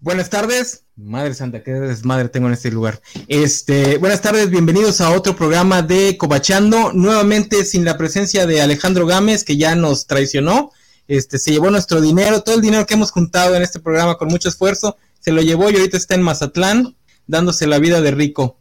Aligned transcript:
Buenas 0.00 0.30
tardes. 0.30 0.84
Madre 0.94 1.34
Santa, 1.34 1.64
qué 1.64 1.72
desmadre 1.72 2.28
tengo 2.28 2.46
en 2.46 2.52
este 2.52 2.70
lugar. 2.70 3.02
Este, 3.26 3.98
buenas 3.98 4.22
tardes, 4.22 4.48
bienvenidos 4.48 5.00
a 5.00 5.10
otro 5.10 5.34
programa 5.34 5.82
de 5.82 6.16
Cobachando. 6.16 6.92
Nuevamente 6.92 7.64
sin 7.64 7.84
la 7.84 7.98
presencia 7.98 8.46
de 8.46 8.62
Alejandro 8.62 9.06
Gámez, 9.06 9.42
que 9.42 9.56
ya 9.56 9.74
nos 9.74 10.06
traicionó. 10.06 10.70
Este, 11.08 11.40
se 11.40 11.50
llevó 11.50 11.70
nuestro 11.70 12.00
dinero, 12.00 12.42
todo 12.42 12.54
el 12.54 12.60
dinero 12.60 12.86
que 12.86 12.94
hemos 12.94 13.10
juntado 13.10 13.56
en 13.56 13.62
este 13.62 13.80
programa 13.80 14.16
con 14.16 14.28
mucho 14.28 14.48
esfuerzo, 14.48 14.96
se 15.18 15.32
lo 15.32 15.42
llevó 15.42 15.68
y 15.68 15.74
ahorita 15.74 15.96
está 15.96 16.14
en 16.14 16.22
Mazatlán, 16.22 16.94
dándose 17.26 17.66
la 17.66 17.80
vida 17.80 18.00
de 18.00 18.12
rico. 18.12 18.56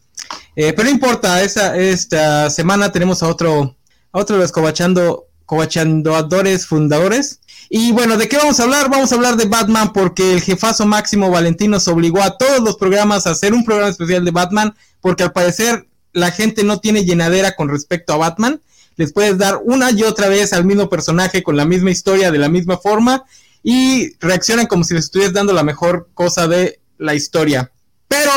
Eh, 0.55 0.73
pero 0.73 0.85
no 0.85 0.89
importa, 0.89 1.43
esa, 1.43 1.77
esta 1.77 2.49
semana 2.49 2.91
tenemos 2.91 3.21
a 3.21 3.27
otro, 3.27 3.77
a 4.11 4.19
otro 4.19 4.37
de 4.37 4.41
los 4.41 4.51
Cobachando, 4.51 5.27
Cobachandoadores 5.45 6.65
fundadores. 6.65 7.41
Y 7.69 7.91
bueno, 7.91 8.17
¿de 8.17 8.29
qué 8.29 8.37
vamos 8.37 8.59
a 8.59 8.63
hablar? 8.63 8.89
Vamos 8.89 9.11
a 9.11 9.15
hablar 9.15 9.35
de 9.35 9.45
Batman 9.45 9.91
porque 9.91 10.33
el 10.33 10.41
jefazo 10.41 10.85
máximo 10.85 11.29
Valentín 11.29 11.71
nos 11.71 11.87
obligó 11.87 12.21
a 12.21 12.37
todos 12.37 12.61
los 12.61 12.77
programas 12.77 13.27
a 13.27 13.31
hacer 13.31 13.53
un 13.53 13.65
programa 13.65 13.89
especial 13.89 14.23
de 14.23 14.31
Batman 14.31 14.73
porque 15.01 15.23
al 15.23 15.33
parecer 15.33 15.87
la 16.13 16.31
gente 16.31 16.63
no 16.63 16.79
tiene 16.79 17.03
llenadera 17.03 17.55
con 17.55 17.69
respecto 17.69 18.13
a 18.13 18.17
Batman. 18.17 18.61
Les 18.95 19.13
puedes 19.13 19.37
dar 19.37 19.59
una 19.63 19.91
y 19.91 20.03
otra 20.03 20.29
vez 20.29 20.53
al 20.53 20.65
mismo 20.65 20.89
personaje 20.89 21.43
con 21.43 21.57
la 21.57 21.65
misma 21.65 21.91
historia 21.91 22.31
de 22.31 22.39
la 22.39 22.49
misma 22.49 22.77
forma 22.77 23.25
y 23.63 24.15
reaccionan 24.19 24.67
como 24.67 24.83
si 24.83 24.93
les 24.93 25.05
estuvieras 25.05 25.33
dando 25.33 25.53
la 25.53 25.63
mejor 25.63 26.09
cosa 26.13 26.47
de 26.47 26.79
la 26.97 27.15
historia. 27.15 27.71
Pero, 28.07 28.31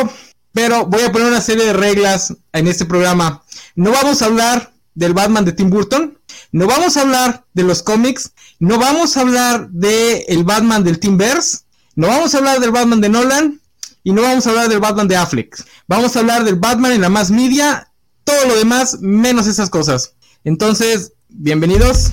pero 0.52 0.86
voy 0.86 1.02
a 1.02 1.12
poner 1.12 1.28
una 1.28 1.41
serie 1.41 1.66
de 1.66 1.72
reglas 1.72 2.34
en 2.52 2.66
este 2.66 2.84
programa. 2.84 3.42
No 3.77 3.92
vamos 3.92 4.20
a 4.20 4.27
hablar 4.27 4.72
del 4.94 5.14
Batman 5.14 5.44
de 5.44 5.52
Tim 5.52 5.70
Burton, 5.70 6.19
no 6.52 6.66
vamos 6.66 6.97
a 6.97 7.02
hablar 7.02 7.45
de 7.55 7.62
los 7.62 7.83
cómics, 7.83 8.33
no 8.59 8.79
vamos 8.79 9.16
a 9.16 9.20
hablar 9.20 9.69
del 9.70 10.23
el 10.29 10.45
Batman 10.45 10.84
del 10.84 10.98
Verse, 11.12 11.59
no 11.97 12.09
vamos 12.09 12.34
a 12.34 12.39
hablar 12.39 12.61
del 12.61 12.70
Batman 12.70 13.01
de 13.01 13.09
Nolan 13.09 13.61
y 14.05 14.12
no 14.12 14.23
vamos 14.23 14.47
a 14.47 14.51
hablar 14.51 14.69
del 14.69 14.80
Batman 14.80 15.09
de 15.09 15.16
Affleck. 15.16 15.65
Vamos 15.87 16.16
a 16.16 16.20
hablar 16.20 16.45
del 16.45 16.56
Batman 16.56 16.92
en 16.92 17.00
la 17.00 17.09
más 17.09 17.31
media, 17.31 17.92
todo 18.25 18.47
lo 18.47 18.56
demás 18.56 18.98
menos 19.00 19.47
esas 19.47 19.70
cosas. 19.70 20.14
Entonces, 20.45 21.12
bienvenidos. 21.28 22.11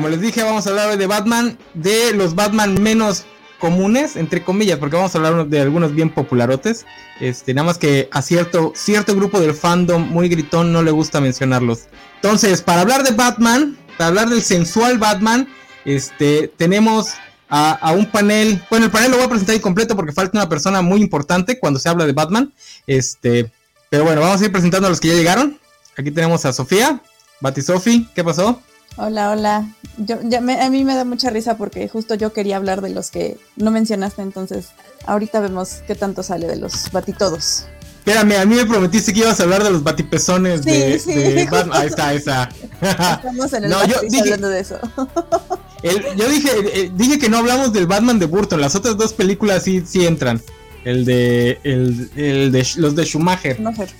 Como 0.00 0.08
les 0.08 0.22
dije, 0.22 0.42
vamos 0.42 0.66
a 0.66 0.70
hablar 0.70 0.96
de 0.96 1.06
Batman, 1.06 1.58
de 1.74 2.14
los 2.14 2.34
Batman 2.34 2.82
menos 2.82 3.26
comunes, 3.58 4.16
entre 4.16 4.42
comillas, 4.42 4.78
porque 4.78 4.96
vamos 4.96 5.14
a 5.14 5.18
hablar 5.18 5.46
de 5.46 5.60
algunos 5.60 5.94
bien 5.94 6.08
popularotes. 6.08 6.86
Este, 7.20 7.52
nada 7.52 7.66
más 7.66 7.76
que 7.76 8.08
a 8.10 8.22
cierto, 8.22 8.72
cierto 8.74 9.14
grupo 9.14 9.38
del 9.38 9.52
fandom 9.52 10.08
muy 10.08 10.30
gritón 10.30 10.72
no 10.72 10.82
le 10.82 10.90
gusta 10.90 11.20
mencionarlos. 11.20 11.88
Entonces, 12.14 12.62
para 12.62 12.80
hablar 12.80 13.02
de 13.02 13.10
Batman, 13.10 13.76
para 13.98 14.08
hablar 14.08 14.30
del 14.30 14.40
sensual 14.40 14.96
Batman, 14.96 15.46
este, 15.84 16.48
tenemos 16.48 17.08
a, 17.50 17.92
un 17.94 18.10
panel. 18.10 18.64
Bueno, 18.70 18.86
el 18.86 18.90
panel 18.90 19.10
lo 19.10 19.18
voy 19.18 19.26
a 19.26 19.28
presentar 19.28 19.54
incompleto 19.54 19.96
porque 19.96 20.12
falta 20.12 20.38
una 20.38 20.48
persona 20.48 20.80
muy 20.80 21.02
importante 21.02 21.58
cuando 21.58 21.78
se 21.78 21.90
habla 21.90 22.06
de 22.06 22.14
Batman. 22.14 22.54
Este, 22.86 23.52
pero 23.90 24.04
bueno, 24.04 24.22
vamos 24.22 24.40
a 24.40 24.46
ir 24.46 24.50
presentando 24.50 24.86
a 24.86 24.90
los 24.90 24.98
que 24.98 25.08
ya 25.08 25.14
llegaron. 25.14 25.60
Aquí 25.98 26.10
tenemos 26.10 26.46
a 26.46 26.54
Sofía, 26.54 27.02
Batisofi, 27.42 28.08
¿qué 28.14 28.24
pasó? 28.24 28.62
Hola, 28.96 29.30
hola. 29.30 29.74
Yo, 29.96 30.18
ya 30.22 30.40
me, 30.40 30.60
a 30.60 30.70
mí 30.70 30.84
me 30.84 30.94
da 30.94 31.04
mucha 31.04 31.30
risa 31.30 31.56
porque 31.56 31.88
justo 31.88 32.14
yo 32.14 32.32
quería 32.32 32.56
hablar 32.56 32.80
de 32.80 32.90
los 32.90 33.10
que 33.10 33.38
no 33.56 33.70
mencionaste, 33.70 34.22
entonces 34.22 34.68
ahorita 35.06 35.40
vemos 35.40 35.82
qué 35.86 35.94
tanto 35.94 36.22
sale 36.22 36.46
de 36.46 36.56
los 36.56 36.90
batitodos. 36.90 37.66
Espérame, 38.00 38.40
a 38.40 38.46
mí 38.46 38.54
me 38.54 38.64
prometiste 38.64 39.12
que 39.12 39.20
ibas 39.20 39.38
a 39.40 39.42
hablar 39.42 39.62
de 39.62 39.70
los 39.70 39.82
batipezones 39.82 40.64
de, 40.64 40.98
sí, 40.98 41.44
Batman. 41.50 41.80
Ahí 41.82 41.88
está, 41.88 42.14
esa. 42.14 42.48
Estamos 42.80 43.52
en 43.52 43.64
el 43.64 43.70
no, 43.70 43.86
yo 43.86 43.96
hablando 44.20 44.48
de 44.48 44.60
eso. 44.60 44.78
yo 46.16 46.28
dije, 46.28 46.50
eh, 46.72 46.90
dije 46.94 47.18
que 47.18 47.28
no 47.28 47.38
hablamos 47.38 47.74
del 47.74 47.86
Batman 47.86 48.18
de 48.18 48.24
Burton, 48.24 48.58
las 48.60 48.74
otras 48.74 48.96
dos 48.96 49.12
películas 49.12 49.64
sí, 49.64 49.82
sí 49.86 50.06
entran. 50.06 50.40
El 50.84 51.04
de, 51.04 51.58
el, 51.62 52.10
el 52.16 52.52
de 52.52 52.66
los 52.76 52.96
de 52.96 53.04
Schumacher. 53.04 53.56
Schumacher. 53.56 53.90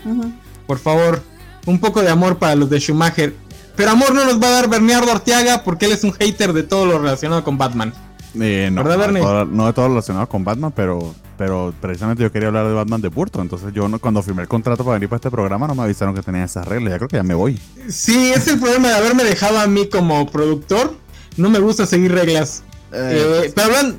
Por 0.67 0.79
favor, 0.79 1.23
un 1.67 1.79
poco 1.79 2.01
de 2.01 2.09
amor 2.09 2.39
para 2.39 2.55
los 2.55 2.71
de 2.71 2.81
Schumacher. 2.81 3.35
Pero 3.81 3.93
amor 3.93 4.13
no 4.15 4.27
nos 4.27 4.39
va 4.39 4.49
a 4.49 4.51
dar 4.51 4.69
Bernardo 4.69 5.11
Arteaga 5.11 5.65
porque 5.65 5.87
él 5.87 5.93
es 5.93 6.05
un 6.05 6.13
hater 6.13 6.53
de 6.53 6.65
todo 6.65 6.85
lo 6.85 6.99
relacionado 6.99 7.43
con 7.43 7.57
Batman. 7.57 7.95
Eh, 8.39 8.69
no, 8.71 8.85
no, 8.85 8.91
de 8.91 8.97
todo, 9.19 9.47
no, 9.47 9.67
de 9.67 9.73
todo, 9.73 9.89
lo 9.89 9.95
relacionado 9.95 10.29
con 10.29 10.45
Batman, 10.45 10.71
pero, 10.77 11.15
pero 11.39 11.73
precisamente 11.81 12.23
yo 12.23 12.31
quería 12.31 12.49
hablar 12.49 12.69
de 12.69 12.75
Batman 12.75 13.01
de 13.01 13.09
Burton. 13.09 13.41
Entonces 13.41 13.73
yo 13.73 13.91
cuando 13.99 14.23
firmé 14.23 14.43
el 14.43 14.49
contrato 14.49 14.85
para 14.85 14.97
venir 14.97 15.09
para 15.09 15.17
este 15.17 15.31
programa 15.31 15.67
no 15.67 15.75
me 15.75 15.83
avisaron 15.85 16.15
que 16.15 16.21
tenía 16.21 16.45
esas 16.45 16.69
reglas. 16.69 16.93
Ya 16.93 16.99
creo 16.99 17.09
que 17.09 17.17
ya 17.17 17.23
me 17.23 17.33
voy. 17.33 17.59
Sí, 17.89 18.33
es 18.37 18.49
el 18.49 18.61
problema 18.61 18.89
de 18.89 18.97
haberme 18.97 19.25
dejado 19.25 19.59
a 19.59 19.67
mí 19.67 19.89
como 19.89 20.31
productor. 20.31 20.95
No 21.39 21.49
me 21.49 21.59
gusta 21.59 21.87
seguir 21.87 22.13
reglas. 22.13 22.63
Eh, 22.93 23.45
eh, 23.47 23.53
pero 23.55 23.67
hablan... 23.69 23.99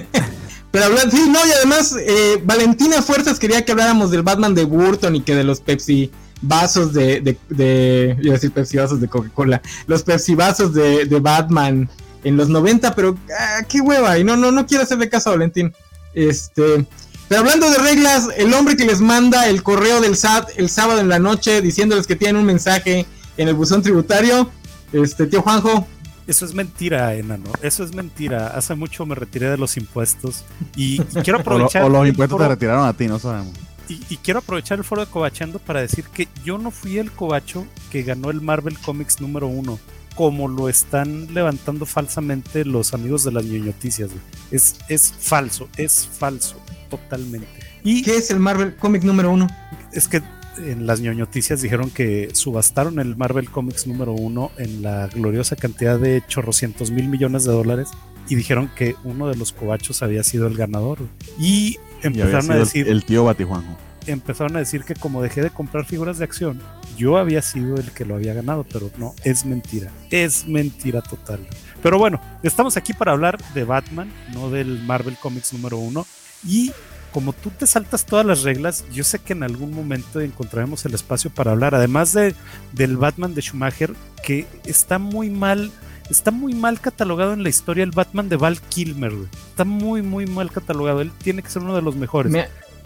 pero 0.70 0.84
hablan... 0.84 1.10
Sí, 1.10 1.26
no, 1.26 1.38
y 1.46 1.52
además 1.52 1.96
Valentina 2.44 3.00
Fuerzas 3.00 3.38
quería 3.38 3.64
que 3.64 3.72
habláramos 3.72 4.10
del 4.10 4.24
Batman 4.24 4.54
de 4.54 4.64
Burton 4.64 5.16
y 5.16 5.22
que 5.22 5.34
de 5.34 5.44
los 5.44 5.62
Pepsi 5.62 6.10
vasos 6.42 6.92
de, 6.92 7.20
de, 7.20 7.38
de 7.48 8.16
iba 8.20 8.32
a 8.32 8.34
decir 8.34 8.52
Pepsi 8.52 8.76
vasos 8.76 9.00
de 9.00 9.08
Coca-Cola, 9.08 9.60
los 9.86 10.02
Pepsi 10.02 10.34
vasos 10.34 10.74
de, 10.74 11.04
de, 11.04 11.20
Batman 11.20 11.88
en 12.24 12.36
los 12.36 12.48
90, 12.48 12.94
pero 12.94 13.16
ah, 13.38 13.62
qué 13.68 13.80
hueva, 13.80 14.18
y 14.18 14.24
no, 14.24 14.36
no, 14.36 14.50
no 14.50 14.66
quiero 14.66 14.84
hacerle 14.84 15.08
caso 15.08 15.30
a 15.30 15.32
Valentín. 15.32 15.72
Este, 16.14 16.86
pero 17.28 17.40
hablando 17.40 17.70
de 17.70 17.78
reglas, 17.78 18.28
el 18.36 18.52
hombre 18.54 18.76
que 18.76 18.84
les 18.84 19.00
manda 19.00 19.48
el 19.48 19.62
correo 19.62 20.00
del 20.00 20.16
SAT 20.16 20.50
el 20.56 20.68
sábado 20.68 21.00
en 21.00 21.08
la 21.08 21.18
noche 21.18 21.60
diciéndoles 21.60 22.06
que 22.06 22.16
tienen 22.16 22.36
un 22.36 22.44
mensaje 22.44 23.06
en 23.36 23.48
el 23.48 23.54
buzón 23.54 23.82
tributario, 23.82 24.50
este, 24.92 25.26
tío 25.26 25.42
Juanjo. 25.42 25.86
Eso 26.26 26.44
es 26.44 26.54
mentira, 26.54 27.14
enano. 27.14 27.50
Eso 27.60 27.82
es 27.82 27.94
mentira. 27.94 28.48
Hace 28.48 28.74
mucho 28.74 29.04
me 29.04 29.14
retiré 29.14 29.50
de 29.50 29.56
los 29.56 29.76
impuestos 29.76 30.44
y, 30.76 30.98
quiero 31.24 31.40
aprovechar. 31.40 31.82
o, 31.82 31.88
los 31.88 32.06
impuestos 32.06 32.38
te 32.38 32.48
retiraron 32.48 32.86
a 32.86 32.92
ti, 32.92 33.08
no 33.08 33.18
sabemos 33.18 33.54
y, 33.90 34.16
quiero 34.18 34.38
aprovechar 34.38 34.78
el 34.78 34.84
foro 34.84 35.04
de 35.04 35.10
Cobachando 35.10 35.58
para 35.58 35.80
decir 35.80 36.04
que 36.04 36.28
yo 36.44 36.58
no 36.58 36.70
fui 36.70 36.98
el 36.98 37.10
cobacho 37.10 37.66
que 37.90 38.02
ganó 38.02 38.30
el 38.30 38.40
Marvel 38.40 38.78
Comics 38.78 39.20
número 39.20 39.48
uno, 39.48 39.80
como 40.14 40.46
lo 40.46 40.68
están 40.68 41.34
levantando 41.34 41.86
falsamente 41.86 42.64
los 42.64 42.94
amigos 42.94 43.24
de 43.24 43.32
las 43.32 43.44
ñoñoticias. 43.44 44.10
Es, 44.50 44.76
es 44.88 45.12
falso, 45.18 45.68
es 45.76 46.06
falso, 46.06 46.56
totalmente. 46.88 47.48
¿Y 47.82 48.02
qué 48.02 48.16
es 48.16 48.30
el 48.30 48.38
Marvel 48.38 48.76
Comics 48.76 49.04
número 49.04 49.32
uno? 49.32 49.48
Es 49.92 50.06
que 50.06 50.22
en 50.58 50.86
las 50.86 51.00
ñoñoticias 51.00 51.62
dijeron 51.62 51.90
que 51.90 52.30
subastaron 52.32 53.00
el 53.00 53.16
Marvel 53.16 53.50
Comics 53.50 53.86
número 53.86 54.12
uno 54.12 54.52
en 54.58 54.82
la 54.82 55.08
gloriosa 55.08 55.56
cantidad 55.56 55.98
de 55.98 56.22
chorrocientos 56.28 56.90
mil 56.90 57.08
millones 57.08 57.44
de 57.44 57.52
dólares 57.52 57.88
y 58.28 58.36
dijeron 58.36 58.70
que 58.76 58.94
uno 59.02 59.28
de 59.28 59.36
los 59.36 59.52
cobachos 59.52 60.02
había 60.02 60.22
sido 60.22 60.46
el 60.46 60.56
ganador. 60.56 60.98
Y 61.38 61.78
empezaron 62.02 62.50
a 62.50 62.56
decir. 62.56 62.88
El, 62.88 63.04
tío 63.04 63.24
Batijuanjo. 63.24 63.76
Empezaron 64.06 64.56
a 64.56 64.60
decir 64.60 64.84
que 64.84 64.94
como 64.94 65.22
dejé 65.22 65.42
de 65.42 65.50
comprar 65.50 65.84
figuras 65.84 66.18
de 66.18 66.24
acción, 66.24 66.60
yo 66.96 67.18
había 67.18 67.42
sido 67.42 67.76
el 67.76 67.90
que 67.92 68.04
lo 68.04 68.14
había 68.14 68.34
ganado, 68.34 68.64
pero 68.64 68.90
no, 68.96 69.14
es 69.24 69.44
mentira. 69.44 69.90
Es 70.10 70.46
mentira 70.46 71.02
total. 71.02 71.46
Pero 71.82 71.98
bueno, 71.98 72.20
estamos 72.42 72.76
aquí 72.76 72.92
para 72.92 73.12
hablar 73.12 73.38
de 73.54 73.64
Batman, 73.64 74.10
no 74.32 74.50
del 74.50 74.82
Marvel 74.82 75.16
Comics 75.16 75.52
número 75.52 75.78
uno. 75.78 76.06
Y 76.46 76.72
como 77.12 77.32
tú 77.32 77.50
te 77.50 77.66
saltas 77.66 78.04
todas 78.04 78.24
las 78.24 78.42
reglas, 78.42 78.84
yo 78.92 79.04
sé 79.04 79.18
que 79.18 79.32
en 79.32 79.42
algún 79.42 79.72
momento 79.72 80.20
encontraremos 80.20 80.84
el 80.84 80.94
espacio 80.94 81.30
para 81.30 81.52
hablar, 81.52 81.74
además 81.74 82.12
de, 82.12 82.34
del 82.72 82.96
Batman 82.96 83.34
de 83.34 83.42
Schumacher, 83.42 83.94
que 84.24 84.46
está 84.64 84.98
muy 84.98 85.28
mal 85.28 85.70
está 86.10 86.30
muy 86.30 86.54
mal 86.54 86.80
catalogado 86.80 87.32
en 87.32 87.42
la 87.42 87.48
historia 87.48 87.84
el 87.84 87.92
Batman 87.92 88.28
de 88.28 88.36
Val 88.36 88.60
Kilmer, 88.60 89.12
Está 89.50 89.64
muy, 89.64 90.02
muy 90.02 90.26
mal 90.26 90.50
catalogado. 90.50 91.00
Él 91.00 91.12
tiene 91.22 91.42
que 91.42 91.50
ser 91.50 91.62
uno 91.62 91.74
de 91.74 91.82
los 91.82 91.96
mejores. 91.96 92.32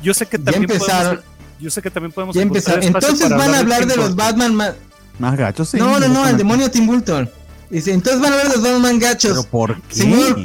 yo 0.03 0.15
sé 0.15 0.27
que 0.27 0.39
también 0.39 0.65
empezaron. 0.65 1.17
Podemos, 1.17 1.35
yo 1.61 1.71
sé 1.71 1.83
que 1.83 1.91
también 1.91 2.13
podemos 2.13 2.37
Entonces 2.37 3.31
van 3.31 3.55
a 3.55 3.59
hablar 3.61 3.87
de, 3.87 3.97
los 3.97 4.15
Batman 4.15 4.55
más. 4.55 4.75
Más 5.19 5.37
gachos, 5.37 5.69
sí. 5.69 5.77
No, 5.79 5.99
no, 6.01 6.09
no, 6.09 6.29
el 6.29 6.37
demonio 6.37 6.71
Tim 6.71 6.87
Burton. 6.87 7.31
Dice, 7.71 7.93
entonces 7.93 8.21
van 8.21 8.33
a 8.33 8.37
ver 8.37 8.49
los 8.49 8.63
Batman 8.63 8.99
gachos. 8.99 9.31
¿Pero 9.31 9.45
por 9.45 9.81
qué? 9.83 9.95
Señor, 9.95 10.37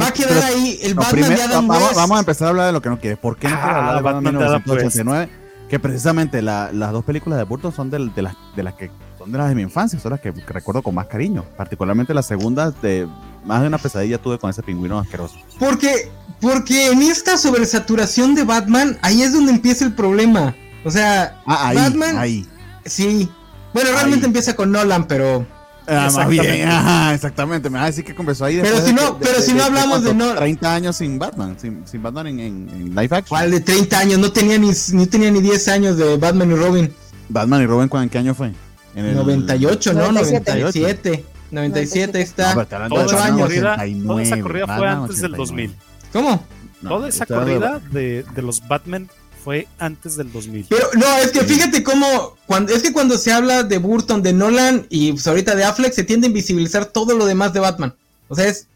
va 0.00 0.08
a 0.08 0.12
quedar 0.12 0.42
ahí 0.44 0.78
el 0.82 0.94
Batman 0.94 1.28
de 1.28 1.42
Adam 1.42 1.68
vamos, 1.68 1.94
vamos, 1.94 2.16
a 2.16 2.20
empezar 2.20 2.46
a 2.46 2.50
hablar 2.50 2.66
de 2.66 2.72
lo 2.72 2.82
que 2.82 2.88
no 2.88 2.98
quiere. 2.98 3.16
¿Por 3.16 3.36
qué 3.36 3.48
no 3.48 3.56
quiere 3.56 3.70
hablar 3.70 3.96
de 3.96 4.02
Batman, 4.02 4.24
de 4.24 4.30
1989? 4.30 5.28
Que 5.68 5.78
precisamente 5.78 6.42
la, 6.42 6.70
las 6.72 6.92
dos 6.92 7.04
películas 7.04 7.38
de 7.38 7.44
Burton 7.44 7.72
son 7.72 7.90
de, 7.90 8.10
de, 8.14 8.22
las, 8.22 8.34
de 8.56 8.62
las 8.62 8.74
que 8.74 8.90
son 9.20 9.32
de 9.32 9.36
las 9.38 9.50
de 9.50 9.54
mi 9.54 9.60
infancia, 9.60 10.00
son 10.00 10.12
las 10.12 10.20
que 10.20 10.32
recuerdo 10.48 10.82
con 10.82 10.94
más 10.94 11.06
cariño. 11.06 11.44
Particularmente 11.54 12.14
la 12.14 12.22
segunda 12.22 12.70
de 12.70 13.06
más 13.44 13.60
de 13.60 13.68
una 13.68 13.76
pesadilla 13.76 14.16
tuve 14.16 14.38
con 14.38 14.48
ese 14.48 14.62
pingüino 14.62 14.98
asqueroso. 14.98 15.36
Porque, 15.58 16.10
porque 16.40 16.86
en 16.90 17.02
esta 17.02 17.36
sobresaturación 17.36 18.34
de 18.34 18.44
Batman, 18.44 18.98
ahí 19.02 19.22
es 19.22 19.34
donde 19.34 19.52
empieza 19.52 19.84
el 19.84 19.92
problema. 19.92 20.56
O 20.86 20.90
sea, 20.90 21.38
ah, 21.46 21.68
ahí, 21.68 21.76
Batman. 21.76 22.16
Ahí. 22.16 22.46
Sí. 22.86 23.28
Bueno, 23.74 23.90
realmente 23.92 24.24
empieza 24.24 24.56
con 24.56 24.72
Nolan, 24.72 25.06
pero. 25.06 25.46
Ah, 25.86 26.08
más 26.14 26.28
bien, 26.28 26.66
ajá, 26.66 27.14
exactamente. 27.14 27.68
Me 27.68 27.76
vas 27.76 27.84
a 27.84 27.86
decir 27.88 28.04
que 28.04 28.14
comenzó 28.14 28.46
ahí. 28.46 28.58
Pero 28.62 28.80
si 28.80 28.94
no, 28.94 29.18
pero 29.18 29.40
si 29.40 29.52
no 29.52 29.64
hablamos 29.64 30.02
de, 30.02 30.14
no. 30.14 30.34
30 30.34 30.74
años 30.74 30.96
sin 30.96 31.18
Batman, 31.18 31.56
sin, 31.60 31.86
sin 31.86 32.02
Batman 32.02 32.28
en, 32.28 32.40
en, 32.40 32.94
live 32.94 33.08
action. 33.10 33.24
¿Cuál 33.28 33.50
de 33.50 33.60
30 33.60 33.98
años? 33.98 34.18
No 34.18 34.32
tenía 34.32 34.56
ni, 34.56 34.70
ni 34.92 35.06
tenía 35.06 35.30
ni 35.30 35.42
10 35.42 35.68
años 35.68 35.98
de 35.98 36.16
Batman 36.16 36.52
y 36.52 36.54
Robin. 36.54 36.94
Batman 37.28 37.62
y 37.62 37.66
Robin, 37.66 37.90
¿en 37.92 38.08
qué 38.08 38.18
año 38.18 38.34
fue? 38.34 38.52
En 38.94 39.06
el 39.06 39.14
98, 39.14 39.92
¿no? 39.94 40.12
97. 40.12 41.24
97 41.50 42.20
está. 42.20 42.54
No, 42.54 42.94
8 42.96 43.18
años. 43.18 43.40
Corrida, 43.40 43.76
toda 44.06 44.22
esa 44.22 44.40
corrida 44.40 44.76
fue 44.76 44.88
antes 44.88 45.20
del 45.20 45.32
2000. 45.32 45.74
¿Cómo? 46.12 46.44
toda 46.82 47.08
esa 47.08 47.26
corrida 47.26 47.80
de, 47.90 48.24
de 48.34 48.42
los 48.42 48.66
Batman 48.66 49.08
fue 49.42 49.66
antes 49.78 50.16
del 50.16 50.32
2000. 50.32 50.66
Pero 50.68 50.86
no, 50.94 51.16
es 51.18 51.30
que 51.30 51.40
fíjate 51.40 51.82
cómo, 51.82 52.36
cuando, 52.46 52.72
es 52.72 52.82
que 52.82 52.92
cuando 52.92 53.18
se 53.18 53.32
habla 53.32 53.62
de 53.62 53.78
Burton, 53.78 54.22
de 54.22 54.32
Nolan 54.32 54.86
y 54.90 55.12
pues, 55.12 55.26
ahorita 55.26 55.54
de 55.54 55.64
Affleck, 55.64 55.92
se 55.92 56.04
tiende 56.04 56.26
a 56.26 56.28
invisibilizar 56.28 56.86
todo 56.86 57.16
lo 57.16 57.26
demás 57.26 57.52
de 57.52 57.60
Batman. 57.60 57.94
O 58.28 58.34
sea, 58.34 58.46
es, 58.46 58.66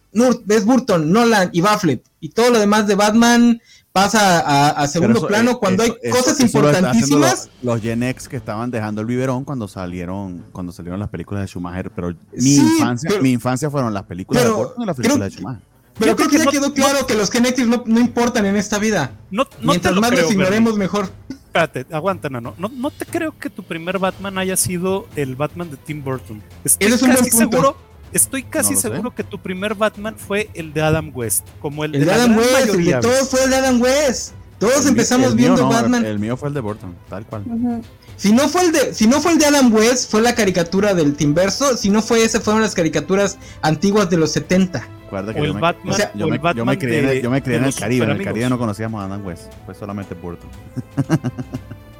es 0.48 0.64
Burton, 0.64 1.12
Nolan 1.12 1.50
y 1.52 1.64
Affleck. 1.64 2.02
Y 2.20 2.30
todo 2.30 2.50
lo 2.50 2.58
demás 2.58 2.86
de 2.86 2.94
Batman 2.94 3.60
pasa 3.94 4.70
a, 4.70 4.88
segundo 4.88 5.24
plano 5.24 5.52
eh, 5.52 5.56
cuando 5.60 5.84
hay 5.84 5.92
cosas 6.10 6.40
importantísimas. 6.40 7.48
Los, 7.62 7.80
Gen 7.80 8.02
X 8.02 8.28
que 8.28 8.36
estaban 8.36 8.68
dejando 8.72 9.00
el 9.00 9.06
biberón 9.06 9.44
cuando 9.44 9.68
salieron 9.68 10.44
cuando 10.50 10.72
salieron 10.72 10.98
las 10.98 11.08
películas 11.08 11.42
de 11.42 11.46
Schumacher, 11.46 11.92
pero 11.92 12.12
mi 12.32 12.56
infancia, 12.56 13.10
mi 13.22 13.30
infancia 13.30 13.70
fueron 13.70 13.94
las 13.94 14.02
películas 14.02 14.42
de 14.42 14.50
Burton 14.50 14.82
y 14.82 14.86
las 14.86 14.96
películas 14.96 15.30
de 15.30 15.36
Schumacher. 15.36 15.62
Pero 15.96 16.16
creo, 16.16 16.28
que, 16.28 16.38
ya 16.38 16.46
quedó 16.46 16.74
claro 16.74 17.06
que 17.06 17.14
los 17.14 17.30
Genetics 17.30 17.68
no, 17.68 17.84
no, 17.86 18.00
importan 18.00 18.44
en 18.46 18.56
esta 18.56 18.80
vida. 18.80 19.12
No, 19.30 19.46
Mientras 19.62 19.94
más 19.94 20.10
los 20.10 20.32
ignoremos, 20.32 20.76
mejor. 20.76 21.08
Espérate, 21.28 21.86
aguanta, 21.94 22.28
no, 22.28 22.40
no, 22.40 22.52
no 22.58 22.90
te 22.90 23.06
creo 23.06 23.38
que 23.38 23.48
tu 23.48 23.62
primer 23.62 24.00
Batman 24.00 24.38
haya 24.38 24.56
sido 24.56 25.06
el 25.14 25.36
Batman 25.36 25.70
de 25.70 25.76
Tim 25.76 26.02
Burton. 26.02 26.42
Estoy 26.64 26.88
es 26.92 27.00
casi 27.00 27.30
seguro, 27.30 27.76
estoy 28.14 28.44
casi 28.44 28.76
seguro 28.76 29.14
que 29.14 29.24
tu 29.24 29.38
primer 29.38 29.74
Batman 29.74 30.16
fue 30.16 30.48
el 30.54 30.72
de 30.72 30.80
Adam 30.80 31.10
West. 31.14 31.46
Como 31.60 31.84
el, 31.84 31.94
el 31.94 32.06
de, 32.06 32.12
Adam 32.12 32.36
West, 32.36 32.74
el 32.74 32.84
de 32.84 32.92
todos 33.00 33.28
fue 33.28 33.44
el 33.44 33.50
de 33.50 33.56
Adam 33.56 33.80
West. 33.80 34.32
Todos 34.58 34.86
empezamos 34.86 35.34
viendo 35.34 35.68
Batman. 35.68 36.04
El 36.04 36.18
mío 36.18 36.36
fue 36.36 36.48
el 36.48 36.54
de 36.54 36.60
Burton, 36.60 36.94
tal 37.10 37.26
cual. 37.26 37.44
Si 38.16 38.32
no 38.32 38.48
fue 38.48 38.62
el 38.62 38.72
de, 38.72 38.94
si 38.94 39.06
no 39.06 39.20
fue 39.20 39.32
el 39.32 39.38
de 39.38 39.46
Adam 39.46 39.72
West, 39.74 40.10
fue 40.10 40.22
la 40.22 40.34
caricatura 40.34 40.94
del 40.94 41.14
Timverso. 41.14 41.76
Si 41.76 41.90
no 41.90 42.00
fue 42.00 42.24
ese, 42.24 42.40
fueron 42.40 42.62
las 42.62 42.74
caricaturas 42.74 43.38
antiguas 43.60 44.08
de 44.08 44.16
los 44.16 44.30
70. 44.32 44.88
Recuerda 45.02 45.34
que 45.34 45.46
yo, 45.46 45.54
me, 45.54 45.60
Batman, 45.60 45.96
yo, 46.14 46.28
me, 46.28 46.40
yo, 46.54 46.64
me, 46.64 46.78
crié, 46.78 47.16
en, 47.16 47.22
yo 47.22 47.30
me 47.30 47.42
crié 47.42 47.58
en 47.58 47.64
el 47.64 47.74
Caribe. 47.74 48.04
En 48.04 48.12
el 48.12 48.24
Caribe 48.24 48.48
no 48.48 48.58
conocíamos 48.58 49.02
a 49.02 49.06
Adam 49.06 49.26
West. 49.26 49.52
Fue 49.66 49.74
solamente 49.74 50.14
Burton. 50.14 50.48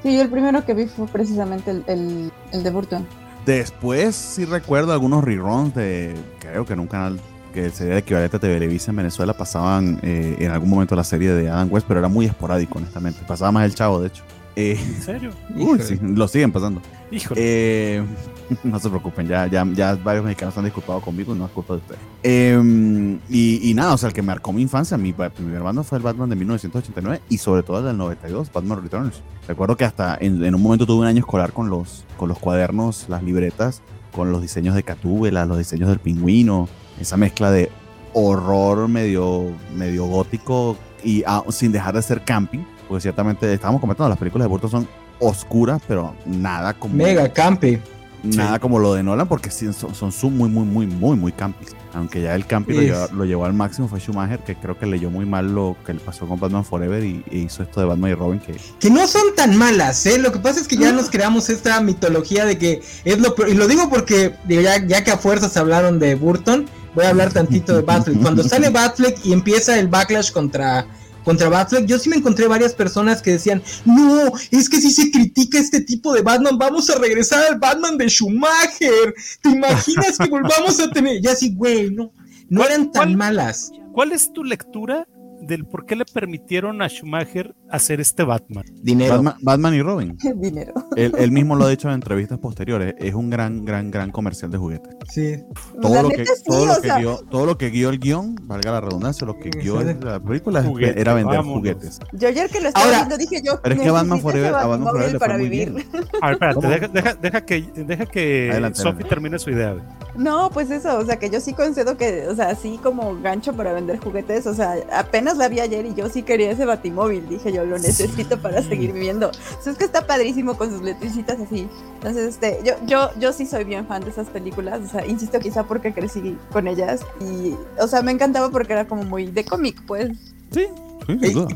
sí, 0.03 0.15
yo 0.15 0.23
el 0.23 0.31
primero 0.31 0.65
que 0.65 0.75
vi 0.75 0.87
fue 0.87 1.07
precisamente 1.09 1.73
el, 1.73 1.85
el, 1.89 2.33
el 2.53 2.63
de 2.63 2.71
Burton. 2.71 3.07
Después 3.47 4.15
sí 4.15 4.45
recuerdo 4.45 4.93
algunos 4.93 5.23
reruns 5.23 5.75
de, 5.75 6.15
creo 6.41 6.65
que 6.65 6.73
en 6.73 6.81
un 6.81 6.87
canal 6.87 7.21
que 7.53 7.71
sería 7.71 7.93
el 7.93 7.99
equivalente 8.01 8.37
a 8.37 8.41
Televisa 8.41 8.91
en 8.91 8.97
Venezuela 8.97 9.33
pasaban 9.33 10.01
eh, 10.03 10.37
en 10.41 10.51
algún 10.51 10.69
momento 10.69 10.97
la 10.97 11.05
serie 11.05 11.33
de 11.33 11.49
Adam 11.49 11.69
West, 11.71 11.87
pero 11.87 12.01
era 12.01 12.09
muy 12.09 12.27
esporádico, 12.27 12.79
honestamente. 12.79 13.21
Pasaba 13.27 13.53
más 13.53 13.65
el 13.65 13.75
chavo, 13.75 14.01
de 14.01 14.09
hecho. 14.09 14.25
Eh, 14.57 14.77
¿En 14.79 15.03
serio? 15.03 15.31
Uy, 15.55 15.79
sí, 15.81 15.99
lo 16.03 16.27
siguen 16.27 16.51
pasando. 16.51 16.83
Híjole. 17.11 17.41
Eh, 17.43 18.05
no 18.65 18.79
se 18.79 18.89
preocupen, 18.89 19.27
ya, 19.27 19.47
ya, 19.47 19.67
ya 19.75 19.95
varios 19.97 20.25
mexicanos 20.25 20.57
han 20.59 20.65
disculpado 20.65 21.01
conmigo, 21.01 21.35
no 21.35 21.47
es 21.47 21.51
culpa 21.53 21.75
de 21.75 21.81
ustedes. 21.81 22.01
Em, 22.23 23.19
y, 23.29 23.71
y, 23.71 23.75
nada, 23.75 23.95
o 23.95 23.99
sea, 23.99 24.09
el 24.09 24.15
que 24.15 24.23
marcó 24.23 24.53
mi 24.53 24.63
infancia, 24.63 24.97
mi 24.97 25.13
primer 25.13 25.63
Batman 25.63 25.85
fue 25.85 25.99
el 25.99 26.05
Batman 26.05 26.29
de 26.31 26.37
1989 26.37 27.23
y 27.29 27.39
sobre 27.39 27.63
todo 27.63 27.79
el 27.79 27.85
del 27.87 27.97
92, 27.97 28.53
Batman 28.53 28.83
Returns. 28.83 29.23
Recuerdo 29.49 29.77
que 29.77 29.85
hasta 29.85 30.17
en, 30.21 30.45
en, 30.45 30.55
un 30.55 30.63
momento 30.63 30.87
tuve 30.87 31.01
un 31.01 31.07
año 31.07 31.21
escolar 31.21 31.53
con 31.53 31.71
los, 31.71 32.05
con 32.17 32.29
los 32.29 32.39
cuadernos, 32.39 33.07
las 33.09 33.23
libretas, 33.23 33.83
con 34.13 34.31
los 34.31 34.43
diseños 34.43 34.75
de 34.75 34.83
Catúbela, 34.83 35.47
los 35.47 35.59
diseños 35.59 35.89
del 35.89 35.99
pingüino, 35.99 36.69
esa 37.01 37.17
mezcla 37.17 37.51
de 37.51 37.71
horror 38.13 38.89
medio, 38.89 39.51
medio 39.77 40.07
gótico 40.07 40.77
y 41.03 41.25
ah, 41.27 41.43
sin 41.51 41.73
dejar 41.73 41.95
de 41.95 42.03
ser 42.03 42.25
camping, 42.25 42.61
porque 42.89 43.03
ciertamente 43.03 43.53
estábamos 43.53 43.81
comentando, 43.81 44.09
las 44.09 44.19
películas 44.19 44.45
de 44.47 44.51
Burton 44.51 44.71
son 44.71 44.89
oscuras, 45.21 45.83
pero 45.87 46.15
nada 46.25 46.75
como... 46.75 46.95
Mega 46.95 47.29
camping 47.33 47.79
nada 48.25 48.59
como 48.59 48.79
lo 48.79 48.95
de 48.95 49.03
Nolan 49.03 49.29
porque 49.29 49.51
son, 49.51 49.73
son 49.95 50.37
muy, 50.37 50.49
muy, 50.49 50.65
muy, 50.65 50.87
muy, 50.87 51.17
muy 51.17 51.33
camping. 51.33 51.67
Aunque 51.95 52.23
ya 52.23 52.35
el 52.35 52.45
camping 52.45 52.91
lo, 53.13 53.25
llevó, 53.25 53.45
al 53.45 53.55
máximo 53.55 53.87
fue 53.87 54.01
Schumacher, 54.01 54.41
que 54.41 54.57
creo 54.57 54.77
que 54.77 54.85
leyó 54.85 55.11
muy 55.11 55.27
mal 55.27 55.55
lo 55.55 55.77
que 55.87 55.95
le 55.95 56.01
pasó 56.01 56.27
con 56.27 56.41
Batman 56.41 56.65
Forever 56.65 57.05
y, 57.05 57.25
hizo 57.31 57.63
esto 57.63 57.81
de 57.81 57.87
Batman 57.87 58.11
y 58.11 58.15
Robin. 58.15 58.41
Que... 58.41 58.57
que 58.81 58.91
no 58.91 59.07
son 59.07 59.23
tan 59.37 59.57
malas, 59.57 60.05
¿eh? 60.07 60.19
Lo 60.19 60.33
que 60.33 60.41
pasa 60.41 60.61
es 60.61 60.67
que 60.67 60.77
ya 60.77 60.91
nos 60.91 61.09
creamos 61.09 61.49
esta 61.51 61.81
mitología 61.81 62.45
de 62.45 62.59
que 62.59 62.83
es 63.05 63.19
lo 63.21 63.35
Y 63.47 63.55
lo 63.55 63.69
digo 63.69 63.89
porque 63.89 64.35
ya, 64.49 64.85
ya 64.85 65.05
que 65.05 65.13
a 65.13 65.19
fuerzas 65.19 65.57
hablaron 65.57 66.01
de 66.01 66.17
Burton, 66.17 66.67
voy 66.95 67.05
a 67.05 67.11
hablar 67.11 67.33
tantito 67.33 67.77
de 67.77 67.83
Batfleck. 67.83 68.21
Cuando 68.21 68.43
sale 68.43 68.69
Batfleck 68.71 69.25
y 69.25 69.33
empieza 69.33 69.79
el 69.79 69.87
backlash 69.87 70.33
contra 70.33 70.87
contra 71.25 71.49
Batfleck, 71.49 71.87
yo 71.87 71.99
sí 71.99 72.09
me 72.09 72.17
encontré 72.17 72.47
varias 72.47 72.75
personas 72.75 73.23
que 73.23 73.33
decían, 73.33 73.63
no, 73.85 74.33
es 74.51 74.69
que 74.69 74.81
si 74.81 74.91
se 74.91 75.11
critica 75.11 75.59
este 75.59 75.81
tipo 75.81 76.13
de 76.13 76.23
Batman, 76.23 76.59
vamos 76.59 76.91
a 76.91 76.99
regresar 76.99 77.45
al 77.51 77.59
Batman 77.59 77.97
de 77.97 78.09
Schumacher. 78.09 79.15
¿Te 79.41 79.51
imaginas 79.51 80.19
que 80.19 80.29
volvamos 80.31 80.79
a 80.81 80.91
tener? 80.91 81.21
Ya 81.21 81.35
sí, 81.35 81.55
güey, 81.55 81.91
no, 81.91 82.13
no 82.49 82.65
eran 82.65 82.93
tan 82.93 83.17
malas. 83.17 83.73
¿Cuál 83.93 84.13
es 84.13 84.33
tu 84.33 84.45
lectura 84.45 85.07
del 85.47 85.65
por 85.65 85.87
qué 85.87 85.97
le 85.97 86.05
permitieron 86.05 86.83
a 86.83 86.89
Schumacher 86.89 87.55
hacer 87.71 88.01
este 88.01 88.23
Batman. 88.23 88.65
Dinero. 88.83 89.23
Batman, 89.41 89.75
y 89.75 89.83
Robin. 89.83 90.17
Dinero. 90.37 90.73
Él, 90.97 91.31
mismo 91.31 91.57
lo 91.57 91.65
ha 91.65 91.71
dicho 91.71 91.89
en 91.89 91.95
entrevistas 91.95 92.39
posteriores. 92.39 92.95
Es 92.99 93.15
un 93.15 93.31
gran, 93.31 93.65
gran, 93.65 93.91
gran 93.91 94.11
comercial 94.11 94.51
de 94.51 94.59
juguetes. 94.59 94.95
Sí. 95.11 95.37
Todo, 95.81 96.03
lo 96.03 96.09
que, 96.09 96.25
todo, 96.45 96.67
lo 96.67 96.81
que 96.81 96.91
guió, 96.99 97.17
todo 97.31 97.47
lo 97.47 97.59
que 97.59 97.71
guió 97.71 97.91
el 97.91 97.99
guion, 97.99 98.37
valga 98.43 98.73
la 98.73 98.81
redundancia, 98.81 99.27
lo 99.27 99.39
que 99.39 99.51
guió 99.51 99.83
la 99.83 100.21
película 100.21 100.65
era 100.81 101.15
vender 101.15 101.41
juguetes. 101.43 102.01
Yo 102.13 102.29
ayer 102.29 102.49
que 102.51 102.61
lo 102.61 102.69
estaba 102.69 102.91
viendo 102.91 103.17
dije 103.17 103.43
yo. 103.45 103.61
Pero 103.63 103.75
es 103.75 103.81
que 103.81 103.89
a 103.89 103.93
Batman 103.93 104.21
Forever, 104.21 104.55
a 104.55 104.67
Batman 104.67 104.89
Forever 104.89 105.13
le 105.13 105.19
fue 105.19 105.39
muy 105.39 105.49
bien. 105.49 105.77
A 106.21 106.27
ver, 106.27 106.35
espérate, 106.35 106.67
deja, 106.69 106.89
deja, 106.89 107.15
deja, 107.15 107.41
que, 107.45 107.63
deja 107.75 108.07
que 108.07 108.71
Sophie 108.75 109.05
termine 109.05 109.39
su 109.39 109.51
idea. 109.51 109.77
No, 110.17 110.51
pues 110.51 110.71
eso, 110.71 110.97
o 110.99 111.05
sea, 111.05 111.19
que 111.19 111.29
yo 111.29 111.41
sí 111.41 111.55
concedo 111.55 111.97
que, 111.97 112.29
o 112.29 112.37
sea, 112.37 112.51
así 112.51 112.79
como 112.83 113.21
gancho 113.21 113.53
para 113.53 113.73
vender 113.73 113.99
juguetes, 113.99 114.47
o 114.47 114.55
sea, 114.55 114.77
apenas 114.93 115.37
la 115.37 115.49
vi 115.49 115.59
ayer 115.61 115.85
y 115.87 115.95
yo 115.95 116.09
sí 116.09 116.23
quería 116.23 116.53
ese 116.53 116.65
batimóvil, 116.65 117.29
dije 117.29 117.53
yo, 117.53 117.65
lo 117.65 117.79
necesito 117.79 118.41
para 118.41 118.63
seguir 118.63 118.93
viviendo. 118.93 119.31
O 119.31 119.71
es 119.71 119.77
que 119.77 119.85
está 119.85 120.07
padrísimo 120.07 120.57
con 120.57 120.71
sus 120.71 120.83
letricitas 120.83 121.39
así. 121.41 121.69
Entonces, 121.95 122.29
este, 122.29 122.61
yo, 122.65 122.75
yo, 122.87 123.11
yo 123.19 123.33
sí 123.33 123.47
soy 123.47 123.65
bien 123.65 123.87
fan 123.87 124.05
de 124.05 124.11
esas 124.11 124.29
películas, 124.29 124.81
o 124.85 124.89
sea, 124.89 125.05
insisto 125.05 125.41
quizá 125.41 125.65
porque 125.65 125.93
crecí 125.93 126.39
con 126.53 126.69
ellas 126.69 127.01
y, 127.21 127.55
o 127.81 127.89
sea, 127.89 128.03
me 128.03 128.13
encantaba 128.13 128.51
porque 128.51 128.73
era 128.73 128.87
como 128.87 129.03
muy 129.03 129.27
de 129.27 129.45
cómic, 129.45 129.83
pues. 129.87 130.13
Sí, 130.53 130.67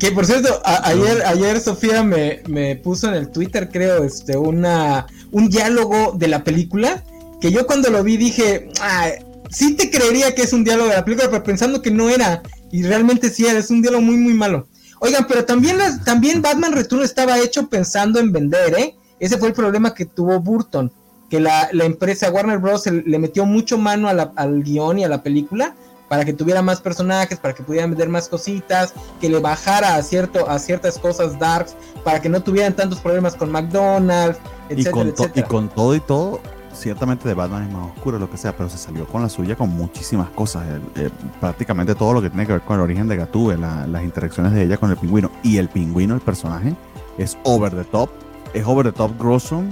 que 0.00 0.10
por 0.10 0.26
cierto, 0.26 0.60
ayer, 0.64 1.22
ayer 1.24 1.60
Sofía 1.60 2.02
me, 2.02 2.42
me, 2.48 2.74
puso 2.76 3.08
en 3.08 3.14
el 3.14 3.30
Twitter, 3.30 3.68
creo, 3.70 4.02
este, 4.02 4.36
una, 4.36 5.06
un 5.30 5.48
diálogo 5.48 6.12
de 6.16 6.28
la 6.28 6.42
película 6.42 7.04
que 7.40 7.50
yo 7.50 7.66
cuando 7.66 7.90
lo 7.90 8.02
vi 8.02 8.16
dije, 8.16 8.70
ah, 8.80 9.10
sí 9.50 9.74
te 9.74 9.90
creería 9.90 10.34
que 10.34 10.42
es 10.42 10.52
un 10.52 10.64
diálogo 10.64 10.88
de 10.88 10.96
la 10.96 11.04
película, 11.04 11.30
pero 11.30 11.42
pensando 11.42 11.82
que 11.82 11.90
no 11.90 12.08
era, 12.08 12.42
y 12.70 12.82
realmente 12.82 13.30
sí 13.30 13.46
era, 13.46 13.58
es 13.58 13.70
un 13.70 13.82
diálogo 13.82 14.02
muy, 14.02 14.16
muy 14.16 14.34
malo. 14.34 14.66
Oigan, 15.00 15.26
pero 15.28 15.44
también, 15.44 15.78
también 16.04 16.42
Batman 16.42 16.72
Return 16.72 17.02
estaba 17.02 17.38
hecho 17.38 17.68
pensando 17.68 18.18
en 18.18 18.32
vender, 18.32 18.74
¿eh? 18.78 18.96
Ese 19.20 19.38
fue 19.38 19.48
el 19.48 19.54
problema 19.54 19.94
que 19.94 20.06
tuvo 20.06 20.40
Burton, 20.40 20.92
que 21.30 21.40
la, 21.40 21.68
empresa 21.72 22.30
Warner 22.30 22.58
Bros. 22.58 22.86
le 22.86 23.18
metió 23.18 23.44
mucho 23.46 23.78
mano 23.78 24.08
al 24.08 24.62
guion 24.62 24.98
y 24.98 25.04
a 25.04 25.08
la 25.08 25.22
película 25.22 25.74
para 26.08 26.24
que 26.24 26.32
tuviera 26.32 26.62
más 26.62 26.80
personajes, 26.80 27.38
para 27.38 27.54
que 27.54 27.62
pudieran 27.62 27.90
vender 27.90 28.08
más 28.08 28.28
cositas, 28.28 28.94
que 29.20 29.28
le 29.28 29.38
bajara 29.38 29.96
a, 29.96 30.02
cierto, 30.02 30.48
a 30.48 30.58
ciertas 30.58 30.98
cosas 30.98 31.38
darks, 31.38 31.76
para 32.02 32.20
que 32.20 32.28
no 32.28 32.42
tuvieran 32.42 32.74
tantos 32.74 32.98
problemas 32.98 33.34
con 33.34 33.50
McDonald's, 33.50 34.38
etcétera, 34.70 35.12
y 35.34 35.42
con 35.42 35.68
todo 35.68 35.94
y 35.94 36.00
todo, 36.00 36.40
ciertamente 36.78 37.28
de 37.28 37.34
Batman 37.34 37.64
es 37.64 37.72
más 37.72 37.90
oscuro, 37.96 38.18
lo 38.18 38.30
que 38.30 38.36
sea, 38.36 38.56
pero 38.56 38.68
se 38.70 38.78
salió 38.78 39.06
con 39.06 39.22
la 39.22 39.28
suya 39.28 39.56
con 39.56 39.70
muchísimas 39.70 40.30
cosas. 40.30 40.64
Eh, 40.96 41.10
prácticamente 41.40 41.94
todo 41.94 42.12
lo 42.12 42.22
que 42.22 42.30
tiene 42.30 42.46
que 42.46 42.52
ver 42.52 42.62
con 42.62 42.76
el 42.76 42.82
origen 42.82 43.08
de 43.08 43.16
Gatúbe, 43.16 43.56
las 43.56 44.02
interacciones 44.02 44.52
de 44.52 44.62
ella 44.62 44.76
con 44.76 44.90
el 44.90 44.96
pingüino. 44.96 45.30
Y 45.42 45.58
el 45.58 45.68
pingüino, 45.68 46.14
el 46.14 46.20
personaje, 46.20 46.74
es 47.18 47.36
over 47.44 47.74
the 47.74 47.84
top, 47.84 48.10
es 48.54 48.64
over 48.66 48.86
the 48.86 48.92
top 48.92 49.18
Grossum 49.18 49.70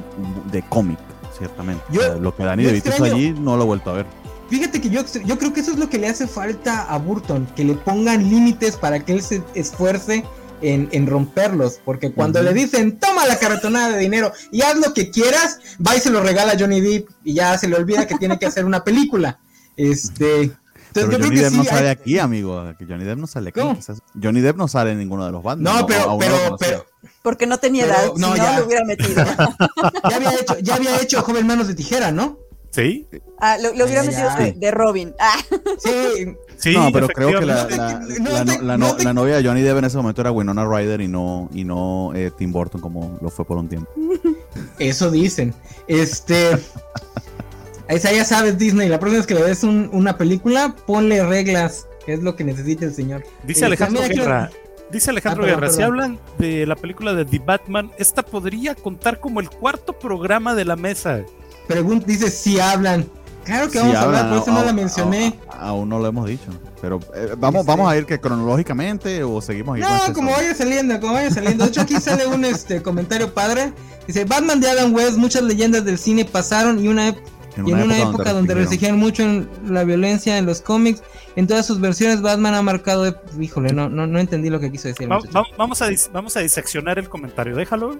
de 0.51 0.63
cómic, 0.63 0.99
ciertamente. 1.37 1.83
lo 2.21 2.35
que 2.35 2.45
Danny 2.45 2.65
DeVito 2.65 2.91
hizo 2.91 3.05
allí 3.05 3.33
no 3.33 3.57
lo 3.57 3.63
he 3.63 3.67
vuelto 3.67 3.91
a 3.91 3.95
ver. 3.95 4.07
Fíjate 4.49 4.81
que 4.81 4.91
yo, 4.91 5.03
yo 5.25 5.39
creo 5.39 5.53
que 5.53 5.61
eso 5.61 5.73
es 5.73 5.79
lo 5.79 5.89
que 5.89 5.99
le 5.99 6.09
hace 6.09 6.29
falta 6.29 6.83
a 6.83 6.99
Burton, 6.99 7.49
que 7.57 7.65
le 7.65 7.75
pongan 7.75 8.29
límites 8.31 8.77
para 8.77 9.01
que 9.01 9.13
él 9.13 9.23
se 9.23 9.43
esfuerce 9.55 10.25
en, 10.63 11.07
romperlos, 11.07 11.81
porque 11.85 12.13
cuando 12.13 12.43
le 12.43 12.53
dicen, 12.53 12.99
toma 12.99 13.27
la 13.27 13.39
carretonada 13.39 13.93
de 13.93 13.99
dinero 13.99 14.33
y 14.51 14.63
haz 14.63 14.77
lo 14.77 14.95
que 14.95 15.11
quieras, 15.11 15.59
va 15.87 15.97
y 15.97 16.01
se 16.01 16.11
lo 16.11 16.23
regala 16.23 16.53
a 16.53 16.59
Johnny 16.59 16.81
Depp 16.81 17.11
y 17.25 17.35
ya 17.35 17.57
se 17.59 17.69
le 17.69 17.77
olvida 17.77 18.07
que 18.07 18.17
tiene 18.17 18.39
que 18.39 18.47
hacer 18.47 18.65
una 18.65 18.83
película. 18.85 19.39
Este, 19.77 20.53
Pero 20.93 21.11
Johnny 21.13 21.37
Depp 21.37 21.53
no 21.53 21.65
sale 21.65 21.91
aquí, 21.91 22.19
amigo. 22.19 22.75
Johnny 22.79 23.05
Depp 23.05 23.19
no 23.19 23.27
sale 23.27 23.51
aquí. 23.51 23.61
Johnny 24.23 24.41
Depp 24.41 24.57
no 24.57 24.69
sale 24.69 24.93
en 24.93 24.99
ninguno 24.99 25.27
de 25.27 25.33
los 25.33 25.43
bandos. 25.43 25.73
No, 25.73 25.87
pero, 25.87 26.17
pero, 26.19 26.57
pero, 26.59 26.87
Porque 27.23 27.47
no 27.47 27.59
tenía 27.59 27.85
edad, 27.85 28.13
no, 28.17 28.35
si 28.35 28.41
no 28.41 28.59
lo 28.59 28.67
hubiera 28.67 28.85
metido. 28.85 29.15
ya, 30.11 30.17
había 30.17 30.35
hecho, 30.35 30.59
ya 30.61 30.75
había 30.77 31.01
hecho 31.01 31.23
Joven 31.23 31.47
Manos 31.47 31.69
de 31.69 31.75
Tijera, 31.75 32.13
¿no? 32.13 32.46
Sí. 32.71 33.07
Ah, 33.41 33.57
lo, 33.59 33.71
hubiera 33.85 34.03
metido 34.03 34.29
de, 34.55 34.71
Robin. 34.71 35.15
Ah. 35.19 35.39
Sí. 35.79 36.35
Sí, 36.59 36.73
no, 36.73 36.91
pero 36.91 37.07
creo 37.09 37.39
que 37.39 37.45
la, 37.45 37.69
la, 37.69 38.79
la, 39.05 39.13
novia 39.13 39.37
de 39.37 39.45
Johnny 39.47 39.61
Depp 39.61 39.77
en 39.77 39.85
ese 39.85 39.99
momento 39.99 40.23
era 40.23 40.33
Winona 40.33 40.65
Ryder 40.65 41.03
y 41.03 41.07
no, 41.07 41.51
y 41.53 41.65
no 41.65 42.13
eh, 42.15 42.31
Tim 42.37 42.51
Burton 42.51 42.81
como 42.81 43.19
lo 43.21 43.29
fue 43.29 43.45
por 43.45 43.59
un 43.59 43.69
tiempo. 43.69 43.91
Eso 44.79 45.11
dicen. 45.11 45.53
Este. 45.87 46.57
Esa 47.89 48.11
ya 48.11 48.25
sabes, 48.25 48.57
Disney. 48.57 48.89
La 48.89 48.99
próxima 48.99 49.19
vez 49.19 49.27
que 49.27 49.35
le 49.35 49.43
des 49.43 49.63
una 49.65 50.17
película, 50.17 50.75
ponle 50.87 51.23
reglas, 51.25 51.87
que 52.07 52.15
es 52.15 52.23
lo 52.23 52.35
que 52.37 52.45
necesita 52.45 52.87
el 52.87 52.95
señor. 52.95 53.23
Dice 53.43 53.53
este, 53.53 53.67
Alejandro 53.67 54.03
Guerra. 54.09 54.51
Dice 54.91 55.11
Alejandro 55.11 55.45
ah, 55.45 55.47
Guerra, 55.49 55.69
si 55.69 55.83
hablan 55.83 56.19
de 56.39 56.65
la 56.65 56.77
película 56.77 57.13
de 57.13 57.25
The 57.25 57.41
Batman, 57.41 57.91
esta 57.99 58.23
podría 58.23 58.75
contar 58.75 59.21
como 59.21 59.41
el 59.41 59.51
cuarto 59.51 59.93
programa 59.93 60.55
de 60.55 60.65
la 60.65 60.77
mesa. 60.77 61.25
Pregunta, 61.67 62.07
dice 62.07 62.31
si 62.31 62.61
hablan. 62.61 63.09
Claro 63.45 63.71
que 63.71 63.79
vamos 63.79 63.95
a 63.95 64.03
hablar, 64.03 64.29
por 64.29 64.39
eso 64.39 64.51
no, 64.51 64.65
la 64.65 64.73
mencioné. 64.73 65.39
aún 65.51 65.89
no 65.89 66.01
lo 66.01 66.07
hemos 66.07 66.27
dicho. 66.27 66.51
Pero 66.81 66.99
eh, 67.15 67.35
vamos, 67.39 67.65
vamos 67.65 67.91
a 67.91 67.97
ir 67.97 68.05
que 68.05 68.21
cronológicamente 68.21 69.23
o 69.23 69.41
seguimos 69.41 69.79
No, 69.79 69.97
este 69.97 70.13
como 70.13 70.33
vaya 70.33 70.53
saliendo, 70.53 71.01
como 71.01 71.15
vaya 71.15 71.31
saliendo. 71.31 71.65
De 71.65 71.71
hecho, 71.71 71.81
aquí 71.83 72.01
sale 72.01 72.27
un 72.27 72.45
este 72.45 72.83
comentario 72.83 73.33
padre. 73.33 73.73
Dice, 74.07 74.25
Batman 74.25 74.61
de 74.61 74.69
Adam 74.69 74.93
West, 74.93 75.17
muchas 75.17 75.43
leyendas 75.43 75.85
del 75.85 75.97
cine 75.97 76.25
pasaron 76.25 76.83
y 76.83 76.89
una 76.89 77.15
y 77.65 77.71
en 77.71 77.83
una 77.83 77.99
época 77.99 78.33
donde 78.33 78.55
restringían 78.55 78.99
mucho 78.99 79.23
en 79.23 79.49
la 79.67 79.85
violencia 79.85 80.37
en 80.37 80.47
los 80.47 80.61
cómics, 80.61 81.03
en 81.37 81.47
todas 81.47 81.67
sus 81.67 81.81
versiones 81.81 82.21
Batman 82.21 82.55
ha 82.55 82.63
marcado, 82.63 83.19
híjole, 83.41 83.73
no, 83.73 83.89
no, 83.89 84.07
no 84.07 84.19
entendí 84.19 84.51
lo 84.51 84.61
que 84.61 84.71
quiso 84.71 84.89
decir. 84.89 85.09
vamos, 85.09 85.81
a 85.83 85.91
vamos 86.13 86.37
a 86.37 86.41
diseccionar 86.41 86.99
el 86.99 87.09
comentario, 87.09 87.57
déjalo. 87.57 87.99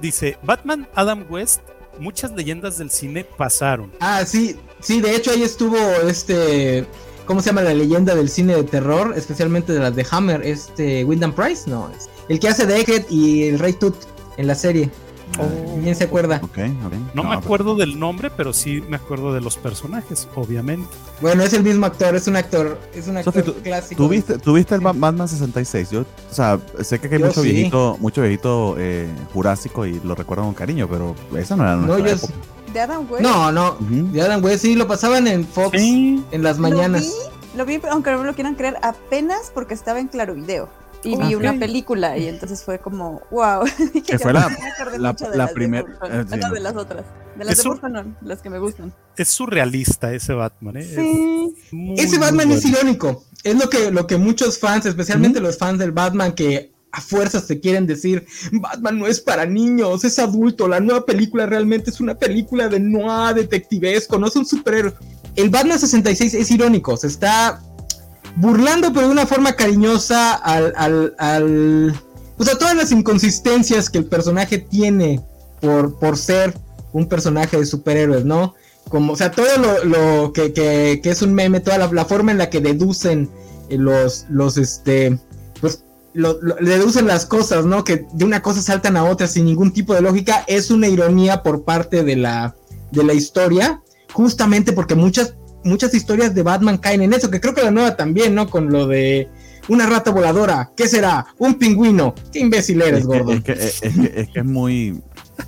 Dice, 0.00 0.38
Batman 0.42 0.88
Adam 0.94 1.26
West, 1.28 1.60
muchas 1.98 2.32
leyendas 2.32 2.78
del 2.78 2.90
cine 2.90 3.24
pasaron. 3.24 3.92
Ah, 4.00 4.24
sí, 4.26 4.56
sí, 4.80 5.00
de 5.00 5.14
hecho 5.14 5.30
ahí 5.30 5.42
estuvo 5.42 5.76
este, 6.06 6.86
¿cómo 7.26 7.40
se 7.40 7.50
llama 7.50 7.62
la 7.62 7.74
leyenda 7.74 8.14
del 8.14 8.28
cine 8.28 8.54
de 8.56 8.64
terror? 8.64 9.14
Especialmente 9.16 9.72
de 9.72 9.80
las 9.80 9.94
de 9.94 10.06
Hammer, 10.10 10.42
este, 10.44 11.04
Wyndham 11.04 11.32
Price, 11.32 11.68
no, 11.68 11.90
es 11.90 12.08
el 12.28 12.40
que 12.40 12.48
hace 12.48 12.66
de 12.66 12.80
Egghead 12.80 13.04
y 13.10 13.44
el 13.44 13.58
Rey 13.58 13.72
Tut 13.74 13.94
en 14.36 14.46
la 14.46 14.54
serie. 14.54 14.90
¿Quién 15.82 15.96
se 15.96 16.04
acuerda? 16.04 16.40
No, 17.14 17.24
me 17.24 17.34
acuerdo 17.34 17.74
del 17.74 17.98
nombre, 17.98 18.30
pero 18.30 18.52
sí 18.52 18.82
me 18.88 18.96
acuerdo 18.96 19.32
de 19.32 19.40
los 19.40 19.56
personajes, 19.56 20.28
obviamente. 20.34 20.88
Bueno, 21.20 21.42
es 21.42 21.52
el 21.52 21.62
mismo 21.62 21.86
actor, 21.86 22.14
es 22.14 22.26
un 22.26 22.36
actor, 22.36 22.78
es 22.94 23.08
un 23.08 23.16
actor 23.16 23.54
clásico. 23.62 24.02
¿tú 24.42 24.52
viste, 24.54 24.74
el 24.74 24.80
Batman 24.80 25.28
66? 25.28 25.90
Yo, 25.90 26.00
o 26.00 26.34
sea, 26.34 26.58
sé 26.80 26.98
que 26.98 27.14
hay 27.14 27.22
mucho 27.22 27.42
viejito, 27.42 27.96
mucho 28.00 28.22
viejito 28.22 28.76
eh, 28.78 29.08
jurásico 29.32 29.86
y 29.86 30.00
lo 30.00 30.14
recuerdo 30.14 30.44
con 30.44 30.54
cariño, 30.54 30.88
pero 30.88 31.14
esa 31.36 31.56
no 31.56 31.64
era 31.64 31.76
nuestra 31.76 32.28
no, 32.28 32.72
¿De 32.72 32.80
Adam 32.80 33.06
West? 33.10 33.22
No, 33.22 33.52
no, 33.52 33.76
de 33.80 34.22
Adam 34.22 34.42
West 34.42 34.62
sí, 34.62 34.74
lo 34.74 34.86
pasaban 34.86 35.26
en 35.26 35.46
Fox 35.46 35.76
en 35.76 36.42
las 36.42 36.58
mañanas. 36.58 37.12
Lo 37.54 37.66
vi, 37.66 37.74
lo 37.76 37.82
vi, 37.82 37.88
aunque 37.90 38.10
no 38.10 38.18
me 38.18 38.24
lo 38.24 38.34
quieran 38.34 38.54
creer, 38.54 38.78
apenas 38.82 39.50
porque 39.52 39.74
estaba 39.74 40.00
en 40.00 40.08
Claro 40.08 40.34
Video 40.34 40.81
y 41.04 41.16
vi 41.16 41.34
una 41.34 41.58
película 41.58 42.16
y 42.16 42.28
entonces 42.28 42.62
fue 42.62 42.78
como, 42.78 43.22
wow. 43.30 43.64
que 44.06 44.18
fue 44.18 44.32
la, 44.32 44.56
la, 44.98 45.48
primera. 45.48 45.86
Eh, 46.10 46.24
de 46.24 46.60
las 46.60 46.76
otras. 46.76 47.04
De 47.36 47.44
las 47.44 47.62
de 47.62 47.68
Burton, 47.68 47.92
no, 47.92 48.16
las 48.22 48.42
que 48.42 48.50
me 48.50 48.58
gustan. 48.58 48.92
Es 49.16 49.28
surrealista 49.28 50.12
ese 50.12 50.34
Batman, 50.34 50.76
¿eh? 50.76 50.84
Sí. 50.84 51.54
ese 51.96 52.18
Batman 52.18 52.52
es 52.52 52.64
irónico. 52.64 53.24
Es 53.42 53.56
lo 53.58 53.68
que, 53.68 53.90
lo 53.90 54.06
que 54.06 54.16
muchos 54.16 54.58
fans, 54.58 54.86
especialmente 54.86 55.40
los 55.40 55.58
fans 55.58 55.78
del 55.78 55.92
Batman, 55.92 56.32
que 56.32 56.72
a 56.92 57.00
fuerzas 57.00 57.46
te 57.46 57.58
quieren 57.58 57.86
decir, 57.86 58.26
Batman 58.52 58.98
no 58.98 59.06
es 59.06 59.20
para 59.20 59.46
niños, 59.46 60.04
es 60.04 60.18
adulto, 60.18 60.68
la 60.68 60.78
nueva 60.78 61.06
película 61.06 61.46
realmente 61.46 61.90
es 61.90 62.00
una 62.00 62.14
película 62.14 62.68
de 62.68 62.78
noir 62.78 63.34
detectivesco, 63.34 64.18
no 64.18 64.26
es 64.26 64.36
un 64.36 64.44
superhéroe. 64.44 64.92
El 65.34 65.48
Batman 65.48 65.78
66 65.78 66.34
es 66.34 66.50
irónico, 66.50 66.96
se 66.98 67.06
está 67.06 67.62
burlando 68.36 68.92
pero 68.92 69.06
de 69.06 69.12
una 69.12 69.26
forma 69.26 69.52
cariñosa 69.54 70.34
al, 70.34 70.72
al, 70.76 71.14
al 71.18 71.94
o 72.38 72.44
sea, 72.44 72.58
todas 72.58 72.74
las 72.74 72.90
inconsistencias 72.90 73.88
que 73.88 73.98
el 73.98 74.06
personaje 74.06 74.58
tiene 74.58 75.20
por, 75.60 75.98
por 75.98 76.16
ser 76.16 76.54
un 76.92 77.06
personaje 77.06 77.56
de 77.56 77.66
superhéroes, 77.66 78.24
¿no? 78.24 78.54
Como, 78.88 79.12
o 79.12 79.16
sea, 79.16 79.30
todo 79.30 79.46
lo, 79.58 79.84
lo 79.84 80.32
que, 80.32 80.52
que, 80.52 81.00
que, 81.02 81.10
es 81.10 81.22
un 81.22 81.34
meme, 81.34 81.60
toda 81.60 81.78
la, 81.78 82.04
forma 82.04 82.32
en 82.32 82.38
la 82.38 82.50
que 82.50 82.60
deducen 82.60 83.30
eh, 83.68 83.78
los, 83.78 84.26
los, 84.28 84.58
este, 84.58 85.18
pues, 85.60 85.84
lo, 86.14 86.34
deducen 86.34 87.06
las 87.06 87.26
cosas, 87.26 87.64
¿no? 87.64 87.84
Que 87.84 88.06
de 88.12 88.24
una 88.24 88.42
cosa 88.42 88.60
saltan 88.60 88.96
a 88.96 89.04
otra 89.04 89.28
sin 89.28 89.44
ningún 89.44 89.72
tipo 89.72 89.94
de 89.94 90.02
lógica, 90.02 90.44
es 90.48 90.70
una 90.70 90.88
ironía 90.88 91.42
por 91.42 91.62
parte 91.62 92.02
de 92.02 92.16
la, 92.16 92.56
de 92.90 93.04
la 93.04 93.14
historia, 93.14 93.80
justamente 94.12 94.72
porque 94.72 94.94
muchas 94.94 95.34
muchas 95.64 95.94
historias 95.94 96.34
de 96.34 96.42
Batman 96.42 96.78
caen 96.78 97.02
en 97.02 97.12
eso, 97.12 97.30
que 97.30 97.40
creo 97.40 97.54
que 97.54 97.62
la 97.62 97.70
nueva 97.70 97.96
también, 97.96 98.34
¿no? 98.34 98.48
Con 98.48 98.70
lo 98.70 98.86
de 98.86 99.28
una 99.68 99.86
rata 99.86 100.10
voladora, 100.10 100.72
¿qué 100.76 100.88
será? 100.88 101.26
Un 101.38 101.54
pingüino. 101.54 102.14
Qué 102.32 102.40
imbécil 102.40 102.82
eres, 102.82 103.06
gordo. 103.06 103.32
Es 103.32 103.42
que 103.42 103.52
es, 103.52 103.80
que, 103.80 104.40
es 104.40 104.44
muy... 104.44 105.00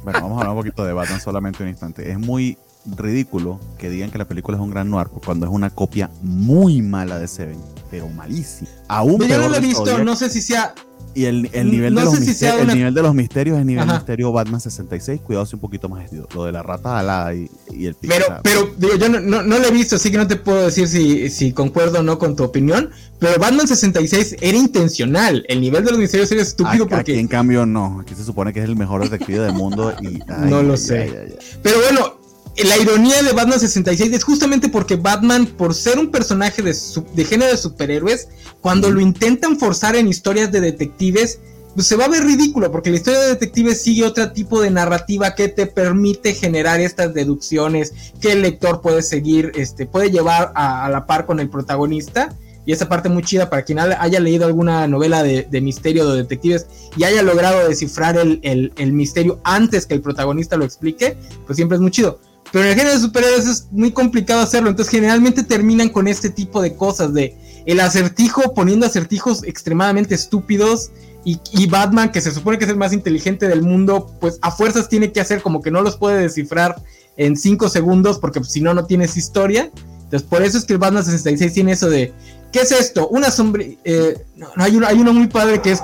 Bueno, 0.03 0.21
vamos 0.23 0.39
a 0.39 0.41
hablar 0.41 0.51
un 0.51 0.59
poquito 0.59 0.85
de 0.85 0.93
Batman 0.93 1.21
solamente 1.21 1.63
un 1.63 1.69
instante. 1.69 2.11
Es 2.11 2.19
muy 2.19 2.59
ridículo 2.97 3.61
que 3.79 3.89
digan 3.89 4.11
que 4.11 4.19
la 4.19 4.27
película 4.27 4.57
es 4.57 4.63
un 4.63 4.71
gran 4.71 4.91
noir 4.91 5.09
cuando 5.25 5.47
es 5.47 5.53
una 5.53 5.71
copia 5.71 6.11
muy 6.23 6.83
mala 6.83 7.19
de 7.19 7.29
Seven, 7.29 7.59
pero 7.91 8.09
malísima. 8.09 8.71
Aún 8.89 9.19
yo 9.21 9.39
no 9.39 9.49
lo 9.49 9.57
he 9.57 9.61
visto, 9.61 10.05
no 10.05 10.17
sé 10.17 10.31
si 10.31 10.43
sea 10.43 10.75
y 11.15 11.27
el, 11.27 11.49
el, 11.53 11.71
nivel, 11.71 11.95
de 11.95 12.03
los 12.03 12.15
el 12.43 12.67
nivel 12.69 12.95
de 12.95 13.03
los 13.03 13.15
misterios 13.15 13.59
es 13.59 13.65
nivel 13.65 13.87
misterio 13.87 14.33
Batman 14.33 14.61
66. 14.61 15.21
Cuidado, 15.21 15.47
si 15.47 15.55
un 15.55 15.61
poquito 15.61 15.89
más 15.89 16.05
estudio. 16.05 16.29
Lo 16.35 16.45
de 16.45 16.53
la 16.53 16.63
rata 16.63 16.99
alada 16.99 17.35
y, 17.35 17.49
y 17.73 17.87
el 17.87 17.95
Pero, 17.95 18.41
pero 18.43 18.71
digo, 18.77 18.97
yo 18.97 19.09
no, 19.09 19.21
no, 19.21 19.43
no, 19.43 19.59
lo 19.59 19.67
he 19.67 19.71
visto, 19.71 19.97
así 19.97 20.11
que 20.11 20.17
no 20.17 20.27
te 20.27 20.37
puedo 20.37 20.65
decir 20.65 20.89
si, 20.89 21.31
si 21.31 21.53
concuerdo 21.53 22.01
o 22.01 22.03
no 22.03 22.19
con 22.19 22.35
tu 22.35 22.43
opinión. 22.43 22.91
Pero 23.19 23.39
Batman 23.39 23.67
66 23.69 24.37
era 24.41 24.59
intencional. 24.59 25.45
El 25.49 25.61
nivel 25.61 25.85
de 25.85 25.93
los 25.93 26.01
misterios 26.01 26.31
era 26.33 26.43
estúpido 26.43 26.87
porque. 26.89 27.13
Aquí, 27.13 27.21
en 27.21 27.29
cambio, 27.29 27.65
no. 27.65 28.01
Aquí 28.01 28.15
se 28.15 28.25
supone 28.25 28.53
que 28.53 28.61
es 28.61 28.65
el 28.65 28.77
mejor 28.77 29.03
detective 29.03 29.41
del 29.41 29.55
mundo. 29.55 29.95
y 30.01 30.19
No 30.49 30.63
lo 30.63 30.77
sé. 30.77 31.39
pero 31.63 31.79
bueno, 31.81 32.14
la 32.63 32.77
ironía 32.79 33.23
de 33.23 33.33
Batman 33.33 33.59
66 33.59 34.13
es 34.13 34.23
justamente 34.23 34.69
porque 34.69 34.97
Batman, 34.97 35.47
por 35.47 35.75
ser 35.75 35.99
un 35.99 36.11
personaje 36.11 36.63
de, 36.63 36.77
de 37.15 37.25
género 37.25 37.51
de 37.51 37.57
superhéroes, 37.57 38.29
cuando 38.61 38.91
lo 38.91 39.01
intentan 39.01 39.59
forzar 39.59 39.97
en 39.97 40.07
historias 40.07 40.53
de 40.53 40.61
detectives, 40.61 41.41
pues 41.75 41.87
se 41.87 41.97
va 41.97 42.05
a 42.05 42.09
ver 42.09 42.25
ridículo, 42.25 42.71
porque 42.71 42.91
la 42.91 42.97
historia 42.97 43.21
de 43.21 43.29
detectives 43.29 43.83
sigue 43.83 44.05
otro 44.05 44.31
tipo 44.33 44.61
de 44.61 44.71
narrativa 44.71 45.35
que 45.35 45.49
te 45.49 45.67
permite 45.67 46.35
generar 46.35 46.81
estas 46.81 47.13
deducciones 47.13 47.93
que 48.21 48.33
el 48.33 48.43
lector 48.43 48.81
puede 48.81 49.03
seguir, 49.03 49.53
este, 49.57 49.87
puede 49.87 50.11
llevar 50.11 50.53
a, 50.55 50.89
la 50.89 51.07
par 51.07 51.27
con 51.27 51.41
el 51.41 51.49
protagonista. 51.49 52.35
Y 52.67 52.73
esa 52.73 52.89
parte 52.89 53.11
muy 53.11 53.23
chida 53.23 53.51
para 53.51 53.63
quien 53.63 53.79
haya 53.79 54.21
leído 54.21 54.47
alguna 54.47 54.89
novela 54.89 55.23
de, 55.23 55.61
misterio 55.61 56.09
de 56.09 56.23
detectives 56.23 56.67
y 56.97 57.05
haya 57.05 57.23
logrado 57.23 57.69
descifrar 57.69 58.17
el, 58.17 58.73
el 58.75 58.93
misterio 58.95 59.39
antes 59.45 59.85
que 59.85 59.93
el 59.93 60.01
protagonista 60.01 60.57
lo 60.57 60.65
explique, 60.65 61.19
pues 61.45 61.57
siempre 61.57 61.77
es 61.77 61.83
muy 61.83 61.91
chido. 61.91 62.21
Pero 62.55 62.67
en 62.67 62.71
el 62.71 62.77
género 62.77 62.95
de 62.95 63.01
superhéroes 63.01 63.47
es 63.49 63.67
muy 63.73 63.91
complicado 63.91 64.41
hacerlo. 64.41 64.71
Entonces 64.71 64.93
generalmente 64.93 65.43
terminan 65.43 65.89
con 65.89 66.07
este 66.07 66.31
tipo 66.31 66.63
de 66.63 66.77
cosas 66.77 67.13
de 67.13 67.37
el 67.67 67.81
acertijo 67.81 68.55
poniendo 68.55 68.87
acertijos 68.87 69.43
extremadamente 69.43 70.15
estúpidos. 70.15 70.93
Y, 71.25 71.67
Batman, 71.67 72.13
que 72.13 72.21
se 72.21 72.31
supone 72.31 72.57
que 72.59 72.65
es 72.65 72.71
el 72.71 72.77
más 72.77 72.93
inteligente 72.93 73.49
del 73.49 73.63
mundo, 73.63 74.15
pues 74.21 74.39
a 74.41 74.53
fuerzas 74.53 74.89
tiene 74.89 75.11
que 75.11 75.21
hacer 75.21 75.43
como 75.43 75.63
que 75.63 75.73
no 75.73 75.83
los 75.83 75.97
puede 75.97 76.21
descifrar 76.21 76.81
en 77.17 77.37
5 77.37 77.69
segundos 77.71 78.21
porque 78.21 78.45
si 78.45 78.61
no, 78.61 78.73
no 78.73 78.85
tienes 78.85 79.17
historia. 79.17 79.73
Entonces 80.05 80.23
por 80.23 80.43
eso 80.43 80.57
es 80.57 80.65
que 80.65 80.75
el 80.75 80.79
Batman 80.79 81.05
66 81.05 81.53
tiene 81.55 81.73
eso 81.73 81.91
de, 81.91 82.13
¿qué 82.53 82.61
es 82.61 82.71
esto? 82.71 83.09
Una 83.09 83.33
sombra... 83.33 83.65
Eh, 83.83 84.25
no, 84.37 84.47
hay, 84.59 84.77
uno, 84.77 84.87
hay 84.87 85.01
uno 85.01 85.13
muy 85.13 85.27
padre 85.27 85.61
que 85.61 85.73
es, 85.73 85.83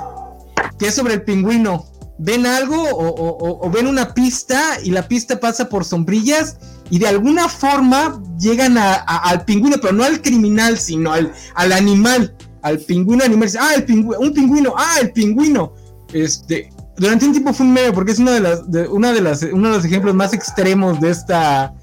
que 0.79 0.87
es 0.87 0.95
sobre 0.95 1.15
el 1.15 1.23
pingüino 1.23 1.90
ven 2.23 2.45
algo 2.45 2.75
o, 2.91 3.69
ven 3.71 3.87
una 3.87 4.13
pista 4.13 4.77
y 4.83 4.91
la 4.91 5.07
pista 5.07 5.39
pasa 5.39 5.67
por 5.69 5.83
sombrillas 5.83 6.57
y 6.91 6.99
de 6.99 7.07
alguna 7.07 7.49
forma 7.49 8.21
llegan 8.39 8.77
al 8.77 9.43
pingüino, 9.45 9.77
pero 9.81 9.93
no 9.93 10.03
al 10.03 10.21
criminal, 10.21 10.77
sino 10.77 11.13
al, 11.13 11.33
al 11.55 11.71
animal, 11.71 12.35
al 12.61 12.79
pingüino 12.79 13.23
animal. 13.23 13.49
Ah, 13.59 13.73
el 13.75 13.85
pingüino, 13.85 14.19
un 14.19 14.33
pingüino, 14.33 14.73
ah, 14.77 14.97
el 15.01 15.11
pingüino. 15.11 15.73
Este, 16.13 16.69
durante 16.97 17.25
un 17.25 17.31
tiempo 17.31 17.53
fue 17.53 17.65
un 17.65 17.73
meme 17.73 17.91
porque 17.91 18.11
es 18.11 18.19
una 18.19 18.31
de 18.31 18.39
las, 18.41 18.61
una 18.89 19.13
de 19.13 19.21
las, 19.21 19.41
uno 19.43 19.69
de 19.69 19.77
los 19.77 19.85
ejemplos 19.85 20.13
más 20.13 20.33
extremos 20.33 20.99
de 21.01 21.09
esta, 21.09 21.73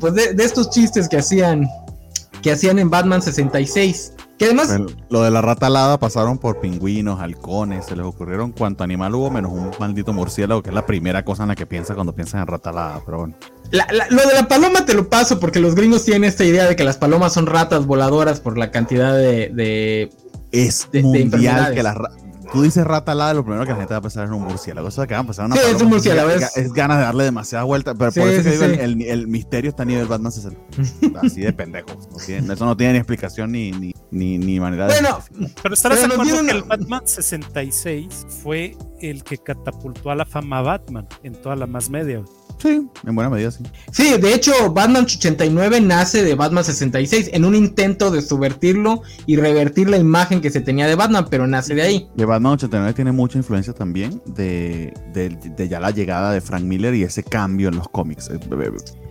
pues 0.00 0.14
de, 0.14 0.32
de 0.32 0.44
estos 0.44 0.70
chistes 0.70 1.08
que 1.08 1.18
hacían, 1.18 1.68
que 2.40 2.52
hacían 2.52 2.78
en 2.78 2.88
Batman 2.88 3.20
66 3.20 4.12
además. 4.44 4.78
lo 5.08 5.22
de 5.22 5.30
la 5.30 5.40
rata 5.40 5.66
alada 5.66 5.98
pasaron 5.98 6.38
por 6.38 6.60
pingüinos, 6.60 7.20
halcones, 7.20 7.86
se 7.86 7.96
les 7.96 8.04
ocurrieron 8.04 8.52
cuánto 8.52 8.84
animal 8.84 9.14
hubo, 9.14 9.30
menos 9.30 9.52
un 9.52 9.70
maldito 9.78 10.12
murciélago, 10.12 10.62
que 10.62 10.70
es 10.70 10.74
la 10.74 10.86
primera 10.86 11.24
cosa 11.24 11.44
en 11.44 11.50
la 11.50 11.54
que 11.54 11.66
piensa 11.66 11.94
cuando 11.94 12.14
piensan 12.14 12.40
en 12.40 12.46
rata 12.46 12.70
alada, 12.70 13.02
pero 13.04 13.18
bueno. 13.18 13.34
lo 13.70 14.28
de 14.28 14.34
la 14.34 14.48
paloma 14.48 14.84
te 14.84 14.94
lo 14.94 15.08
paso 15.08 15.40
porque 15.40 15.60
los 15.60 15.74
gringos 15.74 16.04
tienen 16.04 16.24
esta 16.24 16.44
idea 16.44 16.66
de 16.66 16.76
que 16.76 16.84
las 16.84 16.96
palomas 16.96 17.32
son 17.32 17.46
ratas 17.46 17.86
voladoras 17.86 18.40
por 18.40 18.58
la 18.58 18.70
cantidad 18.70 19.14
de. 19.14 20.10
es 20.50 20.88
mundial 20.92 21.74
que 21.74 21.82
las 21.82 21.96
Tú 22.52 22.62
dices 22.62 22.84
rata 22.84 23.12
alada, 23.12 23.32
lo 23.32 23.44
primero 23.44 23.64
que 23.64 23.70
la 23.70 23.78
gente 23.78 23.94
va 23.94 23.98
a 23.98 24.02
pensar 24.02 24.26
es 24.26 24.30
un 24.30 24.42
murciélago. 24.42 24.88
Eso 24.88 25.06
que 25.06 25.14
va 25.14 25.20
a 25.20 25.24
pensar 25.24 25.46
una 25.46 25.56
sí, 25.56 25.62
es 25.74 25.80
un 25.80 25.88
murciélago. 25.88 26.30
Es, 26.30 26.56
es, 26.56 26.72
ganas 26.72 26.98
de 26.98 27.04
darle 27.04 27.24
demasiada 27.24 27.64
vuelta. 27.64 27.94
Pero 27.94 28.12
por 28.12 28.28
eso 28.28 28.42
que 28.42 28.50
digo, 28.50 28.64
el, 28.64 29.02
el, 29.02 29.26
misterio 29.26 29.70
está 29.70 29.84
a 29.84 29.86
nivel 29.86 30.06
Batman 30.06 30.32
60. 30.32 30.60
Así 31.22 31.40
de 31.40 31.52
pendejos. 31.52 32.08
eso 32.28 32.64
no 32.66 32.76
tiene 32.76 32.92
ni 32.92 32.98
explicación 32.98 33.52
ni, 33.52 33.72
ni, 33.72 33.94
ni, 34.10 34.36
ni 34.36 34.60
manera 34.60 34.86
bueno, 34.86 35.22
de. 35.30 35.50
Pero 35.62 35.74
estarás 35.74 36.00
de 36.00 36.14
acuerdo 36.14 36.44
que 36.44 36.50
el 36.50 36.62
Batman 36.64 37.02
66 37.06 38.26
fue 38.42 38.76
el 39.02 39.24
que 39.24 39.38
catapultó 39.38 40.10
a 40.10 40.14
la 40.14 40.24
fama 40.24 40.62
Batman 40.62 41.06
en 41.22 41.34
toda 41.34 41.56
la 41.56 41.66
más 41.66 41.90
media. 41.90 42.22
Sí, 42.58 42.88
en 43.04 43.14
buena 43.14 43.28
medida, 43.28 43.50
sí. 43.50 43.64
Sí, 43.90 44.16
de 44.18 44.34
hecho, 44.34 44.52
Batman 44.72 45.04
89 45.04 45.80
nace 45.80 46.22
de 46.22 46.34
Batman 46.36 46.62
66 46.62 47.30
en 47.32 47.44
un 47.44 47.56
intento 47.56 48.10
de 48.12 48.22
subvertirlo 48.22 49.02
y 49.26 49.36
revertir 49.36 49.90
la 49.90 49.96
imagen 49.96 50.40
que 50.40 50.50
se 50.50 50.60
tenía 50.60 50.86
de 50.86 50.94
Batman, 50.94 51.26
pero 51.28 51.46
nace 51.48 51.74
de 51.74 51.82
ahí. 51.82 52.08
De 52.14 52.24
Batman 52.24 52.52
89 52.52 52.94
tiene 52.94 53.10
mucha 53.10 53.38
influencia 53.38 53.72
también 53.72 54.22
de, 54.26 54.94
de, 55.12 55.68
ya 55.68 55.80
la 55.80 55.90
llegada 55.90 56.32
de 56.32 56.40
Frank 56.40 56.62
Miller 56.62 56.94
y 56.94 57.02
ese 57.02 57.24
cambio 57.24 57.68
en 57.68 57.76
los 57.76 57.88
cómics. 57.88 58.30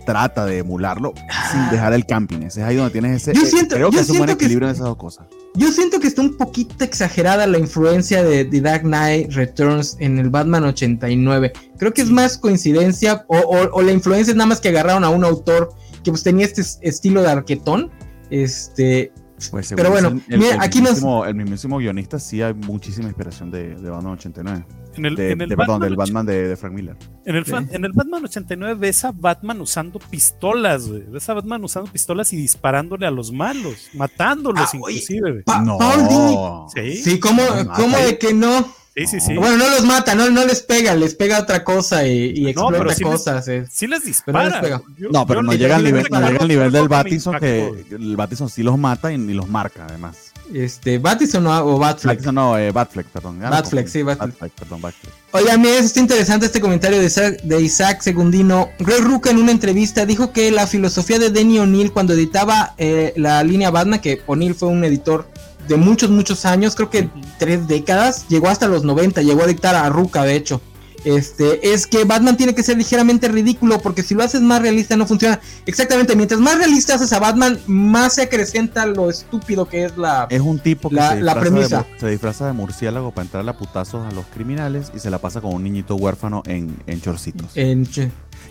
Trata 0.04 0.44
de 0.46 0.58
emularlo 0.58 1.12
sin 1.50 1.60
ah. 1.60 1.68
dejar 1.70 1.92
el 1.92 2.06
camping. 2.06 2.42
Es 2.42 2.58
ahí 2.58 2.76
donde 2.76 2.90
tienes 2.90 3.22
ese. 3.22 3.34
Yo 3.34 3.42
eh, 3.42 3.46
siento, 3.46 3.76
creo 3.76 3.90
que 3.90 4.00
es 4.00 4.10
un 4.10 4.18
buen 4.18 4.30
equilibrio 4.30 4.68
en 4.68 4.74
esas 4.74 4.86
dos 4.86 4.96
cosas. 4.96 5.26
Yo 5.54 5.70
siento 5.70 6.00
que 6.00 6.06
está 6.06 6.22
un 6.22 6.36
poquito 6.36 6.82
exagerada 6.82 7.46
la 7.46 7.58
influencia 7.58 8.22
de 8.22 8.44
The 8.44 8.60
Dark 8.60 8.82
Knight 8.82 9.32
Returns 9.32 9.96
en 10.00 10.18
el 10.18 10.30
Batman 10.30 10.64
89. 10.64 11.52
Creo 11.78 11.92
que 11.92 12.02
es 12.02 12.10
más 12.10 12.38
coincidencia 12.38 13.24
o, 13.28 13.82
la 13.82 13.92
influencia 13.92 14.32
es 14.32 14.36
nada 14.36 14.48
más 14.48 14.60
que 14.60 14.70
agarraron 14.70 15.04
a 15.04 15.10
un 15.10 15.24
autor 15.24 15.74
que 16.02 16.10
pues 16.10 16.22
tenía 16.22 16.46
este 16.46 16.62
estilo 16.80 17.22
de 17.22 17.30
arquetón. 17.30 17.90
Este, 18.30 19.12
pues, 19.50 19.72
pero 19.76 19.90
bueno, 19.90 20.20
el, 20.28 20.42
aquí 20.60 20.80
mismísimo, 20.80 21.24
el 21.24 21.34
mismísimo 21.34 21.78
guionista 21.78 22.18
sí 22.18 22.42
hay 22.42 22.54
muchísima 22.54 23.08
inspiración 23.08 23.50
de, 23.50 23.74
de 23.74 23.90
Batman 23.90 24.14
89. 24.14 24.64
En 24.94 25.06
el, 25.06 25.18
en 25.18 25.40
el 25.40 25.48
Batman 25.48 25.56
perdón, 25.56 25.80
del 25.80 25.96
Batman 25.96 26.26
de, 26.26 26.56
Frank 26.56 26.74
Miller. 26.74 26.96
En 27.24 27.36
el, 27.36 27.44
en 27.70 27.84
el 27.84 27.92
Batman 27.92 28.24
89 28.24 28.74
ves 28.74 29.04
a 29.04 29.12
Batman 29.12 29.60
usando 29.60 29.98
pistolas, 29.98 30.88
güey. 30.88 31.02
Ves 31.04 31.28
a 31.28 31.34
Batman 31.34 31.64
usando 31.64 31.90
pistolas 31.90 32.32
y 32.32 32.36
disparándole 32.36 33.06
a 33.06 33.10
los 33.10 33.32
malos, 33.32 33.88
matándolos 33.94 34.68
ah, 34.72 34.76
inclusive. 34.76 35.44
no. 35.64 36.66
¿Sí? 36.74 36.96
sí, 36.96 37.20
¿cómo, 37.20 37.42
¿cómo 37.74 37.96
de 37.96 38.18
que 38.18 38.34
no? 38.34 38.81
Sí, 38.94 39.06
sí, 39.06 39.20
sí. 39.20 39.34
Bueno, 39.34 39.56
no 39.56 39.70
los 39.70 39.84
mata, 39.84 40.14
no, 40.14 40.28
no 40.30 40.44
les 40.44 40.60
pega, 40.60 40.94
les 40.94 41.14
pega 41.14 41.40
otra 41.40 41.64
cosa 41.64 42.06
y, 42.06 42.32
y 42.36 42.48
explota 42.48 42.94
cosas. 43.02 43.46
Les, 43.46 43.72
sí 43.72 43.86
les 43.86 44.04
dispara. 44.04 44.82
no, 45.10 45.26
pero 45.26 45.42
no, 45.42 45.54
llega 45.54 45.76
al 45.76 45.84
nivel, 45.84 46.06
no 46.10 46.20
llega 46.20 46.40
al 46.42 46.48
nivel 46.48 46.72
del 46.72 46.88
Batison 46.88 47.38
que 47.38 47.86
el 47.90 48.16
Batison 48.16 48.50
sí 48.50 48.62
los 48.62 48.76
mata 48.76 49.10
y, 49.10 49.14
y 49.14 49.34
los 49.34 49.48
marca 49.48 49.86
además. 49.88 50.32
Este, 50.52 50.98
Batison 50.98 51.46
o 51.46 51.78
Batfleck. 51.78 52.16
Batison 52.16 52.34
no, 52.34 52.58
eh, 52.58 52.70
Batfleck, 52.70 53.06
perdón. 53.06 53.40
Batfleck, 53.40 53.86
sí, 53.86 54.02
Batfleck. 54.02 54.52
perdón, 54.52 54.82
Batfleck. 54.82 55.14
Oiga, 55.32 55.56
mira, 55.56 55.78
está 55.78 56.00
interesante 56.00 56.46
este 56.46 56.60
comentario 56.60 56.98
de 56.98 57.06
Isaac, 57.06 57.40
de 57.42 57.60
Isaac 57.60 58.02
Segundino. 58.02 58.68
Greg 58.78 59.00
Ruka 59.00 59.30
en 59.30 59.38
una 59.38 59.52
entrevista 59.52 60.04
dijo 60.04 60.32
que 60.32 60.50
la 60.50 60.66
filosofía 60.66 61.18
de 61.18 61.30
Denny 61.30 61.58
O'Neill 61.58 61.92
cuando 61.92 62.12
editaba 62.12 62.74
eh, 62.76 63.14
la 63.16 63.42
línea 63.42 63.70
Batman, 63.70 64.00
que 64.00 64.20
O'Neill 64.26 64.54
fue 64.54 64.68
un 64.68 64.84
editor 64.84 65.26
de 65.68 65.76
muchos, 65.76 66.10
muchos 66.10 66.44
años, 66.44 66.74
creo 66.74 66.90
que 66.90 67.08
tres 67.38 67.66
décadas, 67.68 68.26
llegó 68.28 68.48
hasta 68.48 68.68
los 68.68 68.84
90, 68.84 69.22
llegó 69.22 69.42
a 69.42 69.46
dictar 69.46 69.74
a 69.74 69.88
Ruka, 69.88 70.24
de 70.24 70.36
hecho 70.36 70.60
este, 71.04 71.72
es 71.72 71.86
que 71.86 72.04
Batman 72.04 72.36
tiene 72.36 72.54
que 72.54 72.62
ser 72.62 72.76
ligeramente 72.76 73.28
ridículo, 73.28 73.80
porque 73.80 74.02
si 74.02 74.14
lo 74.14 74.22
haces 74.22 74.40
más 74.40 74.62
realista 74.62 74.96
no 74.96 75.06
funciona. 75.06 75.40
Exactamente, 75.66 76.14
mientras 76.14 76.40
más 76.40 76.58
realista 76.58 76.94
haces 76.94 77.12
a 77.12 77.18
Batman, 77.18 77.58
más 77.66 78.14
se 78.14 78.22
acrecenta 78.22 78.86
lo 78.86 79.10
estúpido 79.10 79.68
que 79.68 79.84
es 79.84 79.96
la 79.96 80.26
Es 80.30 80.40
un 80.40 80.58
tipo 80.58 80.88
que 80.88 80.96
la, 80.96 81.10
se, 81.10 81.16
disfraza 81.16 81.40
premisa. 81.40 81.86
De, 81.92 82.00
se 82.00 82.08
disfraza 82.08 82.46
de 82.46 82.52
murciélago 82.52 83.10
para 83.10 83.24
entrarle 83.24 83.50
a 83.50 83.56
putazos 83.56 84.06
a 84.06 84.12
los 84.12 84.26
criminales 84.26 84.92
y 84.94 85.00
se 85.00 85.10
la 85.10 85.18
pasa 85.18 85.40
con 85.40 85.54
un 85.54 85.64
niñito 85.64 85.96
huérfano 85.96 86.42
en, 86.46 86.76
en 86.86 87.00
chorcitos. 87.00 87.56
En 87.56 87.86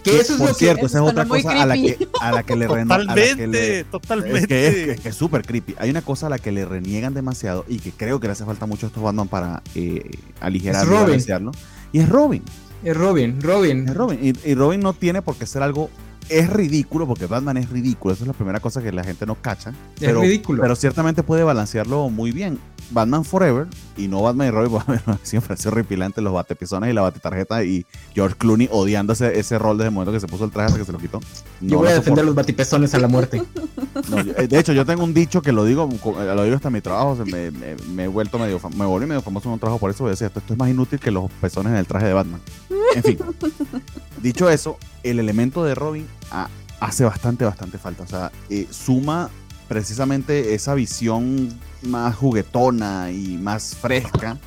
que 0.04 0.20
eso 0.20 0.34
es 0.34 0.40
por 0.40 0.54
cierto, 0.54 0.86
esa 0.86 1.04
es 1.04 1.10
otra 1.10 1.26
cosa 1.26 1.62
a 1.62 1.66
la, 1.66 1.76
que, 1.76 2.08
a 2.20 2.32
la 2.32 2.44
que 2.44 2.56
le 2.56 2.68
reniegan. 2.68 3.08
Totalmente, 3.08 3.84
totalmente. 3.86 4.92
Es 4.92 5.00
que 5.00 5.10
es 5.10 5.16
súper 5.16 5.46
creepy. 5.46 5.76
Hay 5.78 5.90
una 5.90 6.02
cosa 6.02 6.28
a 6.28 6.30
la 6.30 6.40
que 6.40 6.52
le 6.52 6.66
reniegan 6.66 7.14
demasiado 7.14 7.66
y 7.68 7.80
que 7.80 7.92
creo 7.92 8.20
que 8.20 8.28
le 8.28 8.34
hace 8.34 8.46
falta 8.46 8.66
mucho 8.66 8.86
a 8.86 8.88
estos 8.88 9.04
Batman 9.04 9.28
para 9.28 9.62
eh, 9.76 10.10
aligerarlo 10.40 11.14
y 11.14 11.22
y 11.94 12.00
es 12.00 12.10
Robin. 12.10 12.44
Es 12.84 12.98
Robin, 12.98 13.40
Robin. 13.42 13.88
Es 13.88 13.94
Robin. 13.94 14.20
Y, 14.22 14.56
Robin 14.56 14.80
no 14.80 14.94
tiene 14.94 15.22
por 15.22 15.36
qué 15.36 15.46
ser 15.46 15.62
algo. 15.62 15.90
Es 16.30 16.50
ridículo, 16.50 17.08
porque 17.08 17.26
Batman 17.26 17.58
es 17.58 17.70
ridículo. 17.70 18.14
Esa 18.14 18.24
es 18.24 18.28
la 18.28 18.34
primera 18.34 18.60
cosa 18.60 18.82
que 18.82 18.92
la 18.92 19.04
gente 19.04 19.26
no 19.26 19.36
cacha. 19.36 19.74
Es 20.00 20.16
ridículo. 20.16 20.62
Pero 20.62 20.76
ciertamente 20.76 21.24
puede 21.24 21.44
balancearlo 21.44 22.10
muy 22.10 22.32
bien. 22.32 22.60
Batman 22.92 23.24
Forever 23.24 23.68
y 23.98 24.08
no 24.08 24.22
Batman 24.22 24.48
y 24.48 24.52
Robin, 24.52 24.80
siempre 25.24 25.54
ha 25.54 25.58
sido 25.58 25.72
horripilante 25.72 26.22
los 26.22 26.34
batepisones 26.34 26.90
y 26.90 26.94
la 26.94 27.02
batetarjeta 27.02 27.64
y 27.64 27.86
George 28.14 28.36
Clooney 28.38 28.70
odiando 28.72 29.14
ese, 29.14 29.40
ese 29.40 29.58
rol 29.58 29.78
desde 29.78 29.88
el 29.88 29.94
momento 29.94 30.12
que 30.12 30.20
se 30.20 30.28
puso 30.28 30.46
el 30.46 30.52
traje 30.52 30.68
hasta 30.68 30.80
que 30.80 30.86
se 30.86 30.92
lo 30.92 30.98
quitó. 30.98 31.20
yo 31.62 31.78
voy 31.80 31.88
a 31.88 31.94
defender 31.94 32.26
los 32.26 32.36
batipezones 32.36 32.94
a 32.94 33.00
la 33.00 33.08
muerte. 33.08 33.42
Eh, 34.38 34.48
de 34.48 34.60
hecho, 34.60 34.74
yo 34.74 34.86
tengo 34.86 35.04
un 35.04 35.14
dicho 35.14 35.42
que 35.42 35.52
lo 35.52 35.66
digo, 35.66 35.90
eh, 35.92 36.34
lo 36.36 36.44
digo 36.44 36.56
hasta 36.56 36.70
en 36.70 36.74
mi 36.74 36.82
trabajo, 36.82 37.18
me, 37.26 37.52
me, 37.52 38.04
he 38.04 38.08
vuelto 38.08 38.40
medio, 38.40 38.60
me 38.76 38.86
volví 38.86 39.06
medio 39.06 39.22
famoso 39.22 39.50
en 39.50 39.54
un 39.54 39.60
trabajo 39.60 39.80
por 39.80 39.92
eso, 39.92 40.04
voy 40.04 40.10
a 40.10 40.12
decir, 40.12 40.28
esto, 40.28 40.40
esto 40.40 40.54
es 40.54 40.60
más 40.60 40.70
inútil 40.70 41.00
que 41.00 41.12
los 41.12 41.30
pezones 41.42 41.72
en 41.72 41.78
el 41.78 41.86
traje 41.86 42.08
de 42.08 42.14
Batman. 42.14 42.42
En 42.96 43.04
fin, 43.04 43.20
dicho 44.22 44.50
eso, 44.50 44.78
el 45.04 45.20
elemento 45.20 45.64
de 45.64 45.76
Robin 45.76 46.08
hace 46.80 47.04
bastante, 47.04 47.46
bastante 47.46 47.78
falta. 47.78 48.04
O 48.04 48.08
sea, 48.08 48.32
eh, 48.50 48.68
suma 48.70 49.30
precisamente 49.68 50.54
esa 50.54 50.74
visión 50.74 51.48
más 51.84 52.16
juguetona 52.16 53.12
y 53.12 53.38
más 53.38 53.76
fresca 53.76 54.38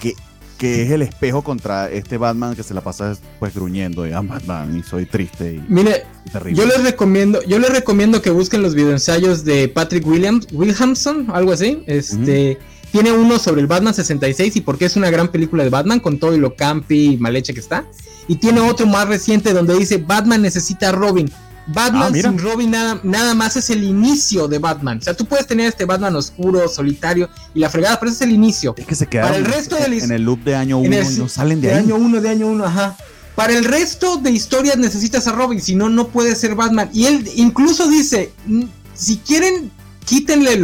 que, 0.00 0.12
que 0.58 0.82
es 0.82 0.90
el 0.90 1.00
espejo 1.00 1.42
contra 1.42 1.90
este 1.90 2.18
Batman 2.18 2.54
que 2.54 2.62
se 2.62 2.74
la 2.74 2.82
pasa 2.82 3.16
pues 3.38 3.54
gruñendo 3.54 4.06
y 4.06 4.12
ah, 4.12 4.20
Batman 4.20 4.76
y 4.76 4.82
soy 4.82 5.06
triste 5.06 5.54
y 5.54 5.64
mire 5.68 6.04
yo 6.52 6.66
les 6.66 6.82
recomiendo 6.82 7.42
yo 7.44 7.58
les 7.58 7.70
recomiendo 7.70 8.20
que 8.20 8.28
busquen 8.30 8.60
los 8.60 8.74
videoensayos 8.74 9.44
de 9.44 9.68
Patrick 9.68 10.06
Williams 10.06 10.46
Williamson 10.52 11.26
algo 11.32 11.52
así 11.52 11.82
este 11.86 12.58
tiene 12.96 13.12
uno 13.12 13.38
sobre 13.38 13.60
el 13.60 13.66
Batman 13.66 13.92
66 13.92 14.56
y 14.56 14.60
por 14.62 14.78
qué 14.78 14.86
es 14.86 14.96
una 14.96 15.10
gran 15.10 15.28
película 15.28 15.62
de 15.62 15.68
Batman 15.68 16.00
con 16.00 16.18
todo 16.18 16.34
y 16.34 16.38
lo 16.38 16.56
campi 16.56 17.12
y 17.12 17.16
mal 17.18 17.36
hecha 17.36 17.52
que 17.52 17.60
está 17.60 17.84
y 18.26 18.36
tiene 18.36 18.60
otro 18.60 18.86
más 18.86 19.06
reciente 19.06 19.52
donde 19.52 19.76
dice 19.76 19.98
Batman 19.98 20.40
necesita 20.40 20.88
a 20.88 20.92
Robin 20.92 21.30
Batman 21.66 22.14
ah, 22.14 22.18
sin 22.18 22.38
Robin 22.38 22.70
nada, 22.70 22.98
nada 23.02 23.34
más 23.34 23.56
es 23.56 23.68
el 23.70 23.82
inicio 23.82 24.46
de 24.46 24.60
Batman. 24.60 24.98
O 24.98 25.02
sea, 25.02 25.14
tú 25.14 25.26
puedes 25.26 25.48
tener 25.48 25.66
este 25.66 25.84
Batman 25.84 26.14
oscuro, 26.14 26.68
solitario 26.68 27.28
y 27.54 27.58
la 27.58 27.68
fregada, 27.68 27.98
pero 27.98 28.12
ese 28.12 28.22
es 28.22 28.28
el 28.28 28.34
inicio. 28.34 28.72
Es 28.78 28.86
que 28.86 28.94
se 28.94 29.06
Para 29.06 29.36
el 29.36 29.44
resto 29.44 29.76
en 29.76 30.12
el 30.12 30.22
loop 30.22 30.44
de 30.44 30.54
año 30.54 30.78
1 30.78 30.86
y 30.86 31.18
no 31.18 31.28
salen 31.28 31.60
de, 31.60 31.68
de 31.68 31.74
año 31.74 31.96
1, 31.96 32.20
de 32.20 32.28
año 32.28 32.46
1, 32.46 32.64
ajá. 32.64 32.96
Para 33.34 33.52
el 33.58 33.64
resto 33.64 34.16
de 34.18 34.30
historias 34.30 34.78
necesitas 34.78 35.26
a 35.26 35.32
Robin, 35.32 35.60
si 35.60 35.74
no, 35.74 35.88
no 35.88 36.06
puede 36.06 36.36
ser 36.36 36.54
Batman. 36.54 36.88
Y 36.92 37.06
él 37.06 37.28
incluso 37.34 37.88
dice, 37.88 38.30
mm, 38.46 38.62
si 38.94 39.16
quieren, 39.16 39.72
quítenle 40.04 40.58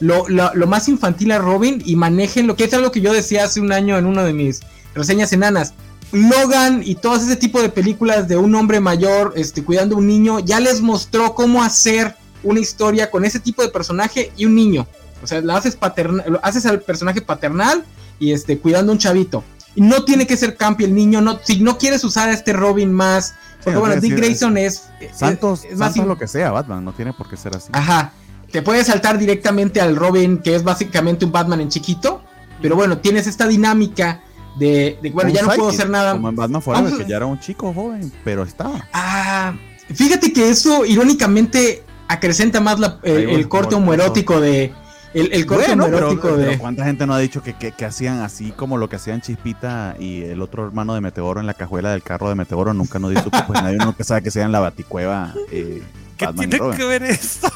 lo, 0.00 0.28
lo, 0.28 0.54
lo, 0.54 0.66
más 0.66 0.88
infantil 0.88 1.32
a 1.32 1.38
Robin 1.38 1.82
y 1.84 1.96
manejen 1.96 2.46
lo 2.46 2.56
que 2.56 2.64
es 2.64 2.74
algo 2.74 2.92
que 2.92 3.00
yo 3.00 3.12
decía 3.12 3.44
hace 3.44 3.60
un 3.60 3.72
año 3.72 3.96
en 3.96 4.06
una 4.06 4.24
de 4.24 4.32
mis 4.32 4.60
reseñas 4.94 5.32
enanas. 5.32 5.74
Logan 6.12 6.82
y 6.84 6.94
todo 6.94 7.16
ese 7.16 7.36
tipo 7.36 7.60
de 7.60 7.68
películas 7.68 8.28
de 8.28 8.36
un 8.36 8.54
hombre 8.54 8.80
mayor 8.80 9.32
este, 9.36 9.64
cuidando 9.64 9.96
a 9.96 9.98
un 9.98 10.06
niño, 10.06 10.38
ya 10.38 10.60
les 10.60 10.80
mostró 10.80 11.34
cómo 11.34 11.62
hacer 11.62 12.14
una 12.42 12.60
historia 12.60 13.10
con 13.10 13.24
ese 13.24 13.40
tipo 13.40 13.62
de 13.62 13.68
personaje 13.68 14.32
y 14.36 14.44
un 14.44 14.54
niño. 14.54 14.86
O 15.22 15.26
sea, 15.26 15.40
la 15.40 15.56
haces, 15.56 15.74
paternal, 15.74 16.38
haces 16.42 16.66
al 16.66 16.80
personaje 16.80 17.20
paternal 17.22 17.84
y 18.18 18.32
este, 18.32 18.58
cuidando 18.58 18.92
a 18.92 18.94
un 18.94 18.98
chavito. 18.98 19.42
Y 19.74 19.80
no 19.80 20.04
tiene 20.04 20.26
que 20.26 20.36
ser 20.36 20.56
campi 20.56 20.84
el 20.84 20.94
niño, 20.94 21.20
no, 21.20 21.38
si 21.42 21.60
no 21.60 21.76
quieres 21.76 22.02
usar 22.04 22.28
a 22.28 22.32
este 22.32 22.52
Robin 22.52 22.92
más, 22.92 23.34
porque 23.62 23.78
bueno, 23.78 24.00
Dick 24.00 24.16
Grayson 24.16 24.56
es, 24.56 24.84
Santos, 25.12 25.64
es, 25.64 25.76
más 25.76 25.96
lo 25.96 26.16
que 26.16 26.28
sea, 26.28 26.50
Batman, 26.52 26.84
no 26.84 26.92
tiene 26.92 27.12
por 27.12 27.28
qué 27.28 27.36
ser 27.36 27.56
así. 27.56 27.68
Ajá. 27.72 28.12
Te 28.56 28.62
puedes 28.62 28.86
saltar 28.86 29.18
directamente 29.18 29.82
al 29.82 29.96
Robin, 29.96 30.38
que 30.38 30.54
es 30.54 30.64
básicamente 30.64 31.26
un 31.26 31.30
Batman 31.30 31.60
en 31.60 31.68
chiquito, 31.68 32.22
pero 32.62 32.74
bueno, 32.74 32.96
tienes 32.96 33.26
esta 33.26 33.46
dinámica 33.46 34.22
de, 34.58 34.98
bueno, 35.12 35.28
ya 35.28 35.42
no 35.42 35.48
puedo 35.48 35.68
hacer 35.68 35.90
nada. 35.90 36.12
Como 36.12 36.30
en 36.30 36.36
Batman 36.36 36.62
Forever, 36.62 36.96
que 36.96 37.04
ya 37.04 37.16
era 37.16 37.26
un 37.26 37.38
chico 37.38 37.74
joven, 37.74 38.10
pero 38.24 38.44
estaba. 38.44 38.88
Ah, 38.94 39.54
fíjate 39.92 40.32
que 40.32 40.48
eso 40.48 40.86
irónicamente 40.86 41.84
acrecenta 42.08 42.62
más 42.62 42.78
el, 43.02 43.46
corte 43.46 43.74
homoerótico 43.74 44.40
de. 44.40 44.72
El, 45.12 45.44
corte 45.44 45.72
homoerótico 45.72 46.34
de. 46.38 46.56
¿Cuánta 46.56 46.86
gente 46.86 47.06
no 47.06 47.12
ha 47.12 47.18
dicho 47.18 47.42
que, 47.42 47.52
que, 47.52 47.84
hacían 47.84 48.20
así 48.20 48.52
como 48.52 48.78
lo 48.78 48.88
que 48.88 48.96
hacían 48.96 49.20
Chispita 49.20 49.96
y 50.00 50.22
el 50.22 50.40
otro 50.40 50.64
hermano 50.64 50.94
de 50.94 51.02
Meteoro 51.02 51.40
en 51.40 51.46
la 51.46 51.52
cajuela 51.52 51.90
del 51.90 52.02
carro 52.02 52.30
de 52.30 52.36
Meteoro? 52.36 52.72
Nunca 52.72 52.98
nos 52.98 53.10
dijo, 53.10 53.28
pues 53.46 53.62
nadie 53.62 53.76
nunca 53.76 54.02
sabe 54.02 54.22
que 54.22 54.30
sea 54.30 54.46
en 54.46 54.52
la 54.52 54.60
baticueva. 54.60 55.34
Eh, 55.52 55.82
¿Qué 56.16 56.26
tiene 56.28 56.58
que 56.74 56.84
ver 56.86 57.02
esto? 57.02 57.52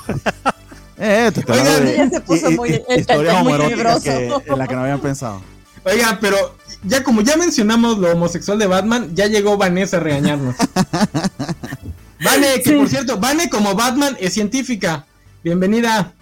Eh, 1.02 1.32
te 1.32 1.50
Oigan, 1.50 2.10
se 2.10 2.20
puso 2.20 2.50
muy, 2.50 2.82
historias 2.94 3.40
homoeróticas 3.40 4.04
en 4.04 4.58
la 4.58 4.68
que 4.68 4.74
no 4.74 4.82
habían 4.82 5.00
pensado. 5.00 5.40
Oigan, 5.82 6.18
pero 6.20 6.56
ya 6.84 7.02
como 7.02 7.22
ya 7.22 7.38
mencionamos 7.38 7.96
lo 7.96 8.12
homosexual 8.12 8.58
de 8.58 8.66
Batman, 8.66 9.10
ya 9.14 9.26
llegó 9.26 9.56
Vanessa 9.56 9.96
a 9.96 10.00
regañarnos. 10.00 10.56
Vane, 12.22 12.60
que 12.62 12.72
por 12.72 12.88
cierto, 12.90 13.18
Vane 13.18 13.48
como 13.48 13.74
Batman 13.74 14.14
es 14.20 14.34
científica. 14.34 15.06
Bienvenida. 15.42 16.12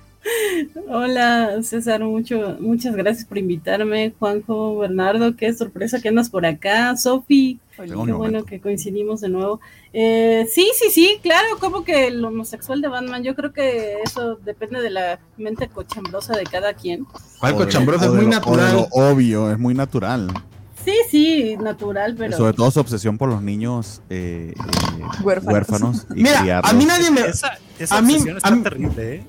Hola 0.88 1.62
César, 1.62 2.02
mucho, 2.02 2.56
muchas 2.60 2.94
gracias 2.96 3.26
por 3.26 3.38
invitarme. 3.38 4.12
Juanjo, 4.18 4.78
Bernardo, 4.78 5.36
qué 5.36 5.52
sorpresa 5.52 6.00
que 6.00 6.08
andas 6.08 6.30
por 6.30 6.46
acá. 6.46 6.96
Sofi, 6.96 7.58
qué 7.76 8.12
bueno 8.12 8.44
que 8.44 8.60
coincidimos 8.60 9.20
de 9.20 9.28
nuevo. 9.28 9.60
Eh, 9.92 10.46
sí, 10.52 10.70
sí, 10.78 10.90
sí, 10.90 11.18
claro, 11.22 11.58
como 11.60 11.84
que 11.84 12.08
el 12.08 12.24
homosexual 12.24 12.80
de 12.80 12.88
Batman, 12.88 13.22
yo 13.22 13.34
creo 13.34 13.52
que 13.52 13.98
eso 14.04 14.36
depende 14.36 14.80
de 14.80 14.90
la 14.90 15.18
mente 15.36 15.68
cochambrosa 15.68 16.36
de 16.36 16.44
cada 16.44 16.74
quien. 16.74 17.06
¿Cuál 17.40 17.54
cochambrosa? 17.56 18.06
Es 18.06 18.12
muy 18.12 18.26
natural. 18.26 18.88
obvio, 18.90 19.50
es 19.50 19.58
muy 19.58 19.74
natural. 19.74 20.28
Sí, 20.84 20.94
sí, 21.10 21.56
natural, 21.58 22.14
pero. 22.16 22.36
Sobre 22.36 22.52
todo 22.52 22.70
su 22.70 22.80
obsesión 22.80 23.18
por 23.18 23.28
los 23.28 23.42
niños 23.42 24.00
eh, 24.08 24.54
eh, 24.56 25.22
huérfanos. 25.22 26.06
y 26.14 26.22
Mira, 26.22 26.60
a 26.62 26.72
mí 26.72 26.84
nadie 26.84 27.10
me. 27.10 27.20
Esa, 27.26 27.58
esa 27.78 27.98
a 27.98 28.02
mí, 28.02 28.14
está 28.14 28.62
terrible, 28.62 29.16
¿eh? 29.16 29.22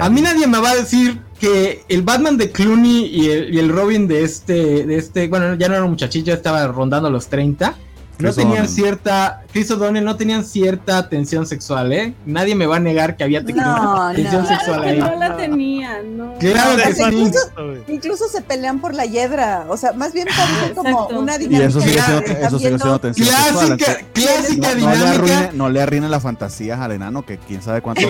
A 0.00 0.10
mí 0.10 0.20
nadie 0.20 0.46
me 0.46 0.58
va 0.58 0.70
a 0.70 0.76
decir 0.76 1.20
que 1.38 1.84
el 1.88 2.02
Batman 2.02 2.36
de 2.36 2.50
Clooney 2.50 3.06
y 3.06 3.30
el, 3.30 3.54
y 3.54 3.58
el 3.58 3.68
Robin 3.68 4.06
de 4.06 4.22
este, 4.22 4.86
de 4.86 4.96
este, 4.96 5.28
bueno, 5.28 5.54
ya 5.54 5.68
no 5.68 5.74
era 5.74 5.84
un 5.84 5.90
muchachito, 5.90 6.26
ya 6.26 6.34
estaba 6.34 6.66
rondando 6.66 7.10
los 7.10 7.28
30 7.28 7.76
no 8.18 8.32
tenían 8.32 8.68
cierta, 8.68 9.42
Chris 9.52 9.70
O'Donnell 9.70 10.04
no 10.04 10.16
tenían 10.16 10.44
cierta 10.44 11.08
tensión 11.08 11.46
sexual, 11.46 11.92
¿eh? 11.92 12.14
Nadie 12.24 12.54
me 12.54 12.66
va 12.66 12.76
a 12.76 12.80
negar 12.80 13.16
que 13.16 13.24
había 13.24 13.40
no, 13.40 14.12
tensión 14.14 14.46
sexual 14.46 14.82
ahí. 14.82 14.98
no 14.98 15.16
la 15.16 15.36
tenían, 15.36 16.16
no. 16.16 16.34
Claro 16.38 16.82
que 16.82 16.92
sí. 16.94 17.02
Incluso, 17.02 17.38
incluso, 17.88 18.28
se 18.28 18.42
pelean 18.42 18.80
por 18.80 18.94
la 18.94 19.04
hiedra, 19.06 19.66
o 19.68 19.76
sea, 19.76 19.92
más 19.92 20.12
bien 20.12 20.28
parece 20.28 20.74
como 20.74 21.08
una 21.08 21.38
dinámica. 21.38 21.64
Y 21.64 21.66
eso 21.66 21.80
sigue 21.80 22.00
siendo, 22.00 22.46
eso 22.46 22.58
sigue 22.58 22.78
siendo 22.78 23.00
tensión 23.00 23.28
clásica, 23.28 23.76
sexual. 23.76 24.06
Clásica 24.12 24.68
no, 24.68 24.74
dinámica. 24.74 24.98
No 24.98 25.04
le, 25.04 25.08
arruine, 25.08 25.50
no 25.52 25.68
le 25.70 25.82
arruinen 25.82 26.10
las 26.10 26.22
fantasías 26.22 26.80
al 26.80 26.92
enano, 26.92 27.24
que 27.24 27.38
quién 27.38 27.62
sabe 27.62 27.82
cuánto... 27.82 28.02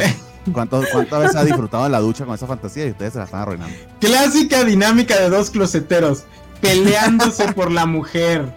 ¿Cuántas 0.53 0.83
veces 0.83 1.37
ha 1.37 1.45
disfrutado 1.45 1.85
de 1.85 1.91
la 1.91 2.01
ducha 2.01 2.27
con 2.27 2.35
esa 2.35 2.47
fantasía 2.47 2.87
y 2.87 2.91
ustedes 2.91 3.15
se 3.15 3.19
la 3.19 3.25
están 3.25 3.41
arruinando? 3.41 3.75
Clásica 3.99 4.63
dinámica 4.65 5.19
de 5.19 5.31
dos 5.31 5.49
closeteros 5.49 6.25
peleándose 6.61 7.53
por 7.53 7.71
la 7.71 7.87
mujer. 7.87 8.53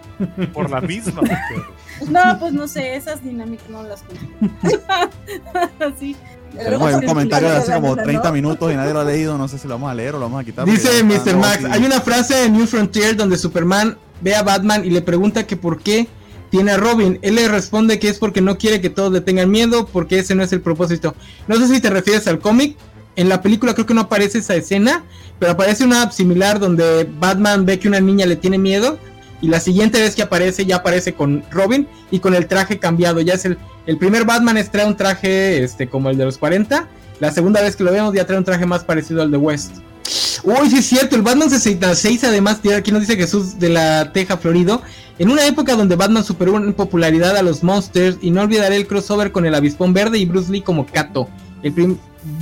Por 0.52 0.70
la 0.70 0.80
misma 0.80 1.22
mujer. 1.22 1.78
No, 2.08 2.38
pues 2.38 2.52
no 2.52 2.68
sé, 2.68 2.94
esas 2.96 3.22
dinámicas 3.22 3.68
no 3.68 3.82
las 3.82 4.02
conozco. 4.02 5.94
sí. 5.98 6.16
Tenemos 6.56 6.94
un 6.94 7.02
comentario 7.02 7.50
de 7.50 7.56
hace 7.56 7.74
como 7.74 7.96
30 7.96 8.32
minutos 8.32 8.72
y 8.72 8.76
nadie 8.76 8.92
lo 8.92 9.00
ha 9.00 9.04
leído. 9.04 9.36
No 9.36 9.48
sé 9.48 9.58
si 9.58 9.68
lo 9.68 9.74
vamos 9.74 9.90
a 9.90 9.94
leer 9.94 10.14
o 10.14 10.18
lo 10.18 10.26
vamos 10.26 10.40
a 10.40 10.44
quitar. 10.44 10.64
Dice 10.64 11.02
Mr. 11.02 11.36
Max: 11.36 11.64
Hay 11.70 11.84
una 11.84 12.00
frase 12.00 12.44
en 12.44 12.54
New 12.54 12.66
Frontier 12.66 13.16
donde 13.16 13.36
Superman 13.36 13.98
ve 14.20 14.34
a 14.34 14.42
Batman 14.42 14.84
y 14.84 14.90
le 14.90 15.02
pregunta 15.02 15.46
que 15.46 15.56
por 15.56 15.80
qué 15.80 16.08
tiene 16.50 16.72
a 16.72 16.76
Robin. 16.76 17.18
Él 17.22 17.34
le 17.34 17.48
responde 17.48 17.98
que 17.98 18.08
es 18.08 18.18
porque 18.18 18.40
no 18.40 18.58
quiere 18.58 18.80
que 18.80 18.90
todos 18.90 19.12
le 19.12 19.20
tengan 19.20 19.50
miedo, 19.50 19.86
porque 19.86 20.18
ese 20.18 20.34
no 20.34 20.42
es 20.42 20.52
el 20.52 20.60
propósito. 20.60 21.14
No 21.46 21.56
sé 21.56 21.68
si 21.68 21.80
te 21.80 21.90
refieres 21.90 22.26
al 22.26 22.38
cómic. 22.38 22.76
En 23.18 23.28
la 23.28 23.42
película 23.42 23.74
creo 23.74 23.84
que 23.84 23.94
no 23.94 24.02
aparece 24.02 24.38
esa 24.38 24.54
escena, 24.54 25.02
pero 25.40 25.50
aparece 25.50 25.82
una 25.82 26.08
similar 26.12 26.60
donde 26.60 27.04
Batman 27.18 27.66
ve 27.66 27.80
que 27.80 27.88
una 27.88 27.98
niña 27.98 28.26
le 28.26 28.36
tiene 28.36 28.58
miedo 28.58 28.96
y 29.42 29.48
la 29.48 29.58
siguiente 29.58 30.00
vez 30.00 30.14
que 30.14 30.22
aparece 30.22 30.64
ya 30.66 30.76
aparece 30.76 31.14
con 31.14 31.42
Robin 31.50 31.88
y 32.12 32.20
con 32.20 32.36
el 32.36 32.46
traje 32.46 32.78
cambiado. 32.78 33.20
Ya 33.20 33.34
es 33.34 33.44
el, 33.44 33.58
el 33.86 33.98
primer 33.98 34.24
Batman 34.24 34.56
es 34.56 34.70
trae 34.70 34.86
un 34.86 34.96
traje 34.96 35.64
este 35.64 35.88
como 35.88 36.10
el 36.10 36.16
de 36.16 36.26
los 36.26 36.38
40. 36.38 36.86
La 37.18 37.32
segunda 37.32 37.60
vez 37.60 37.74
que 37.74 37.82
lo 37.82 37.90
vemos 37.90 38.14
ya 38.14 38.24
trae 38.24 38.38
un 38.38 38.44
traje 38.44 38.66
más 38.66 38.84
parecido 38.84 39.20
al 39.20 39.32
de 39.32 39.36
West. 39.36 39.78
Uy, 40.44 40.70
sí 40.70 40.78
es 40.78 40.86
cierto, 40.86 41.16
el 41.16 41.22
Batman 41.22 41.50
66 41.50 42.22
además, 42.22 42.60
aquí 42.76 42.92
nos 42.92 43.00
dice 43.00 43.16
Jesús 43.16 43.58
de 43.58 43.70
la 43.70 44.12
Teja 44.12 44.36
Florido, 44.36 44.80
en 45.18 45.28
una 45.28 45.44
época 45.44 45.74
donde 45.74 45.96
Batman 45.96 46.22
superó 46.22 46.56
en 46.56 46.72
popularidad 46.72 47.36
a 47.36 47.42
los 47.42 47.64
Monsters 47.64 48.18
y 48.22 48.30
no 48.30 48.42
olvidaré 48.42 48.76
el 48.76 48.86
crossover 48.86 49.32
con 49.32 49.44
el 49.44 49.56
Avispón 49.56 49.92
Verde 49.92 50.18
y 50.18 50.24
Bruce 50.24 50.52
Lee 50.52 50.62
como 50.62 50.86
Kato. 50.86 51.28
El 51.64 51.72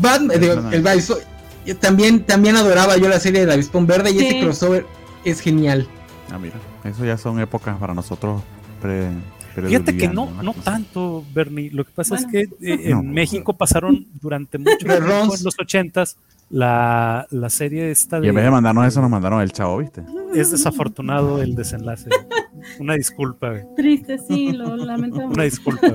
Batman, 0.01 0.39
el, 0.73 1.79
también, 1.79 2.25
también 2.25 2.57
adoraba 2.57 2.97
yo 2.97 3.09
la 3.09 3.21
serie 3.21 3.45
de 3.45 3.53
Avispón 3.53 3.87
Verde 3.87 4.13
y 4.13 4.19
ese 4.19 4.41
crossover 4.41 4.87
es 5.25 5.41
genial. 5.41 5.89
Ah, 6.31 6.39
mira. 6.39 6.55
Eso 6.85 7.05
ya 7.05 7.17
son 7.17 7.41
épocas 7.41 7.77
para 7.79 7.95
nosotros 7.95 8.43
pre, 8.81 9.11
Fíjate 9.65 9.97
que 9.97 10.09
no, 10.09 10.31
no 10.43 10.53
tanto, 10.53 11.25
Bernie. 11.35 11.71
Lo 11.71 11.85
que 11.85 11.91
pasa 11.93 12.17
es 12.17 12.27
que 12.27 12.41
eh, 12.41 12.49
en 12.61 13.11
México 13.11 13.55
pasaron 13.55 14.07
durante 14.21 14.59
mucho 14.59 14.77
tiempo, 14.77 15.35
en 15.35 15.45
los 15.45 15.59
ochentas, 15.59 16.17
la, 16.51 17.27
la 17.31 17.51
serie 17.51 17.91
esta 17.91 18.21
de... 18.21 18.27
Y 18.27 18.29
en 18.29 18.37
vez 18.37 18.45
de 18.45 18.51
mandarnos 18.51 18.87
eso, 18.87 19.01
nos 19.01 19.11
mandaron 19.11 19.41
el 19.41 19.53
chavo, 19.53 19.79
¿viste? 19.79 20.03
Es 20.35 20.51
desafortunado 20.51 21.41
el 21.43 21.55
desenlace. 21.55 22.11
Una 22.79 22.95
disculpa, 22.95 23.55
Triste, 23.75 24.19
sí, 24.19 24.53
lo 24.53 24.77
lamentamos. 24.77 25.35
Una 25.35 25.45
disculpa, 25.45 25.89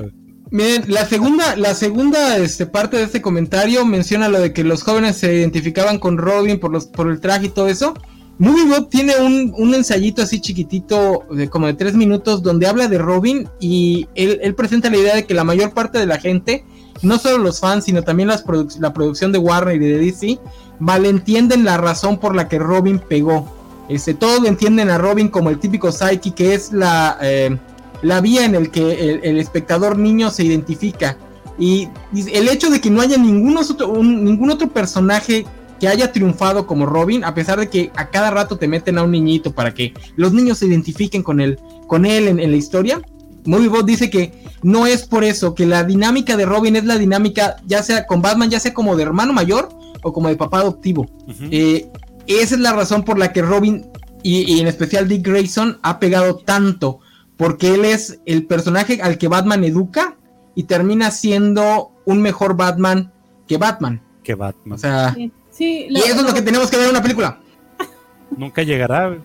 Miren, 0.52 0.84
la 0.86 1.06
segunda, 1.06 1.56
la 1.56 1.74
segunda 1.74 2.36
este, 2.36 2.66
parte 2.66 2.98
de 2.98 3.04
este 3.04 3.22
comentario 3.22 3.86
menciona 3.86 4.28
lo 4.28 4.38
de 4.38 4.52
que 4.52 4.64
los 4.64 4.82
jóvenes 4.82 5.16
se 5.16 5.32
identificaban 5.34 5.98
con 5.98 6.18
Robin 6.18 6.60
por 6.60 6.70
los, 6.70 6.84
por 6.84 7.10
el 7.10 7.20
traje 7.20 7.46
y 7.46 7.48
todo 7.48 7.68
eso. 7.68 7.94
Movie 8.36 8.66
Bob 8.66 8.90
tiene 8.90 9.16
un, 9.16 9.74
ensayito 9.74 10.20
así 10.20 10.42
chiquitito, 10.42 11.24
de 11.30 11.48
como 11.48 11.68
de 11.68 11.72
tres 11.72 11.94
minutos, 11.94 12.42
donde 12.42 12.66
habla 12.66 12.88
de 12.88 12.98
Robin 12.98 13.48
y 13.60 14.08
él, 14.14 14.54
presenta 14.54 14.90
la 14.90 14.98
idea 14.98 15.14
de 15.14 15.24
que 15.24 15.32
la 15.32 15.44
mayor 15.44 15.72
parte 15.72 15.98
de 15.98 16.04
la 16.04 16.18
gente, 16.18 16.66
no 17.00 17.18
solo 17.18 17.38
los 17.38 17.58
fans, 17.58 17.86
sino 17.86 18.02
también 18.02 18.28
las 18.28 18.44
la 18.78 18.92
producción 18.92 19.32
de 19.32 19.38
Warner 19.38 19.76
y 19.76 19.86
de 19.86 19.96
DC, 19.96 20.38
malentienden 20.78 21.64
la 21.64 21.78
razón 21.78 22.20
por 22.20 22.34
la 22.34 22.48
que 22.48 22.58
Robin 22.58 22.98
pegó. 22.98 23.50
Este, 23.88 24.12
todos 24.12 24.44
entienden 24.44 24.90
a 24.90 24.98
Robin 24.98 25.28
como 25.28 25.48
el 25.48 25.58
típico 25.58 25.90
psyche, 25.90 26.34
que 26.34 26.52
es 26.52 26.72
la, 26.72 27.16
eh, 27.22 27.56
la 28.02 28.20
vía 28.20 28.44
en 28.44 28.54
el 28.54 28.70
que 28.70 29.20
el, 29.22 29.38
espectador 29.38 29.98
niño 29.98 30.30
se 30.30 30.44
identifica. 30.44 31.16
Y, 31.58 31.88
el 32.14 32.48
hecho 32.48 32.70
de 32.70 32.80
que 32.80 32.90
no 32.90 33.00
haya 33.00 33.16
ningún 33.16 33.56
otro, 33.56 34.02
ningún 34.02 34.50
otro 34.50 34.68
personaje 34.68 35.46
que 35.80 35.88
haya 35.88 36.12
triunfado 36.12 36.66
como 36.66 36.86
Robin, 36.86 37.24
a 37.24 37.34
pesar 37.34 37.58
de 37.58 37.68
que 37.68 37.90
a 37.96 38.08
cada 38.08 38.30
rato 38.30 38.56
te 38.56 38.68
meten 38.68 38.98
a 38.98 39.02
un 39.02 39.10
niñito 39.10 39.52
para 39.52 39.74
que 39.74 39.92
los 40.16 40.32
niños 40.32 40.58
se 40.58 40.66
identifiquen 40.66 41.22
con 41.22 41.40
él, 41.40 41.58
con 41.86 42.06
él 42.06 42.28
en, 42.28 42.50
la 42.50 42.56
historia. 42.56 43.00
Moviebot 43.44 43.84
dice 43.84 44.08
que 44.08 44.32
no 44.62 44.86
es 44.86 45.04
por 45.04 45.24
eso, 45.24 45.54
que 45.54 45.66
la 45.66 45.82
dinámica 45.82 46.36
de 46.36 46.46
Robin 46.46 46.76
es 46.76 46.84
la 46.84 46.98
dinámica, 46.98 47.56
ya 47.66 47.82
sea 47.82 48.06
con 48.06 48.22
Batman, 48.22 48.50
ya 48.50 48.60
sea 48.60 48.72
como 48.72 48.94
de 48.94 49.02
hermano 49.02 49.32
mayor 49.32 49.70
o 50.04 50.12
como 50.12 50.28
de 50.28 50.36
papá 50.36 50.60
adoptivo. 50.60 51.06
Eh, 51.50 51.88
esa 52.28 52.54
es 52.54 52.60
la 52.60 52.72
razón 52.72 53.02
por 53.04 53.18
la 53.18 53.32
que 53.32 53.42
Robin 53.42 53.84
y, 54.22 54.60
en 54.60 54.66
especial 54.68 55.08
Dick 55.08 55.26
Grayson 55.26 55.78
ha 55.82 55.98
pegado 55.98 56.36
tanto, 56.36 57.00
porque 57.36 57.74
él 57.74 57.84
es 57.84 58.20
el 58.26 58.46
personaje 58.46 59.00
al 59.02 59.18
que 59.18 59.28
Batman 59.28 59.64
educa 59.64 60.16
y 60.54 60.64
termina 60.64 61.10
siendo 61.10 61.92
un 62.04 62.20
mejor 62.20 62.56
Batman 62.56 63.12
que 63.46 63.56
Batman. 63.56 64.02
Que 64.22 64.34
Batman. 64.34 64.76
O 64.76 64.78
sea, 64.78 65.14
y 65.58 65.98
eso 65.98 66.20
es 66.20 66.22
lo 66.22 66.34
que 66.34 66.42
tenemos 66.42 66.70
que 66.70 66.76
ver 66.76 66.86
en 66.86 66.92
una 66.92 67.02
película. 67.02 67.40
Nunca 68.36 68.62
llegará. 68.62 69.16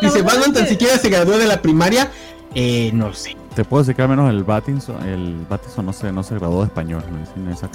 Dice, 0.00 0.22
Batman 0.22 0.52
tan 0.52 0.66
siquiera 0.66 0.98
se 0.98 1.08
graduó 1.08 1.38
de 1.38 1.46
la 1.46 1.62
primaria. 1.62 2.10
Eh, 2.54 2.90
no 2.94 3.12
sé. 3.12 3.36
Te 3.54 3.64
puedo 3.64 3.82
decir 3.82 3.96
que 3.96 4.02
al 4.02 4.08
menos 4.08 4.30
el 4.30 4.44
Batinson, 4.44 5.02
el 5.06 5.44
Batinson 5.48 5.84
no 5.86 5.92
se, 5.92 6.12
no 6.12 6.22
se 6.22 6.36
graduó 6.36 6.60
de 6.60 6.66
español. 6.66 7.02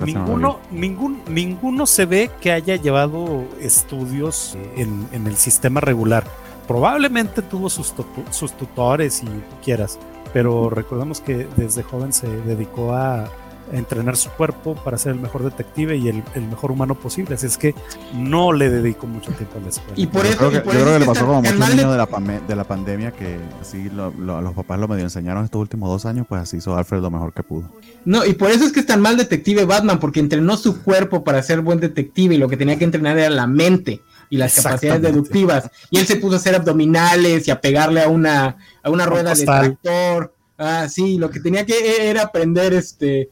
ninguno, 0.05 0.59
ningún, 0.71 1.21
ninguno 1.27 1.85
se 1.85 2.05
ve 2.05 2.31
que 2.39 2.51
haya 2.51 2.77
llevado 2.77 3.45
estudios 3.59 4.57
en, 4.77 5.07
en 5.11 5.27
el 5.27 5.35
sistema 5.35 5.81
regular. 5.81 6.23
Probablemente 6.67 7.41
tuvo 7.41 7.69
sus, 7.69 7.93
sus 8.31 8.53
tutores 8.53 9.23
y 9.23 9.27
quieras, 9.63 9.99
pero 10.31 10.69
recordemos 10.69 11.21
que 11.21 11.47
desde 11.57 11.83
joven 11.83 12.13
se 12.13 12.27
dedicó 12.27 12.93
a, 12.93 13.29
entrenar 13.71 14.17
su 14.17 14.29
cuerpo 14.29 14.75
para 14.75 14.97
ser 14.97 15.13
el 15.13 15.19
mejor 15.19 15.43
detective 15.43 15.95
y 15.95 16.07
el, 16.07 16.23
mejor 16.49 16.71
humano 16.71 16.95
posible. 16.95 17.35
Así 17.35 17.47
es 17.47 17.57
que 17.57 17.73
no 18.13 18.51
le 18.51 18.69
dedico 18.69 19.07
mucho 19.07 19.31
tiempo 19.31 19.57
a 19.57 19.61
la 19.61 19.69
escuela. 19.69 19.93
Y 19.95 20.07
por 20.07 20.25
eso, 20.25 20.51
yo 20.51 20.63
creo 20.63 20.93
que, 20.93 20.99
le 20.99 21.05
pasó 21.05 21.25
como 21.25 21.41
muchos 21.41 21.69
niños 21.69 21.91
de 21.91 21.97
la, 21.97 22.41
de 22.47 22.55
la 22.55 22.63
pandemia 22.63 23.11
que 23.11 23.39
así 23.61 23.89
lo, 23.89 24.11
los 24.11 24.53
papás 24.53 24.79
lo 24.79 24.87
medio 24.87 25.03
enseñaron 25.03 25.45
estos 25.45 25.61
últimos 25.61 25.89
dos 25.89 26.05
años, 26.05 26.25
pues 26.27 26.41
así 26.41 26.57
hizo 26.57 26.75
Alfred 26.75 27.01
lo 27.01 27.09
mejor 27.09 27.33
que 27.33 27.43
pudo. 27.43 27.69
No, 28.05 28.25
y 28.25 28.33
por 28.33 28.51
eso 28.51 28.65
es 28.65 28.71
que 28.71 28.81
es 28.81 28.85
tan 28.85 29.01
mal 29.01 29.17
detective 29.17 29.65
Batman, 29.65 29.99
porque 29.99 30.19
entrenó 30.19 30.57
su 30.57 30.81
cuerpo 30.83 31.23
para 31.23 31.41
ser 31.41 31.61
buen 31.61 31.79
detective 31.79 32.35
y 32.35 32.37
lo 32.37 32.49
que 32.49 32.57
tenía 32.57 32.77
que 32.77 32.85
entrenar 32.85 33.17
era 33.17 33.29
la 33.29 33.47
mente 33.47 34.01
y 34.33 34.37
las 34.37 34.55
capacidades 34.55 35.03
deductivas. 35.03 35.69
Y 35.91 35.99
él 35.99 36.07
se 36.07 36.15
puso 36.15 36.33
a 36.33 36.37
hacer 36.37 36.55
abdominales 36.55 37.47
y 37.47 37.51
a 37.51 37.61
pegarle 37.61 38.01
a 38.01 38.09
una, 38.09 38.57
a 38.81 38.89
una 38.89 39.05
rueda 39.05 39.35
de 39.35 39.45
tractor. 39.45 40.33
Ah, 40.57 40.87
sí, 40.89 41.19
lo 41.19 41.29
que 41.29 41.39
tenía 41.39 41.67
que 41.67 42.09
era 42.09 42.23
aprender 42.23 42.73
este 42.73 43.29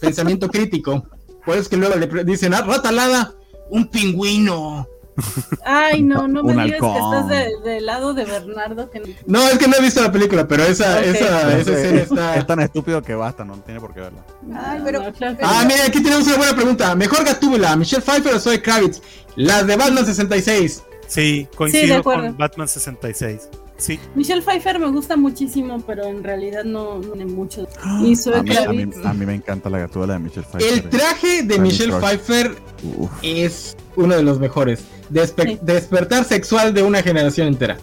pensamiento 0.00 0.48
crítico. 0.48 1.06
Por 1.44 1.52
eso 1.52 1.64
es 1.64 1.68
que 1.68 1.76
luego 1.76 1.96
le 1.96 2.24
dicen, 2.24 2.54
ah, 2.54 2.62
ratalada, 2.62 3.34
un 3.68 3.90
pingüino. 3.90 4.88
Ay, 5.64 6.02
no, 6.02 6.26
no 6.28 6.42
me 6.44 6.52
digas 6.64 6.80
que 6.80 6.98
estás 6.98 7.28
del 7.64 7.86
lado 7.86 8.14
de 8.14 8.24
Bernardo. 8.24 8.90
No, 9.26 9.48
es 9.48 9.58
que 9.58 9.68
no 9.68 9.76
he 9.76 9.82
visto 9.82 10.02
la 10.02 10.12
película, 10.12 10.46
pero 10.46 10.64
esa, 10.64 11.00
esa, 11.02 11.56
esa 11.56 11.72
escena 11.72 12.00
está. 12.00 12.36
Es 12.36 12.46
tan 12.46 12.60
estúpido 12.60 13.02
que 13.02 13.14
basta, 13.14 13.44
no 13.44 13.54
tiene 13.58 13.80
por 13.80 13.92
qué 13.92 14.00
verla. 14.00 14.24
Ay, 14.54 14.80
pero... 14.84 15.02
Ah, 15.42 15.64
mira, 15.66 15.84
aquí 15.86 16.02
tenemos 16.02 16.26
una 16.26 16.36
buena 16.36 16.54
pregunta. 16.54 16.94
¿Mejor 16.94 17.24
Gatúbela, 17.24 17.76
Michelle 17.76 18.02
Pfeiffer 18.02 18.34
o 18.34 18.40
Zoe 18.40 18.60
Kravitz? 18.62 19.00
Las 19.36 19.66
de 19.66 19.76
Batman 19.76 20.04
66. 20.04 20.82
Sí, 21.12 21.46
coincido 21.54 22.02
con 22.02 22.36
Batman 22.38 22.68
66. 22.68 23.48
Sí. 23.76 23.98
Michelle 24.14 24.40
Pfeiffer 24.40 24.78
me 24.78 24.88
gusta 24.90 25.16
muchísimo, 25.16 25.82
pero 25.86 26.04
en 26.04 26.24
realidad 26.24 26.64
no, 26.64 27.00
tiene 27.00 27.26
mucho. 27.26 27.68
Y 28.00 28.14
a, 28.32 28.42
mí, 28.42 28.90
a, 29.04 29.12
mí, 29.12 29.26
me 29.26 29.34
encanta 29.34 29.68
la 29.68 29.80
gatúbela 29.80 30.14
de 30.14 30.20
Michelle 30.20 30.46
Pfeiffer. 30.46 30.72
El 30.72 30.88
traje 30.88 31.42
de 31.42 31.58
Michelle 31.58 31.92
Pfeiffer 31.92 32.56
es 33.22 33.76
uno 33.96 34.16
de 34.16 34.22
los 34.22 34.38
mejores. 34.38 34.84
Despertar 35.10 36.24
sexual 36.24 36.72
de 36.72 36.82
una 36.82 37.02
generación 37.02 37.48
entera. 37.48 37.76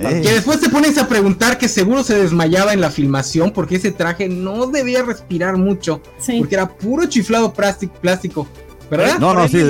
Que 0.00 0.32
después 0.32 0.60
te 0.60 0.70
pones 0.70 0.96
a 0.96 1.06
preguntar 1.06 1.58
que 1.58 1.68
seguro 1.68 2.02
se 2.02 2.16
desmayaba 2.16 2.72
en 2.72 2.80
la 2.80 2.90
filmación 2.90 3.50
porque 3.50 3.76
ese 3.76 3.90
traje 3.90 4.30
no 4.30 4.68
debía 4.68 5.02
respirar 5.02 5.58
mucho. 5.58 6.00
Porque 6.38 6.54
era 6.54 6.68
puro 6.68 7.04
chiflado 7.06 7.52
plástico. 7.52 8.48
¿Verdad? 8.90 9.18
No, 9.18 9.34
no, 9.34 9.48
sí, 9.48 9.62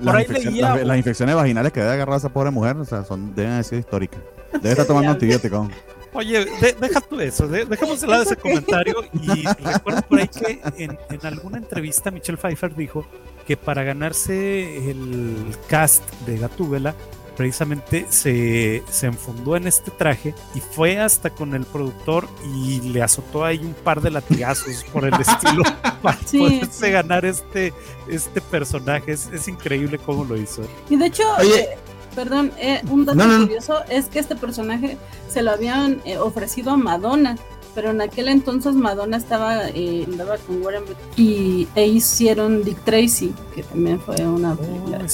las 0.00 0.96
infecciones 0.96 1.34
vaginales 1.34 1.72
que 1.72 1.80
debe 1.80 1.92
agarrar 1.92 2.18
esa 2.18 2.28
pobre 2.28 2.50
mujer, 2.50 2.76
o 2.76 2.84
sea, 2.84 3.04
son, 3.04 3.34
deben 3.34 3.62
ser 3.64 3.78
históricas. 3.80 4.20
Debe 4.52 4.70
estar 4.70 4.86
tomando 4.86 5.10
antibióticos. 5.10 5.68
Oye, 6.12 6.46
deja 6.80 7.00
tú 7.02 7.20
eso, 7.20 7.46
dejemos 7.46 8.00
de 8.00 8.06
lado 8.06 8.22
ese 8.22 8.36
comentario 8.36 9.04
y 9.12 9.44
recuerdo 9.62 10.00
por 10.00 10.18
ahí 10.18 10.28
que 10.28 10.62
en, 10.78 10.98
en, 11.10 11.26
alguna 11.26 11.58
entrevista 11.58 12.10
Michelle 12.10 12.38
Pfeiffer 12.38 12.74
dijo 12.74 13.06
que 13.46 13.58
para 13.58 13.84
ganarse 13.84 14.90
el 14.90 15.54
cast 15.68 16.02
de 16.24 16.38
Gatúbela 16.38 16.94
precisamente 17.36 18.06
se, 18.08 18.82
se 18.90 19.06
enfundó 19.06 19.56
en 19.56 19.66
este 19.66 19.90
traje 19.90 20.34
y 20.54 20.60
fue 20.60 20.98
hasta 20.98 21.30
con 21.30 21.54
el 21.54 21.64
productor 21.64 22.28
y 22.54 22.80
le 22.80 23.02
azotó 23.02 23.44
ahí 23.44 23.58
un 23.58 23.74
par 23.74 24.00
de 24.00 24.10
latigazos 24.10 24.84
por 24.92 25.04
el 25.04 25.14
estilo 25.20 25.62
para 26.02 26.18
poderse 26.18 26.90
ganar 26.90 27.24
este, 27.24 27.72
este 28.08 28.40
personaje. 28.40 29.12
Es, 29.12 29.28
es, 29.32 29.48
increíble 29.48 29.98
cómo 29.98 30.24
lo 30.24 30.36
hizo. 30.36 30.62
Y 30.88 30.96
de 30.96 31.06
hecho, 31.06 31.22
eh, 31.42 31.76
perdón, 32.14 32.52
eh, 32.58 32.80
un 32.90 33.04
dato 33.04 33.24
curioso 33.42 33.82
es 33.88 34.06
que 34.06 34.18
este 34.18 34.34
personaje 34.34 34.96
se 35.28 35.42
lo 35.42 35.52
habían 35.52 36.00
eh, 36.04 36.18
ofrecido 36.18 36.72
a 36.72 36.76
Madonna 36.76 37.36
pero 37.76 37.90
en 37.90 38.00
aquel 38.00 38.28
entonces 38.28 38.74
Madonna 38.74 39.18
estaba 39.18 39.68
eh, 39.68 40.04
andaba 40.06 40.38
con 40.38 40.62
Warren 40.62 40.84
y 41.14 41.68
e 41.74 41.86
hicieron 41.86 42.64
Dick 42.64 42.82
Tracy, 42.84 43.34
que 43.54 43.62
también 43.62 44.00
fue 44.00 44.16
una 44.26 44.54
oh, 44.54 44.56
película 44.56 45.06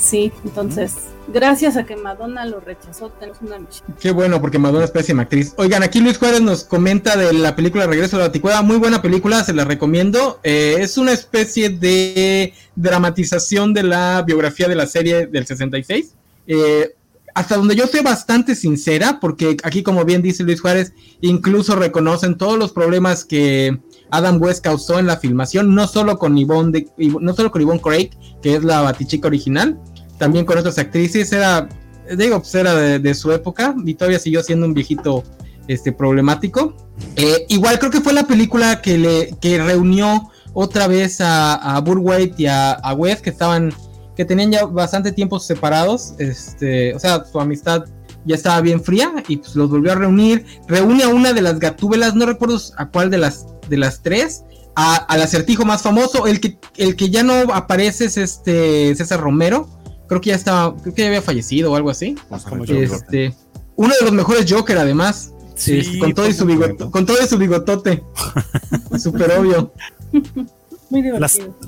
Sí, 0.00 0.32
entonces, 0.44 0.94
gracias 1.28 1.76
a 1.76 1.84
que 1.84 1.94
Madonna 1.94 2.46
lo 2.46 2.60
rechazó, 2.60 3.10
tenemos 3.10 3.42
una 3.42 3.58
Qué 4.00 4.10
bueno, 4.12 4.40
porque 4.40 4.58
Madonna 4.58 4.86
es 4.86 4.90
pésima 4.90 5.22
actriz. 5.22 5.52
Oigan, 5.58 5.82
aquí 5.82 6.00
Luis 6.00 6.16
Juárez 6.16 6.40
nos 6.40 6.64
comenta 6.64 7.16
de 7.16 7.34
la 7.34 7.54
película 7.54 7.86
Regreso 7.86 8.16
a 8.16 8.20
la 8.20 8.32
Ticuada. 8.32 8.62
Muy 8.62 8.78
buena 8.78 9.02
película, 9.02 9.44
se 9.44 9.52
la 9.52 9.66
recomiendo. 9.66 10.40
Eh, 10.42 10.76
es 10.78 10.96
una 10.96 11.12
especie 11.12 11.68
de 11.68 12.54
dramatización 12.76 13.74
de 13.74 13.82
la 13.82 14.22
biografía 14.26 14.68
de 14.68 14.74
la 14.74 14.86
serie 14.86 15.26
del 15.26 15.46
66. 15.46 16.14
Eh, 16.46 16.94
hasta 17.34 17.56
donde 17.56 17.76
yo 17.76 17.86
sé 17.86 18.02
bastante 18.02 18.54
sincera, 18.54 19.18
porque 19.20 19.56
aquí, 19.62 19.82
como 19.82 20.04
bien 20.04 20.22
dice 20.22 20.44
Luis 20.44 20.60
Juárez, 20.60 20.94
incluso 21.20 21.76
reconocen 21.76 22.36
todos 22.36 22.58
los 22.58 22.72
problemas 22.72 23.24
que 23.24 23.78
Adam 24.10 24.40
West 24.40 24.64
causó 24.64 24.98
en 24.98 25.06
la 25.06 25.16
filmación, 25.18 25.74
no 25.74 25.86
solo 25.86 26.18
con 26.18 26.36
Yvonne, 26.36 26.72
de, 26.72 27.10
no 27.20 27.34
solo 27.34 27.50
con 27.50 27.62
Yvonne 27.62 27.80
Craig, 27.80 28.10
que 28.42 28.56
es 28.56 28.64
la 28.64 28.80
batichica 28.82 29.28
original, 29.28 29.78
también 30.20 30.44
con 30.44 30.58
otras 30.58 30.76
actrices, 30.76 31.32
era, 31.32 31.66
digo, 32.14 32.40
pues 32.40 32.54
era 32.54 32.74
de, 32.74 33.14
su 33.14 33.32
época 33.32 33.74
y 33.86 33.94
todavía 33.94 34.18
siguió 34.18 34.42
siendo 34.42 34.66
un 34.66 34.74
viejito 34.74 35.24
este, 35.66 35.92
problemático. 35.92 36.76
Eh, 37.16 37.46
igual 37.48 37.78
creo 37.78 37.90
que 37.90 38.02
fue 38.02 38.12
la 38.12 38.24
película 38.24 38.82
que, 38.82 38.98
le, 38.98 39.34
que 39.40 39.56
reunió 39.56 40.30
otra 40.52 40.88
vez 40.88 41.22
a, 41.22 41.54
a 41.54 41.82
y 42.36 42.46
a, 42.46 42.72
a 42.72 42.92
West, 42.92 43.22
que 43.22 43.30
estaban 43.30 43.72
que 44.14 44.26
tenían 44.26 44.52
ya 44.52 44.66
bastante 44.66 45.10
tiempo 45.10 45.40
separados, 45.40 46.12
este, 46.18 46.94
o 46.94 46.98
sea, 46.98 47.24
su 47.24 47.40
amistad 47.40 47.86
ya 48.26 48.34
estaba 48.34 48.60
bien 48.60 48.84
fría 48.84 49.10
y 49.26 49.38
pues 49.38 49.56
los 49.56 49.70
volvió 49.70 49.92
a 49.92 49.94
reunir. 49.94 50.44
Reúne 50.68 51.04
a 51.04 51.08
una 51.08 51.32
de 51.32 51.40
las 51.40 51.58
gatúbelas, 51.58 52.14
no 52.14 52.26
recuerdo 52.26 52.60
a 52.76 52.90
cuál 52.90 53.08
de 53.08 53.16
las, 53.16 53.46
de 53.70 53.78
las 53.78 54.02
tres, 54.02 54.44
al 54.74 55.22
acertijo 55.22 55.64
más 55.64 55.80
famoso, 55.80 56.26
el 56.26 56.40
que, 56.40 56.58
el 56.76 56.96
que 56.96 57.08
ya 57.08 57.22
no 57.22 57.32
aparece 57.54 58.04
es 58.04 58.18
este 58.18 58.94
César 58.94 59.20
Romero, 59.20 59.79
creo 60.10 60.20
que 60.20 60.30
ya 60.30 60.34
estaba, 60.34 60.76
creo 60.76 60.92
que 60.92 61.02
ya 61.02 61.08
había 61.08 61.22
fallecido 61.22 61.70
o 61.70 61.76
algo 61.76 61.88
así. 61.88 62.16
Este, 62.66 63.32
uno 63.76 63.94
de 63.96 64.04
los 64.04 64.12
mejores 64.12 64.52
Joker 64.52 64.76
además. 64.76 65.32
Este, 65.54 66.00
con, 66.00 66.14
todo 66.14 66.28
y 66.28 66.32
su 66.32 66.46
con 66.90 67.06
todo 67.06 67.16
y 67.22 67.28
su 67.28 67.38
bigotote. 67.38 68.02
Súper 68.98 69.30
obvio. 69.38 69.72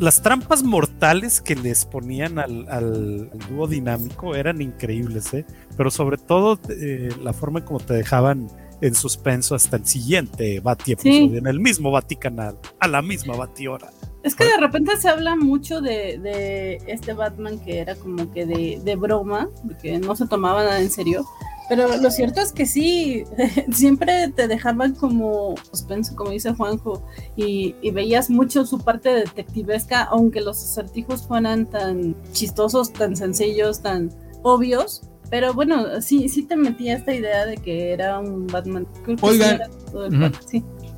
Las, 0.00 0.22
trampas 0.22 0.64
mortales 0.64 1.40
que 1.40 1.55
les 1.55 1.85
ponían 1.85 2.40
al, 2.40 3.31
dúo 3.48 3.68
dinámico 3.68 4.35
eran 4.35 4.61
increíbles, 4.61 5.33
¿eh? 5.35 5.46
pero 5.76 5.92
sobre 5.92 6.16
todo 6.16 6.59
eh, 6.68 7.11
la 7.22 7.33
forma 7.33 7.61
en 7.61 7.64
cómo 7.64 7.78
te 7.78 7.94
dejaban 7.94 8.48
en 8.81 8.96
suspenso 8.96 9.55
hasta 9.55 9.76
el 9.76 9.87
siguiente 9.87 10.59
Bati 10.59 10.96
en 11.05 11.46
el 11.46 11.61
mismo 11.61 11.92
Baticanal, 11.92 12.59
a 12.81 12.88
la 12.88 13.02
misma 13.02 13.37
Batiora. 13.37 13.92
Es 14.22 14.35
que 14.37 14.44
de 14.44 14.56
repente 14.58 14.96
se 14.96 15.08
habla 15.08 15.35
mucho 15.37 15.80
de, 15.80 16.80
este 16.87 17.12
Batman 17.12 17.58
que 17.58 17.80
era 17.80 17.94
como 17.96 18.30
que 18.30 18.46
de, 18.46 18.80
de 18.85 18.96
broma, 18.96 19.48
que 19.80 19.98
no 19.98 20.14
se 20.14 20.26
tomaba 20.26 20.62
nada 20.62 20.80
en 20.80 20.90
serio, 20.90 21.26
pero 21.74 21.96
lo 21.96 22.11
cierto 22.11 22.42
es 22.42 22.52
que 22.52 22.66
sí, 22.66 23.24
siempre 23.72 24.28
te 24.37 24.46
dejaban 24.46 24.94
como 24.94 25.54
suspenso, 25.70 26.14
como 26.14 26.30
dice 26.30 26.52
Juanjo, 26.52 27.02
y, 27.35 27.74
veías 27.92 28.28
mucho 28.28 28.66
su 28.66 28.78
parte 28.78 29.08
detectivesca, 29.08 30.02
aunque 30.02 30.42
los 30.42 30.62
acertijos 30.62 31.22
fueran 31.22 31.64
tan 31.64 32.14
chistosos, 32.32 32.92
tan 32.92 33.16
sencillos, 33.16 33.80
tan 33.80 34.11
obvios. 34.42 35.02
Pero 35.30 35.54
bueno, 35.54 36.02
sí, 36.02 36.28
sí 36.28 36.42
te 36.42 36.56
metía 36.56 36.94
esta 36.94 37.14
idea 37.14 37.46
de 37.46 37.56
que 37.56 37.92
era 37.92 38.20
un 38.20 38.46
Batman. 38.48 38.87
Oigan, 39.22 39.62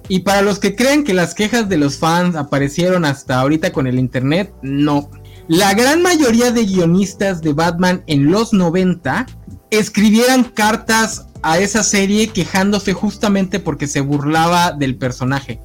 y 0.08 0.20
para 0.20 0.42
los 0.42 0.58
que 0.58 0.76
creen 0.76 1.04
que 1.04 1.14
las 1.14 1.34
quejas 1.34 1.68
de 1.68 1.78
los 1.78 1.98
fans 1.98 2.36
aparecieron 2.36 3.04
hasta 3.04 3.40
ahorita 3.40 3.72
con 3.72 3.86
el 3.86 3.98
internet, 3.98 4.52
no. 4.62 5.10
La 5.48 5.74
gran 5.74 6.02
mayoría 6.02 6.52
de 6.52 6.64
guionistas 6.64 7.42
de 7.42 7.52
Batman 7.52 8.02
en 8.06 8.30
los 8.30 8.52
90 8.52 9.26
escribieran 9.70 10.44
cartas 10.44 11.26
a 11.42 11.58
esa 11.58 11.82
serie 11.82 12.28
quejándose 12.28 12.94
justamente 12.94 13.60
porque 13.60 13.86
se 13.86 14.00
burlaba 14.00 14.72
del 14.72 14.96
personaje. 14.96 15.60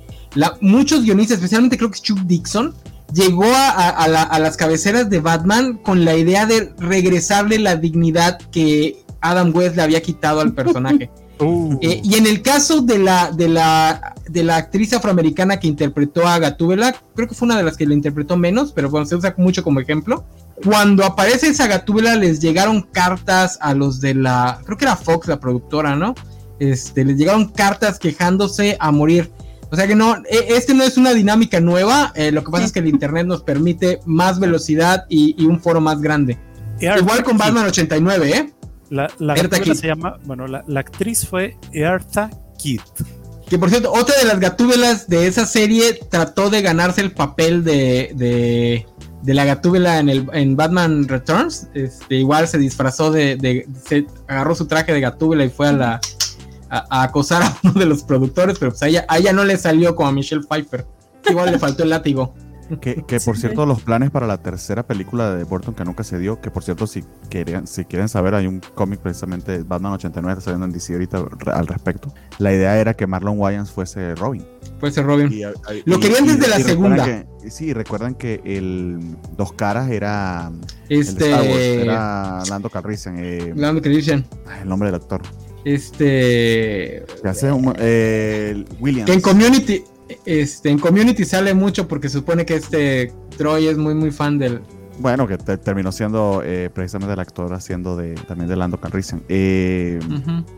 muchos 0.59 1.03
guionistas, 1.03 1.37
especialmente 1.37 1.77
creo 1.77 1.91
que 1.91 1.99
Chuck 1.99 2.19
Dixon, 2.19 2.75
llegó 3.13 3.45
a, 3.45 4.07
las 4.39 4.57
cabeceras 4.57 5.09
de 5.09 5.19
Batman 5.19 5.77
con 5.77 6.05
la 6.05 6.15
idea 6.15 6.45
de 6.45 6.73
regresarle 6.77 7.59
la 7.59 7.75
dignidad 7.75 8.37
que 8.51 9.03
Adam 9.21 9.55
West 9.55 9.75
le 9.75 9.81
había 9.81 10.01
quitado 10.01 10.41
al 10.41 10.53
personaje. 10.53 11.09
Uh. 11.39 11.77
Eh, 11.81 12.01
y 12.03 12.15
en 12.15 12.27
el 12.27 12.41
caso 12.41 12.81
de 12.81 12.99
la, 12.99 13.31
de, 13.31 13.47
la, 13.47 14.15
de 14.29 14.43
la 14.43 14.57
actriz 14.57 14.93
afroamericana 14.93 15.59
que 15.59 15.67
interpretó 15.67 16.27
a 16.27 16.37
Gatúbela, 16.39 16.95
creo 17.15 17.27
que 17.27 17.35
fue 17.35 17.45
una 17.45 17.57
de 17.57 17.63
las 17.63 17.77
que 17.77 17.85
lo 17.85 17.93
interpretó 17.93 18.37
menos, 18.37 18.71
pero 18.73 18.89
bueno, 18.89 19.05
se 19.05 19.15
usa 19.15 19.33
mucho 19.37 19.63
como 19.63 19.79
ejemplo 19.79 20.25
cuando 20.63 21.05
aparece 21.05 21.47
esa 21.47 21.67
gatúbela 21.67 22.15
les 22.15 22.39
llegaron 22.39 22.81
cartas 22.81 23.57
a 23.61 23.73
los 23.73 24.01
de 24.01 24.13
la, 24.13 24.59
creo 24.65 24.77
que 24.77 24.85
era 24.85 24.95
Fox 24.95 25.27
la 25.27 25.39
productora, 25.39 25.95
¿no? 25.95 26.15
Este, 26.59 27.05
les 27.05 27.17
llegaron 27.17 27.49
cartas 27.49 27.99
quejándose 27.99 28.75
a 28.79 28.91
morir. 28.91 29.31
O 29.71 29.75
sea 29.75 29.87
que 29.87 29.95
no, 29.95 30.17
e, 30.29 30.55
este 30.55 30.73
no 30.73 30.83
es 30.83 30.97
una 30.97 31.13
dinámica 31.13 31.59
nueva, 31.59 32.11
eh, 32.15 32.31
lo 32.31 32.43
que 32.43 32.51
pasa 32.51 32.65
es 32.65 32.71
que 32.71 32.79
el 32.79 32.87
internet 32.87 33.25
nos 33.25 33.43
permite 33.43 33.99
más 34.05 34.39
velocidad 34.39 35.05
y, 35.09 35.45
un 35.45 35.61
foro 35.61 35.79
más 35.79 36.01
grande. 36.01 36.37
Igual 36.81 37.23
con 37.23 37.37
Batman 37.37 37.65
89, 37.65 38.31
¿eh? 38.31 38.53
La, 38.89 39.09
la 39.19 39.35
se 39.35 39.87
llama, 39.87 40.17
bueno, 40.25 40.47
la, 40.47 40.79
actriz 40.79 41.27
fue 41.27 41.57
Eartha 41.73 42.29
Kitt. 42.57 42.81
Que 43.47 43.57
por 43.57 43.69
cierto, 43.69 43.91
otra 43.91 44.15
de 44.17 44.25
las 44.25 44.39
gatúbelas 44.39 45.07
de 45.07 45.27
esa 45.27 45.45
serie 45.45 45.99
trató 46.09 46.49
de 46.49 46.61
ganarse 46.61 47.01
el 47.01 47.11
papel 47.11 47.63
de, 47.63 48.85
de 49.21 49.33
la 49.33 49.45
gatúbela 49.45 49.99
en, 49.99 50.09
el, 50.09 50.29
en 50.33 50.55
Batman 50.55 51.07
Returns. 51.07 51.67
Este, 51.73 52.15
igual 52.15 52.47
se 52.47 52.57
disfrazó 52.57 53.11
de, 53.11 53.67
se 53.85 54.05
agarró 54.27 54.55
su 54.55 54.67
traje 54.67 54.93
de 54.93 55.01
gatúbela 55.01 55.45
y 55.45 55.49
fue 55.49 55.67
a 55.67 55.71
la 55.73 56.01
a, 56.69 57.03
acosar 57.03 57.43
a 57.43 57.57
uno 57.63 57.73
de 57.73 57.85
los 57.85 58.03
productores, 58.03 58.57
pero 58.59 58.71
pues 58.71 58.83
a 58.83 58.87
ella, 58.87 59.05
a 59.07 59.17
ella 59.17 59.33
no 59.33 59.43
le 59.43 59.57
salió 59.57 59.95
como 59.95 60.09
a 60.09 60.11
Michelle 60.11 60.43
Pfeiffer. 60.43 60.85
Igual 61.29 61.51
le 61.51 61.59
faltó 61.59 61.83
el 61.83 61.89
látigo. 61.89 62.33
Que, 62.77 63.19
por 63.25 63.37
cierto, 63.37 63.65
los 63.65 63.81
planes 63.81 64.11
para 64.11 64.27
la 64.27 64.41
tercera 64.41 64.85
película 64.85 65.35
de 65.35 65.43
Burton 65.43 65.73
que 65.73 65.83
nunca 65.83 66.03
se 66.03 66.19
dio, 66.19 66.39
que 66.39 66.51
por 66.51 66.63
cierto, 66.63 66.85
si, 66.85 67.03
querían, 67.29 67.65
si 67.65 67.85
quieren 67.85 68.09
saber, 68.09 68.35
hay 68.35 68.45
un 68.45 68.61
cómic 68.75 68.99
precisamente, 68.99 69.63
Batman 69.63 69.93
89, 69.93 70.33
está 70.33 70.45
saliendo 70.45 70.65
en 70.65 70.71
DC 70.71 70.93
ahorita 70.93 71.25
al 71.53 71.67
respecto. 71.67 72.13
La 72.37 72.53
idea 72.53 72.77
era 72.77 72.93
que 72.93 73.07
Marlon 73.07 73.39
Wayans 73.39 73.71
fuese 73.71 74.13
Robin. 74.15 74.45
Fuese 74.79 75.01
Robin. 75.01 75.29
Lo 75.85 75.99
querían 75.99 76.27
desde 76.27 76.47
la 76.47 76.59
segunda. 76.59 77.25
sí, 77.49 77.73
recuerdan 77.73 78.15
que 78.15 78.41
el 78.45 79.15
Dos 79.35 79.53
Caras 79.53 79.89
era. 79.89 80.51
Este. 80.89 81.81
era 81.81 82.43
Lando 82.49 82.69
Calrissian. 82.69 83.15
Eh, 83.19 83.53
Lando 83.55 83.81
Calrissian. 83.81 84.25
El 84.61 84.69
nombre 84.69 84.89
del 84.91 84.95
actor. 84.95 85.21
Este. 85.65 87.03
hace 87.23 87.51
un, 87.51 87.73
eh, 87.77 88.63
Williams. 88.79 89.07
Que 89.07 89.13
en 89.13 89.21
Community 89.21 89.83
este, 90.25 90.69
en 90.69 90.79
Community 90.79 91.25
sale 91.25 91.53
mucho 91.53 91.87
porque 91.87 92.09
supone 92.09 92.45
que 92.45 92.55
este 92.55 93.13
Troy 93.37 93.67
es 93.67 93.77
muy 93.77 93.93
muy 93.93 94.11
fan 94.11 94.37
del, 94.37 94.61
Bueno, 94.99 95.27
que 95.27 95.37
terminó 95.37 95.91
siendo 95.91 96.41
eh, 96.43 96.69
precisamente 96.73 97.13
el 97.13 97.19
actor 97.19 97.53
haciendo 97.53 97.95
de 97.95 98.15
también 98.15 98.49
de 98.49 98.55
Lando 98.55 98.79
Calrissian. 98.79 99.23
Eh, 99.29 99.99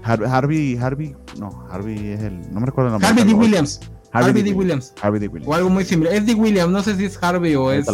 Harvey, 0.03 0.77
Harvey, 0.77 1.15
no, 1.39 1.65
Harvey 1.69 2.11
es 2.11 2.21
el, 2.21 2.39
no 2.53 2.59
me 2.59 2.65
recuerdo 2.65 2.87
el 2.87 2.91
nombre. 2.93 3.07
Harvey 3.07 3.23
D. 3.23 3.33
Williams. 3.33 3.79
Harvey, 4.13 4.43
D. 4.43 4.53
Williams. 4.53 4.93
Harvey 5.01 5.19
D. 5.19 5.27
Williams. 5.27 5.47
O 5.47 5.53
algo 5.53 5.69
muy 5.69 5.85
similar. 5.85 6.13
Es 6.13 6.25
D. 6.25 6.33
Williams, 6.33 6.71
no 6.71 6.83
sé 6.83 6.95
si 6.95 7.05
es 7.05 7.21
Harvey 7.21 7.55
o 7.55 7.71
es 7.71 7.87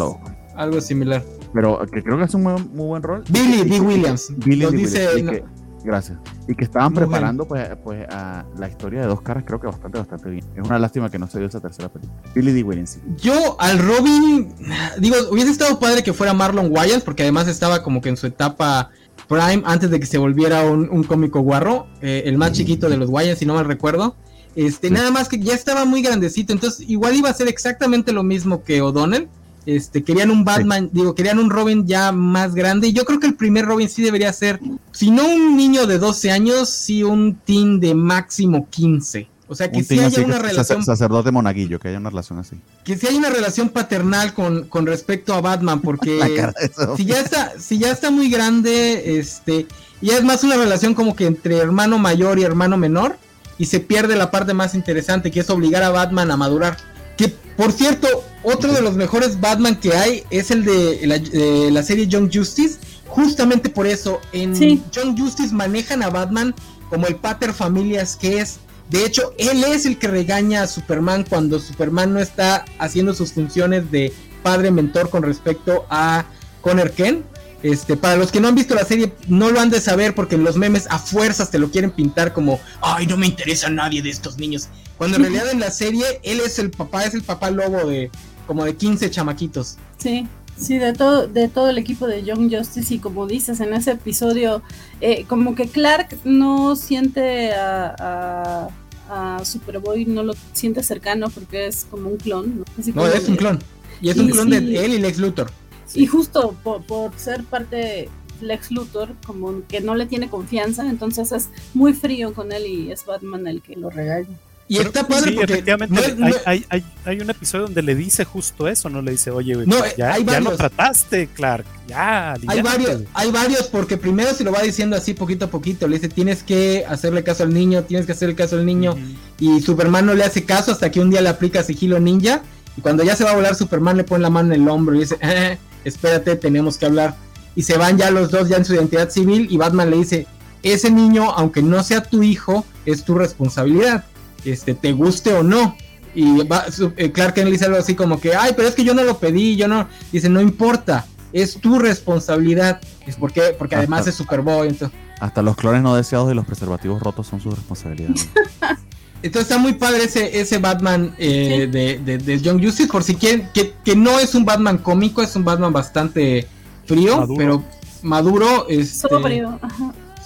algo 0.56 0.82
similar. 0.82 1.24
Pero 1.54 1.80
que 1.92 2.02
creo 2.04 2.18
que 2.18 2.24
es 2.24 2.34
un 2.34 2.44
muy, 2.44 2.62
muy 2.74 2.88
buen 2.88 3.04
rol. 3.04 3.24
Billy 3.30 3.64
D. 3.70 3.80
Williams. 3.80 4.32
Billy 4.38 4.66
D. 4.66 4.78
Williams. 5.16 5.44
Gracias. 5.84 6.18
Y 6.48 6.56
que 6.56 6.64
estaban 6.64 6.94
preparando 6.94 7.48
pues, 7.48 7.70
pues 7.84 8.06
a 8.10 8.46
la 8.58 8.68
historia 8.68 9.02
de 9.02 9.08
dos 9.08 9.22
caras, 9.22 9.44
creo 9.46 9.60
que 9.60 9.68
bastante, 9.68 9.98
bastante 9.98 10.30
bien. 10.30 10.46
Es 10.56 10.66
una 10.66 10.80
lástima 10.80 11.10
que 11.10 11.20
no 11.20 11.28
se 11.28 11.40
dio 11.40 11.48
esa 11.48 11.60
tercera 11.60 11.90
película. 11.90 12.20
Billy 12.34 12.52
D. 12.52 12.64
Williams. 12.64 13.00
Yo 13.18 13.60
al 13.60 13.80
Robin, 13.80 14.54
digo, 15.00 15.16
hubiese 15.32 15.52
estado 15.52 15.80
padre 15.80 16.04
que 16.04 16.14
fuera 16.14 16.34
Marlon 16.34 16.72
Wayans, 16.72 17.04
porque 17.04 17.24
además 17.24 17.48
estaba 17.48 17.84
como 17.84 18.02
que 18.02 18.10
en 18.10 18.18
su 18.18 18.28
etapa 18.28 18.90
prime 19.28 19.62
antes 19.66 19.90
de 19.90 20.00
que 20.00 20.06
se 20.06 20.18
volviera 20.18 20.64
un, 20.66 21.04
cómico 21.04 21.42
guarro, 21.42 21.88
eh, 22.02 22.24
el 22.26 22.38
más 22.38 22.54
chiquito 22.54 22.90
de 22.90 22.98
los 22.98 23.10
Wayans, 23.10 23.40
si 23.40 23.46
no 23.46 23.54
mal 23.54 23.66
recuerdo. 23.66 24.16
Este, 24.56 24.90
nada 24.90 25.12
más 25.12 25.30
que 25.30 25.38
ya 25.40 25.54
estaba 25.54 25.86
muy 25.86 26.02
grandecito, 26.02 26.52
entonces 26.52 26.90
igual 26.90 27.16
iba 27.16 27.30
a 27.30 27.34
ser 27.34 27.48
exactamente 27.48 28.12
lo 28.12 28.24
mismo 28.24 28.64
que 28.64 28.82
O'Donnell. 28.82 29.30
Este, 29.68 30.02
querían 30.02 30.32
un 30.32 30.46
Batman, 30.46 30.90
digo, 30.94 31.14
querían 31.14 31.40
un 31.40 31.50
Robin 31.50 31.86
ya 31.86 32.14
más 32.14 32.56
grande. 32.56 32.88
Y 32.88 32.94
yo 32.94 33.04
creo 33.04 33.20
que 33.20 33.28
el 33.28 33.36
primer 33.36 33.66
Robin 33.66 33.90
sí 33.90 34.02
debería 34.02 34.32
ser, 34.32 34.62
si 34.94 35.12
no 35.12 35.28
un 35.28 35.58
niño 35.58 35.86
de 35.86 36.00
12 36.00 36.32
años, 36.32 36.70
sí 36.70 37.04
un 37.04 37.36
teen 37.36 37.82
de 37.82 37.94
máximo 37.94 38.66
15. 38.70 39.28
O 39.50 39.56
sea, 39.56 39.70
que 39.70 39.84
sí 39.84 40.00
haya 40.00 40.24
una 40.24 40.40
relación. 40.40 40.86
Sacerdote 40.86 41.32
monaguillo, 41.32 41.80
que 41.80 41.90
haya 41.90 41.98
una 41.98 42.10
relación 42.10 42.40
así. 42.40 42.56
Que 42.86 42.98
sí 42.98 43.08
haya 43.08 43.18
una 43.18 43.30
relación 43.30 43.68
paternal 43.68 44.34
con, 44.34 44.70
con 44.70 44.86
respecto 44.86 45.34
a 45.34 45.42
Batman, 45.42 45.82
porque 45.82 46.18
si 46.96 47.04
ya 47.04 47.20
está, 47.20 47.60
si 47.60 47.78
ya 47.78 47.92
está 47.92 48.10
muy 48.10 48.30
grande, 48.30 49.20
este, 49.20 49.68
y 50.00 50.12
es 50.12 50.24
más 50.24 50.46
una 50.46 50.56
relación 50.56 50.94
como 50.94 51.14
que 51.14 51.26
entre 51.26 51.58
hermano 51.58 52.00
mayor 52.00 52.40
y 52.40 52.44
hermano 52.44 52.78
menor, 52.78 53.18
y 53.58 53.66
se 53.66 53.82
pierde 53.82 54.16
la 54.16 54.32
parte 54.32 54.54
más 54.54 54.76
interesante, 54.76 55.30
que 55.30 55.42
es 55.42 55.50
obligar 55.50 55.84
a 55.84 55.90
Batman 55.90 56.32
a 56.32 56.38
madurar. 56.38 56.78
Que 57.18 57.34
por 57.58 57.72
cierto, 57.72 58.24
otro 58.48 58.72
de 58.72 58.82
los 58.82 58.96
mejores 58.96 59.42
Batman 59.42 59.76
que 59.76 59.94
hay 59.94 60.24
es 60.30 60.52
el 60.52 60.64
de 60.64 61.70
la, 61.70 61.84
serie 61.84 62.08
Young 62.08 62.34
Justice. 62.34 62.80
Justamente 63.06 63.70
por 63.70 63.86
eso, 63.86 64.22
en 64.32 64.56
Young 64.92 65.20
Justice 65.20 65.54
manejan 65.54 66.02
a 66.02 66.10
Batman 66.10 66.56
como 66.90 67.08
el 67.08 67.18
pater 67.18 67.54
familias 67.54 68.16
que 68.16 68.40
es. 68.40 68.60
De 68.90 69.06
hecho, 69.06 69.34
él 69.38 69.66
es 69.66 69.86
el 69.86 69.98
que 69.98 70.08
regaña 70.08 70.64
a 70.64 70.68
Superman 70.68 71.26
cuando 71.28 71.60
Superman 71.60 72.14
no 72.14 72.20
está 72.20 72.64
haciendo 72.80 73.14
sus 73.14 73.34
funciones 73.34 73.92
de 73.92 74.14
padre 74.44 74.72
mentor 74.72 75.10
con 75.10 75.24
respecto 75.24 75.86
a 75.90 76.26
Connor 76.62 76.92
Kent. 76.92 77.26
Este, 77.64 77.98
para 77.98 78.16
los 78.16 78.32
que 78.32 78.40
no 78.40 78.48
han 78.48 78.56
visto 78.56 78.76
la 78.76 78.86
serie, 78.86 79.12
no 79.28 79.50
lo 79.50 79.60
han 79.60 79.72
de 79.72 79.82
saber 79.82 80.16
porque 80.16 80.36
en 80.36 80.46
los 80.46 80.56
memes 80.56 80.88
a 80.90 81.00
fuerzas 81.00 81.52
te 81.52 81.60
lo 81.60 81.70
quieren 81.70 81.92
pintar 81.92 82.32
como, 82.32 82.62
ay, 82.80 83.08
no 83.08 83.18
me 83.18 83.26
interesa 83.26 83.68
a 83.68 83.72
nadie 83.72 84.02
de 84.02 84.10
estos 84.10 84.38
niños. 84.38 84.70
Cuando 84.98 85.18
en 85.18 85.24
realidad 85.24 85.52
en 85.52 85.60
la 85.60 85.72
serie 85.72 86.22
él 86.24 86.40
es 86.40 86.60
el 86.60 86.72
papá, 86.72 87.04
es 87.04 87.14
el 87.14 87.24
papá 87.24 87.52
lobo 87.52 87.88
de 87.90 88.10
como 88.48 88.66
de 88.66 88.76
15 88.76 89.12
chamaquitos. 89.12 89.78
Sí. 89.98 90.28
Sí, 90.58 90.80
de 90.80 90.94
todo, 90.94 91.28
de 91.28 91.50
todo 91.50 91.70
el 91.70 91.78
equipo 91.78 92.08
de 92.08 92.24
Young 92.24 92.52
Justice 92.52 92.96
y 92.96 92.98
como 92.98 93.28
dices 93.28 93.60
en 93.60 93.76
ese 93.76 93.92
episodio, 93.92 94.64
eh, 95.02 95.24
como 95.26 95.54
que 95.54 95.68
Clark 95.68 96.18
no 96.24 96.76
siente 96.76 97.52
a, 97.54 98.68
a, 99.08 99.46
Superboy, 99.46 100.06
no 100.06 100.24
lo 100.24 100.34
siente 100.54 100.82
cercano 100.82 101.30
porque 101.30 101.68
es 101.68 101.86
como 101.86 102.10
un 102.10 102.18
clon. 102.18 102.66
No, 102.96 103.06
es 103.06 103.30
un 103.30 103.36
clon. 103.36 103.60
Y 104.02 104.10
es 104.10 104.18
un 104.18 104.30
clon 104.30 104.50
de 104.50 104.58
él 104.58 104.96
y 104.96 104.98
Lex 104.98 105.20
Luthor. 105.20 105.52
Y 105.94 106.08
justo 106.08 106.56
por, 106.64 106.84
por 106.84 107.12
ser 107.18 107.44
parte 107.44 108.10
Lex 108.42 108.72
Luthor, 108.72 109.14
como 109.26 109.62
que 109.68 109.82
no 109.82 109.96
le 109.96 110.06
tiene 110.06 110.30
confianza, 110.30 110.90
entonces 110.90 111.32
es 111.32 111.50
muy 111.74 111.94
frío 111.94 112.34
con 112.34 112.52
él 112.52 112.66
y 112.66 112.92
es 112.92 113.06
Batman 113.06 113.48
el 113.48 113.62
que 113.62 113.76
lo 113.76 113.90
regaña. 113.90 114.38
Y 114.70 114.80
está 114.80 115.08
padre 115.08 115.32
sí, 115.32 115.40
efectivamente 115.42 116.18
hay, 116.46 116.66
hay, 116.70 116.86
hay, 117.06 117.22
un 117.22 117.30
episodio 117.30 117.66
donde 117.66 117.82
le 117.82 117.96
dice 117.96 118.26
justo 118.26 118.68
eso, 118.68 118.90
¿no? 118.90 119.02
Le 119.02 119.12
dice, 119.12 119.32
oye, 119.32 119.56
ya, 119.98 120.18
ya 120.20 120.40
lo 120.42 120.58
trataste, 120.58 121.28
Clark, 121.28 121.66
ya. 121.88 122.34
Hay 122.48 122.62
varios, 122.62 123.04
hay 123.14 123.32
varios, 123.32 123.68
porque 123.68 123.96
primero 123.96 124.34
se 124.34 124.44
lo 124.44 124.52
va 124.52 124.62
diciendo 124.62 124.98
así 124.98 125.14
poquito 125.14 125.46
a 125.46 125.50
poquito, 125.50 125.88
le 125.88 125.96
dice, 125.96 126.10
tienes 126.10 126.44
que 126.44 126.84
hacerle 126.86 127.24
caso 127.24 127.44
al 127.44 127.54
niño, 127.54 127.84
tienes 127.84 128.06
que 128.06 128.12
hacerle 128.12 128.36
caso 128.36 128.58
al 128.58 128.66
niño, 128.66 128.96
y 129.40 129.62
Superman 129.62 130.06
no 130.06 130.14
le 130.14 130.26
hace 130.26 130.44
caso 130.44 130.74
hasta 130.74 130.92
que 130.92 131.00
un 131.00 131.12
día 131.12 131.22
le 131.22 131.30
aplica 131.30 131.64
sigilo 131.64 131.98
ninja, 132.02 132.42
y 132.76 132.82
cuando 132.82 133.04
ya 133.04 133.16
se 133.16 133.24
va 133.24 133.32
a 133.32 133.36
volar, 133.36 133.56
Superman 133.56 133.96
le 133.96 134.04
pone 134.04 134.22
la 134.22 134.30
mano 134.30 134.54
en 134.54 134.62
el 134.62 134.68
hombro 134.68 134.96
y 134.96 135.00
dice, 135.00 135.18
eh, 135.22 135.58
espérate, 135.86 136.36
tenemos 136.36 136.78
que 136.78 136.88
hablar. 136.88 137.16
Y 137.56 137.64
se 137.64 137.78
van 137.78 137.98
ya 137.98 138.12
los 138.12 138.32
dos 138.32 138.50
ya 138.50 138.58
en 138.58 138.66
su 138.66 138.74
identidad 138.74 139.10
civil, 139.10 139.48
y 139.50 139.56
Batman 139.56 139.92
le 139.92 139.98
dice, 139.98 140.28
ese 140.62 140.92
niño, 140.92 141.32
aunque 141.32 141.62
no 141.62 141.82
sea 141.84 142.04
tu 142.04 142.22
hijo, 142.22 142.66
es 142.86 143.06
tu 143.06 143.16
responsabilidad 143.16 144.04
este, 144.46 144.74
te 144.74 144.92
guste 144.92 145.34
o 145.34 145.44
no. 145.44 145.76
Y 146.16 146.44
va, 146.46 146.66
eh, 146.98 147.12
Clark 147.12 147.36
Kent 147.36 147.46
le 147.46 147.52
dice 147.52 147.66
algo 147.66 147.78
así 147.78 147.94
como 147.94 148.20
que, 148.20 148.36
ay, 148.36 148.54
pero 148.56 148.68
es 148.68 148.76
que 148.76 148.84
yo 148.84 148.94
no 148.94 149.04
lo 149.04 149.20
pedí, 149.20 149.56
yo 149.56 149.68
no. 149.68 149.88
Dice, 150.12 150.30
no 150.30 150.42
importa, 150.42 151.06
es 151.34 151.60
tu 151.60 151.80
responsabilidad. 151.80 152.82
Es 153.06 153.16
porque, 153.16 153.56
porque 153.58 153.76
además 153.76 154.08
es 154.08 154.16
Superboy. 154.16 154.70
Entonces... 154.70 154.98
Hasta 155.20 155.42
los 155.42 155.56
clones 155.56 155.82
no 155.82 155.96
deseados 155.96 156.32
y 156.32 156.36
los 156.36 156.46
preservativos 156.46 157.02
rotos 157.02 157.28
son 157.28 157.40
su 157.40 157.52
responsabilidad. 157.52 158.10
entonces 159.22 159.50
está 159.50 159.58
muy 159.58 159.74
padre 159.74 160.04
ese, 160.04 160.40
ese 160.40 160.58
Batman 160.60 161.16
eh, 161.18 161.68
de, 161.72 162.18
de, 162.18 162.40
Young 162.40 162.64
Justice, 162.64 162.90
por 162.90 163.04
si 163.04 163.16
quieren, 163.16 163.50
que, 163.54 163.74
que, 163.84 163.96
no 163.96 164.20
es 164.20 164.36
un 164.36 164.46
Batman 164.46 164.78
cómico, 164.78 165.22
es 165.22 165.36
un 165.36 165.44
Batman 165.44 165.74
bastante 165.74 166.48
frío, 166.86 167.28
pero 167.36 167.64
maduro. 168.02 168.68
Este, 168.70 169.08
sobrio. 169.08 169.60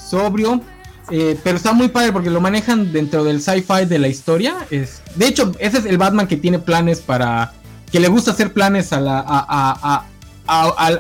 Sobrio 0.10 0.62
eh, 1.12 1.38
pero 1.44 1.58
está 1.58 1.74
muy 1.74 1.90
padre 1.90 2.14
porque 2.14 2.30
lo 2.30 2.40
manejan 2.40 2.94
dentro 2.94 3.26
del 3.26 3.42
sci-fi 3.42 3.86
de 3.86 4.00
la 4.00 4.08
historia. 4.08 4.56
Es, 4.72 5.02
de 5.16 5.28
hecho, 5.28 5.52
ese 5.60 5.80
es 5.80 5.86
el 5.86 5.98
Batman 5.98 6.26
que 6.26 6.38
tiene 6.38 6.58
planes 6.60 7.02
para. 7.02 7.54
que 7.92 8.00
le 8.00 8.08
gusta 8.08 8.32
hacer 8.32 8.54
planes 8.54 8.94
a 8.94 9.02
la, 9.02 9.24
a, 9.28 10.06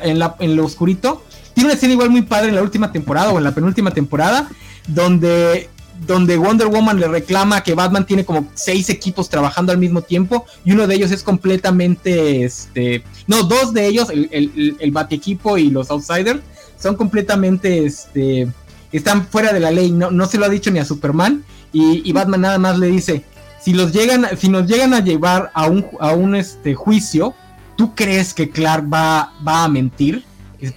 en, 0.03 0.19
la, 0.19 0.35
en 0.39 0.55
lo 0.57 0.65
oscurito. 0.65 1.23
Tiene 1.53 1.69
una 1.69 1.75
escena 1.75 1.93
igual 1.93 2.09
muy 2.09 2.23
padre 2.23 2.49
en 2.49 2.55
la 2.55 2.61
última 2.61 2.91
temporada 2.91 3.31
o 3.31 3.37
en 3.37 3.45
la 3.45 3.55
penúltima 3.55 3.91
temporada. 3.91 4.49
Donde, 4.87 5.69
donde 6.05 6.35
Wonder 6.35 6.67
Woman 6.67 6.99
le 6.99 7.07
reclama 7.07 7.61
que 7.61 7.73
Batman 7.73 8.05
tiene 8.05 8.25
como 8.25 8.47
seis 8.53 8.89
equipos 8.89 9.29
trabajando 9.29 9.71
al 9.71 9.77
mismo 9.77 10.01
tiempo. 10.01 10.45
Y 10.65 10.73
uno 10.73 10.87
de 10.87 10.95
ellos 10.95 11.11
es 11.11 11.23
completamente. 11.23 12.43
Este, 12.43 13.03
no, 13.27 13.43
dos 13.43 13.73
de 13.73 13.87
ellos, 13.87 14.09
el, 14.09 14.27
el, 14.31 14.75
el 14.77 14.91
Bat 14.91 15.13
equipo 15.13 15.57
y 15.57 15.69
los 15.69 15.89
Outsiders, 15.89 16.41
son 16.77 16.95
completamente. 16.97 17.85
Este, 17.85 18.51
están 18.97 19.25
fuera 19.25 19.53
de 19.53 19.59
la 19.59 19.71
ley, 19.71 19.91
no, 19.91 20.11
no 20.11 20.25
se 20.25 20.37
lo 20.37 20.45
ha 20.45 20.49
dicho 20.49 20.71
ni 20.71 20.79
a 20.79 20.85
Superman, 20.85 21.43
y, 21.73 22.11
Batman 22.11 22.41
nada 22.41 22.57
más 22.57 22.77
le 22.77 22.87
dice, 22.87 23.23
si 23.61 23.73
los 23.73 23.93
llegan, 23.93 24.25
si 24.37 24.49
nos 24.49 24.67
llegan 24.67 24.93
a 24.93 24.99
llevar 24.99 25.51
a 25.53 25.67
un, 25.67 25.85
a 25.99 26.11
un 26.11 26.35
este, 26.35 26.75
juicio, 26.75 27.33
¿tú 27.77 27.95
crees 27.95 28.33
que 28.33 28.49
Clark 28.49 28.91
va, 28.91 29.33
va 29.47 29.63
a 29.63 29.69
mentir? 29.69 30.25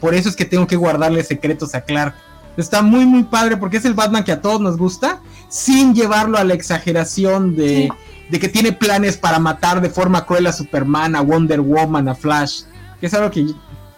por 0.00 0.14
eso 0.14 0.30
es 0.30 0.36
que 0.36 0.46
tengo 0.46 0.66
que 0.66 0.76
guardarle 0.76 1.22
secretos 1.22 1.74
a 1.74 1.82
Clark. 1.82 2.14
Está 2.56 2.80
muy, 2.80 3.04
muy 3.04 3.24
padre 3.24 3.58
porque 3.58 3.76
es 3.76 3.84
el 3.84 3.92
Batman 3.92 4.24
que 4.24 4.32
a 4.32 4.40
todos 4.40 4.58
nos 4.58 4.78
gusta, 4.78 5.20
sin 5.50 5.94
llevarlo 5.94 6.38
a 6.38 6.44
la 6.44 6.54
exageración 6.54 7.54
de, 7.54 7.90
de 8.30 8.38
que 8.38 8.48
tiene 8.48 8.72
planes 8.72 9.18
para 9.18 9.38
matar 9.38 9.82
de 9.82 9.90
forma 9.90 10.24
cruel 10.24 10.46
a 10.46 10.52
Superman, 10.52 11.16
a 11.16 11.20
Wonder 11.20 11.60
Woman, 11.60 12.08
a 12.08 12.14
Flash, 12.14 12.62
que 12.98 13.06
es 13.06 13.14
algo 13.14 13.30
que 13.30 13.46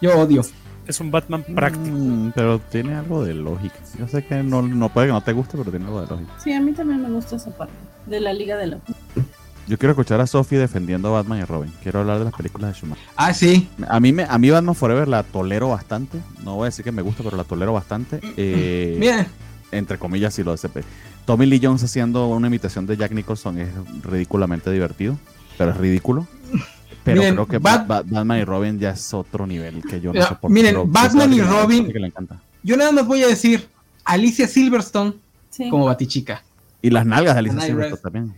yo 0.01 0.19
odio 0.19 0.43
es 0.87 0.99
un 0.99 1.11
Batman 1.11 1.43
práctico. 1.43 1.95
Mm, 1.95 2.31
pero 2.33 2.59
tiene 2.59 2.95
algo 2.95 3.23
de 3.23 3.33
lógica. 3.33 3.75
Yo 3.97 4.07
sé 4.07 4.25
que 4.25 4.41
no, 4.43 4.61
no 4.61 4.89
puede 4.89 5.07
que 5.07 5.13
no 5.13 5.21
te 5.21 5.33
guste, 5.33 5.57
pero 5.57 5.69
tiene 5.69 5.85
algo 5.85 6.01
de 6.01 6.07
lógica. 6.07 6.33
Sí, 6.43 6.53
a 6.53 6.61
mí 6.61 6.73
también 6.73 7.01
me 7.01 7.09
gusta 7.09 7.35
esa 7.35 7.51
parte 7.51 7.73
de 8.05 8.19
la 8.19 8.33
Liga 8.33 8.57
de 8.57 8.67
la 8.67 8.79
Yo 9.67 9.77
quiero 9.77 9.91
escuchar 9.91 10.21
a 10.21 10.27
Sophie 10.27 10.57
defendiendo 10.57 11.09
a 11.09 11.11
Batman 11.11 11.39
y 11.39 11.43
Robin. 11.43 11.73
Quiero 11.83 11.99
hablar 11.99 12.19
de 12.19 12.25
las 12.25 12.33
películas 12.33 12.71
de 12.71 12.79
Schumacher. 12.79 13.05
Ah, 13.15 13.33
sí. 13.33 13.69
A 13.87 13.99
mí, 13.99 14.13
me, 14.13 14.23
a 14.23 14.37
mí 14.37 14.49
Batman 14.49 14.75
Forever 14.75 15.07
la 15.07 15.23
tolero 15.23 15.69
bastante. 15.69 16.19
No 16.43 16.55
voy 16.55 16.63
a 16.63 16.65
decir 16.65 16.85
que 16.85 16.91
me 16.91 17.01
gusta, 17.01 17.23
pero 17.23 17.35
la 17.35 17.43
tolero 17.43 17.73
bastante. 17.73 18.19
Eh, 18.37 18.97
Bien. 18.99 19.27
Entre 19.71 19.97
comillas, 19.97 20.39
y 20.39 20.43
lo 20.43 20.51
de 20.51 20.57
CP. 20.57 20.83
Tommy 21.25 21.45
Lee 21.45 21.59
Jones 21.61 21.83
haciendo 21.83 22.29
una 22.29 22.47
imitación 22.47 22.85
de 22.85 22.95
Jack 22.95 23.11
Nicholson 23.11 23.57
es 23.59 23.67
ridículamente 24.03 24.71
divertido. 24.71 25.17
Pero 25.57 25.71
es 25.71 25.77
ridículo. 25.77 26.27
Pero 27.13 27.21
creo 27.21 27.47
que 27.47 27.57
Batman 27.57 28.39
y 28.39 28.43
Robin 28.43 28.79
ya 28.79 28.91
es 28.91 29.13
otro 29.13 29.47
nivel 29.47 29.81
que 29.81 30.01
yo 30.01 30.13
no 30.13 30.21
soporto. 30.21 30.49
Miren, 30.49 30.91
Batman 30.91 31.33
y 31.33 31.41
Robin. 31.41 31.91
Yo 32.63 32.75
nada 32.75 32.91
más 32.91 33.07
voy 33.07 33.23
a 33.23 33.27
decir 33.27 33.67
Alicia 34.03 34.47
Silverstone 34.47 35.13
como 35.69 35.85
Batichica. 35.85 36.43
Y 36.79 36.91
las 36.91 37.07
nalgas 37.07 37.33
de 37.33 37.39
Alicia 37.39 37.59
Silverstone 37.61 38.01
también. 38.01 38.35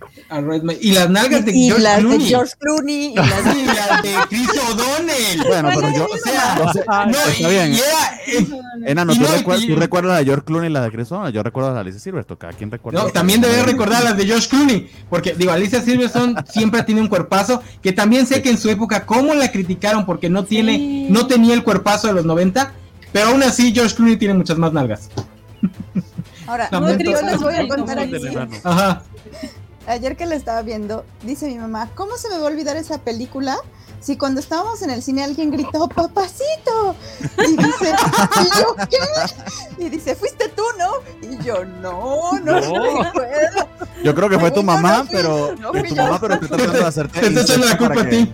Y 0.81 0.93
las 0.93 1.09
nalgas 1.09 1.45
de, 1.45 1.51
y 1.51 1.65
George, 1.67 1.83
las 1.83 1.99
Clooney. 1.99 2.17
de 2.19 2.25
George 2.25 2.53
Clooney. 2.57 3.05
Y 3.11 3.15
las 3.15 3.43
de... 3.43 3.51
Y 3.59 3.65
las 3.65 4.01
de 4.01 4.15
Chris 4.29 4.49
O'Donnell. 4.49 5.43
Bueno, 5.45 5.69
pero 5.75 5.93
yo, 5.93 6.05
O 6.05 6.17
sea, 6.23 6.57
yo 6.57 6.71
sé- 6.73 6.83
no, 6.87 7.09
está 7.11 7.49
y, 7.49 7.51
bien. 7.51 7.73
y 7.73 7.77
era, 7.79 8.15
eh, 8.27 8.47
Enano, 8.91 9.13
¿tú, 9.13 9.19
no, 9.21 9.27
recuer- 9.27 9.61
y- 9.61 9.67
tú 9.67 9.75
recuerdas 9.75 10.11
la 10.13 10.17
de 10.19 10.25
George 10.25 10.45
Clooney 10.45 10.69
y 10.69 10.73
la 10.73 10.81
de 10.81 10.91
Chris 10.91 11.11
O'Donnell? 11.11 11.33
Yo 11.33 11.43
recuerdo 11.43 11.73
de 11.73 11.79
Alicia 11.81 11.99
Silverstone. 11.99 12.37
Cada 12.39 12.53
quien 12.53 12.71
recuerda. 12.71 13.03
No, 13.03 13.09
también 13.09 13.41
debes 13.41 13.65
recordar 13.65 14.03
las 14.05 14.15
de 14.15 14.25
George 14.25 14.47
Clooney, 14.47 14.89
porque 15.09 15.35
digo, 15.37 15.51
Alicia 15.51 15.81
Silverstone 15.81 16.35
siempre 16.49 16.81
tiene 16.83 17.01
un 17.01 17.07
cuerpazo, 17.09 17.61
que 17.81 17.91
también 17.91 18.25
sé 18.25 18.41
que 18.41 18.49
en 18.51 18.57
su 18.57 18.69
época 18.69 19.05
cómo 19.05 19.33
la 19.33 19.51
criticaron 19.51 20.05
porque 20.05 20.29
no 20.29 20.45
tiene, 20.45 20.77
Sí. 20.77 21.07
no 21.09 21.27
tenía 21.27 21.53
el 21.53 21.63
cuerpazo 21.63 22.07
de 22.07 22.13
los 22.13 22.25
90, 22.25 22.71
pero 23.11 23.27
aún 23.29 23.43
así 23.43 23.73
George 23.73 23.95
Clooney 23.95 24.15
tiene 24.15 24.33
muchas 24.33 24.57
más 24.57 24.71
nalgas. 24.71 25.09
Ahora, 26.49 26.67
No, 26.71 26.89
yo 26.97 27.21
les 27.21 27.39
voy 27.41 27.55
a 27.55 27.67
contar 27.67 27.99
aquí. 27.99 28.15
Ajá. 28.63 29.03
Ayer 29.87 30.15
que 30.17 30.25
la 30.25 30.35
estaba 30.35 30.61
viendo, 30.61 31.05
dice 31.23 31.47
mi 31.47 31.57
mamá, 31.57 31.89
¿cómo 31.95 32.17
se 32.17 32.29
me 32.29 32.37
va 32.37 32.43
a 32.43 32.47
olvidar 32.47 32.75
esa 32.77 32.97
película? 32.99 33.57
Si 34.01 34.17
cuando 34.17 34.39
estábamos 34.39 34.81
en 34.81 34.91
el 34.91 35.01
cine 35.03 35.23
alguien 35.23 35.51
gritó, 35.51 35.87
papacito. 35.89 36.95
Y 37.37 37.55
dice, 37.57 37.91
¿y 38.41 38.59
yo 38.59 38.75
qué? 38.89 39.83
Y 39.85 39.89
dice, 39.89 40.15
fuiste 40.15 40.47
tú, 40.49 40.63
¿no? 40.77 41.27
Y 41.29 41.43
yo, 41.43 41.65
no, 41.65 42.31
no, 42.39 42.59
No. 42.61 43.03
recuerdo. 43.03 43.67
Yo 44.03 44.15
creo 44.15 44.29
que 44.29 44.39
fue 44.39 44.51
tu 44.51 44.63
mamá, 44.63 44.99
fui- 45.05 45.09
pero. 45.17 45.55
no 45.59 45.71
fue 45.71 45.79
fui 45.81 45.89
tu 45.89 45.95
yo. 45.95 46.03
mamá, 46.03 46.19
pero 46.21 46.33
está 46.35 46.47
tratando 46.47 46.73
de 46.79 46.85
hacerte. 46.85 47.19
Te 47.19 47.27
está 47.27 47.41
echando 47.41 47.65
la 47.67 47.77
culpa 47.77 47.93
para 47.95 48.07
a 48.07 48.09
que- 48.09 48.25
ti. 48.25 48.33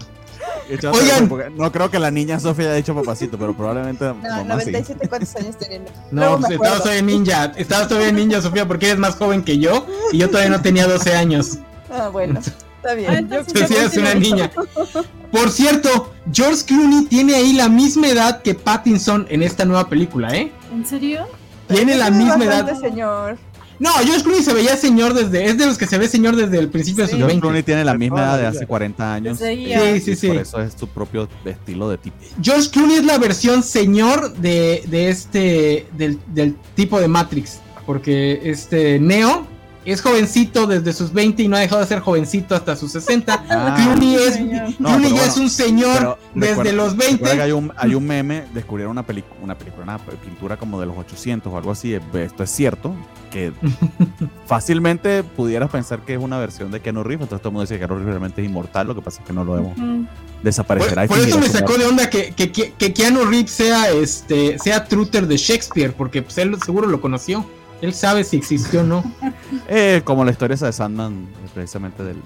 Oigan. 0.92 1.28
porque 1.30 1.50
No 1.52 1.72
creo 1.72 1.90
que 1.92 2.00
la 2.00 2.12
niña 2.12 2.40
Sofía 2.40 2.66
haya 2.66 2.76
dicho 2.76 2.96
papacito, 2.96 3.38
pero 3.38 3.56
probablemente. 3.56 4.06
No, 4.06 4.16
mamá 4.16 4.60
sí. 4.62 4.72
97, 4.72 5.08
¿cuántos 5.08 5.36
años 5.36 5.58
teniendo? 5.58 5.92
No, 6.12 6.40
pues 6.40 6.52
estabas 6.54 6.82
todavía 6.84 7.02
ninja, 7.02 7.52
estabas 7.58 7.88
todavía 7.88 8.12
ninja, 8.12 8.42
Sofía, 8.42 8.68
porque 8.68 8.88
eres 8.88 9.00
más 9.00 9.16
joven 9.16 9.44
que 9.44 9.58
yo 9.60 9.86
y 10.12 10.18
yo 10.20 10.30
todavía 10.30 10.50
no 10.52 10.62
tenía 10.62 10.88
12 10.88 11.16
años. 11.16 11.58
Ah, 11.92 12.10
bueno, 12.10 12.40
está 12.40 12.56
Ah, 12.88 12.94
bien. 12.94 13.30
eres 13.32 13.92
fue 13.94 14.02
una 14.02 14.16
niña. 14.16 14.52
Por 15.32 15.50
cierto, 15.50 16.14
George 16.32 16.64
Clooney 16.66 17.06
tiene 17.06 17.36
ahí 17.36 17.54
la 17.54 17.68
misma 17.68 18.08
edad 18.08 18.42
que 18.42 18.54
Pattinson 18.56 19.26
en 19.30 19.44
esta 19.44 19.66
nueva 19.66 19.90
película, 19.90 20.36
¿eh? 20.36 20.52
¿En 20.72 20.86
serio? 20.86 21.28
Tiene 21.68 21.96
la 21.96 22.10
misma 22.12 22.44
edad. 22.46 22.80
señor. 22.80 23.38
No, 23.80 23.92
George 24.04 24.24
Clooney 24.24 24.44
se 24.44 24.54
veía 24.54 24.78
señor 24.78 25.14
desde, 25.14 25.46
es 25.46 25.58
de 25.58 25.66
los 25.66 25.78
que 25.78 25.86
se 25.86 25.98
ve 25.98 26.08
señor 26.08 26.36
desde 26.36 26.60
el 26.60 26.70
principio 26.70 27.04
de 27.04 27.10
sus 27.10 27.18
George 27.18 27.34
20. 27.34 27.42
Clooney 27.42 27.64
tiene 27.64 27.84
la 27.84 27.96
misma 27.96 28.18
toda 28.18 28.30
edad 28.30 28.40
de 28.40 28.58
hace 28.58 28.68
40 28.68 29.14
años. 29.14 29.38
Sí, 29.38 29.68
sí, 30.02 30.16
sí. 30.16 30.28
Por 30.28 30.38
eso 30.38 30.62
es 30.62 30.74
su 30.74 30.88
propio 30.88 31.28
estilo 31.44 31.90
de 31.90 31.98
tipo. 31.98 32.16
George 32.42 32.70
Clooney 32.70 32.98
es 32.98 33.06
la 33.06 33.18
versión 33.18 33.64
señor 33.64 34.34
de, 34.36 34.84
de 34.88 35.10
este, 35.10 35.88
del, 35.98 36.20
del 36.28 36.56
tipo 36.76 37.00
de 37.00 37.08
Matrix, 37.08 37.60
porque 37.86 38.42
este 38.44 39.00
Neo 39.00 39.48
es 39.92 40.02
jovencito 40.02 40.66
desde 40.68 40.92
sus 40.94 41.14
20 41.14 41.44
y 41.44 41.48
no 41.48 41.56
ha 41.58 41.60
dejado 41.60 41.82
de 41.82 41.88
ser 41.88 42.00
jovencito 42.00 42.56
hasta 42.56 42.76
sus 42.76 42.92
60. 42.92 43.46
Ah. 43.50 43.76
Clooney 43.78 44.16
es. 44.16 44.40
No, 44.80 44.90
Clooney 44.90 45.10
ya 45.10 45.16
bueno, 45.16 45.24
es 45.32 45.38
un 45.38 45.50
señor 45.50 46.18
desde 46.34 46.54
recuerda- 46.56 46.72
los 46.74 46.92
recuerda 46.98 47.18
que 47.18 47.26
20. 47.26 47.42
hay 47.44 47.52
un, 47.52 47.72
hay 47.78 47.96
un 47.96 48.06
meme, 48.06 48.44
descubrieron 48.54 48.92
una 48.92 49.04
película, 49.06 49.36
una 49.42 49.58
película, 49.58 49.84
una 49.84 49.98
pintura 49.98 50.58
como 50.58 50.80
de 50.80 50.86
los 50.88 50.98
800 50.98 51.52
o 51.54 51.58
algo 51.58 51.72
así. 51.72 51.94
Esto 51.94 52.44
es 52.44 52.50
cierto, 52.50 52.96
que 53.32 53.52
fácilmente 54.48 55.24
pudieras 55.24 55.70
pensar 55.70 56.00
que 56.02 56.14
es 56.14 56.20
una 56.20 56.38
versión 56.40 56.72
de 56.72 56.80
Keanu 56.82 57.04
Reeves. 57.04 57.24
Entonces 57.24 57.42
todo 57.42 57.50
el 57.50 57.54
mundo 57.54 57.62
dice 57.64 57.76
que 57.76 57.80
Keanu 57.80 57.96
Reeves 57.96 58.10
realmente 58.10 58.42
es 58.42 58.48
inmortal. 58.48 58.88
Lo 58.88 58.96
que 58.96 59.02
pasa 59.02 59.22
es 59.22 59.28
que 59.28 59.34
no 59.34 59.44
lo 59.44 59.54
vemos. 59.54 59.78
Ujú. 59.78 60.06
Desaparecerá. 60.44 61.08
Por, 61.08 61.18
por 61.18 61.28
eso 61.28 61.40
me 61.40 61.50
sacó 61.50 61.78
de 61.78 61.86
onda 61.86 62.10
que, 62.10 62.32
que, 62.32 62.52
que- 62.52 62.74
que 62.74 62.94
Keanu 62.94 63.26
Reeves 63.26 63.52
sea 63.52 63.90
este 63.90 64.60
sea 64.60 64.86
truter 64.86 65.28
de 65.28 65.38
Shakespeare, 65.38 65.94
porque 65.94 66.22
pues, 66.22 66.38
él 66.38 66.56
seguro 66.64 66.88
lo 66.88 67.02
conoció. 67.02 67.46
Él 67.82 67.94
sabe 67.94 68.24
si 68.24 68.38
existió 68.38 68.82
o 68.82 68.84
no. 68.84 69.04
Eh, 69.68 70.02
como 70.04 70.24
la 70.26 70.32
historia 70.32 70.56
esa 70.56 70.68
de 70.68 70.74
Sandman, 70.74 71.28
precisamente 71.54 72.04
del, 72.04 72.18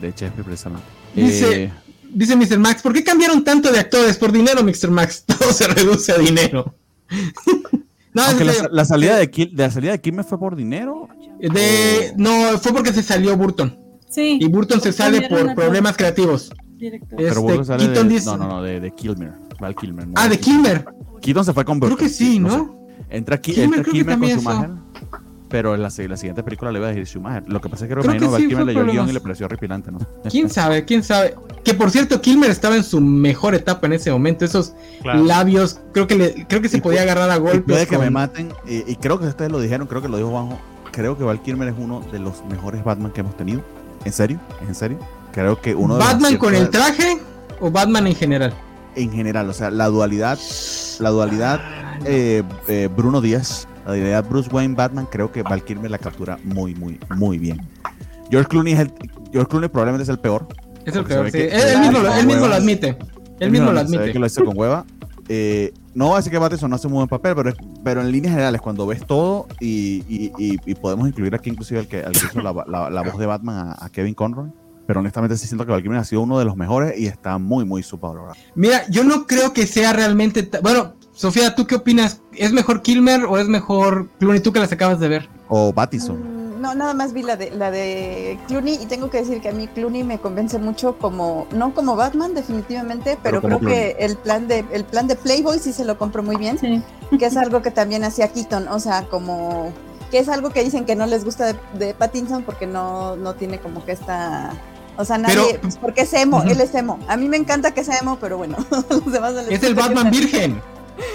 de, 0.00 0.10
de 0.12 0.30
precisamente. 0.44 0.86
Dice- 1.14 1.64
Eh, 1.64 1.72
Dice 2.14 2.36
Mr. 2.36 2.58
Max, 2.58 2.82
¿por 2.82 2.92
qué 2.92 3.02
cambiaron 3.02 3.42
tanto 3.42 3.72
de 3.72 3.78
actores? 3.78 4.18
Por 4.18 4.32
dinero, 4.32 4.62
Mr. 4.62 4.90
Max. 4.90 5.24
Todo 5.26 5.50
se 5.52 5.66
reduce 5.66 6.12
a 6.12 6.18
dinero. 6.18 6.74
no, 8.12 8.22
aunque 8.22 8.44
la, 8.44 8.52
la 8.70 8.84
salida 8.84 9.16
de 9.16 9.26
de 9.26 9.50
la 9.54 9.70
salida 9.70 9.92
de 9.92 10.00
Kill 10.00 10.22
fue 10.24 10.38
por 10.38 10.54
dinero. 10.56 11.08
De, 11.40 12.12
no, 12.16 12.58
fue 12.58 12.72
porque 12.72 12.92
se 12.92 13.02
salió 13.02 13.34
Burton. 13.36 13.78
Sí. 14.10 14.38
Y 14.40 14.46
Burton 14.46 14.80
se 14.82 14.92
sale 14.92 15.26
por 15.28 15.54
problemas 15.54 15.96
creativos. 15.96 16.50
Eh, 16.78 17.00
Pero 17.16 17.28
Este, 17.28 17.40
Burton 17.40 17.64
sale 17.64 17.84
Keaton 17.86 18.08
de, 18.08 18.14
dice- 18.14 18.26
no, 18.26 18.36
no, 18.36 18.48
no, 18.48 18.62
de, 18.62 18.80
de 18.80 18.94
Kilmer. 18.94 19.32
Val 19.58 19.74
Kilmer. 19.74 20.06
no 20.08 20.12
Ah, 20.16 20.28
de 20.28 20.38
Kilmer. 20.38 20.84
Keaton 21.22 21.44
se 21.46 21.52
fue 21.54 21.64
con 21.64 21.78
Creo 21.80 21.90
Burton. 21.92 22.06
que 22.06 22.12
sí. 22.12 22.38
¿no? 22.38 22.81
Entra, 23.10 23.36
aquí, 23.36 23.52
Kilmer 23.52 23.78
entra 23.80 23.92
Kilmer 23.92 24.18
con 24.18 24.28
Schumacher. 24.28 24.70
Pero 25.48 25.74
en 25.74 25.82
la, 25.82 25.88
la 25.88 26.16
siguiente 26.16 26.42
película 26.42 26.72
le 26.72 26.78
iba 26.78 26.88
a 26.88 26.90
decir 26.90 27.06
Schumacher. 27.06 27.44
Lo 27.46 27.60
que 27.60 27.68
pasa 27.68 27.84
es 27.84 27.88
que 27.88 27.94
creo, 27.94 28.02
Creo 28.02 28.14
que 28.14 28.18
que 28.20 28.30
Val 28.30 28.40
sí, 28.40 28.48
Kilmer 28.48 28.66
leyó 28.66 28.80
el 28.80 28.90
guion 28.90 29.08
y 29.08 29.12
le 29.12 29.20
pareció 29.20 29.44
horripilante, 29.46 29.92
¿no? 29.92 29.98
¿Quién 30.30 30.48
sabe? 30.48 30.84
¿Quién 30.86 31.02
sabe? 31.02 31.34
Que 31.62 31.74
por 31.74 31.90
cierto, 31.90 32.20
Kilmer 32.22 32.50
estaba 32.50 32.74
en 32.76 32.84
su 32.84 33.00
mejor 33.02 33.54
etapa 33.54 33.86
en 33.86 33.92
ese 33.92 34.10
momento. 34.10 34.44
Esos 34.46 34.72
Claro. 35.02 35.24
labios, 35.24 35.78
creo 35.92 36.06
que 36.06 36.14
le, 36.14 36.46
creo 36.48 36.62
que 36.62 36.68
se 36.70 36.78
Y 36.78 36.80
podía 36.80 37.02
agarrar 37.02 37.30
a 37.30 37.36
golpes. 37.36 37.62
puede 37.66 37.86
que 37.86 37.98
me 37.98 38.08
maten. 38.08 38.50
Y, 38.66 38.90
y 38.90 38.96
creo 38.96 39.18
que 39.20 39.26
ustedes 39.26 39.52
lo 39.52 39.60
dijeron, 39.60 39.86
creo 39.86 40.00
que 40.00 40.08
lo 40.08 40.16
dijo 40.16 40.30
Juanjo. 40.30 40.58
Creo 40.90 41.18
que 41.18 41.24
Val 41.24 41.42
Kilmer 41.42 41.68
es 41.68 41.74
uno 41.78 42.00
de 42.12 42.18
los 42.18 42.42
mejores 42.46 42.82
Batman 42.82 43.12
que 43.12 43.20
hemos 43.20 43.36
tenido. 43.36 43.62
¿En 44.06 44.12
serio? 44.12 44.38
¿Es 44.62 44.68
en 44.68 44.74
serio? 44.74 44.98
Creo 45.32 45.60
que 45.60 45.74
uno 45.74 45.94
de 45.94 46.00
los 46.00 46.08
¿Batman 46.12 46.36
con 46.38 46.54
el 46.54 46.70
traje 46.70 47.18
o 47.60 47.70
Batman 47.70 48.06
en 48.06 48.14
general? 48.14 48.54
En 48.96 49.10
general, 49.10 49.48
o 49.48 49.52
sea, 49.52 49.70
la 49.70 49.86
dualidad, 49.88 50.38
la 51.00 51.10
dualidad 51.10 51.60
eh, 52.04 52.42
eh, 52.68 52.88
Bruno 52.94 53.20
Díaz, 53.20 53.66
la 53.86 53.92
dualidad 53.94 54.24
Bruce 54.28 54.50
Wayne 54.52 54.74
Batman, 54.74 55.06
creo 55.10 55.32
que 55.32 55.42
Val 55.42 55.62
Kilmer 55.64 55.90
la 55.90 55.98
captura 55.98 56.38
muy, 56.44 56.74
muy, 56.74 56.98
muy 57.16 57.38
bien. 57.38 57.60
George 58.30 58.48
Clooney 58.48 58.74
es 58.74 58.80
el, 58.80 58.92
George 59.32 59.48
Clooney 59.48 59.68
probablemente 59.68 60.02
es 60.04 60.08
el 60.08 60.18
peor. 60.18 60.46
Es 60.84 60.94
el 60.96 61.04
peor, 61.04 61.30
sí. 61.30 61.38
Él, 61.38 61.50
él 61.52 61.80
mismo, 61.80 61.98
lo, 62.00 62.14
él 62.14 62.26
mismo 62.26 62.46
lo 62.48 62.54
admite. 62.54 62.98
Él 63.40 63.50
mismo 63.50 63.72
lo 63.72 63.78
se 63.80 63.84
ve 63.84 63.96
admite. 63.96 64.12
que 64.12 64.18
lo 64.18 64.26
hizo 64.26 64.44
con 64.44 64.56
hueva. 64.58 64.84
Eh, 65.28 65.72
no 65.94 66.06
voy 66.06 66.14
a 66.14 66.16
decir 66.18 66.32
que 66.32 66.38
Pattinson 66.40 66.68
no 66.70 66.76
hace 66.76 66.86
un 66.86 66.92
buen 66.94 67.08
papel, 67.08 67.34
pero, 67.34 67.48
es- 67.50 67.56
pero 67.84 68.00
en 68.00 68.10
líneas 68.12 68.32
generales, 68.34 68.60
cuando 68.60 68.86
ves 68.86 69.06
todo, 69.06 69.46
y, 69.60 70.02
y- 70.08 70.32
y- 70.38 70.58
y 70.66 70.74
podemos 70.74 71.08
incluir 71.08 71.34
aquí 71.34 71.48
inclusive 71.50 71.80
el 71.80 71.88
que, 71.88 72.04
hizo 72.12 72.40
la, 72.42 72.52
la- 72.66 72.90
la 72.90 73.02
voz 73.02 73.18
de 73.18 73.26
Batman 73.26 73.68
a, 73.78 73.84
a 73.84 73.88
Kevin 73.90 74.14
Conroy, 74.14 74.50
pero 74.86 75.00
honestamente 75.00 75.36
sí 75.36 75.46
siento 75.46 75.64
que 75.64 75.72
Val 75.72 75.82
Kilmer 75.82 75.98
ha 76.00 76.04
sido 76.04 76.22
uno 76.22 76.38
de 76.38 76.44
los 76.44 76.56
mejores 76.56 76.98
y 76.98 77.06
está 77.06 77.38
muy, 77.38 77.64
muy 77.64 77.82
subvalorado. 77.82 78.34
Mira, 78.54 78.82
yo 78.88 79.04
no 79.04 79.26
creo 79.26 79.52
que 79.52 79.66
sea 79.66 79.92
realmente. 79.92 80.48
Bueno, 80.62 80.94
Sofía, 81.12 81.54
¿tú 81.54 81.66
qué 81.66 81.76
opinas? 81.76 82.20
¿Es 82.32 82.52
mejor 82.52 82.82
Kilmer 82.82 83.24
o 83.24 83.38
es 83.38 83.46
mejor 83.48 84.08
Clooney? 84.18 84.40
Tú 84.40 84.52
que 84.52 84.60
las 84.60 84.72
acabas 84.72 84.98
de 84.98 85.08
ver. 85.08 85.28
O 85.48 85.72
Pattinson. 85.72 86.16
Mm, 86.18 86.42
No, 86.62 86.74
nada 86.76 86.94
más 86.94 87.12
vi 87.12 87.22
la 87.22 87.36
de, 87.36 87.50
la 87.50 87.70
de 87.72 88.38
Clooney 88.48 88.78
y 88.80 88.86
tengo 88.86 89.10
que 89.10 89.18
decir 89.18 89.40
que 89.40 89.48
a 89.48 89.52
mí 89.52 89.66
Clooney 89.66 90.04
me 90.04 90.18
convence 90.18 90.58
mucho 90.58 90.96
como, 90.96 91.46
no 91.52 91.74
como 91.74 91.96
Batman 91.96 92.34
definitivamente, 92.34 93.18
pero, 93.22 93.42
creo 93.42 93.58
que 93.60 93.96
el 93.98 94.16
plan 94.16 94.46
de 94.46 94.64
el 94.72 94.84
plan 94.84 95.06
de 95.08 95.16
Playboy 95.16 95.58
sí 95.58 95.72
se 95.72 95.84
lo 95.84 95.98
compro 95.98 96.22
muy 96.22 96.36
bien, 96.36 96.58
Sí. 96.58 96.80
que 97.18 97.26
es 97.26 97.36
algo 97.36 97.62
que 97.62 97.72
también 97.72 98.04
hacía 98.04 98.28
Keaton, 98.32 98.68
o 98.68 98.78
sea, 98.78 99.02
como 99.08 99.72
que 100.12 100.18
es 100.18 100.28
algo 100.28 100.50
que 100.50 100.62
dicen 100.62 100.84
que 100.84 100.94
no 100.94 101.06
les 101.06 101.24
gusta 101.24 101.46
de, 101.52 101.56
de 101.78 101.94
Pattinson 101.94 102.42
porque 102.44 102.66
no, 102.66 103.16
no 103.16 103.34
tiene 103.34 103.58
como 103.58 103.84
que 103.84 103.92
esta... 103.92 104.52
O 104.96 105.04
sea, 105.04 105.18
nadie, 105.18 105.34
Pero- 105.50 105.60
pues 105.62 105.76
porque 105.78 106.02
es 106.02 106.12
emo, 106.12 106.42
él 106.42 106.60
es 106.60 106.74
emo. 106.74 106.98
A 107.08 107.16
mí 107.16 107.28
me 107.28 107.36
encanta 107.36 107.72
que 107.72 107.82
sea 107.84 107.96
emo, 107.98 108.18
pero 108.20 108.36
bueno, 108.38 108.56
los 108.90 109.10
demás 109.12 109.32
no 109.34 109.42
les 109.42 109.52
Es 109.52 109.62
el 109.62 109.74
Batman 109.74 110.10
virgen. 110.10 110.60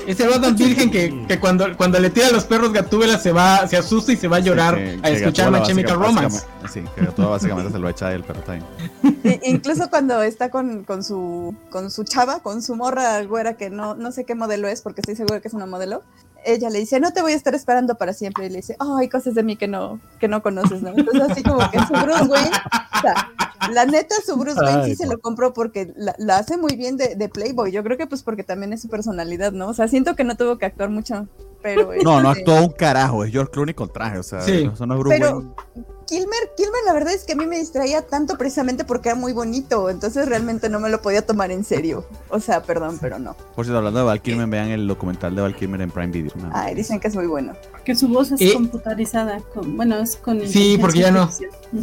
Es 0.08 0.20
el 0.20 0.30
Batman 0.30 0.56
virgen 0.56 0.90
que, 0.90 1.26
que 1.28 1.40
cuando, 1.40 1.78
cuando 1.78 2.00
le 2.00 2.10
tira 2.10 2.28
a 2.28 2.32
los 2.32 2.46
perros 2.46 2.74
Gatúbela 2.74 3.20
se 3.20 3.32
va, 3.32 3.68
se 3.68 3.78
asusta 3.78 4.12
y 4.12 4.18
se 4.18 4.28
va 4.28 4.38
a 4.38 4.40
llorar 4.40 4.76
Sí, 4.76 5.00
que- 5.00 5.08
a 5.08 5.12
escuchar 5.12 5.46
Gatúbela 5.52 5.60
My 5.60 5.66
Chemical 5.68 6.00
Romance. 6.00 6.46
Sí, 6.74 6.84
que 6.96 7.06
todo 7.08 7.30
básicamente 7.30 7.72
se 7.72 7.78
lo 7.80 7.88
echa 7.88 8.08
a 8.08 8.14
él, 8.14 8.24
pero 8.26 8.40
está 8.40 8.54
bien. 8.54 8.66
I- 9.24 9.40
incluso 9.52 9.90
cuando 9.92 10.22
está 10.24 10.50
con, 10.50 10.84
con 10.84 11.04
su 11.04 11.56
con 11.70 11.92
su 11.92 12.04
chava, 12.04 12.40
con 12.40 12.64
su 12.64 12.76
morra 12.76 13.22
güera 13.24 13.54
que 13.54 13.70
no, 13.70 13.94
no 13.94 14.12
sé 14.12 14.24
qué 14.26 14.34
modelo 14.34 14.68
es, 14.68 14.82
porque 14.82 15.02
estoy 15.02 15.16
segura 15.16 15.40
que 15.40 15.48
es 15.48 15.54
una 15.54 15.68
modelo, 15.68 16.02
ella 16.48 16.70
le 16.70 16.80
dice, 16.80 17.00
no 17.00 17.12
te 17.12 17.22
voy 17.22 17.34
a 17.34 17.36
estar 17.36 17.54
esperando 17.56 17.96
para 17.96 18.14
siempre. 18.14 18.46
Y 18.46 18.50
le 18.50 18.58
dice, 18.58 18.76
oh, 18.80 18.98
hay 18.98 19.10
cosas 19.10 19.36
de 19.36 19.44
mí 19.44 19.56
que 19.56 19.68
no, 19.68 20.00
que 20.20 20.28
no 20.28 20.42
conoces, 20.42 20.82
¿no? 20.82 20.90
Entonces 20.90 21.22
así 21.30 21.44
como 21.44 21.60
que 21.70 21.80
su 21.80 21.94
Bruce 21.94 22.24
Wayne, 22.26 22.52
o 22.98 23.02
sea, 23.02 23.32
la 23.74 23.86
neta 23.86 24.16
su 24.26 24.36
Bruce 24.38 24.60
Wayne 24.60 24.86
sí 24.86 24.96
se 24.96 25.08
lo 25.08 25.20
compró 25.20 25.54
porque 25.54 25.94
la, 25.96 26.16
la 26.18 26.38
hace 26.38 26.58
muy 26.58 26.76
bien 26.76 26.98
de, 26.98 27.16
de 27.16 27.30
Playboy. 27.30 27.72
Yo 27.72 27.84
creo 27.84 27.98
que 27.98 28.08
pues 28.08 28.24
porque 28.24 28.44
también 28.44 28.74
es 28.74 28.82
su 28.82 28.88
personalidad, 28.90 29.52
¿no? 29.52 29.68
O 29.70 29.74
sea, 29.74 29.88
siento 29.88 30.16
que 30.16 30.24
no 30.24 30.36
tuvo 30.36 30.58
que 30.58 30.66
actuar 30.66 30.90
mucho, 30.90 31.28
pero... 31.62 31.92
No, 32.04 32.22
no 32.22 32.32
este, 32.32 32.42
actuó 32.42 32.66
un 32.66 32.72
carajo, 32.74 33.24
es 33.24 33.32
George 33.32 33.52
Clooney 33.52 33.74
con 33.74 33.92
traje, 33.92 34.18
o 34.20 34.24
sea, 34.24 34.42
Sí. 34.42 34.70
eso 34.74 34.86
no 34.86 34.94
es 34.96 35.00
Bruce 35.00 35.18
Pero- 35.20 35.38
Wayne. 35.38 35.54
Kilmer, 36.08 36.52
Kilmer 36.56 36.80
la 36.86 36.94
verdad 36.94 37.14
es 37.14 37.26
que 37.26 37.34
a 37.34 37.36
mí 37.36 37.46
me 37.46 37.58
distraía 37.58 38.02
tanto 38.02 38.38
precisamente 38.38 38.86
porque 38.86 39.10
era 39.10 39.18
muy 39.18 39.34
bonito, 39.34 39.90
entonces 39.90 40.28
realmente 40.28 40.70
no 40.70 40.80
me 40.80 40.90
lo 40.90 41.02
podía 41.02 41.26
tomar 41.26 41.52
en 41.52 41.64
serio. 41.64 42.06
O 42.30 42.40
sea, 42.40 42.64
perdón, 42.64 42.98
pero 43.02 43.20
no. 43.20 43.36
Por 43.56 43.66
cierto, 43.66 43.78
hablando 43.80 44.00
de 44.00 44.06
Val 44.06 44.22
Kilmer, 44.22 44.48
vean 44.48 44.70
el 44.70 44.88
documental 44.88 45.36
de 45.36 45.42
Val 45.42 45.56
Kilmer 45.56 45.82
en 45.82 45.92
Prime 45.92 46.08
Video. 46.12 46.32
Una- 46.40 46.52
Ay, 46.54 46.76
dicen 46.76 47.00
que 47.00 47.08
es 47.10 47.16
muy 47.16 47.28
bueno. 47.28 47.54
Que 47.84 47.94
su 47.96 48.08
voz 48.08 48.32
es 48.32 48.40
Eh. 48.42 48.54
computarizada. 48.54 49.40
Con, 49.54 49.76
bueno, 49.78 49.98
es 49.98 50.16
con. 50.16 50.48
Sí, 50.48 50.78
porque 50.80 51.00
ya 51.00 51.12
no. 51.12 51.30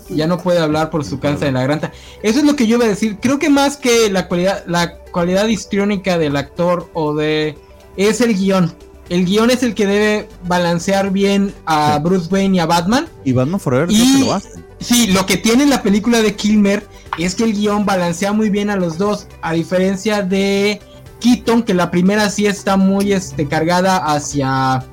Ya 0.08 0.26
no 0.26 0.38
puede 0.38 0.58
hablar 0.58 0.90
por 0.90 1.04
su 1.04 1.20
cáncer 1.20 1.48
en 1.48 1.54
la 1.54 1.60
garganta. 1.60 1.92
Eso 2.22 2.38
es 2.38 2.44
lo 2.44 2.56
que 2.56 2.66
yo 2.66 2.76
iba 2.76 2.86
a 2.86 2.88
decir. 2.88 3.18
Creo 3.20 3.38
que 3.38 3.50
más 3.50 3.76
que 3.76 4.10
la 4.10 4.26
cualidad, 4.28 4.64
la 4.66 4.96
cualidad 5.12 5.46
histriónica 5.48 6.18
del 6.18 6.36
actor 6.36 6.88
o 6.94 7.14
de. 7.14 7.56
es 7.96 8.20
el 8.20 8.34
guion. 8.34 8.72
El 9.09 9.24
guion 9.24 9.50
es 9.50 9.62
el 9.62 9.74
que 9.74 9.86
debe 9.86 10.28
balancear 10.46 11.11
bien 11.11 11.55
a 11.66 11.98
Bruce 11.98 12.28
Wayne 12.30 12.57
y 12.57 12.61
a 12.61 12.66
Batman. 12.66 13.07
Y 13.24 13.32
Batman 13.32 13.61
Forever 13.61 13.90
y, 13.90 14.24
lo 14.24 14.34
hace. 14.34 14.62
Sí, 14.80 15.09
lo 15.09 15.26
que 15.26 15.36
tiene 15.36 15.66
la 15.66 15.82
película 15.82 16.20
de 16.20 16.34
Kilmer 16.34 16.86
es 17.18 17.34
que 17.34 17.44
el 17.44 17.55
guion 17.55 17.86
balancea 17.86 18.32
muy 18.32 18.50
bien 18.50 18.70
a 18.70 18.76
los 18.76 18.98
dos, 18.98 19.26
a 19.40 19.52
diferencia 19.52 20.22
de 20.22 20.80
Keaton, 21.20 21.62
que 21.62 21.74
la 21.74 21.90
primera 21.90 22.28
sí 22.28 22.46
está 22.46 22.76
muy 22.76 23.12
este, 23.12 23.46
cargada 23.46 23.98
hacia 23.98 24.84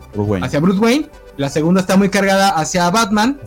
hacia 0.41 0.59
Bruce 0.59 0.79
Wayne 0.79 1.09
la 1.37 1.49
segunda 1.49 1.81
está 1.81 1.97
muy 1.97 2.09
cargada 2.09 2.49
hacia 2.49 2.89
Batman. 2.89 3.39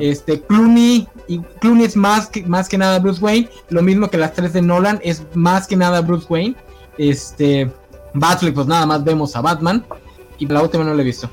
Este, 0.00 0.40
Clooney, 0.40 1.06
y 1.28 1.38
Clooney 1.60 1.84
es 1.84 1.96
más 1.96 2.26
que, 2.26 2.42
más 2.42 2.68
que 2.68 2.78
nada 2.78 2.98
Bruce 2.98 3.22
Wayne. 3.22 3.48
Lo 3.68 3.82
mismo 3.82 4.10
que 4.10 4.18
las 4.18 4.32
tres 4.32 4.52
de 4.52 4.62
Nolan, 4.62 5.00
es 5.02 5.22
más 5.34 5.66
que 5.66 5.76
nada 5.76 6.00
Bruce 6.00 6.26
Wayne. 6.28 6.56
Este, 6.98 7.70
Batfleck, 8.14 8.54
pues 8.54 8.66
nada 8.66 8.84
más 8.86 9.04
vemos 9.04 9.36
a 9.36 9.42
Batman. 9.42 9.84
Y 10.38 10.46
la 10.46 10.62
última 10.62 10.84
no 10.84 10.94
la 10.94 11.02
he 11.02 11.04
visto. 11.04 11.28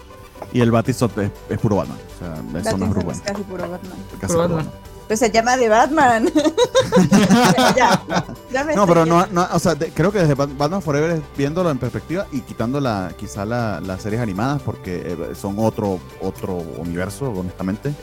Y 0.51 0.61
el 0.61 0.71
Batisot 0.71 1.15
es, 1.17 1.31
puro 1.59 1.75
Batman. 1.77 1.97
O 1.97 2.19
sea, 2.19 2.33
eso 2.59 2.75
es 3.11 3.21
casi 3.21 3.43
puro 3.43 3.69
Batman. 3.69 3.97
Casi 4.19 4.33
puro 4.33 4.49
Batman. 4.49 4.69
Pues 5.07 5.19
se 5.19 5.31
llama 5.31 5.55
de 5.57 5.69
Batman. 5.69 6.25
no, 8.75 8.87
pero 8.87 9.05
no, 9.05 9.27
no, 9.27 9.47
o 9.51 9.59
sea, 9.59 9.75
creo 9.75 10.11
que 10.11 10.17
desde 10.19 10.33
Batman 10.33 10.81
Forever 10.81 11.21
viéndolo 11.37 11.69
en 11.71 11.77
perspectiva 11.77 12.25
y 12.31 12.41
quitando 12.41 12.79
la, 12.79 13.13
quizá 13.17 13.45
las 13.45 14.01
series 14.01 14.21
animadas 14.21 14.61
porque 14.61 15.01
eh, 15.05 15.35
son 15.35 15.55
otro, 15.59 15.99
otro 16.21 16.55
universo, 16.55 17.31
honestamente. 17.31 17.93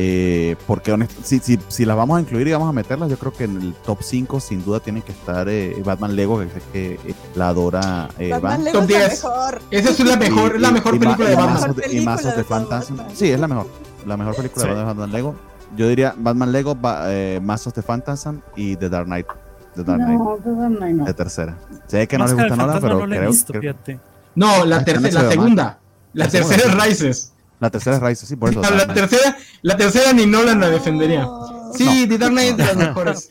Eh, 0.00 0.54
porque 0.66 0.96
si, 1.24 1.40
si, 1.40 1.58
si, 1.66 1.84
las 1.84 1.96
vamos 1.96 2.18
a 2.18 2.20
incluir 2.20 2.46
y 2.46 2.52
vamos 2.52 2.68
a 2.68 2.72
meterlas, 2.72 3.10
yo 3.10 3.18
creo 3.18 3.32
que 3.32 3.44
en 3.44 3.60
el 3.60 3.74
top 3.74 3.98
5 4.00 4.38
sin 4.38 4.64
duda 4.64 4.78
tiene 4.78 5.02
que 5.02 5.10
estar 5.10 5.48
eh, 5.48 5.74
Batman 5.84 6.14
Lego, 6.14 6.38
que 6.38 6.44
es 6.44 6.64
que 6.72 7.14
la 7.34 7.48
adora 7.48 8.08
Batman 8.16 8.62
Lego 8.62 8.80
es 8.82 8.90
la 8.90 9.08
mejor. 9.08 9.62
Esa 9.72 9.90
es 9.90 10.00
la 10.00 10.16
mejor, 10.16 10.60
la 10.60 10.70
mejor 10.70 10.98
película 11.00 11.28
de 11.28 11.34
Batman. 11.34 11.74
Y 11.90 12.00
más 12.00 12.22
de 12.22 12.44
Fantasy. 12.44 12.94
Sí, 13.12 13.30
es 13.30 13.40
la 13.40 13.48
mejor. 13.48 13.66
La 14.06 14.16
mejor 14.16 14.36
película 14.36 14.66
de 14.66 14.84
Batman 14.84 15.10
Lego 15.10 15.34
yo 15.76 15.88
diría 15.88 16.14
Batman 16.16 16.52
Lego, 16.52 16.76
eh, 17.06 17.40
Mass 17.42 17.66
of 17.66 17.74
the 17.74 17.82
Phantasm 17.82 18.38
y 18.56 18.76
The 18.76 18.88
Dark 18.88 19.06
Knight. 19.06 19.26
The 19.74 19.84
Dark 19.84 19.98
Knight. 19.98 20.18
No, 20.18 20.38
The 20.42 20.50
Dark 20.50 20.76
Knight 20.76 20.96
no. 20.96 21.04
De 21.04 21.14
tercera. 21.14 21.56
Sé 21.86 22.06
que 22.06 22.18
no 22.18 22.24
les 22.24 22.34
gusta 22.34 22.56
nada, 22.56 22.80
pero 22.80 23.06
no 23.06 23.06
creo 23.06 23.74
que... 23.84 23.98
No, 24.34 24.64
la, 24.64 24.84
tercera, 24.84 25.22
la 25.22 25.30
segunda. 25.30 25.78
La 26.12 26.28
tercera 26.28 26.62
es 26.64 26.84
Rises. 26.84 27.32
La 27.60 27.70
tercera 27.70 27.96
es 27.96 28.02
Rises, 28.02 28.28
sí, 28.28 28.36
por 28.36 28.50
eso. 28.50 28.60
la, 28.60 28.86
tercera, 28.92 29.36
la 29.62 29.76
tercera 29.76 30.12
ni 30.12 30.26
Nolan 30.26 30.60
la 30.60 30.70
defendería. 30.70 31.28
Sí, 31.74 32.06
The 32.08 32.18
Dark 32.18 32.32
Knight 32.32 32.50
es 32.50 32.56
de 32.56 32.64
las 32.64 32.76
mejores. 32.88 33.28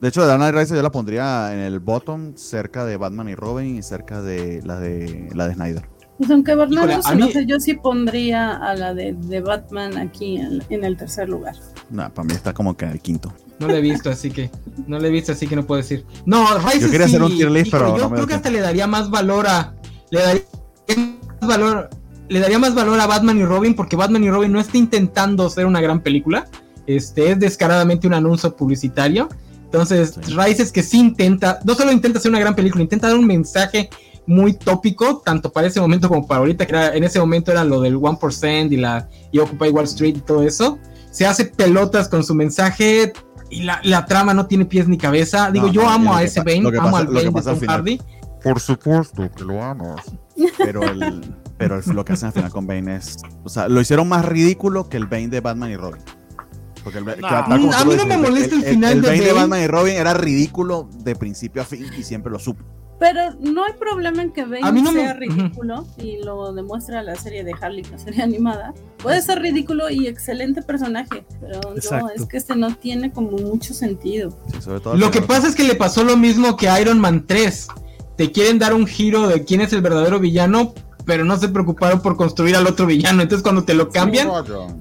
de 0.00 0.08
hecho, 0.08 0.20
The 0.20 0.26
Dark 0.26 0.38
Knight 0.38 0.54
Rises 0.54 0.76
yo 0.76 0.82
la 0.82 0.92
pondría 0.92 1.52
en 1.52 1.60
el 1.60 1.80
bottom, 1.80 2.36
cerca 2.36 2.84
de 2.84 2.96
Batman 2.96 3.28
y 3.28 3.34
Robin 3.34 3.76
y 3.76 3.82
cerca 3.82 4.22
de 4.22 4.62
la 4.64 4.78
de, 4.78 5.28
la 5.34 5.48
de 5.48 5.54
Snyder. 5.54 5.98
Pues 6.18 6.30
aunque 6.32 6.56
Bernardo 6.56 7.00
se 7.00 7.14
no 7.14 7.28
sé, 7.28 7.46
yo 7.46 7.60
sí 7.60 7.74
pondría 7.74 8.56
a 8.56 8.74
la 8.74 8.92
de, 8.92 9.12
de 9.14 9.40
Batman 9.40 9.96
aquí 9.96 10.36
en, 10.36 10.84
el 10.84 10.96
tercer 10.96 11.28
lugar. 11.28 11.54
No, 11.90 12.12
para 12.12 12.26
mí 12.26 12.34
está 12.34 12.52
como 12.52 12.76
que 12.76 12.86
en 12.86 12.92
el 12.92 13.00
quinto. 13.00 13.32
No 13.60 13.68
lo 13.68 13.74
he 13.74 13.80
visto, 13.80 14.10
así 14.10 14.30
que 14.30 14.50
no 14.88 14.98
lo 14.98 15.06
he 15.06 15.10
visto, 15.10 15.30
así 15.30 15.46
que 15.46 15.54
no 15.54 15.64
puedo 15.64 15.80
decir. 15.80 16.04
No, 16.26 16.58
Rice 16.58 16.80
Yo 16.80 16.90
quería 16.90 17.06
hacer 17.06 17.22
un 17.22 17.36
tier 17.36 17.50
list, 17.50 17.70
pero 17.70 17.96
yo 17.96 18.10
creo 18.10 18.26
que 18.26 18.34
hasta 18.34 18.50
le 18.50 18.60
daría 18.60 18.88
más 18.88 19.10
valor 19.10 19.46
a 19.46 19.74
le 20.10 20.20
daría 20.20 20.42
más 21.40 21.48
valor 21.48 21.90
le 22.28 22.40
daría 22.40 22.58
más 22.58 22.74
valor 22.74 23.00
a 23.00 23.06
Batman 23.06 23.38
y 23.38 23.44
Robin 23.44 23.74
porque 23.74 23.96
Batman 23.96 24.24
y 24.24 24.30
Robin 24.30 24.52
no 24.52 24.60
está 24.60 24.76
intentando 24.78 25.48
ser 25.50 25.66
una 25.66 25.80
gran 25.80 26.00
película. 26.00 26.46
Este 26.86 27.32
es 27.32 27.38
descaradamente 27.38 28.06
un 28.06 28.14
anuncio 28.14 28.54
publicitario. 28.56 29.28
Entonces, 29.64 30.18
sí. 30.24 30.34
es 30.38 30.72
que 30.72 30.82
sí 30.82 30.98
intenta, 30.98 31.60
no 31.64 31.74
solo 31.74 31.92
intenta 31.92 32.18
ser 32.20 32.30
una 32.30 32.40
gran 32.40 32.54
película, 32.54 32.82
intenta 32.82 33.08
dar 33.08 33.18
un 33.18 33.26
mensaje 33.26 33.90
muy 34.26 34.54
tópico, 34.54 35.18
tanto 35.24 35.52
para 35.52 35.66
ese 35.66 35.80
momento 35.80 36.08
como 36.08 36.26
para 36.26 36.40
ahorita, 36.40 36.66
que 36.66 36.74
en 36.74 37.04
ese 37.04 37.18
momento 37.18 37.50
era 37.50 37.64
lo 37.64 37.80
del 37.80 37.98
1% 37.98 38.72
y 38.72 38.76
la 38.76 39.08
y 39.30 39.38
Occupy 39.38 39.68
Wall 39.68 39.84
Street 39.84 40.16
y 40.16 40.20
todo 40.20 40.42
eso. 40.42 40.78
Se 41.10 41.26
hace 41.26 41.46
pelotas 41.46 42.08
con 42.08 42.24
su 42.24 42.34
mensaje 42.34 43.12
y 43.50 43.62
la, 43.62 43.80
la 43.84 44.06
trama 44.06 44.34
no 44.34 44.46
tiene 44.46 44.64
pies 44.64 44.88
ni 44.88 44.96
cabeza. 44.96 45.50
Digo, 45.50 45.68
yo 45.68 45.88
amo 45.88 46.14
a 46.14 46.22
ese 46.22 46.40
Bane, 46.40 46.70
amo 46.78 46.96
al 46.96 47.06
Bane 47.06 47.30
de 47.30 47.42
Tom 47.42 47.60
Hardy. 47.66 48.00
Por 48.42 48.60
supuesto 48.60 49.30
que 49.34 49.44
lo 49.44 49.62
amas. 49.62 50.02
Pero, 50.58 50.82
el, 50.82 51.34
pero 51.58 51.80
lo 51.92 52.04
que 52.04 52.12
hacen 52.12 52.28
al 52.28 52.32
final 52.32 52.50
con 52.50 52.66
Bane 52.66 52.96
es. 52.96 53.16
O 53.44 53.48
sea, 53.48 53.68
lo 53.68 53.80
hicieron 53.80 54.08
más 54.08 54.24
ridículo 54.24 54.88
que 54.88 54.96
el 54.96 55.06
Bane 55.06 55.28
de 55.28 55.40
Batman 55.40 55.70
y 55.72 55.76
Robin. 55.76 56.00
Porque 56.84 57.00
el, 57.00 57.24
a 57.24 57.58
mí 57.58 57.94
no 57.96 58.06
me 58.06 58.16
molesta 58.16 58.54
el, 58.54 58.62
final 58.62 58.92
el, 58.92 59.02
Bane 59.02 59.20
de 59.20 59.32
Batman 59.32 59.62
y 59.62 59.66
Robin 59.66 59.94
era 59.94 60.14
ridículo 60.14 60.88
de 61.00 61.16
principio 61.16 61.60
a 61.60 61.64
fin 61.64 61.84
y 61.98 62.02
siempre 62.04 62.30
lo 62.30 62.38
supo. 62.38 62.64
Pero 63.00 63.32
no 63.40 63.64
hay 63.64 63.74
problema 63.74 64.22
en 64.22 64.32
que 64.32 64.44
Bane 64.44 64.92
sea 64.92 65.14
ridículo 65.14 65.86
y 65.98 66.22
lo 66.22 66.52
demuestra 66.52 67.02
la 67.02 67.14
serie 67.16 67.44
de 67.44 67.52
Harley, 67.60 67.84
la 67.84 67.98
serie 67.98 68.22
animada. 68.22 68.74
Puede 69.02 69.20
ser 69.22 69.40
ridículo 69.40 69.90
y 69.90 70.06
excelente 70.06 70.62
personaje, 70.62 71.24
pero 71.40 71.60
no, 71.60 72.10
es 72.10 72.26
que 72.26 72.36
este 72.36 72.56
no 72.56 72.74
tiene 72.74 73.12
como 73.12 73.32
mucho 73.32 73.74
sentido. 73.74 74.36
lo 74.94 75.10
que 75.10 75.22
pasa 75.22 75.48
es 75.48 75.54
que 75.54 75.64
le 75.64 75.74
pasó 75.74 76.02
lo 76.02 76.16
mismo 76.16 76.56
que 76.56 76.68
Iron 76.80 77.00
Man 77.00 77.26
3. 77.26 77.68
Te 78.16 78.32
quieren 78.32 78.58
dar 78.58 78.74
un 78.74 78.86
giro 78.86 79.28
de 79.28 79.44
quién 79.44 79.60
es 79.60 79.72
el 79.72 79.80
verdadero 79.80 80.18
villano, 80.18 80.74
pero 81.08 81.24
no 81.24 81.38
se 81.38 81.48
preocuparon 81.48 82.02
por 82.02 82.18
construir 82.18 82.54
al 82.54 82.66
otro 82.66 82.84
villano. 82.84 83.22
Entonces 83.22 83.42
cuando 83.42 83.64
te 83.64 83.72
lo 83.72 83.88
cambian, 83.88 84.28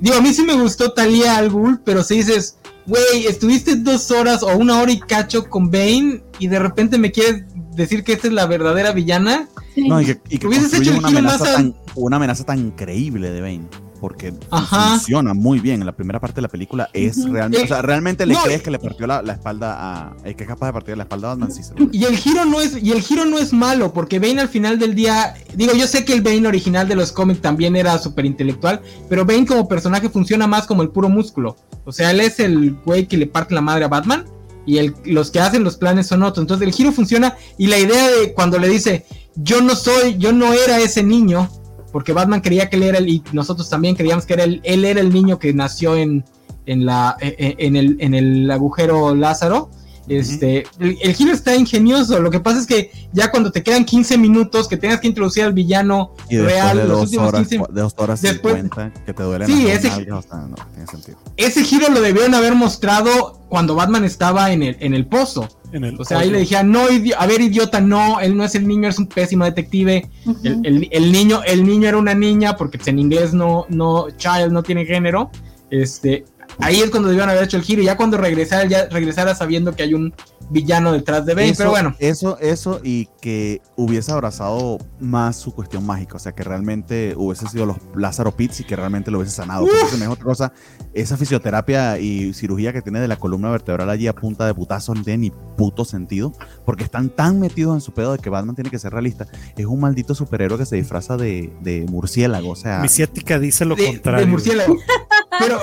digo, 0.02 0.18
a 0.18 0.22
mí 0.22 0.34
sí 0.34 0.44
me 0.44 0.56
gustó 0.56 0.92
Talia 0.92 1.38
al 1.38 1.50
Ghul, 1.50 1.80
pero 1.86 2.04
si 2.04 2.16
dices, 2.16 2.58
güey, 2.86 3.28
estuviste 3.28 3.78
dos 3.78 4.12
horas 4.12 4.44
o 4.44 4.54
una 4.58 4.82
hora 4.82 4.92
y 4.92 5.00
cacho 5.00 5.50
con 5.50 5.72
Bane 5.72 6.22
y 6.38 6.50
de 6.50 6.60
repente 6.60 6.98
me 6.98 7.14
quieres 7.14 7.46
decir 7.78 8.04
que 8.04 8.12
esta 8.12 8.28
es 8.28 8.34
la 8.34 8.46
verdadera 8.46 8.92
villana. 8.92 9.48
No, 9.78 10.02
y 10.02 10.06
que, 10.06 10.22
y 10.30 10.38
que 10.38 10.48
hecho 10.48 10.98
una, 10.98 11.08
amenaza 11.08 11.54
tan, 11.54 11.76
una 11.96 12.18
amenaza 12.18 12.44
tan 12.44 12.60
increíble 12.60 13.32
de 13.32 13.40
Bane. 13.40 13.70
Porque 14.00 14.34
funciona 14.52 15.34
muy 15.34 15.60
bien. 15.60 15.82
En 15.82 15.86
la 15.86 15.96
primera 15.96 16.20
parte 16.20 16.36
de 16.36 16.44
la 16.44 16.48
película 16.48 16.90
es 16.94 17.24
realmente. 17.30 17.66
o 17.66 17.68
sea, 17.68 17.82
realmente 17.82 18.26
le 18.26 18.36
crees 18.44 18.62
que 18.62 18.72
le 18.72 18.80
partió 18.80 19.08
la, 19.08 19.22
espalda 19.32 19.76
a. 19.78 20.16
que 20.24 20.44
es 20.44 20.48
capaz 20.48 20.68
de 20.68 20.74
partir 20.74 20.98
la 20.98 21.04
espalda 21.04 21.32
a 21.32 21.36
Batman. 21.36 21.52
Sí, 21.52 21.62
y 21.92 22.06
el 22.06 22.18
giro 22.18 22.46
no 22.46 22.62
es. 22.62 22.82
Y 22.82 22.92
el 22.92 23.02
giro 23.02 23.26
no 23.26 23.38
es 23.40 23.54
malo. 23.54 23.94
Porque 23.94 24.20
Bane 24.20 24.42
al 24.42 24.50
final 24.50 24.80
del 24.80 24.96
día. 24.96 25.36
Digo, 25.56 25.74
yo 25.74 25.88
sé 25.88 26.06
que 26.06 26.14
el 26.14 26.22
Bane 26.22 26.48
original 26.48 26.88
de 26.88 26.96
los 26.96 27.12
cómics 27.12 27.42
también 27.42 27.76
era 27.76 27.98
súper 27.98 28.26
intelectual. 28.26 28.82
Pero 29.10 29.26
Bane 29.26 29.46
como 29.46 29.68
personaje 29.68 30.10
funciona 30.10 30.48
más 30.48 30.68
como 30.68 30.84
el 30.84 30.90
puro 30.90 31.10
músculo. 31.10 31.56
O 31.86 31.92
sea, 31.92 32.12
él 32.12 32.20
es 32.20 32.40
el 32.40 32.74
güey 32.86 33.08
que 33.08 33.18
le 33.18 33.28
parte 33.28 33.56
la 33.56 33.62
madre 33.62 33.86
a 33.86 33.88
Batman 33.88 34.26
y 34.68 34.78
el, 34.80 34.94
los 35.06 35.32
que 35.32 35.40
hacen 35.40 35.64
los 35.64 35.78
planes 35.78 36.06
son 36.06 36.22
otros. 36.22 36.44
Entonces 36.44 36.68
el 36.68 36.74
giro 36.74 36.92
funciona 36.92 37.36
y 37.58 37.68
la 37.68 37.80
idea 37.80 38.10
de 38.10 38.34
cuando 38.34 38.60
le 38.60 38.68
dice, 38.68 39.06
yo 39.36 39.62
no 39.62 39.76
soy, 39.76 40.18
yo 40.18 40.34
no 40.34 40.54
era 40.54 40.78
ese 40.80 41.02
niño, 41.02 41.50
porque 41.98 42.14
Batman 42.14 42.42
creía 42.42 42.70
que 42.70 42.76
él 42.76 42.84
era 42.84 43.00
el, 43.00 43.10
y 43.10 43.24
nosotros 43.32 43.72
también 43.72 43.96
creíamos 43.96 44.28
que 44.28 44.36
era 44.36 44.44
el, 44.44 44.62
él 44.64 44.86
era 44.86 45.02
el 45.02 45.12
niño 45.12 45.40
que 45.40 45.52
nació 45.52 45.96
en, 45.96 46.24
en, 46.68 46.86
la, 46.86 47.18
e, 47.20 47.36
e, 47.40 47.66
en, 47.66 47.76
el, 47.76 47.98
en 48.00 48.14
el 48.14 48.52
agujero 48.52 49.16
Lázaro. 49.16 49.72
Este, 50.08 50.68
el, 50.78 51.16
giro 51.16 51.34
está 51.34 51.56
ingenioso. 51.56 52.20
Lo 52.20 52.30
que 52.30 52.40
pasa 52.40 52.60
es 52.60 52.68
que 52.68 52.92
ya 53.14 53.32
cuando 53.32 53.52
te 53.52 53.64
quedan 53.64 53.84
15 53.84 54.16
minutos 54.20 54.68
que 54.68 54.78
tengas 54.78 55.00
que 55.00 55.08
introducir 55.08 55.44
al 55.44 55.54
villano 55.54 56.14
real, 56.30 56.78
de 56.78 56.84
los 56.84 57.02
últimos 57.02 57.30
horas, 57.30 57.48
15 57.48 57.66
de 57.74 57.82
dos 57.82 57.96
horas 57.98 58.22
después, 58.22 58.64
que 59.04 59.14
te 59.16 59.24
duelen 59.24 59.48
sí, 59.48 59.68
ese, 59.68 59.90
no, 60.06 60.22
tiene 60.22 60.88
sentido. 60.92 61.18
ese 61.36 61.64
giro 61.64 61.90
lo 61.90 62.00
debieron 62.00 62.36
haber 62.36 62.54
mostrado 62.54 63.42
cuando 63.50 63.74
Batman 63.74 64.04
estaba 64.04 64.52
en 64.52 64.62
el, 64.62 64.78
en 64.82 64.94
el 64.94 65.08
pozo. 65.08 65.50
En 65.72 65.84
el 65.84 66.00
o 66.00 66.06
sea, 66.06 66.20
ahí 66.20 66.30
le 66.30 66.40
dije, 66.40 66.64
no, 66.64 66.86
a 67.18 67.26
ver, 67.26 67.42
idiota, 67.42 67.82
no, 67.82 68.20
él 68.20 68.38
no 68.38 68.44
es 68.44 68.56
el 68.56 68.68
niño, 68.68 68.88
es 68.88 68.98
un 68.98 69.08
pésimo 69.08 69.44
detective. 69.46 70.10
el, 70.44 70.88
el, 70.92 71.12
niño, 71.12 71.42
el 71.46 71.66
niño 71.66 71.90
era 71.90 71.98
una 71.98 72.14
niña, 72.14 72.56
porque 72.56 72.80
en 72.86 73.00
inglés 73.00 73.34
no, 73.34 73.66
no, 73.70 74.08
child 74.12 74.52
no 74.52 74.64
tiene 74.64 74.86
género. 74.86 75.30
Este, 75.70 76.24
Ahí 76.60 76.82
es 76.82 76.90
cuando 76.90 77.10
debían 77.10 77.30
haber 77.30 77.44
hecho 77.44 77.58
el 77.58 77.64
giro. 77.64 77.82
Y 77.82 77.86
ya 77.86 77.98
cuando 77.98 78.18
regresara, 78.18 78.66
ya 78.66 78.88
regresara 78.88 79.36
sabiendo 79.36 79.76
que 79.76 79.84
hay 79.84 79.94
un 79.94 80.14
villano 80.50 80.92
detrás 80.92 81.26
de 81.26 81.34
Bane. 81.34 81.54
pero 81.58 81.70
bueno. 81.70 81.96
Eso, 82.00 82.38
eso, 82.40 82.80
y 82.84 83.08
que 83.22 83.62
hubiese 83.76 84.12
abrazado 84.12 84.78
más 85.00 85.36
su 85.36 85.54
cuestión 85.54 85.86
mágica. 85.86 86.16
O 86.16 86.20
sea, 86.20 86.34
que 86.34 86.44
realmente 86.44 87.14
hubiese 87.18 87.48
sido 87.48 87.66
los 87.66 87.78
Lázaro 87.96 88.32
Pitts 88.32 88.62
y 88.62 88.64
que 88.64 88.76
realmente 88.76 89.12
lo 89.12 89.20
hubiese 89.20 89.36
sanado. 89.36 89.66
Porque 89.66 89.96
es 89.96 90.08
otra 90.08 90.26
cosa. 90.26 90.54
Esa 90.94 91.18
fisioterapia 91.18 92.00
y 92.00 92.34
cirugía 92.34 92.74
que 92.74 92.82
tiene 92.82 93.00
de 93.00 93.08
la 93.08 93.18
columna 93.18 93.50
vertebral 93.50 93.90
allí 93.90 94.08
a 94.08 94.14
punta 94.14 94.46
de 94.46 94.54
putazo 94.54 94.94
no 94.94 95.04
tiene 95.04 95.18
ni 95.18 95.32
puto 95.58 95.86
sentido. 95.86 96.34
Porque 96.66 96.84
están 96.84 97.10
tan 97.10 97.40
metidos 97.40 97.76
en 97.76 97.82
su 97.82 97.94
pedo 97.94 98.14
de 98.14 98.20
que 98.20 98.30
Batman 98.30 98.56
tiene 98.56 98.70
que 98.70 98.80
ser 98.80 98.94
realista. 98.94 99.28
Es 99.56 99.66
un 99.66 99.80
maldito 99.80 100.16
superhéroe 100.16 100.58
que 100.58 100.66
se 100.66 100.76
disfraza 100.76 101.18
de, 101.18 101.54
de 101.62 101.86
murciélago. 101.90 102.52
O 102.52 102.56
sea. 102.56 102.80
Mi 102.80 102.90
ciática 102.90 103.40
dice 103.40 103.66
lo 103.66 103.76
contrario. 103.76 104.26
De 104.26 104.32
murciélago. 104.32 104.76
Pero 105.40 105.60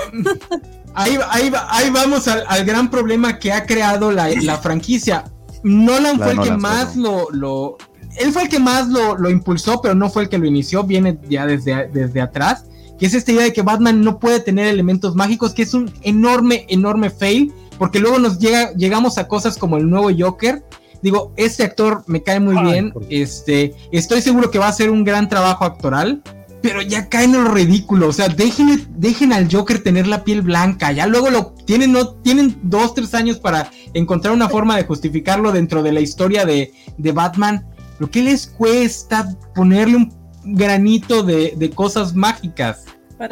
ahí, 0.95 1.17
ahí, 1.29 1.51
ahí 1.69 1.89
vamos 1.89 2.27
al, 2.27 2.65
gran 2.65 2.89
problema 2.89 3.37
que 3.37 3.51
ha 3.51 3.65
creado 3.65 4.11
la, 4.11 4.29
franquicia. 4.61 5.25
Nolan 5.63 6.17
fue 6.17 6.31
el 6.31 6.39
que 6.41 6.51
más 6.51 6.95
lo, 6.95 7.29
lo, 7.31 7.77
Él 8.17 8.31
fue 8.31 8.43
el 8.43 8.49
que 8.49 8.59
más 8.59 8.87
lo, 8.87 9.17
lo, 9.17 9.29
impulsó, 9.29 9.81
pero 9.81 9.95
no 9.95 10.09
fue 10.09 10.23
el 10.23 10.29
que 10.29 10.37
lo 10.37 10.45
inició. 10.45 10.83
Viene 10.83 11.17
ya 11.29 11.45
desde, 11.45 11.87
desde 11.89 12.21
atrás. 12.21 12.65
Que 12.97 13.07
es 13.07 13.13
esta 13.13 13.31
idea 13.33 13.43
de 13.43 13.53
que 13.53 13.61
Batman 13.61 14.01
no 14.01 14.19
puede 14.19 14.39
tener 14.39 14.67
elementos 14.67 15.15
mágicos, 15.15 15.53
que 15.53 15.63
es 15.63 15.73
un 15.73 15.91
enorme, 16.01 16.65
enorme 16.69 17.09
fail. 17.09 17.53
Porque 17.77 17.99
luego 17.99 18.19
nos 18.19 18.39
llega, 18.39 18.71
llegamos 18.73 19.17
a 19.17 19.27
cosas 19.27 19.57
como 19.57 19.77
el 19.77 19.89
nuevo 19.89 20.09
Joker. 20.17 20.63
Digo, 21.01 21.33
este 21.35 21.63
actor 21.63 22.03
me 22.07 22.23
cae 22.23 22.39
muy 22.39 22.57
bien. 22.63 22.93
Este, 23.09 23.75
estoy 23.91 24.21
seguro 24.21 24.49
que 24.49 24.59
va 24.59 24.69
a 24.69 24.73
ser 24.73 24.89
un 24.89 25.03
gran 25.03 25.27
trabajo 25.27 25.65
actoral. 25.65 26.23
Pero 26.65 26.81
ya 26.81 27.09
cae 27.09 27.25
en 27.25 27.33
lo 27.33 27.53
ridículo. 27.53 28.07
O 28.07 28.11
sea, 28.11 28.27
dejen, 28.27 28.87
dejen 28.97 29.31
al 29.31 29.47
Joker 29.51 29.83
tener 29.83 30.07
la 30.07 30.23
piel 30.23 30.41
blanca. 30.41 30.91
Ya 30.91 31.05
luego 31.05 31.29
lo 31.29 31.51
tienen, 31.51 31.91
no, 31.91 32.15
tienen 32.15 32.57
dos, 32.63 32.95
tres 32.95 33.13
años 33.13 33.37
para 33.37 33.69
encontrar 33.93 34.33
una 34.33 34.49
forma 34.49 34.75
de 34.75 34.83
justificarlo 34.83 35.51
dentro 35.51 35.83
de 35.83 35.91
la 35.91 35.99
historia 35.99 36.43
de, 36.43 36.73
de 36.97 37.11
Batman. 37.11 37.67
Lo 37.99 38.09
que 38.09 38.23
les 38.23 38.47
cuesta 38.47 39.29
ponerle 39.53 39.97
un 39.97 40.13
granito 40.43 41.21
de, 41.21 41.53
de 41.55 41.69
cosas 41.69 42.15
mágicas 42.15 42.85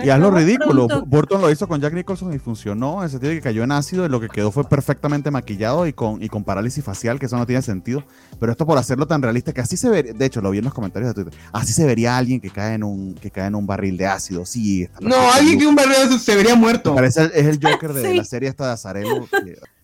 y 0.03 0.09
haz 0.09 0.19
lo 0.19 0.31
ridículo. 0.31 0.87
Burton 1.05 1.41
lo 1.41 1.51
hizo 1.51 1.67
con 1.67 1.81
Jack 1.81 1.93
Nicholson 1.93 2.33
y 2.33 2.39
funcionó. 2.39 2.99
En 2.99 3.05
el 3.05 3.09
sentido 3.09 3.29
de 3.29 3.37
que 3.37 3.41
cayó 3.41 3.63
en 3.63 3.71
ácido 3.71 4.05
y 4.05 4.09
lo 4.09 4.19
que 4.19 4.29
quedó 4.29 4.51
fue 4.51 4.63
perfectamente 4.63 5.31
maquillado 5.31 5.87
y 5.87 5.93
con, 5.93 6.21
y 6.21 6.29
con 6.29 6.43
parálisis 6.43 6.83
facial, 6.83 7.19
que 7.19 7.25
eso 7.25 7.37
no 7.37 7.45
tiene 7.45 7.61
sentido. 7.61 8.03
Pero 8.39 8.51
esto 8.51 8.65
por 8.65 8.77
hacerlo 8.77 9.07
tan 9.07 9.21
realista 9.21 9.53
que 9.53 9.61
así 9.61 9.77
se 9.77 9.89
vería. 9.89 10.13
De 10.13 10.25
hecho, 10.25 10.41
lo 10.41 10.51
vi 10.51 10.59
en 10.59 10.65
los 10.65 10.73
comentarios 10.73 11.13
de 11.13 11.23
Twitter. 11.23 11.39
Así 11.51 11.73
se 11.73 11.85
vería 11.85 12.17
alguien 12.17 12.39
que 12.39 12.49
cae 12.49 12.75
en 12.75 12.83
un, 12.83 13.15
que 13.15 13.31
cae 13.31 13.47
en 13.47 13.55
un 13.55 13.67
barril 13.67 13.97
de 13.97 14.07
ácido. 14.07 14.45
Sí. 14.45 14.87
No, 14.99 15.15
alguien 15.31 15.59
que 15.59 15.67
un 15.67 15.75
barril 15.75 15.93
de 15.93 16.01
ácido 16.03 16.19
se 16.19 16.35
vería 16.35 16.55
muerto. 16.55 16.95
Parece 16.95 17.25
es 17.33 17.45
el 17.45 17.59
Joker 17.61 17.93
de 17.93 18.13
la 18.15 18.23
serie 18.23 18.49
esta 18.49 18.67
de 18.67 18.73
Azarelo. 18.73 19.27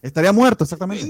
estaría 0.02 0.32
muerto, 0.32 0.64
exactamente. 0.64 1.08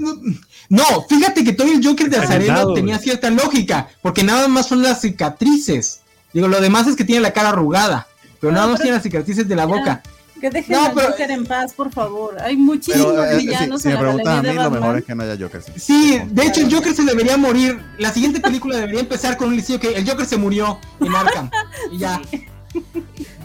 No, 0.68 0.84
fíjate 1.08 1.44
que 1.44 1.52
todo 1.52 1.68
el 1.70 1.84
Joker 1.84 2.10
de 2.10 2.16
Azarelo 2.16 2.74
tenía 2.74 2.98
cierta 2.98 3.30
lógica. 3.30 3.88
Porque 4.02 4.22
nada 4.22 4.48
más 4.48 4.66
son 4.66 4.82
las 4.82 5.00
cicatrices. 5.00 6.00
Digo, 6.32 6.48
lo 6.48 6.60
demás 6.60 6.86
es 6.86 6.96
que 6.96 7.04
tiene 7.04 7.22
la 7.22 7.32
cara 7.32 7.50
arrugada. 7.50 8.06
Pero 8.40 8.52
nada 8.52 8.66
más 8.66 8.80
tiene 8.80 8.94
las 8.94 9.02
cicatrices 9.02 9.46
de 9.46 9.56
la 9.56 9.66
boca. 9.66 10.02
Que 10.40 10.48
dejen 10.48 10.74
no, 10.74 10.94
pero, 10.94 11.10
Joker 11.10 11.30
en 11.30 11.44
paz, 11.44 11.74
por 11.74 11.92
favor. 11.92 12.40
Hay 12.40 12.56
muchísimos 12.56 13.12
eh, 13.12 13.36
villanos 13.36 13.82
si, 13.82 13.88
si 13.88 13.94
me 13.94 14.00
preguntan 14.00 14.38
a 14.38 14.42
mí, 14.50 14.54
lo 14.54 14.70
mejor 14.70 14.96
es 14.96 15.04
que 15.04 15.14
no 15.14 15.22
haya 15.22 15.36
Joker. 15.38 15.62
Sí, 15.76 16.18
de 16.30 16.46
hecho 16.46 16.62
el 16.62 16.74
Joker 16.74 16.94
se 16.94 17.04
debería 17.04 17.36
morir. 17.36 17.78
La 17.98 18.10
siguiente 18.10 18.40
película 18.40 18.76
debería 18.76 19.00
empezar 19.00 19.36
con 19.36 19.48
un 19.48 19.56
liceo 19.56 19.78
que 19.78 19.92
el 19.92 20.08
Joker 20.08 20.24
se 20.24 20.38
murió 20.38 20.78
en 20.98 21.14
Arkham. 21.14 21.50
Y 21.92 21.98
ya. 21.98 22.22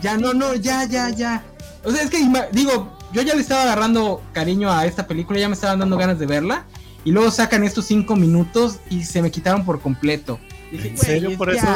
Ya, 0.02 0.18
no, 0.18 0.34
no, 0.34 0.56
ya, 0.56 0.86
ya, 0.86 1.10
ya. 1.10 1.43
O 1.84 1.91
sea, 1.91 2.02
es 2.02 2.10
que 2.10 2.20
digo, 2.54 2.98
yo 3.12 3.22
ya 3.24 3.34
le 3.34 3.41
estaba 3.41 3.64
agarrando 3.64 4.22
cariño 4.32 4.72
a 4.72 4.86
esta 4.86 5.06
película, 5.06 5.39
ya 5.39 5.50
me 5.50 5.56
estaban 5.56 5.80
dando 5.80 5.98
ganas 5.98 6.18
de 6.18 6.28
verla. 6.28 6.66
Y 7.04 7.12
luego 7.12 7.30
sacan 7.30 7.64
estos 7.64 7.86
cinco 7.86 8.16
minutos 8.16 8.80
y 8.89 9.04
se 9.04 9.22
me 9.22 9.32
quitaron 9.32 9.66
por 9.66 9.82
completo. 9.82 10.39
¿En 10.72 10.98
serio 10.98 11.38
por 11.38 11.50
eso? 11.50 11.68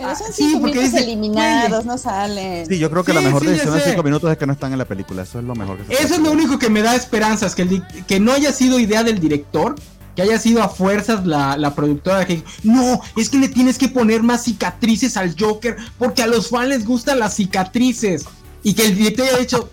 Pero 0.00 0.16
son 0.16 0.32
sí, 0.32 0.56
porque 0.60 0.86
eliminados, 0.86 1.84
no 1.84 1.98
salen. 1.98 2.66
Sí, 2.66 2.78
yo 2.78 2.90
creo 2.90 3.04
que 3.04 3.12
la 3.12 3.20
mejor 3.20 3.44
decisión 3.44 3.74
de 3.74 3.82
cinco 3.82 4.02
minutos 4.02 4.30
es 4.30 4.38
que 4.38 4.46
no 4.46 4.52
están 4.54 4.72
en 4.72 4.78
la 4.78 4.86
película. 4.86 5.22
Eso 5.22 5.38
es 5.38 5.44
lo 5.44 5.54
mejor 5.54 5.78
que 5.78 5.94
se 5.94 6.02
Eso 6.02 6.14
es 6.14 6.20
lo 6.20 6.32
único 6.32 6.58
que 6.58 6.70
me 6.70 6.82
da 6.82 6.94
esperanzas, 6.94 7.54
que, 7.54 7.82
que 8.06 8.18
no 8.18 8.32
haya 8.32 8.52
sido 8.52 8.78
idea 8.78 9.04
del 9.04 9.20
director, 9.20 9.74
que 10.16 10.22
haya 10.22 10.38
sido 10.38 10.62
a 10.62 10.68
fuerzas 10.68 11.26
la, 11.26 11.56
la, 11.56 11.74
productora 11.74 12.26
que 12.26 12.42
no, 12.62 13.00
es 13.16 13.28
que 13.28 13.38
le 13.38 13.48
tienes 13.48 13.78
que 13.78 13.88
poner 13.88 14.22
más 14.22 14.44
cicatrices 14.44 15.16
al 15.16 15.36
Joker 15.38 15.76
porque 15.98 16.22
a 16.22 16.26
los 16.26 16.48
fans 16.48 16.68
les 16.68 16.86
gustan 16.86 17.18
las 17.18 17.34
cicatrices. 17.34 18.24
Y 18.62 18.74
que 18.74 18.84
el 18.84 18.94
director 18.94 19.26
haya 19.26 19.38
dicho, 19.38 19.70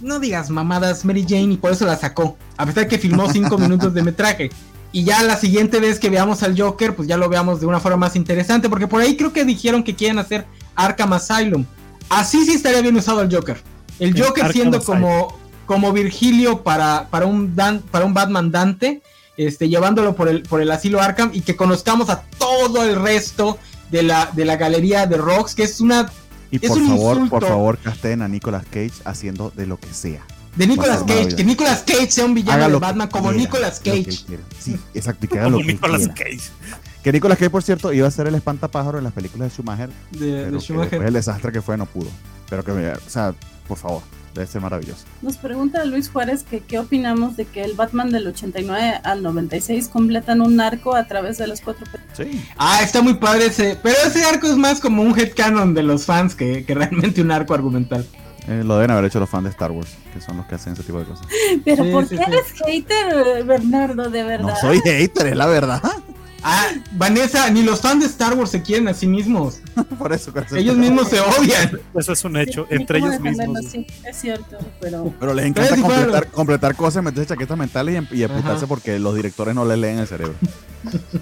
no 0.00 0.18
digas 0.18 0.50
mamadas 0.50 1.04
Mary 1.04 1.24
Jane 1.28 1.54
y 1.54 1.56
por 1.56 1.72
eso 1.72 1.84
la 1.84 1.96
sacó. 1.96 2.36
A 2.56 2.66
pesar 2.66 2.84
de 2.84 2.88
que 2.88 2.98
filmó 2.98 3.30
cinco 3.30 3.58
minutos 3.58 3.94
de 3.94 4.02
metraje 4.02 4.50
y 4.94 5.02
ya 5.02 5.24
la 5.24 5.36
siguiente 5.36 5.80
vez 5.80 5.98
que 5.98 6.08
veamos 6.08 6.44
al 6.44 6.56
Joker, 6.56 6.94
pues 6.94 7.08
ya 7.08 7.16
lo 7.16 7.28
veamos 7.28 7.58
de 7.58 7.66
una 7.66 7.80
forma 7.80 7.96
más 7.96 8.14
interesante, 8.14 8.68
porque 8.68 8.86
por 8.86 9.00
ahí 9.02 9.16
creo 9.16 9.32
que 9.32 9.44
dijeron 9.44 9.82
que 9.82 9.96
quieren 9.96 10.20
hacer 10.20 10.46
Arkham 10.76 11.12
Asylum. 11.14 11.64
Así 12.08 12.44
sí 12.44 12.52
estaría 12.52 12.80
bien 12.80 12.94
usado 12.94 13.20
el 13.20 13.34
Joker. 13.34 13.60
El 13.98 14.16
Joker 14.16 14.52
siendo 14.52 14.80
como, 14.80 15.36
como 15.66 15.92
Virgilio 15.92 16.62
para, 16.62 17.08
para, 17.10 17.26
un 17.26 17.56
para 17.90 18.04
un 18.04 18.14
Batman 18.14 18.52
Dante, 18.52 19.02
este, 19.36 19.68
llevándolo 19.68 20.14
por 20.14 20.28
el, 20.28 20.44
por 20.44 20.60
el 20.60 20.70
asilo 20.70 21.02
Arkham 21.02 21.32
y 21.34 21.40
que 21.40 21.56
conozcamos 21.56 22.08
a 22.08 22.22
todo 22.38 22.84
el 22.84 22.94
resto 22.94 23.58
de 23.90 24.04
la, 24.04 24.30
de 24.32 24.44
la 24.44 24.54
galería 24.54 25.08
de 25.08 25.16
Rocks, 25.16 25.56
que 25.56 25.64
es 25.64 25.80
una... 25.80 26.08
Y 26.52 26.60
por 26.60 26.80
favor, 26.80 27.28
por 27.28 27.44
favor, 27.44 27.78
casten 27.78 28.22
a 28.22 28.28
Nicolas 28.28 28.62
Cage 28.66 29.02
haciendo 29.04 29.50
de 29.56 29.66
lo 29.66 29.76
que 29.76 29.92
sea 29.92 30.24
de 30.56 30.66
Nicolas 30.66 31.02
Cage, 31.04 31.36
que 31.36 31.44
Nicolas 31.44 31.82
Cage 31.86 32.10
sea 32.10 32.24
un 32.24 32.34
villano 32.34 32.68
de 32.68 32.78
Batman 32.78 33.08
como 33.08 33.32
Nicolas 33.32 33.80
Cage. 33.80 34.12
Sí, 34.58 34.76
exacto, 34.94 35.26
y 35.26 35.28
que 35.28 35.38
haga 35.38 35.48
lo 35.50 35.58
que 35.58 35.64
Nicolas 35.64 36.08
Cage. 36.08 36.40
Que 37.02 37.12
Nicolas 37.12 37.38
Cage, 37.38 37.50
por 37.50 37.62
cierto, 37.62 37.92
iba 37.92 38.08
a 38.08 38.10
ser 38.10 38.26
el 38.26 38.34
espantapájaro 38.34 38.98
en 38.98 39.04
las 39.04 39.12
películas 39.12 39.50
de 39.50 39.54
Schumacher. 39.54 39.90
De, 40.12 40.44
pero 40.46 40.60
Schumacher. 40.60 41.02
el 41.02 41.12
desastre 41.12 41.52
que 41.52 41.60
fue 41.60 41.76
no 41.76 41.86
pudo. 41.86 42.08
Pero 42.48 42.64
que, 42.64 42.70
o 42.70 43.10
sea, 43.10 43.34
por 43.68 43.76
favor, 43.76 44.02
debe 44.34 44.46
ser 44.46 44.62
maravilloso. 44.62 45.04
Nos 45.20 45.36
pregunta 45.36 45.84
Luis 45.84 46.08
Juárez 46.08 46.44
que 46.44 46.60
qué 46.60 46.78
opinamos 46.78 47.36
de 47.36 47.44
que 47.44 47.62
el 47.62 47.74
Batman 47.74 48.10
del 48.10 48.26
89 48.26 49.00
al 49.04 49.22
96 49.22 49.88
completan 49.88 50.40
un 50.40 50.60
arco 50.60 50.94
a 50.94 51.06
través 51.06 51.36
de 51.38 51.46
los 51.46 51.60
cuatro 51.60 51.84
Sí. 52.16 52.42
Ah, 52.56 52.80
está 52.82 53.02
muy 53.02 53.14
padre 53.14 53.46
ese. 53.46 53.78
Pero 53.82 53.96
ese 54.06 54.24
arco 54.24 54.46
es 54.46 54.56
más 54.56 54.80
como 54.80 55.02
un 55.02 55.18
headcanon 55.18 55.74
de 55.74 55.82
los 55.82 56.04
fans 56.04 56.34
que, 56.34 56.64
que 56.64 56.74
realmente 56.74 57.20
un 57.20 57.30
arco 57.30 57.54
argumental. 57.54 58.06
Eh, 58.46 58.62
lo 58.62 58.76
deben 58.76 58.90
haber 58.90 59.06
hecho 59.06 59.20
los 59.20 59.30
fans 59.30 59.44
de 59.44 59.50
Star 59.50 59.70
Wars, 59.70 59.96
que 60.12 60.20
son 60.20 60.36
los 60.36 60.46
que 60.46 60.56
hacen 60.56 60.74
ese 60.74 60.82
tipo 60.82 60.98
de 60.98 61.06
cosas. 61.06 61.26
Pero 61.64 61.90
¿por 61.90 62.06
qué 62.06 62.16
eres 62.16 62.52
hater, 62.66 63.44
Bernardo, 63.44 64.10
de 64.10 64.22
verdad? 64.22 64.48
No 64.48 64.56
soy 64.56 64.80
hater, 64.80 65.28
es 65.28 65.36
la 65.36 65.46
verdad. 65.46 65.82
Ah, 66.46 66.72
Vanessa, 66.92 67.48
ni 67.48 67.62
los 67.62 67.80
fans 67.80 68.00
de 68.00 68.06
Star 68.06 68.34
Wars 68.34 68.50
se 68.50 68.60
quieren 68.60 68.86
a 68.88 68.92
sí 68.92 69.06
mismos. 69.06 69.60
Por 69.98 70.12
eso, 70.12 70.30
ellos 70.54 70.76
mismos 70.76 71.08
se 71.08 71.18
odian. 71.18 71.80
Eso 71.98 72.12
es 72.12 72.22
un 72.22 72.36
hecho, 72.36 72.66
entre 72.68 72.98
ellos 72.98 73.18
mismos. 73.18 73.64
Sí, 73.64 73.86
es 74.04 74.20
cierto, 74.20 74.58
pero. 74.78 75.10
Pero 75.18 75.32
les 75.32 75.46
encanta 75.46 75.74
completar, 75.80 76.26
completar, 76.26 76.76
cosas, 76.76 77.02
meterse 77.02 77.28
chaquetas 77.28 77.56
mentales 77.56 78.04
y, 78.10 78.24
y 78.24 78.26
porque 78.68 78.98
los 78.98 79.14
directores 79.14 79.54
no 79.54 79.64
le 79.64 79.78
leen 79.78 80.00
el 80.00 80.06
cerebro. 80.06 80.34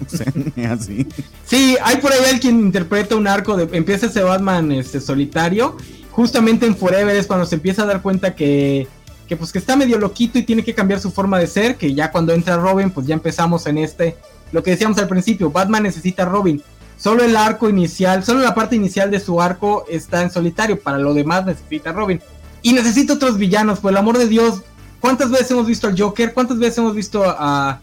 sí, 0.08 0.64
así. 0.64 1.06
Sí, 1.46 1.76
hay 1.80 1.98
por 1.98 2.12
ahí 2.12 2.18
alguien 2.28 2.58
interpreta 2.58 3.14
un 3.14 3.28
arco 3.28 3.56
de. 3.56 3.76
Empieza 3.76 4.06
ese 4.06 4.22
Batman 4.22 4.72
este, 4.72 5.00
solitario 5.00 5.76
justamente 6.12 6.66
en 6.66 6.76
Forever 6.76 7.16
es 7.16 7.26
cuando 7.26 7.46
se 7.46 7.56
empieza 7.56 7.82
a 7.82 7.86
dar 7.86 8.02
cuenta 8.02 8.34
que, 8.34 8.86
que 9.26 9.36
pues 9.36 9.50
que 9.50 9.58
está 9.58 9.76
medio 9.76 9.98
loquito 9.98 10.38
y 10.38 10.42
tiene 10.42 10.62
que 10.62 10.74
cambiar 10.74 11.00
su 11.00 11.10
forma 11.10 11.38
de 11.38 11.46
ser, 11.46 11.76
que 11.76 11.94
ya 11.94 12.10
cuando 12.10 12.32
entra 12.32 12.56
Robin, 12.56 12.90
pues 12.90 13.06
ya 13.06 13.14
empezamos 13.14 13.66
en 13.66 13.78
este, 13.78 14.16
lo 14.52 14.62
que 14.62 14.70
decíamos 14.70 14.98
al 14.98 15.08
principio, 15.08 15.50
Batman 15.50 15.82
necesita 15.82 16.22
a 16.22 16.26
Robin. 16.26 16.62
Solo 16.98 17.24
el 17.24 17.36
arco 17.36 17.68
inicial, 17.68 18.22
solo 18.24 18.40
la 18.40 18.54
parte 18.54 18.76
inicial 18.76 19.10
de 19.10 19.18
su 19.18 19.40
arco 19.40 19.86
está 19.88 20.22
en 20.22 20.30
solitario, 20.30 20.78
para 20.80 20.98
lo 20.98 21.14
demás 21.14 21.44
necesita 21.44 21.90
a 21.90 21.92
Robin. 21.94 22.20
Y 22.62 22.72
necesita 22.74 23.14
otros 23.14 23.38
villanos, 23.38 23.80
por 23.80 23.90
el 23.90 23.96
amor 23.96 24.18
de 24.18 24.28
Dios. 24.28 24.62
¿Cuántas 25.00 25.30
veces 25.30 25.50
hemos 25.50 25.66
visto 25.66 25.88
al 25.88 26.00
Joker? 26.00 26.32
¿Cuántas 26.32 26.60
veces 26.60 26.78
hemos 26.78 26.94
visto 26.94 27.24
a, 27.26 27.80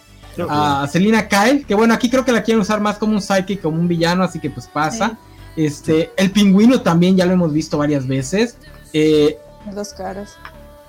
a 0.47 0.87
Selina 0.89 1.27
Kyle? 1.27 1.65
Que 1.65 1.75
bueno, 1.75 1.93
aquí 1.93 2.09
creo 2.09 2.23
que 2.23 2.31
la 2.31 2.43
quieren 2.43 2.61
usar 2.61 2.79
más 2.79 2.97
como 2.97 3.11
un 3.11 3.21
psychic, 3.21 3.61
como 3.61 3.77
un 3.77 3.89
villano, 3.89 4.23
así 4.23 4.39
que 4.39 4.49
pues 4.49 4.67
pasa. 4.67 5.17
Este, 5.55 6.11
el 6.17 6.31
pingüino 6.31 6.81
también 6.81 7.17
ya 7.17 7.25
lo 7.25 7.33
hemos 7.33 7.53
visto 7.53 7.77
varias 7.77 8.07
veces. 8.07 8.57
Eh, 8.93 9.37
dos 9.73 9.93
caras. 9.93 10.35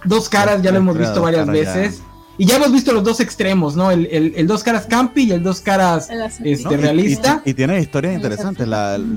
Dos 0.05 0.29
caras 0.29 0.63
ya 0.63 0.71
lo 0.71 0.79
hemos 0.79 0.97
visto 0.97 1.23
varias 1.23 1.47
veces. 1.47 2.03
Y 2.39 2.47
ya 2.47 2.57
hemos 2.57 2.73
visto 2.73 2.93
los 2.93 3.05
dos 3.05 3.21
extremos, 3.21 3.77
¿no? 3.77 3.91
El, 3.91 4.47
dos 4.47 4.63
caras 4.63 4.87
campi 4.87 5.25
y 5.25 5.33
el 5.33 5.43
dos 5.43 5.61
caras 5.61 6.09
este, 6.43 6.77
realista. 6.77 7.43
Y, 7.45 7.53
tiene 7.53 7.79
historias 7.81 8.15
interesantes. 8.15 8.67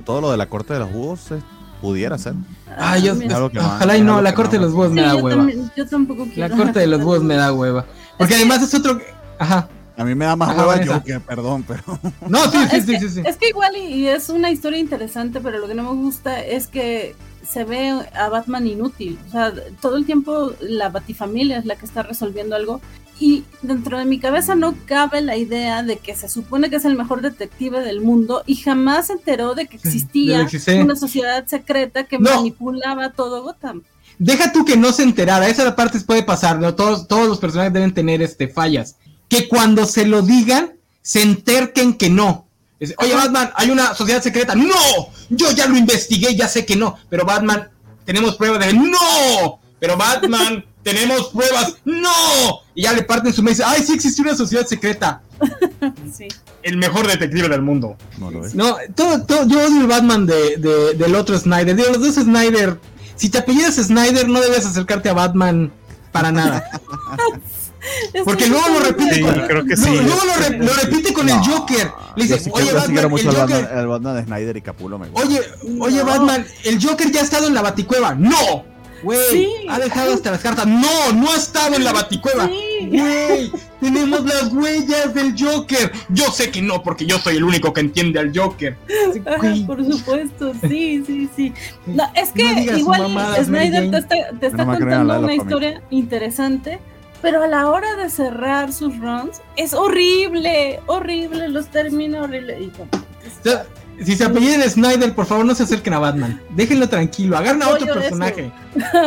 todo 0.04 0.22
lo 0.22 0.32
de 0.32 0.38
la 0.38 0.48
corte 0.48 0.74
de 0.74 0.80
los 0.80 0.92
búhos 0.92 1.22
pudiera 1.82 2.18
ser. 2.18 2.34
Ah, 2.78 2.98
yo, 2.98 3.14
ojalá 3.14 3.98
y 3.98 4.02
no, 4.02 4.22
la 4.22 4.34
corte 4.34 4.58
de 4.58 4.64
los 4.64 4.74
búhos 4.74 4.92
me 4.92 5.02
da 5.02 5.16
hueva. 5.16 5.48
yo 5.76 5.88
tampoco 5.88 6.26
quiero. 6.26 6.50
La 6.50 6.56
corte 6.58 6.80
de 6.80 6.88
los 6.88 7.02
búhos 7.04 7.24
me 7.24 7.36
da 7.36 7.54
hueva. 7.54 7.86
Porque 8.18 8.36
además 8.36 8.62
es 8.62 8.74
otro. 8.74 9.00
Ajá. 9.40 9.70
A 9.96 10.04
mí 10.04 10.16
me 10.16 10.26
da 10.26 10.36
más 10.36 10.58
hueva 10.58 10.82
yo 10.82 11.04
que, 11.04 11.20
perdón, 11.20 11.64
pero. 11.68 11.84
No, 12.28 12.50
sí, 12.50 12.58
sí, 12.72 12.82
sí, 12.82 13.10
sí, 13.10 13.22
Es 13.26 13.38
que 13.38 13.50
igual 13.50 13.76
y, 13.78 14.08
es 14.08 14.30
una 14.30 14.50
historia 14.50 14.80
interesante, 14.80 15.40
pero 15.40 15.60
lo 15.60 15.68
que 15.68 15.76
no 15.76 15.84
me 15.84 16.02
gusta 16.02 16.44
es 16.44 16.68
que 16.68 17.16
se 17.48 17.64
ve 17.64 17.90
a 17.90 18.30
Batman 18.30 18.66
inútil. 18.66 19.20
O 19.28 19.32
sea, 19.32 19.54
todo 19.82 19.98
el 19.98 20.06
tiempo 20.06 20.54
la 20.62 20.90
Batifamilia 20.90 21.58
es 21.58 21.66
la 21.66 21.76
que 21.76 21.86
está 21.86 22.04
resolviendo 22.04 22.56
algo. 22.56 22.82
Y 23.20 23.44
dentro 23.62 24.00
de 24.00 24.06
mi 24.06 24.20
cabeza 24.20 24.56
no 24.56 24.76
cabe 24.86 25.22
la 25.22 25.38
idea 25.38 25.84
de 25.84 25.98
que 25.98 26.16
se 26.16 26.28
supone 26.28 26.72
que 26.72 26.78
es 26.78 26.86
el 26.86 26.98
mejor 26.98 27.22
detective 27.22 27.82
del 27.82 28.02
mundo 28.02 28.44
y 28.48 28.56
jamás 28.56 29.08
se 29.08 29.14
enteró 29.14 29.54
de 29.54 29.68
que 29.68 29.78
existía 29.78 30.48
una 30.82 30.96
sociedad 30.96 31.46
secreta 31.46 32.06
que 32.06 32.18
manipulaba 32.18 33.12
todo 33.12 33.44
Gotham. 33.44 33.84
Deja 34.18 34.52
tú 34.52 34.66
que 34.66 34.78
no 34.78 34.92
se 34.92 35.04
enterara, 35.04 35.48
esa 35.48 35.76
parte 35.76 36.00
puede 36.02 36.24
pasar, 36.24 36.60
¿no? 36.60 36.74
Todos, 36.74 37.08
todos 37.08 37.28
los 37.28 37.40
personajes 37.40 37.72
deben 37.72 37.94
tener 37.94 38.22
este 38.22 38.48
fallas 38.48 38.98
que 39.34 39.48
cuando 39.48 39.86
se 39.88 40.06
lo 40.06 40.22
digan, 40.22 40.74
se 41.02 41.24
enterquen 41.24 41.96
que 41.96 42.10
no. 42.10 42.48
Oye, 42.98 43.16
Batman, 43.16 43.52
hay 43.56 43.72
una 43.72 43.96
sociedad 43.96 44.22
secreta. 44.22 44.54
No, 44.54 44.76
yo 45.30 45.52
ya 45.52 45.66
lo 45.68 45.76
investigué, 45.76 46.36
ya 46.36 46.48
sé 46.48 46.66
que 46.66 46.76
no. 46.76 46.98
Pero 47.10 47.26
Batman, 47.26 47.70
tenemos 48.06 48.36
pruebas 48.36 48.60
de 48.60 48.74
no. 48.74 49.60
Pero 49.80 49.98
Batman, 49.98 50.64
tenemos 50.84 51.30
pruebas. 51.30 51.78
No. 51.84 52.62
Y 52.76 52.84
ya 52.84 52.94
le 52.94 53.04
parten 53.04 53.34
su 53.34 53.42
mesa. 53.42 53.70
Ay, 53.72 53.82
sí 53.84 53.94
existe 53.94 54.22
una 54.22 54.36
sociedad 54.36 54.68
secreta. 54.68 55.24
sí. 56.16 56.28
El 56.62 56.78
mejor 56.78 57.08
detective 57.08 57.50
del 57.50 57.64
mundo. 57.64 57.98
No 58.20 58.30
lo 58.30 58.46
es. 58.46 58.54
No, 58.54 58.78
todo, 58.96 59.24
todo, 59.24 59.48
yo 59.48 59.66
odio 59.66 59.82
el 59.82 59.88
Batman 59.88 60.28
de, 60.28 60.58
del 60.96 61.16
otro 61.16 61.38
Snyder. 61.40 61.76
Digo, 61.76 61.90
los 61.90 62.02
dos 62.02 62.16
Snyder. 62.24 62.80
Si 63.16 63.30
te 63.30 63.40
apellidas 63.40 63.76
Snyder, 63.76 64.30
no 64.30 64.42
debes 64.42 64.66
acercarte 64.66 65.10
a 65.10 65.14
Batman 65.14 65.72
para 66.12 66.32
nada. 66.32 66.70
Porque 68.24 68.48
luego 68.48 68.66
lo 68.70 68.80
repite 68.80 69.22
con, 69.22 69.34
creo 69.34 69.66
que 69.66 69.78
sí, 69.78 69.90
luego 69.90 70.22
lo, 70.60 70.74
repite 70.74 71.14
con 71.14 71.30
el 71.30 71.38
Joker. 71.40 71.92
Le 72.16 72.24
dice, 72.24 72.50
oye 72.54 72.72
Batman, 72.72 73.12
el 73.18 73.36
Joker. 73.36 73.70
El 73.76 73.88
Batman 73.88 74.16
de 74.16 74.24
Snyder 74.24 74.58
y 74.58 74.62
Capulo 74.62 75.00
me 75.00 75.08
Oye, 75.14 75.42
oye 75.80 76.04
Batman, 76.04 76.46
el 76.64 76.84
Joker 76.84 77.12
ya 77.12 77.22
ha 77.22 77.24
estado 77.24 77.48
en 77.48 77.54
la 77.54 77.62
Baticueva. 77.62 78.16
No. 78.16 78.74
Güey, 79.04 79.68
ha 79.68 79.80
dejado 79.80 80.14
hasta 80.14 80.32
las 80.32 80.40
cartas. 80.40 80.66
No, 80.66 81.12
no 81.14 81.30
ha 81.30 81.36
estado 81.36 81.76
en 81.76 81.84
la 81.84 81.92
baticueva. 81.92 82.48
Güey, 82.48 83.52
tenemos 83.82 84.24
las 84.24 84.54
huellas 84.54 85.14
del 85.14 85.36
Joker. 85.38 85.92
Yo 86.08 86.32
sé 86.32 86.50
que 86.50 86.62
no, 86.62 86.82
porque 86.82 87.06
yo 87.06 87.20
soy 87.20 87.36
el 87.36 87.44
único 87.44 87.74
que 87.74 87.82
entiende 87.82 88.20
al 88.20 88.32
Joker. 88.36 88.78
por 89.68 89.86
supuesto, 89.86 90.54
sí, 90.62 91.04
sí, 91.06 91.30
sí. 91.36 91.54
No, 91.86 92.10
es 92.16 92.32
que 92.32 92.78
igual 92.78 93.02
Snyder 93.44 93.92
te 93.92 93.98
está, 93.98 94.16
te 94.40 94.48
está 94.48 94.66
contando 94.66 95.20
una 95.20 95.36
historia 95.36 95.82
interesante. 95.90 96.80
Pero 97.24 97.42
a 97.42 97.48
la 97.48 97.70
hora 97.70 97.96
de 97.96 98.10
cerrar 98.10 98.74
sus 98.74 99.00
runs, 99.00 99.42
es 99.56 99.74
horrible, 99.74 100.82
horrible, 100.88 101.48
los 101.48 101.68
termina 101.68 102.24
horrible. 102.24 102.62
Y 102.62 102.68
como, 102.68 102.90
si 104.04 104.18
se 104.18 104.26
apelliden 104.26 104.70
Snyder, 104.70 105.16
por 105.16 105.26
favor 105.26 105.46
no 105.46 105.56
se 105.56 105.64
acerquen 105.64 105.94
a 105.94 106.00
Batman. 106.00 106.42
Déjenlo 106.50 106.90
tranquilo, 106.90 107.38
agarren 107.38 107.64
a 107.64 107.70
otro 107.70 107.94
personaje. 107.94 108.52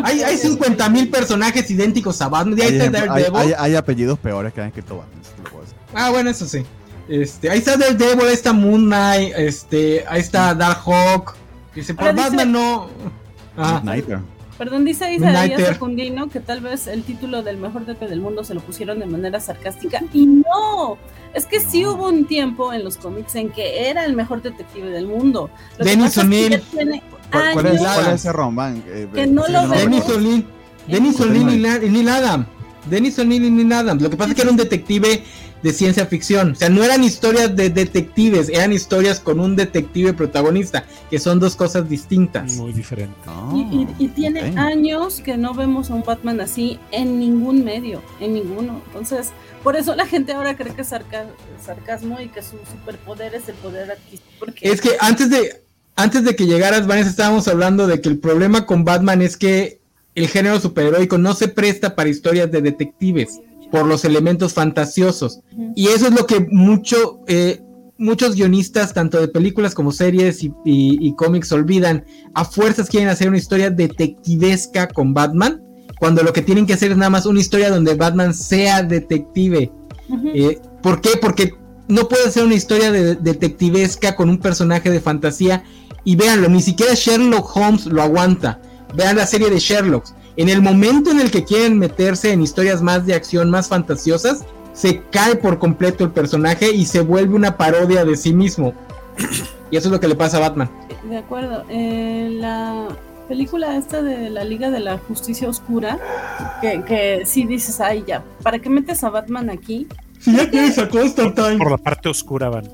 hay, 0.03 0.23
hay 0.23 0.39
50 0.39 0.89
mil 0.89 1.11
personajes 1.11 1.71
idénticos 1.71 2.23
a 2.23 2.29
Batman. 2.29 2.59
hay, 2.59 3.53
hay, 3.59 3.75
apellidos 3.75 4.19
peores 4.19 4.55
que 4.55 4.63
han 4.63 4.69
escrito 4.69 4.97
Batman. 4.97 5.23
Ah, 5.95 6.09
bueno, 6.09 6.31
eso 6.31 6.47
sí. 6.47 6.65
Este, 7.09 7.51
ahí 7.51 7.59
está 7.59 7.77
Daredevil, 7.77 8.27
ahí 8.27 8.33
está 8.33 8.55
Moon 8.55 8.87
Knight, 8.87 9.35
este, 9.37 10.07
ahí 10.09 10.21
está 10.21 10.55
Darkhawk. 10.55 11.35
Dice, 11.75 11.93
por 11.93 12.15
Batman 12.15 12.51
no. 12.51 12.89
Ah. 13.59 13.83
Perdón, 14.59 14.85
dice 14.85 15.13
Isaías 15.13 15.61
Secundino 15.67 16.29
que 16.29 16.41
tal 16.41 16.61
vez 16.61 16.87
el 16.87 17.03
título 17.03 17.43
del 17.43 17.59
mejor 17.59 17.85
DP 17.85 18.09
del 18.09 18.21
mundo 18.21 18.43
se 18.43 18.55
lo 18.55 18.61
pusieron 18.61 18.99
de 18.99 19.07
manera 19.07 19.39
sarcástica. 19.39 20.03
Y 20.13 20.27
no, 20.27 20.97
es 21.35 21.45
que 21.45 21.61
sí 21.61 21.85
hubo 21.85 22.09
un 22.09 22.27
tiempo 22.27 22.73
en 22.73 22.83
los 22.83 22.97
cómics 22.97 23.35
en 23.35 23.51
que 23.51 23.89
era 23.91 24.05
el 24.05 24.17
mejor 24.17 24.43
detective 24.43 24.89
del 24.89 25.07
mundo. 25.07 25.51
Denis 25.79 26.17
O'Neill. 26.17 26.63
¿Cuál, 26.73 26.95
es, 26.95 27.03
¿Cuál, 27.81 28.07
es, 28.07 28.15
ese 28.15 28.33
román? 28.33 28.83
Eh, 28.87 29.09
que 29.13 29.27
no 29.27 29.47
lo 29.47 29.69
Denis 29.69 30.09
O'Neill. 30.09 30.47
Denis 30.87 31.21
O'Neill 31.21 31.85
y 31.85 31.91
Neil 31.91 32.09
Adam. 32.09 32.47
Denis 32.89 33.19
O'Neill 33.19 33.45
y 33.45 33.51
Neil 33.51 33.73
Adam. 33.73 33.99
Lo 34.01 34.09
que 34.09 34.17
pasa 34.17 34.31
es 34.31 34.37
que 34.37 34.43
era 34.43 34.51
un 34.51 34.57
detective 34.57 35.23
de 35.63 35.73
ciencia 35.73 36.07
ficción. 36.07 36.53
O 36.53 36.55
sea, 36.55 36.69
no 36.69 36.85
eran 36.85 37.03
historias 37.05 37.55
de 37.57 37.71
detectives, 37.71 38.49
eran 38.49 38.73
historias 38.73 39.21
con 39.21 39.41
un 39.41 39.57
detective 39.57 40.13
protagonista, 40.13 40.85
que 41.11 41.19
son 41.19 41.41
dos 41.41 41.57
cosas 41.57 41.89
distintas. 41.89 42.55
Muy 42.55 42.73
diferentes. 42.73 43.17
y, 43.99 44.09
tiene 44.09 44.41
años 44.57 45.21
que 45.21 45.37
no 45.37 45.55
vemos 45.55 45.91
a 45.91 45.95
un 45.95 46.03
Batman 46.03 46.41
así 46.41 46.79
en 46.91 47.19
ningún 47.19 47.65
medio, 47.65 48.03
en 48.21 48.35
ninguno. 48.35 48.81
Entonces, 48.87 49.31
por 49.63 49.77
eso 49.77 49.95
la 49.95 50.07
gente 50.07 50.33
ahora 50.33 50.57
cree 50.57 50.75
que 50.75 50.83
es 50.83 50.89
sarcasmo 50.89 52.21
y 52.21 52.29
que 52.29 52.43
su 52.43 52.57
superpoder 52.71 53.35
es 53.35 53.49
el 53.49 53.57
poder 53.57 53.91
adquisitivo. 53.91 54.47
Es 54.61 54.81
que 54.81 54.97
antes 55.01 55.31
de, 55.31 55.63
antes 55.97 56.25
de 56.25 56.37
que 56.37 56.47
llegaras, 56.47 56.87
Vanessa, 56.87 57.11
estábamos 57.11 57.49
hablando 57.49 57.87
de 57.87 58.01
que 58.01 58.09
el 58.09 58.19
problema 58.19 58.67
con 58.67 58.85
Batman 58.85 59.23
es 59.23 59.37
que 59.37 59.81
el 60.15 60.29
género 60.29 60.61
superheroico 60.61 61.19
no 61.19 61.35
se 61.35 61.49
presta 61.49 61.95
para 61.95 62.09
historias 62.09 62.51
de 62.51 62.63
detectives 62.63 63.41
por 63.71 63.87
los 63.87 64.05
elementos 64.05 64.55
fantasiosos. 64.55 65.41
Y 65.75 65.89
eso 65.89 66.07
es 66.07 66.15
lo 66.15 66.27
que 66.27 66.47
mucho, 66.51 67.21
eh, 67.27 67.63
muchos 67.99 68.35
guionistas, 68.35 68.95
tanto 68.95 69.21
de 69.21 69.29
películas 69.29 69.75
como 69.75 69.93
series 69.93 70.41
y, 70.43 71.15
cómics, 71.17 71.53
olvidan. 71.53 72.05
A 72.35 72.45
fuerzas 72.45 72.89
quieren 72.89 73.09
hacer 73.09 73.29
una 73.29 73.39
historia 73.39 73.71
detectivesca 73.71 74.89
con 74.89 75.15
Batman, 75.15 75.63
cuando 75.99 76.23
lo 76.23 76.33
que 76.33 76.43
tienen 76.43 76.67
que 76.67 76.75
hacer 76.75 76.91
es 76.91 76.97
nada 76.97 77.11
más 77.11 77.27
una 77.27 77.41
historia 77.41 77.71
donde 77.71 77.95
Batman 77.95 78.35
sea 78.35 78.83
detective. 78.83 79.73
Eh, 80.35 80.61
¿Por 80.83 81.01
qué? 81.01 81.11
Porque 81.21 81.55
no 81.89 82.09
puede 82.09 82.31
ser 82.31 82.45
una 82.45 82.55
historia 82.55 82.93
de 82.93 83.17
detectivesca 83.17 84.15
con 84.15 84.29
un 84.29 84.39
personaje 84.39 84.91
de 84.91 85.01
fantasía. 85.01 85.65
Y 86.05 86.15
véanlo, 86.15 86.49
ni 86.49 86.63
siquiera 86.63 86.95
Sherlock 86.95 87.57
Holmes 87.57 87.87
lo 87.87 88.03
aguanta. 88.03 88.61
Vean 88.95 89.17
la 89.17 89.27
serie 89.27 89.51
de 89.51 89.59
Sherlock 89.59 90.07
en 90.37 90.49
el 90.49 90.63
momento 90.63 91.11
en 91.11 91.21
el 91.21 91.31
que 91.31 91.45
quieren 91.45 91.79
meterse 91.79 92.33
en 92.33 92.43
historias 92.43 92.83
más 92.83 93.07
de 93.07 93.15
acción, 93.15 93.51
más 93.51 93.69
fantasiosas, 93.69 94.45
se 94.73 95.03
cae 95.11 95.37
por 95.37 95.59
completo 95.59 96.05
el 96.05 96.11
personaje 96.11 96.71
y 96.71 96.85
se 96.85 97.01
vuelve 97.01 97.35
una 97.35 97.57
parodia 97.57 98.05
de 98.05 98.17
sí 98.17 98.35
mismo. 98.35 98.75
y 99.71 99.77
eso 99.77 99.89
es 99.89 99.93
lo 99.93 100.01
que 100.01 100.09
le 100.09 100.15
pasa 100.15 100.37
a 100.37 100.41
Batman. 100.41 100.71
De 101.09 101.17
acuerdo. 101.17 101.65
la 101.71 102.89
película 103.29 103.77
esta 103.77 104.03
de 104.03 104.31
la 104.31 104.45
Liga 104.45 104.71
de 104.71 104.81
la 104.81 104.99
Justicia 104.99 105.49
Oscura, 105.49 105.99
que, 106.61 106.83
que 106.85 107.23
sí 107.25 107.47
dices, 107.47 107.81
ay 107.81 108.05
ya, 108.07 108.23
¿para 108.43 108.59
qué 108.59 108.69
metes 108.69 109.03
a 109.03 109.11
Batman 109.11 109.51
aquí? 109.51 109.89
Si 110.21 110.37
ya 110.37 110.51
tienes 110.51 110.79
a 110.79 110.89
Constantine. 110.89 111.59
Por 111.59 111.71
la 111.71 111.79
parte 111.79 112.09
oscura 112.09 112.49
van. 112.49 112.69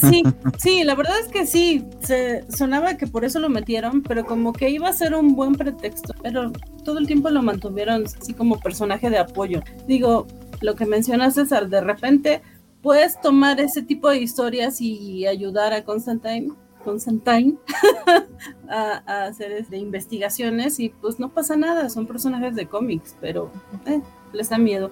Sí, 0.00 0.22
sí, 0.58 0.84
la 0.84 0.94
verdad 0.94 1.14
es 1.20 1.28
que 1.28 1.46
sí, 1.46 1.84
se 2.00 2.44
sonaba 2.50 2.96
que 2.96 3.06
por 3.06 3.24
eso 3.24 3.38
lo 3.38 3.48
metieron, 3.48 4.02
pero 4.02 4.24
como 4.24 4.52
que 4.52 4.70
iba 4.70 4.88
a 4.88 4.92
ser 4.92 5.14
un 5.14 5.34
buen 5.34 5.54
pretexto, 5.54 6.12
pero 6.22 6.52
todo 6.90 6.98
el 6.98 7.06
tiempo 7.06 7.30
lo 7.30 7.40
mantuvieron 7.40 8.04
así 8.04 8.34
como 8.34 8.58
personaje 8.58 9.10
de 9.10 9.18
apoyo. 9.18 9.62
Digo, 9.86 10.26
lo 10.60 10.74
que 10.74 10.86
menciona 10.86 11.30
César, 11.30 11.68
de 11.68 11.80
repente 11.80 12.42
puedes 12.82 13.20
tomar 13.20 13.60
ese 13.60 13.82
tipo 13.82 14.10
de 14.10 14.18
historias 14.18 14.80
y 14.80 15.24
ayudar 15.24 15.72
a 15.72 15.84
Constantine, 15.84 16.48
Constantine 16.84 17.54
a, 18.68 19.26
hacer 19.26 19.52
este, 19.52 19.76
investigaciones 19.76 20.80
y 20.80 20.88
pues 20.88 21.20
no 21.20 21.28
pasa 21.28 21.56
nada, 21.56 21.88
son 21.90 22.08
personajes 22.08 22.56
de 22.56 22.66
cómics, 22.66 23.14
pero 23.20 23.52
eh, 23.86 24.00
les 24.32 24.48
da 24.48 24.58
miedo. 24.58 24.90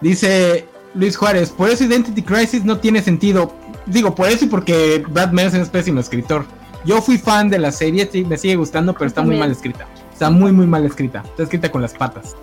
Dice 0.00 0.64
Luis 0.94 1.16
Juárez, 1.16 1.50
por 1.50 1.70
eso 1.70 1.82
Identity 1.82 2.22
Crisis 2.22 2.64
no 2.64 2.78
tiene 2.78 3.02
sentido. 3.02 3.52
Digo, 3.86 4.14
por 4.14 4.28
eso 4.28 4.44
y 4.44 4.48
porque 4.48 5.04
Brad 5.08 5.32
Meltzer 5.32 5.60
es 5.60 5.70
pésimo 5.70 5.98
escritor. 5.98 6.44
Yo 6.84 7.02
fui 7.02 7.18
fan 7.18 7.50
de 7.50 7.58
la 7.58 7.72
serie, 7.72 8.08
sí, 8.12 8.24
me 8.24 8.38
sigue 8.38 8.54
gustando, 8.54 8.94
pero 8.94 9.06
está 9.06 9.22
muy 9.22 9.36
mal 9.36 9.50
escrita. 9.50 9.88
Está 10.20 10.28
muy, 10.28 10.52
muy 10.52 10.66
mal 10.66 10.84
escrita. 10.84 11.22
Está 11.24 11.44
escrita 11.44 11.72
con 11.72 11.80
las 11.80 11.94
patas. 11.94 12.36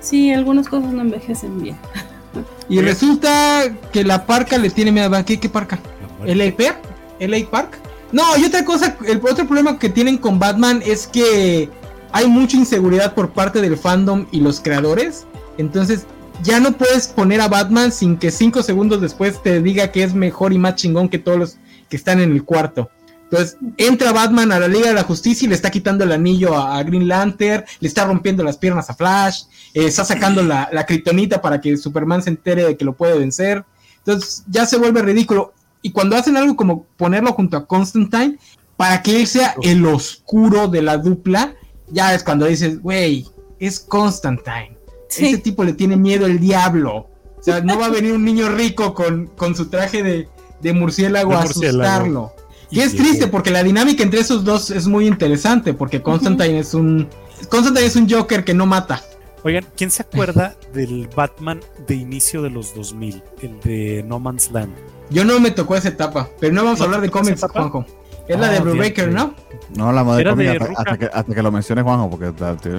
Sí, 0.00 0.32
algunas 0.32 0.68
cosas 0.68 0.92
no 0.92 1.02
envejecen 1.02 1.62
bien. 1.62 1.76
Y 2.68 2.80
resulta 2.80 3.72
que 3.92 4.04
la 4.04 4.26
parca 4.26 4.56
le 4.56 4.70
tiene 4.70 4.92
miedo 4.92 5.14
a 5.16 5.24
¿qué, 5.24 5.40
qué 5.40 5.48
parca? 5.48 5.78
¿LA 6.24 6.56
Park? 6.56 6.78
¿LA 7.18 7.50
Park? 7.50 7.78
No, 8.12 8.22
y 8.36 8.44
otra 8.44 8.64
cosa, 8.64 8.96
el 9.04 9.18
otro 9.18 9.44
problema 9.46 9.76
que 9.78 9.88
tienen 9.88 10.16
con 10.18 10.38
Batman 10.38 10.80
es 10.86 11.08
que 11.08 11.68
hay 12.12 12.28
mucha 12.28 12.56
inseguridad 12.56 13.14
por 13.14 13.30
parte 13.30 13.60
del 13.60 13.76
fandom 13.76 14.26
y 14.30 14.40
los 14.40 14.60
creadores. 14.60 15.26
Entonces, 15.58 16.06
ya 16.44 16.60
no 16.60 16.72
puedes 16.72 17.08
poner 17.08 17.40
a 17.40 17.48
Batman 17.48 17.90
sin 17.90 18.16
que 18.16 18.30
cinco 18.30 18.62
segundos 18.62 19.00
después 19.00 19.42
te 19.42 19.60
diga 19.60 19.90
que 19.90 20.04
es 20.04 20.14
mejor 20.14 20.52
y 20.52 20.58
más 20.58 20.76
chingón 20.76 21.08
que 21.08 21.18
todos 21.18 21.38
los 21.38 21.56
que 21.88 21.96
están 21.96 22.20
en 22.20 22.30
el 22.30 22.44
cuarto. 22.44 22.90
Entonces 23.30 23.56
entra 23.76 24.12
Batman 24.12 24.50
a 24.50 24.58
la 24.58 24.66
Liga 24.66 24.88
de 24.88 24.94
la 24.94 25.04
Justicia 25.04 25.46
y 25.46 25.48
le 25.48 25.54
está 25.54 25.70
quitando 25.70 26.02
el 26.02 26.10
anillo 26.10 26.56
a, 26.56 26.82
Green 26.82 27.06
Lantern, 27.06 27.64
le 27.78 27.86
está 27.86 28.04
rompiendo 28.04 28.42
las 28.42 28.56
piernas 28.56 28.90
a 28.90 28.94
Flash, 28.94 29.42
eh, 29.72 29.84
está 29.84 30.04
sacando 30.04 30.42
la, 30.42 30.68
la 30.72 30.84
kriptonita 30.84 31.40
para 31.40 31.60
que 31.60 31.76
Superman 31.76 32.22
se 32.22 32.30
entere 32.30 32.64
de 32.64 32.76
que 32.76 32.84
lo 32.84 32.94
puede 32.94 33.16
vencer. 33.16 33.64
Entonces 33.98 34.42
ya 34.48 34.66
se 34.66 34.78
vuelve 34.78 35.02
ridículo. 35.02 35.52
Y 35.80 35.92
cuando 35.92 36.16
hacen 36.16 36.36
algo 36.36 36.56
como 36.56 36.84
ponerlo 36.96 37.32
junto 37.32 37.56
a 37.56 37.66
Constantine, 37.66 38.36
para 38.76 39.02
que 39.02 39.20
él 39.20 39.26
sea 39.26 39.54
el 39.62 39.86
oscuro 39.86 40.66
de 40.66 40.82
la 40.82 40.96
dupla, 40.96 41.54
ya 41.88 42.14
es 42.14 42.24
cuando 42.24 42.46
dices, 42.46 42.80
güey, 42.80 43.26
es 43.60 43.78
Constantine. 43.78 44.76
Ese 45.08 45.38
tipo 45.38 45.64
le 45.64 45.72
tiene 45.72 45.96
miedo 45.96 46.26
el 46.26 46.40
diablo. 46.40 47.08
O 47.38 47.42
sea, 47.42 47.60
no 47.60 47.78
va 47.78 47.86
a 47.86 47.90
venir 47.90 48.12
un 48.12 48.24
niño 48.24 48.48
rico 48.48 48.94
con, 48.94 49.28
con 49.28 49.54
su 49.54 49.68
traje 49.68 50.02
de, 50.02 50.72
murciélago, 50.72 51.32
a 51.32 51.42
asustarlo. 51.42 52.32
Y, 52.70 52.80
es 52.80 52.94
triste 52.94 53.26
porque 53.26 53.50
la 53.50 53.62
dinámica 53.62 54.02
entre 54.02 54.20
esos 54.20 54.44
dos 54.44 54.70
es 54.70 54.86
muy 54.86 55.06
interesante 55.06 55.74
porque 55.74 56.00
Constantine 56.02 56.60
es 56.60 56.72
un 56.72 57.08
Constantine 57.48 57.86
es 57.86 57.96
un 57.96 58.08
Joker 58.08 58.44
que 58.44 58.54
no 58.54 58.66
mata. 58.66 59.02
Oigan, 59.42 59.64
¿quién 59.76 59.90
se 59.90 60.02
acuerda 60.02 60.54
del 60.72 61.08
Batman 61.14 61.60
de 61.86 61.94
inicio 61.94 62.42
de 62.42 62.50
los 62.50 62.74
2000, 62.74 63.22
el 63.42 63.60
de 63.60 64.04
No 64.06 64.20
Man's 64.20 64.50
Land? 64.52 64.74
Yo 65.10 65.24
no 65.24 65.40
me 65.40 65.50
tocó 65.50 65.74
esa 65.76 65.88
etapa, 65.88 66.28
pero 66.38 66.52
no 66.54 66.64
vamos 66.64 66.80
a 66.80 66.84
hablar 66.84 67.00
de 67.00 67.10
cómics, 67.10 67.44
Juanjo. 67.50 67.84
Es 68.28 68.38
la 68.38 68.48
de 68.48 68.58
ah, 68.58 68.60
Brubaker, 68.60 69.10
¿no? 69.10 69.34
No, 69.74 69.90
la 69.92 70.04
de 70.04 70.24
cómics 70.24 70.64
hasta, 70.76 70.98
que, 70.98 71.10
hasta 71.12 71.34
que 71.34 71.42
lo 71.42 71.50
mencione 71.50 71.82
Juanjo, 71.82 72.10
porque 72.10 72.26
estoy 72.26 72.72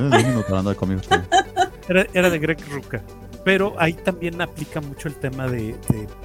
hablando 0.47 0.69
de 0.69 0.75
cómics. 0.75 1.07
Era, 2.13 2.29
de 2.29 2.39
Greg 2.39 2.59
Rucka. 2.69 3.01
Pero 3.43 3.73
ahí 3.77 3.93
también 3.93 4.39
aplica 4.41 4.79
mucho 4.81 5.07
el 5.07 5.15
tema 5.15 5.47
de, 5.47 5.75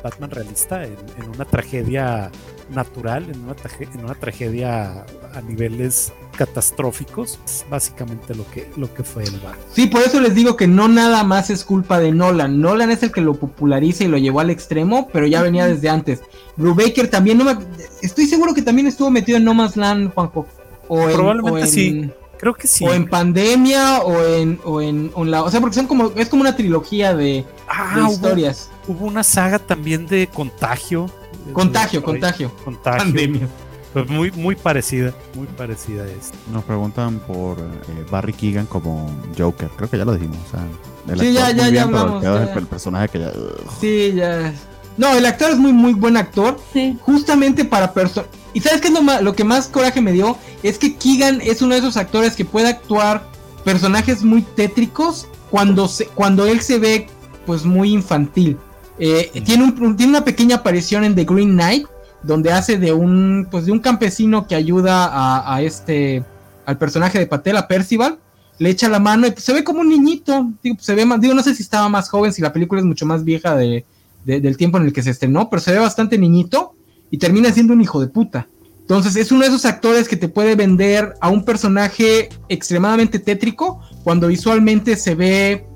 Batman 0.02 0.30
realista 0.30 0.84
en, 0.84 0.96
una 1.34 1.44
tragedia 1.44 2.30
natural, 2.70 3.30
en 3.30 3.44
una, 3.44 3.54
en 3.80 4.04
una 4.04 4.14
tragedia 4.14 5.06
a 5.34 5.40
niveles 5.40 6.12
catastróficos. 6.36 7.38
Es 7.44 7.64
básicamente 7.70 8.34
lo 8.34 8.48
que, 8.50 8.70
lo 8.76 8.92
que 8.92 9.02
fue 9.02 9.24
el 9.24 9.32
Batman. 9.32 9.56
Sí, 9.72 9.86
por 9.86 10.02
eso 10.02 10.20
les 10.20 10.34
digo 10.34 10.56
que 10.56 10.66
no 10.66 10.88
nada 10.88 11.24
más 11.24 11.50
es 11.50 11.64
culpa 11.64 11.98
de 11.98 12.12
Nolan. 12.12 12.60
Nolan 12.60 12.90
es 12.90 13.02
el 13.02 13.12
que 13.12 13.20
lo 13.20 13.34
populariza 13.34 14.04
y 14.04 14.08
lo 14.08 14.18
llevó 14.18 14.40
al 14.40 14.50
extremo, 14.50 15.08
pero 15.12 15.26
ya 15.26 15.42
venía 15.42 15.66
desde 15.66 15.88
antes. 15.88 16.22
Brubaker 16.56 17.08
también, 17.08 17.38
no 17.38 17.44
me, 17.44 17.56
estoy 18.02 18.26
seguro 18.26 18.54
que 18.54 18.62
también 18.62 18.86
estuvo 18.86 19.10
metido 19.10 19.38
en 19.38 19.44
No 19.44 19.54
Man's 19.54 19.76
Land, 19.76 20.12
Juanjo. 20.14 20.46
O 20.88 21.04
Probablemente 21.08 21.66
sí 21.66 22.10
Creo 22.38 22.54
que 22.54 22.68
sí. 22.68 22.84
O 22.84 22.92
en 22.92 23.08
pandemia 23.08 24.00
o 24.00 24.22
en, 24.24 24.60
o 24.64 24.80
en, 24.80 25.10
la. 25.30 25.42
O 25.42 25.50
sea, 25.50 25.60
porque 25.60 25.76
son 25.76 25.86
como. 25.86 26.12
Es 26.16 26.28
como 26.28 26.42
una 26.42 26.56
trilogía 26.56 27.14
de, 27.14 27.44
ah, 27.68 28.08
historias. 28.10 28.70
Hubo, 28.86 29.06
una 29.06 29.22
saga 29.22 29.58
también 29.58 30.06
de 30.06 30.28
contagio. 30.28 31.10
Contagio, 31.52 32.02
contagio. 32.02 32.50
Contagio. 32.64 32.98
Pandemia. 32.98 33.48
Pues 33.92 34.10
muy, 34.10 34.30
muy 34.32 34.56
parecida, 34.56 35.14
muy 35.34 35.46
parecida 35.46 36.02
a 36.02 36.06
esta. 36.06 36.36
Nos 36.52 36.64
preguntan 36.64 37.18
por 37.20 37.58
eh, 37.58 38.04
Barry 38.10 38.34
Keegan 38.34 38.66
como 38.66 39.10
Joker. 39.38 39.70
Creo 39.74 39.88
que 39.88 39.96
ya 39.96 40.04
lo 40.04 40.12
dijimos. 40.12 40.36
O 40.46 40.50
sea, 40.50 41.16
sí, 41.16 41.32
ya, 41.32 41.50
ya, 41.50 41.70
ya 41.70 41.84
hablamos. 41.84 42.22
El, 42.22 42.66
personaje 42.66 43.08
que 43.08 43.20
ya. 43.20 43.32
Sí, 43.80 44.12
ya. 44.14 44.52
No, 44.98 45.14
el 45.14 45.24
actor 45.24 45.50
es 45.50 45.56
muy, 45.56 45.72
muy 45.72 45.94
buen 45.94 46.18
actor. 46.18 46.58
Sí. 46.74 46.98
Justamente 47.00 47.64
para 47.64 47.94
personas. 47.94 48.28
Y 48.52 48.60
sabes 48.60 48.82
qué 48.82 48.88
es 48.88 48.94
lo, 48.94 49.22
lo 49.22 49.34
que 49.34 49.44
más 49.44 49.66
coraje 49.68 50.02
me 50.02 50.12
dio? 50.12 50.36
Es 50.62 50.78
que 50.78 50.96
Keegan 50.96 51.40
es 51.40 51.62
uno 51.62 51.74
de 51.74 51.80
esos 51.80 51.96
actores 51.96 52.36
que 52.36 52.44
puede 52.44 52.68
actuar 52.68 53.26
personajes 53.64 54.22
muy 54.22 54.42
tétricos 54.42 55.26
cuando, 55.50 55.88
se, 55.88 56.06
cuando 56.08 56.46
él 56.46 56.60
se 56.60 56.78
ve 56.78 57.08
pues 57.46 57.64
muy 57.64 57.92
infantil. 57.92 58.58
Eh, 58.98 59.42
tiene, 59.44 59.64
un, 59.64 59.96
tiene 59.96 60.10
una 60.10 60.24
pequeña 60.24 60.56
aparición 60.56 61.04
en 61.04 61.14
The 61.14 61.24
Green 61.24 61.52
Knight 61.52 61.86
donde 62.22 62.50
hace 62.52 62.78
de 62.78 62.92
un 62.92 63.46
pues 63.50 63.66
de 63.66 63.72
un 63.72 63.78
campesino 63.78 64.46
que 64.46 64.54
ayuda 64.54 65.10
a, 65.54 65.62
este 65.62 66.24
al 66.64 66.78
personaje 66.78 67.18
de 67.18 67.26
Patela 67.26 67.68
Percival. 67.68 68.18
Le 68.58 68.70
echa 68.70 68.88
la 68.88 68.98
mano 68.98 69.26
y 69.26 69.32
pues, 69.32 69.44
se 69.44 69.52
ve 69.52 69.62
como 69.62 69.80
un 69.80 69.88
niñito. 69.88 70.50
Digo, 70.62 70.76
se 70.80 70.94
ve 70.94 71.04
más, 71.04 71.20
digo 71.20 71.34
no 71.34 71.42
sé 71.42 71.54
si 71.54 71.62
estaba 71.62 71.88
más 71.88 72.08
joven 72.08 72.32
si 72.32 72.42
la 72.42 72.52
película 72.52 72.80
es 72.80 72.86
mucho 72.86 73.06
más 73.06 73.22
vieja 73.22 73.54
de, 73.54 73.84
del 74.24 74.56
tiempo 74.56 74.78
en 74.78 74.86
el 74.86 74.92
que 74.92 75.02
se 75.02 75.10
estrenó 75.10 75.48
pero 75.50 75.60
se 75.60 75.72
ve 75.72 75.78
bastante 75.78 76.18
niñito 76.18 76.72
y 77.10 77.18
termina 77.18 77.52
siendo 77.52 77.74
un 77.74 77.80
hijo 77.80 78.00
de 78.00 78.08
puta. 78.08 78.48
Entonces 78.80 79.16
es 79.16 79.32
uno 79.32 79.42
de 79.42 79.48
esos 79.48 79.64
actores 79.64 80.08
que 80.08 80.16
te 80.16 80.28
puede 80.28 80.54
vender 80.54 81.14
a 81.20 81.28
un 81.28 81.44
personaje 81.44 82.28
extremadamente 82.48 83.18
tétrico 83.18 83.80
cuando 84.04 84.28
visualmente 84.28 84.96
se 84.96 85.14
ve 85.16 85.66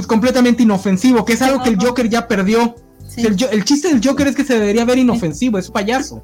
pues 0.00 0.06
completamente 0.06 0.62
inofensivo, 0.62 1.26
que 1.26 1.34
es 1.34 1.42
algo 1.42 1.62
que 1.62 1.68
el 1.68 1.76
Joker 1.76 2.08
ya 2.08 2.26
perdió. 2.26 2.74
El, 3.18 3.64
chiste 3.64 3.88
del 3.88 4.00
Joker 4.02 4.28
es 4.28 4.34
que 4.34 4.44
se 4.44 4.58
debería 4.58 4.86
ver 4.86 4.96
inofensivo, 4.96 5.58
es 5.58 5.70
payaso. 5.70 6.22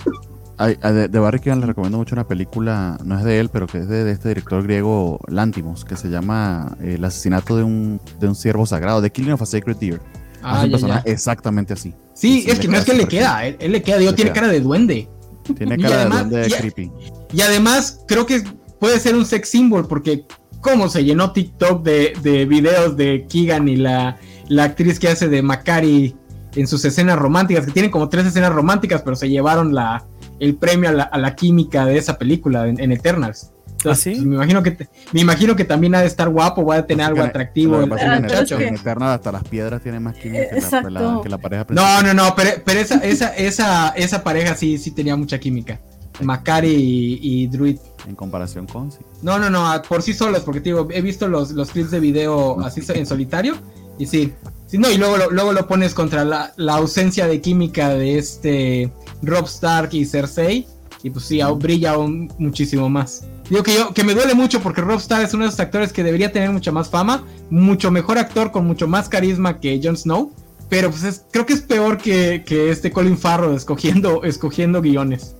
de, 0.58 1.08
de 1.08 1.18
Barry 1.18 1.40
Keoghan 1.40 1.60
le 1.60 1.66
recomiendo 1.66 1.98
mucho 1.98 2.14
una 2.14 2.26
película, 2.26 2.96
no 3.04 3.18
es 3.18 3.24
de 3.24 3.38
él, 3.38 3.50
pero 3.50 3.66
que 3.66 3.80
es 3.80 3.88
de, 3.88 4.10
este 4.10 4.28
director 4.30 4.62
griego 4.62 5.20
Lantimos, 5.28 5.84
que 5.84 5.94
se 5.94 6.08
llama 6.08 6.74
eh, 6.80 6.94
El 6.94 7.04
asesinato 7.04 7.54
de 7.54 7.64
un, 7.64 8.00
de 8.18 8.28
un 8.28 8.34
ciervo 8.34 8.64
sagrado, 8.64 9.02
The 9.02 9.10
Killing 9.10 9.32
of 9.32 9.42
a 9.42 9.46
Sacred 9.46 9.76
Deer. 9.76 10.00
Ah, 10.42 10.62
un 10.64 10.70
personaje 10.70 11.10
exactamente 11.10 11.74
así. 11.74 11.92
Sí, 12.14 12.46
es 12.48 12.58
que 12.58 12.68
no 12.68 12.78
es 12.78 12.86
que 12.86 12.94
le 12.94 13.06
queda, 13.06 13.46
él, 13.46 13.58
le 13.72 13.82
queda, 13.82 13.98
digo, 13.98 14.14
tiene 14.14 14.32
cara 14.32 14.48
de 14.48 14.60
duende. 14.60 15.06
Tiene 15.54 15.76
cara 15.76 16.04
de 16.04 16.08
duende 16.08 16.48
creepy. 16.48 16.90
Y 17.30 17.42
además, 17.42 18.00
creo 18.08 18.24
que 18.24 18.42
puede 18.80 18.98
ser 19.00 19.16
un 19.16 19.26
sex 19.26 19.50
symbol, 19.50 19.86
porque 19.86 20.24
cómo 20.66 20.88
se 20.88 21.04
llenó 21.04 21.32
TikTok 21.32 21.84
de, 21.84 22.12
de 22.22 22.44
videos 22.44 22.96
de 22.96 23.26
Keegan 23.28 23.68
y 23.68 23.76
la, 23.76 24.18
la 24.48 24.64
actriz 24.64 24.98
que 24.98 25.08
hace 25.08 25.28
de 25.28 25.40
Macari 25.40 26.16
en 26.56 26.66
sus 26.66 26.84
escenas 26.84 27.16
románticas, 27.18 27.64
que 27.64 27.70
tienen 27.70 27.90
como 27.90 28.08
tres 28.08 28.26
escenas 28.26 28.52
románticas, 28.52 29.02
pero 29.02 29.14
se 29.14 29.28
llevaron 29.28 29.74
la, 29.74 30.04
el 30.40 30.56
premio 30.56 30.90
a 30.90 31.18
la, 31.18 31.36
química 31.36 31.86
de 31.86 31.98
esa 31.98 32.18
película 32.18 32.66
en, 32.66 32.90
Eternals. 32.90 33.52
¿Ah, 33.84 33.94
sí? 33.94 34.14
Pues, 34.14 34.24
me 34.24 34.34
imagino 34.34 34.62
que 34.64 34.88
me 35.12 35.20
imagino 35.20 35.54
que 35.54 35.64
también 35.64 35.94
ha 35.94 36.00
de 36.00 36.06
estar 36.06 36.28
guapo, 36.30 36.64
va 36.64 36.76
a 36.76 36.86
tener 36.86 37.06
algo 37.06 37.22
atractivo 37.22 37.78
el, 37.78 37.88
muchacho. 37.88 38.58
En 38.58 38.74
Eternals 38.74 39.16
hasta 39.16 39.30
las 39.30 39.44
piedras 39.44 39.82
tienen 39.82 40.02
más 40.02 40.16
química 40.16 40.48
que 40.50 41.28
la, 41.28 41.38
pareja 41.38 41.64
principal. 41.64 42.02
No, 42.02 42.12
no, 42.12 42.14
no, 42.14 42.34
pero, 42.34 42.50
pero 42.64 42.80
esa, 42.80 42.96
esa, 42.96 43.28
esa, 43.36 43.90
esa 43.90 44.24
pareja 44.24 44.56
sí, 44.56 44.78
sí 44.78 44.90
tenía 44.90 45.14
mucha 45.14 45.38
química. 45.38 45.78
Macari 46.22 47.18
y, 47.22 47.46
Druid. 47.46 47.78
En 48.06 48.14
comparación 48.14 48.66
con 48.66 48.92
sí. 48.92 48.98
No, 49.22 49.38
no, 49.38 49.50
no, 49.50 49.82
por 49.88 50.02
sí 50.02 50.14
solos, 50.14 50.42
porque 50.42 50.60
digo, 50.60 50.86
he 50.90 51.02
visto 51.02 51.26
los, 51.28 51.50
los 51.50 51.70
clips 51.70 51.90
de 51.90 52.00
video 52.00 52.60
así 52.60 52.82
en 52.88 53.06
solitario 53.06 53.56
y 53.98 54.06
sí, 54.06 54.32
Sí, 54.66 54.78
no, 54.78 54.90
y 54.90 54.98
luego, 54.98 55.16
luego 55.30 55.52
lo 55.52 55.66
pones 55.68 55.94
contra 55.94 56.24
la, 56.24 56.52
ausencia 56.74 57.28
de 57.28 57.40
química 57.40 57.90
de 57.90 58.18
este 58.18 58.92
Rob 59.22 59.44
Stark 59.46 59.90
y 59.92 60.04
Cersei. 60.04 60.66
Y 61.02 61.10
pues 61.10 61.26
sí, 61.26 61.40
brilla 61.56 61.92
aún 61.92 62.32
muchísimo 62.38 62.88
más. 62.88 63.24
Digo 63.48 63.62
que 63.62 63.74
yo, 63.74 63.94
que 63.94 64.02
me 64.02 64.14
duele 64.14 64.34
mucho 64.34 64.60
porque 64.60 64.80
Rob 64.80 64.98
Stark 64.98 65.24
es 65.24 65.34
uno 65.34 65.44
de 65.44 65.50
esos 65.50 65.60
actores 65.60 65.92
que 65.92 66.02
debería 66.02 66.32
tener 66.32 66.50
mucha 66.50 66.72
más 66.72 66.90
fama, 66.90 67.22
mucho 67.48 67.92
mejor 67.92 68.18
actor 68.18 68.50
con 68.50 68.66
mucho 68.66 68.88
más 68.88 69.08
carisma 69.08 69.60
que 69.60 69.80
Jon 69.80 69.96
Snow. 69.96 70.32
Pero 70.68 70.90
pues 70.90 71.24
creo 71.30 71.46
que 71.46 71.52
es 71.52 71.62
peor 71.62 71.98
que, 71.98 72.42
este 72.70 72.90
Colin 72.90 73.16
Farrow 73.16 73.54
escogiendo, 73.54 74.24
escogiendo 74.24 74.82
guiones. 74.82 75.36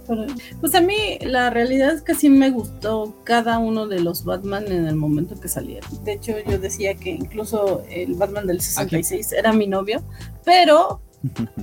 Pues 0.61 0.74
a 0.74 0.81
mí 0.81 1.18
la 1.20 1.51
realidad 1.51 1.95
es 1.95 2.03
que 2.03 2.14
sí 2.14 2.29
me 2.29 2.51
gustó 2.51 3.16
cada 3.24 3.59
uno 3.59 3.89
de 3.89 4.01
los 4.01 4.24
Batman 4.24 4.70
en 4.70 4.87
el 4.87 4.95
momento 4.95 5.39
que 5.41 5.49
salieron. 5.49 6.05
De 6.05 6.12
hecho 6.12 6.33
yo 6.49 6.59
decía 6.59 6.95
que 6.95 7.11
incluso 7.11 7.83
el 7.91 8.14
Batman 8.14 8.47
del 8.47 8.61
66 8.61 9.33
era 9.33 9.53
mi 9.53 9.66
novio, 9.66 10.05
pero 10.45 11.01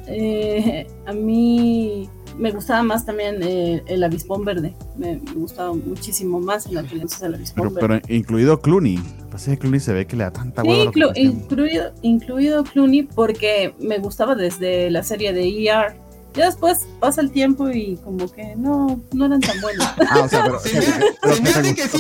eh, 0.08 0.88
a 1.06 1.14
mí 1.14 2.10
me 2.38 2.52
gustaba 2.52 2.84
más 2.84 3.06
también 3.06 3.42
eh, 3.42 3.84
el 3.88 4.04
avispón 4.04 4.44
verde. 4.44 4.76
Me, 4.98 5.18
gustaba 5.36 5.74
muchísimo 5.74 6.40
más 6.40 6.66
en 6.66 6.76
la 6.76 6.84
que 6.84 6.96
el 6.96 7.02
avispón 7.34 7.74
pero, 7.74 7.88
verde. 7.88 8.02
Pero 8.06 8.16
incluido 8.16 8.60
Clooney. 8.62 9.00
Pasa 9.32 9.52
que 9.52 9.60
Clooney 9.60 9.80
se 9.80 9.94
ve 9.94 10.06
que 10.06 10.16
le 10.16 10.24
da 10.24 10.32
tanta 10.32 10.62
sí, 10.62 10.90
incluido, 11.16 11.92
incluido 12.02 12.64
Clooney 12.64 13.04
porque 13.04 13.74
me 13.80 14.00
gustaba 14.00 14.36
desde 14.36 14.90
la 14.90 15.04
serie 15.04 15.34
de 15.34 15.48
ER. 15.48 15.96
Ya 16.36 16.48
después 16.48 16.88
pasa 17.00 17.22
el 17.22 17.32
tiempo 17.32 17.70
y 17.70 17.96
como 17.98 18.32
que 18.32 18.56
no, 18.56 19.00
no 19.14 19.26
eran 19.26 19.40
tan 19.40 19.62
buenos. 19.62 19.88
Ah, 20.10 20.22
o 20.22 20.30
sea, 20.30 20.44
pero... 20.46 20.60
se, 20.60 21.42
me 21.42 21.50
hace 21.50 21.76
que 21.76 21.88
sí. 21.88 21.98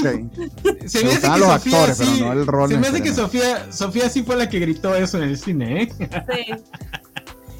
Se 0.87 1.03
me 1.03 1.11
hace 1.11 1.21
que 1.21 1.37
los 1.37 1.47
Sofía 1.47 1.83
actores, 1.83 1.97
pero 1.99 2.11
no 2.25 2.33
el 2.33 2.47
rol. 2.47 2.69
Se 2.69 2.77
me 2.77 2.87
hace 2.87 3.03
que 3.03 3.13
Sofía, 3.13 3.71
Sofía 3.71 4.09
sí 4.09 4.23
fue 4.23 4.35
la 4.35 4.49
que 4.49 4.59
gritó 4.59 4.95
eso 4.95 5.17
en 5.17 5.29
el 5.29 5.37
cine, 5.37 5.83
¿eh? 5.83 5.89
Sí. 5.99 6.53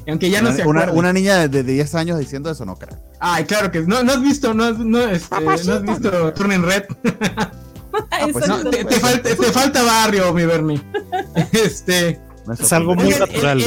Aunque 0.06 0.30
ya 0.30 0.42
no 0.42 0.50
una, 0.50 0.56
se 0.56 0.66
una, 0.66 0.92
una, 0.92 1.12
niña 1.12 1.48
de, 1.48 1.62
10 1.62 1.94
años 1.94 2.18
diciendo 2.18 2.50
eso, 2.50 2.64
no 2.64 2.76
creo. 2.76 2.98
Ay, 3.20 3.44
claro 3.44 3.70
que 3.70 3.80
no, 3.80 4.02
no 4.02 4.12
has 4.12 4.20
visto, 4.20 4.52
no, 4.52 4.72
no, 4.72 5.00
este, 5.08 5.40
no 5.40 5.50
has 5.50 5.82
visto 5.82 6.32
Turn 6.34 6.62
Red. 6.62 6.84
Ah, 8.10 8.26
pues 8.32 8.44
te, 8.44 8.84
te, 8.84 8.98
falta, 8.98 9.22
te, 9.22 9.36
falta, 9.36 9.82
barrio, 9.82 10.32
mi 10.32 10.44
Bernie. 10.44 10.82
Este. 11.52 12.20
Es 12.58 12.72
algo 12.72 12.94
muy 12.94 13.10
natural. 13.10 13.62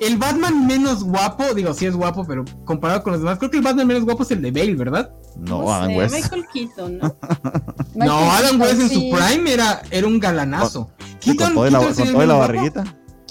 El, 0.00 0.16
Batman 0.16 0.66
menos 0.66 1.04
guapo, 1.04 1.54
digo, 1.54 1.74
sí 1.74 1.86
es 1.86 1.94
guapo, 1.94 2.24
pero 2.24 2.44
comparado 2.64 3.02
con 3.02 3.12
los 3.12 3.20
demás, 3.20 3.38
creo 3.38 3.50
que 3.50 3.56
el 3.58 3.62
Batman 3.62 3.86
menos 3.86 4.04
guapo 4.04 4.22
es 4.22 4.30
el 4.32 4.42
de 4.42 4.50
Bale, 4.50 4.74
¿verdad? 4.74 5.12
No, 5.36 5.72
Adam 5.72 5.94
West. 5.96 6.14
Michael 6.14 6.44
Keaton, 6.52 6.98
¿no? 6.98 7.16
no, 7.94 8.32
Adam 8.32 8.60
West 8.60 8.80
en 8.80 8.88
su 8.88 9.10
prime 9.10 9.52
era, 9.52 9.82
era 9.90 10.06
un 10.06 10.18
galanazo. 10.18 10.90
Con, 11.24 11.36
con 11.36 11.54
todo, 11.54 11.70
la, 11.70 11.78
con 11.78 11.94
todo 11.94 12.26
la 12.26 12.34
barriguita. 12.34 12.84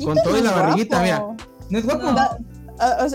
Con 0.03 0.17
todo 0.24 0.41
la 0.41 0.51
barriguita, 0.51 1.01
mira. 1.01 1.26
No 1.72 1.80
es 1.80 1.86
guapo. 1.86 2.05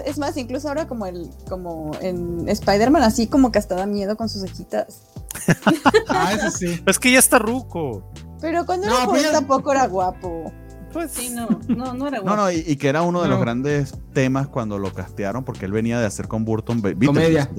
es 0.05 0.19
más, 0.19 0.37
incluso 0.37 0.69
ahora 0.69 0.89
como 0.89 1.07
el, 1.07 1.31
como 1.49 1.93
en 2.01 2.49
Spider-Man, 2.49 3.03
así 3.03 3.27
como 3.27 3.53
que 3.53 3.59
hasta 3.59 3.75
da 3.75 3.87
miedo 3.87 4.17
con 4.17 4.29
sus 4.29 4.43
ojitas. 4.43 5.03
ah, 6.09 6.33
eso 6.33 6.51
sí. 6.51 6.83
Es 6.87 6.99
que 6.99 7.13
ya 7.13 7.19
está 7.19 7.39
ruco. 7.39 8.11
Pero 8.41 8.67
cuando 8.67 8.87
era 8.87 8.97
joven 9.05 9.25
tampoco 9.31 9.73
era 9.73 9.87
guapo. 9.87 10.53
Pues 10.93 11.11
sí, 11.11 11.29
no, 11.29 11.47
no, 11.69 11.93
no 11.93 12.09
era 12.09 12.21
guapo. 12.21 12.37
No, 12.37 12.45
no, 12.45 12.51
y, 12.51 12.77
que 12.77 12.89
era 12.89 13.03
uno 13.03 13.23
de 13.23 13.29
los 13.29 13.39
grandes 13.39 13.93
temas 14.15 14.49
cuando 14.49 14.79
lo 14.79 14.95
castearon, 14.95 15.45
porque 15.45 15.67
él 15.67 15.73
venía 15.73 16.01
de 16.01 16.07
hacer 16.07 16.27
con 16.27 16.47
Burton 16.47 16.81
Comedia. 16.81 17.51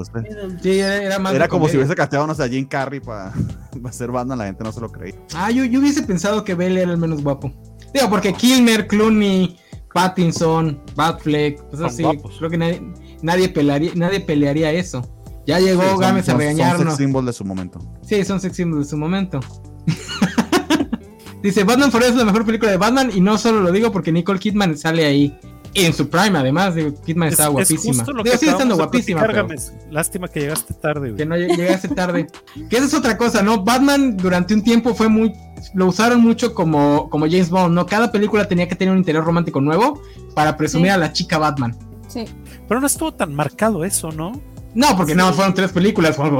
sí, 0.63 0.79
era, 0.79 1.19
más 1.19 1.35
Era 1.35 1.47
como 1.47 1.67
si 1.67 1.77
hubiese 1.77 1.93
casteado, 1.93 2.25
no 2.25 2.33
sé, 2.33 2.43
a 2.43 2.47
Jim 2.47 2.65
Carrey 2.65 2.99
para 2.99 3.33
hacer 3.85 4.09
banda, 4.09 4.35
la 4.35 4.45
gente 4.45 4.63
no 4.63 4.71
se 4.71 4.81
lo 4.81 4.91
creía. 4.91 5.15
Ah, 5.35 5.51
yo, 5.51 5.63
yo 5.65 5.79
hubiese 5.79 6.01
pensado 6.01 6.43
que 6.43 6.55
Bell 6.55 6.77
era 6.77 6.91
el 6.91 6.97
menos 6.97 7.23
guapo. 7.23 7.53
Digo, 7.93 8.09
porque 8.09 8.33
Kilmer, 8.33 8.87
Clooney, 8.87 9.57
Pattinson, 9.97 10.79
Batfleck, 10.95 11.59
pues 11.71 11.81
así, 11.81 12.03
creo 12.37 12.51
que 12.51 12.57
nadie, 12.59 12.83
nadie, 13.23 13.49
pelearía, 13.49 13.91
nadie 13.95 14.19
pelearía 14.19 14.71
eso. 14.71 15.01
Ya 15.47 15.59
llegó 15.59 15.81
sí, 15.81 15.97
Gámez 15.99 16.29
a 16.29 16.35
regañarnos. 16.35 16.77
Son 16.77 16.87
sex 16.89 16.97
symbols 16.97 17.25
de 17.25 17.33
su 17.33 17.45
momento. 17.45 17.79
Sí, 18.03 18.23
son 18.23 18.39
sex 18.39 18.55
symbols 18.55 18.85
de 18.85 18.89
su 18.91 18.95
momento. 18.95 19.39
Dice, 21.41 21.63
Batman 21.63 21.91
Forever 21.91 22.11
es 22.11 22.19
la 22.19 22.25
mejor 22.25 22.45
película 22.45 22.69
de 22.69 22.77
Batman 22.77 23.09
y 23.11 23.21
no 23.21 23.39
solo 23.39 23.61
lo 23.61 23.71
digo 23.71 23.91
porque 23.91 24.11
Nicole 24.11 24.37
Kidman 24.37 24.77
sale 24.77 25.03
ahí 25.03 25.35
en 25.73 25.93
su 25.93 26.09
prime, 26.09 26.37
además, 26.37 26.75
digo, 26.75 26.93
Kidman 27.03 27.29
estaba 27.29 27.49
guapísima. 27.49 28.03
Es 28.03 28.31
que 28.31 28.37
sigue 28.37 28.51
estando 28.51 28.75
guapísima. 28.75 29.25
Pero... 29.25 29.47
Lástima 29.89 30.27
que 30.27 30.41
llegaste 30.41 30.75
tarde, 30.75 31.15
Que 31.15 31.25
no 31.25 31.35
llegaste 31.35 31.87
tarde. 31.87 32.27
que 32.69 32.77
esa 32.77 32.85
es 32.85 32.93
otra 32.93 33.17
cosa, 33.17 33.41
¿no? 33.41 33.63
Batman 33.63 34.15
durante 34.15 34.53
un 34.53 34.61
tiempo 34.61 34.93
fue 34.93 35.09
muy 35.09 35.33
lo 35.73 35.87
usaron 35.87 36.21
mucho 36.21 36.53
como, 36.53 37.09
como 37.09 37.25
James 37.25 37.49
Bond, 37.49 37.73
¿no? 37.73 37.85
Cada 37.85 38.11
película 38.11 38.47
tenía 38.47 38.67
que 38.67 38.75
tener 38.75 38.91
un 38.91 38.99
interior 38.99 39.23
romántico 39.23 39.61
nuevo 39.61 40.01
para 40.33 40.57
presumir 40.57 40.91
a 40.91 40.97
la 40.97 41.13
chica 41.13 41.37
Batman. 41.37 41.75
Sí. 42.07 42.25
Pero 42.67 42.79
no 42.79 42.87
estuvo 42.87 43.13
tan 43.13 43.33
marcado 43.35 43.83
eso, 43.83 44.11
¿no? 44.11 44.41
No, 44.73 44.95
porque 44.95 45.15
nada 45.15 45.29
más 45.29 45.35
fueron 45.35 45.53
tres 45.53 45.71
películas 45.71 46.17
o 46.19 46.23
algo. 46.23 46.39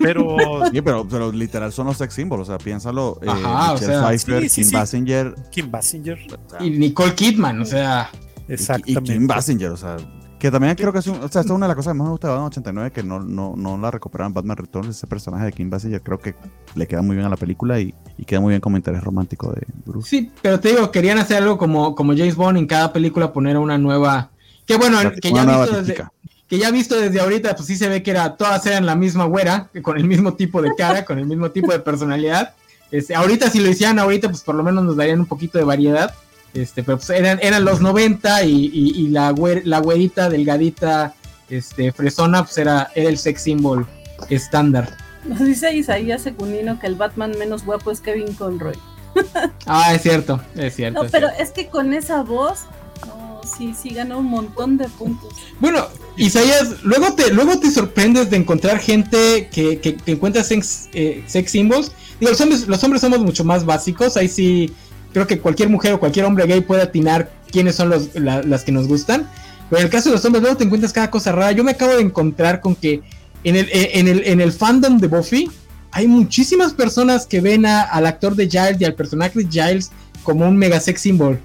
Pero... 0.00 0.36
Sí, 0.72 0.80
pero, 0.80 1.06
pero, 1.06 1.30
literal 1.32 1.72
son 1.72 1.86
los 1.86 1.98
sex 1.98 2.14
símbolos, 2.14 2.48
o 2.48 2.52
sea, 2.52 2.58
piénsalo. 2.58 3.18
Eh, 3.22 3.26
Ajá, 3.28 3.72
o 3.72 3.78
sea, 3.78 4.06
Pfeiffer, 4.06 4.48
Kim 4.48 4.70
Basinger. 4.70 5.34
Kim 5.50 5.70
Basinger. 5.70 6.18
y 6.60 6.70
Nicole 6.70 7.14
Kidman, 7.14 7.60
o 7.60 7.64
sea. 7.64 8.10
Exactamente. 8.48 9.12
Y, 9.12 9.16
Kim 9.16 9.26
Basinger, 9.26 9.70
o 9.70 9.76
sea, 9.76 9.96
Que 10.42 10.50
también 10.50 10.74
creo 10.74 10.92
que 10.92 10.98
es, 10.98 11.06
o 11.06 11.28
sea, 11.28 11.42
es 11.42 11.50
una 11.50 11.66
de 11.66 11.68
las 11.68 11.76
cosas 11.76 11.92
que 11.92 11.98
más 11.98 12.06
me 12.06 12.10
gusta 12.10 12.26
de 12.26 12.32
Batman 12.32 12.48
89, 12.48 12.90
que 12.90 13.04
no, 13.04 13.20
no, 13.20 13.54
no 13.56 13.78
la 13.78 13.92
recuperaron 13.92 14.34
Batman 14.34 14.56
Returns, 14.56 14.88
ese 14.88 15.06
personaje 15.06 15.44
de 15.44 15.52
Kim 15.52 15.70
Basinger, 15.70 16.02
creo 16.02 16.18
que 16.18 16.34
le 16.74 16.88
queda 16.88 17.00
muy 17.00 17.14
bien 17.14 17.24
a 17.24 17.30
la 17.30 17.36
película 17.36 17.78
y, 17.78 17.94
y, 18.18 18.24
queda 18.24 18.40
muy 18.40 18.50
bien 18.50 18.60
como 18.60 18.76
interés 18.76 19.04
romántico 19.04 19.52
de 19.52 19.64
Bruce. 19.86 20.10
Sí, 20.10 20.32
pero 20.42 20.58
te 20.58 20.70
digo, 20.70 20.90
querían 20.90 21.18
hacer 21.18 21.36
algo 21.36 21.58
como, 21.58 21.94
como 21.94 22.16
James 22.16 22.34
Bond 22.34 22.58
en 22.58 22.66
cada 22.66 22.92
película 22.92 23.32
poner 23.32 23.56
una 23.56 23.78
nueva... 23.78 24.30
Que 24.66 24.76
bueno, 24.78 24.98
que 25.12 25.30
ya, 25.30 25.44
visto 25.44 25.80
desde, 25.80 26.04
que 26.48 26.58
ya 26.58 26.72
visto 26.72 27.00
desde 27.00 27.20
ahorita, 27.20 27.54
pues 27.54 27.68
sí 27.68 27.76
se 27.76 27.88
ve 27.88 28.02
que 28.02 28.10
era, 28.10 28.36
todas 28.36 28.66
eran 28.66 28.84
la 28.84 28.96
misma 28.96 29.26
güera, 29.26 29.70
con 29.80 29.96
el 29.96 30.08
mismo 30.08 30.34
tipo 30.34 30.60
de 30.60 30.74
cara, 30.76 31.04
con 31.04 31.20
el 31.20 31.26
mismo 31.26 31.52
tipo 31.52 31.70
de 31.70 31.78
personalidad. 31.78 32.56
Este, 32.90 33.14
ahorita 33.14 33.48
si 33.48 33.60
lo 33.60 33.70
hicieran 33.70 34.00
ahorita, 34.00 34.28
pues 34.28 34.42
por 34.42 34.56
lo 34.56 34.64
menos 34.64 34.82
nos 34.82 34.96
darían 34.96 35.20
un 35.20 35.26
poquito 35.26 35.58
de 35.58 35.62
variedad. 35.62 36.12
Este, 36.54 36.82
pero 36.82 36.98
pues 36.98 37.10
eran, 37.10 37.38
eran 37.42 37.64
los 37.64 37.80
90 37.80 38.44
y, 38.44 38.70
y, 38.74 39.08
la, 39.08 39.30
güer, 39.30 39.62
la 39.66 39.78
güerita 39.78 40.28
delgadita, 40.28 41.14
este, 41.48 41.92
fresona, 41.92 42.44
pues 42.44 42.58
era, 42.58 42.90
el 42.94 43.16
sex 43.16 43.42
symbol 43.42 43.86
estándar. 44.28 44.96
Nos 45.24 45.40
dice 45.40 45.72
Isaías 45.74 46.22
Secunino 46.22 46.78
que 46.78 46.86
el 46.86 46.96
Batman 46.96 47.32
menos 47.38 47.64
guapo 47.64 47.90
es 47.90 48.00
Kevin 48.00 48.34
Conroy. 48.34 48.76
ah, 49.66 49.94
es 49.94 50.02
cierto, 50.02 50.40
es 50.54 50.74
cierto. 50.74 51.04
No, 51.04 51.10
pero 51.10 51.28
es 51.38 51.50
que 51.50 51.68
con 51.68 51.94
esa 51.94 52.22
voz, 52.22 52.60
no, 53.06 53.40
sí, 53.44 53.74
sí 53.80 53.90
ganó 53.90 54.18
un 54.18 54.26
montón 54.26 54.76
de 54.76 54.88
puntos. 54.88 55.32
Bueno, 55.58 55.86
Isaías, 56.16 56.82
luego 56.82 57.14
te, 57.14 57.32
luego 57.32 57.58
te 57.58 57.70
sorprendes 57.70 58.28
de 58.30 58.36
encontrar 58.36 58.78
gente 58.78 59.48
que, 59.50 59.78
que, 59.78 59.96
que 59.96 60.12
encuentra 60.12 60.44
sex, 60.44 60.88
eh, 60.92 61.24
sex 61.26 61.50
symbols. 61.50 61.92
Digo, 62.20 62.30
los 62.30 62.40
hombres, 62.40 62.68
los 62.68 62.82
hombres 62.84 63.00
somos 63.00 63.20
mucho 63.20 63.44
más 63.44 63.64
básicos, 63.64 64.16
ahí 64.16 64.28
sí 64.28 64.72
creo 65.12 65.26
que 65.26 65.38
cualquier 65.38 65.68
mujer 65.68 65.92
o 65.92 66.00
cualquier 66.00 66.24
hombre 66.24 66.46
gay 66.46 66.60
puede 66.60 66.82
atinar 66.82 67.30
quiénes 67.50 67.74
son 67.74 67.88
los, 67.90 68.10
las 68.14 68.64
que 68.64 68.72
nos 68.72 68.88
gustan. 68.88 69.28
Pero 69.68 69.80
en 69.80 69.86
el 69.86 69.90
caso 69.90 70.10
de 70.10 70.16
los 70.16 70.24
hombres, 70.24 70.42
luego 70.42 70.56
te 70.56 70.64
encuentras 70.64 70.92
cada 70.92 71.10
cosa 71.10 71.32
rara. 71.32 71.52
Yo 71.52 71.64
me 71.64 71.72
acabo 71.72 71.94
de 71.96 72.02
encontrar 72.02 72.60
con 72.60 72.74
que 72.74 73.02
en 73.44 73.56
el, 73.56 73.68
eh, 73.72 73.90
en 73.94 74.40
el 74.40 74.52
fandom 74.52 74.98
de 74.98 75.08
Buffy 75.08 75.50
hay 75.92 76.08
muchísimas 76.08 76.72
personas 76.72 77.26
que 77.26 77.40
ven 77.40 77.66
a, 77.66 77.82
al 77.82 78.06
actor 78.06 78.34
de 78.34 78.48
Giles 78.48 78.80
y 78.80 78.84
al 78.84 78.94
personaje 78.94 79.38
de 79.38 79.48
Giles 79.50 79.90
como 80.22 80.48
un 80.48 80.56
mega 80.56 80.80
sex 80.80 81.02
symbol. 81.02 81.38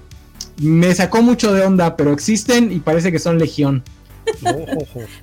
Me 0.56 0.94
sacó 0.94 1.22
mucho 1.22 1.52
de 1.52 1.62
onda, 1.62 1.96
pero 1.96 2.12
existen 2.12 2.72
y 2.72 2.80
parece 2.80 3.12
que 3.12 3.18
son 3.18 3.38
legión. 3.38 3.84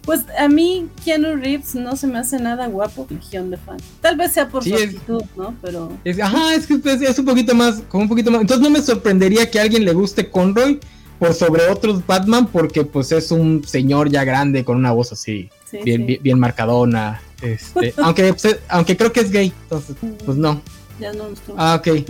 Pues 0.03 0.21
a 0.37 0.47
mí 0.47 0.87
Keanu 1.03 1.35
Reeves 1.35 1.75
no 1.75 1.95
se 1.95 2.07
me 2.07 2.19
hace 2.19 2.39
nada 2.39 2.67
guapo 2.67 3.07
legión 3.09 3.49
de 3.49 3.57
fan. 3.57 3.77
Tal 4.01 4.15
vez 4.17 4.31
sea 4.31 4.47
por 4.49 4.63
su 4.63 4.73
actitud, 4.73 5.23
¿no? 5.35 5.55
Pero 5.61 5.91
ajá, 6.23 6.55
es 6.55 6.67
que 6.67 6.79
es, 6.83 7.19
un 7.19 7.25
poquito 7.25 7.55
más, 7.55 7.83
como 7.89 8.03
un 8.03 8.09
poquito 8.09 8.31
más. 8.31 8.41
Entonces 8.41 8.63
no 8.63 8.69
me 8.69 8.81
sorprendería 8.81 9.49
que 9.49 9.59
a 9.59 9.63
alguien 9.63 9.85
le 9.85 9.93
guste 9.93 10.29
Conroy 10.29 10.79
por 11.19 11.33
sobre 11.33 11.67
otros 11.69 12.05
Batman 12.05 12.47
porque 12.47 12.83
pues 12.83 13.11
es 13.11 13.31
un 13.31 13.63
señor 13.65 14.09
ya 14.09 14.23
grande 14.23 14.65
con 14.65 14.77
una 14.77 14.91
voz 14.91 15.11
así 15.11 15.49
bien, 15.83 16.05
bien, 16.21 16.39
marcadona. 16.39 17.21
Este, 17.41 17.93
aunque 18.03 18.33
pues, 18.33 18.59
aunque 18.69 18.97
creo 18.97 19.11
que 19.11 19.21
es 19.21 19.31
gay, 19.31 19.53
entonces 19.63 19.95
pues 20.25 20.37
no. 20.37 20.61
Ya 20.99 21.11
no 21.13 21.25
Ah, 21.57 21.75
ok. 21.79 22.05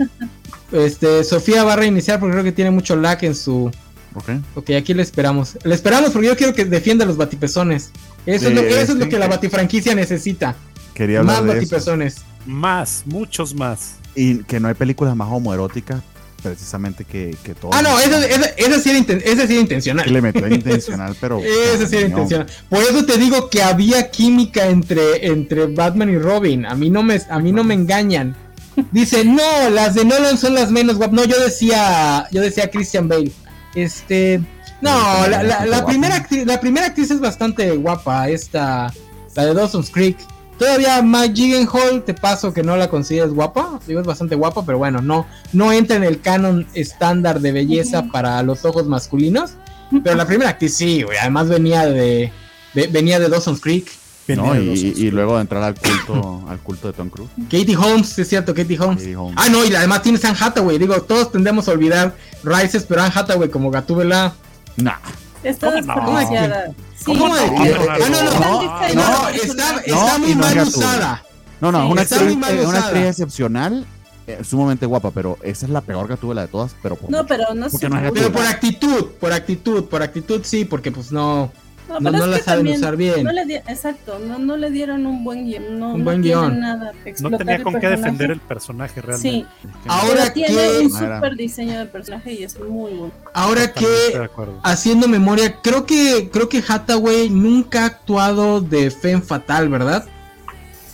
Este, 0.72 1.22
Sofía 1.22 1.62
va 1.62 1.74
a 1.74 1.76
reiniciar 1.76 2.18
porque 2.18 2.32
creo 2.32 2.44
que 2.44 2.50
tiene 2.50 2.72
mucho 2.72 2.96
lag 2.96 3.22
en 3.22 3.36
su 3.36 3.70
Okay. 4.16 4.40
ok, 4.54 4.70
aquí 4.70 4.94
le 4.94 5.02
esperamos. 5.02 5.58
Le 5.62 5.74
esperamos 5.74 6.10
porque 6.10 6.28
yo 6.28 6.36
quiero 6.36 6.54
que 6.54 6.64
defienda 6.64 7.04
los 7.04 7.18
batipezones. 7.18 7.90
Eso, 8.24 8.48
es, 8.48 8.54
lo, 8.54 8.62
eso 8.62 8.92
es 8.92 8.98
lo 8.98 9.08
que 9.08 9.18
la 9.18 9.28
batifranquicia 9.28 9.94
necesita. 9.94 10.56
Quería 10.94 11.22
más 11.22 11.46
batipezones. 11.46 12.22
Más, 12.46 13.02
muchos 13.04 13.54
más. 13.54 13.96
Y 14.14 14.38
que 14.44 14.58
no 14.58 14.68
hay 14.68 14.74
películas 14.74 15.14
más 15.14 15.28
homoeróticas 15.30 16.00
precisamente 16.42 17.04
que, 17.04 17.36
que 17.42 17.54
todo. 17.54 17.72
Ah, 17.74 17.82
no, 17.82 17.98
esa, 17.98 18.24
esa, 18.24 18.80
sí, 18.80 18.90
era 18.90 19.18
esa 19.18 19.46
sí 19.46 19.52
era 19.52 19.60
intencional. 19.60 20.12
le 20.12 20.22
metió 20.22 20.46
intencional, 20.52 21.16
pero. 21.20 21.40
esa 21.40 21.86
sí 21.86 21.96
era 21.96 22.06
intencional. 22.06 22.46
Por 22.68 22.82
eso 22.82 23.04
te 23.04 23.18
digo 23.18 23.50
que 23.50 23.62
había 23.62 24.10
química 24.10 24.66
entre, 24.66 25.26
entre 25.26 25.66
Batman 25.66 26.10
y 26.10 26.18
Robin. 26.18 26.64
A 26.66 26.74
mí 26.74 26.88
no 26.88 27.02
me, 27.02 27.20
a 27.28 27.38
mí 27.38 27.52
no 27.52 27.64
me 27.64 27.74
engañan. 27.74 28.36
Dice, 28.92 29.24
no, 29.24 29.70
las 29.70 29.94
de 29.94 30.04
Nolan 30.04 30.38
son 30.38 30.54
las 30.54 30.70
menos 30.70 30.96
guapas. 30.96 31.14
No, 31.14 31.24
yo 31.24 31.38
decía, 31.40 32.26
yo 32.30 32.40
decía 32.40 32.70
Christian 32.70 33.08
Bale. 33.08 33.32
Este. 33.76 34.42
No, 34.80 34.90
la, 35.28 35.64
la, 35.64 35.86
primera 35.86 36.16
actriz, 36.16 36.44
la 36.44 36.60
primera 36.60 36.86
actriz 36.86 37.10
es 37.10 37.20
bastante 37.20 37.70
guapa, 37.76 38.28
esta, 38.28 38.92
la 39.34 39.44
de 39.44 39.54
Dawson's 39.54 39.90
Creek. 39.90 40.18
Todavía 40.58 41.02
Mike 41.02 41.34
Gyllenhaal, 41.34 42.02
te 42.02 42.14
paso 42.14 42.52
que 42.52 42.62
no 42.62 42.76
la 42.76 42.88
consideres 42.88 43.32
guapa, 43.32 43.78
digo 43.86 44.00
es 44.00 44.06
bastante 44.06 44.34
guapa, 44.34 44.64
pero 44.64 44.78
bueno, 44.78 45.00
no, 45.02 45.26
no 45.52 45.72
entra 45.72 45.96
en 45.96 46.04
el 46.04 46.20
canon 46.20 46.66
estándar 46.74 47.40
de 47.40 47.52
belleza 47.52 48.04
para 48.10 48.42
los 48.42 48.64
ojos 48.64 48.86
masculinos. 48.86 49.52
Pero 50.02 50.16
la 50.16 50.26
primera 50.26 50.50
actriz 50.50 50.74
sí, 50.74 51.02
güey, 51.02 51.16
además 51.18 51.48
venía 51.48 51.86
de, 51.86 52.32
venía 52.90 53.18
de 53.18 53.28
Dawson's 53.28 53.60
Creek. 53.60 53.86
No, 54.28 54.56
y, 54.56 55.10
luego 55.10 55.36
de 55.36 55.42
entrar 55.42 55.62
al 55.62 55.74
culto, 55.74 56.44
al 56.48 56.58
culto 56.58 56.88
de 56.88 56.94
Tom 56.94 57.08
Cruise. 57.08 57.30
Katie 57.44 57.76
Holmes, 57.76 58.18
es 58.18 58.28
cierto, 58.28 58.54
Katie 58.54 58.78
Holmes. 58.78 59.06
Ah, 59.36 59.48
no, 59.48 59.64
y 59.64 59.74
además 59.74 60.02
tiene 60.02 60.18
San 60.18 60.34
Hathaway. 60.38 60.78
Digo, 60.78 61.00
todos 61.02 61.30
tendemos 61.30 61.68
a 61.68 61.72
olvidar 61.72 62.16
Rises, 62.42 62.84
pero 62.84 63.02
Anne 63.02 63.12
Hathaway 63.14 63.48
como 63.48 63.70
Gatúbela. 63.70 64.34
Nah. 64.76 64.96
Está 65.44 65.70
desperdiciada. 65.70 66.72
¿Cómo? 67.04 67.28
No, 67.28 67.36
no, 67.36 68.40
no. 68.40 68.94
No, 68.94 69.28
está, 69.28 69.80
está 69.84 70.18
muy 70.18 70.34
mal 70.34 70.58
usada. 70.58 71.22
No, 71.60 71.72
no, 71.72 71.88
una, 71.88 72.02
actriz, 72.02 72.36
una 72.66 72.78
actriz 72.78 73.04
excepcional 73.06 73.86
eh, 74.26 74.40
sumamente 74.42 74.86
guapa, 74.86 75.12
pero 75.12 75.38
esa 75.42 75.66
es 75.66 75.70
la 75.70 75.80
peor 75.80 76.08
Gatúbela 76.08 76.42
de 76.42 76.48
todas, 76.48 76.74
pero 76.82 76.96
por 76.96 77.10
No, 77.10 77.24
pero 77.24 77.54
no 77.54 77.70
sé. 77.70 77.88
pero 78.12 78.32
por 78.32 78.44
actitud, 78.44 79.06
por 79.20 79.32
actitud, 79.32 79.84
por 79.84 80.02
actitud 80.02 80.40
sí, 80.44 80.64
porque 80.64 80.90
pues 80.90 81.12
no 81.12 81.52
no, 81.88 82.00
no, 82.00 82.26
la 82.26 82.38
saben 82.38 82.68
usar 82.68 82.96
bien. 82.96 83.24
No 83.24 83.32
le 83.32 83.56
exacto, 83.56 84.18
no, 84.18 84.38
no 84.38 84.56
le 84.56 84.70
dieron 84.70 85.06
un 85.06 85.24
buen 85.24 85.44
guion. 85.44 85.78
No, 85.78 85.94
un 85.94 86.04
buen 86.04 86.22
guion. 86.22 86.60
Nada, 86.60 86.92
no 87.20 87.30
tenía 87.38 87.62
con 87.62 87.80
qué 87.80 87.88
defender 87.88 88.30
el 88.30 88.40
personaje 88.40 89.00
realmente. 89.00 89.48
Sí. 89.62 89.68
Ahora 89.86 90.32
que 90.32 90.44
tiene 90.44 90.80
un 90.80 90.90
super 90.90 91.36
diseño 91.36 91.78
de 91.78 91.86
personaje 91.86 92.32
y 92.32 92.44
es 92.44 92.58
muy 92.58 92.92
bueno. 92.92 93.12
Ahora 93.34 93.72
que 93.72 93.86
haciendo 94.62 95.08
memoria, 95.08 95.60
creo 95.62 95.86
que 95.86 96.30
creo 96.32 96.48
que 96.48 96.62
Hathaway 96.66 97.30
nunca 97.30 97.82
ha 97.82 97.86
actuado 97.86 98.60
de 98.60 98.90
Femme 98.90 99.22
Fatal, 99.22 99.68
¿verdad? 99.68 100.06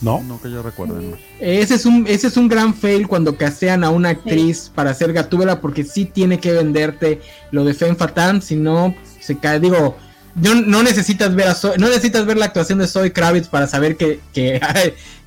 No, 0.02 0.20
no 0.22 0.40
que 0.42 0.50
yo 0.50 0.62
recuerde. 0.62 1.14
Ese 1.38 1.76
es 1.76 1.86
un 1.86 2.06
ese 2.08 2.26
es 2.26 2.36
un 2.36 2.48
gran 2.48 2.74
fail 2.74 3.06
cuando 3.06 3.36
casean 3.36 3.84
a 3.84 3.90
una 3.90 4.10
actriz 4.10 4.70
para 4.74 4.90
hacer 4.90 5.12
Gatúbela 5.12 5.60
porque 5.60 5.84
sí 5.84 6.04
tiene 6.04 6.40
que 6.40 6.52
venderte 6.52 7.20
lo 7.52 7.64
de 7.64 7.72
Femme 7.72 7.94
Fatal, 7.94 8.42
si 8.42 8.56
no 8.56 8.94
se 9.20 9.38
cae, 9.38 9.60
digo, 9.60 9.96
no, 10.34 10.82
necesitas 10.82 11.34
ver 11.34 11.48
a 11.48 11.56
no 11.78 11.88
necesitas 11.88 12.24
ver 12.26 12.36
la 12.36 12.46
actuación 12.46 12.78
de 12.78 12.86
Zoe 12.86 13.12
Kravitz 13.12 13.48
para 13.48 13.66
saber 13.66 13.96
que, 13.96 14.20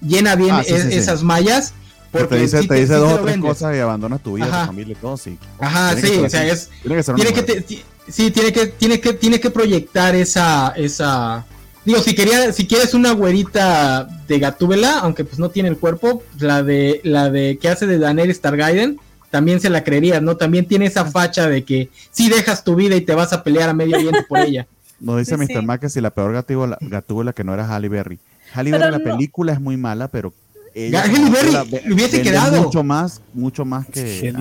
llena 0.01 0.35
bien 0.35 0.51
ah, 0.51 0.63
esas 0.65 1.23
mallas. 1.23 1.73
Porque 2.11 2.35
te 2.35 2.41
dice, 2.41 2.63
te 2.65 2.75
dice 2.75 2.93
dos 2.93 3.13
o 3.13 3.19
tres 3.19 3.37
cosas 3.37 3.75
y 3.75 3.79
abandona 3.79 4.17
tu 4.17 4.35
vida, 4.35 4.45
tu 4.45 4.67
familia 4.67 4.93
y 4.93 5.01
todo, 5.01 5.17
sí. 5.17 5.37
Ajá, 5.59 5.95
sí, 5.97 6.17
o 6.17 6.29
sea, 6.29 6.47
es, 6.47 6.69
tiene 7.15 7.33
que 7.33 7.83
sí, 8.07 8.31
tiene 8.31 8.53
que, 8.53 8.67
tiene 8.67 8.99
que, 8.99 9.13
tiene 9.13 9.39
que 9.39 9.49
proyectar 9.49 10.15
esa, 10.15 10.69
esa, 10.77 11.45
digo, 11.83 11.99
si 11.99 12.15
quería, 12.15 12.53
si 12.53 12.67
quieres 12.67 12.93
una 12.93 13.11
güerita 13.11 14.07
de 14.27 14.39
Gatúbela, 14.39 14.99
aunque 14.99 15.25
pues 15.25 15.39
no 15.39 15.49
tiene 15.49 15.69
el 15.69 15.77
cuerpo, 15.77 16.23
la 16.39 16.63
de, 16.63 17.01
la 17.03 17.29
de 17.29 17.57
que 17.59 17.67
hace 17.67 17.85
de 17.85 17.99
Daenerys 17.99 18.39
Targaryen, 18.39 18.97
también 19.29 19.59
se 19.59 19.69
la 19.69 19.83
creerías, 19.83 20.21
¿no? 20.21 20.37
También 20.37 20.65
tiene 20.65 20.85
esa 20.85 21.03
facha 21.03 21.49
de 21.49 21.65
que 21.65 21.89
si 22.11 22.29
dejas 22.29 22.63
tu 22.63 22.75
vida 22.75 22.95
y 22.95 23.01
te 23.01 23.13
vas 23.13 23.33
a 23.33 23.43
pelear 23.43 23.69
a 23.69 23.73
medio 23.73 23.97
viento 23.97 24.23
por 24.29 24.39
ella. 24.39 24.65
Nos 24.99 25.17
dice 25.17 25.37
Mr. 25.37 25.63
Mac 25.63 25.81
que 25.81 25.89
si 25.89 26.01
la 26.01 26.11
peor 26.11 26.33
gatúbela, 26.33 27.33
que 27.33 27.43
no 27.43 27.53
era 27.53 27.67
Halle 27.67 27.89
Berry. 27.89 28.19
Halle 28.53 28.71
Berry, 28.71 28.91
la 28.91 28.99
película 28.99 29.53
es 29.53 29.59
muy 29.59 29.77
mala, 29.77 30.07
pero. 30.07 30.33
Ella 30.73 31.03
Halle 31.03 31.29
Berry 31.29 31.81
le 31.85 31.93
hubiese 31.93 32.21
quedado. 32.21 32.63
Mucho 32.63 32.83
más, 32.83 33.21
mucho 33.33 33.65
más 33.65 33.85
que. 33.87 34.33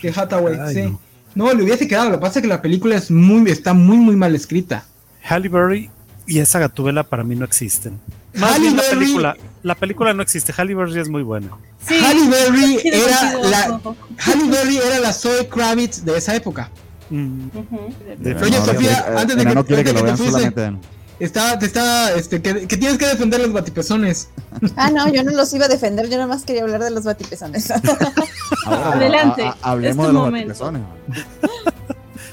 Que 0.00 0.08
Hathaway, 0.10 0.74
sí. 0.74 0.96
No. 1.34 1.52
le 1.52 1.62
hubiese 1.62 1.86
quedado. 1.86 2.10
Lo 2.10 2.16
que 2.16 2.22
pasa 2.22 2.38
es 2.38 2.42
que 2.42 2.48
la 2.48 2.62
película 2.62 2.96
es 2.96 3.10
muy, 3.10 3.50
está 3.50 3.74
muy, 3.74 3.98
muy 3.98 4.16
mal 4.16 4.34
escrita. 4.34 4.84
Halle 5.22 5.48
Berry 5.48 5.90
y 6.26 6.38
esa 6.40 6.58
gatúbela 6.58 7.04
para 7.04 7.24
mí 7.24 7.36
no 7.36 7.44
existen. 7.44 7.98
Más 8.34 8.60
bien 8.60 8.76
la 8.76 8.82
película, 8.82 9.36
la 9.62 9.74
película 9.74 10.14
no 10.14 10.22
existe. 10.22 10.52
Halle 10.56 10.74
Berry 10.74 11.00
es 11.00 11.08
muy 11.08 11.22
buena. 11.22 11.48
Sí, 11.86 11.98
Halle 12.04 12.28
Berry 12.28 12.80
era 12.84 13.38
la 13.38 13.80
Halle 14.18 14.50
Berry 14.50 14.76
era 14.76 15.00
la 15.00 15.12
Zoe 15.12 15.48
Kravitz 15.48 16.04
de 16.04 16.16
esa 16.16 16.36
época. 16.36 16.70
Oye, 17.10 18.60
Sofía, 18.64 19.06
antes 19.16 19.36
de 19.36 19.44
que, 19.46 19.54
no 19.54 19.64
quiere 19.64 19.84
que, 19.84 19.92
lo 19.92 20.02
vean 20.02 20.18
solamente. 20.18 20.72
Está, 21.20 21.58
te 21.58 21.66
está, 21.66 22.14
este, 22.14 22.40
que, 22.40 22.54
tienes 22.66 22.96
que 22.96 23.06
defender 23.06 23.40
los 23.40 23.52
batipezones. 23.52 24.28
Ah, 24.76 24.90
no, 24.90 25.12
yo 25.12 25.24
no 25.24 25.32
los 25.32 25.52
iba 25.52 25.64
a 25.64 25.68
defender, 25.68 26.08
yo 26.08 26.16
nada 26.16 26.28
más 26.28 26.44
quería 26.44 26.62
hablar 26.62 26.82
de 26.82 26.90
los 26.90 27.04
batipezones. 27.04 27.70
Adelante. 28.66 29.50
hablemos 29.62 30.06
de 30.06 30.12
los 30.12 30.30
batipezones. 30.30 30.82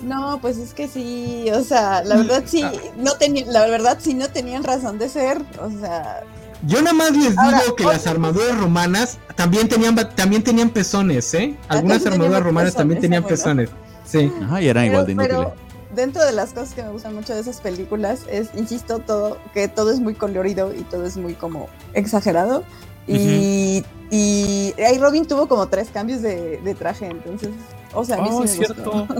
No, 0.03 0.39
pues 0.39 0.57
es 0.57 0.73
que 0.73 0.87
sí, 0.87 1.47
o 1.51 1.63
sea, 1.63 2.03
la 2.03 2.17
verdad 2.17 2.43
sí, 2.45 2.61
ah. 2.61 2.71
no 2.95 3.13
tenían, 3.13 3.51
la 3.51 3.65
verdad 3.65 3.97
sí 3.99 4.13
no 4.13 4.27
tenían 4.29 4.63
razón 4.63 4.99
de 4.99 5.09
ser, 5.09 5.41
o 5.59 5.69
sea. 5.79 6.23
Yo 6.67 6.79
nada 6.81 6.93
más 6.93 7.11
les 7.11 7.31
digo 7.31 7.75
que 7.75 7.85
las 7.85 8.05
armaduras 8.05 8.57
romanas 8.57 9.17
también 9.35 9.67
tenían, 9.67 9.95
también 10.15 10.43
tenían 10.43 10.69
pezones, 10.69 11.33
¿eh? 11.33 11.55
Algunas 11.69 12.05
armaduras 12.05 12.43
romanas 12.43 12.75
también 12.75 13.01
tenían 13.01 13.23
pezones. 13.23 13.69
Sí. 14.05 14.31
Ajá, 14.43 14.61
y 14.61 14.67
eran 14.67 14.85
igual 14.85 15.05
de 15.05 15.11
inútiles. 15.13 15.47
dentro 15.95 16.23
de 16.25 16.31
las 16.33 16.51
cosas 16.53 16.73
que 16.73 16.83
me 16.83 16.89
gustan 16.89 17.15
mucho 17.15 17.33
de 17.33 17.39
esas 17.41 17.59
películas 17.61 18.21
es, 18.29 18.49
insisto, 18.55 18.99
todo, 18.99 19.37
que 19.53 19.67
todo 19.67 19.91
es 19.91 19.99
muy 19.99 20.13
colorido 20.13 20.73
y 20.73 20.81
todo 20.83 21.05
es 21.05 21.17
muy 21.17 21.33
como 21.33 21.67
exagerado. 21.93 22.63
Y, 23.07 23.83
y 24.09 24.73
ahí 24.81 24.97
Robin 24.97 25.25
tuvo 25.27 25.47
como 25.47 25.67
tres 25.67 25.89
cambios 25.93 26.21
de, 26.21 26.57
de 26.57 26.73
traje, 26.75 27.05
entonces, 27.05 27.49
o 27.93 28.03
sea, 28.03 28.17
a 28.17 28.21
mí 28.23 28.29
Oh, 28.31 28.47
sí 28.47 28.59
me 28.59 28.65
cierto. 28.65 28.91
gustó. 28.91 29.15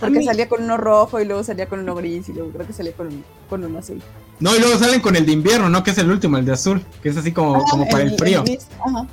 Porque 0.00 0.22
salía 0.24 0.46
con 0.46 0.62
uno 0.62 0.76
rojo 0.76 1.20
y 1.20 1.24
luego 1.24 1.42
salía 1.42 1.66
con 1.68 1.78
uno 1.80 1.94
gris 1.94 2.28
y 2.28 2.34
luego 2.34 2.50
creo 2.50 2.66
que 2.66 2.72
salía 2.74 2.92
con, 2.92 3.24
con 3.48 3.64
uno 3.64 3.78
azul. 3.78 4.02
No, 4.40 4.54
y 4.54 4.58
luego 4.60 4.76
salen 4.78 5.00
con 5.00 5.16
el 5.16 5.24
de 5.24 5.32
invierno, 5.32 5.70
¿no? 5.70 5.82
Que 5.82 5.92
es 5.92 5.98
el 5.98 6.10
último, 6.10 6.36
el 6.36 6.44
de 6.44 6.52
azul, 6.52 6.84
que 7.02 7.08
es 7.08 7.16
así 7.16 7.32
como, 7.32 7.56
Ah, 7.56 7.62
como 7.70 7.88
para 7.88 8.02
el, 8.04 8.14
frío. 8.18 8.42
gris, 8.44 8.66
Ajá, 8.84 9.06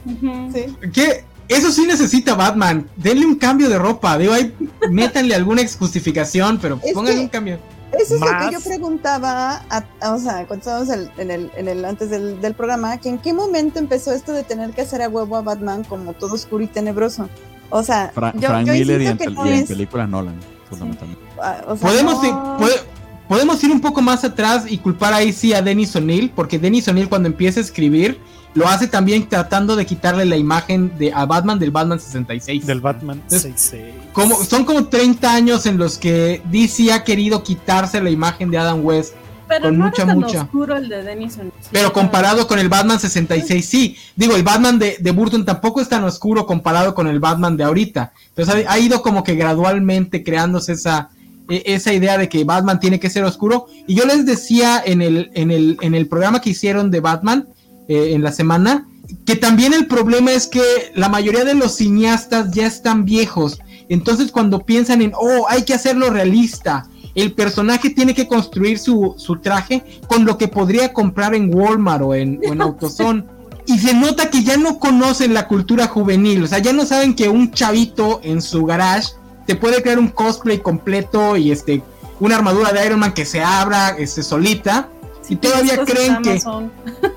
sí. 0.51 0.75
¿Qué? 0.91 1.23
Eso 1.47 1.71
sí 1.71 1.85
necesita 1.85 2.35
Batman. 2.35 2.87
Denle 2.95 3.25
un 3.25 3.35
cambio 3.35 3.69
de 3.69 3.77
ropa. 3.77 4.17
Digo, 4.17 4.33
ahí 4.33 4.53
métanle 4.89 5.35
alguna 5.35 5.61
ex- 5.61 5.75
justificación, 5.77 6.57
pero 6.61 6.79
Es 6.83 6.93
pónganle 6.93 7.19
que- 7.19 7.23
un 7.25 7.29
cambio. 7.29 7.59
Eso 7.99 8.15
es 8.15 8.21
lo 8.21 8.25
que 8.25 8.53
yo 8.53 8.59
preguntaba, 8.61 9.63
a- 9.69 9.83
a- 10.01 10.13
o 10.15 10.19
sea, 10.19 10.45
cuando 10.47 10.55
estábamos 10.63 10.89
el- 10.89 11.11
en 11.17 11.29
el, 11.29 11.51
en 11.55 11.67
el 11.67 11.85
antes 11.85 12.09
del, 12.09 12.41
del 12.41 12.55
programa, 12.55 12.97
que 12.97 13.09
en 13.09 13.19
qué 13.19 13.33
momento 13.33 13.77
empezó 13.77 14.11
esto 14.13 14.31
de 14.33 14.43
tener 14.43 14.71
que 14.71 14.81
hacer 14.81 15.03
a 15.03 15.09
huevo 15.09 15.37
a 15.37 15.41
Batman 15.41 15.83
como 15.83 16.13
todo 16.13 16.33
oscuro 16.33 16.63
y 16.63 16.67
tenebroso. 16.67 17.29
O 17.69 17.83
sea, 17.83 18.11
Fra- 18.13 18.33
yo, 18.35 18.47
Frank 18.49 18.65
yo 18.65 18.73
Miller 18.73 19.01
y 19.01 19.05
en, 19.07 19.17
que 19.19 19.27
no 19.29 19.45
y 19.45 19.49
en 19.49 19.55
es, 19.55 19.67
películas 19.67 20.09
Nolan, 20.09 20.35
fundamentalmente. 20.69 21.21
o 21.67 21.75
sea, 21.77 21.87
Podemos, 21.87 22.23
no- 22.23 22.27
ir, 22.29 22.57
puede- 22.57 22.79
podemos 23.27 23.63
ir 23.63 23.71
un 23.71 23.81
poco 23.81 24.01
más 24.01 24.23
atrás 24.23 24.65
y 24.67 24.79
culpar 24.79 25.13
ahí 25.13 25.31
sí 25.31 25.53
a 25.53 25.61
Dennis 25.61 25.95
O'Neill, 25.95 26.31
porque 26.35 26.57
Dennis 26.57 26.87
O'Neill 26.87 27.09
cuando 27.09 27.27
empieza 27.29 27.59
a 27.59 27.63
escribir, 27.63 28.19
lo 28.55 28.67
hace 28.67 28.87
también 28.87 29.27
tratando 29.27 29.75
de 29.75 29.85
quitarle 29.85 30.25
la 30.25 30.37
imagen 30.37 30.91
de, 30.97 31.11
a 31.13 31.25
Batman 31.25 31.57
del 31.59 31.71
Batman 31.71 31.99
66. 31.99 32.65
Del 32.67 32.81
Batman 32.81 33.21
Es- 33.31 33.41
66. 33.43 33.83
Como, 34.13 34.35
son 34.43 34.63
como 34.65 34.85
30 34.87 35.33
años 35.33 35.65
en 35.65 35.77
los 35.77 35.97
que 35.97 36.41
DC 36.51 36.91
ha 36.93 37.03
querido 37.03 37.43
quitarse 37.43 38.01
la 38.01 38.09
imagen 38.11 38.51
de 38.51 38.57
Adam 38.59 38.85
West, 38.85 39.13
Pero 39.47 39.65
Con 39.65 39.77
no 39.79 39.85
mucha, 39.85 40.05
tan 40.05 40.19
mucha. 40.19 40.41
oscuro 40.43 40.77
el 40.77 40.87
de 40.87 41.03
Denison. 41.03 41.51
pero 41.71 41.91
comparado 41.91 42.47
con 42.47 42.59
el 42.59 42.69
Batman 42.69 42.99
66, 42.99 43.65
sí. 43.67 43.97
Digo, 44.15 44.35
el 44.35 44.43
Batman 44.43 44.77
de, 44.79 44.97
de 44.99 45.11
Burton 45.11 45.43
tampoco 45.45 45.81
es 45.81 45.89
tan 45.89 46.03
oscuro 46.03 46.45
comparado 46.45 46.93
con 46.95 47.07
el 47.07 47.19
Batman 47.19 47.57
de 47.57 47.63
ahorita. 47.63 48.13
Entonces 48.29 48.65
ha, 48.67 48.71
ha 48.71 48.79
ido 48.79 49.01
como 49.01 49.23
que 49.23 49.35
gradualmente 49.35 50.23
creándose 50.23 50.73
esa, 50.73 51.09
e- 51.49 51.63
esa 51.65 51.91
idea 51.91 52.17
de 52.17 52.29
que 52.29 52.43
Batman 52.43 52.79
tiene 52.79 52.99
que 52.99 53.09
ser 53.09 53.23
oscuro. 53.25 53.65
Y 53.87 53.95
yo 53.95 54.05
les 54.05 54.25
decía 54.25 54.81
en 54.85 55.01
el, 55.01 55.31
en 55.33 55.51
el, 55.51 55.77
en 55.81 55.93
el 55.95 56.07
programa 56.07 56.39
que 56.39 56.51
hicieron 56.51 56.89
de 56.91 56.99
Batman 57.01 57.47
eh, 57.87 58.11
en 58.13 58.23
la 58.23 58.31
semana, 58.31 58.87
que 59.25 59.35
también 59.35 59.73
el 59.73 59.87
problema 59.87 60.31
es 60.31 60.47
que 60.47 60.61
la 60.95 61.09
mayoría 61.09 61.43
de 61.43 61.55
los 61.55 61.75
cineastas 61.75 62.51
ya 62.51 62.65
están 62.65 63.05
viejos. 63.05 63.59
Entonces 63.89 64.31
cuando 64.31 64.65
piensan 64.65 65.01
en, 65.01 65.13
oh, 65.15 65.45
hay 65.49 65.63
que 65.63 65.73
hacerlo 65.73 66.09
realista, 66.09 66.87
el 67.15 67.33
personaje 67.33 67.89
tiene 67.89 68.13
que 68.15 68.27
construir 68.27 68.79
su, 68.79 69.13
su 69.17 69.37
traje 69.37 69.83
con 70.07 70.25
lo 70.25 70.37
que 70.37 70.47
podría 70.47 70.93
comprar 70.93 71.35
en 71.35 71.53
Walmart 71.53 72.03
o 72.03 72.15
en, 72.15 72.39
o 72.47 72.53
en 72.53 72.61
AutoZone. 72.61 73.25
Y 73.65 73.79
se 73.79 73.93
nota 73.93 74.29
que 74.29 74.43
ya 74.43 74.57
no 74.57 74.77
conocen 74.79 75.33
la 75.33 75.47
cultura 75.47 75.87
juvenil, 75.87 76.43
o 76.43 76.47
sea, 76.47 76.59
ya 76.59 76.73
no 76.73 76.85
saben 76.85 77.15
que 77.15 77.29
un 77.29 77.51
chavito 77.51 78.19
en 78.21 78.41
su 78.41 78.65
garage 78.65 79.13
te 79.45 79.55
puede 79.55 79.81
crear 79.81 79.99
un 79.99 80.09
cosplay 80.09 80.59
completo 80.59 81.37
y 81.37 81.51
este 81.51 81.81
una 82.19 82.35
armadura 82.35 82.71
de 82.71 82.85
Iron 82.85 82.99
Man 82.99 83.13
que 83.13 83.25
se 83.25 83.41
abra 83.41 83.95
este 83.97 84.23
solita 84.23 84.89
y 85.29 85.35
todavía 85.35 85.83
creen 85.85 86.21
que 86.21 86.41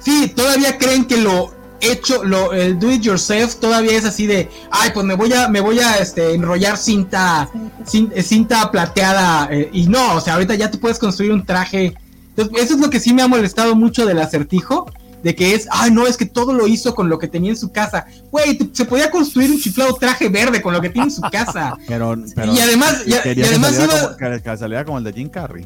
Sí, 0.00 0.28
todavía 0.34 0.78
creen 0.78 1.04
que 1.06 1.16
lo 1.18 1.52
hecho, 1.80 2.24
lo, 2.24 2.52
el 2.52 2.78
do 2.78 2.90
it 2.90 3.02
yourself 3.02 3.56
todavía 3.56 3.92
es 3.92 4.04
así 4.04 4.26
de, 4.26 4.48
ay, 4.70 4.90
pues 4.92 5.06
me 5.06 5.14
voy 5.14 5.32
a, 5.32 5.48
me 5.48 5.60
voy 5.60 5.78
a 5.78 5.98
este, 5.98 6.34
enrollar 6.34 6.76
cinta, 6.76 7.48
cin- 7.84 8.12
cinta 8.22 8.70
plateada, 8.70 9.48
eh, 9.50 9.70
y 9.72 9.86
no, 9.86 10.14
o 10.16 10.20
sea, 10.20 10.34
ahorita 10.34 10.54
ya 10.56 10.70
tú 10.70 10.78
puedes 10.80 10.98
construir 10.98 11.32
un 11.32 11.44
traje. 11.44 11.94
Entonces, 12.36 12.64
eso 12.64 12.74
es 12.74 12.80
lo 12.80 12.90
que 12.90 13.00
sí 13.00 13.12
me 13.14 13.22
ha 13.22 13.28
molestado 13.28 13.74
mucho 13.76 14.06
del 14.06 14.18
acertijo, 14.18 14.90
de 15.22 15.34
que 15.34 15.54
es, 15.54 15.66
ay, 15.70 15.90
no, 15.90 16.06
es 16.06 16.16
que 16.16 16.26
todo 16.26 16.52
lo 16.52 16.66
hizo 16.68 16.94
con 16.94 17.08
lo 17.08 17.18
que 17.18 17.26
tenía 17.28 17.50
en 17.50 17.56
su 17.56 17.70
casa. 17.72 18.06
Güey, 18.30 18.56
te- 18.58 18.68
se 18.72 18.84
podía 18.84 19.10
construir 19.10 19.50
un 19.50 19.58
chiflado 19.60 19.94
traje 19.94 20.28
verde 20.28 20.60
con 20.62 20.72
lo 20.72 20.80
que 20.80 20.90
tiene 20.90 21.08
en 21.08 21.14
su 21.14 21.22
casa. 21.22 21.76
Pero, 21.88 22.16
pero 22.36 22.54
Y 22.54 22.58
además- 22.60 23.02
y- 23.06 23.12
además 23.14 23.70
que, 23.72 23.76
saliera 23.76 23.84
iba- 23.84 24.16
como, 24.16 24.42
que- 24.42 24.56
saliera 24.56 24.84
como 24.84 24.98
el 24.98 25.04
de 25.04 25.12
Jim 25.12 25.28
Carrey. 25.28 25.64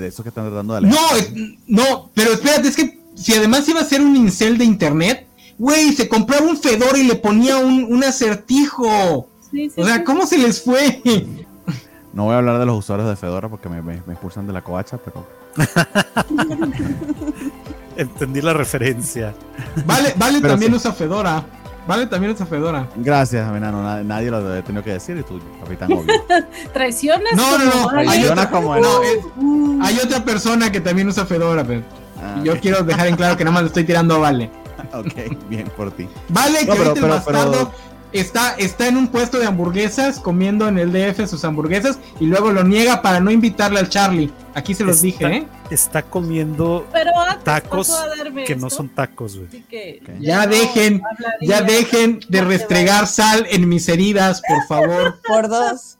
De 0.00 0.06
esos 0.06 0.22
que 0.22 0.28
están 0.30 0.46
tratando 0.46 0.74
de 0.74 0.80
No, 0.82 0.96
alejar. 1.10 1.28
no, 1.66 2.10
pero 2.14 2.32
espérate, 2.32 2.68
es 2.68 2.76
que 2.76 3.05
si 3.16 3.34
además 3.34 3.68
iba 3.68 3.80
a 3.80 3.84
ser 3.84 4.00
un 4.02 4.14
incel 4.14 4.56
de 4.58 4.64
internet, 4.64 5.26
güey, 5.58 5.92
se 5.92 6.08
compraba 6.08 6.46
un 6.46 6.56
fedor 6.56 6.96
y 6.96 7.02
le 7.04 7.16
ponía 7.16 7.56
un, 7.58 7.84
un 7.90 8.04
acertijo. 8.04 9.28
Sí, 9.50 9.70
sí, 9.70 9.80
O 9.80 9.84
sea, 9.84 9.96
sí. 9.96 10.04
¿cómo 10.04 10.26
se 10.26 10.38
les 10.38 10.62
fue? 10.62 11.02
No 12.12 12.24
voy 12.24 12.34
a 12.34 12.38
hablar 12.38 12.58
de 12.58 12.66
los 12.66 12.78
usuarios 12.78 13.08
de 13.08 13.16
Fedora 13.16 13.48
porque 13.48 13.68
me, 13.68 13.82
me, 13.82 14.00
me 14.06 14.12
expulsan 14.14 14.46
de 14.46 14.52
la 14.52 14.62
covacha, 14.62 14.98
pero 14.98 15.26
Entendí 17.96 18.40
la 18.42 18.52
referencia. 18.52 19.34
Vale, 19.86 20.14
vale 20.16 20.38
Pero 20.40 20.52
también 20.54 20.72
sí. 20.72 20.76
usa 20.78 20.92
Fedora. 20.92 21.44
Vale 21.86 22.06
también 22.06 22.32
usa 22.32 22.44
Fedora. 22.46 22.88
gracias, 22.96 23.50
Menano. 23.52 23.82
na- 23.82 24.02
Nadie 24.02 24.30
lo 24.30 24.38
había 24.38 24.62
tenido 24.62 24.82
que 24.82 24.92
decir 24.94 25.16
y 25.16 25.22
tú, 25.22 25.40
capitán, 25.62 25.92
obvio. 25.92 26.12
Traiciones. 26.74 27.32
No, 27.36 27.58
no, 27.58 27.64
no. 27.64 27.90
Hay 27.90 28.06
Traiciona 28.06 28.42
otra, 28.42 28.50
como 28.50 28.76
no, 28.76 29.02
es- 29.02 29.24
hay 29.86 29.98
otra 30.04 30.24
persona 30.24 30.72
que 30.72 30.80
también 30.80 31.08
usa 31.08 31.24
Fedora, 31.26 31.64
pero 31.64 31.82
Ah, 32.18 32.40
yo 32.44 32.58
quiero 32.60 32.82
dejar 32.82 33.06
en 33.08 33.16
claro 33.16 33.36
que 33.36 33.44
nada 33.44 33.54
más 33.54 33.62
le 33.62 33.68
estoy 33.68 33.84
tirando 33.84 34.14
a 34.16 34.18
Vale. 34.18 34.50
ok, 34.92 35.48
bien 35.48 35.68
por 35.76 35.90
ti. 35.92 36.08
Vale, 36.28 36.60
que 36.60 36.66
No, 36.66 36.72
pero- 36.74 36.88
ahorita 36.90 36.94
pero- 36.94 37.06
el 37.06 37.12
bastardo 37.12 37.52
pero- 37.52 37.96
está, 38.12 38.54
está 38.56 38.88
en 38.88 38.96
un 38.96 39.08
puesto 39.08 39.38
de 39.38 39.46
hamburguesas, 39.46 40.18
comiendo 40.20 40.68
en 40.68 40.78
el 40.78 40.92
DF 40.92 41.26
sus 41.28 41.44
hamburguesas, 41.44 41.98
y 42.20 42.26
luego 42.26 42.50
lo 42.52 42.64
niega 42.64 43.02
para 43.02 43.20
no 43.20 43.30
invitarle 43.30 43.78
al 43.80 43.88
Charlie. 43.88 44.30
Aquí 44.54 44.74
se 44.74 44.84
los 44.84 44.96
Está- 44.96 45.06
dije, 45.06 45.36
¿eh? 45.38 45.46
Está 45.70 46.02
comiendo 46.02 46.86
tacos 47.42 47.92
que 48.46 48.54
no 48.56 48.70
son 48.70 48.88
tacos, 48.88 49.36
güey. 49.36 49.48
así 49.48 49.64
que 49.68 50.00
Ok. 50.02 50.10
Ya 50.20 50.46
dejen, 50.46 51.02
hablaría. 51.04 51.48
Ya 51.48 51.62
dejen 51.62 52.20
de 52.28 52.40
restregar 52.42 53.06
sal 53.06 53.46
en 53.50 53.68
mis 53.68 53.88
heridas, 53.88 54.40
por 54.46 54.64
favor. 54.66 55.18
Por 55.26 55.48
dos. 55.48 55.98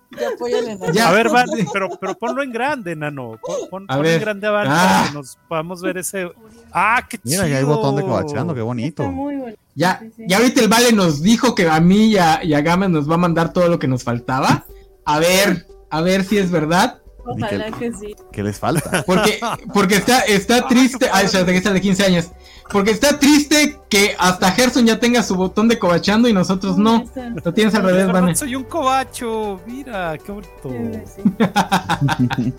Ya. 0.93 1.09
A 1.09 1.13
ver, 1.13 1.29
van, 1.29 1.47
pero, 1.73 1.89
pero 2.01 2.15
ponlo 2.17 2.43
en 2.43 2.53
grande, 2.53 2.97
nano. 2.97 3.39
Pon, 3.43 3.57
pon- 3.71 3.85
A 3.89 3.95
ponlo 3.95 4.03
ver. 4.03 4.15
en 4.17 4.21
grande 4.21 4.49
Van, 4.49 4.67
Ah. 4.69 4.71
para 4.99 5.09
que 5.09 5.15
nos 5.15 5.39
podamos 5.49 5.81
ver 5.83 5.99
ese. 5.99 6.31
¡Ah, 6.73 7.05
qué 7.09 7.19
chido! 7.19 7.45
Mira, 7.45 7.59
hay 7.59 7.65
botón 7.65 7.97
de 7.97 8.03
covacheando, 8.03 8.55
qué 8.55 8.61
bonito. 8.63 9.03
Está 9.03 9.15
muy 9.15 9.37
bueno. 9.37 9.57
Ya, 9.75 9.99
Sí, 10.01 10.11
sí. 10.17 10.25
ya 10.27 10.39
ahorita 10.39 10.61
el 10.63 10.69
Vale 10.69 10.93
nos 10.93 11.23
dijo 11.23 11.55
que 11.55 11.69
a 11.69 11.81
mí 11.81 12.07
y 12.09 12.19
a, 12.19 12.43
y 12.43 12.55
a 12.55 12.61
Gámez 12.63 12.91
nos 12.91 13.09
va 13.11 13.15
a 13.15 13.19
mandar 13.19 13.53
todo 13.53 13.69
lo 13.69 13.79
que 13.79 13.89
nos 13.89 14.03
faltaba. 14.05 14.65
A 15.05 15.19
ver, 15.19 15.67
a 15.91 16.01
ver 16.01 16.25
si 16.25 16.39
es 16.39 16.51
verdad. 16.51 16.99
Ojalá 17.29 17.71
que 17.73 17.93
sí. 17.93 18.15
¿Qué 18.33 18.43
les 18.43 18.59
falta? 18.59 19.03
Porque, 19.07 19.41
porque 19.75 19.97
está, 19.97 20.21
está 20.21 20.67
triste. 20.69 21.09
Ay, 21.13 21.27
espérate, 21.27 21.53
que 21.53 21.59
está 21.59 21.73
de 21.73 21.81
15 21.81 22.05
años. 22.05 22.31
Porque 22.71 22.91
está 22.91 23.19
triste 23.19 23.79
que 23.89 24.15
hasta 24.19 24.51
Gerson 24.51 24.87
ya 24.87 24.99
tenga 24.99 25.23
su 25.23 25.35
botón 25.37 25.69
de 25.69 25.79
cobachando 25.79 26.29
y 26.29 26.33
nosotros 26.33 26.77
no. 26.77 27.05
Lo 27.45 27.55
tienes 27.55 27.75
al 27.75 27.85
revés, 27.85 28.07
Vane. 28.11 28.35
soy 28.35 28.57
un 28.57 28.65
cobacho. 28.65 29.61
Mira, 29.67 30.17
qué 30.19 30.33
bonito. 30.33 30.71
Sí, 30.71 31.23
sí. 31.23 32.53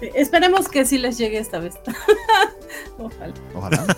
Sí, 0.00 0.10
Esperemos 0.14 0.68
que 0.68 0.84
sí 0.84 0.98
les 0.98 1.18
llegue 1.18 1.38
esta 1.38 1.58
vez. 1.58 1.74
Ojalá. 2.98 3.34
Ojalá. 3.54 3.96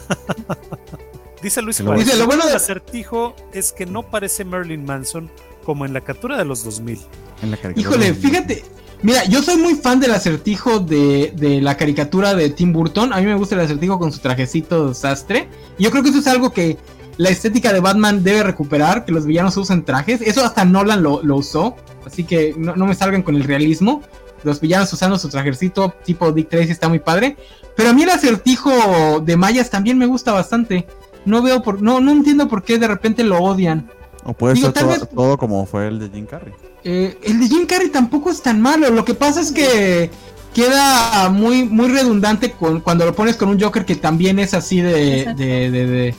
Dice 1.43 1.63
Luis 1.63 1.81
Juárez, 1.81 2.05
Dice, 2.05 2.17
lo 2.19 2.27
bueno 2.27 2.45
de- 2.45 2.51
el 2.51 2.57
acertijo 2.57 3.35
es 3.53 3.73
que 3.73 3.87
no 3.87 4.03
parece 4.03 4.45
Marilyn 4.45 4.85
Manson 4.85 5.31
como 5.65 5.85
en 5.87 5.93
la 5.93 6.01
captura 6.01 6.37
de 6.37 6.45
los 6.45 6.65
2000. 6.65 7.01
En 7.43 7.51
la 7.51 7.57
caricatura. 7.57 7.97
Híjole, 7.97 8.15
fíjate. 8.15 8.65
Mira, 9.03 9.25
yo 9.25 9.43
soy 9.43 9.57
muy 9.57 9.77
fan 9.77 9.99
del 9.99 10.11
acertijo 10.11 10.79
de, 10.79 11.33
de 11.35 11.63
la 11.63 11.77
caricatura 11.77 12.35
de 12.35 12.51
Tim 12.51 12.73
Burton. 12.73 13.15
A 13.15 13.19
mí 13.19 13.25
me 13.25 13.35
gusta 13.35 13.55
el 13.55 13.63
acertijo 13.63 13.99
con 13.99 14.13
su 14.13 14.19
trajecito 14.19 14.93
sastre. 14.93 15.49
Y 15.79 15.85
yo 15.85 15.91
creo 15.91 16.03
que 16.03 16.11
eso 16.11 16.19
es 16.19 16.27
algo 16.27 16.53
que 16.53 16.77
la 17.17 17.31
estética 17.31 17.73
de 17.73 17.81
Batman 17.81 18.23
debe 18.23 18.43
recuperar, 18.43 19.05
que 19.07 19.13
los 19.13 19.25
villanos 19.25 19.57
usen 19.57 19.85
trajes. 19.85 20.21
Eso 20.21 20.45
hasta 20.45 20.67
Nolan 20.67 21.03
lo, 21.03 21.21
usó. 21.35 21.77
Así 22.05 22.25
que 22.25 22.55
no, 22.59 22.77
no 22.77 22.87
me 22.87 22.95
salgan 22.95 23.23
con 23.23 23.37
el 23.37 23.45
realismo. 23.45 24.03
Los 24.43 24.61
villanos 24.61 24.93
usando 24.93 25.19
su 25.19 25.29
trajecito 25.29 25.95
tipo 26.05 26.33
Dick 26.33 26.51
Tracy 26.51 26.71
está 26.71 26.89
muy 26.89 26.99
padre. 26.99 27.37
Pero 27.77 27.91
a 27.91 27.93
mí 27.95 28.03
el 28.03 28.11
acertijo 28.11 29.21
de 29.21 29.37
Mayas 29.37 29.71
también 29.71 29.97
me 29.97 30.07
gusta 30.07 30.33
bastante. 30.33 30.87
No 31.25 31.41
veo 31.41 31.63
por, 31.63 31.81
no, 31.81 32.01
no 32.01 32.11
entiendo 32.11 32.49
por 32.49 32.63
qué 32.63 32.79
de 32.79 32.89
repente 32.89 33.25
lo 33.25 33.39
odian. 33.39 33.91
O 34.25 34.33
puede 34.35 34.55
Digo, 34.55 34.67
ser 34.69 34.75
todo, 34.75 34.89
vez- 34.91 35.09
todo 35.15 35.39
como 35.39 35.65
fue 35.67 35.89
el 35.89 35.99
de 35.99 36.09
Jim 36.11 36.27
Carrey. 36.27 36.53
Eh, 36.85 37.19
el 37.23 37.41
de 37.41 37.49
Jim 37.49 37.67
Carrey 37.67 37.89
tampoco 37.89 38.31
es 38.31 38.43
tan 38.43 38.61
malo. 38.61 38.91
Lo 38.91 39.05
que 39.05 39.15
pasa 39.15 39.41
es 39.41 39.51
que 39.53 40.11
queda 40.55 41.29
muy, 41.31 41.65
muy 41.65 41.89
redundante 41.89 42.53
con, 42.53 42.81
cuando 42.81 43.07
lo 43.07 43.15
pones 43.15 43.37
con 43.37 43.49
un 43.49 43.61
Joker 43.61 43.85
que 43.85 43.97
también 43.97 44.39
es 44.39 44.53
así 44.55 44.81
de. 44.81 45.35
de, 45.37 45.71
de, 45.71 45.87
de- 45.87 46.15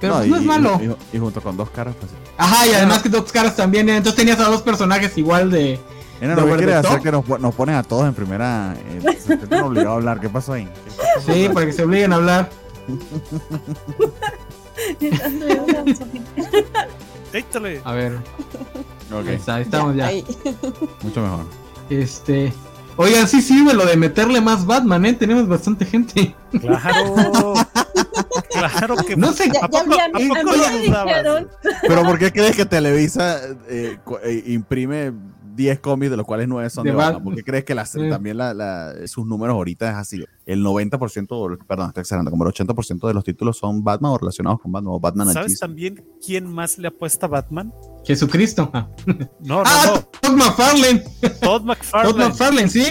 Pero 0.00 0.14
pues, 0.16 0.28
no, 0.28 0.36
y, 0.36 0.40
es 0.40 0.44
malo. 0.44 0.80
Y, 1.12 1.16
y 1.16 1.18
junto 1.20 1.40
con 1.40 1.56
dos 1.56 1.70
caras, 1.70 1.94
pues. 1.98 2.10
Ajá, 2.36 2.66
y 2.66 2.72
además 2.72 3.02
que 3.02 3.08
dos 3.08 3.32
caras 3.32 3.56
también. 3.56 3.88
Entonces 3.88 4.14
tenías 4.16 4.38
a 4.40 4.44
dos 4.44 4.62
personajes 4.62 5.16
igual 5.18 5.50
de. 5.50 5.80
¿De 6.20 6.26
lo 6.26 6.34
que 6.34 6.42
over 6.42 6.56
quiere 6.56 6.72
the 6.72 6.78
hacer 6.78 6.90
top? 6.94 7.02
que 7.02 7.12
nos, 7.12 7.40
nos 7.40 7.54
ponen 7.54 7.76
a 7.76 7.82
todos 7.84 8.06
en 8.06 8.12
primera. 8.14 8.74
Eh, 8.76 9.00
se 9.20 9.36
sienten 9.36 9.60
obligados 9.62 9.92
a 9.94 9.96
hablar. 9.96 10.20
¿Qué 10.20 10.28
pasó 10.28 10.52
ahí? 10.54 10.64
¿Qué 10.66 10.90
pasó? 11.14 11.32
Sí, 11.32 11.48
para 11.54 11.66
que 11.66 11.72
se 11.72 11.84
obliguen 11.84 12.12
a 12.12 12.16
hablar. 12.16 12.50
A 17.84 17.92
ver, 17.92 18.16
ahí 19.12 19.34
está, 19.34 19.56
ahí 19.56 19.62
estamos 19.62 19.94
ya. 19.94 20.06
Ahí. 20.06 20.24
mucho 21.02 21.20
mejor. 21.20 21.44
Este, 21.90 22.50
Oigan, 23.00 23.28
sí 23.28 23.40
sirve 23.40 23.74
lo 23.74 23.86
de 23.86 23.96
meterle 23.96 24.40
más 24.40 24.66
Batman, 24.66 25.06
¿eh? 25.06 25.12
Tenemos 25.12 25.46
bastante 25.46 25.84
gente. 25.84 26.34
Claro. 26.60 27.54
claro 28.50 28.96
que 29.06 29.16
no 29.16 29.32
sé. 29.32 29.52
Ya, 29.52 29.68
ya, 29.70 31.46
Pero 31.82 32.02
¿por 32.02 32.18
qué 32.18 32.32
crees 32.32 32.56
que 32.56 32.66
Televisa 32.66 33.38
eh, 33.68 33.98
eh, 34.24 34.42
imprime 34.46 35.12
10 35.58 35.80
cómics, 35.80 36.10
de 36.10 36.16
los 36.16 36.24
cuales 36.24 36.46
9 36.48 36.70
son 36.70 36.84
de, 36.84 36.92
Batman. 36.92 37.24
¿Por 37.24 37.34
qué 37.34 37.42
crees 37.42 37.64
que 37.64 37.74
también 38.08 38.38
la, 38.38 38.94
sus 39.06 39.26
números 39.26 39.54
ahorita 39.54 39.90
es 39.90 39.96
así? 39.96 40.24
El 40.46 40.64
90%, 40.64 41.58
perdón, 41.66 41.88
estoy 41.88 42.00
exagerando, 42.00 42.30
como 42.30 42.46
el 42.46 42.52
80% 42.52 43.08
de 43.08 43.12
los 43.12 43.24
títulos 43.24 43.58
son 43.58 43.82
Batman 43.82 44.12
o 44.12 44.18
relacionados 44.18 44.60
con 44.60 44.70
Batman 44.70 44.94
o 44.94 45.00
Batman 45.00 45.32
¿Sabes 45.32 45.58
también 45.58 46.02
quién 46.24 46.46
más 46.46 46.78
le 46.78 46.88
apuesta 46.88 47.26
a 47.26 47.28
Batman? 47.28 47.72
Jesucristo. 48.04 48.70
No, 48.72 48.88
no, 49.40 49.62
ah, 49.66 49.82
no. 49.94 50.02
Todd 50.20 50.36
McFarlane. 50.36 51.04
Todd 51.40 51.62
McFarlane. 51.62 52.12
Todd 52.12 52.20
McFarlane, 52.20 52.68
sí. 52.68 52.84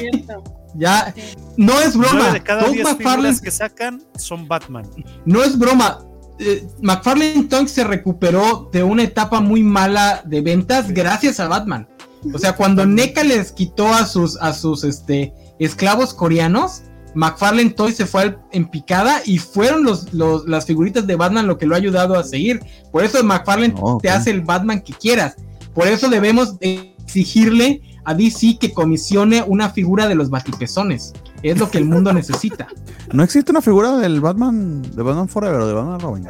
Ya, 0.76 1.14
no 1.56 1.80
es 1.80 1.96
broma. 1.96 2.34
de 2.34 2.44
cada 2.44 2.66
Todd 2.66 2.76
McFarlane 2.76 3.40
que 3.40 3.50
sacan 3.50 4.04
son 4.18 4.48
Batman. 4.48 4.86
No 5.26 5.42
es 5.42 5.58
broma. 5.58 6.00
Eh, 6.40 6.68
McFarlane 6.82 7.46
Tonks 7.46 7.72
se 7.72 7.84
recuperó 7.86 8.70
de 8.72 8.84
una 8.84 9.04
etapa 9.04 9.40
muy 9.40 9.64
mala 9.64 10.22
de 10.26 10.42
ventas 10.42 10.92
gracias 10.92 11.40
a 11.40 11.48
Batman. 11.48 11.88
O 12.34 12.38
sea, 12.40 12.56
cuando 12.56 12.86
NECA 12.86 13.24
les 13.24 13.52
quitó 13.52 13.88
a 13.88 14.06
sus, 14.06 14.38
a 14.38 14.54
sus 14.54 14.84
este, 14.84 15.34
esclavos 15.60 16.14
coreanos, 16.14 16.84
McFarlane 17.16 17.72
Toy 17.72 17.94
se 17.94 18.06
fue 18.06 18.38
en 18.52 18.70
picada 18.70 19.22
y 19.26 19.40
fueron 19.40 19.84
los, 19.84 20.14
las 20.14 20.66
figuritas 20.66 21.08
de 21.08 21.16
Batman 21.16 21.48
lo 21.48 21.58
que 21.58 21.66
lo 21.66 21.74
ha 21.74 21.78
ayudado 21.78 22.16
a 22.16 22.24
seguir. 22.24 22.60
Por 22.92 23.04
eso 23.04 23.24
McFarlane 23.24 23.74
te 24.02 24.10
hace 24.10 24.32
el 24.32 24.42
Batman 24.42 24.82
que 24.82 24.94
quieras. 24.94 25.36
Por 25.74 25.88
eso 25.88 26.10
debemos 26.10 26.56
exigirle 26.60 27.82
a 28.06 28.14
DC 28.14 28.58
que 28.60 28.74
comisione 28.74 29.44
una 29.46 29.70
figura 29.70 30.08
de 30.08 30.16
los 30.16 30.30
batipezones. 30.30 31.14
Es 31.44 31.58
lo 31.58 31.70
que 31.70 31.78
el 31.78 31.86
mundo 31.86 32.14
necesita. 32.14 32.68
¿No 33.12 33.24
existe 33.24 33.52
una 33.52 33.62
figura 33.62 33.98
del 33.98 34.22
Batman, 34.22 34.82
de 34.82 35.04
Batman 35.04 35.28
Forever 35.28 35.62
o 35.62 35.68
de 35.68 35.74
Batman 35.74 36.00
Robin? 36.00 36.28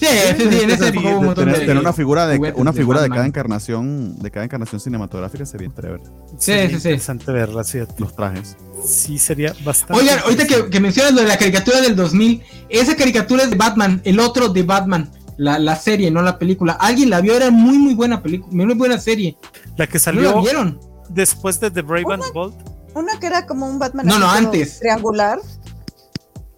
Sí, 0.00 0.06
sí, 0.38 0.48
sí, 0.50 0.60
en 0.62 0.70
ese 0.70 0.92
tener, 0.92 1.76
una 1.76 1.92
figura 1.92 2.26
de 2.26 2.38
una 2.56 2.72
figura 2.72 3.02
de, 3.02 3.10
cada 3.10 3.26
encarnación, 3.26 4.18
de 4.18 4.30
cada 4.30 4.46
encarnación 4.46 4.80
cinematográfica 4.80 5.44
sería 5.44 5.66
interesante 5.66 6.10
Sí, 6.38 6.52
sí, 6.52 6.68
sí. 6.68 6.74
Interesante 6.74 7.30
verla, 7.30 7.64
sí. 7.64 7.80
Los 7.98 8.16
trajes. 8.16 8.56
Sí, 8.82 9.18
sería 9.18 9.54
bastante. 9.62 10.02
Oigan, 10.02 10.20
ahorita 10.20 10.46
que, 10.46 10.70
que, 10.70 10.80
mencionas 10.80 11.12
lo 11.12 11.20
de 11.20 11.28
la 11.28 11.36
caricatura 11.36 11.82
del 11.82 11.96
2000, 11.96 12.42
esa 12.70 12.96
caricatura 12.96 13.42
es 13.42 13.50
de 13.50 13.56
Batman, 13.56 14.00
el 14.04 14.20
otro 14.20 14.48
de 14.48 14.62
Batman, 14.62 15.10
la, 15.36 15.58
la 15.58 15.76
serie, 15.76 16.10
no 16.10 16.22
la 16.22 16.38
película. 16.38 16.78
¿Alguien 16.80 17.10
la 17.10 17.20
vio? 17.20 17.36
Era 17.36 17.50
muy, 17.50 17.76
muy 17.76 17.94
buena 17.94 18.22
película, 18.22 18.52
muy 18.52 18.74
buena 18.74 18.98
serie. 18.98 19.36
La 19.76 19.86
que 19.86 19.98
salió. 19.98 20.34
¿No 20.34 20.42
vieron? 20.42 20.80
Después 21.10 21.60
de 21.60 21.70
The 21.70 21.82
Brave 21.82 22.14
and 22.14 22.32
Bold. 22.32 22.54
Una 22.94 23.18
que 23.20 23.26
era 23.26 23.46
como 23.46 23.68
un 23.68 23.78
Batman. 23.78 24.06
No, 24.06 24.18
no, 24.18 24.30
antes. 24.30 24.78
Triangular. 24.80 25.40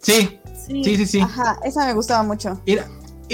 Sí. 0.00 0.38
Sí. 0.66 0.84
sí, 0.84 1.06
sí, 1.06 1.20
Ajá, 1.20 1.58
esa 1.64 1.86
me 1.86 1.92
gustaba 1.92 2.22
mucho. 2.22 2.60
Era, 2.66 2.86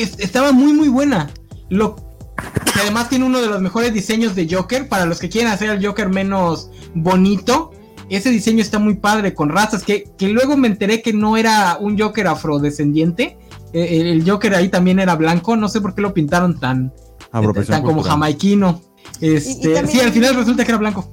estaba 0.03 0.53
muy 0.53 0.73
muy 0.73 0.89
buena. 0.89 1.31
Lo 1.69 1.97
que 1.97 2.81
además 2.81 3.09
tiene 3.09 3.25
uno 3.25 3.41
de 3.41 3.49
los 3.49 3.61
mejores 3.61 3.93
diseños 3.93 4.35
de 4.35 4.49
Joker 4.51 4.89
para 4.89 5.07
los 5.07 5.19
que 5.19 5.29
quieren 5.29 5.51
hacer 5.51 5.71
al 5.71 5.85
Joker 5.85 6.09
menos 6.09 6.71
bonito. 6.95 7.73
Ese 8.09 8.31
diseño 8.31 8.63
está 8.63 8.79
muy 8.79 8.95
padre 8.95 9.35
con 9.35 9.51
razas 9.51 9.85
que, 9.85 10.11
que 10.17 10.29
luego 10.29 10.57
me 10.57 10.69
enteré 10.69 11.03
que 11.03 11.13
no 11.13 11.37
era 11.37 11.77
un 11.79 11.99
Joker 11.99 12.27
afrodescendiente. 12.29 13.39
Eh, 13.75 14.13
el 14.13 14.29
Joker 14.29 14.55
ahí 14.55 14.71
también 14.71 14.99
era 14.99 15.15
blanco, 15.15 15.57
no 15.57 15.69
sé 15.69 15.81
por 15.81 15.95
qué 15.95 16.01
lo 16.01 16.15
pintaron 16.15 16.59
tan, 16.59 16.93
eh, 17.35 17.65
tan 17.67 17.83
como 17.83 18.03
jamaiquino. 18.03 18.81
Este, 19.21 19.87
sí, 19.87 20.01
al 20.01 20.13
final 20.13 20.37
resulta 20.37 20.65
que 20.65 20.71
era 20.71 20.79
blanco. 20.79 21.07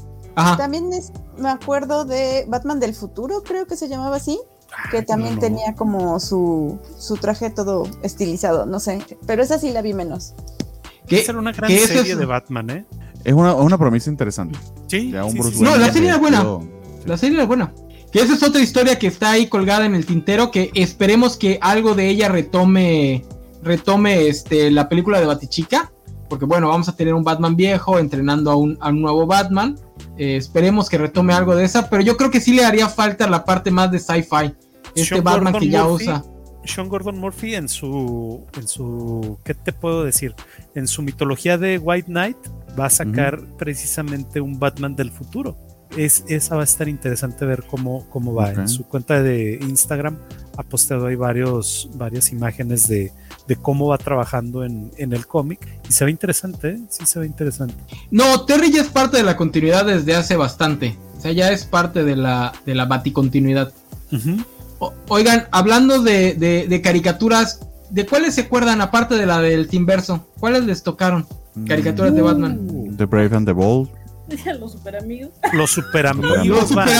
También 0.57 0.89
me 1.37 1.49
acuerdo 1.49 2.05
de 2.05 2.45
Batman 2.47 2.79
del 2.79 2.93
futuro, 2.93 3.43
creo 3.43 3.65
que 3.65 3.75
se 3.75 3.87
llamaba 3.87 4.17
así 4.17 4.39
que 4.91 5.01
también 5.01 5.39
tenía 5.39 5.73
como 5.75 6.19
su, 6.19 6.79
su 6.97 7.17
traje 7.17 7.49
todo 7.49 7.87
estilizado, 8.03 8.65
no 8.65 8.79
sé, 8.79 9.03
pero 9.25 9.43
esa 9.43 9.59
sí 9.59 9.71
la 9.71 9.81
vi 9.81 9.93
menos. 9.93 10.33
Que 11.07 11.23
era 11.23 11.37
una 11.37 11.51
gran 11.51 11.69
serie 11.69 12.15
de 12.15 12.25
Batman, 12.25 12.69
¿eh? 12.69 12.85
Es 13.23 13.33
una, 13.33 13.53
una 13.55 13.77
promesa 13.77 14.09
interesante. 14.09 14.57
Sí. 14.87 15.11
no, 15.59 15.77
la 15.77 15.91
serie 15.91 16.09
era 16.09 16.17
buena. 16.17 16.45
La 17.05 17.17
serie 17.17 17.37
era 17.37 17.45
buena. 17.45 17.73
Que 18.11 18.21
esa 18.21 18.33
es 18.33 18.43
otra 18.43 18.61
historia 18.61 18.97
que 18.97 19.07
está 19.07 19.31
ahí 19.31 19.47
colgada 19.47 19.85
en 19.85 19.95
el 19.95 20.05
tintero, 20.05 20.51
que 20.51 20.71
esperemos 20.73 21.37
que 21.37 21.59
algo 21.61 21.95
de 21.95 22.07
ella 22.09 22.29
retome 22.29 23.25
retome 23.61 24.27
este 24.27 24.69
la 24.69 24.87
película 24.87 25.19
de 25.19 25.25
Batichica, 25.25 25.91
porque 26.29 26.45
bueno, 26.45 26.69
vamos 26.69 26.87
a 26.87 26.95
tener 26.95 27.13
un 27.13 27.23
Batman 27.23 27.55
viejo 27.55 27.99
entrenando 27.99 28.51
a 28.51 28.55
un, 28.55 28.77
a 28.79 28.89
un 28.89 29.01
nuevo 29.01 29.25
Batman. 29.25 29.77
Eh, 30.17 30.37
esperemos 30.37 30.87
que 30.87 30.97
retome 30.97 31.33
algo 31.33 31.55
de 31.55 31.65
esa, 31.65 31.89
pero 31.89 32.03
yo 32.03 32.15
creo 32.15 32.31
que 32.31 32.39
sí 32.39 32.53
le 32.53 32.63
haría 32.63 32.87
falta 32.87 33.27
la 33.27 33.43
parte 33.43 33.71
más 33.71 33.91
de 33.91 33.99
sci-fi 33.99 34.53
este 34.95 35.21
Batman 35.21 35.59
que 35.59 35.69
ya 35.69 35.87
usa. 35.87 36.23
Sean 36.65 36.89
Gordon 36.89 37.19
Murphy 37.19 37.53
en 37.55 37.69
su, 37.69 38.43
en 38.57 38.67
su, 38.67 39.37
¿qué 39.43 39.53
te 39.53 39.71
puedo 39.71 40.03
decir? 40.03 40.33
En 40.73 40.87
su 40.87 41.03
mitología 41.03 41.57
de 41.57 41.77
White 41.77 42.07
Knight 42.07 42.37
va 42.77 42.87
a 42.87 42.89
sacar 42.89 43.39
precisamente 43.57 44.41
un 44.41 44.59
Batman 44.59 44.95
del 44.95 45.11
futuro. 45.11 45.55
Es, 45.95 46.25
esa 46.27 46.55
va 46.55 46.61
a 46.61 46.63
estar 46.63 46.89
interesante 46.89 47.45
ver 47.45 47.63
cómo, 47.67 48.09
cómo 48.09 48.33
va. 48.33 48.51
En 48.51 48.67
su 48.67 48.83
cuenta 48.85 49.21
de 49.21 49.59
Instagram 49.61 50.17
ha 50.57 50.63
posteado 50.63 51.05
ahí 51.05 51.15
varios, 51.15 51.89
varias 51.93 52.31
imágenes 52.31 52.87
de, 52.87 53.13
de 53.47 53.55
cómo 53.55 53.87
va 53.87 53.99
trabajando 53.99 54.65
en, 54.65 54.91
en 54.97 55.13
el 55.13 55.27
cómic 55.27 55.59
y 55.87 55.93
se 55.93 56.03
ve 56.03 56.11
interesante, 56.11 56.69
¿eh? 56.69 56.79
sí 56.89 57.05
se 57.05 57.19
ve 57.19 57.27
interesante. 57.27 57.75
No, 58.09 58.43
Terry 58.45 58.71
ya 58.71 58.81
es 58.81 58.87
parte 58.87 59.17
de 59.17 59.23
la 59.23 59.37
continuidad 59.37 59.85
desde 59.85 60.15
hace 60.15 60.35
bastante. 60.35 60.97
O 61.15 61.21
sea, 61.21 61.31
ya 61.31 61.51
es 61.51 61.63
parte 61.65 62.03
de 62.03 62.15
la, 62.15 62.53
de 62.65 62.73
la 62.73 62.85
baticontinuidad. 62.85 63.71
Oigan, 65.07 65.47
hablando 65.51 66.01
de, 66.01 66.81
caricaturas, 66.83 67.59
¿de 67.89 68.05
cuáles 68.05 68.35
se 68.35 68.41
acuerdan 68.41 68.81
aparte 68.81 69.15
de 69.15 69.25
la 69.25 69.41
del 69.41 69.67
Timverso? 69.67 70.27
¿Cuáles 70.39 70.63
les 70.65 70.83
tocaron? 70.83 71.25
Caricaturas 71.67 72.13
de 72.13 72.21
Batman. 72.21 72.67
Uh, 72.69 72.95
the 72.95 73.05
Brave 73.05 73.35
and 73.35 73.47
the 73.47 73.53
Bold. 73.53 73.89
Los 74.59 74.73
super 74.73 74.95
amigos. 74.97 75.31
Los 75.53 75.71
super 75.71 76.07
amigos. 76.07 76.45
Los 76.45 76.69
super 76.69 76.95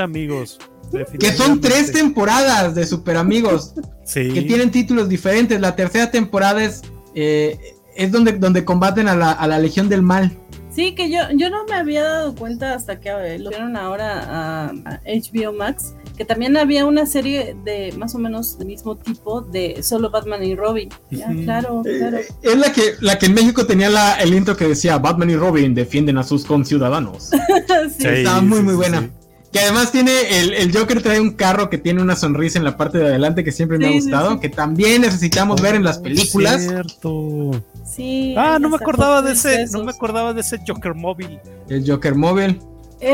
amigos. 0.00 0.58
Los. 0.92 1.08
Que 1.18 1.32
son 1.32 1.60
tres 1.60 1.92
temporadas 1.92 2.74
de 2.74 2.84
super 2.84 3.16
amigos. 3.16 3.74
Sí. 4.04 4.32
Que 4.32 4.42
tienen 4.42 4.70
títulos 4.70 5.08
diferentes. 5.08 5.60
La 5.60 5.76
tercera 5.76 6.10
temporada 6.10 6.62
es, 6.64 6.82
eh, 7.14 7.58
es 7.94 8.10
donde, 8.10 8.32
donde 8.32 8.64
combaten 8.64 9.06
a 9.08 9.14
la, 9.14 9.30
a 9.30 9.46
la 9.46 9.58
Legión 9.58 9.88
del 9.88 10.02
Mal. 10.02 10.36
Sí, 10.70 10.94
que 10.94 11.10
yo, 11.10 11.20
yo 11.34 11.50
no 11.50 11.64
me 11.64 11.74
había 11.74 12.02
dado 12.04 12.34
cuenta 12.34 12.74
hasta 12.74 13.00
que 13.00 13.10
eh, 13.10 13.38
lo 13.38 13.50
vieron 13.50 13.76
ahora 13.76 14.68
a 14.68 14.72
HBO 15.04 15.52
Max 15.52 15.94
que 16.20 16.26
también 16.26 16.54
había 16.58 16.84
una 16.84 17.06
serie 17.06 17.56
de 17.64 17.94
más 17.96 18.14
o 18.14 18.18
menos 18.18 18.58
del 18.58 18.66
mismo 18.68 18.94
tipo 18.94 19.40
de 19.40 19.82
solo 19.82 20.10
Batman 20.10 20.44
y 20.44 20.54
Robin. 20.54 20.90
claro, 21.08 21.80
eh, 21.86 21.96
claro. 21.96 22.18
es 22.42 22.58
la 22.58 22.72
que, 22.74 22.82
la 23.00 23.18
que 23.18 23.24
en 23.24 23.32
México 23.32 23.64
tenía 23.64 23.88
la, 23.88 24.16
el 24.16 24.34
intro 24.34 24.54
que 24.54 24.68
decía 24.68 24.98
Batman 24.98 25.30
y 25.30 25.36
Robin 25.36 25.74
defienden 25.74 26.18
a 26.18 26.22
sus 26.22 26.44
conciudadanos. 26.44 27.30
sí. 27.98 28.06
Estaba 28.06 28.42
muy, 28.42 28.60
muy 28.60 28.74
buena. 28.74 29.08
Que 29.50 29.60
además 29.60 29.92
tiene 29.92 30.12
el, 30.42 30.52
el, 30.52 30.76
Joker 30.76 31.02
trae 31.02 31.18
un 31.22 31.30
carro 31.30 31.70
que 31.70 31.78
tiene 31.78 32.02
una 32.02 32.14
sonrisa 32.16 32.58
en 32.58 32.66
la 32.66 32.76
parte 32.76 32.98
de 32.98 33.06
adelante 33.06 33.42
que 33.42 33.50
siempre 33.50 33.78
me 33.78 33.86
ha 33.86 33.92
gustado, 33.92 34.40
que 34.40 34.50
también 34.50 35.00
necesitamos 35.00 35.62
ver 35.62 35.74
en 35.74 35.84
las 35.84 36.00
películas. 36.00 36.60
Cierto. 36.60 37.64
Sí. 37.86 38.34
Ah, 38.36 38.58
no 38.60 38.68
me 38.68 38.76
acordaba 38.76 39.22
de 39.22 39.32
ese, 39.32 39.68
no 39.68 39.84
me 39.84 39.92
acordaba 39.92 40.34
de 40.34 40.42
ese 40.42 40.58
Joker 40.68 40.94
móvil. 40.94 41.40
El 41.70 41.90
Joker 41.90 42.14
móvil. 42.14 42.60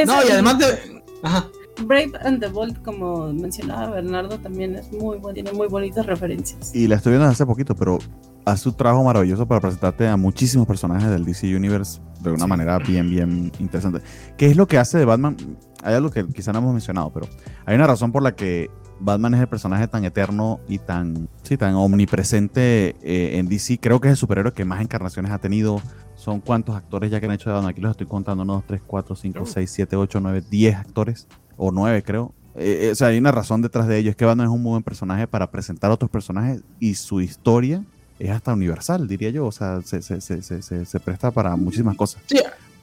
No, 0.04 0.26
y 0.26 0.32
además 0.32 0.58
de 0.58 0.96
Ajá. 1.22 1.48
Brave 1.84 2.12
and 2.24 2.40
the 2.40 2.48
Bold, 2.48 2.82
como 2.82 3.32
mencionaba 3.32 3.90
Bernardo, 3.90 4.38
también 4.38 4.76
es 4.76 4.90
muy 4.92 5.18
bueno, 5.18 5.34
tiene 5.34 5.52
muy 5.52 5.68
bonitas 5.68 6.06
referencias. 6.06 6.74
Y 6.74 6.88
la 6.88 6.96
estoy 6.96 7.12
viendo 7.12 7.28
hace 7.28 7.44
poquito, 7.44 7.74
pero 7.74 7.98
hace 8.44 8.68
un 8.68 8.76
trabajo 8.76 9.04
maravilloso 9.04 9.46
para 9.46 9.60
presentarte 9.60 10.06
a 10.08 10.16
muchísimos 10.16 10.66
personajes 10.66 11.10
del 11.10 11.24
DC 11.24 11.54
Universe 11.54 12.00
de 12.22 12.30
una 12.30 12.46
manera 12.46 12.78
bien, 12.78 13.10
bien 13.10 13.52
interesante. 13.58 14.00
¿Qué 14.36 14.46
es 14.46 14.56
lo 14.56 14.66
que 14.66 14.78
hace 14.78 14.98
de 14.98 15.04
Batman? 15.04 15.36
Hay 15.82 15.94
algo 15.94 16.10
que 16.10 16.26
quizá 16.28 16.52
no 16.52 16.58
hemos 16.58 16.72
mencionado, 16.72 17.12
pero 17.12 17.26
hay 17.66 17.74
una 17.74 17.86
razón 17.86 18.10
por 18.10 18.22
la 18.22 18.34
que 18.34 18.70
Batman 18.98 19.34
es 19.34 19.40
el 19.40 19.48
personaje 19.48 19.86
tan 19.88 20.04
eterno 20.04 20.60
y 20.68 20.78
tan, 20.78 21.28
sí, 21.42 21.56
tan 21.56 21.74
omnipresente 21.74 22.96
eh, 23.02 23.38
en 23.38 23.48
DC. 23.48 23.78
Creo 23.78 24.00
que 24.00 24.08
es 24.08 24.12
el 24.12 24.16
superhéroe 24.16 24.52
que 24.52 24.64
más 24.64 24.80
encarnaciones 24.80 25.30
ha 25.32 25.38
tenido. 25.38 25.82
Son 26.14 26.40
cuántos 26.40 26.74
actores 26.74 27.10
ya 27.10 27.20
que 27.20 27.26
han 27.26 27.32
hecho 27.32 27.50
de 27.50 27.54
Batman. 27.54 27.70
Aquí 27.72 27.82
los 27.82 27.90
estoy 27.90 28.06
contando: 28.06 28.42
1, 28.42 28.52
2, 28.54 28.64
3, 28.66 28.82
4, 28.86 29.16
5, 29.16 29.46
6, 29.46 29.70
7, 29.70 29.96
8, 29.96 30.20
9, 30.20 30.42
10 30.48 30.76
actores 30.76 31.28
o 31.56 31.70
nueve 31.72 32.02
creo. 32.02 32.32
Eh, 32.56 32.86
eh, 32.86 32.90
o 32.92 32.94
sea, 32.94 33.08
hay 33.08 33.18
una 33.18 33.32
razón 33.32 33.62
detrás 33.62 33.86
de 33.86 33.98
ello. 33.98 34.10
Es 34.10 34.16
que 34.16 34.24
Batman 34.24 34.46
es 34.46 34.52
un 34.52 34.62
muy 34.62 34.70
buen 34.70 34.82
personaje 34.82 35.26
para 35.26 35.50
presentar 35.50 35.90
a 35.90 35.94
otros 35.94 36.10
personajes 36.10 36.62
y 36.80 36.94
su 36.94 37.20
historia 37.20 37.84
es 38.18 38.30
hasta 38.30 38.54
universal, 38.54 39.06
diría 39.06 39.30
yo. 39.30 39.46
O 39.46 39.52
sea, 39.52 39.80
se, 39.82 40.00
se, 40.02 40.20
se, 40.20 40.84
se 40.84 41.00
presta 41.00 41.30
para 41.30 41.54
muchísimas 41.56 41.96
cosas. 41.96 42.22
Sí, 42.26 42.38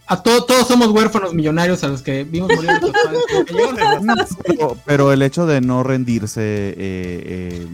a 0.06 0.22
todos, 0.22 0.46
todos 0.46 0.68
somos 0.68 0.90
huérfanos 0.90 1.34
millonarios 1.34 1.84
a 1.84 1.88
los 1.88 2.02
que 2.02 2.24
vimos 2.26 2.52
morir 2.54 2.70
pero, 4.46 4.78
pero, 4.86 5.14
el 5.14 5.22
hecho 5.22 5.46
de 5.46 5.62
no 5.62 5.84
rendirse. 5.84 6.42
Eh, 6.78 7.68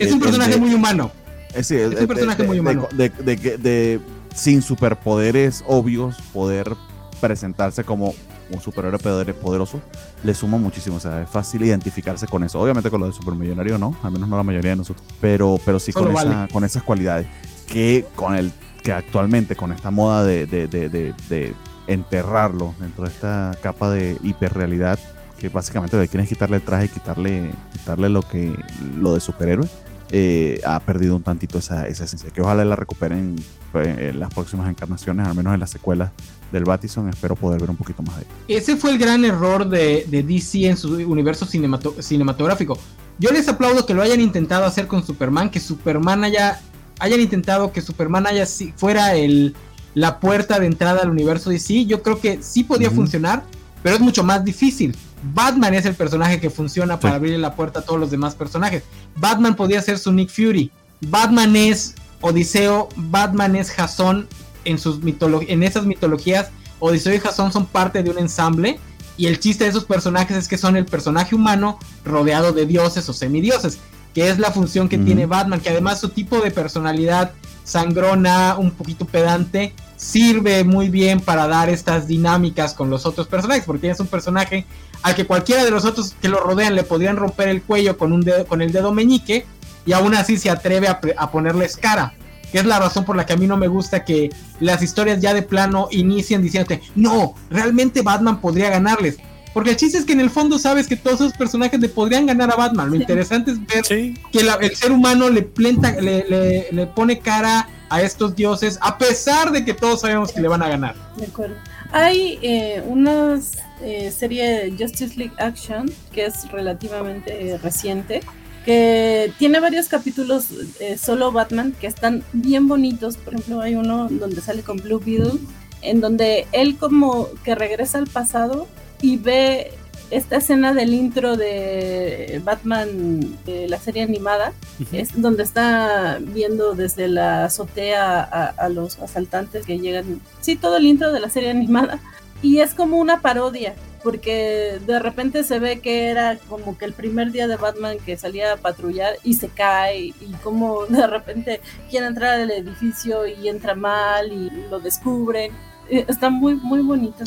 es 0.00 0.12
un 0.12 0.20
personaje 0.20 0.56
muy 0.56 0.72
humano. 0.72 1.12
es 1.54 1.70
un 1.70 2.06
personaje 2.06 2.44
muy 2.44 2.58
humano. 2.58 2.88
De, 2.92 3.10
de, 3.10 4.00
sin 4.34 4.62
superpoderes 4.62 5.62
obvios, 5.66 6.16
poder 6.32 6.74
presentarse 7.20 7.84
como 7.84 8.14
un 8.50 8.60
superhéroe 8.60 8.98
poderoso, 9.34 9.80
le 10.22 10.34
suma 10.34 10.58
muchísimo. 10.58 10.96
O 10.96 11.00
sea, 11.00 11.22
es 11.22 11.28
fácil 11.28 11.62
identificarse 11.62 12.26
con 12.26 12.44
eso. 12.44 12.60
Obviamente 12.60 12.90
con 12.90 13.00
lo 13.00 13.06
de 13.06 13.12
supermillonario 13.12 13.78
no, 13.78 13.96
al 14.02 14.12
menos 14.12 14.28
no 14.28 14.36
la 14.36 14.42
mayoría 14.42 14.70
de 14.70 14.76
nosotros, 14.76 15.06
pero, 15.20 15.58
pero 15.64 15.78
sí 15.78 15.92
con, 15.92 16.14
con 16.52 16.64
esas 16.64 16.82
cualidades. 16.82 17.26
Que 17.66 18.06
con 18.14 18.34
el 18.34 18.52
que 18.82 18.92
actualmente 18.92 19.56
con 19.56 19.72
esta 19.72 19.90
moda 19.90 20.24
de, 20.24 20.46
de, 20.46 20.68
de, 20.68 20.88
de, 20.88 21.54
enterrarlo 21.86 22.74
dentro 22.78 23.04
de 23.04 23.10
esta 23.10 23.56
capa 23.62 23.90
de 23.90 24.18
hiperrealidad, 24.22 24.98
que 25.38 25.48
básicamente 25.48 25.98
le 25.98 26.08
quieren 26.08 26.26
quitarle 26.26 26.56
el 26.56 26.62
traje 26.62 26.86
y 26.86 26.88
quitarle, 26.88 27.50
quitarle 27.72 28.08
lo 28.08 28.22
que 28.22 28.54
lo 28.96 29.14
de 29.14 29.20
superhéroe, 29.20 29.68
eh, 30.10 30.60
ha 30.64 30.80
perdido 30.80 31.16
un 31.16 31.22
tantito 31.22 31.58
esa, 31.58 31.86
esa 31.86 32.04
esencia. 32.04 32.30
Que 32.30 32.42
ojalá 32.42 32.64
la 32.64 32.76
recuperen 32.76 33.36
pues, 33.72 33.86
en 33.98 34.20
las 34.20 34.32
próximas 34.32 34.68
encarnaciones, 34.68 35.26
al 35.26 35.34
menos 35.34 35.54
en 35.54 35.60
las 35.60 35.70
secuelas 35.70 36.10
del 36.52 36.64
Batison. 36.64 37.08
Espero 37.08 37.36
poder 37.36 37.60
ver 37.60 37.70
un 37.70 37.76
poquito 37.76 38.02
más 38.02 38.16
de 38.16 38.22
él. 38.22 38.28
Ese 38.48 38.76
fue 38.76 38.90
el 38.90 38.98
gran 38.98 39.24
error 39.24 39.68
de, 39.68 40.06
de 40.08 40.22
DC 40.22 40.66
en 40.66 40.76
su 40.76 40.94
universo 40.94 41.46
cinematográfico. 41.46 42.78
Yo 43.18 43.30
les 43.30 43.48
aplaudo 43.48 43.84
que 43.84 43.94
lo 43.94 44.02
hayan 44.02 44.20
intentado 44.20 44.64
hacer 44.64 44.86
con 44.86 45.04
Superman, 45.04 45.50
que 45.50 45.60
Superman 45.60 46.24
haya 46.24 46.60
hayan 47.00 47.20
intentado 47.20 47.72
que 47.72 47.80
Superman 47.80 48.26
haya 48.26 48.46
fuera 48.76 49.14
el, 49.14 49.54
la 49.94 50.20
puerta 50.20 50.58
de 50.58 50.66
entrada 50.66 51.02
al 51.02 51.10
universo 51.10 51.50
DC, 51.50 51.86
yo 51.86 52.02
creo 52.02 52.20
que 52.20 52.42
sí 52.42 52.64
podía 52.64 52.90
funcionar, 52.90 53.44
pero 53.82 53.96
es 53.96 54.00
mucho 54.00 54.24
más 54.24 54.44
difícil. 54.44 54.96
Batman 55.34 55.74
es 55.74 55.84
el 55.84 55.94
personaje 55.94 56.40
que 56.40 56.50
funciona 56.50 57.00
para 57.00 57.16
abrirle 57.16 57.38
la 57.38 57.54
puerta 57.54 57.80
a 57.80 57.82
todos 57.82 57.98
los 57.98 58.10
demás 58.10 58.34
personajes. 58.34 58.84
Batman 59.16 59.56
podía 59.56 59.82
ser 59.82 59.98
su 59.98 60.12
Nick 60.12 60.30
Fury. 60.30 60.70
Batman 61.00 61.56
es 61.56 61.94
Odiseo, 62.20 62.88
Batman 62.96 63.56
es 63.56 63.70
Jason 63.70 64.28
en, 64.68 64.78
sus 64.78 65.00
en 65.02 65.62
esas 65.62 65.86
mitologías. 65.86 66.50
Odiseo 66.80 67.14
y 67.14 67.20
Jason 67.20 67.52
son 67.52 67.66
parte 67.66 68.02
de 68.02 68.10
un 68.10 68.18
ensamble. 68.18 68.78
Y 69.16 69.26
el 69.26 69.40
chiste 69.40 69.64
de 69.64 69.70
esos 69.70 69.84
personajes 69.84 70.36
es 70.36 70.46
que 70.46 70.56
son 70.56 70.76
el 70.76 70.86
personaje 70.86 71.34
humano 71.34 71.78
rodeado 72.04 72.52
de 72.52 72.66
dioses 72.66 73.08
o 73.08 73.12
semidioses 73.12 73.80
que 74.14 74.30
es 74.30 74.38
la 74.40 74.50
función 74.50 74.88
que 74.88 74.98
tiene 74.98 75.26
Batman, 75.26 75.60
que 75.60 75.68
además 75.68 76.00
su 76.00 76.08
tipo 76.08 76.40
de 76.40 76.50
personalidad 76.50 77.30
sangrona, 77.62 78.56
un 78.58 78.72
poquito 78.72 79.04
pedante, 79.04 79.74
sirve 79.96 80.64
muy 80.64 80.88
bien 80.88 81.20
para 81.20 81.46
dar 81.46 81.68
estas 81.68 82.08
dinámicas 82.08 82.74
con 82.74 82.90
los 82.90 83.06
otros 83.06 83.28
personajes, 83.28 83.64
porque 83.64 83.90
es 83.90 84.00
un 84.00 84.06
personaje 84.06 84.66
al 85.02 85.14
que 85.14 85.24
cualquiera 85.26 85.64
de 85.64 85.70
los 85.70 85.84
otros 85.84 86.16
que 86.20 86.28
lo 86.28 86.40
rodean 86.40 86.74
le 86.74 86.82
podrían 86.82 87.16
romper 87.16 87.48
el 87.48 87.62
cuello 87.62 87.96
con 87.96 88.12
un 88.12 88.22
dedo, 88.22 88.46
con 88.46 88.62
el 88.62 88.72
dedo 88.72 88.92
meñique, 88.92 89.46
y 89.86 89.92
aún 89.92 90.14
así 90.14 90.36
se 90.36 90.50
atreve 90.50 90.88
a, 90.88 91.00
a 91.16 91.30
ponerles 91.30 91.76
cara. 91.76 92.14
Que 92.52 92.58
es 92.58 92.64
la 92.64 92.78
razón 92.78 93.04
por 93.04 93.16
la 93.16 93.26
que 93.26 93.34
a 93.34 93.36
mí 93.36 93.46
no 93.46 93.56
me 93.56 93.68
gusta 93.68 94.04
que 94.04 94.30
las 94.60 94.82
historias 94.82 95.20
ya 95.20 95.34
de 95.34 95.42
plano 95.42 95.88
inicien 95.90 96.42
diciéndote, 96.42 96.80
no, 96.94 97.34
realmente 97.50 98.02
Batman 98.02 98.40
podría 98.40 98.70
ganarles. 98.70 99.18
Porque 99.52 99.70
el 99.70 99.76
chiste 99.76 99.98
es 99.98 100.04
que 100.04 100.12
en 100.12 100.20
el 100.20 100.30
fondo 100.30 100.58
sabes 100.58 100.86
que 100.86 100.96
todos 100.96 101.20
esos 101.20 101.32
personajes 101.32 101.80
le 101.80 101.88
podrían 101.88 102.26
ganar 102.26 102.50
a 102.52 102.56
Batman. 102.56 102.90
Lo 102.90 102.96
interesante 102.96 103.50
es 103.50 103.66
ver 103.66 103.82
que 103.82 104.14
el 104.60 104.76
ser 104.76 104.92
humano 104.92 105.30
le, 105.30 105.42
plenta, 105.42 105.92
le, 105.92 106.68
le, 106.70 106.86
pone 106.86 107.18
cara 107.18 107.68
a 107.88 108.02
estos 108.02 108.36
dioses, 108.36 108.78
a 108.82 108.98
pesar 108.98 109.50
de 109.50 109.64
que 109.64 109.74
todos 109.74 110.02
sabemos 110.02 110.32
que 110.32 110.40
le 110.40 110.48
van 110.48 110.62
a 110.62 110.68
ganar. 110.68 110.94
De 111.16 111.26
acuerdo. 111.26 111.56
Hay 111.90 112.38
eh, 112.42 112.82
una 112.86 113.40
eh, 113.82 114.10
serie 114.10 114.48
de 114.48 114.70
Justice 114.78 115.16
League 115.16 115.34
Action 115.38 115.90
que 116.12 116.26
es 116.26 116.50
relativamente 116.50 117.50
eh, 117.50 117.58
reciente, 117.58 118.20
que 118.68 119.32
tiene 119.38 119.60
varios 119.60 119.88
capítulos 119.88 120.48
eh, 120.78 120.98
solo 120.98 121.32
Batman 121.32 121.72
que 121.80 121.86
están 121.86 122.22
bien 122.34 122.68
bonitos. 122.68 123.16
Por 123.16 123.32
ejemplo, 123.32 123.62
hay 123.62 123.76
uno 123.76 124.08
donde 124.10 124.42
sale 124.42 124.60
con 124.62 124.76
Blue 124.76 125.00
Beetle, 125.02 125.40
en 125.80 126.02
donde 126.02 126.46
él 126.52 126.76
como 126.76 127.28
que 127.44 127.54
regresa 127.54 127.96
al 127.96 128.08
pasado 128.08 128.68
y 129.00 129.16
ve 129.16 129.70
esta 130.10 130.36
escena 130.36 130.74
del 130.74 130.92
intro 130.92 131.38
de 131.38 132.42
Batman 132.44 133.38
de 133.46 133.68
la 133.68 133.78
serie 133.78 134.02
animada, 134.02 134.52
es 134.92 135.18
donde 135.18 135.44
está 135.44 136.18
viendo 136.20 136.74
desde 136.74 137.08
la 137.08 137.46
azotea 137.46 138.20
a, 138.22 138.68
los 138.68 138.98
asaltantes 138.98 139.64
que 139.64 139.78
llegan, 139.78 140.20
sí, 140.42 140.56
todo 140.56 140.76
el 140.76 140.84
intro 140.84 141.10
de 141.10 141.20
la 141.20 141.30
serie 141.30 141.48
animada, 141.48 142.00
y 142.42 142.60
es 142.60 142.74
como 142.74 142.98
una 142.98 143.20
parodia, 143.20 143.74
porque 144.02 144.78
de 144.86 144.98
repente 144.98 145.44
se 145.44 145.58
ve 145.58 145.80
que 145.80 146.06
era 146.06 146.38
como 146.48 146.78
que 146.78 146.84
el 146.84 146.92
primer 146.92 147.32
día 147.32 147.48
de 147.48 147.56
Batman 147.56 147.98
que 148.04 148.16
salía 148.16 148.52
a 148.52 148.56
patrullar 148.56 149.14
y 149.24 149.34
se 149.34 149.48
cae, 149.48 149.98
y 149.98 150.14
como 150.42 150.86
de 150.86 151.06
repente 151.06 151.60
quiere 151.90 152.06
entrar 152.06 152.40
al 152.40 152.50
edificio 152.50 153.26
y 153.26 153.48
entra 153.48 153.74
mal 153.74 154.32
y 154.32 154.50
lo 154.70 154.80
descubren 154.80 155.52
eh, 155.90 156.04
está 156.06 156.28
muy, 156.28 156.54
muy 156.54 156.82
bonito. 156.82 157.24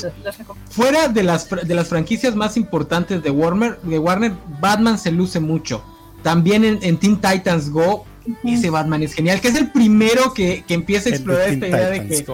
Fuera 0.69 1.07
de 1.07 1.23
las, 1.23 1.49
de 1.49 1.73
las 1.73 1.87
franquicias 1.87 2.35
más 2.35 2.57
importantes 2.57 3.23
de 3.23 3.31
Warner, 3.31 3.79
de 3.81 3.97
Warner, 3.97 4.33
Batman 4.59 4.97
se 4.99 5.11
luce 5.11 5.39
mucho. 5.39 5.83
También 6.21 6.63
en, 6.63 6.79
en 6.83 6.97
Teen 6.97 7.19
Titans 7.19 7.69
Go, 7.71 8.05
ese 8.43 8.69
Batman 8.69 9.01
es 9.01 9.13
genial, 9.13 9.41
que 9.41 9.47
es 9.47 9.55
el 9.55 9.71
primero 9.71 10.33
que, 10.33 10.63
que 10.67 10.75
empieza 10.75 11.09
a 11.09 11.13
explorar 11.13 11.49
esta 11.49 11.67
idea 11.67 11.89
de 11.89 12.07
que, 12.07 12.25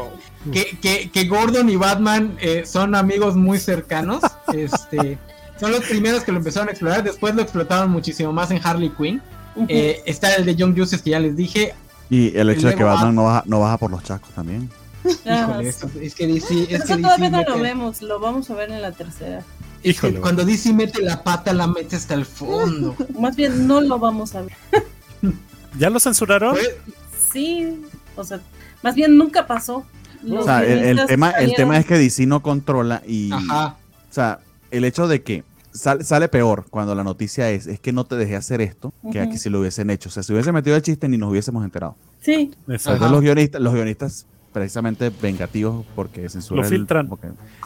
que, 0.51 1.09
que, 1.11 1.23
Gordon 1.25 1.69
y 1.69 1.75
Batman 1.75 2.37
eh, 2.39 2.63
son 2.65 2.95
amigos 2.95 3.35
muy 3.35 3.59
cercanos. 3.59 4.21
este, 4.53 5.17
son 5.59 5.71
los 5.71 5.83
primeros 5.85 6.23
que 6.23 6.31
lo 6.31 6.37
empezaron 6.37 6.69
a 6.69 6.71
explorar, 6.71 7.03
después 7.03 7.35
lo 7.35 7.41
explotaron 7.41 7.89
muchísimo 7.89 8.31
más 8.33 8.51
en 8.51 8.59
Harley 8.63 8.89
Quinn. 8.89 9.21
Eh, 9.67 10.01
está 10.05 10.35
el 10.35 10.45
de 10.45 10.55
Young 10.55 10.77
Justice 10.77 11.03
que 11.03 11.11
ya 11.11 11.19
les 11.19 11.35
dije. 11.35 11.73
Y 12.09 12.37
el 12.37 12.49
hecho 12.49 12.67
de 12.67 12.75
que 12.75 12.83
Batman 12.83 13.15
no 13.15 13.23
baja, 13.23 13.43
no 13.45 13.59
baja 13.59 13.77
por 13.77 13.91
los 13.91 14.03
chacos 14.03 14.29
también. 14.31 14.69
Híjole, 15.03 15.69
es 16.01 16.15
que 16.15 16.27
DC. 16.27 16.73
Es 16.73 16.83
que 16.83 16.97
todavía 16.97 17.29
no 17.29 17.43
lo 17.43 17.59
vemos, 17.59 18.01
lo 18.01 18.19
vamos 18.19 18.49
a 18.49 18.55
ver 18.55 18.71
en 18.71 18.81
la 18.81 18.91
tercera. 18.91 19.43
Híjole, 19.83 20.19
cuando 20.19 20.43
DC 20.43 20.73
mete 20.73 21.01
la 21.01 21.23
pata, 21.23 21.53
la 21.53 21.67
mete 21.67 21.95
hasta 21.95 22.13
el 22.13 22.25
fondo. 22.25 22.95
Más 23.19 23.35
bien, 23.35 23.67
no 23.67 23.81
lo 23.81 23.99
vamos 23.99 24.35
a 24.35 24.41
ver. 24.41 24.53
¿Ya 25.77 25.89
lo 25.89 25.99
censuraron? 25.99 26.57
Sí, 27.31 27.83
o 28.15 28.23
sea, 28.23 28.39
más 28.81 28.95
bien 28.95 29.17
nunca 29.17 29.45
pasó. 29.45 29.85
O 30.31 30.43
sea, 30.43 30.63
el, 30.63 31.05
tema, 31.05 31.31
el 31.31 31.53
tema 31.55 31.77
es 31.77 31.85
que 31.85 31.97
DC 31.97 32.25
no 32.25 32.41
controla 32.41 33.01
y. 33.05 33.31
Ajá. 33.31 33.77
O 34.09 34.13
sea, 34.13 34.39
el 34.71 34.85
hecho 34.85 35.07
de 35.07 35.21
que 35.21 35.43
sale, 35.71 36.27
peor 36.27 36.65
cuando 36.69 36.95
la 36.95 37.03
noticia 37.03 37.51
es, 37.51 37.67
es 37.67 37.79
que 37.79 37.91
no 37.91 38.05
te 38.05 38.15
dejé 38.15 38.35
hacer 38.35 38.61
esto, 38.61 38.93
que 39.11 39.19
aquí 39.19 39.37
si 39.37 39.49
lo 39.49 39.59
hubiesen 39.59 39.89
hecho. 39.89 40.09
O 40.09 40.11
sea, 40.11 40.23
si 40.23 40.33
hubiese 40.33 40.51
metido 40.51 40.75
el 40.75 40.81
chiste 40.81 41.07
ni 41.07 41.17
nos 41.17 41.29
hubiésemos 41.29 41.63
enterado. 41.63 41.95
Sí. 42.21 42.51
Entonces 42.67 43.11
los 43.11 43.21
guionistas, 43.21 43.61
los 43.61 43.73
guionistas 43.73 44.25
precisamente 44.51 45.11
vengativos 45.21 45.85
porque 45.95 46.27
censuran. 46.29 46.63
Lo 46.63 46.69
filtran. 46.69 47.09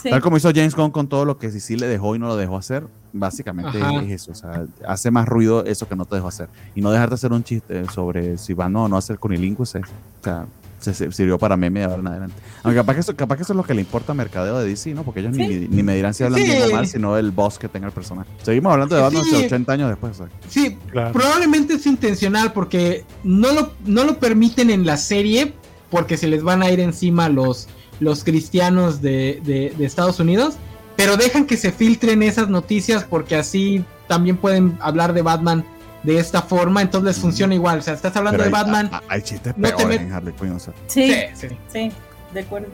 Tal 0.03 0.21
como 0.21 0.37
hizo 0.37 0.49
James 0.53 0.75
Gunn 0.75 0.91
con 0.91 1.07
todo 1.07 1.23
lo 1.25 1.37
que 1.37 1.51
sí, 1.51 1.77
le 1.77 1.87
dejó 1.87 2.15
y 2.15 2.19
no 2.19 2.27
lo 2.27 2.35
dejó 2.35 2.57
hacer, 2.57 2.85
básicamente 3.13 3.79
es 3.79 4.11
eso. 4.11 4.31
O 4.33 4.35
sea, 4.35 4.65
hace 4.85 5.09
más 5.09 5.27
ruido 5.27 5.63
eso 5.63 5.87
que 5.87 5.95
no 5.95 6.05
te 6.05 6.15
dejó 6.15 6.27
hacer. 6.27 6.49
Y 6.75 6.81
no 6.81 6.91
dejarte 6.91 7.15
hacer 7.15 7.31
un 7.31 7.43
chiste 7.43 7.85
sobre 7.89 8.37
si 8.37 8.53
van 8.53 8.75
o 8.75 8.89
no 8.89 8.97
a 8.97 8.99
hacer 8.99 9.19
cunilingus. 9.19 9.75
O 9.75 9.81
sea, 10.21 10.45
se, 10.81 11.11
sirvió 11.11 11.37
para 11.37 11.55
meme 11.55 11.79
de 11.79 11.85
ahora 11.85 11.99
en 11.99 12.07
adelante. 12.07 12.35
Aunque 12.63 12.77
capaz 12.77 12.93
que, 12.93 12.99
eso, 12.99 13.15
capaz 13.15 13.37
que 13.37 13.43
eso 13.43 13.53
es 13.53 13.57
lo 13.57 13.63
que 13.63 13.73
le 13.73 13.81
importa 13.81 14.11
a 14.11 14.15
mercadeo 14.15 14.59
de 14.59 14.67
DC, 14.67 14.93
¿no? 14.93 15.03
Porque 15.03 15.21
ellos 15.21 15.33
ni, 15.33 15.47
ni, 15.47 15.83
me 15.83 15.95
dirán 15.95 16.13
si 16.13 16.23
hablan 16.23 16.41
bien 16.43 16.63
o 16.63 16.71
mal, 16.71 16.87
sino 16.87 17.17
el 17.17 17.31
boss 17.31 17.57
que 17.57 17.69
tenga 17.69 17.87
el 17.87 17.93
personaje. 17.93 18.29
Seguimos 18.41 18.73
hablando 18.73 18.95
de 18.95 19.01
Batman 19.01 19.23
80 19.33 19.73
años 19.73 19.89
después. 19.89 20.21
Sí, 20.49 20.77
probablemente 20.91 21.75
es 21.75 21.85
intencional 21.85 22.51
porque 22.53 23.05
no 23.23 23.51
lo, 23.53 23.73
no 23.85 24.03
lo 24.03 24.19
permiten 24.19 24.69
en 24.69 24.85
la 24.85 24.97
serie 24.97 25.53
porque 25.91 26.17
se 26.17 26.27
les 26.27 26.41
van 26.41 26.63
a 26.63 26.71
ir 26.71 26.79
encima 26.79 27.29
los, 27.29 27.67
los 27.99 28.23
cristianos 28.23 29.01
de, 29.01 29.73
Estados 29.79 30.19
Unidos, 30.19 30.55
pero 30.95 31.17
dejan 31.17 31.45
que 31.45 31.57
se 31.57 31.71
filtren 31.71 32.23
esas 32.23 32.49
noticias 32.49 33.03
porque 33.03 33.35
así 33.35 33.83
también 34.07 34.37
pueden 34.37 34.77
hablar 34.81 35.13
de 35.13 35.21
Batman 35.21 35.63
de 36.03 36.19
esta 36.19 36.41
forma, 36.41 36.81
entonces 36.81 37.15
les 37.15 37.19
funciona 37.19 37.53
igual. 37.53 37.79
O 37.79 37.81
sea, 37.81 37.93
estás 37.93 38.15
hablando 38.15 38.43
de 38.43 38.49
Batman. 38.49 38.89
Hay, 39.07 39.21
chistes 39.21 39.53
no 39.57 39.67
en 39.91 40.11
Harley 40.11 40.33
Quinn. 40.33 40.59
sí, 40.87 41.13
sí, 41.33 41.47
sí, 41.71 41.91
de 42.33 42.39
acuerdo. 42.39 42.67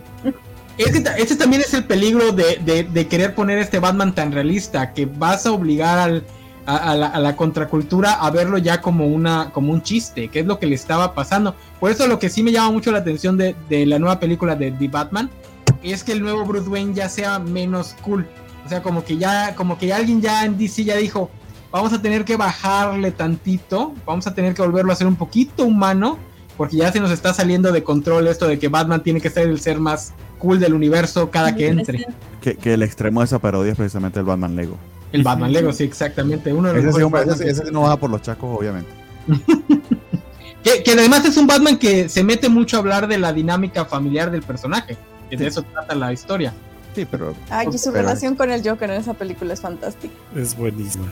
Ese, 0.78 1.36
también 1.36 1.64
es 1.64 1.74
el 1.74 1.86
peligro 1.86 2.32
de, 2.32 2.88
de, 2.92 3.08
querer 3.08 3.34
poner 3.34 3.58
este 3.58 3.80
Batman 3.80 4.14
tan 4.14 4.32
realista, 4.32 4.94
que 4.94 5.08
vas 5.08 5.48
a 5.48 5.52
obligar 5.52 5.98
al, 5.98 6.24
a, 6.68 6.96
la, 6.96 7.36
contracultura 7.36 8.14
a 8.14 8.30
verlo 8.30 8.58
ya 8.58 8.82
como 8.82 9.08
una 9.08 9.52
como 9.52 9.72
un 9.72 9.82
chiste, 9.82 10.28
que 10.28 10.42
es 10.42 10.46
lo 10.46 10.60
que 10.60 10.68
le 10.68 10.76
estaba 10.76 11.16
pasando. 11.16 11.56
Por 11.80 11.92
eso 11.92 12.06
lo 12.08 12.20
que 12.20 12.30
sí 12.30 12.44
me 12.44 12.52
llama 12.52 12.72
mucho 12.72 12.92
la 12.92 13.00
atención 13.00 13.38
de, 13.38 13.56
la 13.70 13.98
nueva 13.98 14.20
película 14.20 14.56
de 14.56 14.72
The 14.72 14.88
Batman 14.88 15.32
es 15.82 16.04
que 16.04 16.12
el 16.12 16.22
nuevo 16.22 16.46
Bruce 16.46 16.70
Wayne 16.70 16.94
ya 16.94 17.10
sea 17.10 17.40
menos 17.40 17.96
cool. 18.02 18.28
O 18.66 18.70
sea, 18.70 18.84
como 18.84 19.04
que 19.04 19.18
ya 19.18 19.56
como 19.56 19.78
que 19.78 19.94
alguien 19.94 20.22
ya 20.22 20.46
en 20.46 20.58
DC 20.58 20.84
ya 20.84 20.98
dijo, 20.98 21.32
vamos 21.72 21.94
a 21.94 22.02
tener 22.02 22.26
que 22.26 22.38
bajarle 22.38 23.12
tantito, 23.12 23.94
vamos 24.06 24.28
a 24.28 24.34
tener 24.34 24.54
que 24.54 24.62
volverlo 24.62 24.92
a 24.92 24.94
hacer 24.94 25.08
un 25.08 25.16
poquito 25.16 25.64
humano, 25.64 26.18
porque 26.58 26.78
ya 26.78 26.92
se 26.92 27.00
nos 27.00 27.12
está 27.12 27.34
saliendo 27.34 27.72
de 27.72 27.84
control 27.84 28.28
esto 28.28 28.48
de 28.48 28.60
que 28.60 28.68
Batman 28.68 29.04
tiene 29.04 29.22
que 29.22 29.30
ser 29.30 29.48
el 29.48 29.60
ser 29.60 29.80
más 29.80 30.14
cool 30.40 30.60
del 30.60 30.74
universo 30.74 31.30
cada 31.30 31.56
que 31.56 31.68
entre. 31.68 32.06
Que, 32.42 32.56
que 32.56 32.74
el 32.74 32.84
extremo 32.84 33.22
de 33.22 33.26
esa 33.26 33.40
parodia 33.40 33.72
es 33.72 33.78
precisamente 33.78 34.20
el 34.20 34.26
Batman 34.26 34.56
Lego. 34.56 34.78
El 35.12 35.24
Batman 35.24 35.52
Lego, 35.52 35.72
sí, 35.72 35.84
exactamente. 35.84 36.52
Uno 36.52 36.74
de 36.74 36.82
los 36.82 37.40
ese, 37.42 37.72
no 37.72 37.82
baja 37.82 37.98
por 37.98 38.10
los 38.10 38.22
chacos, 38.22 38.58
obviamente. 38.58 38.90
que, 40.84 40.92
además 40.92 41.26
es 41.26 41.38
un 41.38 41.48
Batman 41.48 41.78
que 41.78 42.10
se 42.10 42.24
mete 42.24 42.50
mucho 42.50 42.78
a 42.78 42.80
hablar 42.80 43.08
de 43.08 43.18
la 43.18 43.34
dinámica 43.34 43.86
familiar 43.86 44.32
del 44.32 44.42
personaje. 44.42 44.98
Que 45.30 45.38
de 45.38 45.48
eso 45.48 45.64
trata 45.64 45.96
la 45.96 46.14
historia. 46.14 46.54
Sí, 46.98 47.06
pero. 47.06 47.36
Ay, 47.52 47.68
y 47.72 47.78
su 47.78 47.92
relación 47.92 48.36
con 48.36 48.50
el 48.50 48.68
Joker 48.68 48.90
en 48.90 49.00
esa 49.00 49.14
película 49.14 49.54
es 49.54 49.62
fantástica. 49.62 50.16
Es 50.36 50.58
buenísima. 50.58 51.06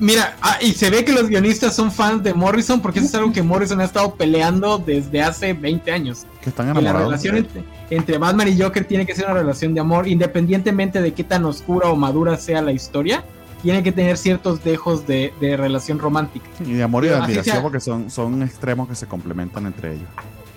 Mira, 0.00 0.36
ah, 0.42 0.58
y 0.60 0.72
se 0.72 0.90
ve 0.90 1.04
que 1.04 1.12
los 1.12 1.28
guionistas 1.28 1.76
son 1.76 1.92
fans 1.92 2.24
de 2.24 2.34
Morrison 2.34 2.82
porque 2.82 2.98
eso 2.98 3.06
es 3.06 3.14
algo 3.14 3.32
que 3.32 3.40
Morrison 3.40 3.80
ha 3.80 3.84
estado 3.84 4.12
peleando 4.16 4.78
desde 4.78 5.22
hace 5.22 5.52
20 5.52 5.92
años. 5.92 6.26
Que 6.42 6.50
están 6.50 6.66
enamorados. 6.66 7.00
la 7.00 7.06
relación 7.06 7.46
entre, 7.90 8.18
Batman 8.18 8.48
y 8.48 8.60
Joker 8.60 8.84
tiene 8.84 9.06
que 9.06 9.14
ser 9.14 9.26
una 9.26 9.34
relación 9.34 9.72
de 9.72 9.78
amor, 9.78 10.08
independientemente 10.08 11.00
de 11.00 11.14
qué 11.14 11.22
tan 11.22 11.44
oscura 11.44 11.90
o 11.90 11.94
madura 11.94 12.36
sea 12.36 12.60
la 12.60 12.72
historia. 12.72 13.22
Tiene 13.62 13.84
que 13.84 13.92
tener 13.92 14.16
ciertos 14.16 14.64
dejos 14.64 15.06
de, 15.06 15.32
relación 15.40 16.00
romántica. 16.00 16.46
y 16.58 16.72
de 16.72 16.82
amor 16.82 17.04
y 17.04 17.08
de 17.08 17.14
admiración 17.14 17.62
porque 17.62 17.78
son, 17.78 18.10
son 18.10 18.42
extremos 18.42 18.88
que 18.88 18.96
se 18.96 19.06
complementan 19.06 19.66
entre 19.66 19.92
ellos. 19.92 20.08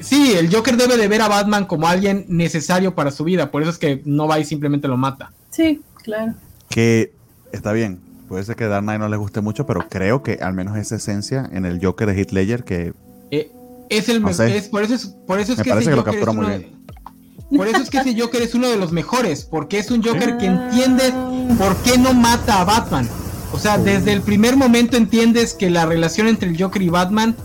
Sí, 0.03 0.33
el 0.37 0.53
Joker 0.53 0.75
debe 0.75 0.97
de 0.97 1.07
ver 1.07 1.21
a 1.21 1.29
Batman 1.29 1.65
como 1.65 1.87
alguien 1.87 2.25
necesario 2.27 2.93
para 2.93 3.09
su 3.09 3.23
vida, 3.23 3.51
por 3.51 3.61
eso 3.61 3.71
es 3.71 3.77
que 3.77 4.01
no 4.05 4.27
va 4.27 4.39
y 4.39 4.45
simplemente 4.45 4.87
lo 4.87 4.97
mata. 4.97 5.31
Sí, 5.49 5.81
claro. 6.03 6.33
Que 6.69 7.13
está 7.51 7.71
bien, 7.71 7.99
puede 8.27 8.43
ser 8.43 8.55
que 8.55 8.65
Dark 8.65 8.83
Knight 8.83 8.99
no 8.99 9.07
le 9.07 9.17
guste 9.17 9.41
mucho, 9.41 9.65
pero 9.65 9.87
creo 9.89 10.21
que 10.21 10.39
al 10.41 10.53
menos 10.53 10.77
esa 10.77 10.97
esencia 10.97 11.49
en 11.53 11.65
el 11.65 11.83
Joker 11.83 12.07
de 12.07 12.19
Heath 12.19 12.31
Ledger 12.31 12.63
que... 12.63 12.93
Eh, 13.31 13.49
es 13.89 14.09
el 14.09 14.21
mejor, 14.21 14.45
por 14.71 14.83
eso 14.83 14.95
es, 14.95 15.07
por 15.07 15.39
eso 15.39 15.53
es 15.53 15.61
que, 15.61 15.69
ese 15.69 15.91
Joker 15.93 16.15
es 16.15 16.27
uno, 16.27 16.49
Por 17.55 17.67
eso 17.67 17.77
es 17.77 17.89
que 17.89 17.97
ese 17.99 18.19
Joker 18.19 18.41
es 18.41 18.55
uno 18.55 18.69
de 18.69 18.77
los 18.77 18.91
mejores, 18.91 19.45
porque 19.45 19.79
es 19.79 19.89
un 19.91 20.03
Joker 20.03 20.37
que 20.37 20.47
entiende 20.47 21.13
por 21.57 21.75
qué 21.77 21.97
no 21.97 22.13
mata 22.13 22.61
a 22.61 22.65
Batman. 22.65 23.07
O 23.53 23.59
sea, 23.59 23.77
desde 23.77 24.13
el 24.13 24.21
primer 24.21 24.57
momento 24.57 24.97
entiendes 24.97 25.53
que 25.53 25.69
la 25.69 25.85
relación 25.85 26.27
entre 26.27 26.49
el 26.49 26.59
Joker 26.59 26.81
y 26.81 26.89
Batman 26.89 27.35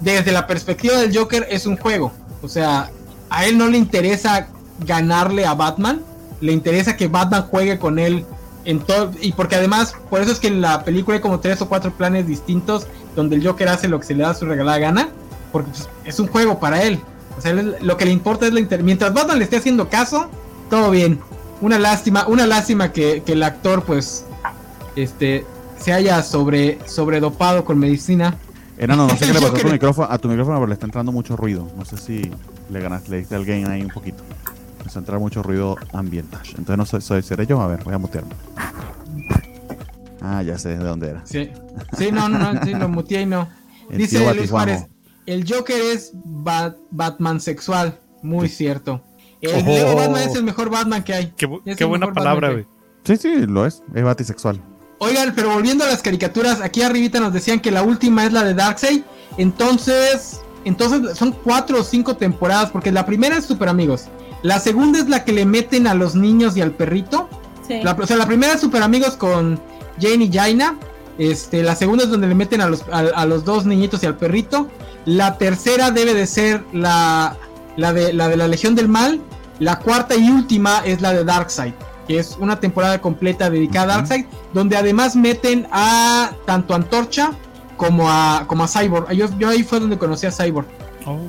desde 0.00 0.32
la 0.32 0.46
perspectiva 0.46 0.96
del 0.96 1.16
Joker 1.16 1.46
es 1.50 1.66
un 1.66 1.76
juego. 1.76 2.12
O 2.42 2.48
sea, 2.48 2.90
a 3.30 3.46
él 3.46 3.58
no 3.58 3.68
le 3.68 3.78
interesa 3.78 4.48
ganarle 4.80 5.46
a 5.46 5.54
Batman, 5.54 6.02
le 6.40 6.52
interesa 6.52 6.96
que 6.96 7.08
Batman 7.08 7.42
juegue 7.42 7.78
con 7.78 7.98
él 7.98 8.24
en 8.64 8.80
todo 8.80 9.12
y 9.20 9.32
porque 9.32 9.54
además 9.54 9.94
por 10.10 10.20
eso 10.20 10.32
es 10.32 10.40
que 10.40 10.48
en 10.48 10.60
la 10.60 10.84
película 10.84 11.16
hay 11.16 11.22
como 11.22 11.40
tres 11.40 11.62
o 11.62 11.68
cuatro 11.68 11.92
planes 11.92 12.26
distintos 12.26 12.86
donde 13.14 13.36
el 13.36 13.46
Joker 13.46 13.68
hace 13.68 13.88
lo 13.88 14.00
que 14.00 14.06
se 14.06 14.14
le 14.14 14.24
da 14.24 14.34
su 14.34 14.44
regalada 14.44 14.78
gana, 14.78 15.08
porque 15.52 15.70
pues, 15.70 15.88
es 16.04 16.20
un 16.20 16.26
juego 16.26 16.58
para 16.58 16.82
él. 16.82 17.00
O 17.38 17.40
sea, 17.40 17.52
lo 17.52 17.96
que 17.96 18.04
le 18.04 18.10
importa 18.10 18.46
es 18.46 18.52
la 18.52 18.60
inter 18.60 18.82
mientras 18.82 19.14
Batman 19.14 19.38
le 19.38 19.44
esté 19.44 19.56
haciendo 19.56 19.88
caso, 19.88 20.28
todo 20.68 20.90
bien. 20.90 21.20
Una 21.60 21.78
lástima, 21.78 22.26
una 22.26 22.46
lástima 22.46 22.92
que, 22.92 23.22
el 23.26 23.42
actor 23.42 23.82
pues 23.84 24.26
este 24.94 25.46
se 25.80 25.92
haya 25.92 26.22
sobre 26.22 26.78
sobredopado 26.86 27.64
con 27.64 27.78
medicina 27.78 28.36
Enano, 28.78 29.06
no 29.06 29.16
sé 29.16 29.26
qué 29.26 29.32
le 29.32 29.40
pasó 29.40 29.54
a 29.54 29.58
tu 29.58 29.68
micrófono, 29.68 30.08
a 30.10 30.18
tu 30.18 30.28
micrófono, 30.28 30.56
pero 30.58 30.66
le 30.66 30.74
está 30.74 30.86
entrando 30.86 31.12
mucho 31.12 31.36
ruido. 31.36 31.68
No 31.76 31.84
sé 31.84 31.96
si 31.96 32.30
le 32.70 32.80
ganaste, 32.80 33.10
le 33.10 33.18
diste 33.18 33.34
al 33.34 33.44
gain 33.44 33.66
ahí 33.68 33.82
un 33.82 33.90
poquito. 33.90 34.22
Me 34.80 34.86
está 34.86 34.98
entrando 34.98 35.20
mucho 35.20 35.42
ruido 35.42 35.76
ambiental. 35.92 36.42
Entonces 36.50 36.76
no 36.76 36.86
sé, 36.86 37.00
soy, 37.00 37.22
seré 37.22 37.46
yo. 37.46 37.60
A 37.60 37.66
ver, 37.66 37.82
voy 37.84 37.94
a 37.94 37.98
mutearme. 37.98 38.32
Ah, 40.20 40.42
ya 40.42 40.58
sé 40.58 40.70
de 40.70 40.84
dónde 40.84 41.10
era. 41.10 41.26
Sí, 41.26 41.50
sí 41.96 42.10
no, 42.10 42.28
no, 42.28 42.38
no, 42.38 42.62
sí, 42.62 42.74
lo 42.74 42.88
muteé 42.88 43.22
y 43.22 43.26
no. 43.26 43.48
Dice 43.90 44.34
Luis 44.34 44.50
Juárez, 44.50 44.86
el 45.26 45.44
Joker 45.50 45.80
es 45.80 46.12
Batman 46.14 47.40
sexual. 47.40 47.98
Muy 48.22 48.48
cierto. 48.48 49.02
El 49.40 49.94
Batman 49.94 50.22
es 50.22 50.34
el 50.34 50.44
mejor 50.44 50.70
Batman 50.70 51.04
que 51.04 51.14
hay. 51.14 51.32
Qué, 51.36 51.84
buena 51.84 52.12
palabra, 52.12 52.50
güey. 52.50 52.66
Sí, 53.04 53.16
sí, 53.16 53.46
lo 53.46 53.66
es. 53.66 53.82
Es 53.94 54.02
batisexual. 54.02 54.60
Oigan, 54.98 55.34
pero 55.34 55.50
volviendo 55.50 55.84
a 55.84 55.88
las 55.88 56.00
caricaturas, 56.00 56.60
aquí 56.60 56.82
arribita 56.82 57.20
nos 57.20 57.32
decían 57.32 57.60
que 57.60 57.70
la 57.70 57.82
última 57.82 58.24
es 58.24 58.32
la 58.32 58.44
de 58.44 58.54
Darkseid. 58.54 59.02
Entonces, 59.36 60.40
entonces 60.64 61.18
son 61.18 61.32
cuatro 61.32 61.80
o 61.80 61.84
cinco 61.84 62.16
temporadas, 62.16 62.70
porque 62.70 62.90
la 62.90 63.04
primera 63.04 63.36
es 63.36 63.44
Super 63.44 63.68
Amigos. 63.68 64.04
La 64.42 64.58
segunda 64.58 64.98
es 64.98 65.08
la 65.08 65.24
que 65.24 65.32
le 65.32 65.44
meten 65.44 65.86
a 65.86 65.94
los 65.94 66.14
niños 66.14 66.56
y 66.56 66.62
al 66.62 66.72
perrito. 66.72 67.28
La, 67.68 67.92
o 67.92 68.06
sea, 68.06 68.16
la 68.16 68.26
primera 68.26 68.54
es 68.54 68.60
Super 68.60 68.82
Amigos 68.82 69.16
con 69.16 69.60
Jane 70.00 70.24
y 70.24 70.32
Jaina. 70.32 70.78
Este, 71.18 71.62
la 71.62 71.76
segunda 71.76 72.04
es 72.04 72.10
donde 72.10 72.28
le 72.28 72.34
meten 72.34 72.60
a 72.60 72.68
los, 72.68 72.84
a, 72.90 73.26
los 73.26 73.44
dos 73.44 73.66
niñitos 73.66 74.02
y 74.02 74.06
al 74.06 74.16
perrito. 74.16 74.68
La 75.04 75.36
tercera 75.36 75.90
debe 75.90 76.14
de 76.14 76.26
ser 76.26 76.64
la, 76.72 77.36
la, 77.76 77.92
de, 77.92 78.12
la 78.12 78.28
de 78.28 78.36
la 78.36 78.48
Legión 78.48 78.74
del 78.74 78.88
Mal. 78.88 79.20
La 79.58 79.78
cuarta 79.78 80.16
y 80.16 80.30
última 80.30 80.80
es 80.84 81.00
la 81.00 81.12
de 81.12 81.24
Darkseid 81.24 81.74
que 82.06 82.18
es 82.18 82.36
una 82.40 82.60
temporada 82.60 83.00
completa 83.00 83.50
dedicada 83.50 83.94
a 83.94 83.96
Darkseid, 83.98 84.26
donde 84.52 84.76
además 84.76 85.16
meten 85.16 85.66
a 85.70 86.32
tanto 86.46 86.74
Antorcha 86.74 87.32
como 87.76 88.10
a, 88.10 88.44
como 88.46 88.64
a 88.64 88.68
Cyborg. 88.68 89.12
Yo, 89.12 89.28
yo 89.38 89.48
ahí 89.48 89.62
fue 89.62 89.80
donde 89.80 89.98
conocí 89.98 90.26
a 90.26 90.32
Cyborg. 90.32 90.66
Oh. 91.04 91.20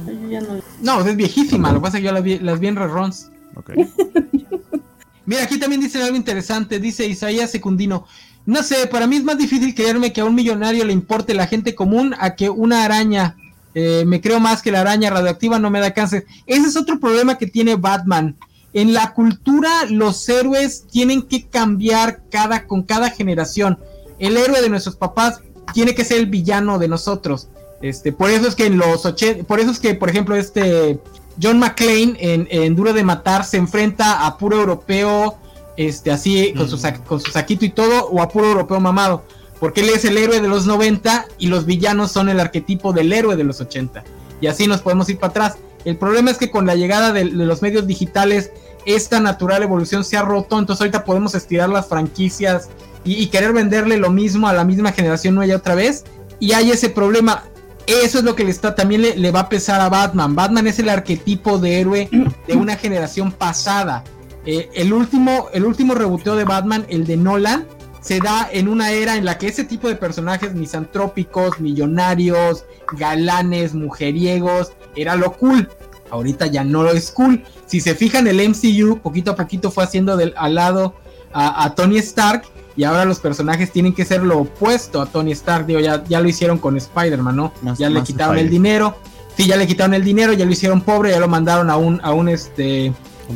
No. 0.82 1.06
es 1.06 1.16
viejísima, 1.16 1.72
lo 1.72 1.76
que 1.76 1.82
pasa 1.82 1.98
es 1.98 2.02
que 2.02 2.08
yo 2.08 2.14
las 2.14 2.24
vi, 2.24 2.40
las 2.40 2.60
vi 2.60 2.68
en 2.68 2.76
reruns. 2.76 3.30
Mira, 5.26 5.44
aquí 5.44 5.60
también 5.60 5.82
dice 5.82 6.02
algo 6.02 6.16
interesante, 6.16 6.80
dice 6.80 7.06
Isaías 7.06 7.52
Secundino. 7.52 8.06
No 8.45 8.64
sé, 8.64 8.88
para 8.88 9.08
mí 9.08 9.18
es 9.18 9.24
más 9.24 9.38
difícil 9.38 9.76
creerme 9.76 10.14
que 10.14 10.22
a 10.22 10.26
un 10.26 10.34
millonario 10.34 10.86
le 10.86 10.94
importe 10.94 11.34
la 11.34 11.48
gente 11.48 11.76
común 11.76 12.16
a 12.18 12.36
que 12.36 12.49
una 12.49 12.86
araña. 12.86 13.36
Eh, 13.76 14.06
me 14.08 14.22
creo 14.22 14.40
más 14.40 14.62
que 14.62 14.72
la 14.72 14.82
araña 14.82 15.10
radioactiva 15.10 15.60
no 15.60 15.70
me 15.70 15.82
da 15.82 15.94
cáncer. 15.94 16.26
Ese 16.45 16.68
es 16.68 16.78
otro 16.78 16.99
problema 16.99 17.38
que 17.38 17.45
tiene 17.45 17.76
Batman 17.76 18.38
en 18.73 18.94
la 18.94 19.14
cultura 19.14 19.85
los 19.89 20.27
héroes 20.30 20.85
tienen 20.91 21.23
que 21.23 21.48
cambiar 21.48 22.22
cada, 22.30 22.68
con 22.68 22.84
cada 22.84 23.10
generación. 23.10 23.80
El 24.19 24.38
héroe 24.38 24.61
de 24.61 24.69
nuestros 24.69 24.95
papás 24.95 25.41
tiene 25.73 25.95
que 25.95 26.06
ser 26.06 26.19
el 26.19 26.27
villano 26.27 26.80
de 26.80 26.88
nosotros. 26.88 27.48
Este, 27.81 28.11
por 28.11 28.30
eso 28.30 28.48
es 28.48 28.56
que 28.56 28.65
en 28.65 28.77
los 28.77 29.06
80, 29.06 29.44
por 29.44 29.60
eso 29.60 29.72
es 29.72 29.80
que, 29.80 29.94
por 29.94 30.10
ejemplo, 30.10 30.35
este 30.35 30.99
John 31.41 31.60
McClane 31.60 32.18
en, 32.19 32.76
Duro 32.76 32.94
de 32.94 33.03
Matar 33.03 33.45
se 33.45 33.57
enfrenta 33.57 34.26
a 34.26 34.38
puro 34.38 34.60
europeo, 34.60 35.38
este, 35.76 36.11
así, 36.11 36.53
con, 36.53 36.68
su, 36.68 36.81
con 37.06 37.19
su 37.19 37.31
saquito 37.31 37.65
y 37.65 37.69
todo, 37.69 38.07
o 38.07 38.22
a 38.22 38.30
puro 38.30 38.48
europeo 38.48 38.80
mamado. 38.80 39.23
Porque 39.60 39.81
él 39.81 39.89
es 39.89 40.06
el 40.06 40.18
héroe 40.18 40.41
de 40.41 40.48
los 40.48 40.65
90 40.65 41.27
y 41.39 41.48
los 41.48 41.65
villanos 41.65 42.11
son 42.11 42.30
el 42.30 42.39
arquetipo 42.39 42.94
del 42.94 43.14
héroe 43.14 43.35
de 43.35 43.44
los 43.44 43.61
80. 43.61 44.03
Y 44.41 44.48
así 44.48 44.68
nos 44.68 44.81
podemos 44.81 45.10
ir 45.10 45.18
para 45.18 45.30
atrás. 45.31 45.57
El 45.88 45.95
problema 45.95 46.31
es 46.31 46.38
que 46.38 46.51
con 46.51 46.65
la 46.65 46.76
llegada 46.76 47.14
de, 47.14 47.23
los 47.23 47.61
medios 47.61 47.88
digitales, 47.88 48.51
esta 48.85 49.22
natural 49.22 49.64
evolución 49.64 50.03
se 50.03 50.18
ha 50.18 50.22
roto, 50.22 50.59
entonces 50.59 50.81
ahorita 50.81 51.05
podemos 51.05 51.34
estirar 51.34 51.69
las 51.69 51.88
franquicias 51.88 52.68
y, 53.05 53.27
querer 53.27 53.53
venderle 53.53 53.95
lo 53.95 54.09
mismo 54.09 54.49
a 54.49 54.53
la 54.53 54.65
misma 54.65 54.91
generación 54.91 55.39
hay 55.39 55.53
otra 55.53 55.76
vez. 55.76 56.03
Y 56.41 56.51
hay 56.51 56.72
ese 56.72 56.89
problema. 56.89 57.45
Eso 57.85 58.18
es 58.18 58.26
lo 58.26 58.35
que 58.35 58.43
le 58.43 58.51
está, 58.51 58.76
también 58.76 59.01
le, 59.01 59.31
va 59.31 59.39
a 59.39 59.49
pesar 59.49 59.80
a 59.80 59.88
Batman. 59.88 60.35
Batman 60.35 60.68
es 60.68 60.77
el 60.80 60.89
arquetipo 60.89 61.57
de 61.57 61.80
héroe 61.80 62.09
de 62.47 62.53
una 62.53 62.76
generación 62.76 63.31
pasada. 63.31 64.03
Eh, 64.45 64.69
el 64.73 64.91
último, 64.91 65.47
el 65.53 65.64
último 65.64 65.95
reboteo 65.95 66.35
de 66.35 66.43
Batman, 66.43 66.85
el 66.89 67.07
de 67.07 67.15
Nolan, 67.15 67.65
se 68.01 68.19
da 68.19 68.49
en 68.51 68.68
una 68.68 68.91
era 68.91 69.15
en 69.15 69.23
la 69.23 69.38
que 69.38 69.47
ese 69.47 69.64
tipo 69.64 69.88
de 69.88 69.95
personajes 69.95 70.53
misantrópicos, 70.53 71.61
millonarios, 71.61 72.65
galanes, 72.91 73.73
mujeriegos, 73.73 74.73
era 74.97 75.15
lo 75.15 75.34
cool. 75.34 75.69
Ahorita 76.10 76.48
ya 76.48 76.64
no 76.64 76.84
lo 76.84 76.92
es 76.92 77.12
cool. 77.12 77.44
Si 77.66 77.82
se 77.82 77.96
fijan, 77.96 78.28
el 78.28 78.38
MCU 78.50 79.00
poquito 79.00 79.32
a 79.32 79.36
poquito 79.36 79.72
fue 79.72 79.84
haciendo 79.84 80.18
del, 80.18 80.34
al 80.38 80.56
lado 80.56 80.96
a, 81.34 81.74
Tony 81.76 81.98
Stark. 81.98 82.44
Y 82.76 82.84
ahora 82.84 83.06
los 83.06 83.20
personajes 83.20 83.72
tienen 83.72 83.94
que 83.94 84.06
ser 84.06 84.24
lo 84.24 84.40
opuesto 84.40 85.02
a 85.02 85.08
Tony 85.08 85.32
Stark. 85.32 85.66
Digo, 85.66 85.80
ya, 85.80 86.04
ya 86.06 86.20
lo 86.20 86.30
hicieron 86.30 86.60
con 86.60 86.78
Spider-Man, 86.78 87.36
¿no? 87.36 87.54
ya 87.78 87.90
le 87.90 88.04
quitaron 88.04 88.38
el 88.38 88.50
dinero. 88.50 88.98
Sí, 89.36 89.46
ya 89.46 89.56
le 89.56 89.68
quitaron 89.68 89.94
el 89.94 90.04
dinero, 90.04 90.34
ya 90.34 90.46
lo 90.46 90.52
hicieron 90.52 90.82
pobre, 90.82 91.12
ya 91.12 91.20
lo 91.20 91.28
mandaron 91.28 91.70
a 91.70 91.78
un, 91.78 92.00
a 92.04 92.12
un 92.12 92.28
este 92.28 92.92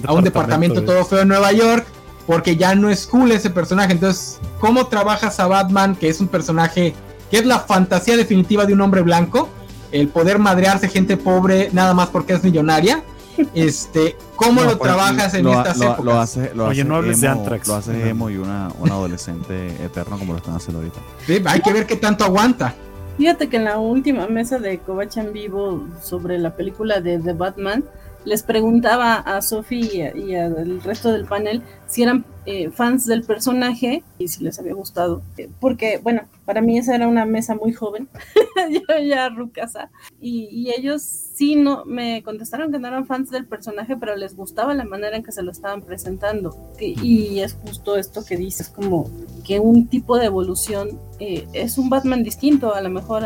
a 0.08 0.14
un 0.14 0.24
departamento 0.24 0.84
todo 0.84 1.06
feo 1.06 1.22
en 1.22 1.28
Nueva 1.28 1.52
York. 1.52 1.86
Porque 2.28 2.56
ya 2.56 2.76
no 2.76 2.90
es 2.90 3.08
cool 3.08 3.32
ese 3.32 3.50
personaje. 3.50 3.94
Entonces, 3.94 4.40
¿cómo 4.60 4.88
trabajas 4.88 5.40
a 5.40 5.48
Batman? 5.48 5.96
Que 5.96 6.08
es 6.08 6.22
un 6.22 6.28
personaje 6.28 6.94
que 7.32 7.38
es 7.40 7.46
la 7.46 7.60
fantasía 7.60 8.16
definitiva 8.16 8.66
de 8.66 8.74
un 8.74 8.82
hombre 8.82 9.02
blanco 9.02 9.50
el 9.92 10.08
poder 10.08 10.40
madrearse 10.40 10.88
gente 10.88 11.18
pobre 11.18 11.70
nada 11.74 11.94
más 11.94 12.10
porque 12.10 12.34
es 12.34 12.44
millonaria. 12.44 13.04
Este, 13.56 14.18
¿cómo 14.36 14.62
lo 14.62 14.78
pues, 14.78 14.92
trabajas 14.92 15.34
en 15.34 15.48
estas 15.48 15.82
épocas? 15.82 16.04
Lo 16.06 16.20
hace, 16.20 16.52
lo 16.54 16.68
Oye, 16.68 16.84
no 16.84 16.98
hables 16.98 17.22
de 17.22 17.28
Antrax. 17.28 17.68
Lo 17.68 17.76
hace 17.76 18.10
emo 18.10 18.30
y 18.30 18.38
una, 18.38 18.68
adolescente 18.68 19.68
eterno 19.84 20.20
como 20.20 20.34
lo 20.34 20.38
están 20.38 20.56
haciendo 20.56 20.80
ahorita. 20.80 21.00
Sí, 21.26 21.42
hay 21.46 21.62
que 21.62 21.74
ver 21.74 21.88
qué 21.88 21.96
tanto 21.96 22.24
aguanta. 22.24 22.76
Fíjate 23.18 23.50
que 23.50 23.58
en 23.58 23.66
la 23.66 23.80
última 23.80 24.28
mesa 24.28 24.60
de 24.60 24.80
Kovac 24.80 25.16
en 25.18 25.34
vivo 25.34 25.88
sobre 26.04 26.38
la 26.40 26.56
película 26.56 27.02
de 27.02 27.20
The 27.20 27.34
Batman, 27.34 27.84
les 28.26 28.44
preguntaba 28.44 29.16
a 29.16 29.42
Sophie 29.42 30.12
y, 30.16 30.36
al 30.36 30.82
resto 30.84 31.12
del 31.12 31.26
panel 31.26 31.64
si 31.88 32.04
eran 32.04 32.26
eh, 32.46 32.70
fans 32.70 33.06
del 33.06 33.24
personaje 33.24 34.04
y 34.18 34.28
si 34.28 34.44
les 34.44 34.60
había 34.60 34.74
gustado. 34.74 35.22
Eh, 35.38 35.50
porque, 35.60 36.00
bueno, 36.02 36.24
para 36.52 36.62
mí 36.62 36.78
esa 36.78 36.96
era 36.96 37.08
una 37.08 37.26
mesa 37.26 37.56
muy 37.56 37.72
joven, 37.72 38.10
yo 38.70 38.98
ya 39.08 39.30
rucasa, 39.30 39.90
y, 40.20 40.50
y, 40.52 40.70
ellos 40.72 41.02
sí 41.02 41.56
no 41.56 41.86
me 41.86 42.22
contestaron 42.24 42.74
que 42.74 42.78
no 42.78 42.90
eran 42.90 43.06
fans 43.06 43.30
del 43.30 43.46
personaje, 43.46 43.96
pero 43.96 44.18
les 44.18 44.36
gustaba 44.36 44.74
la 44.74 44.84
manera 44.84 45.16
en 45.16 45.24
que 45.24 45.32
se 45.32 45.44
lo 45.44 45.52
estaban 45.52 45.82
presentando. 45.82 46.54
Y, 46.78 47.40
es 47.40 47.54
justo 47.54 47.96
esto 47.96 48.26
que 48.26 48.36
dices, 48.36 48.68
como 48.68 49.10
que 49.46 49.62
un 49.62 49.88
tipo 49.88 50.18
de 50.18 50.26
evolución 50.26 51.00
eh, 51.22 51.48
es 51.54 51.78
un 51.78 51.90
Batman 51.90 52.22
distinto, 52.22 52.76
a 52.76 52.82
lo 52.82 52.90
mejor 52.90 53.24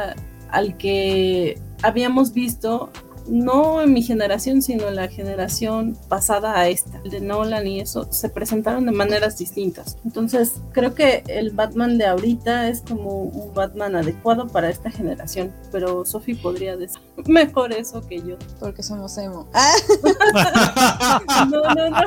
al 0.52 0.78
que 0.78 1.60
habíamos 1.82 2.32
visto 2.32 2.92
no 3.28 3.82
en 3.82 3.94
mi 3.94 4.02
generación, 4.02 4.62
sino 4.62 4.88
en 4.88 4.96
la 4.96 5.08
generación 5.08 5.98
pasada 6.10 6.58
a 6.58 6.68
esta, 6.68 7.00
de 7.02 7.20
Nolan 7.20 7.68
y 7.68 7.80
eso, 7.80 8.12
se 8.12 8.30
presentaron 8.30 8.86
de 8.86 8.92
maneras 8.92 9.38
distintas. 9.38 9.98
Entonces, 10.06 10.54
creo 10.72 10.94
que 10.94 11.24
el 11.28 11.52
Batman 11.52 11.98
de 11.98 12.06
ahorita 12.06 12.70
es 12.70 12.82
como 12.82 13.22
un 13.24 13.54
Batman 13.54 13.96
adecuado 13.96 14.48
para 14.48 14.70
esta 14.70 14.92
generación, 14.92 15.52
pero 15.72 16.06
Sophie 16.06 16.36
podría 16.36 16.76
decir 16.78 17.02
mejor 17.26 17.74
eso 17.74 18.02
que 18.08 18.22
yo. 18.22 18.38
Porque 18.60 18.84
somos 18.84 19.18
emo. 19.18 19.48
no, 21.50 21.62
no, 21.74 21.90
no. 21.90 22.00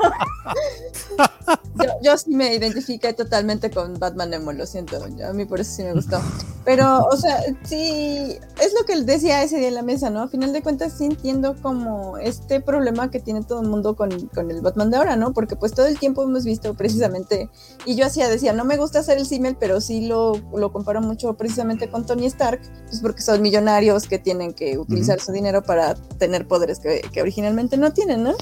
Yo, 2.02 2.18
sí 2.18 2.30
me 2.30 2.54
identifiqué 2.54 3.12
totalmente 3.12 3.70
con 3.70 3.98
Batman 3.98 4.34
emo, 4.34 4.52
lo 4.52 4.66
siento, 4.66 5.02
a 5.02 5.32
mí 5.32 5.44
por 5.44 5.60
eso 5.60 5.76
sí 5.76 5.82
me 5.82 5.92
gustó. 5.92 6.20
Pero, 6.64 7.04
o 7.06 7.16
sea, 7.16 7.40
sí, 7.64 8.38
es 8.60 8.74
lo 8.78 8.84
que 8.84 8.92
él 8.92 9.06
decía 9.06 9.42
ese 9.42 9.58
día 9.58 9.68
en 9.68 9.74
la 9.74 9.82
mesa, 9.82 10.10
¿no? 10.10 10.22
A 10.22 10.28
final 10.28 10.52
de 10.52 10.62
cuentas 10.62 10.94
sí 10.98 11.07
entiendo 11.08 11.56
como 11.60 12.18
este 12.18 12.60
problema 12.60 13.10
que 13.10 13.20
tiene 13.20 13.42
todo 13.42 13.60
el 13.62 13.68
mundo 13.68 13.96
con, 13.96 14.12
el 14.12 14.60
Batman 14.62 14.90
de 14.90 14.96
ahora, 14.96 15.16
¿no? 15.16 15.32
Porque 15.32 15.56
pues 15.56 15.72
todo 15.72 15.86
el 15.86 15.98
tiempo 15.98 16.22
hemos 16.22 16.44
visto 16.44 16.74
precisamente, 16.74 17.50
y 17.84 17.96
yo 17.96 18.06
hacía, 18.06 18.28
decía, 18.28 18.52
no 18.52 18.64
me 18.64 18.76
gusta 18.76 19.00
hacer 19.00 19.18
el 19.18 19.26
símil, 19.26 19.56
pero 19.58 19.80
sí 19.80 20.06
lo, 20.06 20.34
lo 20.54 20.72
comparo 20.72 21.00
mucho 21.00 21.34
precisamente 21.34 21.90
con 21.90 22.06
Tony 22.06 22.26
Stark, 22.26 22.60
pues 22.86 23.00
porque 23.00 23.22
son 23.22 23.42
millonarios 23.42 24.06
que 24.06 24.18
tienen 24.18 24.52
que 24.52 24.78
utilizar 24.78 25.20
su 25.20 25.32
dinero 25.32 25.62
para 25.62 25.94
tener 25.94 26.46
poderes 26.46 26.78
que, 26.78 27.02
que 27.12 27.22
originalmente 27.22 27.76
no 27.76 27.92
tienen, 27.92 28.22
¿no? 28.22 28.34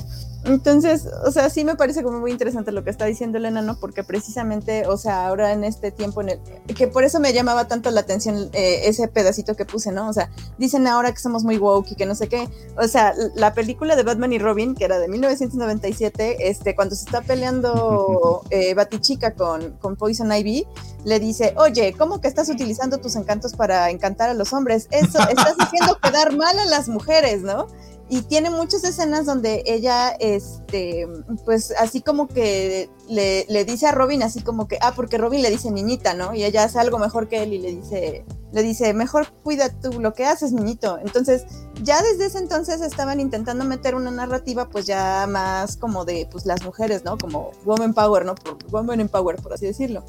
Entonces, 0.47 1.09
o 1.24 1.32
sea, 1.32 1.51
sí 1.51 1.64
me 1.64 1.74
parece 1.74 2.05
como 2.05 2.20
muy 2.20 2.31
interesante 2.31 2.70
lo 2.70 2.85
que 2.85 2.90
está 2.90 3.05
diciendo 3.05 3.39
el 3.39 3.47
enano, 3.47 3.78
porque 3.81 4.05
precisamente, 4.05 4.86
o 4.86 4.97
sea, 4.97 5.27
ahora 5.27 5.52
en 5.52 5.64
este 5.64 5.90
tiempo 5.90 6.20
en 6.20 6.31
el 6.31 6.40
que 6.74 6.86
por 6.86 7.02
eso 7.02 7.18
me 7.18 7.32
llamaba 7.32 7.66
tanto 7.66 7.90
la 7.90 8.01
atención 8.01 8.48
eh, 8.52 8.82
ese 8.85 9.09
pedacito 9.09 9.56
que 9.56 9.64
puse, 9.64 9.90
¿no? 9.90 10.09
O 10.09 10.12
sea, 10.12 10.31
dicen 10.56 10.86
ahora 10.86 11.12
que 11.12 11.18
somos 11.18 11.43
muy 11.43 11.59
woke 11.59 11.93
y 11.93 11.94
que 11.97 12.06
no 12.06 12.14
sé 12.14 12.28
qué. 12.28 12.48
O 12.78 12.86
sea, 12.86 13.12
la 13.35 13.55
película 13.55 13.97
de 13.97 14.05
Batman 14.05 14.32
y 14.32 14.39
Robin, 14.39 14.77
que 14.77 14.85
era 14.85 15.01
de 15.01 15.09
1997, 15.09 16.48
este, 16.48 16.77
cuando 16.77 16.94
se 16.94 17.06
está 17.06 17.23
peleando 17.23 18.43
eh, 18.51 18.74
Batichica 18.74 19.35
con, 19.35 19.73
con 19.78 19.97
Poison 19.97 20.32
Ivy, 20.32 20.64
le 21.05 21.18
dice, 21.18 21.55
oye, 21.56 21.94
¿cómo 21.98 22.20
que 22.20 22.28
estás 22.28 22.48
utilizando 22.48 22.98
tus 22.98 23.16
encantos 23.16 23.55
para 23.55 23.90
encantar 23.90 24.31
a 24.31 24.35
los 24.35 24.52
hombres? 24.52 24.86
Eso, 24.93 25.18
estás 25.28 25.56
haciendo 25.59 25.98
quedar 25.98 26.36
mal 26.36 26.56
a 26.59 26.66
las 26.66 26.89
mujeres, 26.89 27.43
¿no? 27.43 27.66
Y 28.08 28.22
tiene 28.22 28.50
muchas 28.50 28.84
escenas 28.84 29.26
donde 29.26 29.64
ella, 29.66 30.10
este, 30.20 31.08
pues 31.44 31.74
así 31.78 32.02
como 32.02 32.28
que 32.28 32.88
le, 33.08 33.46
le, 33.48 33.64
dice 33.64 33.86
a 33.86 33.92
Robin, 33.92 34.22
así 34.22 34.42
como 34.42 34.68
que, 34.68 34.78
ah, 34.80 34.92
porque 34.94 35.18
Robin 35.18 35.42
le 35.42 35.50
dice 35.50 35.72
niñita, 35.72 36.14
¿no? 36.14 36.32
Y 36.32 36.44
ella 36.44 36.64
hace 36.64 36.78
algo 36.78 36.98
mejor 36.98 37.28
que 37.28 37.42
él 37.42 37.52
y 37.52 37.58
le 37.58 37.74
dice, 37.74 38.24
le 38.52 38.62
dice, 38.62 38.94
mejor 38.94 39.26
cuida 39.42 39.68
tú 39.68 40.00
lo 40.00 40.14
que 40.14 40.24
haces, 40.24 40.52
niñito. 40.52 40.98
Entonces, 40.98 41.44
ya 41.82 42.00
desde 42.00 42.26
ese 42.26 42.38
entonces 42.38 42.80
estaban 42.80 43.20
intentando 43.20 43.64
meter 43.64 43.94
una 43.94 44.10
narrativa, 44.10 44.68
pues 44.68 44.86
ya 44.86 45.26
más 45.28 45.76
como 45.76 46.04
de, 46.04 46.28
pues 46.30 46.46
las 46.46 46.64
mujeres, 46.64 47.04
¿no? 47.04 47.18
Como 47.18 47.50
woman 47.64 47.92
power, 47.92 48.24
¿no? 48.24 48.34
Por, 48.34 48.56
woman 48.70 49.08
power, 49.08 49.36
por 49.36 49.52
así 49.52 49.66
decirlo. 49.66 50.04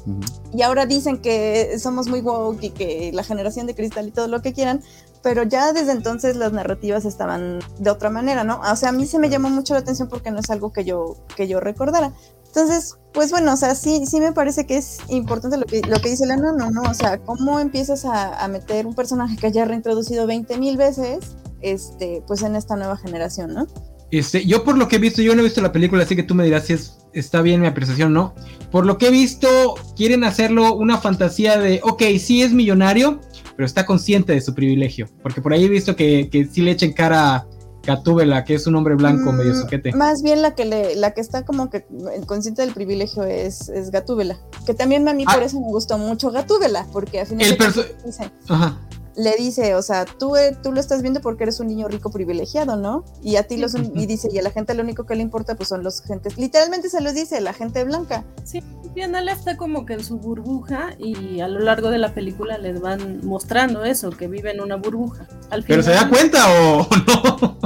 Y 0.54 0.62
ahora 0.62 0.86
dicen 0.86 1.18
que 1.18 1.78
somos 1.78 2.08
muy 2.08 2.20
woke 2.20 2.62
y 2.62 2.70
que 2.70 3.10
la 3.12 3.24
generación 3.24 3.66
de 3.66 3.74
cristal 3.74 4.08
y 4.08 4.12
todo 4.12 4.28
lo 4.28 4.40
que 4.40 4.52
quieran, 4.52 4.82
pero 5.22 5.42
ya 5.42 5.72
desde 5.72 5.92
entonces 5.92 6.36
las 6.36 6.52
narrativas 6.52 7.04
estaban 7.04 7.60
de 7.78 7.90
otra 7.90 8.10
manera, 8.10 8.44
¿no? 8.44 8.60
O 8.60 8.76
sea, 8.76 8.90
a 8.90 8.92
mí 8.92 9.06
se 9.06 9.18
me 9.18 9.28
llamó 9.28 9.50
mucho 9.50 9.74
la 9.74 9.80
atención 9.80 10.08
porque 10.08 10.30
no 10.30 10.38
es 10.38 10.50
algo 10.50 10.72
que 10.72 10.84
yo, 10.84 11.16
que 11.36 11.48
yo 11.48 11.60
recordara. 11.60 12.12
Entonces, 12.46 12.96
pues 13.12 13.30
bueno, 13.30 13.52
o 13.52 13.56
sea, 13.56 13.74
sí, 13.74 14.06
sí 14.06 14.20
me 14.20 14.32
parece 14.32 14.66
que 14.66 14.78
es 14.78 14.98
importante 15.08 15.58
lo 15.58 15.66
que, 15.66 15.82
lo 15.82 16.00
que 16.00 16.10
dice 16.10 16.26
Lana, 16.26 16.52
no, 16.52 16.70
no, 16.70 16.82
o 16.82 16.94
sea, 16.94 17.18
cómo 17.18 17.60
empiezas 17.60 18.04
a, 18.04 18.46
meter 18.48 18.86
un 18.86 18.94
personaje 18.94 19.36
que 19.36 19.52
ya 19.52 19.64
reintroducido 19.64 20.26
20 20.26 20.58
mil 20.58 20.76
veces, 20.76 21.18
este, 21.60 22.22
pues 22.26 22.42
en 22.42 22.56
esta 22.56 22.76
nueva 22.76 22.96
generación, 22.96 23.52
¿no? 23.52 23.66
Este, 24.10 24.46
yo 24.46 24.64
por 24.64 24.78
lo 24.78 24.88
que 24.88 24.96
he 24.96 24.98
visto, 24.98 25.20
yo 25.20 25.34
no 25.34 25.42
he 25.42 25.44
visto 25.44 25.60
la 25.60 25.72
película, 25.72 26.02
así 26.02 26.16
que 26.16 26.22
tú 26.22 26.34
me 26.34 26.44
dirás 26.44 26.64
si 26.66 26.72
es, 26.72 26.98
está 27.12 27.42
bien 27.42 27.60
mi 27.60 27.66
apreciación 27.66 28.16
o 28.16 28.20
no. 28.20 28.34
Por 28.70 28.86
lo 28.86 28.96
que 28.96 29.08
he 29.08 29.10
visto, 29.10 29.74
quieren 29.96 30.24
hacerlo 30.24 30.74
una 30.74 30.96
fantasía 30.98 31.58
de, 31.58 31.80
ok, 31.82 32.02
sí 32.18 32.42
es 32.42 32.52
millonario, 32.52 33.20
pero 33.58 33.66
está 33.66 33.84
consciente 33.84 34.32
de 34.32 34.40
su 34.40 34.54
privilegio. 34.54 35.08
Porque 35.20 35.42
por 35.42 35.52
ahí 35.52 35.64
he 35.64 35.68
visto 35.68 35.96
que, 35.96 36.30
que 36.30 36.46
sí 36.46 36.60
le 36.60 36.70
echen 36.70 36.92
cara 36.92 37.34
a 37.34 37.46
Gatúbela, 37.84 38.44
que 38.44 38.54
es 38.54 38.68
un 38.68 38.76
hombre 38.76 38.94
blanco 38.94 39.32
medio 39.32 39.52
mm, 39.52 39.60
soquete. 39.62 39.92
Más 39.94 40.22
bien 40.22 40.42
la 40.42 40.54
que 40.54 40.64
le, 40.64 40.94
la 40.94 41.10
que 41.12 41.20
está 41.20 41.44
como 41.44 41.68
que 41.68 41.84
consciente 42.26 42.62
del 42.62 42.72
privilegio 42.72 43.24
es, 43.24 43.68
es 43.68 43.90
Gatúbela. 43.90 44.38
Que 44.64 44.74
también 44.74 45.08
a 45.08 45.12
mí 45.12 45.24
por 45.24 45.42
ah. 45.42 45.44
eso 45.44 45.58
me 45.58 45.66
gustó 45.66 45.98
mucho 45.98 46.30
Gatúbela, 46.30 46.86
porque 46.92 47.18
al 47.18 47.26
final 47.26 47.48
el 47.48 48.30
Ajá 48.48 48.78
le 49.18 49.34
dice, 49.36 49.74
o 49.74 49.82
sea, 49.82 50.04
tú, 50.04 50.36
eh, 50.36 50.56
tú 50.62 50.72
lo 50.72 50.78
estás 50.78 51.02
viendo 51.02 51.20
porque 51.20 51.42
eres 51.42 51.58
un 51.58 51.66
niño 51.66 51.88
rico 51.88 52.10
privilegiado, 52.10 52.76
¿no? 52.76 53.04
Y 53.20 53.34
a 53.36 53.42
ti 53.42 53.56
los, 53.56 53.74
y 53.74 54.06
dice, 54.06 54.28
y 54.32 54.38
a 54.38 54.42
la 54.42 54.50
gente 54.50 54.74
lo 54.74 54.82
único 54.84 55.06
que 55.06 55.16
le 55.16 55.22
importa 55.22 55.56
pues 55.56 55.68
son 55.68 55.82
los 55.82 56.02
gentes, 56.02 56.38
literalmente 56.38 56.88
se 56.88 57.00
los 57.00 57.14
dice, 57.14 57.40
la 57.40 57.52
gente 57.52 57.82
blanca. 57.82 58.24
Sí, 58.44 58.62
bien, 58.94 59.16
él 59.16 59.28
está 59.28 59.56
como 59.56 59.84
que 59.84 59.94
en 59.94 60.04
su 60.04 60.18
burbuja 60.18 60.94
y 60.98 61.40
a 61.40 61.48
lo 61.48 61.58
largo 61.58 61.90
de 61.90 61.98
la 61.98 62.14
película 62.14 62.58
les 62.58 62.80
van 62.80 63.26
mostrando 63.26 63.84
eso, 63.84 64.10
que 64.10 64.28
vive 64.28 64.52
en 64.52 64.60
una 64.60 64.76
burbuja. 64.76 65.26
¿Pero 65.66 65.82
se 65.82 65.90
da 65.90 66.08
cuenta 66.08 66.46
o 66.62 66.86
no? 67.06 67.58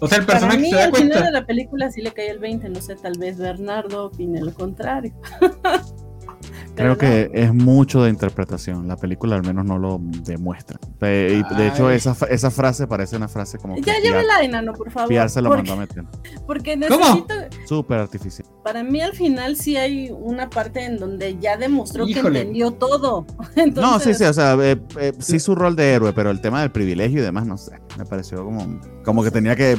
O 0.00 0.08
sea, 0.08 0.18
el 0.18 0.24
personaje 0.24 0.58
mí, 0.58 0.70
se 0.70 0.76
da 0.76 0.84
al 0.84 0.90
cuenta. 0.90 1.14
final 1.16 1.24
de 1.24 1.32
la 1.32 1.46
película 1.46 1.90
sí 1.90 2.00
le 2.00 2.12
cae 2.12 2.30
el 2.30 2.38
20, 2.38 2.68
no 2.68 2.80
sé, 2.80 2.94
tal 2.94 3.18
vez 3.18 3.38
Bernardo 3.38 4.06
opine 4.06 4.40
lo 4.40 4.54
contrario. 4.54 5.12
Creo 6.76 6.98
que 6.98 7.30
es 7.32 7.54
mucho 7.54 8.02
de 8.02 8.10
interpretación. 8.10 8.86
La 8.86 8.96
película 8.96 9.36
al 9.36 9.42
menos 9.42 9.64
no 9.64 9.78
lo 9.78 9.98
demuestra. 10.24 10.78
De, 11.00 11.42
de 11.56 11.68
hecho, 11.68 11.90
esa, 11.90 12.14
esa 12.28 12.50
frase 12.50 12.86
parece 12.86 13.16
una 13.16 13.28
frase 13.28 13.58
como. 13.58 13.76
Ya 13.78 13.98
lleve 13.98 14.22
la 14.24 14.42
enano, 14.42 14.72
por 14.74 14.90
favor. 14.90 15.08
Fiarse 15.08 15.40
lo 15.40 15.50
mandó 15.50 15.72
a 15.72 15.76
meter. 15.76 16.04
Porque 16.46 16.76
necesito. 16.76 17.34
Súper 17.66 17.98
artificial. 17.98 18.46
Para 18.62 18.82
mí, 18.82 19.00
al 19.00 19.14
final, 19.14 19.56
sí 19.56 19.76
hay 19.76 20.10
una 20.10 20.50
parte 20.50 20.84
en 20.84 20.98
donde 20.98 21.38
ya 21.38 21.56
demostró 21.56 22.06
que 22.06 22.18
entendió 22.18 22.72
todo. 22.72 23.26
No, 23.76 23.98
sí, 24.00 24.14
sí, 24.14 24.24
o 24.24 24.32
sea, 24.32 24.54
eh, 24.60 24.78
eh, 24.98 25.12
sí 25.18 25.38
su 25.40 25.54
rol 25.54 25.76
de 25.76 25.92
héroe, 25.92 26.12
pero 26.12 26.30
el 26.30 26.40
tema 26.40 26.60
del 26.60 26.70
privilegio 26.70 27.20
y 27.20 27.22
demás, 27.22 27.46
no 27.46 27.56
sé. 27.56 27.78
Me 27.98 28.04
pareció 28.04 28.44
como, 28.44 28.80
como 29.04 29.22
que 29.24 29.30
tenía 29.30 29.56
que. 29.56 29.76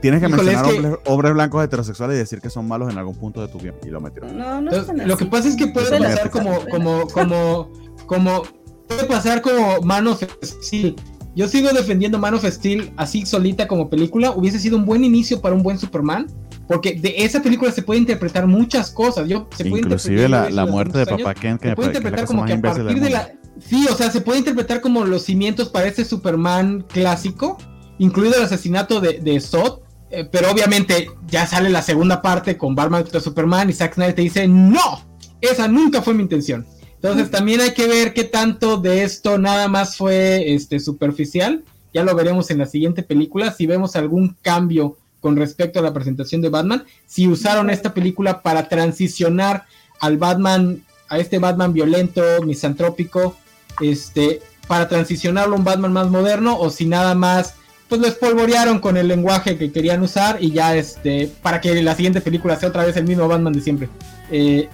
tienes 0.00 0.20
que 0.20 0.28
mencionar 0.28 1.00
hombres, 1.06 1.32
blancos 1.34 1.64
heterosexuales 1.64 2.16
y 2.16 2.18
decir 2.18 2.40
que 2.40 2.50
son 2.50 2.68
malos 2.68 2.90
en 2.90 2.98
algún 2.98 3.16
punto 3.16 3.40
de 3.40 3.48
tu 3.48 3.58
vida. 3.58 3.74
Y 3.84 3.88
lo 3.88 4.00
metieron. 4.00 4.36
No, 4.36 4.60
no 4.60 4.70
Lo 5.04 5.16
que 5.16 5.26
pasa 5.26 5.48
es 5.48 5.56
que 5.56 5.66
puede 5.66 5.98
pasar 6.14 6.30
como, 6.30 6.64
como, 6.70 7.06
como, 7.08 7.72
como, 8.06 8.42
puede 8.88 9.04
pasar 9.04 9.42
como 9.42 9.80
Man 9.82 10.06
of 10.06 10.22
Steel. 10.42 10.96
Yo 11.34 11.48
sigo 11.48 11.70
defendiendo 11.70 12.18
Man 12.18 12.34
of 12.34 12.44
Steel 12.44 12.92
así 12.96 13.24
solita 13.24 13.66
como 13.66 13.88
película. 13.88 14.32
Hubiese 14.32 14.58
sido 14.58 14.76
un 14.76 14.84
buen 14.84 15.04
inicio 15.04 15.40
para 15.40 15.54
un 15.54 15.62
buen 15.62 15.78
Superman. 15.78 16.26
Porque 16.68 16.94
de 16.94 17.14
esa 17.18 17.42
película 17.42 17.72
se 17.72 17.82
puede 17.82 18.00
interpretar 18.00 18.46
muchas 18.46 18.90
cosas. 18.90 19.28
Yo, 19.28 19.48
se 19.56 19.68
Inclusive 19.68 20.28
la, 20.28 20.48
la 20.50 20.66
muerte 20.66 20.98
de 20.98 21.06
Papá 21.06 21.34
Ken. 21.34 21.58
Que 21.58 21.70
se 21.70 21.76
puede 21.76 21.88
interpretar 21.88 22.26
como 22.26 22.44
que 22.44 22.52
a 22.52 22.60
partir 22.60 23.00
de 23.00 23.10
la... 23.10 23.32
Sí, 23.58 23.86
o 23.90 23.94
sea, 23.94 24.10
se 24.10 24.20
puede 24.20 24.38
interpretar 24.38 24.80
como 24.80 25.04
los 25.04 25.22
cimientos 25.22 25.68
para 25.68 25.86
ese 25.86 26.04
Superman 26.04 26.84
clásico. 26.88 27.58
Incluido 27.98 28.36
el 28.36 28.44
asesinato 28.44 29.00
de, 29.00 29.18
de 29.18 29.40
Zod. 29.40 29.80
Eh, 30.10 30.28
pero 30.30 30.50
obviamente 30.50 31.08
ya 31.26 31.46
sale 31.46 31.70
la 31.70 31.80
segunda 31.80 32.20
parte 32.20 32.58
con 32.58 32.74
Batman 32.74 33.02
contra 33.02 33.20
Superman 33.20 33.70
y 33.70 33.72
Zack 33.72 33.94
Snyder 33.94 34.14
te 34.14 34.22
dice 34.22 34.46
¡No! 34.46 35.11
Esa 35.42 35.68
nunca 35.68 36.00
fue 36.00 36.14
mi 36.14 36.22
intención. 36.22 36.64
Entonces 36.94 37.32
también 37.32 37.60
hay 37.60 37.74
que 37.74 37.88
ver 37.88 38.14
qué 38.14 38.22
tanto 38.22 38.76
de 38.76 39.02
esto 39.02 39.36
nada 39.36 39.66
más 39.66 39.96
fue 39.96 40.54
este, 40.54 40.78
superficial. 40.78 41.64
Ya 41.92 42.04
lo 42.04 42.14
veremos 42.14 42.50
en 42.52 42.58
la 42.58 42.66
siguiente 42.66 43.02
película. 43.02 43.52
Si 43.52 43.66
vemos 43.66 43.96
algún 43.96 44.36
cambio 44.40 44.96
con 45.20 45.36
respecto 45.36 45.80
a 45.80 45.82
la 45.82 45.92
presentación 45.92 46.40
de 46.42 46.48
Batman, 46.48 46.84
si 47.06 47.26
usaron 47.26 47.70
esta 47.70 47.92
película 47.92 48.42
para 48.42 48.68
transicionar 48.68 49.64
al 50.00 50.16
Batman, 50.16 50.84
a 51.08 51.18
este 51.18 51.40
Batman 51.40 51.72
violento, 51.72 52.22
misantrópico, 52.44 53.36
este, 53.80 54.40
para 54.68 54.88
transicionarlo 54.88 55.56
a 55.56 55.58
un 55.58 55.64
Batman 55.64 55.92
más 55.92 56.08
moderno, 56.08 56.56
o 56.58 56.70
si 56.70 56.86
nada 56.86 57.16
más, 57.16 57.54
pues 57.88 58.00
lo 58.00 58.06
espolvorearon 58.06 58.78
con 58.78 58.96
el 58.96 59.08
lenguaje 59.08 59.58
que 59.58 59.72
querían 59.72 60.02
usar 60.02 60.38
y 60.40 60.52
ya 60.52 60.76
este, 60.76 61.30
para 61.42 61.60
que 61.60 61.82
la 61.82 61.96
siguiente 61.96 62.20
película 62.20 62.56
sea 62.56 62.68
otra 62.68 62.84
vez 62.84 62.96
el 62.96 63.04
mismo 63.04 63.26
Batman 63.26 63.52
de 63.52 63.60
siempre. 63.60 63.88
Eh, 64.30 64.68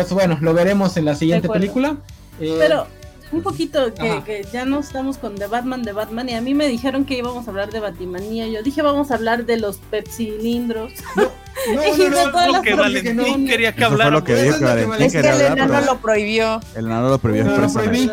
eso, 0.00 0.14
bueno, 0.14 0.38
lo 0.40 0.54
veremos 0.54 0.96
en 0.96 1.04
la 1.04 1.14
siguiente 1.14 1.48
película. 1.48 1.96
Eh, 2.40 2.56
pero 2.58 2.86
un 3.32 3.42
poquito 3.42 3.92
que, 3.94 4.46
ya 4.52 4.64
no 4.64 4.80
estamos 4.80 5.18
con 5.18 5.36
The 5.36 5.46
Batman, 5.46 5.82
de 5.82 5.92
Batman, 5.92 6.28
y 6.28 6.34
a 6.34 6.40
mí 6.40 6.54
me 6.54 6.68
dijeron 6.68 7.04
que 7.04 7.16
íbamos 7.16 7.46
a 7.46 7.50
hablar 7.50 7.70
de 7.70 7.80
Batimanía. 7.80 8.46
Yo 8.48 8.62
dije, 8.62 8.82
vamos 8.82 9.10
a 9.10 9.14
hablar 9.14 9.46
de 9.46 9.58
los 9.58 9.78
pepsilindros. 9.78 10.92
No, 11.16 11.28
no, 11.74 12.52
no, 12.52 12.62
que 12.62 12.74
Valentín 12.74 13.46
quería 13.46 13.74
que 13.74 13.84
hablara. 13.84 14.10
lo 14.10 14.24
que 14.24 14.34
dijo 14.34 14.60
Valentín 14.60 15.02
es 15.02 15.12
que 15.12 15.20
el 15.20 15.40
enano 15.40 15.80
lo 15.80 15.98
prohibió. 15.98 16.60
El 16.74 16.86
enano 16.86 17.10
lo 17.10 17.18
prohibió 17.18 17.46
expresamente. 17.46 18.12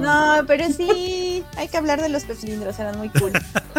No, 0.00 0.44
pero 0.46 0.66
sí, 0.72 1.44
hay 1.56 1.68
que 1.68 1.76
hablar 1.76 2.00
de 2.00 2.08
los 2.08 2.24
pepsilindros, 2.24 2.78
eran 2.78 2.96
muy 2.98 3.08
cool. 3.10 3.32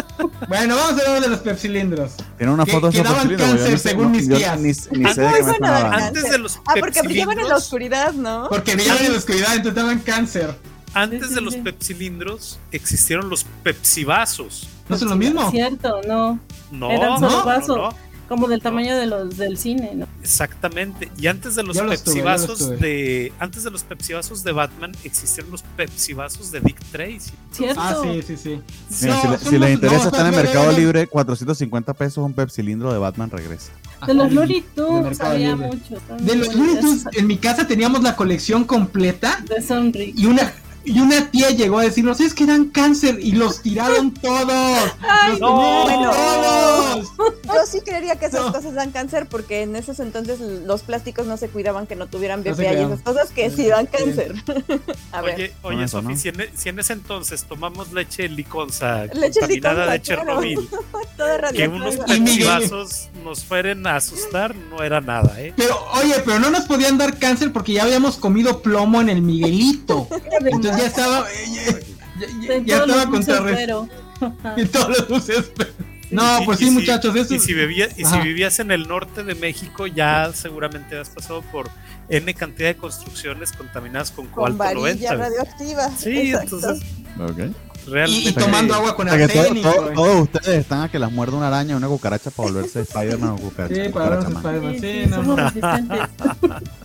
bueno, 0.48 0.76
vamos 0.76 1.00
a 1.00 1.06
hablar 1.06 1.22
de 1.22 1.28
los 1.28 1.40
pepsilindros. 1.40 2.12
Tiene 2.36 2.52
una 2.52 2.66
foto 2.66 2.90
de 2.90 3.00
esos 3.00 3.12
pepsilindros. 3.12 3.48
cáncer, 3.48 3.78
según 3.78 4.10
mis 4.12 4.28
tías. 4.28 4.58
Ni, 4.58 4.68
ni 4.68 4.74
sé 5.14 5.22
de 5.22 5.32
qué 5.32 5.60
me 5.60 5.68
Antes 5.68 6.30
de 6.30 6.38
los 6.38 6.60
Ah, 6.66 6.74
porque 6.78 7.02
brillaban 7.02 7.38
en 7.38 7.48
la 7.48 7.56
oscuridad, 7.56 8.12
¿no? 8.12 8.48
Porque 8.48 8.74
brillaban 8.74 9.04
en 9.04 9.12
la 9.12 9.18
oscuridad, 9.18 9.56
entonces 9.56 9.74
daban 9.74 9.98
cáncer. 10.00 10.54
Antes 10.92 11.34
de 11.34 11.40
los 11.40 11.56
pepsilindros 11.56 12.58
existieron 12.72 13.30
los 13.30 13.44
pepsivasos 13.62 14.68
¿No 14.90 14.98
son 14.98 15.08
lo 15.08 15.16
mismo? 15.16 15.48
Cierto, 15.52 16.00
no. 16.06 16.40
No, 16.72 16.90
Eran 16.90 17.20
solo 17.20 17.44
no, 17.44 17.60
no, 17.60 17.76
no. 17.76 17.94
Como 18.30 18.46
del 18.46 18.62
tamaño 18.62 18.96
de 18.96 19.06
los 19.06 19.36
del 19.36 19.58
cine, 19.58 19.90
¿no? 19.94 20.06
Exactamente. 20.22 21.10
Y 21.18 21.26
antes 21.26 21.56
de 21.56 21.64
los 21.64 21.76
Yo 21.76 21.82
los 21.84 22.04
tuve, 22.04 22.14
yo 22.18 22.22
los 22.24 22.30
pepsivasos 22.40 22.58
tuve. 22.60 22.76
de 22.76 23.32
antes 23.40 23.64
de 23.64 23.70
los 23.72 23.82
pepsivasos 23.82 24.44
de 24.44 24.52
Batman 24.52 24.92
existieron 25.02 25.50
los 25.50 25.62
pepsivasos 25.62 26.52
de 26.52 26.60
Dick 26.60 26.78
Tracy. 26.92 27.32
Cierto. 27.50 27.80
Ah, 27.82 27.96
sí, 28.02 28.22
sí, 28.22 28.36
sí. 28.36 28.60
Mira, 29.02 29.14
No, 29.16 29.20
si, 29.22 29.28
le- 29.28 29.38
son 29.38 29.50
si 29.50 29.58
les 29.58 29.70
interesa, 29.72 30.04
no, 30.04 30.10
están 30.10 30.26
en 30.28 30.36
Mercado 30.36 30.70
Libre, 30.72 31.06
450 31.08 31.92
pesos 31.94 32.24
un 32.24 32.32
Pepsilindro 32.32 32.92
de 32.92 32.98
Batman 33.00 33.30
regresa. 33.30 33.72
De 34.06 34.14
los. 34.14 34.32
Looney 34.32 34.60
De 34.60 34.66
Tunes 34.76 35.02
Mercado 35.04 35.30
había 35.32 35.52
estaban 35.52 36.24
De 36.24 36.36
los 36.36 36.54
Looney. 36.54 36.80
Tunes, 36.80 37.04
en 37.12 37.26
mi 37.26 37.36
casa 37.36 37.66
teníamos 37.66 38.02
la 38.04 38.14
colección 38.14 38.62
completa 38.64 39.44
De 39.48 39.60
Sonrix. 39.60 40.16
y 40.18 40.26
una 40.26 40.52
y 40.84 40.98
una 41.00 41.30
tía 41.30 41.50
llegó 41.50 41.78
a 41.78 41.82
decirnos, 41.84 42.20
es 42.20 42.34
que 42.34 42.46
dan 42.46 42.66
cáncer 42.66 43.18
y 43.20 43.32
los 43.32 43.62
tiraron 43.62 44.12
todos. 44.14 44.78
Ay, 45.02 45.32
los 45.32 45.40
no. 45.40 46.10
todos. 46.12 47.08
Yo 47.44 47.66
sí 47.66 47.80
creería 47.84 48.16
que 48.16 48.26
esas 48.26 48.46
No. 48.46 48.52
cosas 48.52 48.74
dan 48.74 48.90
cáncer 48.90 49.26
porque 49.26 49.62
en 49.62 49.76
esos 49.76 50.00
entonces 50.00 50.40
los 50.40 50.82
plásticos 50.82 51.26
no 51.26 51.36
se 51.36 51.48
cuidaban 51.48 51.86
que 51.86 51.96
no 51.96 52.06
tuvieran 52.06 52.42
No 52.44 52.52
BPA 52.54 52.72
y 52.72 52.76
esas 52.76 53.00
cosas 53.02 53.30
que 53.30 53.50
sí 53.50 53.66
dan 53.66 53.86
cáncer. 53.86 54.34
A 55.12 55.20
ver, 55.22 55.34
Oye, 55.34 55.52
oye, 55.62 55.84
eso, 55.84 56.00
Sofi, 56.00 56.14
¿no? 56.14 56.18
si, 56.18 56.28
en, 56.28 56.40
e- 56.40 56.50
si 56.54 56.68
en 56.68 56.78
ese 56.78 56.92
entonces 56.94 57.44
tomamos 57.44 57.92
leche 57.92 58.28
liconza 58.28 59.04
Leche 59.06 59.40
contaminada 59.40 59.74
liconza, 59.86 59.92
de. 59.92 60.00
Chernobyl, 60.02 60.68
que 61.54 61.68
unos 61.68 61.96
pepsivasos 61.96 63.08
nos 63.24 63.44
fueren 63.44 63.86
a 63.86 63.96
asustar, 63.96 64.54
no 64.54 64.82
era 64.82 65.00
nada, 65.00 65.40
¿eh? 65.40 65.52
Pero, 65.56 65.76
oye, 65.94 66.14
pero 66.24 66.38
no 66.38 66.50
nos 66.50 66.64
podían 66.64 66.96
dar 66.98 67.18
cáncer 67.18 67.52
porque 67.52 67.74
ya 67.74 67.82
habíamos 67.84 68.16
comido 68.16 68.62
plomo 68.62 69.00
en 69.00 69.08
el 69.08 69.22
Miguelito. 69.22 70.08
Entonces 70.40 70.69
ya 70.78 70.86
estaba, 70.86 71.26
ya, 71.54 71.72
ya- 72.40 72.58
ya 72.64 72.84
todos 72.84 72.86
estaba 72.86 72.86
los 72.86 73.10
dulces, 73.10 73.36
contra 73.36 73.54
pero- 73.56 73.88
y 74.56 74.64
todos 74.66 75.08
los. 75.08 75.30
No, 76.10 76.42
Y- 76.42 76.44
pues 76.44 76.60
y 76.60 76.64
sí, 76.64 76.68
si- 76.70 76.74
muchachos, 76.74 77.14
eso 77.14 77.34
Y 77.34 77.38
si, 77.38 77.54
bebía- 77.54 77.88
y 77.96 78.04
si 78.04 78.18
vivías 78.18 78.58
en 78.58 78.72
el 78.72 78.88
norte 78.88 79.22
de 79.22 79.36
México, 79.36 79.86
ya 79.86 80.32
seguramente 80.34 80.98
has 80.98 81.08
pasado 81.10 81.42
por 81.52 81.70
N 82.08 82.34
cantidad 82.34 82.70
de 82.70 82.76
construcciones 82.76 83.52
contaminadas 83.52 84.10
con 84.10 84.26
con 84.26 84.34
cobalto 84.56 84.58
varilla 84.58 84.80
90. 84.80 85.14
güey. 85.16 85.28
radioactiva. 85.28 85.90
Sí, 85.96 86.10
Exacto. 86.32 86.56
entonces 86.56 86.88
Ok. 87.20 87.38
y, 87.86 87.90
realmente. 87.90 88.28
y 88.28 88.32
tomando 88.32 88.74
agua 88.74 88.96
con 88.96 89.08
arsénico. 89.08 89.70
todo- 89.72 89.90
eh. 89.90 89.94
todos 89.94 90.22
ustedes 90.22 90.48
están 90.58 90.82
a 90.82 90.88
que 90.90 90.98
las 90.98 91.12
muerda 91.12 91.36
una 91.36 91.46
araña 91.46 91.74
o 91.76 91.78
una 91.78 91.86
cucaracha 91.86 92.32
para 92.32 92.48
volverse 92.50 92.80
Spider-Man 92.90 93.30
o 93.30 93.36
cucaracha. 93.36 93.84
Sí, 93.84 93.88
para 93.90 94.20
man. 94.20 94.32
Spider-Man, 94.36 94.74
Sí, 94.74 94.80
sí, 94.80 95.00
sí, 95.04 95.10
no. 95.10 95.16
somos 95.16 95.36
resistentes. 95.40 96.00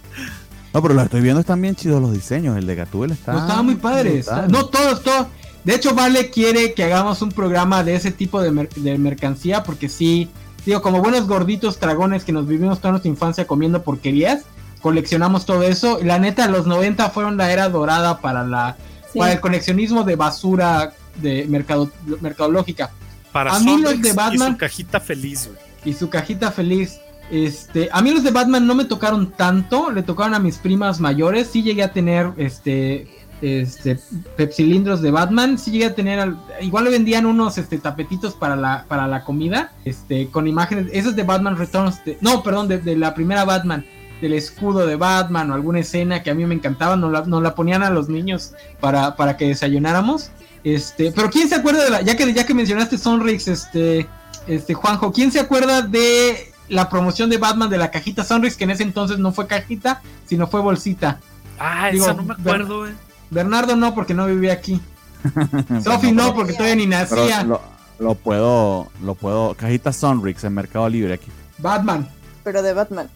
No, 0.75 0.81
pero 0.81 0.93
los 0.93 1.05
estoy 1.05 1.21
viendo, 1.21 1.39
están 1.39 1.61
bien 1.61 1.75
chidos 1.75 2.01
los 2.01 2.11
diseños. 2.13 2.57
El 2.57 2.67
de 2.67 2.75
Gatúbel 2.75 3.11
está. 3.11 3.31
No, 3.33 3.39
estaba 3.39 3.61
muy 3.63 3.75
padre. 3.75 4.15
brutal. 4.21 4.51
No, 4.51 4.65
todos, 4.67 5.01
todos. 5.01 5.27
De 5.63 5.73
hecho, 5.73 5.95
Vale 5.95 6.29
quiere 6.29 6.73
que 6.73 6.83
hagamos 6.83 7.21
un 7.23 7.31
programa 7.31 7.83
de 7.83 7.95
ese 7.95 8.11
tipo 8.11 8.41
de, 8.41 8.51
mer- 8.51 8.69
de 8.75 8.97
mercancía, 8.99 9.63
porque 9.63 9.89
sí, 9.89 10.29
digo, 10.65 10.81
como 10.81 11.01
buenos 11.01 11.27
gorditos 11.27 11.79
dragones 11.79 12.23
que 12.23 12.31
nos 12.31 12.45
vivimos 12.47 12.79
toda 12.79 12.91
nuestra 12.91 13.09
infancia 13.09 13.47
comiendo 13.47 13.81
porquerías, 13.81 14.43
coleccionamos 14.81 15.45
todo 15.45 15.63
eso. 15.63 15.99
Y 15.99 16.03
la 16.03 16.19
neta, 16.19 16.47
los 16.47 16.67
90 16.67 17.09
fueron 17.09 17.37
la 17.37 17.51
era 17.51 17.69
dorada 17.69 18.19
para 18.19 18.43
la 18.43 18.75
Sí. 19.11 19.19
para 19.19 19.31
el 19.31 19.39
coleccionismo 19.39 20.03
de 20.03 20.17
basura 20.17 20.91
de 21.21 21.45
mercado, 21.47 21.89
mercadológica. 22.21 22.91
Para 23.31 23.55
a 23.55 23.59
mí 23.61 23.81
los 23.81 24.01
de 24.01 24.09
y 24.09 24.11
Batman- 24.11 24.51
su 24.51 24.57
cajita 24.57 24.99
feliz, 24.99 25.47
güey. 25.47 25.59
y 25.85 25.97
su 25.97 26.09
cajita 26.09 26.51
feliz. 26.51 26.99
Este, 27.31 27.89
a 27.91 28.01
mí 28.01 28.11
los 28.11 28.23
de 28.23 28.31
Batman 28.31 28.67
no 28.67 28.75
me 28.75 28.85
tocaron 28.85 29.31
tanto, 29.31 29.89
le 29.91 30.03
tocaron 30.03 30.33
a 30.35 30.39
mis 30.39 30.57
primas 30.57 30.99
mayores. 30.99 31.47
Sí 31.51 31.63
llegué 31.63 31.83
a 31.83 31.91
tener 31.91 32.31
este, 32.37 33.07
este, 33.41 33.99
pepsilindros 34.37 35.01
de 35.01 35.11
Batman. 35.11 35.57
Sí 35.57 35.71
llegué 35.71 35.85
a 35.85 35.95
tener, 35.95 36.19
al- 36.19 36.37
igual 36.61 36.83
le 36.85 36.91
vendían 36.91 37.25
unos 37.25 37.57
este, 37.57 37.77
tapetitos 37.79 38.33
para 38.35 38.55
la, 38.55 38.85
para 38.87 39.07
la 39.07 39.23
comida, 39.23 39.73
este, 39.85 40.27
con 40.27 40.47
imágenes. 40.47 40.87
Esos 40.93 41.15
de 41.15 41.23
Batman 41.23 41.57
Returns, 41.57 41.99
no, 42.21 42.43
perdón, 42.43 42.67
de, 42.67 42.95
la 42.95 43.13
primera 43.15 43.43
Batman, 43.43 43.85
del 44.21 44.33
escudo 44.33 44.85
de 44.85 44.95
Batman 44.95 45.51
o 45.51 45.55
alguna 45.55 45.79
escena 45.79 46.21
que 46.23 46.29
a 46.29 46.35
mí 46.35 46.45
me 46.45 46.55
encantaba. 46.55 46.95
Nos 46.95 47.11
la, 47.11 47.25
la 47.41 47.55
ponían 47.55 47.81
a 47.83 47.89
los 47.89 48.07
niños 48.07 48.53
para, 48.79 49.15
para 49.15 49.35
que 49.35 49.47
desayunáramos. 49.47 50.29
Este, 50.63 51.11
pero 51.11 51.29
quién 51.29 51.47
se 51.49 51.55
acuerda 51.55 51.83
de 51.99 52.05
ya 52.05 52.15
que 52.15 52.33
ya 52.33 52.45
que 52.45 52.53
mencionaste 52.55 52.97
Sonrix, 52.97 53.47
este, 53.47 54.07
este 54.47 54.73
Juanjo, 54.73 55.11
¿quién 55.11 55.31
se 55.31 55.39
acuerda 55.39 55.83
de 55.83 56.51
la 56.69 56.89
promoción 56.89 57.29
de 57.29 57.37
Batman 57.37 57.69
de 57.69 57.77
la 57.77 57.91
cajita 57.91 58.23
Sonrix 58.23 58.55
que 58.55 58.63
en 58.63 58.71
ese 58.71 58.83
entonces 58.83 59.17
no 59.19 59.31
fue 59.31 59.47
cajita, 59.47 60.01
sino 60.25 60.47
fue 60.47 60.61
bolsita? 60.61 61.19
Ah, 61.59 61.89
Digo, 61.91 62.05
esa 62.05 62.13
no 62.13 62.23
me 62.23 62.33
acuerdo, 62.33 62.79
güey. 62.79 62.93
Bernardo 63.29 63.75
no 63.75 63.93
porque 63.95 64.13
no 64.13 64.25
vivía 64.27 64.53
aquí. 64.53 64.79
Sofi 65.83 66.11
no 66.11 66.33
porque 66.33 66.53
todavía 66.53 66.75
ni 66.75 66.85
nacía. 66.85 67.43
lo, 67.43 67.61
lo 67.99 68.15
puedo, 68.15 68.91
lo 69.03 69.15
puedo. 69.15 69.53
Cajita 69.55 69.91
Sonrix 69.93 70.43
en 70.43 70.53
Mercado 70.53 70.87
Libre 70.89 71.13
aquí. 71.13 71.27
Batman, 71.57 72.07
Pero 72.43 72.61
de 72.61 72.73
Batman. 72.73 73.09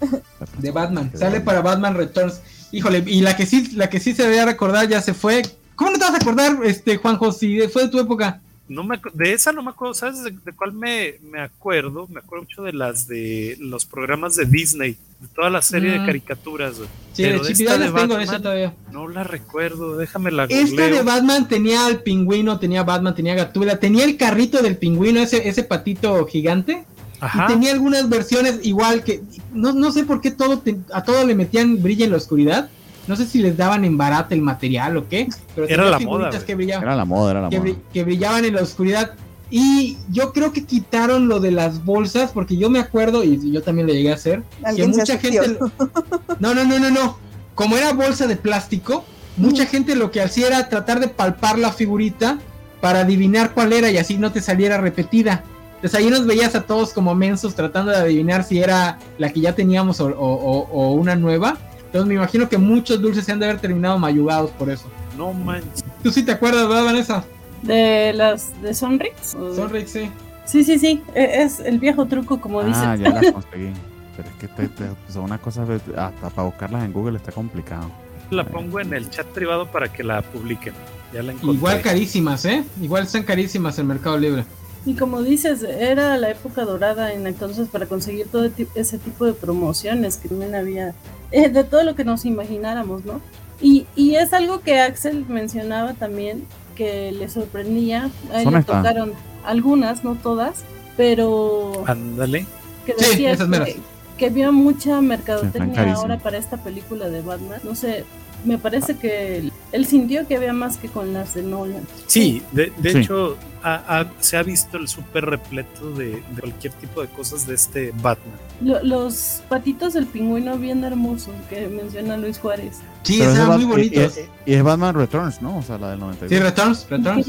de 0.57 0.71
Batman, 0.71 1.11
sale 1.15 1.41
para 1.41 1.61
Batman 1.61 1.95
Returns. 1.95 2.41
Híjole, 2.71 3.03
y 3.05 3.21
la 3.21 3.35
que 3.35 3.45
sí, 3.45 3.71
la 3.75 3.89
que 3.89 3.99
sí 3.99 4.13
se 4.13 4.23
debía 4.23 4.45
recordar 4.45 4.87
ya 4.87 5.01
se 5.01 5.13
fue. 5.13 5.41
¿Cómo 5.75 5.91
no 5.91 5.97
te 5.97 6.05
vas 6.05 6.13
a 6.13 6.17
acordar, 6.17 6.57
este 6.65 6.97
Juanjo, 6.97 7.31
si 7.31 7.59
fue 7.67 7.83
de 7.83 7.89
tu 7.89 7.99
época? 7.99 8.41
No 8.69 8.83
me, 8.83 9.01
de 9.13 9.33
esa 9.33 9.51
no 9.51 9.63
me 9.63 9.71
acuerdo, 9.71 9.95
¿sabes 9.95 10.23
de, 10.23 10.29
de 10.31 10.53
cuál 10.55 10.73
me, 10.73 11.15
me 11.31 11.41
acuerdo? 11.41 12.07
Me 12.07 12.19
acuerdo 12.19 12.43
mucho 12.45 12.61
de 12.63 12.71
las 12.71 13.07
de 13.07 13.57
los 13.59 13.85
programas 13.85 14.35
de 14.35 14.45
Disney, 14.45 14.91
de 15.19 15.27
toda 15.35 15.49
la 15.49 15.61
serie 15.63 15.89
Mm. 15.97 15.99
de 16.01 16.05
caricaturas, 16.05 16.77
güey. 16.77 16.87
Sí, 17.13 17.23
Pero 17.23 17.43
de 17.43 17.51
esta 17.51 17.73
de 17.73 17.79
las 17.79 17.87
tengo, 17.87 17.97
Batman, 18.13 18.21
esa 18.21 18.39
todavía. 18.39 18.73
No 18.91 19.07
la 19.07 19.23
recuerdo, 19.23 19.97
déjame 19.97 20.29
la 20.31 20.43
Esta 20.43 20.55
googleo. 20.83 20.89
de 20.97 21.01
Batman 21.01 21.47
tenía 21.47 21.85
al 21.87 22.03
pingüino, 22.03 22.59
tenía 22.59 22.83
Batman, 22.83 23.15
tenía 23.15 23.33
Gatúbela, 23.35 23.79
tenía 23.79 24.05
el 24.05 24.17
carrito 24.17 24.61
del 24.61 24.77
pingüino, 24.77 25.19
ese, 25.19 25.49
ese 25.49 25.63
patito 25.63 26.23
gigante. 26.27 26.85
Ajá. 27.21 27.45
Y 27.45 27.53
tenía 27.53 27.73
algunas 27.73 28.07
versiones 28.07 28.59
igual 28.63 29.03
que. 29.03 29.21
No, 29.51 29.73
no 29.73 29.91
sé 29.91 30.03
por 30.05 30.21
qué 30.21 30.31
todo 30.31 30.59
te- 30.59 30.77
a 30.93 31.03
todo 31.03 31.25
le 31.25 31.35
metían 31.35 31.81
brilla 31.81 32.05
en 32.05 32.11
la 32.11 32.17
oscuridad. 32.17 32.69
No 33.09 33.15
sé 33.17 33.25
si 33.25 33.39
les 33.41 33.57
daban 33.57 33.83
en 33.83 33.97
barata 33.97 34.33
el 34.35 34.41
material 34.41 34.95
o 34.97 35.07
qué. 35.09 35.27
Pero 35.55 35.67
Era 35.67 35.83
la 35.89 35.99
moda, 35.99 36.29
que 36.45 36.55
brillaban, 36.55 36.83
Era 36.83 36.95
la 36.95 37.05
moda, 37.05 37.31
era 37.31 37.41
la 37.41 37.49
que, 37.49 37.59
moda. 37.59 37.71
que 37.91 38.03
brillaban 38.03 38.45
en 38.45 38.55
la 38.55 38.61
oscuridad. 38.61 39.11
Y 39.49 39.97
yo 40.11 40.31
creo 40.31 40.53
que 40.53 40.63
quitaron 40.63 41.27
lo 41.27 41.39
de 41.39 41.51
las 41.51 41.83
bolsas, 41.83 42.31
porque 42.31 42.55
yo 42.55 42.69
me 42.69 42.77
acuerdo, 42.79 43.23
y 43.23 43.51
yo 43.51 43.63
también 43.63 43.87
lo 43.87 43.93
llegué 43.93 44.11
a 44.11 44.15
hacer, 44.15 44.43
que 44.75 44.83
mucha 44.99 45.17
gente. 45.17 45.57
No, 46.39 46.53
no, 46.53 46.63
no, 46.63 46.79
no, 46.79 46.89
no. 46.91 47.17
Como 47.55 47.75
era 47.75 47.91
bolsa 47.93 48.27
de 48.27 48.35
plástico, 48.37 49.03
mucha 49.37 49.65
gente 49.65 49.95
lo 49.95 50.11
que 50.11 50.21
hacía 50.21 50.47
era 50.47 50.69
tratar 50.69 50.99
de 50.99 51.07
palpar 51.07 51.57
la 51.59 51.71
figurita 51.73 52.37
para 52.79 53.01
adivinar 53.01 53.53
cuál 53.53 53.73
era 53.73 53.89
y 53.91 53.97
así 53.97 54.17
no 54.17 54.31
te 54.31 54.39
saliera 54.41 54.77
repetida. 54.77 55.43
Entonces 55.75 55.99
ahí 55.99 56.09
nos 56.09 56.25
veías 56.25 56.55
a 56.55 56.61
todos 56.63 56.93
como 56.93 57.15
mensos 57.15 57.55
tratando 57.55 57.91
de 57.91 57.97
adivinar 57.97 58.43
si 58.43 58.59
era 58.59 58.99
la 59.17 59.31
que 59.33 59.39
ya 59.41 59.55
teníamos 59.55 59.99
o, 59.99 60.07
o- 60.07 60.11
o- 60.13 60.69
o 60.71 60.91
una 60.93 61.15
nueva. 61.15 61.57
Entonces 61.89 62.07
me 62.07 62.13
imagino 62.15 62.47
que 62.47 62.57
muchos 62.57 63.01
dulces 63.01 63.25
se 63.25 63.31
han 63.31 63.39
de 63.39 63.47
haber 63.47 63.59
terminado 63.59 63.97
mayugados 63.97 64.51
por 64.51 64.69
eso. 64.69 64.85
No 65.17 65.33
manches. 65.33 65.83
¿Tú 66.03 66.11
sí 66.11 66.21
te 66.23 66.31
acuerdas, 66.31 66.67
verdad, 66.67 66.85
Vanessa? 66.85 67.23
De 67.63 68.13
las 68.13 68.59
de 68.61 68.73
Sonrix. 68.75 69.33
o- 69.33 69.55
Sonrix, 69.55 69.89
sí. 69.91 70.11
Sí, 70.45 70.63
sí, 70.63 70.77
sí. 70.79 71.01
e- 71.15 71.41
Es 71.43 71.59
el 71.59 71.79
viejo 71.79 72.05
truco, 72.05 72.39
como 72.39 72.61
Ah, 72.61 72.65
dices. 72.65 72.99
ya 73.01 73.09
las 73.21 73.31
conseguí. 73.33 73.73
Pero 74.15 74.29
es 74.29 74.35
que 74.35 74.47
te- 74.49 74.67
te- 74.67 75.11
son 75.11 75.23
unas 75.23 75.39
cosas, 75.39 75.67
hasta 75.97 76.29
para 76.29 76.43
buscarlas 76.47 76.83
en 76.85 76.93
Google 76.93 77.17
está 77.17 77.31
complicado. 77.31 77.89
La 78.29 78.43
pongo 78.43 78.79
en 78.79 78.93
el 78.93 79.09
chat 79.09 79.25
privado 79.27 79.65
para 79.65 79.91
que 79.91 80.03
la 80.03 80.21
publiquen. 80.21 80.73
Ya 81.11 81.23
la 81.23 81.31
encontré. 81.31 81.55
Igual 81.55 81.81
carísimas, 81.81 82.45
¿eh? 82.45 82.63
Igual 82.81 83.03
están 83.03 83.23
carísimas 83.23 83.79
en 83.79 83.87
Mercado 83.87 84.17
Libre. 84.19 84.45
Y 84.85 84.93
como 84.95 85.21
dices, 85.21 85.61
era 85.63 86.15
la 86.17 86.29
época 86.31 86.63
dorada 86.65 87.13
en 87.13 87.27
entonces 87.27 87.67
para 87.67 87.85
conseguir 87.85 88.27
todo 88.27 88.49
ese 88.75 88.97
tipo 88.97 89.25
de 89.25 89.33
promociones 89.33 90.17
que 90.17 90.29
también 90.29 90.55
había, 90.55 90.93
eh, 91.31 91.49
de 91.49 91.63
todo 91.63 91.83
lo 91.83 91.95
que 91.95 92.03
nos 92.05 92.25
imagináramos, 92.25 93.03
¿no? 93.05 93.19
Y, 93.61 93.85
y 93.95 94.15
es 94.15 94.31
algo 94.33 94.61
que 94.61 94.79
Axel 94.79 95.25
mencionaba 95.27 95.93
también, 95.93 96.45
que 96.75 97.11
le 97.11 97.27
sorprendía, 97.29 98.09
a 98.33 98.41
él 98.41 98.51
le 98.51 98.63
tocaron 98.63 99.11
algunas, 99.45 100.03
no 100.05 100.15
todas, 100.15 100.63
pero 100.95 101.83
Ándale. 101.85 102.45
que 102.85 102.93
Sí, 102.97 103.05
decía 103.11 103.31
esas 103.33 103.49
meras. 103.49 103.67
que, 103.69 103.79
que 104.17 104.29
vio 104.29 104.51
mucha 104.53 104.99
Sí, 104.99 105.05
mercadotecnia 105.05 105.93
ahora 105.93 106.17
para 106.19 106.37
esta 106.37 106.55
película 106.57 107.09
de 107.09 107.21
Batman. 107.21 107.59
No 107.63 107.75
sé, 107.75 108.05
me 108.45 108.57
parece 108.57 108.95
que 108.95 109.37
él, 109.39 109.51
él 109.73 109.85
sintió 109.85 110.25
que 110.25 110.37
había 110.37 110.53
más 110.53 110.77
que 110.77 110.87
con 110.87 111.11
las 111.13 111.33
de 111.33 111.43
Nolan. 111.43 111.83
Sí, 112.07 112.41
de, 112.53 112.71
de 112.77 112.91
Sí. 112.93 112.97
hecho, 112.99 113.35
ha- 113.63 113.99
ha- 113.99 114.11
se 114.19 114.37
ha 114.37 114.43
visto 114.43 114.77
el 114.77 114.87
súper 114.87 115.25
repleto 115.25 115.91
de, 115.91 116.11
de 116.35 116.41
cualquier 116.41 116.73
tipo 116.73 117.01
de 117.01 117.07
cosas 117.07 117.45
de 117.47 117.55
este 117.55 117.91
Batman. 118.01 118.35
Lo- 118.61 118.83
los 118.83 119.41
patitos 119.49 119.93
del 119.93 120.05
pingüino 120.07 120.57
bien 120.57 120.83
hermoso 120.83 121.31
que 121.49 121.67
menciona 121.67 122.17
Luis 122.17 122.37
Juárez. 122.39 122.77
Sí, 123.03 123.17
Pero 123.19 123.29
es 123.31 123.35
de 123.35 123.41
estaban 123.41 123.57
muy 123.59 123.65
bonitos. 123.69 124.17
Y, 124.17 124.49
y- 124.51 124.53
y 124.53 124.57
es 124.57 124.63
Batman 124.63 124.95
Returns, 124.95 125.41
¿no? 125.41 125.57
O 125.57 125.63
sea, 125.63 125.77
la 125.77 125.91
del 125.91 125.99
92. 125.99 126.29
Sí, 126.29 126.43
Returns, 126.43 126.87
Returns. 126.89 127.25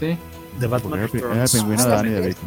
Sí. 0.00 0.18
De 0.60 0.66
Batman 0.66 1.00
Returns. 1.00 1.36
es 1.36 1.54
el 1.54 1.60
pingüino 1.60 1.84
de 1.84 1.90
Danny 1.90 2.10
DeVito. 2.10 2.40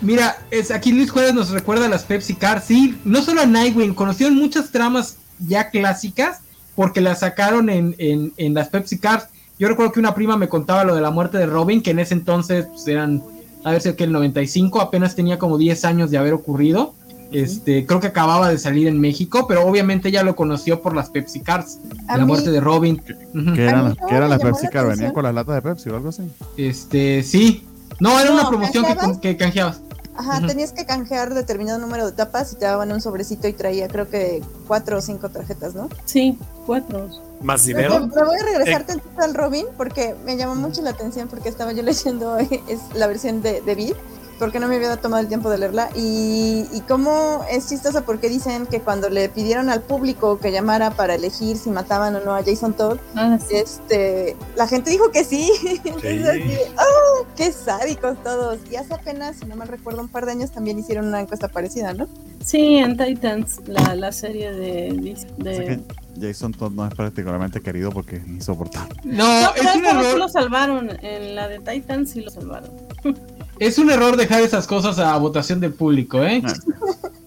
Mira, 0.00 0.36
es, 0.50 0.70
aquí 0.70 0.92
Luis 0.92 1.10
Juárez 1.10 1.34
nos 1.34 1.50
recuerda 1.50 1.86
a 1.86 1.88
las 1.88 2.04
Pepsi 2.04 2.34
Cars. 2.34 2.64
Sí, 2.64 2.98
no 3.04 3.22
solo 3.22 3.42
a 3.42 3.46
Nightwing, 3.46 3.94
conocieron 3.94 4.36
muchas 4.36 4.70
tramas 4.70 5.16
ya 5.38 5.70
clásicas 5.70 6.40
porque 6.74 7.00
las 7.00 7.20
sacaron 7.20 7.68
en, 7.68 7.94
en, 7.98 8.32
en 8.36 8.54
las 8.54 8.68
Pepsi 8.68 8.98
Cars. 8.98 9.26
Yo 9.60 9.68
recuerdo 9.68 9.92
que 9.92 10.00
una 10.00 10.14
prima 10.14 10.38
me 10.38 10.48
contaba 10.48 10.84
lo 10.84 10.94
de 10.94 11.02
la 11.02 11.10
muerte 11.10 11.36
de 11.36 11.44
Robin, 11.44 11.82
que 11.82 11.90
en 11.90 11.98
ese 11.98 12.14
entonces 12.14 12.64
pues, 12.64 12.88
eran 12.88 13.22
a 13.62 13.72
ver 13.72 13.82
si 13.82 13.92
que 13.92 14.04
el 14.04 14.12
95 14.12 14.80
apenas 14.80 15.14
tenía 15.14 15.38
como 15.38 15.58
10 15.58 15.84
años 15.84 16.10
de 16.10 16.16
haber 16.16 16.32
ocurrido. 16.32 16.94
Este, 17.30 17.84
creo 17.84 18.00
que 18.00 18.06
acababa 18.06 18.48
de 18.48 18.56
salir 18.56 18.88
en 18.88 18.98
México, 18.98 19.46
pero 19.46 19.64
obviamente 19.66 20.08
ella 20.08 20.22
lo 20.22 20.34
conoció 20.34 20.80
por 20.80 20.96
las 20.96 21.10
Pepsi 21.10 21.40
Cars, 21.40 21.78
la 22.08 22.24
muerte 22.24 22.50
de 22.50 22.58
Robin. 22.58 23.02
¿Qué 23.54 23.64
eran, 23.64 24.30
las 24.30 24.40
Pepsi 24.40 24.66
Cars? 24.68 24.88
¿Venían 24.88 25.12
con 25.12 25.24
las 25.24 25.34
latas 25.34 25.56
de 25.56 25.62
Pepsi 25.62 25.90
o 25.90 25.96
algo 25.96 26.08
así? 26.08 26.22
Este, 26.56 27.22
sí. 27.22 27.62
No, 28.00 28.18
era 28.18 28.32
una 28.32 28.48
promoción 28.48 28.84
que, 28.86 29.20
que 29.20 29.36
canjeabas. 29.36 29.82
Ajá, 30.20 30.46
tenías 30.46 30.72
que 30.72 30.84
canjear 30.84 31.32
determinado 31.32 31.78
número 31.78 32.04
de 32.04 32.12
tapas 32.12 32.52
y 32.52 32.56
te 32.56 32.66
daban 32.66 32.92
un 32.92 33.00
sobrecito 33.00 33.48
y 33.48 33.54
traía 33.54 33.88
creo 33.88 34.10
que 34.10 34.42
cuatro 34.68 34.98
o 34.98 35.00
cinco 35.00 35.30
tarjetas, 35.30 35.74
¿no? 35.74 35.88
Sí, 36.04 36.38
cuatro. 36.66 37.08
¿Más 37.40 37.64
dinero? 37.64 38.00
Me, 38.00 38.22
voy 38.22 38.36
a 38.38 38.44
regresar 38.44 38.84
eh. 38.86 39.00
al 39.16 39.32
Robin 39.32 39.64
porque 39.78 40.14
me 40.26 40.36
llamó 40.36 40.56
mucho 40.56 40.82
la 40.82 40.90
atención 40.90 41.28
porque 41.28 41.48
estaba 41.48 41.72
yo 41.72 41.82
leyendo 41.90 42.36
es 42.36 42.50
la 42.94 43.06
versión 43.06 43.40
de, 43.40 43.62
de 43.62 43.74
Beat 43.74 43.96
porque 44.40 44.58
no 44.58 44.68
me 44.68 44.76
había 44.76 44.96
tomado 44.96 45.22
el 45.22 45.28
tiempo 45.28 45.50
de 45.50 45.58
leerla. 45.58 45.90
Y, 45.94 46.66
y 46.72 46.80
cómo 46.88 47.44
es 47.50 47.68
chistosa 47.68 48.04
porque 48.06 48.30
dicen 48.30 48.66
que 48.66 48.80
cuando 48.80 49.10
le 49.10 49.28
pidieron 49.28 49.68
al 49.68 49.82
público 49.82 50.38
que 50.38 50.50
llamara 50.50 50.90
para 50.92 51.14
elegir 51.14 51.58
si 51.58 51.70
mataban 51.70 52.16
o 52.16 52.20
no 52.20 52.34
a 52.34 52.42
Jason 52.42 52.72
Todd, 52.72 52.98
ah, 53.14 53.38
este, 53.50 54.36
la 54.56 54.66
gente 54.66 54.90
dijo 54.90 55.12
que 55.12 55.24
sí. 55.24 55.52
Entonces, 55.84 56.42
¡oh! 56.78 57.26
¡Qué 57.36 57.52
sádicos 57.52 58.20
todos! 58.24 58.58
Y 58.70 58.76
hace 58.76 58.94
apenas, 58.94 59.36
si 59.36 59.44
no 59.44 59.56
me 59.56 59.66
recuerdo, 59.66 60.00
un 60.00 60.08
par 60.08 60.24
de 60.24 60.32
años 60.32 60.50
también 60.50 60.78
hicieron 60.78 61.06
una 61.06 61.20
encuesta 61.20 61.48
parecida, 61.48 61.92
¿no? 61.92 62.08
Sí, 62.42 62.78
en 62.78 62.96
Titans, 62.96 63.60
la, 63.66 63.94
la 63.94 64.10
serie 64.10 64.52
de... 64.52 65.16
de... 65.36 65.80
Jason 66.18 66.52
Todd 66.52 66.72
no 66.72 66.86
es 66.86 66.94
particularmente 66.94 67.60
querido 67.60 67.90
porque 67.90 68.16
es 68.16 68.26
insoportable. 68.26 68.96
No, 69.04 69.54
es 69.54 69.76
un 69.76 69.84
error. 69.84 70.18
lo 70.18 70.28
salvaron. 70.28 70.90
En 71.04 71.34
la 71.34 71.46
de 71.48 71.58
Titans 71.58 72.10
sí 72.10 72.22
lo 72.22 72.30
salvaron. 72.30 72.70
Es 73.60 73.76
un 73.76 73.90
error 73.90 74.16
dejar 74.16 74.40
esas 74.40 74.66
cosas 74.66 74.98
a 74.98 75.16
votación 75.18 75.60
del 75.60 75.74
público, 75.74 76.24
¿eh? 76.24 76.42
Ah. 76.42 76.54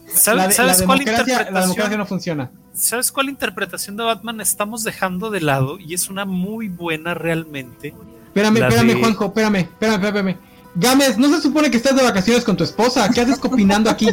¿Sabes, 0.08 0.82
cuál 0.84 1.02
interpretación? 1.02 1.54
La 1.54 1.62
democracia 1.62 1.98
no 1.98 2.06
funciona. 2.08 2.52
¿Sabes 2.74 3.12
cuál 3.12 3.30
interpretación 3.30 3.96
de 3.98 4.04
Batman 4.04 4.42
estamos 4.42 4.84
dejando 4.84 5.30
de 5.30 5.42
lado? 5.42 5.78
Y 5.78 5.94
es 5.94 6.10
una 6.10 6.26
muy 6.26 6.70
buena 6.70 7.14
realmente. 7.14 7.94
Espérame, 8.28 8.58
espérame, 8.58 9.00
Juanjo, 9.00 9.26
espérame, 9.26 9.56
espérame, 9.58 10.06
espérame. 10.06 10.38
Gámez, 10.74 11.20
¿no 11.20 11.30
se 11.30 11.40
supone 11.40 11.70
que 11.70 11.78
estás 11.78 11.96
de 11.96 12.02
vacaciones 12.02 12.44
con 12.44 12.58
tu 12.58 12.64
esposa? 12.64 13.08
¿Qué 13.14 13.22
haces 13.22 13.38
copinando 13.38 13.92
aquí? 13.92 14.08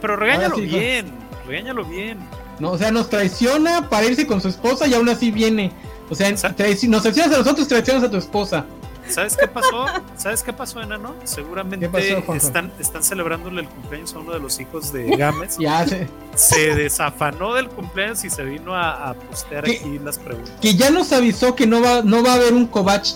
pero 0.00 0.16
regáñalo 0.16 0.56
bien, 0.56 1.12
regáñalo 1.46 1.84
bien. 1.84 2.18
No, 2.58 2.72
o 2.72 2.78
sea, 2.78 2.90
nos 2.90 3.08
traiciona 3.08 3.88
para 3.88 4.06
irse 4.06 4.26
con 4.26 4.40
su 4.40 4.48
esposa 4.48 4.88
y 4.88 4.94
aún 4.94 5.08
así 5.08 5.30
viene. 5.30 5.72
O 6.10 6.16
sea, 6.16 6.28
nos 6.28 6.56
traicionas 6.56 7.06
a 7.06 7.38
nosotros, 7.38 7.68
traicionas 7.68 8.02
a 8.02 8.10
tu 8.10 8.16
esposa. 8.16 8.66
¿Sabes 9.08 9.36
qué 9.36 9.46
pasó? 9.48 9.86
¿Sabes 10.16 10.42
qué 10.42 10.52
pasó, 10.52 10.80
enano? 10.80 11.14
Seguramente 11.24 11.90
están, 12.34 12.72
están 12.78 13.02
celebrándole 13.02 13.62
el 13.62 13.68
cumpleaños 13.68 14.14
a 14.14 14.18
uno 14.18 14.32
de 14.32 14.40
los 14.40 14.58
hicos 14.60 14.92
de 14.92 15.16
Gámez. 15.16 15.56
ya 15.58 15.86
se... 16.34 16.74
desafanó 16.74 17.54
del 17.54 17.68
cumpleaños 17.68 18.24
y 18.24 18.30
se 18.30 18.44
vino 18.44 18.76
a, 18.76 19.14
postear 19.14 19.64
aquí 19.64 19.98
las 20.02 20.18
preguntas. 20.18 20.52
Que 20.60 20.74
ya 20.74 20.90
nos 20.90 21.12
avisó 21.12 21.54
que 21.54 21.66
no 21.66 21.80
va, 21.80 22.02
no 22.02 22.22
va 22.22 22.32
a 22.32 22.34
haber 22.36 22.54
un, 22.54 22.70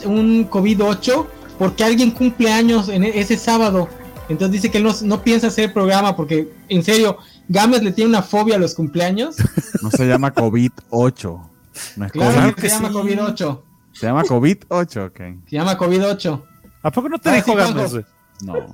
un 0.04 0.50
COVID-8 0.50 1.26
porque 1.58 1.84
alguien 1.84 2.10
cumple 2.10 2.52
años 2.52 2.88
en 2.88 3.04
ese 3.04 3.36
sábado. 3.36 3.88
Entonces 4.28 4.52
dice 4.52 4.70
que 4.70 4.78
él 4.78 4.84
no, 4.84 4.92
no 5.02 5.22
piensa 5.22 5.46
hacer 5.46 5.72
programa 5.72 6.16
porque, 6.16 6.52
en 6.68 6.82
serio, 6.82 7.18
Gámez 7.48 7.82
le 7.82 7.92
tiene 7.92 8.10
una 8.10 8.22
fobia 8.22 8.56
a 8.56 8.58
los 8.58 8.74
cumpleaños. 8.74 9.36
No 9.82 9.90
se 9.90 10.06
llama 10.06 10.34
COVID-8. 10.34 11.40
No 11.96 12.06
es 12.06 12.12
claro 12.12 12.54
que 12.54 12.62
se 12.62 12.68
llama 12.68 12.90
COVID-8. 12.90 13.60
Se 13.98 14.06
llama 14.06 14.22
COVID-8, 14.24 15.06
ok. 15.06 15.48
Se 15.48 15.56
llama 15.56 15.78
COVID-8. 15.78 16.42
¿A 16.82 16.90
poco 16.90 17.08
no 17.08 17.18
te 17.18 17.30
ah, 17.30 17.34
dijo? 17.34 17.54
No, 18.42 18.66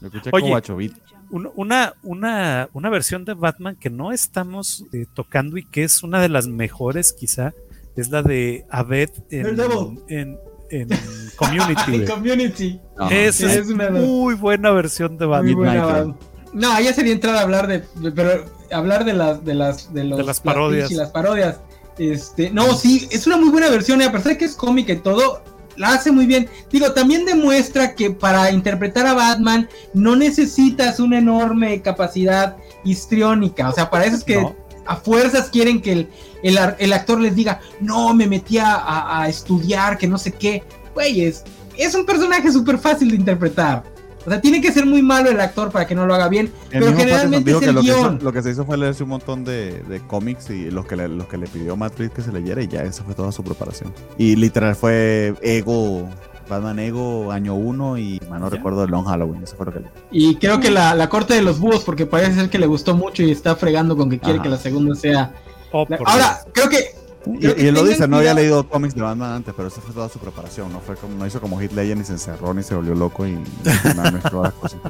yo 0.00 0.08
escuché 0.08 0.30
Oye, 0.32 0.92
Una, 1.30 1.94
una, 2.02 2.68
una 2.72 2.90
versión 2.90 3.24
de 3.24 3.34
Batman 3.34 3.76
que 3.76 3.90
no 3.90 4.12
estamos 4.12 4.84
eh, 4.92 5.06
tocando 5.12 5.58
y 5.58 5.64
que 5.64 5.84
es 5.84 6.02
una 6.02 6.20
de 6.20 6.28
las 6.28 6.48
mejores, 6.48 7.12
quizá, 7.12 7.52
es 7.96 8.10
la 8.10 8.22
de 8.22 8.64
Abed 8.70 9.10
en, 9.30 9.60
en, 10.08 10.38
en 10.70 10.88
Community. 11.36 12.04
community. 12.10 12.80
es, 13.10 13.40
una 13.68 13.90
muy 13.90 14.34
buena 14.34 14.70
versión 14.70 15.18
de 15.18 15.26
Batman. 15.26 16.16
no, 16.54 16.80
ya 16.80 16.92
sería 16.94 17.12
entrar 17.12 17.36
a 17.36 17.42
hablar 17.42 17.66
de, 17.66 17.84
pero 18.10 18.46
hablar 18.72 19.04
de 19.04 19.12
las 19.12 19.44
de 19.44 19.54
las 19.54 19.92
de, 19.92 20.04
las 20.04 20.40
parodias 20.40 20.90
y 20.90 20.94
las 20.94 21.10
parodias. 21.10 21.60
Este, 21.98 22.50
no, 22.50 22.74
sí, 22.74 23.08
es 23.10 23.26
una 23.26 23.36
muy 23.36 23.50
buena 23.50 23.68
versión 23.68 24.00
y 24.00 24.04
a 24.04 24.12
pesar 24.12 24.32
de 24.32 24.38
que 24.38 24.44
es 24.46 24.54
cómica 24.54 24.92
y 24.92 24.98
todo, 24.98 25.42
la 25.76 25.94
hace 25.94 26.10
muy 26.10 26.26
bien. 26.26 26.48
Digo, 26.70 26.92
también 26.92 27.24
demuestra 27.24 27.94
que 27.94 28.10
para 28.10 28.50
interpretar 28.50 29.06
a 29.06 29.14
Batman 29.14 29.68
no 29.94 30.16
necesitas 30.16 31.00
una 31.00 31.18
enorme 31.18 31.80
capacidad 31.82 32.56
histriónica. 32.84 33.68
O 33.68 33.72
sea, 33.72 33.90
para 33.90 34.04
eso 34.04 34.16
es 34.16 34.24
que 34.24 34.46
a 34.86 34.96
fuerzas 34.96 35.48
quieren 35.50 35.80
que 35.80 36.08
el, 36.42 36.92
actor 36.92 37.20
les 37.20 37.34
diga, 37.34 37.60
no, 37.80 38.14
me 38.14 38.26
metí 38.26 38.58
a, 38.58 39.26
estudiar, 39.28 39.98
que 39.98 40.06
no 40.06 40.18
sé 40.18 40.32
qué. 40.32 40.62
Güey, 40.94 41.24
es, 41.24 41.44
es 41.76 41.94
un 41.94 42.04
personaje 42.04 42.50
súper 42.50 42.78
fácil 42.78 43.10
de 43.10 43.16
interpretar. 43.16 43.91
O 44.24 44.30
sea, 44.30 44.40
tiene 44.40 44.60
que 44.60 44.72
ser 44.72 44.86
muy 44.86 45.02
malo 45.02 45.30
el 45.30 45.40
actor 45.40 45.70
para 45.70 45.86
que 45.86 45.94
no 45.94 46.06
lo 46.06 46.14
haga 46.14 46.28
bien, 46.28 46.52
pero 46.70 46.94
generalmente 46.96 47.50
es 47.50 47.62
el 47.62 47.74
lo 47.74 47.82
guion. 47.82 48.18
Que 48.18 48.24
lo 48.24 48.32
que 48.32 48.42
se 48.42 48.50
hizo 48.50 48.64
fue 48.64 48.76
leerse 48.76 49.02
un 49.02 49.10
montón 49.10 49.44
de, 49.44 49.82
de 49.82 50.00
cómics 50.00 50.50
y 50.50 50.70
los 50.70 50.86
que, 50.86 50.96
le, 50.96 51.08
los 51.08 51.26
que 51.26 51.38
le 51.38 51.46
pidió 51.46 51.76
Matt 51.76 51.94
que 51.94 52.22
se 52.22 52.32
leyera 52.32 52.62
y 52.62 52.68
ya 52.68 52.82
esa 52.82 53.02
fue 53.04 53.14
toda 53.14 53.32
su 53.32 53.42
preparación. 53.42 53.92
Y 54.18 54.36
literal 54.36 54.76
fue 54.76 55.34
Ego, 55.42 56.08
Batman 56.48 56.78
Ego 56.78 57.32
año 57.32 57.54
1 57.54 57.98
y 57.98 58.20
no 58.28 58.48
recuerdo 58.48 58.84
el 58.84 58.90
Long 58.90 59.06
Halloween, 59.06 59.42
eso 59.42 59.56
fue 59.56 59.66
lo 59.66 59.72
que 59.72 59.80
Y 60.10 60.36
creo 60.36 60.60
que 60.60 60.70
la, 60.70 60.94
la, 60.94 61.08
corte 61.08 61.34
de 61.34 61.42
los 61.42 61.58
búhos, 61.58 61.82
porque 61.84 62.06
parece 62.06 62.34
ser 62.34 62.50
que 62.50 62.58
le 62.58 62.66
gustó 62.66 62.94
mucho 62.94 63.22
y 63.22 63.30
está 63.30 63.56
fregando 63.56 63.96
con 63.96 64.10
que 64.10 64.18
quiere 64.18 64.40
que 64.40 64.48
la 64.48 64.58
segunda 64.58 64.94
sea... 64.94 65.32
Oh, 65.72 65.86
Ahora, 66.04 66.40
creo 66.52 66.68
que 66.68 67.01
y, 67.26 67.46
él 67.46 67.74
lo 67.74 67.84
dice, 67.84 68.08
no 68.08 68.16
había 68.16 68.34
leído 68.34 68.68
cómics 68.68 68.94
de 68.94 69.02
Batman 69.02 69.32
antes, 69.32 69.54
pero 69.56 69.68
esa 69.68 69.80
fue 69.80 69.94
toda 69.94 70.08
su 70.08 70.18
preparación, 70.18 70.72
no 70.72 70.80
fue 70.80 70.96
como, 70.96 71.16
no 71.16 71.26
hizo 71.26 71.40
como 71.40 71.58
Hit 71.60 71.72
Legend 71.72 72.00
ni 72.00 72.04
se 72.04 72.12
encerró 72.12 72.52
ni 72.52 72.62
se 72.62 72.74
volvió 72.74 72.94
loco 72.94 73.26
y, 73.26 73.32
mezcló 74.12 74.42
las 74.42 74.52
cosas. 74.54 74.80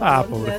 Ah, 0.00 0.24
pobre 0.28 0.58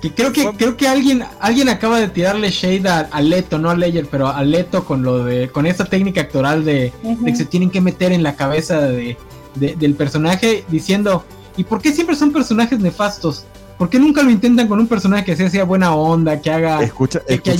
que 0.00 0.12
creo 0.12 0.32
que 0.32 0.50
creo 0.56 0.76
que 0.76 0.88
alguien 0.88 1.24
alguien 1.40 1.68
acaba 1.68 1.98
de 1.98 2.08
tirarle 2.08 2.50
shade 2.50 2.88
a, 2.88 3.20
Leto, 3.20 3.58
no 3.58 3.70
a 3.70 3.74
Ledger, 3.74 4.06
pero 4.10 4.28
a 4.28 4.42
Leto 4.42 4.84
con 4.84 5.02
lo 5.02 5.24
de 5.24 5.48
con 5.48 5.66
esta 5.66 5.84
técnica 5.84 6.22
actoral 6.22 6.64
de, 6.64 6.92
que 7.24 7.36
se 7.36 7.44
tienen 7.44 7.70
que 7.70 7.80
meter 7.80 8.12
en 8.12 8.22
la 8.22 8.36
cabeza 8.36 8.80
de, 8.80 9.16
del 9.54 9.94
personaje 9.94 10.64
diciendo, 10.68 11.24
¿y 11.56 11.64
por 11.64 11.80
qué 11.80 11.92
siempre 11.92 12.14
son 12.16 12.32
personajes 12.32 12.78
nefastos? 12.78 13.44
¿Por 13.78 13.90
qué 13.90 13.98
nunca 13.98 14.22
lo 14.22 14.30
intentan 14.30 14.68
con 14.68 14.80
un 14.80 14.86
personaje 14.86 15.24
que 15.24 15.36
sea, 15.36 15.50
sea 15.50 15.64
buena 15.64 15.94
onda, 15.94 16.40
que 16.40 16.50
haga 16.50 16.82
Escucha, 16.82 17.20
que, 17.20 17.38
que 17.40 17.52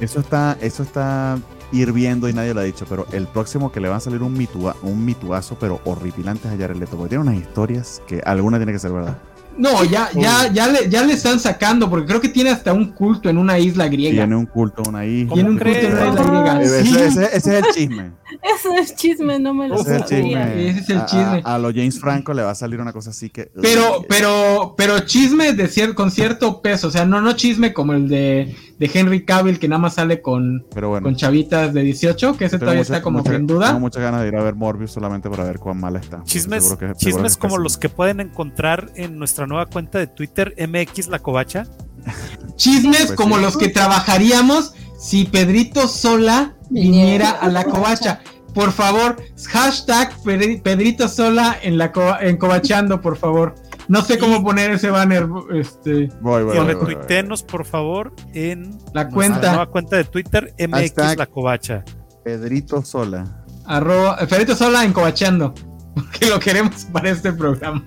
Eso 0.00 0.20
está 0.20 0.56
eso 0.60 0.82
está 0.82 1.38
hirviendo 1.72 2.28
y 2.28 2.32
nadie 2.32 2.54
lo 2.54 2.60
ha 2.60 2.64
dicho, 2.64 2.86
pero 2.88 3.06
el 3.12 3.26
próximo 3.26 3.72
que 3.72 3.80
le 3.80 3.88
va 3.88 3.96
a 3.96 4.00
salir 4.00 4.22
un, 4.22 4.32
mitua, 4.32 4.76
un 4.82 5.04
mituazo, 5.04 5.56
pero 5.58 5.80
horripilante 5.84 6.48
es 6.48 6.54
a 6.54 6.56
Jared 6.56 6.76
Leto, 6.76 6.96
porque 6.96 7.10
tiene 7.10 7.22
unas 7.22 7.36
historias 7.36 8.02
que 8.06 8.20
alguna 8.24 8.58
tiene 8.58 8.72
que 8.72 8.78
ser 8.78 8.92
verdad. 8.92 9.18
No, 9.56 9.84
ya, 9.84 10.08
ya, 10.14 10.50
ya 10.50 10.68
le, 10.68 10.88
ya 10.88 11.04
le 11.04 11.12
están 11.12 11.38
sacando, 11.38 11.90
porque 11.90 12.06
creo 12.06 12.20
que 12.20 12.28
tiene 12.28 12.50
hasta 12.50 12.72
un 12.72 12.92
culto 12.92 13.28
en 13.28 13.36
una 13.36 13.58
isla 13.58 13.86
griega. 13.88 14.16
Tiene 14.16 14.36
un 14.36 14.46
culto 14.46 14.82
en 14.82 14.88
una 14.88 15.04
isla. 15.04 15.34
Tiene 15.34 15.50
un 15.50 15.58
culto 15.58 15.78
en 15.78 15.92
una 15.94 16.08
isla 16.08 16.22
griega. 16.22 16.60
Ese, 16.60 17.36
es 17.36 17.46
el 17.46 17.64
chisme. 17.74 18.12
Ese 18.42 18.74
es 18.80 18.96
chisme, 18.96 19.38
no 19.38 19.52
me 19.52 19.68
lo 19.68 19.76
ese 19.76 19.98
sabía. 19.98 20.54
Ese 20.54 20.80
es 20.80 20.88
el 20.88 21.04
chisme. 21.04 21.42
A, 21.44 21.58
lo 21.58 21.68
James 21.68 22.00
Franco 22.00 22.32
le 22.32 22.42
va 22.42 22.52
a 22.52 22.54
salir 22.54 22.80
una 22.80 22.92
cosa 22.92 23.10
así 23.10 23.28
que. 23.28 23.50
Pero, 23.60 24.04
pero, 24.08 24.74
pero 24.76 25.00
chisme 25.00 25.52
de 25.52 25.68
cier 25.68 25.94
con 25.94 26.10
cierto 26.10 26.62
peso. 26.62 26.88
O 26.88 26.90
sea, 26.90 27.04
no, 27.04 27.20
no 27.20 27.34
chisme 27.34 27.74
como 27.74 27.92
el 27.92 28.08
de, 28.08 28.56
de 28.78 28.90
Henry 28.92 29.24
Cavill, 29.24 29.58
que 29.58 29.68
nada 29.68 29.80
más 29.80 29.94
sale 29.94 30.20
con, 30.20 30.64
con 30.70 31.16
chavitas 31.16 31.72
de 31.72 31.82
18, 31.82 32.36
que 32.36 32.46
ese 32.46 32.58
todavía 32.58 32.82
está 32.82 33.02
como 33.02 33.22
en 33.24 33.46
duda. 33.46 33.68
Tengo 33.68 33.80
muchas 33.80 34.02
ganas 34.02 34.22
de 34.22 34.28
ir 34.28 34.36
a 34.36 34.42
ver 34.42 34.54
Morbius 34.54 34.92
solamente 34.92 35.30
para 35.30 35.44
ver 35.44 35.58
cuán 35.58 35.80
mal 35.80 35.96
está. 35.96 36.22
Chismes, 36.24 36.76
chismes 36.96 37.36
como 37.36 37.58
los 37.58 37.78
que 37.78 37.88
pueden 37.88 38.20
encontrar 38.20 38.90
en 38.96 39.18
nuestra 39.18 39.46
nueva 39.46 39.66
cuenta 39.66 39.98
de 39.98 40.06
Twitter, 40.06 40.54
MX 40.58 41.08
La 41.08 41.20
Covacha. 41.20 41.66
Chismes 42.56 43.06
pues 43.06 43.12
como 43.12 43.38
los 43.38 43.56
que 43.56 43.68
trabajaríamos 43.68 44.74
si 44.98 45.24
Pedrito 45.24 45.88
Sola 45.88 46.54
viniera 46.70 47.30
a 47.30 47.48
la 47.48 47.64
covacha. 47.64 48.20
Por 48.54 48.72
favor, 48.72 49.16
hashtag 49.48 50.14
Pedrito 50.62 51.08
Sola 51.08 51.56
en 51.62 51.78
la 51.78 51.92
en 52.20 52.36
covachando, 52.36 53.00
por 53.00 53.16
favor. 53.16 53.54
No 53.92 54.00
sé 54.00 54.18
cómo 54.18 54.42
poner 54.42 54.70
ese 54.70 54.88
banner. 54.88 55.28
Este, 55.52 56.08
voy, 56.22 56.44
voy, 56.44 56.56
y 56.56 56.60
retuitenos, 56.60 57.42
por 57.42 57.66
favor, 57.66 58.14
en 58.32 58.78
la 58.94 59.06
cuenta. 59.06 59.50
nueva 59.50 59.66
cuenta 59.66 59.96
de 59.96 60.04
Twitter, 60.04 60.54
MX 60.58 61.18
La 61.18 61.26
Covacha. 61.26 61.84
Pedrito 62.24 62.82
Sola. 62.82 63.44
Arroba, 63.66 64.16
Pedrito 64.16 64.56
Sola 64.56 64.86
en 64.86 64.94
covachando. 64.94 65.52
Porque 65.94 66.24
lo 66.30 66.40
queremos 66.40 66.86
para 66.86 67.10
este 67.10 67.34
programa. 67.34 67.84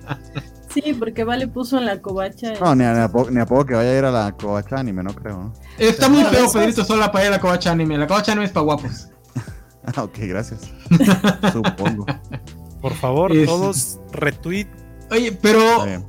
Sí, 0.72 0.94
porque 0.94 1.24
Vale 1.24 1.48
puso 1.48 1.78
en 1.78 1.86
la 1.86 2.00
covacha. 2.00 2.52
No, 2.60 2.74
ni 2.76 2.84
a, 2.84 3.10
ni, 3.30 3.40
a 3.40 3.46
poco, 3.46 3.66
que 3.66 3.74
vaya 3.74 3.90
a 3.90 3.98
ir 3.98 4.04
a 4.04 4.10
la 4.12 4.30
covacha 4.30 4.76
anime, 4.76 5.02
no 5.02 5.12
creo. 5.12 5.52
Está 5.76 6.08
muy 6.08 6.22
feo 6.24 6.52
Pedrito 6.52 6.84
Sola 6.84 7.10
para 7.10 7.24
ir 7.24 7.28
a 7.32 7.36
la 7.36 7.40
covacha 7.40 7.72
anime. 7.72 7.98
La 7.98 8.06
covacha 8.06 8.30
anime 8.30 8.44
es 8.44 8.52
para 8.52 8.64
guapos. 8.64 9.08
ah, 9.96 10.04
ok, 10.04 10.18
gracias. 10.20 10.70
Supongo. 11.52 12.06
Por 12.80 12.94
favor, 12.94 13.32
todos 13.44 13.98
retweet. 14.12 14.68
Oye, 15.10 15.32
pero 15.32 15.60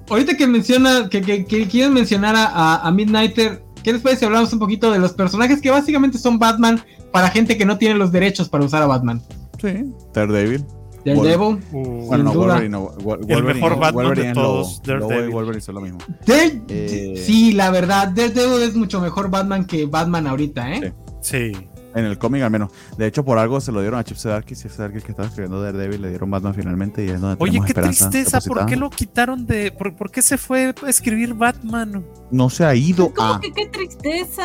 ahorita 0.09 0.35
que 0.35 0.47
menciona, 0.47 1.07
que, 1.09 1.21
que, 1.21 1.67
quieren 1.67 1.93
mencionar 1.93 2.35
a, 2.35 2.87
a 2.87 2.91
Midnighter, 2.91 3.61
¿qué 3.83 3.93
les 3.93 4.01
parece 4.01 4.19
si 4.19 4.25
hablamos 4.25 4.51
un 4.53 4.59
poquito 4.59 4.91
de 4.91 4.99
los 4.99 5.13
personajes 5.13 5.61
que 5.61 5.69
básicamente 5.69 6.17
son 6.17 6.39
Batman 6.39 6.81
para 7.11 7.29
gente 7.29 7.57
que 7.57 7.65
no 7.65 7.77
tiene 7.77 7.95
los 7.95 8.11
derechos 8.11 8.49
para 8.49 8.65
usar 8.65 8.81
a 8.81 8.87
Batman? 8.87 9.21
Sí, 9.61 9.93
Daredevil. 10.13 10.65
Daredevil. 11.05 11.59
bueno, 11.71 12.23
no, 12.23 12.33
Wolverine, 12.33 12.69
no, 12.69 12.81
Wolverine, 13.01 13.37
el 13.37 13.43
mejor 13.43 13.79
Batman 13.79 14.13
de 14.13 14.33
todos. 14.33 14.81
Daredevil. 14.83 15.29
Wolverine 15.31 15.59
es 15.59 15.67
lo 15.67 15.81
mismo. 15.81 15.99
Eh, 16.27 17.23
sí, 17.23 17.53
la 17.53 17.71
verdad, 17.71 18.09
Daredevil 18.09 18.63
es 18.63 18.75
mucho 18.75 18.99
mejor 18.99 19.29
Batman 19.29 19.65
que 19.65 19.85
Batman 19.85 20.27
ahorita, 20.27 20.73
¿eh? 20.73 20.93
sí. 21.21 21.53
En 21.97 22.05
el 22.05 22.19
cómic 22.19 22.43
al 22.43 22.51
menos. 22.51 22.71
De 22.95 23.07
hecho, 23.07 23.25
por 23.25 23.39
algo 23.39 23.59
se 23.59 23.71
lo 23.71 23.81
dieron 23.81 23.99
a 23.99 24.03
Chip 24.03 24.17
Zdarsky. 24.17 24.55
Chip 24.55 24.69
Zdarsky 24.71 25.01
que 25.01 25.11
estaba 25.11 25.27
escribiendo 25.27 25.59
Daredevil 25.61 25.99
le 25.99 26.09
dieron 26.09 26.29
Batman 26.29 26.53
finalmente 26.53 27.03
y 27.03 27.09
es 27.09 27.19
donde 27.19 27.37
Oye, 27.39 27.59
qué 27.65 27.73
tristeza. 27.73 28.39
¿Por 28.41 28.67
qué 28.67 28.75
lo 28.75 28.91
quitaron 28.91 29.47
de...? 29.47 29.71
Por, 29.71 30.11
qué 30.11 30.21
se 30.21 30.37
fue 30.37 30.75
a 30.83 30.89
escribir 30.89 31.33
Batman? 31.33 32.05
No 32.29 32.49
se 32.51 32.65
ha 32.65 32.75
ido 32.75 33.11
¿Cómo 33.13 33.39
que 33.39 33.51
qué 33.51 33.65
tristeza? 33.65 34.43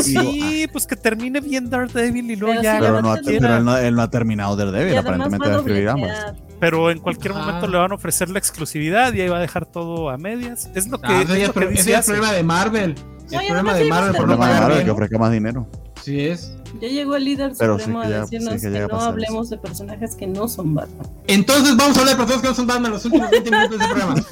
sí, 0.00 0.68
pues 0.70 0.86
que 0.86 0.94
termine 0.94 1.40
bien 1.40 1.68
Daredevil 1.68 2.30
y 2.30 2.36
luego 2.36 2.62
ya... 2.62 2.78
Pero, 2.78 3.02
no 3.02 3.12
ha, 3.12 3.18
pero 3.24 3.56
él, 3.78 3.94
no, 3.94 4.02
ha 4.02 4.10
terminado 4.10 4.54
Daredevil, 4.54 4.96
aparentemente 4.96 5.48
va 5.48 5.54
a 5.56 5.58
escribir 5.58 5.88
ambos. 5.88 6.10
Pero 6.60 6.90
en 6.90 7.00
cualquier 7.00 7.34
momento 7.34 7.66
le 7.66 7.78
van 7.78 7.92
a 7.92 7.94
ofrecer 7.96 8.30
la 8.30 8.38
exclusividad 8.38 9.12
y 9.12 9.22
ahí 9.22 9.28
va 9.28 9.38
a 9.38 9.40
dejar 9.40 9.66
todo 9.66 10.08
a 10.08 10.16
medias. 10.16 10.70
Es 10.74 10.88
lo 10.88 11.00
que, 11.00 11.08
ah, 11.08 11.22
es, 11.22 11.28
lo 11.48 11.52
que 11.52 11.66
dice 11.66 11.92
es 11.92 12.08
el 12.08 12.14
problema 12.14 12.32
de 12.32 12.42
Marvel. 12.42 12.94
El 13.30 13.46
problema 13.46 13.74
de 13.74 13.88
Marvel 13.88 14.14
por 14.14 14.28
no 14.28 14.38
pagar 14.38 14.84
que 14.84 14.90
ofrezca 14.90 15.18
más 15.18 15.32
dinero. 15.32 15.66
Sí 16.02 16.20
es. 16.20 16.56
Ya 16.80 16.88
llegó 16.88 17.16
el 17.16 17.24
líder 17.24 17.54
supremo 17.54 18.00
a 18.00 18.08
decirnos 18.08 18.60
que, 18.60 18.68
no 18.68 19.00
hablemos 19.00 19.50
de 19.50 19.58
personajes 19.58 20.14
que 20.14 20.26
no 20.26 20.48
son 20.48 20.74
Batman. 20.74 21.06
Entonces 21.26 21.76
vamos 21.76 21.96
a 21.96 22.00
hablar 22.00 22.16
de 22.16 22.24
personajes 22.24 22.42
que 22.42 22.48
no 22.48 22.54
son 22.54 22.66
Batman 22.66 22.92
los 22.92 23.04
últimos 23.04 23.30
20 23.30 23.50
minutos 23.50 23.78
del 23.78 23.88
programa. 23.88 24.14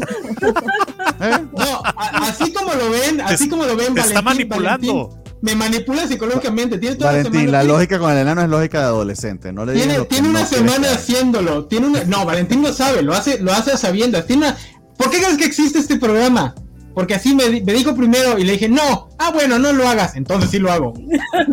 ¿Eh? 1.21 1.47
No, 1.57 1.83
así 1.95 2.53
como 2.53 2.75
lo 2.75 2.91
ven, 2.91 3.21
así 3.21 3.49
como 3.49 3.65
lo 3.65 3.77
ven, 3.77 3.95
te 3.95 4.01
está 4.01 4.23
manipulando. 4.23 5.23
me 5.41 5.55
manipula 5.55 6.07
psicológicamente. 6.07 6.79
Tiene 6.79 6.97
toda 6.97 7.13
Valentín, 7.13 7.51
la, 7.51 7.65
lógica 7.65 7.99
con 7.99 8.13
el 8.13 8.19
enano 8.19 8.43
es 8.43 8.49
lógica 8.49 8.81
de 8.81 8.85
adolescente. 8.85 9.53
No 9.53 9.65
le 9.65 9.75
tiene 9.75 10.01
tiene 10.05 10.29
una 10.29 10.45
semana 10.47 10.91
haciéndolo. 10.93 11.67
Tiene 11.67 11.87
una, 11.87 12.05
no, 12.05 12.25
Valentín 12.25 12.63
lo 12.63 12.73
sabe, 12.73 13.03
lo 13.03 13.15
hace, 13.15 13.39
lo 13.39 13.53
hace 13.53 13.73
a 13.73 13.77
sabiendas. 13.77 14.27
Tiene 14.27 14.47
una, 14.47 14.57
¿Por 14.97 15.11
qué 15.11 15.19
crees 15.19 15.37
que 15.37 15.45
existe 15.45 15.79
este 15.79 15.97
programa? 15.97 16.55
Porque 16.95 17.15
así 17.15 17.35
me, 17.35 17.49
dijo 17.61 17.97
primero 17.97 18.39
y 18.39 18.45
le 18.45 18.53
dije, 18.53 18.69
no, 18.69 19.09
ah, 19.19 19.33
bueno, 19.33 19.59
no 19.59 19.73
lo 19.73 19.87
hagas, 19.89 20.15
entonces 20.15 20.51
sí 20.51 20.61
lo 20.61 20.71
hago. 20.71 20.95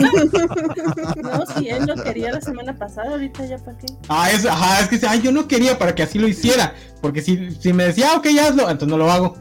no, 1.24 1.46
si 1.58 1.70
él 1.70 1.86
lo 1.88 1.96
quería 1.96 2.32
la 2.32 2.42
semana 2.42 2.78
pasada, 2.78 3.12
ahorita 3.12 3.48
ya 3.48 3.58
para 3.58 3.78
qué. 3.80 3.88
Ah, 4.08 4.30
es, 4.32 4.46
ajá, 4.46 4.82
es 4.82 4.88
que 4.88 5.08
ay, 5.08 5.22
yo 5.22 5.32
no 5.32 5.48
quería 5.48 5.80
para 5.80 5.96
que 5.96 6.04
así 6.04 6.20
lo 6.20 6.28
hiciera, 6.28 6.76
porque 7.02 7.24
si, 7.24 7.52
si 7.60 7.74
me 7.74 7.86
decía, 7.86 8.10
ah, 8.12 8.18
ok, 8.18 8.28
hazlo, 8.40 8.70
entonces 8.70 8.88
no 8.88 8.98
lo 8.98 9.12
hago. 9.12 9.36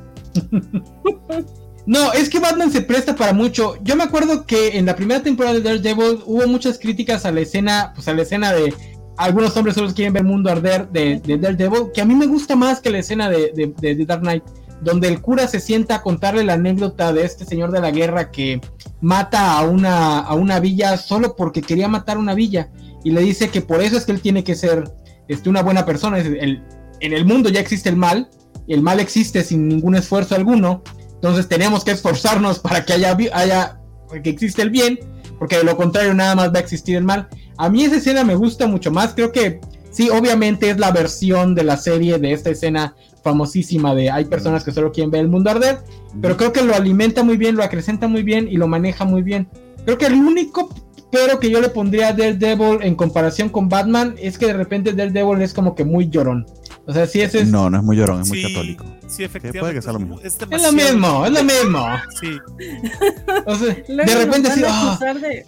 no, 1.86 2.12
es 2.14 2.30
que 2.30 2.38
Batman 2.38 2.72
se 2.72 2.80
presta 2.80 3.14
para 3.14 3.34
mucho. 3.34 3.76
Yo 3.82 3.94
me 3.94 4.04
acuerdo 4.04 4.46
que 4.46 4.78
en 4.78 4.86
la 4.86 4.96
primera 4.96 5.22
temporada 5.22 5.56
de 5.56 5.62
Daredevil 5.62 6.22
hubo 6.24 6.46
muchas 6.46 6.78
críticas 6.78 7.26
a 7.26 7.30
la 7.30 7.40
escena, 7.40 7.92
pues 7.94 8.08
a 8.08 8.14
la 8.14 8.22
escena 8.22 8.54
de 8.54 8.72
algunos 9.18 9.54
hombres 9.54 9.74
solo 9.74 9.92
quieren 9.92 10.14
ver 10.14 10.22
el 10.22 10.28
mundo 10.28 10.50
arder 10.50 10.88
de, 10.88 11.20
de 11.20 11.36
Daredevil, 11.36 11.92
que 11.92 12.00
a 12.00 12.06
mí 12.06 12.14
me 12.14 12.26
gusta 12.26 12.56
más 12.56 12.80
que 12.80 12.88
la 12.88 13.00
escena 13.00 13.28
de, 13.28 13.52
de, 13.54 13.94
de 13.94 14.06
Dark 14.06 14.22
Knight 14.22 14.44
donde 14.82 15.08
el 15.08 15.20
cura 15.20 15.46
se 15.46 15.60
sienta 15.60 15.96
a 15.96 16.02
contarle 16.02 16.44
la 16.44 16.54
anécdota 16.54 17.12
de 17.12 17.24
este 17.24 17.44
señor 17.44 17.70
de 17.70 17.80
la 17.80 17.90
guerra 17.90 18.30
que 18.30 18.60
mata 19.00 19.58
a 19.58 19.62
una, 19.64 20.20
a 20.20 20.34
una 20.34 20.60
villa 20.60 20.96
solo 20.96 21.36
porque 21.36 21.62
quería 21.62 21.88
matar 21.88 22.18
una 22.18 22.34
villa 22.34 22.70
y 23.04 23.10
le 23.10 23.20
dice 23.20 23.48
que 23.48 23.60
por 23.60 23.82
eso 23.82 23.96
es 23.96 24.04
que 24.04 24.12
él 24.12 24.20
tiene 24.20 24.44
que 24.44 24.54
ser 24.54 24.84
este, 25.28 25.48
una 25.48 25.62
buena 25.62 25.84
persona. 25.86 26.18
El, 26.18 26.62
en 27.00 27.12
el 27.12 27.24
mundo 27.24 27.48
ya 27.48 27.60
existe 27.60 27.88
el 27.88 27.96
mal, 27.96 28.28
el 28.68 28.82
mal 28.82 29.00
existe 29.00 29.42
sin 29.42 29.68
ningún 29.68 29.94
esfuerzo 29.96 30.34
alguno, 30.34 30.82
entonces 31.14 31.48
tenemos 31.48 31.84
que 31.84 31.92
esforzarnos 31.92 32.58
para 32.58 32.84
que 32.84 32.92
haya, 32.92 33.16
haya 33.32 33.80
que 34.22 34.30
existe 34.30 34.62
el 34.62 34.70
bien, 34.70 34.98
porque 35.38 35.56
de 35.56 35.64
lo 35.64 35.76
contrario 35.76 36.14
nada 36.14 36.34
más 36.34 36.52
va 36.52 36.58
a 36.58 36.62
existir 36.62 36.96
el 36.96 37.04
mal. 37.04 37.28
A 37.56 37.68
mí 37.68 37.84
esa 37.84 37.96
escena 37.96 38.24
me 38.24 38.34
gusta 38.34 38.66
mucho 38.66 38.90
más, 38.90 39.14
creo 39.14 39.32
que 39.32 39.60
sí, 39.90 40.08
obviamente 40.10 40.70
es 40.70 40.78
la 40.78 40.90
versión 40.92 41.54
de 41.54 41.64
la 41.64 41.76
serie 41.76 42.18
de 42.18 42.32
esta 42.32 42.50
escena 42.50 42.94
famosísima 43.22 43.94
de 43.94 44.10
hay 44.10 44.24
personas 44.24 44.64
que 44.64 44.72
solo 44.72 44.92
quieren 44.92 45.10
ver 45.10 45.22
el 45.22 45.28
mundo 45.28 45.50
arder, 45.50 45.80
pero 46.20 46.36
creo 46.36 46.52
que 46.52 46.62
lo 46.62 46.74
alimenta 46.74 47.22
muy 47.22 47.36
bien, 47.36 47.56
lo 47.56 47.62
acrecenta 47.62 48.08
muy 48.08 48.22
bien 48.22 48.48
y 48.48 48.56
lo 48.56 48.68
maneja 48.68 49.04
muy 49.04 49.22
bien. 49.22 49.48
Creo 49.84 49.98
que 49.98 50.06
el 50.06 50.14
único 50.14 50.68
pero 51.10 51.40
que 51.40 51.50
yo 51.50 51.60
le 51.60 51.68
pondría 51.68 52.08
a 52.08 52.12
Daredevil 52.12 52.82
en 52.82 52.94
comparación 52.94 53.48
con 53.48 53.68
Batman 53.68 54.14
es 54.18 54.38
que 54.38 54.46
de 54.46 54.52
repente 54.52 54.92
Daredevil 54.92 55.42
es 55.42 55.52
como 55.52 55.74
que 55.74 55.84
muy 55.84 56.08
llorón. 56.08 56.46
O 56.86 56.92
sea, 56.92 57.06
si 57.06 57.20
ese 57.20 57.40
es... 57.40 57.48
No, 57.48 57.68
no 57.68 57.78
es 57.78 57.84
muy 57.84 57.96
llorón, 57.96 58.22
es 58.22 58.28
muy 58.28 58.42
católico. 58.42 58.84
Sí, 59.06 59.24
efectivamente. 59.24 59.78
Es, 59.78 59.86
lo 59.86 59.98
mismo. 59.98 60.20
Es, 60.22 60.38
lo 60.40 60.72
mismo, 60.72 61.26
es 61.26 61.32
lo 61.32 61.44
mismo. 61.44 61.86
Sí. 62.20 62.38
O 63.44 63.54
sea, 63.56 63.74
de 64.06 64.14
repente 64.14 64.50
sí. 64.52 64.62
Oh, 64.64 64.98
de... 65.14 65.44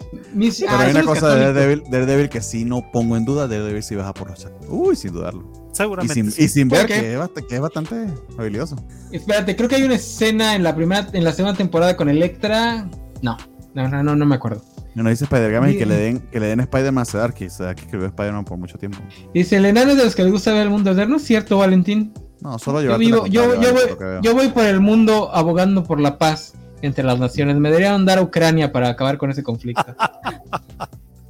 Pero 0.59 0.77
hay 0.77 0.91
una 0.91 1.03
cosa 1.03 1.33
de 1.33 1.53
Daredevil, 1.53 1.83
Daredevil 1.89 2.29
que 2.29 2.41
sí 2.41 2.65
no 2.65 2.91
pongo 2.91 3.15
en 3.15 3.25
duda, 3.25 3.47
Daredevil 3.47 3.83
sí 3.83 3.95
baja 3.95 4.13
por 4.13 4.29
los 4.29 4.47
Uy, 4.67 4.95
sin 4.95 5.13
dudarlo. 5.13 5.51
Seguramente. 5.73 6.19
Y 6.41 6.47
sin, 6.47 6.69
ver 6.69 6.85
que 6.85 7.13
es, 7.13 7.59
bastante 7.59 8.07
habilidoso. 8.37 8.77
Espérate, 9.11 9.55
creo 9.55 9.67
que 9.67 9.75
hay 9.75 9.83
una 9.83 9.95
escena 9.95 10.55
en 10.55 10.63
la 10.63 10.75
primera, 10.75 11.09
en 11.11 11.23
la 11.23 11.33
segunda 11.33 11.57
temporada 11.57 11.97
con 11.97 12.09
Electra. 12.09 12.87
No, 13.21 13.37
no, 13.73 13.87
no, 13.89 14.03
no, 14.03 14.15
no 14.15 14.25
me 14.25 14.35
acuerdo. 14.35 14.63
No, 14.95 15.09
dice 15.09 15.23
Spider-Man 15.23 15.71
y 15.71 15.77
que 15.77 15.87
le 15.87 15.95
den, 15.95 16.19
que 16.19 16.39
le 16.39 16.47
den 16.47 16.59
Spider-Man 16.59 17.05
a 17.11 17.17
Darky, 17.17 17.47
o 17.47 17.49
sea, 17.49 17.73
que 17.73 17.81
escribió 17.81 18.05
Spider-Man 18.07 18.45
por 18.45 18.57
mucho 18.59 18.77
tiempo. 18.77 18.99
Dice, 19.33 19.57
el 19.57 19.65
enano 19.65 19.95
de 19.95 20.03
los 20.03 20.15
que 20.15 20.23
le 20.23 20.29
gusta 20.29 20.53
ver 20.53 20.63
el 20.63 20.69
mundo 20.69 20.91
eterno, 20.91 21.17
¿cierto, 21.17 21.57
Valentín? 21.57 22.13
No, 22.41 22.59
solo 22.59 22.81
yo, 22.81 22.99
yo, 22.99 23.25
yo, 23.25 23.47
voy, 23.49 24.21
yo 24.21 24.33
voy 24.33 24.49
por 24.49 24.65
el 24.65 24.81
mundo 24.81 25.33
abogando 25.33 25.83
por 25.83 25.99
la 25.99 26.19
paz 26.19 26.53
entre 26.83 27.03
las 27.03 27.17
naciones. 27.17 27.57
Me 27.57 27.69
deberían 27.69 28.05
dar 28.05 28.19
a 28.19 28.21
Ucrania 28.21 28.71
para 28.71 28.89
acabar 28.89 29.17
con 29.17 29.31
ese 29.31 29.41
conflicto. 29.41 29.83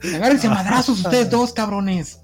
Agárrense 0.04 0.50
madrazos 0.50 1.00
ustedes 1.00 1.30
dos, 1.30 1.54
cabrones. 1.54 2.22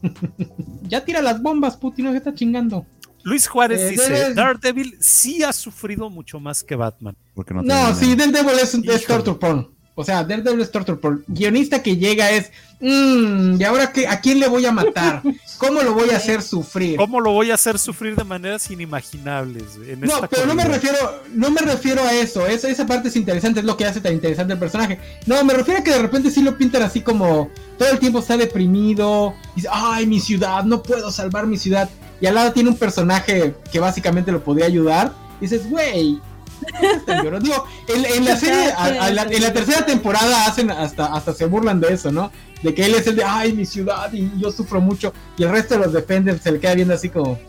ya 0.84 1.04
tira 1.04 1.22
las 1.22 1.42
bombas, 1.42 1.78
Putin, 1.78 2.06
no 2.06 2.12
se 2.12 2.18
está 2.18 2.34
chingando. 2.34 2.86
Luis 3.24 3.48
Juárez 3.48 3.82
eh, 3.82 3.90
dice, 3.90 4.34
Daredevil 4.34 4.98
sí 5.00 5.44
ha 5.44 5.52
sufrido 5.54 6.10
mucho 6.10 6.40
más 6.40 6.64
que 6.64 6.76
Batman. 6.76 7.16
Porque 7.34 7.54
no, 7.54 7.62
no 7.62 7.96
sí, 7.96 8.16
Daredevil 8.16 8.60
es, 8.60 8.74
es 8.74 9.06
torture 9.06 9.38
porn. 9.38 9.79
O 10.00 10.06
sea, 10.06 10.24
Daredevil 10.24 10.62
es 10.62 10.70
porn. 10.70 11.26
Guionista 11.28 11.84
que 11.84 11.98
llega 11.98 12.32
es, 12.32 12.52
mmm, 12.80 13.60
¿y 13.60 13.64
ahora 13.66 13.92
qué, 13.92 14.08
a 14.08 14.22
quién 14.22 14.40
le 14.40 14.48
voy 14.48 14.66
a 14.66 14.72
matar? 14.72 15.22
¿Cómo 15.58 15.84
lo 15.84 15.94
voy 15.94 16.12
a 16.12 16.16
hacer 16.16 16.42
sufrir? 16.42 16.96
¿Cómo 16.96 17.20
lo 17.20 17.34
voy 17.34 17.52
a 17.52 17.56
hacer 17.56 17.78
sufrir 17.78 18.16
de 18.16 18.24
maneras 18.24 18.72
inimaginables? 18.72 19.78
no, 19.98 20.22
pero 20.30 20.46
no 20.46 20.56
me 20.56 20.64
refiero, 20.64 20.98
no 21.34 21.52
me 21.52 21.60
refiero 21.60 22.02
a 22.02 22.14
eso. 22.14 22.48
Esa, 22.48 22.70
esa 22.70 22.86
parte 22.86 23.10
es 23.10 23.18
interesante, 23.18 23.60
es 23.60 23.66
lo 23.66 23.76
que 23.76 23.86
hace 23.88 24.00
tan 24.00 24.14
interesante 24.14 24.54
el 24.54 24.60
personaje. 24.60 25.00
No, 25.26 25.44
me 25.44 25.54
refiero 25.54 25.82
a 25.82 25.84
que 25.84 25.92
de 25.92 26.02
repente 26.02 26.32
sí 26.32 26.44
lo 26.44 26.58
pintan 26.58 26.84
así 26.84 27.02
como 27.02 27.50
todo 27.78 27.90
el 27.90 28.00
tiempo 28.00 28.20
está 28.20 28.38
deprimido. 28.38 29.34
Dice, 29.54 29.68
ay, 29.70 30.08
mi 30.08 30.22
ciudad, 30.22 30.64
no 30.64 30.82
puedo 30.82 31.12
salvar 31.12 31.46
mi 31.46 31.58
ciudad. 31.58 31.90
Y 32.22 32.26
al 32.26 32.36
lado 32.36 32.54
tiene 32.54 32.70
un 32.70 32.78
personaje 32.78 33.54
que 33.70 33.80
básicamente 33.82 34.32
lo 34.32 34.42
podría 34.42 34.68
ayudar. 34.68 35.12
Y 35.40 35.42
dices, 35.42 35.70
güey, 35.70 36.22
Digo, 37.42 37.66
en, 37.88 38.26
la 38.26 38.36
serie, 38.36 38.74
en 39.00 39.42
la 39.42 39.54
tercera 39.54 39.86
temporada 39.86 40.46
hacen 40.46 40.72
hasta, 40.72 41.08
hasta 41.08 41.34
se 41.34 41.46
burlan 41.46 41.80
de 41.80 41.94
eso, 41.94 42.12
¿no? 42.12 42.32
De 42.64 42.74
que 42.74 42.86
él 42.86 42.96
es 42.96 43.08
el 43.08 43.16
de, 43.16 43.24
ay, 43.24 43.54
mi 43.54 43.66
ciudad 43.66 44.12
y 44.12 44.32
yo 44.38 44.52
sufro 44.52 44.82
mucho. 44.82 45.14
Y 45.38 45.44
el 45.44 45.50
resto 45.50 45.76
de 45.76 45.86
los 45.86 45.94
Defenders 45.94 46.42
se 46.42 46.52
le 46.52 46.60
queda 46.60 46.76
viendo 46.76 46.94
así 46.94 47.10
como, 47.10 47.40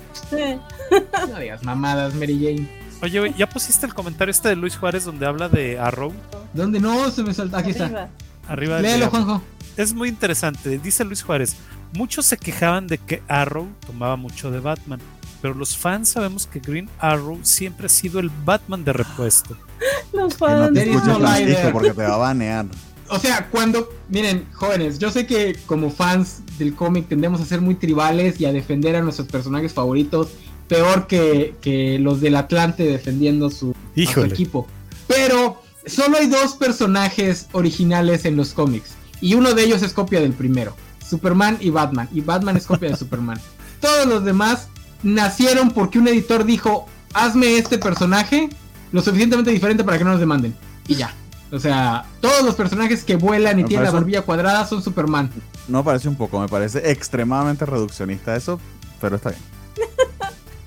no 1.28 1.38
digas 1.38 1.62
mamadas, 1.62 2.14
Mary 2.14 2.38
Jane. 2.40 2.80
Oye, 3.02 3.34
¿ya 3.36 3.48
pusiste 3.48 3.86
el 3.86 3.94
comentario 3.94 4.30
este 4.30 4.50
de 4.50 4.56
Luis 4.56 4.76
Juárez 4.76 5.04
donde 5.04 5.26
habla 5.26 5.48
de 5.48 5.78
Arrow? 5.78 6.12
¿Dónde? 6.52 6.80
No, 6.80 7.10
se 7.10 7.22
me 7.22 7.32
salta. 7.32 7.58
Aquí 7.58 7.70
está. 7.70 8.10
Arriba. 8.46 8.80
Léelo, 8.80 9.08
Juanjo. 9.08 9.42
Es 9.76 9.94
muy 9.94 10.08
interesante. 10.08 10.78
Dice 10.78 11.04
Luis 11.04 11.22
Juárez. 11.22 11.56
Muchos 11.92 12.26
se 12.26 12.36
quejaban 12.36 12.86
de 12.86 12.98
que 12.98 13.22
Arrow 13.26 13.68
tomaba 13.86 14.16
mucho 14.16 14.50
de 14.50 14.60
Batman 14.60 15.00
pero 15.40 15.54
los 15.54 15.76
fans 15.76 16.10
sabemos 16.10 16.46
que 16.46 16.60
Green 16.60 16.88
Arrow 16.98 17.38
siempre 17.42 17.86
ha 17.86 17.88
sido 17.88 18.20
el 18.20 18.30
Batman 18.44 18.84
de 18.84 18.92
repuesto. 18.92 19.56
los 20.12 20.36
fans. 20.36 20.72
No 20.72 21.72
porque 21.72 21.92
te 21.92 22.02
va 22.02 22.14
a 22.14 22.18
banear. 22.18 22.66
O 23.08 23.18
sea, 23.18 23.48
cuando, 23.50 23.88
miren, 24.08 24.46
jóvenes, 24.52 25.00
yo 25.00 25.10
sé 25.10 25.26
que 25.26 25.56
como 25.66 25.90
fans 25.90 26.42
del 26.58 26.74
cómic 26.76 27.08
tendemos 27.08 27.40
a 27.40 27.44
ser 27.44 27.60
muy 27.60 27.74
tribales 27.74 28.40
y 28.40 28.44
a 28.44 28.52
defender 28.52 28.94
a 28.94 29.02
nuestros 29.02 29.26
personajes 29.26 29.72
favoritos, 29.72 30.28
peor 30.68 31.08
que, 31.08 31.98
los 32.00 32.20
del 32.20 32.36
Atlante 32.36 32.84
defendiendo 32.84 33.50
su, 33.50 33.74
su 33.96 34.24
equipo. 34.24 34.68
Pero 35.08 35.60
solo 35.86 36.18
hay 36.18 36.28
dos 36.28 36.54
personajes 36.54 37.48
originales 37.50 38.24
en 38.26 38.36
los 38.36 38.52
cómics, 38.52 38.92
y 39.20 39.34
uno 39.34 39.54
de 39.54 39.64
ellos 39.64 39.82
es 39.82 39.92
copia 39.92 40.20
del 40.20 40.32
primero, 40.32 40.76
Superman 41.04 41.58
y 41.60 41.70
Batman, 41.70 42.08
y 42.12 42.20
Batman 42.20 42.56
es 42.56 42.66
copia 42.66 42.90
de 42.90 42.96
Superman. 42.98 43.40
Todos 43.80 44.06
los 44.06 44.24
demás 44.24 44.68
nacieron 45.02 45.70
porque 45.70 45.98
un 45.98 46.08
editor 46.08 46.44
dijo, 46.44 46.86
hazme 47.14 47.56
este 47.56 47.78
personaje 47.78 48.48
lo 48.92 49.02
suficientemente 49.02 49.50
diferente 49.50 49.84
para 49.84 49.98
que 49.98 50.04
no 50.04 50.10
nos 50.10 50.20
demanden. 50.20 50.54
Y 50.88 50.96
ya. 50.96 51.14
O 51.52 51.58
sea, 51.58 52.04
todos 52.20 52.44
los 52.44 52.54
personajes 52.54 53.02
que 53.02 53.16
vuelan 53.16 53.58
y 53.58 53.64
tienen 53.64 53.84
la 53.84 53.90
barbilla 53.90 54.22
cuadrada 54.22 54.66
son 54.66 54.82
Superman. 54.82 55.30
No 55.66 55.82
parece 55.82 56.08
un 56.08 56.14
poco, 56.14 56.40
me 56.40 56.48
parece 56.48 56.90
extremadamente 56.90 57.66
reduccionista 57.66 58.36
eso, 58.36 58.60
pero 59.00 59.16
está 59.16 59.30
bien. 59.30 59.42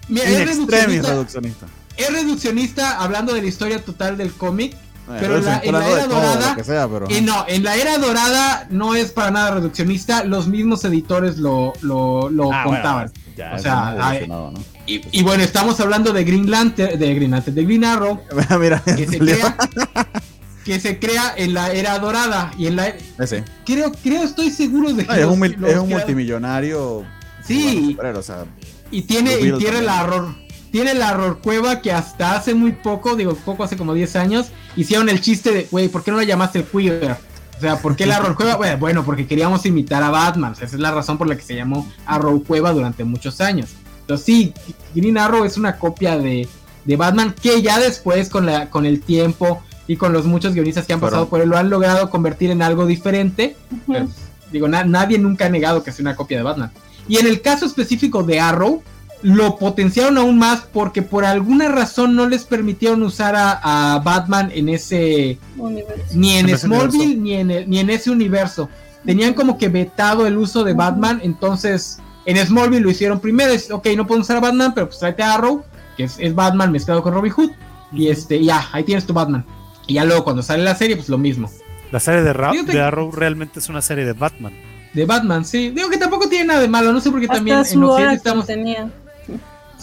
Mira, 0.10 0.26
es 0.26 0.58
reduccionista. 0.58 1.68
Es 1.96 2.12
reduccionista 2.12 3.02
hablando 3.02 3.34
de 3.34 3.42
la 3.42 3.48
historia 3.48 3.84
total 3.84 4.18
del 4.18 4.34
cómic. 4.34 4.76
pero 5.20 5.38
en 5.38 5.46
la, 5.46 5.60
era 5.60 6.08
dorada, 6.08 6.58
no, 7.22 7.46
en 7.48 7.64
la 7.64 7.76
era 7.76 7.98
dorada 7.98 8.68
no 8.70 8.96
es 8.96 9.12
para 9.12 9.32
nada 9.32 9.52
reduccionista. 9.52 10.26
Los 10.26 10.48
mismos 10.48 10.84
editores 10.84 11.38
lo, 11.38 11.74
lo, 11.82 12.52
ah, 12.52 12.64
contaban. 12.66 13.12
O 13.56 13.60
sea, 13.60 14.20
y, 14.86 15.24
bueno, 15.24 15.44
estamos 15.44 15.80
hablando 15.80 16.12
de 16.12 16.24
Green 16.24 16.50
Lantern, 16.50 17.00
de 17.00 17.16
Green 17.16 17.32
Lantern, 17.32 17.56
de 17.56 17.64
Green 17.64 17.86
Arrow, 17.86 18.22
Mira, 18.60 18.82
que, 18.84 19.08
se 19.08 19.18
crea, 19.18 19.58
que 20.66 20.80
se 20.80 21.00
crea 21.00 21.34
en 21.38 21.54
la 21.54 21.72
era 21.72 21.98
dorada 22.00 22.52
y 22.58 22.68
en 22.68 22.76
la 22.76 22.94
creo, 23.66 23.92
creo, 24.04 24.24
estoy 24.24 24.50
seguro 24.50 24.94
de 24.94 25.06
que 25.06 25.22
es, 25.22 25.26
un, 25.26 25.44
es 25.44 25.78
un 25.78 25.90
multimillonario. 25.90 27.06
Sí. 27.46 27.98
y 28.92 29.02
tiene, 29.02 29.34
y 29.40 29.52
tiene 29.58 29.82
la 29.82 30.02
error 30.02 30.44
tiene 30.74 30.96
la 30.96 31.12
horror 31.12 31.40
cueva 31.40 31.82
que 31.82 31.92
hasta 31.92 32.36
hace 32.36 32.56
muy 32.56 32.72
poco, 32.72 33.16
digo 33.16 33.36
poco, 33.36 33.64
hace 33.64 33.78
como 33.78 33.94
10 33.94 34.16
años, 34.16 34.48
hicieron 34.76 35.08
el 35.08 35.22
chiste 35.22 35.52
de, 35.52 35.68
güey, 35.70 35.88
¿por 35.88 36.04
qué 36.04 36.10
no 36.10 36.18
la 36.18 36.24
llamaste 36.24 36.58
el 36.58 36.66
queer? 36.66 37.16
O 37.58 37.62
sea, 37.62 37.78
¿por 37.78 37.96
qué 37.96 38.06
la 38.06 38.20
horror 38.20 38.36
cueva? 38.36 38.76
Bueno, 38.76 39.06
porque 39.06 39.28
queríamos 39.28 39.66
imitar 39.66 40.04
a 40.04 40.10
Batman. 40.10 40.54
esa 40.54 40.66
es 40.66 40.74
la 40.74 40.92
razón 40.92 41.18
por 41.18 41.28
la 41.28 41.36
que 41.36 41.44
se 41.44 41.56
llamó 41.56 41.90
Arrow 42.06 42.44
Cueva 42.44 42.72
durante 42.72 43.04
muchos 43.04 43.42
años. 43.42 43.70
Entonces 44.02 44.26
sí, 44.26 44.54
Green 44.94 45.18
Arrow 45.18 45.46
es 45.46 45.58
una 45.58 45.78
copia 45.78 46.18
de, 46.18 46.48
de 46.84 46.96
Batman 46.96 47.34
que 47.42 47.62
ya 47.62 47.80
después 47.80 48.30
con, 48.30 48.46
la, 48.46 48.70
con 48.70 48.86
el 48.86 49.02
tiempo 49.02 49.62
y 49.88 49.96
con 49.98 50.14
los 50.14 50.26
muchos 50.26 50.54
guionistas 50.54 50.86
que 50.86 50.94
han 50.94 51.00
pasado 51.00 51.28
por 51.28 51.42
él 51.42 51.50
lo 51.50 51.58
han 51.58 51.70
logrado 51.70 52.10
convertir 52.10 52.52
en 52.52 52.62
algo 52.62 52.86
diferente. 52.86 53.56
digo, 54.52 54.68
nadie 54.68 55.18
nunca 55.20 55.46
ha 55.46 55.50
negado 55.50 55.84
que 55.84 55.92
sea 55.92 56.04
una 56.04 56.16
copia 56.16 56.38
de 56.38 56.44
Batman. 56.44 56.72
Y 57.08 57.18
en 57.18 57.28
el 57.28 57.42
caso 57.42 57.66
específico 57.66 58.24
de 58.24 58.40
Arrow, 58.40 58.82
lo 59.24 59.58
potenciaron 59.58 60.18
aún 60.18 60.38
más 60.38 60.68
porque 60.72 61.02
por 61.02 61.26
alguna 61.26 61.70
razón 61.70 62.16
no 62.16 62.28
les 62.28 62.44
permitieron 62.44 63.02
usar 63.04 63.34
a, 63.36 64.02
Batman 64.04 64.52
en 64.54 64.70
ese 64.70 65.40
ni 66.14 66.34
en, 66.34 66.58
Smallville 66.58 67.18
ni 67.18 67.34
en, 67.34 67.48
ni 67.70 67.80
en 67.80 67.90
ese 67.90 68.12
universo. 68.12 68.70
Tenían 69.06 69.34
como 69.34 69.58
que 69.58 69.70
vetado 69.70 70.28
el 70.28 70.38
uso 70.38 70.64
de 70.64 70.74
Batman, 70.74 71.20
entonces 71.24 72.00
en 72.26 72.38
Smallville 72.38 72.82
lo 72.82 72.90
hicieron 72.90 73.20
primero, 73.20 73.52
es, 73.52 73.72
ok, 73.72 73.88
no 73.96 74.06
podemos 74.06 74.28
usar 74.28 74.38
a 74.38 74.42
Batman, 74.42 74.74
pero 74.74 74.88
pues 74.88 75.00
tráete 75.00 75.24
a 75.24 75.34
Arrow, 75.36 75.64
que 75.98 76.04
es, 76.04 76.36
Batman 76.36 76.72
mezclado 76.72 77.02
con 77.02 77.14
Robin 77.14 77.32
Hood, 77.32 77.52
y 77.92 78.08
este, 78.08 78.44
ya, 78.44 78.68
ahí 78.72 78.84
tienes 78.84 79.06
tu 79.06 79.14
Batman. 79.14 79.46
Y 79.88 79.96
ya 79.96 80.06
luego 80.06 80.24
cuando 80.24 80.42
sale 80.42 80.64
la 80.64 80.76
serie, 80.76 80.96
pues 80.96 81.10
lo 81.10 81.18
mismo. 81.18 81.52
La 81.92 82.00
serie 82.00 82.22
de, 82.22 82.34
de 82.64 82.82
Arrow 82.82 83.12
realmente 83.12 83.60
es 83.60 83.70
una 83.70 83.82
serie 83.82 84.06
de 84.06 84.14
Batman. 84.14 84.54
De 84.94 85.06
Batman, 85.06 85.44
sí. 85.44 85.70
Digo 85.72 85.90
que 85.90 85.98
tampoco 85.98 86.30
tiene 86.30 86.46
nada 86.46 86.62
de 86.62 86.68
malo, 86.68 86.94
no 86.94 87.02
sé 87.02 87.12
por 87.12 87.20
qué 87.20 87.28
también 87.28 87.58
en 87.58 88.10
estamos... 88.12 88.46
Tenía. 88.48 88.90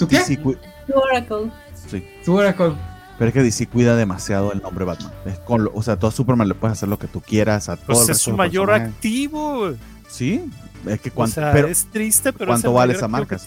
¿Su 0.00 0.08
qué? 0.08 0.24
Su 0.24 0.56
Oracle. 0.94 1.52
Sí. 1.90 2.02
Su 2.24 2.32
Oracle. 2.34 2.72
Pero 3.18 3.28
es 3.28 3.34
que 3.34 3.42
DC 3.42 3.66
cuida 3.66 3.96
demasiado 3.96 4.50
el 4.50 4.62
nombre 4.62 4.86
Batman. 4.86 5.12
Es 5.26 5.38
con 5.40 5.68
o 5.74 5.82
sea, 5.82 5.98
tú 5.98 6.06
a 6.06 6.10
Superman 6.10 6.48
le 6.48 6.54
puedes 6.54 6.78
hacer 6.78 6.88
lo 6.88 6.98
que 6.98 7.06
tú 7.06 7.20
quieras. 7.20 7.68
A 7.68 7.76
pues 7.76 8.08
es 8.08 8.16
su 8.16 8.34
mayor 8.34 8.70
activo. 8.70 9.72
Sí. 10.08 10.50
Es 10.86 11.00
que 11.00 11.10
cuánto, 11.10 11.42
pero, 11.52 11.68
es 11.68 11.84
triste, 11.92 12.32
pero 12.32 12.52
¿cuánto 12.52 12.72
vale 12.72 12.94
esa 12.94 13.08
marca? 13.08 13.38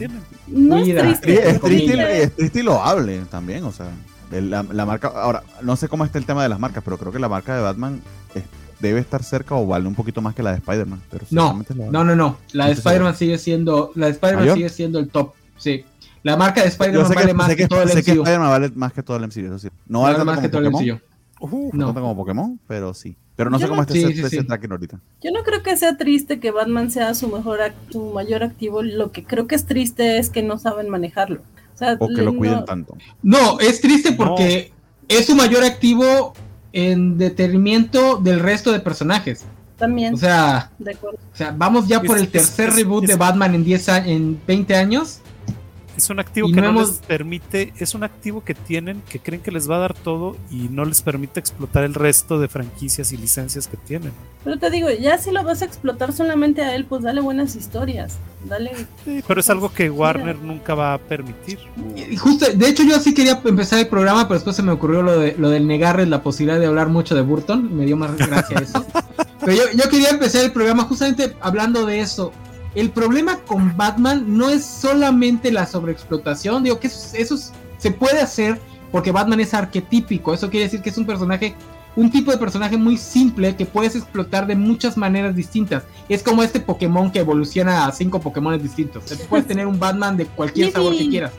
No 0.45 0.77
es 0.77 0.83
triste. 0.83 1.49
Es, 1.49 1.59
triste, 1.59 2.21
es 2.21 2.35
triste 2.35 2.59
y 2.59 2.61
lo 2.61 2.83
hable 2.83 3.21
también. 3.31 3.63
O 3.63 3.71
sea, 3.71 3.87
la, 4.29 4.61
la, 4.61 4.85
marca. 4.85 5.07
Ahora, 5.07 5.41
no 5.63 5.75
sé 5.75 5.87
cómo 5.87 6.05
está 6.05 6.19
el 6.19 6.27
tema 6.27 6.43
de 6.43 6.49
las 6.49 6.59
marcas, 6.59 6.83
pero 6.83 6.99
creo 6.99 7.11
que 7.11 7.17
la 7.17 7.29
marca 7.29 7.55
de 7.55 7.63
Batman 7.63 7.99
debe 8.79 8.99
estar 8.99 9.23
cerca 9.23 9.55
o 9.55 9.65
vale 9.65 9.87
un 9.87 9.95
poquito 9.95 10.21
más 10.21 10.35
que 10.35 10.43
la 10.43 10.51
de 10.51 10.57
Spider-Man. 10.57 11.01
No, 11.31 11.63
no, 11.89 12.03
no, 12.03 12.15
no. 12.15 12.37
La 12.51 12.67
de 12.67 12.73
Spider-Man 12.73 13.15
sigue 13.15 13.39
siendo. 13.39 13.91
La 13.95 14.05
de 14.05 14.11
Spider-Man 14.11 14.53
sigue 14.53 14.69
siendo 14.69 14.99
el 14.99 15.09
top. 15.09 15.33
Sí. 15.57 15.83
La 16.23 16.37
marca 16.37 16.61
de 16.61 16.69
Spider-Man 16.69 17.11
vale 17.13 17.33
más 17.33 17.55
que, 17.55 17.67
todo 17.67 17.81
el 17.81 17.89
MCU. 17.89 17.95
Sé 17.95 18.03
que 18.03 18.11
Spider-Man 18.11 18.49
vale 18.49 18.71
más 18.75 18.93
que 18.93 19.03
todo 19.03 19.17
el 19.17 19.27
MCU, 19.27 19.55
eso 19.55 19.69
No 19.87 20.01
vale 20.01 20.23
más 20.23 20.39
que 20.39 20.49
todo 20.49 20.61
el 20.61 20.71
MCU. 20.71 20.99
Uh, 21.41 21.71
no. 21.73 21.93
como 21.93 22.15
Pokémon, 22.15 22.57
pero 22.67 22.93
sí. 22.93 23.17
Pero 23.35 23.49
no 23.49 23.59
sé 23.59 23.67
cómo 23.67 23.81
está 23.81 23.93
ese, 23.95 24.43
tracking 24.43 24.71
ahorita. 24.71 24.99
Yo 25.21 25.31
no 25.31 25.43
creo 25.43 25.61
que 25.63 25.75
sea 25.75 25.97
triste 25.97 26.39
que 26.39 26.51
Batman 26.51 26.91
sea 26.91 27.13
su 27.15 27.27
mejor 27.27 27.59
su 27.89 28.11
mayor 28.13 28.43
activo. 28.43 28.83
Lo 28.83 29.11
que 29.11 29.23
creo 29.23 29.47
que 29.47 29.55
es 29.55 29.65
triste 29.65 30.19
es 30.19 30.29
que 30.29 30.43
no 30.43 30.57
saben 30.57 30.89
manejarlo. 30.89 31.41
O, 31.99 32.07
que 32.07 32.21
lo 32.21 32.37
cuiden 32.37 32.63
tanto. 32.63 32.95
No, 33.21 33.59
es 33.59 33.81
triste 33.81 34.13
porque 34.13 34.71
es 35.09 35.25
su 35.25 35.35
mayor 35.35 35.63
activo 35.63 36.33
en 36.71 37.17
detrimento 37.17 38.17
del 38.17 38.39
resto 38.39 38.71
de 38.71 38.79
personajes. 38.79 39.43
También. 39.77 40.13
O 40.13 40.17
sea, 40.17 40.71
o 40.79 41.35
sea 41.35 41.53
vamos 41.57 41.87
ya 41.87 42.01
por 42.01 42.17
el 42.17 42.29
tercer 42.29 42.71
reboot 42.71 43.05
de 43.05 43.15
Batman 43.15 43.55
en 43.55 43.65
10 43.65 43.87
en 44.05 44.41
20 44.47 44.75
años 44.75 45.19
es 45.97 46.09
un 46.09 46.19
activo 46.19 46.51
que 46.51 46.61
no, 46.61 46.71
les 46.73 46.99
permite, 47.07 47.73
es 47.77 47.93
un 47.93 48.03
activo 48.03 48.43
que 48.43 48.53
tienen, 48.53 49.01
que 49.09 49.19
creen 49.19 49.41
que 49.41 49.51
les 49.51 49.69
va 49.69 49.77
a 49.77 49.79
dar 49.79 49.93
todo 49.93 50.37
y 50.49 50.69
no 50.69 50.85
les 50.85 51.01
permite 51.01 51.39
explotar 51.39 51.83
el 51.83 51.93
resto 51.93 52.39
de 52.39 52.47
franquicias 52.47 53.11
y 53.11 53.17
licencias 53.17 53.67
que 53.67 53.77
tienen. 53.77 54.11
Pero 54.43 54.57
te 54.57 54.69
digo, 54.69 54.89
ya 54.89 55.17
si 55.17 55.31
lo 55.31 55.43
vas 55.43 55.61
a 55.61 55.65
explotar 55.65 56.11
solamente 56.13 56.61
a 56.61 56.75
él, 56.75 56.85
pues 56.85 57.03
dale 57.03 57.21
buenas 57.21 57.55
historias. 57.55 58.17
Dale. 58.45 58.71
pero 59.25 59.39
es 59.39 59.49
algo 59.49 59.71
que 59.71 59.89
Warner 59.89 60.37
nunca 60.37 60.75
va 60.75 60.93
a 60.93 60.97
permitir. 60.97 61.59
Y 61.95 62.17
justo, 62.17 62.45
de 62.53 62.67
hecho, 62.67 62.83
yo 62.83 62.99
sí 62.99 63.13
quería 63.13 63.41
empezar 63.45 63.79
el 63.79 63.87
programa, 63.87 64.27
pero 64.27 64.35
después 64.35 64.55
se 64.55 64.63
me 64.63 64.71
ocurrió 64.71 65.01
lo, 65.01 65.17
de, 65.17 65.35
lo 65.37 65.49
del 65.49 65.65
negarles 65.65 66.09
la 66.09 66.21
posibilidad 66.23 66.59
de 66.59 66.65
hablar 66.65 66.89
mucho 66.89 67.15
de 67.15 67.21
Burton. 67.21 67.75
Me 67.75 67.85
dio 67.85 67.95
más 67.95 68.17
gracia 68.17 68.59
eso. 68.59 68.85
pero 69.39 69.53
yo, 69.53 69.63
yo 69.73 69.89
quería 69.89 70.09
empezar 70.09 70.43
el 70.43 70.51
programa 70.51 70.83
justamente 70.83 71.33
hablando 71.39 71.85
de 71.85 72.01
eso 72.01 72.33
el 72.75 72.89
problema 72.89 73.37
con 73.39 73.75
Batman 73.77 74.25
no 74.27 74.49
es 74.49 74.65
solamente 74.65 75.51
la 75.51 75.65
sobreexplotación, 75.65 76.63
digo 76.63 76.79
que 76.79 76.87
eso, 76.87 77.37
se 77.77 77.91
puede 77.91 78.19
hacer 78.19 78.59
porque 78.91 79.11
Batman 79.11 79.39
es 79.39 79.53
arquetípico, 79.53 80.33
eso 80.33 80.49
quiere 80.49 80.65
decir 80.65 80.81
que 80.81 80.89
es 80.89 80.97
un 80.97 81.05
personaje, 81.05 81.55
un 81.95 82.11
tipo 82.11 82.31
de 82.31 82.37
personaje 82.37 82.77
muy 82.77 82.97
simple 82.97 83.55
que 83.55 83.65
puedes 83.65 83.95
explotar 83.95 84.47
de 84.47 84.55
muchas 84.55 84.97
maneras 84.97 85.35
distintas. 85.35 85.83
Es 86.09 86.23
como 86.23 86.43
este 86.43 86.59
Pokémon 86.59 87.11
que 87.11 87.19
evoluciona 87.19 87.85
a 87.85 87.91
cinco 87.91 88.19
Pokémon 88.19 88.61
distintos. 88.61 89.03
puedes 89.29 89.47
tener 89.47 89.67
un 89.67 89.79
Batman 89.79 90.17
de 90.17 90.25
cualquier 90.25 90.71
sabor 90.71 90.95
que 90.95 91.09
quieras. 91.09 91.31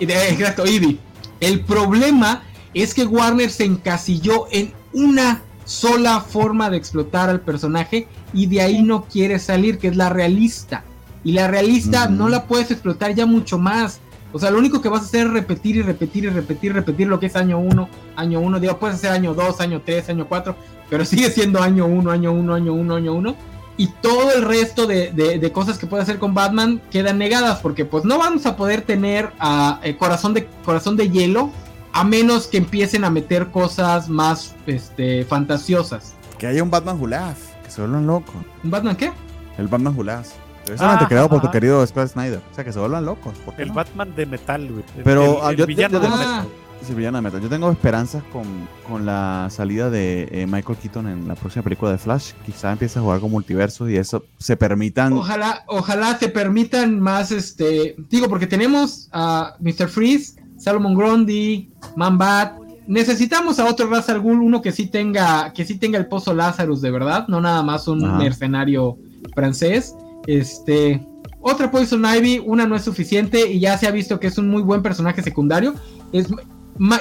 Exacto, 0.00 0.64
Eevee. 0.64 0.98
El 1.40 1.60
problema 1.64 2.42
es 2.74 2.94
que 2.94 3.04
Warner 3.04 3.50
se 3.50 3.64
encasilló 3.64 4.46
en 4.50 4.72
una 4.92 5.42
sola 5.64 6.20
forma 6.20 6.70
de 6.70 6.76
explotar 6.76 7.28
al 7.28 7.40
personaje 7.40 8.08
y 8.32 8.46
de 8.46 8.60
ahí 8.60 8.82
no 8.82 9.04
quiere 9.04 9.38
salir, 9.38 9.78
que 9.78 9.88
es 9.88 9.96
la 9.96 10.08
realista. 10.08 10.84
Y 11.24 11.32
la 11.32 11.48
realista 11.48 12.08
no 12.08 12.28
la 12.28 12.44
puedes 12.44 12.70
explotar 12.70 13.14
ya 13.14 13.26
mucho 13.26 13.58
más. 13.58 14.00
O 14.32 14.38
sea, 14.38 14.50
lo 14.50 14.58
único 14.58 14.80
que 14.80 14.88
vas 14.88 15.02
a 15.02 15.04
hacer 15.06 15.26
es 15.26 15.32
repetir 15.32 15.76
y 15.76 15.82
repetir 15.82 16.24
y 16.24 16.28
repetir, 16.28 16.72
repetir 16.74 17.08
lo 17.08 17.18
que 17.18 17.26
es 17.26 17.36
año 17.36 17.58
1, 17.58 17.88
año 18.16 18.40
1. 18.40 18.60
Digo, 18.60 18.78
puedes 18.78 18.96
hacer 18.96 19.10
año 19.10 19.34
2, 19.34 19.60
año 19.60 19.82
3, 19.84 20.10
año 20.10 20.26
4, 20.28 20.56
pero 20.90 21.04
sigue 21.06 21.30
siendo 21.30 21.62
año 21.62 21.86
1, 21.86 22.10
año 22.10 22.32
1, 22.32 22.54
año 22.54 22.74
1, 22.74 22.94
año 22.94 23.14
1. 23.14 23.36
Y 23.78 23.86
todo 24.02 24.32
el 24.32 24.42
resto 24.42 24.86
de, 24.88 25.12
de, 25.12 25.52
cosas 25.52 25.78
que 25.78 25.86
puede 25.86 26.02
hacer 26.02 26.18
con 26.18 26.34
Batman 26.34 26.82
quedan 26.90 27.16
negadas 27.16 27.60
porque 27.60 27.84
pues 27.84 28.04
no 28.04 28.18
vamos 28.18 28.44
a 28.44 28.56
poder 28.56 28.82
tener 28.82 29.30
a 29.38 29.78
eh, 29.84 29.96
corazón, 29.96 30.34
de, 30.34 30.48
corazón 30.64 30.96
de 30.96 31.08
hielo 31.08 31.52
a 31.92 32.02
menos 32.02 32.48
que 32.48 32.58
empiecen 32.58 33.04
a 33.04 33.10
meter 33.10 33.52
cosas 33.52 34.08
más 34.08 34.56
este, 34.66 35.24
fantasiosas. 35.24 36.14
Que 36.38 36.48
haya 36.48 36.62
un 36.62 36.70
Batman 36.70 37.00
Hulaf, 37.00 37.38
se 37.78 37.82
vuelvan 37.82 38.08
locos. 38.08 38.34
¿Un 38.64 38.70
Batman 38.72 38.96
qué? 38.96 39.12
El 39.56 39.68
Batman 39.68 39.94
Hulaf. 39.96 40.32
Precisamente 40.64 41.04
ah, 41.04 41.08
creado 41.08 41.28
por 41.28 41.40
tu 41.40 41.48
querido 41.48 41.86
Scott 41.86 42.08
Snyder. 42.08 42.40
O 42.50 42.54
sea, 42.54 42.64
que 42.64 42.72
se 42.72 42.78
vuelvan 42.80 43.04
locos. 43.04 43.34
El 43.56 43.70
Batman 43.70 44.12
de 44.16 44.26
metal, 44.26 44.68
güey. 44.68 44.84
Pero 45.04 45.46
ah, 45.46 45.52
yo, 45.52 45.64
villano 45.64 46.00
de 46.00 46.08
metal. 46.08 46.48
Sí, 46.84 46.92
villano 46.92 47.18
de 47.18 47.22
metal. 47.22 47.40
Yo 47.40 47.48
tengo 47.48 47.70
esperanzas 47.70 48.24
con, 48.32 48.44
con 48.88 49.06
la 49.06 49.46
salida 49.50 49.90
de 49.90 50.28
eh, 50.32 50.46
Michael 50.48 50.76
Keaton 50.76 51.06
en 51.06 51.28
la 51.28 51.36
próxima 51.36 51.62
película 51.62 51.92
de 51.92 51.98
Flash. 51.98 52.32
Quizá 52.44 52.72
empiece 52.72 52.98
a 52.98 53.02
jugar 53.02 53.20
con 53.20 53.30
multiversos 53.30 53.88
y 53.88 53.96
eso 53.96 54.24
se 54.38 54.56
permitan. 54.56 55.12
Ojalá, 55.12 55.62
ojalá 55.68 56.18
se 56.18 56.28
permitan 56.28 56.98
más, 56.98 57.30
este. 57.30 57.94
Digo, 58.10 58.28
porque 58.28 58.48
tenemos 58.48 59.08
a 59.12 59.54
Mr. 59.60 59.86
Freeze 59.86 60.34
Salomon 60.58 60.96
Grundy, 60.96 61.70
Man-Bat. 61.94 62.67
Necesitamos 62.88 63.58
a 63.58 63.66
otro 63.66 63.86
Ra's 63.90 64.08
al 64.08 64.18
uno 64.20 64.62
que 64.62 64.72
sí 64.72 64.86
tenga, 64.86 65.52
que 65.52 65.66
sí 65.66 65.78
tenga 65.78 65.98
el 65.98 66.06
pozo 66.06 66.32
Lazarus 66.32 66.80
de 66.80 66.90
verdad, 66.90 67.28
no 67.28 67.38
nada 67.38 67.62
más 67.62 67.86
un 67.86 68.16
mercenario 68.16 68.96
francés. 69.34 69.94
Este, 70.26 71.06
otra 71.40 71.70
Poison 71.70 72.02
Ivy, 72.02 72.42
una 72.44 72.66
no 72.66 72.74
es 72.74 72.82
suficiente 72.82 73.52
y 73.52 73.60
ya 73.60 73.76
se 73.76 73.86
ha 73.86 73.90
visto 73.90 74.18
que 74.18 74.26
es 74.26 74.38
un 74.38 74.48
muy 74.48 74.62
buen 74.62 74.82
personaje 74.82 75.22
secundario. 75.22 75.74
Es, 76.12 76.28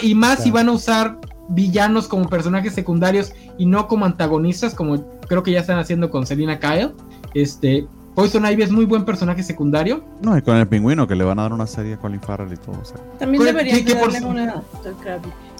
y 0.01 0.13
más 0.13 0.43
si 0.43 0.51
van 0.51 0.67
a 0.67 0.73
usar 0.73 1.19
villanos 1.49 2.09
como 2.09 2.29
personajes 2.29 2.73
secundarios 2.73 3.31
y 3.57 3.65
no 3.65 3.87
como 3.87 4.05
antagonistas, 4.05 4.75
como 4.75 5.01
creo 5.27 5.41
que 5.41 5.51
ya 5.51 5.61
están 5.61 5.79
haciendo 5.79 6.09
con 6.09 6.27
Selina 6.27 6.59
Kyle. 6.59 6.91
Este, 7.33 7.87
Poison 8.13 8.45
Ivy 8.45 8.63
es 8.63 8.71
muy 8.71 8.85
buen 8.85 9.05
personaje 9.05 9.41
secundario. 9.41 10.03
No, 10.21 10.37
y 10.37 10.41
con 10.41 10.57
el 10.57 10.67
pingüino 10.67 11.07
que 11.07 11.15
le 11.15 11.23
van 11.23 11.39
a 11.39 11.43
dar 11.43 11.53
una 11.53 11.67
serie 11.67 11.93
a 11.93 11.97
Colin 11.97 12.19
Farrell 12.19 12.51
y 12.51 12.57
todo. 12.57 12.81
También 13.19 13.43
deberían 13.43 13.85
darle 13.85 14.21
una 14.25 14.63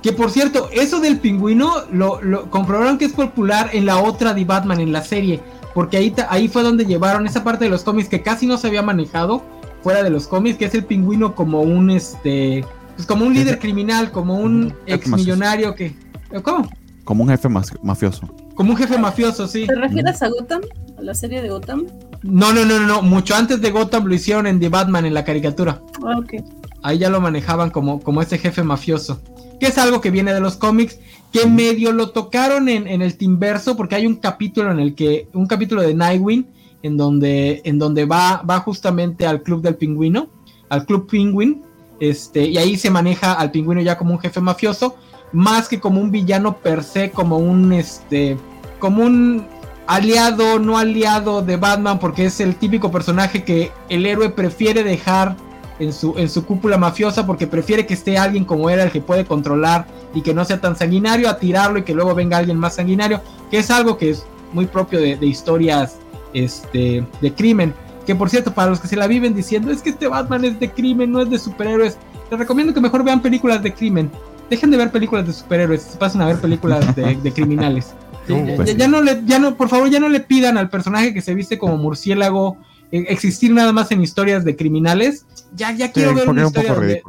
Que 0.02 0.14
por 0.14 0.32
cierto, 0.32 0.70
eso 0.72 1.00
del 1.00 1.20
pingüino 1.20 1.84
lo, 1.92 2.50
comprobaron 2.50 2.98
que 2.98 3.06
es 3.06 3.14
popular 3.14 3.70
en 3.74 3.86
la 3.86 3.98
otra 3.98 4.34
de 4.34 4.46
Batman, 4.46 4.80
en 4.80 4.92
la 4.92 5.04
serie. 5.04 5.42
Porque 5.74 5.98
ahí, 5.98 6.16
ahí 6.30 6.48
fue 6.48 6.64
donde 6.64 6.86
llevaron 6.86 7.26
esa 7.28 7.44
parte 7.44 7.66
de 7.66 7.70
los 7.70 7.84
cómics 7.84 8.10
que 8.10 8.22
casi 8.22 8.48
no 8.48 8.58
se 8.58 8.68
había 8.68 8.82
manejado. 8.82 9.44
fuera 9.82 10.04
de 10.04 10.10
los 10.10 10.28
cómics, 10.28 10.58
que 10.58 10.66
es 10.66 10.74
el 10.74 10.86
pingüino 10.86 11.36
como 11.36 11.62
un 11.62 11.92
este 11.92 12.66
pues 12.96 13.06
como 13.06 13.26
un 13.26 13.34
líder 13.36 13.60
criminal, 13.60 14.12
como 14.12 14.40
un 14.40 14.74
ex 14.88 15.08
millonario 15.08 15.76
que 15.76 15.96
¿cómo? 16.42 16.68
Como 17.04 17.24
un 17.24 17.30
jefe 17.30 17.48
mafioso. 17.48 18.28
Como 18.56 18.72
un 18.72 18.78
jefe 18.78 18.98
mafioso, 18.98 19.48
sí. 19.48 19.68
¿Te 19.68 19.76
refieres 19.76 20.22
a 20.24 20.30
Gotham? 20.30 20.62
¿A 20.98 21.02
la 21.04 21.14
serie 21.14 21.44
de 21.44 21.50
Gotham? 21.50 21.86
No, 22.24 22.52
no, 22.52 22.66
no, 22.66 22.80
no, 22.80 23.04
mucho 23.04 23.36
antes 23.36 23.62
de 23.62 23.70
Gotham 23.70 24.06
lo 24.06 24.16
hicieron 24.16 24.48
en 24.48 24.60
The 24.60 24.70
Batman 24.70 25.06
en 25.06 25.14
la 25.14 25.24
caricatura. 25.24 25.80
Ah, 26.04 26.18
ok. 26.18 26.44
Ahí 26.82 26.98
ya 26.98 27.10
lo 27.10 27.22
manejaban 27.22 27.70
como, 27.70 28.02
como 28.02 28.22
ese 28.22 28.40
jefe 28.40 28.64
mafioso. 28.64 29.22
Que 29.60 29.68
es 29.68 29.78
algo 29.78 30.02
que 30.02 30.12
viene 30.12 30.34
de 30.34 30.40
los 30.40 30.56
cómics, 30.56 31.00
que 31.32 31.48
medio 31.48 31.92
lo 31.92 32.10
tocaron 32.10 32.70
en, 32.70 32.88
en 32.88 33.02
el 33.02 33.18
Timverso, 33.18 33.76
porque 33.76 33.96
hay 33.96 34.06
un 34.06 34.16
capítulo 34.16 34.72
en 34.72 34.80
el 34.80 34.96
que, 34.96 35.28
un 35.34 35.48
capítulo 35.48 35.82
de 35.82 35.94
Nightwing, 35.94 36.48
en 36.84 36.98
donde, 36.98 37.62
en 37.66 37.80
donde 37.80 38.06
va, 38.06 38.44
va 38.50 38.60
justamente 38.60 39.26
al 39.26 39.42
club 39.42 39.62
del 39.62 39.76
pingüino, 39.76 40.30
al 40.70 40.86
club 40.86 41.08
Penguin, 41.10 41.64
este, 42.00 42.48
y 42.48 42.58
ahí 42.58 42.78
se 42.78 42.90
maneja 42.90 43.34
al 43.34 43.52
pingüino 43.52 43.82
ya 43.82 43.98
como 43.98 44.14
un 44.14 44.20
jefe 44.20 44.40
mafioso, 44.40 44.96
más 45.34 45.68
que 45.68 45.80
como 45.80 46.00
un 46.00 46.12
villano 46.12 46.58
per 46.58 46.84
se, 46.84 47.12
como 47.12 47.38
un 47.38 47.74
este, 47.74 48.38
como 48.80 49.04
un 49.04 49.46
aliado, 49.88 50.60
no 50.60 50.78
aliado 50.78 51.42
de 51.42 51.58
Batman, 51.58 52.00
porque 52.00 52.26
es 52.26 52.40
el 52.40 52.56
típico 52.56 52.92
personaje 52.92 53.44
que 53.44 53.72
el 53.90 54.06
héroe 54.06 54.30
prefiere 54.30 54.84
dejar 54.84 55.36
en 55.80 55.94
su, 55.94 56.14
en 56.18 56.30
su 56.30 56.46
cúpula 56.46 56.78
mafiosa, 56.78 57.26
porque 57.26 57.48
prefiere 57.48 57.86
que 57.86 57.94
esté 57.94 58.18
alguien 58.18 58.46
como 58.46 58.70
era 58.70 58.84
el 58.84 58.92
que 58.92 59.02
puede 59.02 59.26
controlar 59.26 59.88
y 60.14 60.22
que 60.22 60.34
no 60.34 60.44
sea 60.46 60.60
tan 60.60 60.76
sanguinario, 60.76 61.30
a 61.30 61.38
tirarlo 61.38 61.80
y 61.80 61.84
que 61.84 61.94
luego 61.94 62.16
venga 62.16 62.38
alguien 62.38 62.58
más 62.58 62.76
sanguinario, 62.76 63.22
que 63.52 63.60
es 63.60 63.70
algo 63.72 63.98
que 63.98 64.12
es 64.12 64.26
muy 64.54 64.66
propio 64.66 65.00
de, 65.00 65.18
historias 65.26 65.98
este, 66.34 67.06
de 67.22 67.34
crimen. 67.34 67.74
Que 68.06 68.16
por 68.16 68.30
cierto, 68.30 68.54
para 68.54 68.70
los 68.70 68.80
que 68.80 68.88
se 68.88 68.96
la 68.96 69.08
viven 69.08 69.36
diciendo, 69.36 69.72
es 69.72 69.82
que 69.82 69.90
este 69.90 70.08
Batman 70.08 70.46
es 70.46 70.60
de 70.60 70.72
crimen, 70.72 71.12
no 71.12 71.22
es 71.22 71.30
de 71.30 71.38
superhéroes, 71.38 71.98
les 72.32 72.40
recomiendo 72.40 72.74
que 72.74 72.82
mejor 72.82 73.04
vean 73.04 73.22
películas 73.22 73.62
de 73.62 73.74
crimen. 73.74 74.10
Dejen 74.50 74.72
de 74.72 74.78
ver 74.78 74.92
películas 74.92 75.28
de 75.28 75.34
superhéroes, 75.34 75.82
se 75.82 75.98
pasen 75.98 76.22
a 76.22 76.26
ver 76.26 76.38
películas 76.38 76.96
de 76.96 77.34
criminales. 77.34 77.94
Pues 78.28 78.76
ya, 78.76 78.88
no 78.88 79.02
le, 79.02 79.22
ya 79.26 79.40
no, 79.40 79.56
por 79.56 79.70
favor, 79.70 79.90
ya 79.90 80.00
no 80.00 80.10
le 80.10 80.20
pidan 80.20 80.58
al 80.58 80.70
personaje 80.70 81.14
que 81.14 81.22
se 81.22 81.34
viste 81.34 81.58
como 81.58 81.78
murciélago 81.78 82.58
existir 82.92 83.52
nada 83.52 83.72
más 83.72 83.92
en 83.92 84.02
historias 84.02 84.44
de 84.46 84.56
criminales. 84.56 85.26
Ya, 85.56 85.72
ya 85.72 85.92
quiero 85.92 86.14
ver 86.14 86.30
una 86.30 86.46
historia 86.46 86.74
donde, 86.74 87.04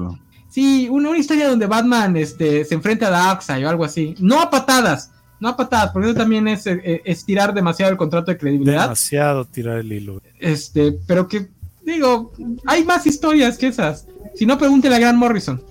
sí, 0.49 0.89
una, 0.91 1.17
historia 1.17 1.49
donde 1.49 1.67
Batman 1.67 2.17
este, 2.17 2.65
se 2.65 2.75
enfrenta 2.75 3.09
a 3.09 3.11
Darkseid 3.11 3.67
o 3.67 3.69
algo 3.69 3.85
así. 3.85 4.15
No 4.19 4.41
a 4.41 4.51
patadas, 4.51 5.11
no 5.41 5.49
a 5.49 5.57
patadas, 5.57 5.91
porque 5.93 6.09
eso 6.09 6.19
también 6.19 6.49
es 6.49 6.67
eh, 6.67 7.03
estirar 7.05 7.55
demasiado 7.55 7.93
el 7.93 7.99
contrato 7.99 8.31
de 8.31 8.39
credibilidad. 8.39 8.83
Demasiado 8.83 9.45
tirar 9.45 9.79
el 9.79 9.93
hilo. 9.93 10.21
Este, 10.39 10.93
pero 11.07 11.29
que 11.29 11.49
digo, 11.85 12.33
hay 12.67 12.85
más 12.85 13.07
historias 13.07 13.59
que 13.59 13.69
esas. 13.69 14.07
Si 14.35 14.47
no, 14.47 14.59
pregúntele 14.59 14.97
a 14.97 14.99
Grant 14.99 15.19
Morrison. 15.19 15.63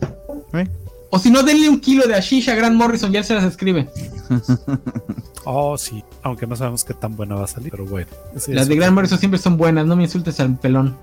¿Eh? 0.53 0.67
O 1.09 1.19
si 1.19 1.31
no, 1.31 1.43
denle 1.43 1.69
un 1.69 1.79
kilo 1.79 2.05
de 2.07 2.15
ashish 2.15 2.49
a 2.49 2.55
Grant 2.55 2.75
Morrison 2.75 3.13
y 3.13 3.17
él 3.17 3.23
se 3.23 3.33
las 3.33 3.43
escribe. 3.43 3.89
oh, 5.47 5.77
sí. 5.77 6.03
Aunque 6.23 6.45
no 6.45 6.55
sabemos 6.55 6.83
qué 6.83 6.93
tan 6.93 7.15
buena 7.15 7.35
va 7.35 7.45
a 7.45 7.47
salir, 7.47 7.71
pero 7.71 7.85
bueno. 7.85 8.07
las 8.47 8.67
de 8.67 8.75
Grant 8.75 8.93
Morrison 8.93 9.17
siempre 9.17 9.39
son 9.39 9.57
buenas, 9.57 9.85
no 9.85 9.95
me 9.95 10.03
insultes 10.03 10.39
al 10.39 10.57
pelón. 10.57 10.97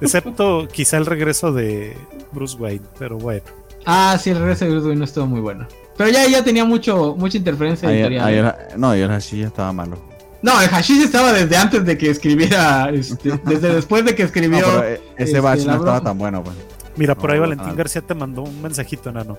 Excepto 0.00 0.68
quizá 0.72 0.96
el 0.96 1.06
regreso 1.06 1.52
de 1.52 1.96
Bruce 2.32 2.56
Wayne, 2.56 2.84
pero 2.98 3.18
bueno. 3.18 3.42
Ah, 3.84 4.18
sí, 4.20 4.30
el 4.30 4.38
regreso 4.38 4.64
de 4.64 4.70
Bruce 4.72 4.86
Wayne 4.86 4.98
no 4.98 5.04
estuvo 5.04 5.26
muy 5.26 5.40
bueno. 5.40 5.66
Pero 5.96 6.10
ya, 6.10 6.26
ya 6.26 6.44
tenía 6.44 6.64
mucho, 6.64 7.14
mucha 7.16 7.38
interferencia 7.38 7.90
editorial. 7.90 8.56
no, 8.76 8.96
y 8.96 9.00
el 9.00 9.10
hashish 9.10 9.44
estaba 9.44 9.72
malo. 9.72 9.98
No, 10.42 10.60
el 10.60 10.68
hashish 10.68 11.02
estaba 11.02 11.32
desde 11.32 11.56
antes 11.56 11.84
de 11.84 11.96
que 11.96 12.10
escribiera, 12.10 12.90
este, 12.90 13.40
desde 13.44 13.74
después 13.74 14.04
de 14.04 14.14
que 14.14 14.22
escribió. 14.22 14.82
ese 14.82 15.00
este, 15.16 15.40
batch 15.40 15.64
no 15.64 15.76
estaba 15.76 16.00
tan 16.00 16.18
bueno, 16.18 16.42
pues. 16.42 16.56
Mira, 16.96 17.14
por 17.14 17.30
ahí 17.30 17.38
Valentín 17.38 17.74
García 17.76 18.00
te 18.02 18.14
mandó 18.14 18.42
un 18.42 18.62
mensajito, 18.62 19.10
enano. 19.10 19.36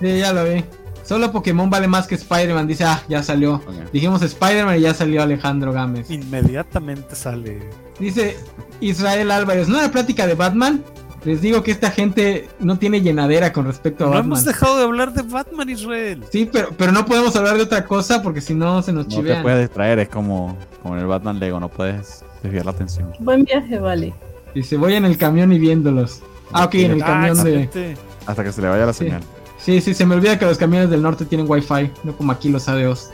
sí, 0.00 0.18
ya 0.18 0.32
lo 0.32 0.44
vi. 0.44 0.64
Solo 1.02 1.32
Pokémon 1.32 1.68
vale 1.68 1.88
más 1.88 2.06
que 2.06 2.14
Spider-Man. 2.14 2.66
Dice, 2.66 2.84
ah, 2.84 3.02
ya 3.08 3.22
salió. 3.22 3.60
Dijimos 3.92 4.22
Spider-Man 4.22 4.78
y 4.78 4.82
ya 4.82 4.94
salió 4.94 5.22
Alejandro 5.22 5.72
Gámez. 5.72 6.10
Inmediatamente 6.10 7.16
sale. 7.16 7.68
Dice 7.98 8.36
Israel 8.80 9.30
Álvarez, 9.30 9.68
¿no 9.68 9.78
era 9.78 9.90
plática 9.90 10.26
de 10.26 10.34
Batman? 10.34 10.82
Les 11.24 11.40
digo 11.40 11.62
que 11.62 11.70
esta 11.70 11.90
gente 11.90 12.48
no 12.58 12.78
tiene 12.78 13.00
llenadera 13.00 13.52
con 13.52 13.64
respecto 13.64 14.04
a 14.04 14.06
no 14.06 14.12
Batman. 14.14 14.28
No 14.30 14.34
hemos 14.36 14.44
dejado 14.44 14.78
de 14.78 14.84
hablar 14.84 15.12
de 15.12 15.22
Batman, 15.22 15.68
Israel. 15.68 16.24
Sí, 16.30 16.48
pero, 16.50 16.70
pero 16.76 16.90
no 16.90 17.04
podemos 17.06 17.36
hablar 17.36 17.56
de 17.56 17.62
otra 17.62 17.84
cosa 17.84 18.22
porque 18.22 18.40
si 18.40 18.54
no 18.54 18.82
se 18.82 18.92
nos 18.92 19.06
chivean. 19.06 19.28
No 19.28 19.34
te 19.36 19.42
puedes 19.42 19.60
distraer, 19.68 20.00
es 20.00 20.08
como, 20.08 20.56
como 20.82 20.94
en 20.94 21.00
el 21.00 21.06
Batman 21.06 21.38
Lego, 21.38 21.60
no 21.60 21.68
puedes 21.68 22.24
desviar 22.42 22.64
la 22.64 22.72
atención. 22.72 23.12
Buen 23.20 23.44
viaje, 23.44 23.78
vale. 23.78 24.12
Dice, 24.54 24.76
voy 24.76 24.94
en 24.94 25.04
el 25.04 25.16
camión 25.16 25.52
y 25.52 25.58
viéndolos. 25.58 26.22
Ah, 26.52 26.64
ok, 26.64 26.74
en 26.74 26.90
el 26.90 27.02
ah, 27.02 27.06
camión 27.06 27.44
de. 27.44 27.96
Hasta 28.26 28.44
que 28.44 28.52
se 28.52 28.60
le 28.60 28.68
vaya 28.68 28.86
la 28.86 28.92
señal. 28.92 29.22
Sí, 29.64 29.80
sí, 29.80 29.94
se 29.94 30.04
me 30.04 30.16
olvida 30.16 30.38
que 30.38 30.44
los 30.44 30.58
camiones 30.58 30.90
del 30.90 31.02
norte 31.02 31.24
tienen 31.24 31.46
wifi, 31.48 31.90
no 32.02 32.16
como 32.16 32.32
aquí 32.32 32.48
los 32.48 32.68
ADOs. 32.68 33.10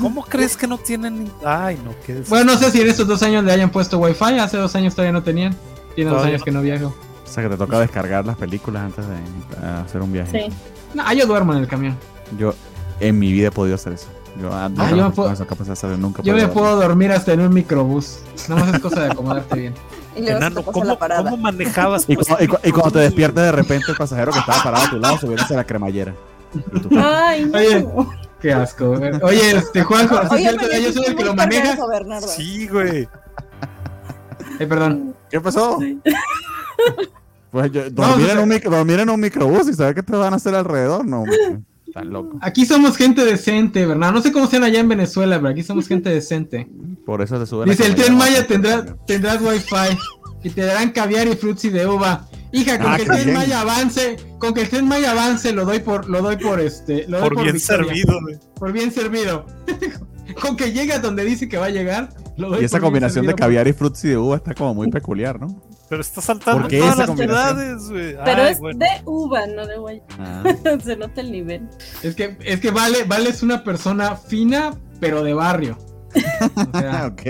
¿Cómo 0.00 0.24
crees 0.24 0.56
que 0.56 0.66
no 0.66 0.78
tienen? 0.78 1.30
Ay, 1.44 1.78
no, 1.84 1.94
qué 2.06 2.22
Bueno, 2.28 2.52
no 2.52 2.58
sé 2.58 2.70
si 2.70 2.80
en 2.80 2.88
estos 2.88 3.06
dos 3.06 3.22
años 3.22 3.44
le 3.44 3.52
hayan 3.52 3.70
puesto 3.70 3.98
wifi, 3.98 4.38
hace 4.38 4.56
dos 4.56 4.74
años 4.74 4.94
todavía 4.94 5.12
no 5.12 5.22
tenían. 5.22 5.54
Tiene 5.94 6.10
dos 6.10 6.24
años 6.24 6.42
que 6.42 6.50
no 6.50 6.62
viajo. 6.62 6.94
O 7.24 7.28
sea 7.28 7.42
que 7.42 7.50
te 7.50 7.56
toca 7.56 7.78
descargar 7.78 8.26
las 8.26 8.36
películas 8.36 8.82
antes 8.82 9.04
de 9.06 9.66
hacer 9.66 10.02
un 10.02 10.12
viaje. 10.12 10.48
Sí. 10.48 10.56
No, 10.94 11.10
yo 11.12 11.26
duermo 11.26 11.52
en 11.54 11.60
el 11.60 11.68
camión. 11.68 11.96
Yo 12.38 12.54
en 13.00 13.18
mi 13.18 13.32
vida 13.32 13.48
he 13.48 13.50
podido 13.50 13.74
hacer 13.74 13.94
eso. 13.94 14.08
Yo, 14.40 14.50
ah, 14.50 14.70
yo 14.90 14.96
me 14.96 15.10
puedo, 15.10 15.30
nunca 15.98 16.22
yo 16.22 16.34
me 16.34 16.48
puedo 16.48 16.76
dormir 16.76 17.12
hasta 17.12 17.32
en 17.34 17.40
un 17.40 17.52
microbús. 17.52 18.20
Nada 18.48 18.64
más 18.64 18.74
es 18.74 18.80
cosa 18.80 19.02
de 19.02 19.10
acomodarte 19.12 19.58
bien. 19.58 19.74
Enano, 20.16 20.62
¿cómo, 20.62 20.98
¿cómo, 20.98 21.36
manejabas? 21.36 22.06
Y, 22.08 22.16
cuando, 22.72 22.90
te 22.90 22.98
despiertas 23.00 23.44
de 23.44 23.52
repente 23.52 23.90
el 23.90 23.96
pasajero 23.96 24.32
que 24.32 24.38
estaba 24.38 24.62
parado 24.62 24.86
a 24.86 24.90
tu 24.90 24.98
lado 24.98 25.18
subiéndose 25.18 25.54
a 25.54 25.58
la 25.58 25.64
cremallera. 25.64 26.14
Ay, 26.96 27.46
no. 27.46 27.58
Oye, 27.58 27.86
qué 28.40 28.52
asco. 28.52 28.98
Oye, 29.22 29.56
este 29.56 29.82
Juanjo, 29.82 30.20
Oye, 30.30 30.40
cierto? 30.40 30.66
yo 30.66 30.92
soy 30.92 31.04
el 31.06 31.16
que 31.16 31.24
lo 31.24 31.34
maneja. 31.34 31.76
Sí, 32.26 32.68
güey. 32.68 33.08
Eh, 34.58 34.66
perdón. 34.66 35.14
¿Qué 35.30 35.40
pasó? 35.40 35.78
Pues 37.50 37.70
yo, 37.70 37.90
dormir, 37.90 38.30
en 38.30 38.38
un 38.38 38.48
micro, 38.48 38.70
dormir 38.70 39.00
en 39.00 39.10
un 39.10 39.20
microbús 39.20 39.68
y 39.68 39.74
saber 39.74 39.94
qué 39.94 40.02
te 40.02 40.16
van 40.16 40.32
a 40.32 40.36
hacer 40.36 40.54
alrededor, 40.54 41.04
no. 41.04 41.24
Aquí 42.40 42.66
somos 42.66 42.96
gente 42.96 43.24
decente, 43.24 43.86
¿verdad? 43.86 44.12
No 44.12 44.22
sé 44.22 44.32
cómo 44.32 44.46
sean 44.46 44.64
allá 44.64 44.80
en 44.80 44.88
Venezuela, 44.88 45.36
pero 45.36 45.50
aquí 45.50 45.62
somos 45.62 45.88
gente 45.88 46.10
decente. 46.10 46.68
Por 47.04 47.22
eso 47.22 47.38
se 47.38 47.46
sube. 47.46 47.66
Dice, 47.66 47.86
el 47.86 47.94
tren 47.94 48.16
Maya 48.16 48.46
tendrá, 48.46 48.96
tendrás 49.06 49.40
wifi 49.42 49.98
y 50.42 50.50
te 50.50 50.62
darán 50.62 50.90
caviar 50.90 51.28
y 51.28 51.34
frutzi 51.34 51.68
de 51.70 51.86
uva. 51.86 52.28
Hija, 52.52 52.78
con 52.78 52.92
ah, 52.92 52.96
que 52.96 53.02
el 53.02 53.08
tren 53.08 53.32
Maya 53.32 53.60
avance, 53.60 54.16
con 54.38 54.52
que 54.54 54.62
el 54.62 54.68
tren 54.68 54.86
Maya 54.86 55.12
avance, 55.12 55.52
lo 55.52 55.64
doy 55.64 55.80
por, 55.80 56.08
lo 56.08 56.20
doy 56.22 56.36
por 56.36 56.60
este, 56.60 57.06
lo 57.08 57.20
por, 57.20 57.42
bien 57.42 57.58
servido. 57.58 58.20
Por 58.54 58.72
bien 58.72 58.92
servido. 58.92 59.46
con 60.40 60.56
que 60.56 60.72
llegue 60.72 60.92
a 60.92 60.98
donde 60.98 61.24
dice 61.24 61.48
que 61.48 61.56
va 61.56 61.66
a 61.66 61.70
llegar, 61.70 62.10
lo 62.36 62.50
doy 62.50 62.62
Y 62.62 62.64
esa 62.64 62.80
combinación 62.80 63.26
de 63.26 63.34
caviar 63.34 63.68
y 63.68 63.72
frutzi 63.72 64.08
de 64.08 64.18
uva 64.18 64.36
está 64.36 64.54
como 64.54 64.74
muy 64.74 64.90
peculiar, 64.90 65.40
¿no? 65.40 65.62
Pero 65.92 66.00
está 66.00 66.22
saltando 66.22 66.68
todas 66.68 66.96
las 66.96 67.14
ciudades, 67.14 67.90
güey. 67.90 68.16
Pero 68.24 68.42
es 68.44 68.58
de 68.62 69.02
uva, 69.04 69.46
no 69.46 69.66
de 69.66 69.76
guay. 69.76 70.02
Ah. 70.18 70.42
Se 70.82 70.96
nota 70.96 71.20
el 71.20 71.30
nivel. 71.30 71.68
Es 72.02 72.14
que, 72.14 72.38
es 72.40 72.60
que 72.60 72.70
Vale, 72.70 73.04
Vale 73.04 73.28
es 73.28 73.42
una 73.42 73.62
persona 73.62 74.16
fina, 74.16 74.74
pero 75.00 75.22
de 75.22 75.34
barrio. 75.34 75.76
O 76.14 76.78
sea, 76.78 77.08
ok. 77.12 77.20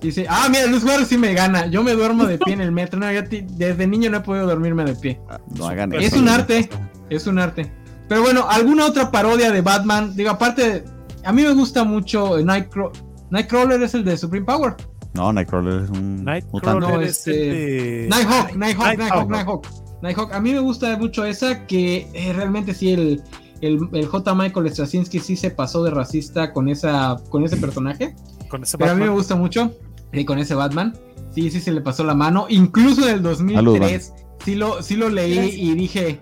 Dice, 0.00 0.24
ah, 0.26 0.48
mira, 0.48 0.64
Luz 0.68 0.84
Guardo 0.84 1.04
sí 1.04 1.18
me 1.18 1.34
gana. 1.34 1.66
Yo 1.66 1.82
me 1.82 1.92
duermo 1.92 2.24
de 2.24 2.38
pie 2.38 2.54
en 2.54 2.62
el 2.62 2.72
metro. 2.72 2.98
No, 2.98 3.12
yo 3.12 3.20
desde 3.28 3.86
niño 3.86 4.08
no 4.08 4.16
he 4.16 4.20
podido 4.20 4.46
dormirme 4.46 4.86
de 4.86 4.94
pie. 4.94 5.20
Ah, 5.28 5.38
no 5.54 5.68
hagan 5.68 5.92
eso. 5.92 6.00
Es 6.00 6.14
un 6.14 6.30
arte. 6.30 6.70
Es 7.10 7.26
un 7.26 7.38
arte. 7.38 7.70
Pero 8.08 8.22
bueno, 8.22 8.46
¿alguna 8.48 8.86
otra 8.86 9.10
parodia 9.10 9.52
de 9.52 9.60
Batman? 9.60 10.16
Digo, 10.16 10.30
aparte, 10.30 10.82
a 11.22 11.30
mí 11.30 11.42
me 11.42 11.52
gusta 11.52 11.84
mucho 11.84 12.38
Nightcrawler. 12.42 13.02
Nightcrawler 13.28 13.82
es 13.82 13.92
el 13.92 14.02
de 14.02 14.16
Supreme 14.16 14.46
Power. 14.46 14.76
No, 15.16 15.32
Nightcrawler 15.32 15.84
es 15.84 15.90
un 15.90 16.24
Nightcrawler 16.24 16.88
no, 16.88 17.00
es 17.00 17.26
este... 17.26 18.06
Nighthawk, 18.10 18.54
Nighthawk, 18.54 18.98
Nighthawk, 18.98 19.30
Nighthawk, 19.30 19.66
Nighthawk. 20.02 20.32
A 20.32 20.40
mí 20.40 20.52
me 20.52 20.60
gusta 20.60 20.96
mucho 20.98 21.24
esa 21.24 21.66
que 21.66 22.08
eh, 22.12 22.32
realmente 22.34 22.74
sí 22.74 22.92
el, 22.92 23.22
el, 23.62 23.88
el, 23.92 24.06
J. 24.06 24.34
Michael 24.34 24.70
Straczynski 24.70 25.18
sí 25.18 25.36
se 25.36 25.50
pasó 25.50 25.82
de 25.82 25.90
racista 25.90 26.52
con 26.52 26.68
esa 26.68 27.16
con 27.30 27.44
ese 27.44 27.56
personaje. 27.56 28.14
Con 28.48 28.62
ese 28.62 28.76
Pero 28.76 28.92
a 28.92 28.94
mí 28.94 29.04
me 29.04 29.08
gusta 29.08 29.34
mucho 29.34 29.72
y 30.12 30.24
con 30.24 30.38
ese 30.38 30.54
Batman. 30.54 30.94
Sí, 31.30 31.50
sí 31.50 31.60
se 31.60 31.72
le 31.72 31.80
pasó 31.80 32.04
la 32.04 32.14
mano. 32.14 32.46
Incluso 32.48 33.08
en 33.08 33.14
el 33.16 33.22
2003 33.22 34.12
sí 34.44 34.54
lo, 34.54 34.82
sí 34.82 34.96
lo 34.96 35.08
leí 35.08 35.38
y 35.38 35.74
dije, 35.74 36.20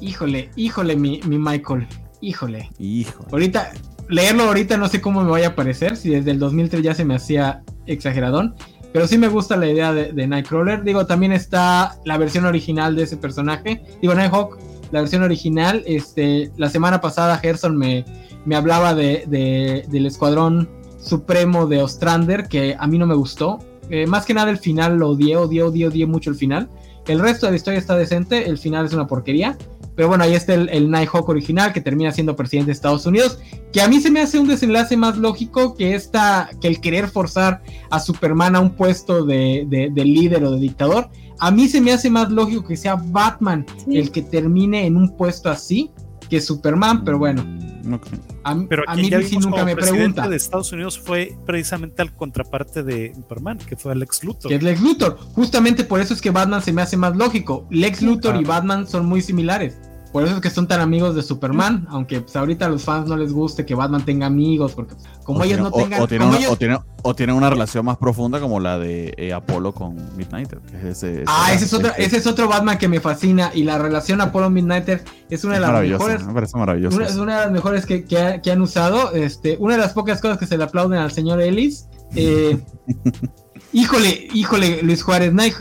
híjole, 0.00 0.50
híjole 0.56 0.96
mi, 0.96 1.20
mi 1.26 1.38
Michael, 1.38 1.86
híjole. 2.20 2.70
Híjole. 2.78 3.28
Ahorita 3.32 3.72
leerlo 4.08 4.44
ahorita 4.44 4.76
no 4.76 4.88
sé 4.88 5.00
cómo 5.00 5.22
me 5.22 5.30
vaya 5.30 5.48
a 5.48 5.54
parecer, 5.54 5.96
si 5.96 6.10
desde 6.10 6.30
el 6.30 6.38
2003 6.38 6.82
ya 6.82 6.94
se 6.94 7.04
me 7.04 7.14
hacía 7.14 7.62
exageradón, 7.86 8.54
pero 8.92 9.06
sí 9.06 9.18
me 9.18 9.28
gusta 9.28 9.56
la 9.56 9.68
idea 9.68 9.92
de, 9.92 10.26
Nightcrawler. 10.26 10.82
Digo, 10.82 11.06
también 11.06 11.32
está 11.32 11.96
la 12.04 12.16
versión 12.16 12.46
original 12.46 12.96
de 12.96 13.02
ese 13.04 13.16
personaje. 13.16 13.82
Digo, 14.00 14.14
Nighthawk, 14.14 14.58
la 14.92 15.00
versión 15.00 15.22
original. 15.22 15.82
Este, 15.86 16.50
la 16.56 16.70
semana 16.70 17.00
pasada 17.00 17.36
Gerson 17.38 17.76
me, 17.76 18.04
me 18.44 18.56
hablaba 18.56 18.94
de, 18.94 19.84
del 19.88 20.06
escuadrón 20.06 20.68
supremo 20.98 21.66
de 21.66 21.82
Ostrander, 21.82 22.48
que 22.48 22.76
a 22.78 22.86
mí 22.86 22.98
no 22.98 23.06
me 23.06 23.14
gustó. 23.14 23.58
Eh, 23.90 24.06
más 24.06 24.24
que 24.24 24.34
nada 24.34 24.50
el 24.50 24.58
final 24.58 24.96
lo 24.96 25.10
odié, 25.10 25.36
odié, 25.36 25.62
odié, 25.62 25.86
odié 25.86 26.06
mucho 26.06 26.30
el 26.30 26.36
final. 26.36 26.68
El 27.06 27.20
resto 27.20 27.46
de 27.46 27.52
la 27.52 27.56
historia 27.56 27.78
está 27.78 27.96
decente, 27.96 28.48
el 28.48 28.58
final 28.58 28.86
es 28.86 28.92
una 28.92 29.06
porquería. 29.06 29.56
Pero 29.98 30.06
bueno, 30.06 30.22
ahí 30.22 30.34
está 30.34 30.54
el, 30.54 30.68
el 30.68 30.88
Nighthawk 30.92 31.28
original 31.28 31.72
que 31.72 31.80
termina 31.80 32.12
siendo 32.12 32.36
presidente 32.36 32.68
de 32.68 32.74
Estados 32.74 33.04
Unidos. 33.04 33.40
Que 33.72 33.82
a 33.82 33.88
mí 33.88 33.98
se 33.98 34.12
me 34.12 34.20
hace 34.20 34.38
un 34.38 34.46
desenlace 34.46 34.96
más 34.96 35.18
lógico 35.18 35.74
que 35.74 35.96
esta, 35.96 36.50
que 36.60 36.68
el 36.68 36.80
querer 36.80 37.08
forzar 37.08 37.64
a 37.90 37.98
Superman 37.98 38.54
a 38.54 38.60
un 38.60 38.70
puesto 38.70 39.24
de, 39.24 39.66
de, 39.68 40.04
líder 40.04 40.44
o 40.44 40.52
de 40.52 40.60
dictador. 40.60 41.10
A 41.40 41.50
mí 41.50 41.66
se 41.66 41.80
me 41.80 41.90
hace 41.90 42.10
más 42.10 42.30
lógico 42.30 42.64
que 42.64 42.76
sea 42.76 42.94
Batman 42.94 43.66
el 43.88 44.12
que 44.12 44.22
termine 44.22 44.86
en 44.86 44.96
un 44.96 45.16
puesto 45.16 45.50
así 45.50 45.90
que 46.30 46.40
Superman, 46.40 47.02
pero 47.02 47.18
bueno. 47.18 47.44
A, 48.50 48.66
pero 48.68 48.84
a 48.86 48.94
mí 48.94 49.10
nunca 49.40 49.64
me 49.64 49.76
pregunta. 49.76 50.28
de 50.28 50.36
Estados 50.36 50.72
Unidos 50.72 50.98
fue 50.98 51.36
precisamente 51.46 52.02
al 52.02 52.14
contraparte 52.14 52.82
de 52.82 53.12
Superman, 53.14 53.58
que 53.58 53.76
fue 53.76 53.94
Lex 53.94 54.24
Luthor. 54.24 54.48
Que 54.48 54.56
es 54.56 54.62
Lex 54.62 54.80
Luthor. 54.80 55.18
Justamente 55.34 55.84
por 55.84 56.00
eso 56.00 56.14
es 56.14 56.20
que 56.20 56.30
Batman 56.30 56.62
se 56.62 56.72
me 56.72 56.82
hace 56.82 56.96
más 56.96 57.16
lógico. 57.16 57.66
Lex 57.70 58.02
Luthor 58.02 58.40
y 58.40 58.44
Batman 58.44 58.86
son 58.86 59.06
muy 59.06 59.22
similares. 59.22 59.78
Por 60.12 60.24
eso 60.24 60.36
es 60.36 60.40
que 60.40 60.48
son 60.48 60.66
tan 60.66 60.80
amigos 60.80 61.14
de 61.14 61.22
Superman, 61.22 61.86
aunque 61.90 62.22
pues 62.22 62.34
ahorita 62.34 62.66
a 62.66 62.68
los 62.70 62.82
fans 62.82 63.08
no 63.08 63.16
les 63.16 63.32
guste 63.32 63.66
que 63.66 63.74
Batman 63.74 64.04
tenga 64.04 64.26
amigos, 64.26 64.72
porque 64.72 64.94
pues, 64.94 65.06
como 65.22 65.44
ellos 65.44 65.60
no 65.60 65.70
tengan... 65.70 66.00
O, 66.00 66.08
tienen, 66.08 66.78
o, 67.02 67.14
tienen, 67.14 67.36
una 67.36 67.50
relación 67.50 67.84
más 67.84 67.98
profunda 67.98 68.40
como 68.40 68.58
la 68.58 68.78
de 68.78 69.12
eh, 69.18 69.34
Apolo 69.34 69.74
con 69.74 69.96
Midnighter. 70.16 70.60
ah, 71.26 71.52
ese, 71.52 71.66
es 71.66 71.74
otro, 71.74 71.92
ese 71.98 72.16
es 72.16 72.26
otro 72.26 72.48
Batman 72.48 72.78
que 72.78 72.88
me 72.88 73.00
fascina 73.00 73.50
y 73.54 73.64
la 73.64 73.78
relación 73.78 74.22
Apolo-Midnighter 74.22 75.04
es 75.28 75.44
una 75.44 75.54
de 75.54 75.60
las 75.60 75.82
mejores... 75.82 76.26
Me 76.26 76.32
parece 76.32 76.56
maravilloso. 76.56 76.96
Una, 76.96 77.06
es 77.06 77.16
una 77.16 77.38
de 77.38 77.44
las 77.44 77.52
mejores 77.52 77.84
que, 77.84 78.04
que, 78.04 78.50
han 78.50 78.62
usado. 78.62 79.12
Este, 79.12 79.58
una 79.60 79.74
de 79.74 79.80
las 79.80 79.92
pocas 79.92 80.22
cosas 80.22 80.38
que 80.38 80.46
se 80.46 80.56
le 80.56 80.64
aplauden 80.64 81.00
al 81.00 81.12
señor 81.12 81.42
Ellis. 81.42 81.86
Eh, 82.14 82.58
híjole, 83.74 84.28
híjole, 84.32 84.82
Luis 84.82 85.02
Juárez, 85.02 85.34
Night, 85.34 85.54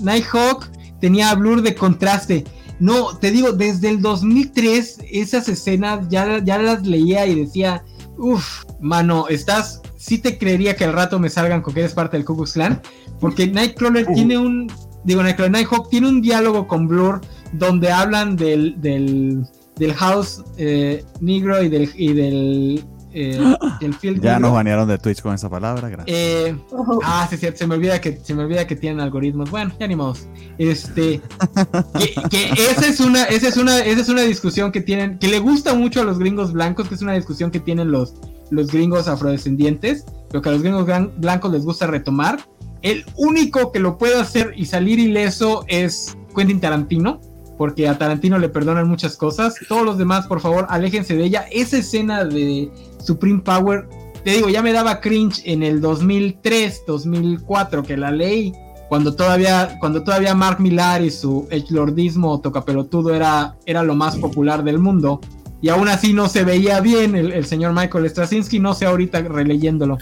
Nighthawk 0.00 0.68
tenía 1.00 1.32
blur 1.34 1.62
de 1.62 1.74
contraste 1.74 2.44
no, 2.78 3.16
te 3.16 3.30
digo, 3.30 3.52
desde 3.52 3.88
el 3.88 4.02
2003 4.02 4.98
esas 5.10 5.48
escenas 5.48 6.08
ya, 6.08 6.42
ya 6.44 6.58
las 6.58 6.86
leía 6.86 7.26
y 7.26 7.34
decía, 7.34 7.84
uff, 8.18 8.64
mano, 8.80 9.28
estás, 9.28 9.82
sí 9.96 10.18
te 10.18 10.38
creería 10.38 10.76
que 10.76 10.84
al 10.84 10.92
rato 10.92 11.18
me 11.18 11.30
salgan 11.30 11.62
con 11.62 11.74
que 11.74 11.80
eres 11.80 11.94
parte 11.94 12.16
del 12.16 12.26
Ku 12.26 12.36
Klux 12.36 12.52
Klan, 12.52 12.80
porque 13.20 13.46
Nightcrawler 13.46 14.06
tiene 14.06 14.36
un, 14.38 14.70
digo, 15.04 15.22
Nightcrawler, 15.22 15.52
Nighthawk 15.52 15.88
tiene 15.88 16.08
un 16.08 16.20
diálogo 16.20 16.66
con 16.66 16.86
Blur 16.86 17.20
donde 17.52 17.90
hablan 17.90 18.36
del, 18.36 18.80
del, 18.80 19.46
del 19.76 19.94
House 19.94 20.42
eh, 20.58 21.04
Negro 21.20 21.62
y 21.62 21.68
del, 21.68 21.90
y 21.96 22.12
del 22.12 22.84
eh, 23.18 23.40
ya 24.20 24.38
nos 24.38 24.52
banearon 24.52 24.86
de 24.86 24.98
Twitch 24.98 25.22
con 25.22 25.34
esa 25.34 25.48
palabra, 25.48 25.88
gracias. 25.88 26.14
Eh, 26.14 26.54
ah, 27.02 27.26
sí, 27.30 27.38
cierto, 27.38 27.58
se 27.58 27.66
me 27.66 27.74
olvida 27.74 27.98
que 27.98 28.20
se 28.22 28.34
me 28.34 28.42
olvida 28.42 28.66
que 28.66 28.76
tienen 28.76 29.00
algoritmos. 29.00 29.50
Bueno, 29.50 29.72
ya 29.80 29.88
ni 29.88 29.96
modo. 29.96 30.14
Este, 30.58 31.22
que, 32.30 32.50
esa 32.52 32.86
es 32.86 33.00
una, 33.00 33.24
esa 33.24 33.48
es 33.48 33.56
una, 33.56 33.78
esa 33.80 34.02
es 34.02 34.08
una 34.10 34.20
discusión 34.20 34.70
que 34.70 34.82
tienen, 34.82 35.18
que 35.18 35.28
le 35.28 35.38
gusta 35.38 35.72
mucho 35.72 36.02
a 36.02 36.04
los 36.04 36.18
gringos 36.18 36.52
blancos, 36.52 36.88
que 36.88 36.94
es 36.94 37.00
una 37.00 37.14
discusión 37.14 37.50
que 37.50 37.58
tienen 37.58 37.90
los, 37.90 38.16
los 38.50 38.70
gringos 38.70 39.08
afrodescendientes, 39.08 40.04
pero 40.28 40.42
que 40.42 40.50
a 40.50 40.52
los 40.52 40.62
gringos 40.62 40.86
blancos 41.16 41.50
les 41.50 41.64
gusta 41.64 41.86
retomar. 41.86 42.38
El 42.82 43.06
único 43.16 43.72
que 43.72 43.80
lo 43.80 43.96
puede 43.96 44.20
hacer 44.20 44.52
y 44.54 44.66
salir 44.66 44.98
ileso 44.98 45.64
es 45.68 46.18
Quentin 46.34 46.60
Tarantino 46.60 47.22
porque 47.56 47.88
a 47.88 47.98
Tarantino 47.98 48.38
le 48.38 48.48
perdonan 48.48 48.88
muchas 48.88 49.16
cosas. 49.16 49.54
Todos 49.68 49.84
los 49.84 49.98
demás, 49.98 50.26
por 50.26 50.40
favor, 50.40 50.66
aléjense 50.68 51.16
de 51.16 51.24
ella. 51.24 51.46
Esa 51.50 51.78
escena 51.78 52.24
de 52.24 52.70
Supreme 53.02 53.40
Power, 53.40 53.88
te 54.24 54.32
digo, 54.32 54.48
ya 54.48 54.62
me 54.62 54.72
daba 54.72 55.00
cringe 55.00 55.42
en 55.44 55.62
el 55.62 55.80
2003, 55.80 56.82
2004, 56.86 57.82
que 57.82 57.96
la 57.96 58.10
ley, 58.10 58.52
cuando 58.88 59.14
todavía, 59.14 59.76
cuando 59.80 60.02
todavía 60.02 60.34
Mark 60.34 60.60
Millar 60.60 61.02
y 61.02 61.10
su 61.10 61.48
lordismo 61.70 62.40
tocapelotudo 62.40 63.14
era, 63.14 63.56
era 63.64 63.82
lo 63.82 63.94
más 63.94 64.16
popular 64.16 64.62
del 64.62 64.78
mundo. 64.78 65.20
Y 65.62 65.70
aún 65.70 65.88
así 65.88 66.12
no 66.12 66.28
se 66.28 66.44
veía 66.44 66.80
bien 66.80 67.16
el, 67.16 67.46
señor 67.46 67.72
Michael 67.72 68.08
Straczynski, 68.10 68.60
no 68.60 68.74
sé 68.74 68.84
ahorita 68.84 69.22
releyéndolo. 69.22 69.96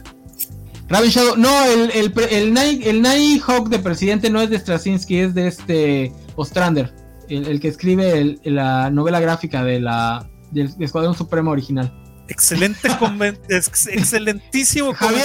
Raven 0.89 1.09
Shadow, 1.09 1.37
no, 1.37 1.65
el, 1.65 1.91
el, 1.93 2.13
el, 2.31 2.59
el 2.59 3.03
Nighthawk 3.03 3.69
de 3.69 3.79
presidente 3.79 4.29
no 4.29 4.43
es 4.43 4.51
de 4.51 4.59
Straczynski, 4.59 5.19
es 5.19 5.35
de 5.35 5.47
este 5.47 6.13
Ostrander 6.37 7.04
el, 7.29 7.61
que 7.61 7.69
escribe 7.69 8.39
la 8.45 8.91
novela 8.91 9.21
gráfica 9.21 9.65
de 9.65 9.81
la, 9.81 10.29
del 10.51 10.71
Escuadrón 10.81 11.15
Supremo 11.15 11.51
original. 11.51 11.93
Excelente, 12.29 12.89
excelentísimo 13.49 14.95
Javier 14.95 15.25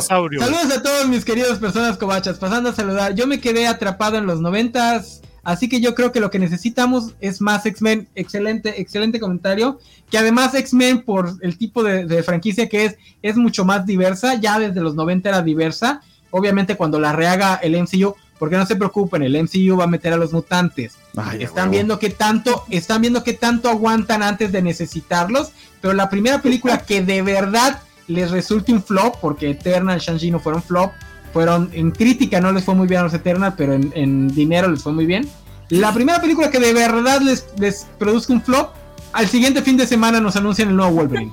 Saurio. 0.00 0.40
Saludos 0.40 0.72
a 0.76 0.82
todos 0.82 1.08
mis 1.08 1.24
queridos 1.24 1.58
personas 1.58 1.96
cobachas. 1.96 2.38
Pasando 2.38 2.70
a 2.70 2.74
saludar. 2.74 3.14
Yo 3.14 3.26
me 3.26 3.40
quedé 3.40 3.66
atrapado 3.66 4.18
en 4.18 4.26
los 4.26 4.40
noventas. 4.40 5.22
Así 5.44 5.68
que 5.68 5.80
yo 5.80 5.94
creo 5.94 6.12
que 6.12 6.20
lo 6.20 6.30
que 6.30 6.38
necesitamos 6.38 7.14
es 7.20 7.40
más 7.40 7.66
X-Men. 7.66 8.08
Excelente, 8.14 8.80
excelente 8.80 9.20
comentario. 9.20 9.78
Que 10.10 10.18
además 10.18 10.54
X-Men, 10.54 11.02
por 11.02 11.36
el 11.42 11.58
tipo 11.58 11.82
de, 11.82 12.06
de, 12.06 12.22
franquicia 12.22 12.68
que 12.68 12.86
es, 12.86 12.96
es 13.22 13.36
mucho 13.36 13.64
más 13.64 13.86
diversa. 13.86 14.34
Ya 14.34 14.58
desde 14.58 14.80
los 14.80 14.94
90 14.94 15.28
era 15.28 15.42
diversa. 15.42 16.00
Obviamente 16.30 16.76
cuando 16.76 16.98
la 16.98 17.12
rehaga 17.12 17.56
el 17.56 17.80
MCU, 17.80 18.16
porque 18.38 18.56
no 18.56 18.66
se 18.66 18.76
preocupen, 18.76 19.22
el 19.22 19.40
MCU 19.40 19.76
va 19.76 19.84
a 19.84 19.86
meter 19.86 20.12
a 20.12 20.16
los 20.16 20.32
mutantes. 20.32 20.94
están 21.38 21.70
viendo 21.70 21.98
qué 21.98 22.10
tanto, 22.10 22.64
están 22.70 23.00
viendo 23.00 23.22
qué 23.22 23.34
tanto 23.34 23.68
aguantan 23.68 24.22
antes 24.22 24.50
de 24.50 24.62
necesitarlos. 24.62 25.52
Pero 25.80 25.94
la 25.94 26.10
primera 26.10 26.42
película 26.42 26.78
que 26.78 27.02
de 27.02 27.22
verdad 27.22 27.82
les 28.08 28.30
resulte 28.30 28.72
un 28.72 28.82
flop, 28.82 29.16
porque 29.20 29.50
Eternal 29.50 29.98
y 29.98 30.00
Shang-Chi 30.00 30.30
no 30.30 30.40
fueron 30.40 30.62
flop, 30.62 30.92
fueron 31.32 31.70
en 31.72 31.90
crítica 31.92 32.40
no 32.40 32.52
les 32.52 32.64
fue 32.64 32.74
muy 32.74 32.86
bien 32.86 33.00
a 33.00 33.04
los 33.04 33.14
Eternal, 33.14 33.54
pero 33.56 33.74
en, 33.74 34.28
dinero 34.28 34.68
les 34.68 34.82
fue 34.82 34.92
muy 34.92 35.06
bien. 35.06 35.28
La 35.68 35.94
primera 35.94 36.20
película 36.20 36.50
que 36.50 36.60
de 36.60 36.72
verdad 36.72 37.20
les, 37.20 37.46
les 37.58 37.86
produzca 37.98 38.32
un 38.32 38.42
flop, 38.42 38.70
al 39.12 39.28
siguiente 39.28 39.62
fin 39.62 39.76
de 39.76 39.86
semana 39.86 40.20
nos 40.20 40.36
anuncian 40.36 40.68
el 40.68 40.76
nuevo 40.76 40.92
Wolverine. 40.92 41.30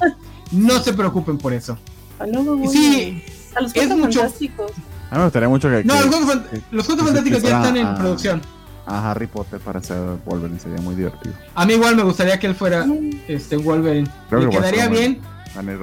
No 0.52 0.80
se 0.80 0.94
preocupen 0.94 1.38
por 1.38 1.54
eso. 1.54 1.78
Sí, 2.72 3.24
a 3.56 3.62
los 3.62 3.76
es 3.76 3.90
mucho, 3.90 4.22
fantásticos. 4.22 4.72
A 5.10 5.16
mí 5.16 5.20
me 5.20 5.24
gustaría 5.26 5.50
mucho 5.50 5.70
que. 5.70 5.84
No, 5.84 5.96
los 5.96 6.86
Juegos, 6.86 7.06
Fantásticos 7.06 7.42
ya 7.42 7.58
están 7.58 7.78
en 7.78 7.96
producción. 7.96 8.42
A 8.86 9.12
Harry 9.12 9.28
Potter 9.28 9.60
para 9.60 9.84
ser 9.84 9.98
Wolverine 10.26 10.60
sería 10.60 10.82
muy 10.82 10.96
divertido. 10.96 11.36
A 11.54 11.66
mí 11.66 11.74
igual 11.74 11.96
me 11.96 12.04
gustaría 12.04 12.40
que 12.40 12.48
él 12.48 12.56
fuera 12.56 12.86
este 13.28 13.58
Wolverine. 13.58 14.10
Creo 14.30 14.50
quedaría 14.50 14.88
bien. 14.88 15.20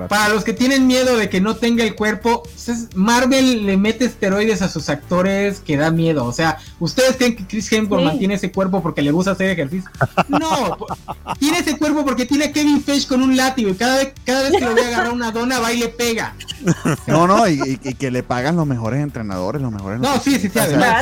Para 0.08 0.28
los 0.28 0.44
que 0.44 0.52
tienen 0.52 0.86
miedo 0.86 1.16
de 1.16 1.28
que 1.28 1.40
no 1.40 1.56
tenga 1.56 1.84
el 1.84 1.94
cuerpo, 1.94 2.42
Marvel 2.94 3.66
le 3.66 3.76
mete 3.76 4.04
esteroides 4.04 4.62
a 4.62 4.68
sus 4.68 4.88
actores 4.88 5.60
que 5.60 5.76
da 5.76 5.90
miedo. 5.90 6.24
O 6.24 6.32
sea, 6.32 6.58
¿ustedes 6.78 7.16
creen 7.16 7.36
que 7.36 7.46
Chris 7.46 7.70
Hemsworth 7.72 8.04
mantiene 8.04 8.34
ese 8.34 8.52
cuerpo 8.52 8.82
porque 8.82 9.02
le 9.02 9.10
gusta 9.10 9.32
hacer 9.32 9.50
ejercicio? 9.50 9.90
No, 10.28 10.76
tiene 11.38 11.58
ese 11.58 11.76
cuerpo 11.76 12.04
porque 12.04 12.26
tiene 12.26 12.46
a 12.46 12.52
Kevin 12.52 12.82
Feige 12.82 13.08
con 13.08 13.22
un 13.22 13.36
látigo 13.36 13.70
y 13.70 13.74
cada 13.74 13.96
vez, 13.96 14.14
cada 14.24 14.42
vez 14.42 14.52
que 14.52 14.64
lo 14.64 14.72
voy 14.72 14.82
a 14.82 14.88
agarrar 14.88 15.12
una 15.12 15.30
dona 15.32 15.58
va 15.58 15.72
y 15.72 15.78
le 15.78 15.88
pega. 15.88 16.34
No, 17.06 17.26
no, 17.26 17.48
y, 17.48 17.76
que 17.76 18.10
le 18.10 18.22
pagan 18.22 18.56
los 18.56 18.66
mejores 18.66 19.02
entrenadores, 19.02 19.60
los 19.62 19.72
mejores. 19.72 20.00
No, 20.00 20.18
sí, 20.20 20.38
sí, 20.38 20.48
sí. 20.48 20.58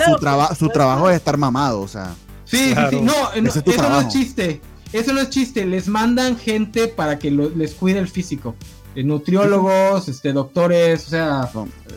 Su, 0.07 0.57
su 0.57 0.69
trabajo 0.69 1.11
es 1.11 1.16
estar 1.16 1.36
mamado, 1.36 1.81
o 1.81 1.89
sea. 1.89 2.15
Sí, 2.45 2.74
sí, 2.74 2.81
sí. 2.91 3.01
No, 3.01 3.32
eso 3.32 3.89
no 3.89 4.01
es 4.01 4.09
chiste. 4.09 4.61
Eso 4.95 5.12
no 5.12 5.21
es 5.21 5.29
chiste, 5.29 5.66
les 5.66 5.89
mandan 5.89 6.39
gente 6.39 6.87
para 6.87 7.19
que 7.19 7.29
les 7.29 7.75
cuide 7.75 7.99
el 7.99 8.07
físico. 8.07 8.55
Eh, 8.95 9.03
nutriólogos, 9.03 10.07
este, 10.09 10.33
doctores, 10.33 11.09
o 11.09 11.11
sea, 11.11 11.51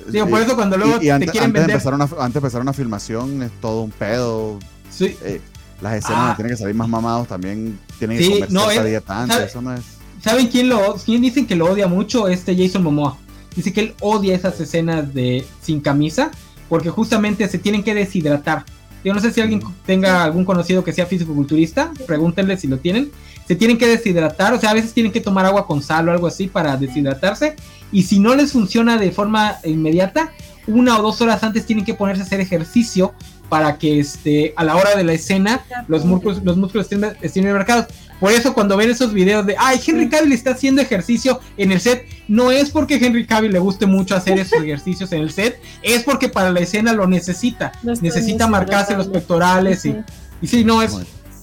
digo, 0.07 0.27
por 0.27 0.41
eso 0.41 0.55
cuando 0.55 0.77
luego 0.77 0.93
te 0.93 1.01
quieren 1.01 1.21
antes 1.21 1.33
vender... 1.43 1.67
De 1.67 1.73
empezar 1.73 1.93
una, 1.93 2.05
antes 2.05 2.33
de 2.33 2.39
empezar 2.39 2.61
una 2.61 2.73
filmación 2.73 3.43
es 3.43 3.51
todo 3.61 3.81
un 3.83 3.91
pedo. 3.91 4.57
Sí. 4.89 5.15
Eh, 5.21 5.39
las 5.79 5.93
escenas 5.93 6.31
ah. 6.31 6.33
tienen 6.35 6.53
que 6.53 6.57
salir 6.57 6.73
más 6.73 6.89
mamados 6.89 7.27
también, 7.27 7.77
tienen 7.99 8.17
que 8.17 8.23
sí, 8.23 8.31
comer 8.31 8.51
no, 8.51 8.67
dieta 8.67 9.21
antes, 9.21 9.37
eso 9.41 9.61
no 9.61 9.75
es... 9.75 9.81
¿Saben 10.23 10.47
quién 10.47 10.67
lo 10.67 10.95
quién 10.95 11.21
dicen 11.21 11.45
que 11.45 11.55
lo 11.55 11.71
odia 11.71 11.87
mucho? 11.87 12.27
Este 12.27 12.57
Jason 12.57 12.81
Momoa. 12.81 13.15
Dice 13.55 13.73
que 13.73 13.81
él 13.81 13.95
odia 14.01 14.33
esas 14.33 14.59
escenas 14.59 15.13
de 15.13 15.45
sin 15.61 15.81
camisa 15.81 16.31
porque 16.67 16.89
justamente 16.89 17.47
se 17.47 17.59
tienen 17.59 17.83
que 17.83 17.93
deshidratar. 17.93 18.65
Yo 19.07 19.13
no 19.13 19.21
sé 19.21 19.31
si 19.31 19.39
alguien 19.39 19.61
tenga 19.85 20.21
algún 20.21 20.43
conocido 20.43 20.83
que 20.83 20.91
sea 20.91 21.05
físico-culturista, 21.05 21.93
pregúntenle 22.05 22.57
si 22.57 22.67
lo 22.67 22.77
tienen. 22.79 23.09
Se 23.47 23.55
tienen 23.55 23.77
que 23.77 23.87
deshidratar, 23.87 24.53
o 24.53 24.59
sea, 24.59 24.71
a 24.71 24.73
veces 24.73 24.93
tienen 24.93 25.13
que 25.13 25.21
tomar 25.21 25.45
agua 25.45 25.65
con 25.65 25.81
sal 25.81 26.09
o 26.09 26.11
algo 26.11 26.27
así 26.27 26.47
para 26.47 26.75
deshidratarse. 26.75 27.55
Y 27.93 28.03
si 28.03 28.19
no 28.19 28.35
les 28.35 28.51
funciona 28.51 28.97
de 28.97 29.09
forma 29.13 29.59
inmediata, 29.63 30.33
una 30.67 30.99
o 30.99 31.01
dos 31.01 31.21
horas 31.21 31.41
antes 31.41 31.65
tienen 31.65 31.85
que 31.85 31.93
ponerse 31.93 32.23
a 32.23 32.25
hacer 32.25 32.41
ejercicio 32.41 33.13
para 33.47 33.77
que 33.77 34.01
este, 34.01 34.53
a 34.57 34.65
la 34.65 34.75
hora 34.75 34.93
de 34.93 35.05
la 35.05 35.13
escena 35.13 35.63
los 35.87 36.03
músculos, 36.03 36.43
los 36.43 36.57
músculos 36.57 36.91
estén, 36.91 37.15
estén 37.21 37.49
marcados. 37.53 37.85
Por 38.19 38.31
eso 38.31 38.53
cuando 38.53 38.77
ven 38.77 38.89
esos 38.89 39.13
videos 39.13 39.45
de, 39.45 39.55
ay, 39.57 39.79
Henry 39.85 40.09
Cavill 40.09 40.33
está 40.33 40.51
haciendo 40.51 40.81
ejercicio 40.81 41.39
en 41.57 41.71
el 41.71 41.79
set, 41.79 42.05
no 42.27 42.51
es 42.51 42.71
porque 42.71 42.95
Henry 42.95 43.25
Cavill 43.25 43.51
le 43.51 43.59
guste 43.59 43.85
mucho 43.85 44.15
hacer 44.15 44.39
esos 44.39 44.59
ejercicios 44.63 45.11
en 45.11 45.21
el 45.21 45.31
set, 45.31 45.59
es 45.81 46.03
porque 46.03 46.29
para 46.29 46.51
la 46.51 46.59
escena 46.59 46.93
lo 46.93 47.07
necesita. 47.07 47.71
necesita 48.01 48.47
marcarse 48.47 48.95
los 48.95 49.07
pectorales 49.07 49.85
y, 49.85 49.95
y 50.41 50.47
sí, 50.47 50.63
no, 50.63 50.81
es, 50.81 50.95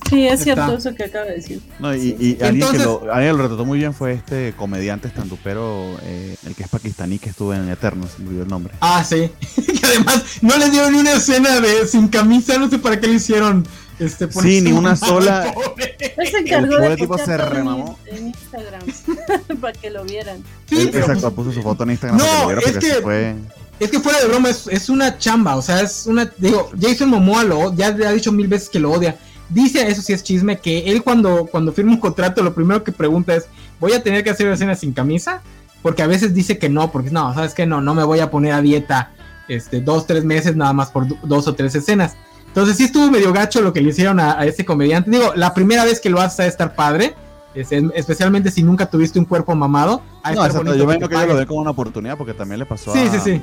Sí, 0.08 0.26
es 0.26 0.42
cierto 0.42 0.74
eso 0.74 0.94
que 0.94 1.04
acaba 1.04 1.24
de 1.26 1.36
decir. 1.36 1.62
No, 1.78 1.94
y, 1.94 2.38
alguien, 2.42 2.70
que 2.70 2.78
lo, 2.78 3.12
alguien 3.12 3.36
lo 3.36 3.42
retrató 3.42 3.64
muy 3.64 3.78
bien 3.78 3.94
fue 3.94 4.12
este 4.12 4.52
comediante 4.56 5.08
estandupero, 5.08 5.96
eh, 6.02 6.36
el 6.46 6.54
que 6.54 6.64
es 6.64 6.68
pakistaní, 6.68 7.18
que 7.18 7.30
estuvo 7.30 7.54
en 7.54 7.68
Eterno, 7.68 8.06
se 8.06 8.22
me 8.22 8.28
olvidó 8.28 8.42
el 8.42 8.48
nombre. 8.48 8.74
Ah, 8.80 9.02
sí. 9.02 9.30
que 9.56 9.86
además 9.86 10.22
no 10.42 10.56
le 10.58 10.70
dieron 10.70 10.92
ni 10.92 10.98
una 10.98 11.12
escena 11.12 11.60
de 11.60 11.86
sin 11.86 12.08
camisa, 12.08 12.58
no 12.58 12.68
sé 12.68 12.78
para 12.78 13.00
qué 13.00 13.06
le 13.06 13.14
hicieron. 13.14 13.66
Este, 13.98 14.30
sí, 14.30 14.60
ni 14.60 14.72
una 14.72 14.96
sola. 14.96 15.54
Se 16.30 16.38
encargó 16.38 16.78
de 16.78 16.96
tipo 16.96 17.16
se 17.18 17.36
remamó. 17.36 17.98
En 18.06 18.28
Instagram 18.28 18.82
para 19.60 19.72
que 19.72 19.90
lo 19.90 20.04
vieran. 20.04 20.42
Sí, 20.68 20.82
exacto, 20.82 21.32
pues, 21.32 21.46
puso 21.46 21.52
su 21.52 21.62
foto 21.62 21.84
en 21.84 21.90
Instagram 21.90 22.18
no, 22.18 22.24
para 22.24 22.60
que 22.60 22.72
lo 22.72 22.78
es 22.78 22.84
que, 22.84 23.02
fue... 23.02 23.36
es 23.78 23.90
que 23.90 24.00
fuera 24.00 24.20
de 24.20 24.28
broma 24.28 24.50
es, 24.50 24.66
es, 24.66 24.88
una 24.88 25.18
chamba, 25.18 25.56
o 25.56 25.62
sea, 25.62 25.80
es 25.80 26.06
una 26.06 26.30
digo, 26.38 26.70
Jason 26.80 27.08
Momoa 27.08 27.44
lo 27.44 27.74
ya 27.74 27.88
ha 27.88 28.12
dicho 28.12 28.32
mil 28.32 28.48
veces 28.48 28.68
que 28.68 28.80
lo 28.80 28.90
odia. 28.90 29.16
Dice, 29.48 29.86
eso 29.86 30.02
sí 30.02 30.12
es 30.12 30.22
chisme, 30.22 30.58
que 30.58 30.90
él 30.90 31.02
cuando, 31.02 31.46
cuando 31.46 31.72
firma 31.72 31.92
un 31.92 32.00
contrato 32.00 32.42
lo 32.42 32.54
primero 32.54 32.82
que 32.82 32.92
pregunta 32.92 33.34
es, 33.34 33.46
¿voy 33.78 33.92
a 33.92 34.02
tener 34.02 34.24
que 34.24 34.30
hacer 34.30 34.48
escenas 34.48 34.80
sin 34.80 34.92
camisa? 34.92 35.42
Porque 35.82 36.02
a 36.02 36.06
veces 36.06 36.32
dice 36.32 36.58
que 36.58 36.68
no, 36.68 36.90
porque 36.90 37.10
no, 37.10 37.32
sabes 37.34 37.52
que 37.52 37.66
no, 37.66 37.80
no 37.80 37.94
me 37.94 38.04
voy 38.04 38.20
a 38.20 38.30
poner 38.30 38.52
a 38.52 38.62
dieta 38.62 39.12
este, 39.48 39.80
dos, 39.82 40.06
tres 40.06 40.24
meses 40.24 40.56
nada 40.56 40.72
más 40.72 40.90
por 40.90 41.06
dos 41.26 41.46
o 41.46 41.54
tres 41.54 41.74
escenas. 41.74 42.16
Entonces 42.54 42.76
sí 42.76 42.84
estuvo 42.84 43.10
medio 43.10 43.32
gacho 43.32 43.60
lo 43.60 43.72
que 43.72 43.80
le 43.80 43.88
hicieron 43.88 44.20
a, 44.20 44.44
ese 44.44 44.64
comediante. 44.64 45.10
Digo, 45.10 45.32
la 45.34 45.52
primera 45.52 45.84
vez 45.84 45.98
que 45.98 46.08
lo 46.08 46.20
haces 46.20 46.38
a 46.38 46.46
estar 46.46 46.76
padre, 46.76 47.16
especialmente 47.52 48.52
si 48.52 48.62
nunca 48.62 48.86
tuviste 48.86 49.18
un 49.18 49.24
cuerpo 49.24 49.56
mamado. 49.56 50.02
no, 50.24 50.76
yo 50.76 50.86
vengo 50.86 51.08
que, 51.08 51.16
yo 51.16 51.26
lo 51.26 51.34
ve 51.34 51.46
como 51.46 51.62
una 51.62 51.72
oportunidad 51.72 52.16
porque 52.16 52.32
también 52.32 52.60
le 52.60 52.66
pasó 52.66 52.92
sí, 52.92 53.00
a, 53.00 53.10
sí, 53.10 53.18
sí. 53.18 53.42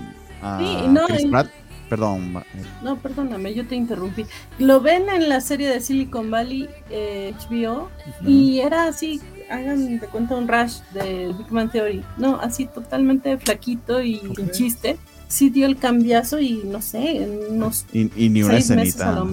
sí, 0.59 0.87
no, 0.87 1.07
Chris 1.07 1.25
Pratt. 1.25 1.49
Perdón. 1.89 2.37
Eh. 2.37 2.63
No, 2.83 2.95
perdóname, 2.99 3.53
yo 3.53 3.67
te 3.67 3.75
interrumpí. 3.75 4.25
Lo 4.59 4.79
ven 4.79 5.09
en 5.09 5.27
la 5.27 5.41
serie 5.41 5.67
de 5.67 5.81
Silicon 5.81 6.31
Valley 6.31 6.69
HBO 6.89 7.89
eh, 8.09 8.25
y 8.25 8.59
era 8.61 8.85
así, 8.85 9.19
hagan 9.49 9.99
de 9.99 10.07
cuenta 10.07 10.35
un 10.35 10.47
rush 10.47 10.77
de 10.93 11.35
Big 11.37 11.51
Man 11.51 11.69
Theory. 11.69 12.01
No, 12.15 12.39
así 12.39 12.65
totalmente 12.65 13.37
flaquito 13.37 14.01
y 14.01 14.21
en 14.37 14.51
chiste 14.51 14.97
sí 15.31 15.49
dio 15.49 15.65
el 15.65 15.77
cambiazo 15.77 16.39
y 16.39 16.61
no 16.65 16.81
sé, 16.81 17.27
unos 17.49 17.85
y, 17.93 18.05
ni 18.29 18.43
una 18.43 18.57
escenita, 18.57 19.23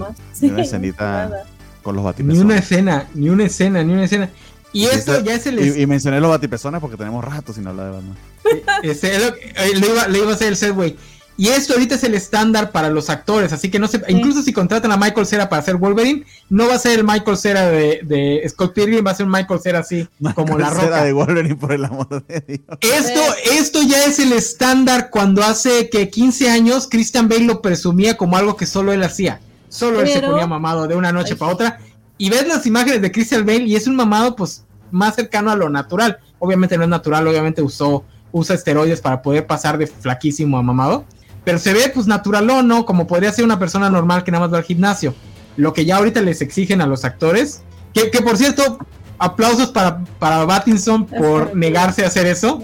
ni 0.40 0.48
una 0.48 0.62
escenita 0.62 1.44
con 1.82 1.96
los. 1.96 2.18
Ni 2.20 2.38
una 2.38 2.58
escena, 2.58 3.08
ni 3.14 3.28
una 3.28 3.44
escena, 3.44 3.82
ni 3.82 3.92
una 3.92 4.04
escena. 4.04 4.30
Y, 4.72 4.84
esto 4.84 5.22
ya 5.24 5.34
es 5.34 5.46
el... 5.46 5.78
Y, 5.78 5.86
mencioné 5.86 6.20
los 6.20 6.30
batipezones 6.30 6.80
porque 6.80 6.96
tenemos 6.98 7.24
rato 7.24 7.52
sin 7.54 7.66
hablar 7.66 7.86
de 7.86 7.92
Batman. 7.92 8.16
Este, 8.82 9.18
le, 9.18 9.86
iba, 9.86 10.06
le 10.08 10.18
iba 10.18 10.30
a 10.30 10.34
hacer 10.34 10.48
el 10.48 10.56
set, 10.56 10.74
güey. 10.74 10.96
Y 11.40 11.51
esto 11.51 11.74
ahorita 11.74 11.94
es 11.94 12.02
el 12.02 12.15
estándar 12.15 12.73
para 12.73 12.90
los 12.90 13.09
actores, 13.09 13.52
así 13.52 13.70
que 13.70 13.78
no 13.78 13.86
sé, 13.86 14.02
incluso 14.09 14.43
si 14.43 14.52
contratan 14.52 14.90
a 14.90 14.97
Michael 14.97 15.24
Cera 15.24 15.48
para 15.48 15.62
hacer 15.62 15.77
Wolverine, 15.77 16.24
no 16.51 16.66
va 16.66 16.74
a 16.74 16.78
ser 16.81 16.98
el 16.98 17.05
Michael 17.05 17.36
Cera 17.36 17.69
de, 17.69 18.01
de 18.02 18.43
Scott 18.48 18.74
Pilgrim, 18.74 19.06
va 19.06 19.12
a 19.12 19.15
ser 19.15 19.24
un 19.24 19.31
Michael 19.31 19.60
Cera 19.60 19.78
así, 19.78 20.09
como 20.35 20.59
la 20.59 20.70
roca. 20.70 20.82
Cera 20.82 21.05
de 21.05 21.12
Wolverine, 21.12 21.55
por 21.55 21.70
el 21.70 21.85
amor 21.85 22.27
de 22.27 22.40
Dios. 22.40 22.78
Esto, 22.81 23.20
esto 23.52 23.82
ya 23.85 24.05
es 24.05 24.19
el 24.19 24.32
estándar 24.32 25.10
cuando 25.10 25.44
hace 25.44 25.89
que 25.90 26.10
15 26.10 26.51
años 26.51 26.89
Christian 26.90 27.28
Bale 27.28 27.44
lo 27.44 27.62
presumía 27.62 28.16
como 28.16 28.36
algo 28.36 28.56
que 28.56 28.66
solo 28.66 28.93
él 28.93 29.05
hacía. 29.05 29.40
Solo 29.69 30.01
él 30.01 30.09
se 30.09 30.20
ponía 30.20 30.48
mamado 30.48 30.89
de 30.89 30.97
una 30.97 31.12
noche 31.12 31.36
para 31.36 31.52
otra. 31.52 31.78
Y 32.16 32.31
ves 32.31 32.48
las 32.48 32.66
imágenes 32.66 33.01
de 33.01 33.12
Christian 33.12 33.47
Bale 33.47 33.62
y 33.62 33.77
es 33.77 33.86
un 33.86 33.94
mamado 33.94 34.35
pues 34.35 34.65
más 34.90 35.15
cercano 35.15 35.52
a 35.52 35.56
lo 35.56 35.70
natural. 35.70 36.19
Obviamente 36.40 36.77
no 36.77 36.82
es 36.82 36.89
natural, 36.89 37.28
obviamente 37.28 37.62
usó, 37.62 38.05
usa 38.32 38.56
esteroides 38.56 39.01
para 39.01 39.23
poder 39.23 39.47
pasar 39.47 39.78
de 39.78 39.86
flaquísimo 39.86 40.59
a 40.59 40.65
mamado 40.65 41.05
pero 41.48 41.58
se 41.58 41.72
ve 41.72 41.90
pues 41.94 42.06
natural 42.06 42.50
o 42.50 42.62
¿no? 42.62 42.84
Como 42.84 43.06
podría 43.06 43.32
ser 43.32 43.42
una 43.42 43.58
persona 43.58 43.88
normal 43.88 44.22
que 44.22 44.30
nada 44.30 44.44
más 44.44 44.52
va 44.52 44.58
al 44.58 44.64
gimnasio. 44.64 45.14
Lo 45.56 45.72
que 45.72 45.86
ya 45.86 45.96
ahorita 45.96 46.20
les 46.20 46.42
exigen 46.42 46.82
a 46.82 46.86
los 46.86 47.06
actores, 47.06 47.62
que, 47.94 48.10
que 48.10 48.20
por 48.20 48.36
cierto, 48.36 48.76
aplausos 49.16 49.68
para, 49.70 50.04
para 50.18 50.44
Battinson 50.44 51.06
por 51.06 51.56
negarse 51.56 52.04
a 52.04 52.08
hacer 52.08 52.26
eso. 52.26 52.62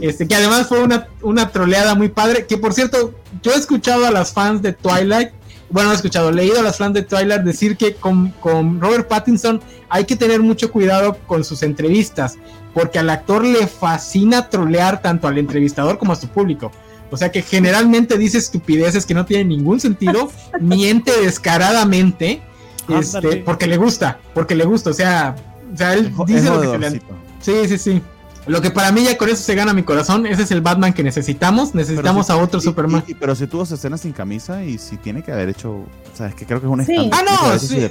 Este, 0.00 0.26
que 0.26 0.34
además 0.34 0.66
fue 0.66 0.82
una, 0.82 1.08
una 1.20 1.50
troleada 1.50 1.94
muy 1.94 2.08
padre. 2.08 2.46
Que 2.46 2.56
por 2.56 2.72
cierto, 2.72 3.12
yo 3.42 3.52
he 3.52 3.56
escuchado 3.56 4.06
a 4.06 4.10
las 4.10 4.32
fans 4.32 4.62
de 4.62 4.72
Twilight, 4.72 5.32
bueno, 5.68 5.92
he 5.92 5.94
escuchado, 5.94 6.30
he 6.30 6.32
leído 6.32 6.58
a 6.58 6.62
las 6.62 6.78
fans 6.78 6.94
de 6.94 7.02
Twilight 7.02 7.42
decir 7.42 7.76
que 7.76 7.96
con, 7.96 8.30
con 8.40 8.80
Robert 8.80 9.08
Pattinson 9.08 9.60
hay 9.90 10.06
que 10.06 10.16
tener 10.16 10.40
mucho 10.40 10.72
cuidado 10.72 11.18
con 11.26 11.44
sus 11.44 11.62
entrevistas, 11.62 12.38
porque 12.72 12.98
al 12.98 13.10
actor 13.10 13.44
le 13.44 13.66
fascina 13.66 14.48
trolear 14.48 15.02
tanto 15.02 15.28
al 15.28 15.36
entrevistador 15.36 15.98
como 15.98 16.14
a 16.14 16.16
su 16.16 16.28
público. 16.28 16.72
O 17.12 17.16
sea 17.16 17.30
que 17.30 17.42
generalmente 17.42 18.18
dice 18.18 18.38
estupideces 18.38 19.06
que 19.06 19.14
no 19.14 19.26
tienen 19.26 19.48
ningún 19.48 19.78
sentido, 19.78 20.30
miente 20.60 21.12
descaradamente, 21.20 22.42
este, 22.88 23.36
porque 23.38 23.66
le 23.66 23.76
gusta, 23.76 24.18
porque 24.34 24.54
le 24.54 24.64
gusta, 24.64 24.90
o 24.90 24.94
sea, 24.94 25.36
o 25.72 25.76
sea 25.76 25.94
él 25.94 26.12
dice 26.26 26.48
lo 26.48 26.60
que 26.60 26.68
se 26.68 26.78
le... 26.78 27.02
Sí, 27.40 27.68
sí, 27.68 27.78
sí. 27.78 28.02
Lo 28.46 28.60
que 28.60 28.70
para 28.70 28.90
mí 28.90 29.04
ya 29.04 29.16
con 29.16 29.28
eso 29.28 29.42
se 29.42 29.54
gana 29.54 29.72
mi 29.72 29.84
corazón, 29.84 30.26
ese 30.26 30.42
es 30.42 30.50
el 30.50 30.62
Batman 30.62 30.92
que 30.92 31.04
necesitamos, 31.04 31.74
necesitamos 31.74 32.28
a 32.28 32.36
otro 32.36 32.60
Superman. 32.60 33.04
pero 33.20 33.36
si 33.36 33.46
tuvo 33.46 33.62
escenas 33.62 34.00
sin 34.00 34.12
camisa 34.12 34.64
y 34.64 34.78
si 34.78 34.96
tiene 34.96 35.22
que 35.22 35.30
haber 35.30 35.50
hecho, 35.50 35.70
o 35.72 35.86
sea, 36.16 36.26
es 36.26 36.34
que 36.34 36.44
creo 36.44 36.60
que 36.60 36.66
es 36.66 36.72
un 36.72 36.84
sí. 36.84 37.10
Ah, 37.12 37.22
no, 37.24 37.58
sí, 37.58 37.88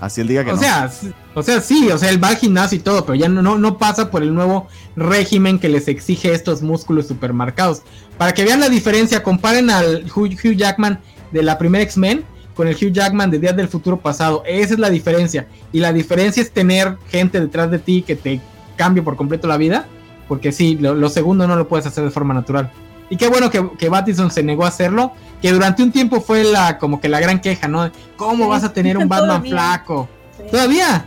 Así 0.00 0.22
el 0.22 0.28
diga 0.28 0.44
que 0.44 0.52
o 0.52 0.54
no. 0.54 0.60
Sea, 0.60 0.90
o 1.34 1.42
sea, 1.42 1.60
sí, 1.60 1.90
o 1.90 1.98
sea, 1.98 2.08
él 2.08 2.22
va 2.22 2.28
al 2.28 2.36
gimnasio 2.36 2.78
y 2.78 2.80
todo, 2.80 3.04
pero 3.04 3.16
ya 3.16 3.28
no, 3.28 3.58
no, 3.58 3.78
pasa 3.78 4.10
por 4.10 4.22
el 4.22 4.34
nuevo 4.34 4.66
régimen 4.96 5.58
que 5.58 5.68
les 5.68 5.88
exige 5.88 6.32
estos 6.32 6.62
músculos 6.62 7.06
supermarcados. 7.06 7.82
Para 8.16 8.32
que 8.32 8.44
vean 8.44 8.60
la 8.60 8.70
diferencia, 8.70 9.22
comparen 9.22 9.68
al 9.68 10.06
Hugh, 10.14 10.56
Jackman 10.56 11.00
de 11.32 11.42
la 11.42 11.58
primera 11.58 11.84
X-Men 11.84 12.24
con 12.54 12.66
el 12.66 12.74
Hugh 12.74 12.92
Jackman 12.92 13.30
de 13.30 13.38
Días 13.38 13.56
del 13.56 13.68
Futuro 13.68 14.00
Pasado. 14.00 14.42
Esa 14.46 14.74
es 14.74 14.80
la 14.80 14.88
diferencia. 14.88 15.46
Y 15.70 15.80
la 15.80 15.92
diferencia 15.92 16.42
es 16.42 16.50
tener 16.50 16.96
gente 17.10 17.38
detrás 17.38 17.70
de 17.70 17.78
ti 17.78 18.02
que 18.02 18.16
te 18.16 18.40
cambie 18.76 19.02
por 19.02 19.16
completo 19.16 19.46
la 19.46 19.58
vida. 19.58 19.86
Porque 20.28 20.50
sí, 20.52 20.78
lo, 20.80 21.08
segundo 21.10 21.46
no 21.46 21.56
lo 21.56 21.68
puedes 21.68 21.86
hacer 21.86 22.04
de 22.04 22.10
forma 22.10 22.32
natural. 22.32 22.72
Y 23.10 23.16
qué 23.16 23.28
bueno 23.28 23.50
que, 23.50 23.70
que 23.76 23.88
Battison 23.88 24.30
se 24.30 24.42
negó 24.42 24.64
a 24.64 24.68
hacerlo. 24.68 25.12
Que 25.42 25.52
durante 25.52 25.82
un 25.82 25.92
tiempo 25.92 26.20
fue 26.20 26.44
la 26.44 26.78
como 26.78 27.00
que 27.00 27.08
la 27.08 27.20
gran 27.20 27.40
queja, 27.40 27.68
¿no? 27.68 27.90
¿Cómo 28.16 28.48
vas 28.48 28.64
a 28.64 28.72
tener 28.72 28.96
un 28.98 29.08
Batman 29.08 29.42
flaco? 29.42 30.08
¿Todavía? 30.50 31.04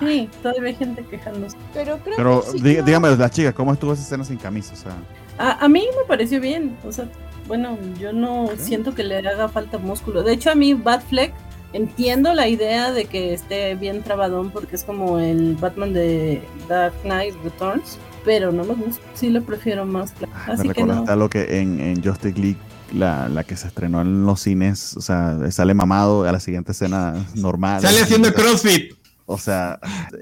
Sí, 0.00 0.28
todavía 0.42 0.68
hay 0.68 0.74
gente 0.74 1.04
quejándose. 1.04 1.56
Pero 1.74 1.98
creo 1.98 2.16
Pero 2.16 2.44
dígame, 2.82 3.14
la 3.16 3.30
chica, 3.30 3.52
¿cómo 3.52 3.72
estuvo 3.72 3.92
esa 3.92 4.02
escena 4.02 4.24
sin 4.24 4.36
camisa? 4.36 4.74
O 4.74 4.76
sea... 4.76 4.92
A, 5.38 5.68
mí 5.68 5.84
me 5.98 6.06
pareció 6.06 6.40
bien, 6.40 6.76
o 6.86 6.92
sea, 6.92 7.06
bueno, 7.48 7.76
yo 7.98 8.12
no 8.12 8.50
siento 8.56 8.94
que 8.94 9.02
le 9.02 9.16
haga 9.16 9.48
falta 9.48 9.78
músculo. 9.78 10.22
De 10.22 10.32
hecho, 10.32 10.50
a 10.50 10.54
mí 10.54 10.74
Batfleck 10.74 11.32
entiendo 11.72 12.34
la 12.34 12.48
idea 12.48 12.92
de 12.92 13.06
que 13.06 13.32
esté 13.32 13.74
bien 13.74 14.02
trabadón 14.02 14.50
porque 14.50 14.76
es 14.76 14.84
como 14.84 15.18
el 15.18 15.56
Batman 15.56 15.94
de 15.94 16.42
Dark 16.68 16.94
Knight 17.02 17.34
Returns, 17.42 17.98
pero 18.24 18.52
no 18.52 18.64
me 18.64 18.74
gusta, 18.74 19.02
sí 19.14 19.30
lo 19.30 19.42
prefiero 19.42 19.84
más. 19.84 20.12
Así 20.46 20.68
me 20.68 20.74
recordaste 20.74 21.12
que 21.12 21.16
lo 21.16 21.30
que 21.30 21.60
en, 21.60 21.80
en 21.80 22.02
Justice 22.02 22.38
League 22.38 22.58
la, 22.92 23.28
la, 23.28 23.44
que 23.44 23.56
se 23.56 23.68
estrenó 23.68 24.02
en 24.02 24.24
los 24.26 24.40
cines, 24.40 24.96
o 24.96 25.00
sea, 25.00 25.38
sale 25.50 25.74
mamado 25.74 26.24
a 26.24 26.32
la 26.32 26.40
siguiente 26.40 26.72
escena 26.72 27.14
normal. 27.34 27.80
Sale 27.80 28.00
haciendo 28.00 28.32
CrossFit. 28.32 28.94
O 29.26 29.38
sea, 29.38 29.78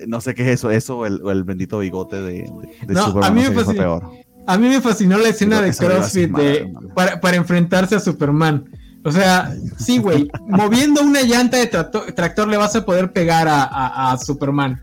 no 0.07 0.21
sé 0.21 0.35
qué 0.35 0.43
es 0.43 0.61
eso, 0.61 0.71
eso 0.71 0.99
o 0.99 1.07
el, 1.07 1.21
el 1.27 1.43
bendito 1.43 1.79
bigote 1.79 2.17
de, 2.17 2.51
de, 2.87 2.95
no, 2.95 3.07
Superman. 3.07 3.31
A 3.31 3.35
mí, 3.35 3.43
me 3.43 3.51
fascinó, 3.51 4.13
a 4.47 4.59
mí 4.59 4.69
me 4.69 4.81
fascinó 4.81 5.19
la 5.19 5.29
escena 5.31 5.61
de 5.61 5.75
CrossFit 5.75 6.31
de, 6.31 6.73
para, 6.95 7.21
para, 7.21 7.37
enfrentarse 7.37 7.97
a 7.97 8.01
Superman. 8.01 8.71
O 9.03 9.11
sea, 9.11 9.55
sí, 9.79 9.99
güey, 9.99 10.31
moviendo 10.47 11.03
una 11.03 11.23
llanta 11.23 11.57
de 11.57 11.67
tractor, 11.67 12.47
le 12.49 12.59
vas 12.59 12.77
a 12.77 12.85
poder 12.85 13.13
pegar 13.13 13.49
a, 13.49 13.65
a, 13.65 14.13
a 14.13 14.19
Superman. 14.19 14.81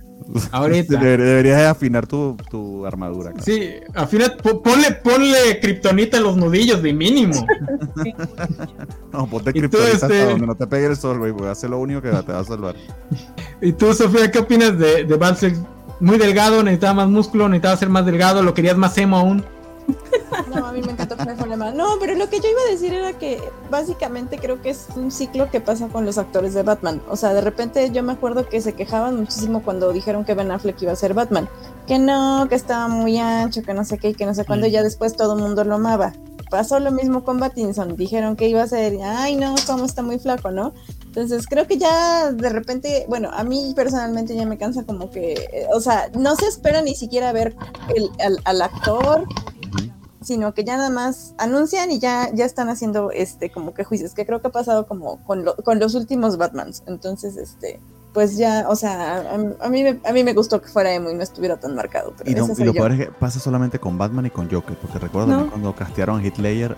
Ahorita. 0.51 0.99
deberías 1.01 1.67
afinar 1.67 2.07
tu, 2.07 2.35
tu 2.49 2.85
armadura. 2.85 3.33
Sí, 3.39 3.71
afina, 3.93 4.35
ponle, 4.37 4.91
ponle 5.03 5.59
kriptonita 5.61 6.17
en 6.17 6.23
los 6.23 6.37
nudillos 6.37 6.81
de 6.81 6.93
mínimo. 6.93 7.33
no, 9.13 9.27
ponte 9.27 9.53
kriptonita 9.53 9.93
hasta 9.93 10.07
este 10.07 10.25
donde 10.25 10.47
no 10.47 10.55
te 10.55 10.67
pegue 10.67 10.87
el 10.87 10.97
sol, 10.97 11.19
güey, 11.19 11.31
porque 11.31 11.49
hace 11.49 11.67
lo 11.67 11.79
único 11.79 12.01
que 12.01 12.09
te 12.09 12.31
va 12.31 12.39
a 12.39 12.43
salvar. 12.43 12.75
¿Y 13.61 13.73
tú, 13.73 13.93
Sofía, 13.93 14.31
qué 14.31 14.39
opinas 14.39 14.77
de, 14.77 15.03
de 15.03 15.53
Muy 15.99 16.17
delgado, 16.17 16.63
necesitaba 16.63 17.05
más 17.05 17.09
músculo, 17.09 17.49
necesitaba 17.49 17.77
ser 17.77 17.89
más 17.89 18.05
delgado, 18.05 18.43
lo 18.43 18.53
querías 18.53 18.77
más 18.77 18.97
emo 18.97 19.17
aún. 19.17 19.43
No, 20.53 20.65
a 20.65 20.71
mí 20.71 20.81
me 20.81 20.91
encantó 20.91 21.17
que 21.17 21.25
me 21.25 21.35
fue 21.35 21.55
mal. 21.55 21.75
No, 21.75 21.97
pero 21.99 22.15
lo 22.15 22.29
que 22.29 22.39
yo 22.39 22.49
iba 22.49 22.61
a 22.61 22.71
decir 22.71 22.93
era 22.93 23.13
que 23.13 23.41
básicamente 23.69 24.37
creo 24.37 24.61
que 24.61 24.69
es 24.69 24.87
un 24.95 25.11
ciclo 25.11 25.49
que 25.49 25.61
pasa 25.61 25.87
con 25.87 26.05
los 26.05 26.17
actores 26.17 26.53
de 26.53 26.63
Batman. 26.63 27.01
O 27.09 27.15
sea, 27.15 27.33
de 27.33 27.41
repente 27.41 27.89
yo 27.91 28.03
me 28.03 28.13
acuerdo 28.13 28.47
que 28.47 28.61
se 28.61 28.73
quejaban 28.73 29.17
muchísimo 29.17 29.63
cuando 29.63 29.91
dijeron 29.91 30.25
que 30.25 30.35
Ben 30.35 30.51
Affleck 30.51 30.81
iba 30.81 30.91
a 30.91 30.95
ser 30.95 31.13
Batman. 31.13 31.49
Que 31.85 31.99
no, 31.99 32.47
que 32.49 32.55
estaba 32.55 32.87
muy 32.87 33.17
ancho, 33.17 33.61
que 33.63 33.73
no 33.73 33.83
sé 33.83 33.97
qué, 33.97 34.09
y 34.09 34.13
que 34.13 34.25
no 34.25 34.33
sé 34.33 34.45
cuándo, 34.45 34.67
y 34.67 34.71
ya 34.71 34.83
después 34.83 35.15
todo 35.15 35.35
el 35.35 35.41
mundo 35.41 35.63
lo 35.63 35.75
amaba. 35.75 36.13
Pasó 36.49 36.79
lo 36.79 36.91
mismo 36.91 37.23
con 37.23 37.39
Batinson. 37.39 37.97
Dijeron 37.97 38.35
que 38.35 38.47
iba 38.47 38.61
a 38.63 38.67
ser, 38.67 38.97
ay 39.03 39.35
no, 39.35 39.55
cómo 39.65 39.85
está 39.85 40.01
muy 40.01 40.17
flaco, 40.17 40.51
¿no? 40.51 40.73
Entonces 41.05 41.45
creo 41.47 41.67
que 41.67 41.77
ya 41.77 42.31
de 42.31 42.49
repente, 42.49 43.05
bueno, 43.09 43.29
a 43.33 43.43
mí 43.43 43.73
personalmente 43.75 44.35
ya 44.35 44.45
me 44.45 44.57
cansa 44.57 44.83
como 44.83 45.09
que, 45.09 45.33
eh, 45.33 45.67
o 45.73 45.81
sea, 45.81 46.09
no 46.13 46.35
se 46.35 46.45
espera 46.47 46.81
ni 46.81 46.95
siquiera 46.95 47.31
ver 47.31 47.55
el, 47.95 48.09
al, 48.23 48.39
al 48.45 48.61
actor 48.61 49.27
sino 50.27 50.53
que 50.53 50.65
ya 50.65 50.75
nada 50.75 50.89
más 50.89 51.33
anuncian 51.37 51.89
y 51.89 51.99
ya, 51.99 52.29
ya 52.33 52.43
están 52.43 52.67
haciendo 52.67 53.11
este 53.11 53.49
como 53.49 53.73
que 53.73 53.85
juicios, 53.85 54.13
que 54.13 54.25
creo 54.25 54.41
que 54.41 54.49
ha 54.49 54.51
pasado 54.51 54.85
como 54.85 55.23
con, 55.23 55.45
con 55.63 55.79
los 55.79 55.95
últimos 55.95 56.37
Batmans. 56.37 56.83
Entonces, 56.85 57.37
este, 57.37 57.79
pues 58.13 58.35
ya, 58.35 58.65
o 58.67 58.75
sea, 58.75 59.23
a, 59.61 59.69
mí, 59.69 59.85
a 60.03 60.11
mí 60.11 60.23
me 60.25 60.33
gustó 60.33 60.61
que 60.61 60.67
fuera 60.67 60.93
emo 60.93 61.09
y 61.09 61.13
no 61.13 61.23
estuviera 61.23 61.55
tan 61.57 61.75
marcado. 61.75 62.13
y, 62.25 62.35
lo 62.35 62.73
peor 62.73 62.91
es 62.91 62.99
que 62.99 63.05
pasa 63.05 63.39
solamente 63.39 63.79
con 63.79 63.97
Batman 63.97 64.25
y 64.25 64.29
con 64.29 64.51
Joker, 64.51 64.75
porque 64.75 64.99
recuerdo 64.99 65.49
cuando 65.49 65.73
castearon 65.73 66.19
a 66.19 66.27
Hitler, 66.27 66.75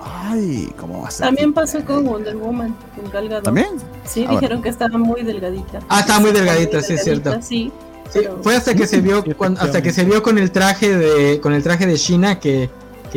ay, 0.00 0.72
¿cómo 0.78 1.02
va 1.02 1.08
a 1.08 1.10
ser? 1.10 1.26
También 1.26 1.52
pasó 1.52 1.84
con 1.84 2.06
Wonder 2.06 2.36
Woman, 2.36 2.76
con 2.94 3.10
Gal 3.10 3.42
¿También? 3.42 3.70
Sí, 4.04 4.24
ah, 4.28 4.32
dijeron 4.32 4.62
que 4.62 4.68
estaba 4.68 4.96
muy 4.98 5.24
delgadita. 5.24 5.80
Ah, 5.88 6.00
estaba 6.00 6.20
muy 6.20 6.30
delgadita, 6.30 6.80
sí, 6.80 6.92
es 6.92 7.02
cierto. 7.02 7.42
Sí. 7.42 7.72
fue 8.42 8.54
hasta 8.54 8.72
que 8.74 8.86
se 8.86 9.00
vio 9.00 9.24
hasta 9.58 9.82
que 9.82 9.92
se 9.92 10.04
vio 10.04 10.22
con 10.22 10.38
el 10.38 10.52
traje 10.52 10.96
de 10.96 11.40
con 11.40 11.52
el 11.52 11.64
traje 11.64 11.86
de 11.86 11.94
China 11.94 12.38
que 12.38 12.70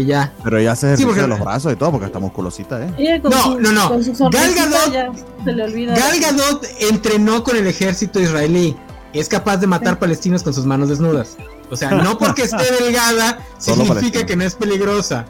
ya. 0.06 0.34
Pero 0.44 0.60
ya 0.62 0.76
se 0.76 0.88
ejerció 0.88 1.14
de 1.14 1.28
los 1.28 1.40
brazos 1.40 1.74
y 1.74 1.76
todo 1.76 1.92
porque 1.92 2.08
está 2.08 2.20
musculosita, 2.20 2.86
¿eh? 2.86 3.22
No, 3.24 3.60
no, 3.60 3.72
no, 3.72 3.90
Gal 4.30 6.20
Gadot, 6.20 6.66
entrenó 6.80 7.44
con 7.44 7.58
el 7.58 7.68
ejército 7.68 8.20
israelí. 8.20 8.76
Es 9.14 9.30
capaz 9.30 9.58
de 9.58 9.68
matar 9.68 10.00
palestinos 10.00 10.44
con 10.44 10.54
sus 10.54 10.66
manos 10.66 10.90
desnudas. 10.90 11.38
O 11.70 11.76
sea, 11.76 11.92
no 11.92 12.18
porque 12.18 12.44
esté 12.44 12.64
delgada 12.84 13.40
significa 13.58 14.26
que 14.26 14.36
no 14.36 14.44
es 14.44 14.56
peligrosa. 14.56 15.26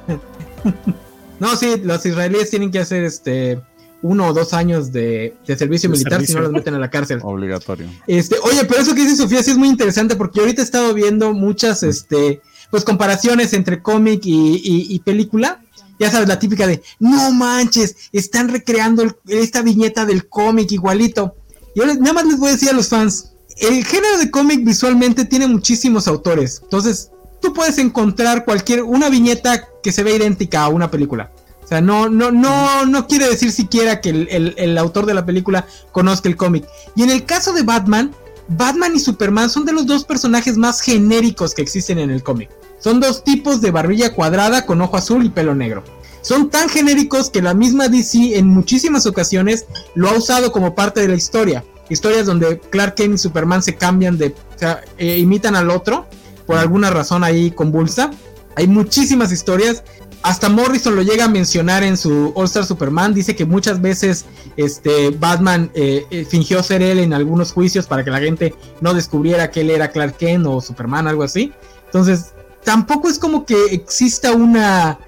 no, 1.39 1.55
sí, 1.55 1.77
los 1.83 2.05
israelíes 2.05 2.49
tienen 2.49 2.71
que 2.71 2.79
hacer 2.79 3.03
este 3.03 3.61
uno 4.01 4.27
o 4.27 4.33
dos 4.33 4.53
años 4.53 4.91
de, 4.91 5.35
servicio 5.45 5.89
militar 5.89 6.25
si 6.25 6.33
no 6.33 6.41
los 6.41 6.51
meten 6.51 6.75
a 6.75 6.79
la 6.79 6.89
cárcel. 6.89 7.19
Obligatorio. 7.23 7.87
Este, 8.05 8.35
oye, 8.43 8.63
pero 8.65 8.81
eso 8.81 8.93
que 8.93 9.01
dice 9.01 9.15
Sofía 9.15 9.41
sí 9.41 9.51
es 9.51 9.57
muy 9.57 9.69
interesante 9.69 10.15
porque 10.15 10.39
ahorita 10.39 10.61
he 10.61 10.65
estado 10.65 10.93
viendo 10.93 11.33
muchas, 11.33 11.83
este, 11.83 12.41
pues 12.71 12.83
comparaciones 12.83 13.53
entre 13.53 13.81
cómic 13.81 14.21
y, 14.23 14.99
película. 15.05 15.61
Ya 15.99 16.11
sabes, 16.11 16.27
la 16.27 16.37
típica 16.37 16.67
de, 16.67 16.83
no 16.99 17.31
manches, 17.31 17.95
están 18.11 18.49
recreando 18.49 19.03
esta 19.27 19.63
viñeta 19.63 20.05
del 20.05 20.27
cómic 20.27 20.71
igualito. 20.71 21.35
Yo 21.75 21.85
nada 21.85 22.13
más 22.13 22.25
les 22.25 22.37
voy 22.37 22.49
a 22.49 22.53
decir 22.53 22.69
a 22.69 22.73
los 22.73 22.89
fans, 22.89 23.31
el 23.57 23.83
género 23.83 24.19
de 24.19 24.29
cómic 24.29 24.63
visualmente 24.63 25.25
tiene 25.25 25.47
muchísimos 25.47 26.07
autores. 26.07 26.59
Entonces, 26.63 27.09
tú 27.41 27.53
puedes 27.53 27.79
encontrar 27.79 28.45
cualquier, 28.45 28.83
una 28.83 29.09
viñeta 29.09 29.67
que 29.81 29.91
se 29.91 30.03
ve 30.03 30.15
idéntica 30.15 30.63
a 30.63 30.67
una 30.67 30.91
película. 30.91 31.31
O 31.63 31.67
sea, 31.67 31.81
no, 31.81 32.09
no, 32.09 32.31
no, 32.31 32.85
no 32.85 33.07
quiere 33.07 33.27
decir 33.27 33.51
siquiera 33.51 33.99
que 33.99 34.09
el, 34.09 34.55
el 34.57 34.77
autor 34.77 35.05
de 35.05 35.13
la 35.13 35.25
película 35.25 35.65
conozca 35.91 36.29
el 36.29 36.37
cómic. 36.37 36.65
Y 36.95 37.03
en 37.03 37.09
el 37.09 37.25
caso 37.25 37.53
de 37.53 37.63
Batman, 37.63 38.13
Batman 38.49 38.95
y 38.95 38.99
Superman 38.99 39.49
son 39.49 39.65
de 39.65 39.73
los 39.73 39.85
dos 39.85 40.03
personajes 40.03 40.57
más 40.57 40.81
genéricos 40.81 41.53
que 41.53 41.61
existen 41.61 41.99
en 41.99 42.09
el 42.09 42.23
cómic. 42.23 42.49
Son 42.79 42.99
dos 42.99 43.23
tipos 43.23 43.61
de 43.61 43.71
barbilla 43.71 44.13
cuadrada 44.13 44.65
con 44.65 44.81
ojo 44.81 44.97
azul 44.97 45.25
y 45.25 45.29
pelo 45.29 45.55
negro. 45.55 45.83
Son 46.21 46.49
tan 46.49 46.69
genéricos 46.69 47.29
que 47.29 47.41
la 47.41 47.53
misma 47.53 47.87
DC 47.87 48.37
en 48.37 48.47
muchísimas 48.47 49.05
ocasiones 49.05 49.65
lo 49.95 50.09
ha 50.09 50.17
usado 50.17 50.51
como 50.51 50.75
parte 50.75 51.01
de 51.01 51.07
la 51.07 51.15
historia. 51.15 51.63
Historias 51.89 52.25
donde 52.25 52.59
Clark 52.59 52.95
Kent 52.95 53.15
y 53.15 53.17
Superman 53.17 53.63
se 53.63 53.75
cambian 53.75 54.17
de, 54.17 54.35
o 54.55 54.59
sea, 54.59 54.81
eh, 54.97 55.17
imitan 55.17 55.55
al 55.55 55.69
otro 55.69 56.05
por 56.45 56.57
alguna 56.57 56.89
razón 56.89 57.23
ahí 57.23 57.51
convulsa. 57.51 58.11
Hay 58.55 58.67
muchísimas 58.67 59.31
historias 59.31 59.83
hasta 60.23 60.49
Morrison 60.49 60.95
lo 60.95 61.01
llega 61.01 61.25
a 61.25 61.27
mencionar 61.29 61.83
en 61.83 61.97
su 61.97 62.31
All 62.35 62.45
Star 62.45 62.65
Superman. 62.65 63.13
Dice 63.13 63.35
que 63.35 63.45
muchas 63.45 63.81
veces 63.81 64.25
este, 64.57 65.11
Batman 65.11 65.71
eh, 65.73 66.05
eh, 66.09 66.25
fingió 66.25 66.61
ser 66.63 66.81
él 66.81 66.99
en 66.99 67.13
algunos 67.13 67.51
juicios 67.51 67.87
para 67.87 68.03
que 68.03 68.11
la 68.11 68.19
gente 68.19 68.55
no 68.81 68.93
descubriera 68.93 69.51
que 69.51 69.61
él 69.61 69.69
era 69.69 69.89
Clark 69.89 70.17
Kent 70.17 70.45
o 70.47 70.59
Superman, 70.61 71.07
algo 71.07 71.23
así. 71.23 71.53
Entonces, 71.85 72.33
tampoco 72.63 73.07
es 73.07 73.19
como 73.19 73.45
que 73.45 73.55
exista 73.71 74.33
una 74.33 74.99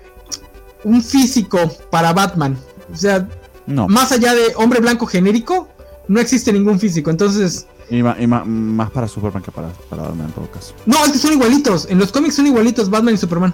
un 0.83 1.03
físico 1.03 1.59
para 1.89 2.13
Batman. 2.13 2.57
O 2.91 2.95
sea, 2.95 3.27
más 3.65 4.11
allá 4.11 4.33
de 4.33 4.53
hombre 4.55 4.79
blanco 4.79 5.05
genérico, 5.05 5.67
no 6.07 6.19
existe 6.19 6.53
ningún 6.53 6.79
físico. 6.79 7.09
Entonces. 7.09 7.67
Y, 7.89 8.01
más 8.03 8.91
para 8.91 9.07
Superman 9.07 9.41
que 9.41 9.51
para, 9.51 9.69
para 9.89 10.03
Batman 10.03 10.27
en 10.27 10.33
todo 10.33 10.49
caso. 10.51 10.73
No, 10.85 11.03
es 11.05 11.11
que 11.11 11.17
son 11.17 11.33
igualitos. 11.33 11.87
En 11.89 11.97
los 11.97 12.11
cómics 12.11 12.35
son 12.35 12.47
igualitos 12.47 12.89
Batman 12.89 13.15
y 13.15 13.17
Superman 13.17 13.53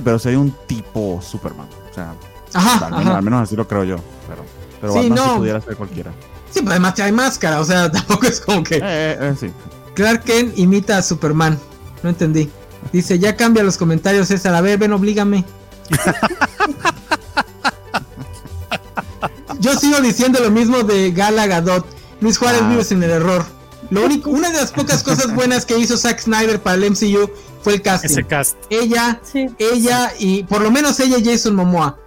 pero 0.00 0.18
si 0.18 0.30
hay 0.30 0.36
un 0.36 0.52
tipo 0.66 1.20
Superman. 1.20 1.68
O 1.90 1.94
sea, 1.94 2.14
ajá, 2.54 2.86
al, 2.86 3.22
menos, 3.22 3.42
así 3.42 3.56
lo 3.56 3.68
creo 3.68 3.84
yo. 3.84 3.96
Pero, 4.28 4.44
pero 4.80 4.92
sí, 4.94 5.10
no. 5.10 5.36
pudiera 5.38 5.60
ser 5.60 5.76
cualquiera. 5.76 6.12
Sí, 6.50 6.60
pero 6.60 6.70
además 6.70 6.98
hay 7.00 7.12
máscara, 7.12 7.60
o 7.60 7.64
sea, 7.64 7.90
tampoco 7.92 8.26
es 8.26 8.40
como 8.40 8.62
que. 8.62 8.76
Eh, 8.76 8.80
eh, 8.82 9.16
eh, 9.20 9.34
sí. 9.38 9.50
Clark 9.94 10.24
Kent 10.24 10.58
imita 10.58 10.98
a 10.98 11.02
Superman. 11.02 11.58
No 12.02 12.08
entendí. 12.08 12.50
Dice, 12.92 13.18
ya 13.18 13.36
cambia 13.36 13.62
los 13.62 13.76
comentarios, 13.76 14.28
César. 14.28 14.54
A 14.54 14.60
ver, 14.60 14.78
ven, 14.78 14.92
oblígame. 14.92 15.44
Yo 19.60 19.74
sigo 19.76 20.00
diciendo 20.00 20.40
lo 20.40 20.50
mismo 20.50 20.82
de 20.82 21.12
Gala 21.12 21.46
Gadot. 21.46 21.86
Luis 22.20 22.38
Juárez 22.38 22.62
ah. 22.64 22.68
vive 22.68 22.84
sin 22.84 23.02
el 23.02 23.10
error. 23.10 23.44
Lo 23.90 24.04
único, 24.04 24.30
una 24.30 24.50
de 24.50 24.56
las 24.56 24.72
pocas 24.72 25.02
cosas 25.02 25.34
buenas 25.34 25.66
que 25.66 25.78
hizo 25.78 25.96
Zack 25.96 26.20
Snyder 26.20 26.62
para 26.62 26.76
el 26.76 26.90
MCU 26.90 27.30
fue 27.62 27.74
el 27.74 27.82
casting. 27.82 28.10
Ese 28.10 28.24
cast. 28.24 28.56
Ella, 28.70 29.20
ella 29.58 30.12
y 30.18 30.42
por 30.44 30.62
lo 30.62 30.70
menos 30.70 30.98
ella 31.00 31.18
y 31.18 31.24
Jason 31.24 31.54
Momoa. 31.54 31.98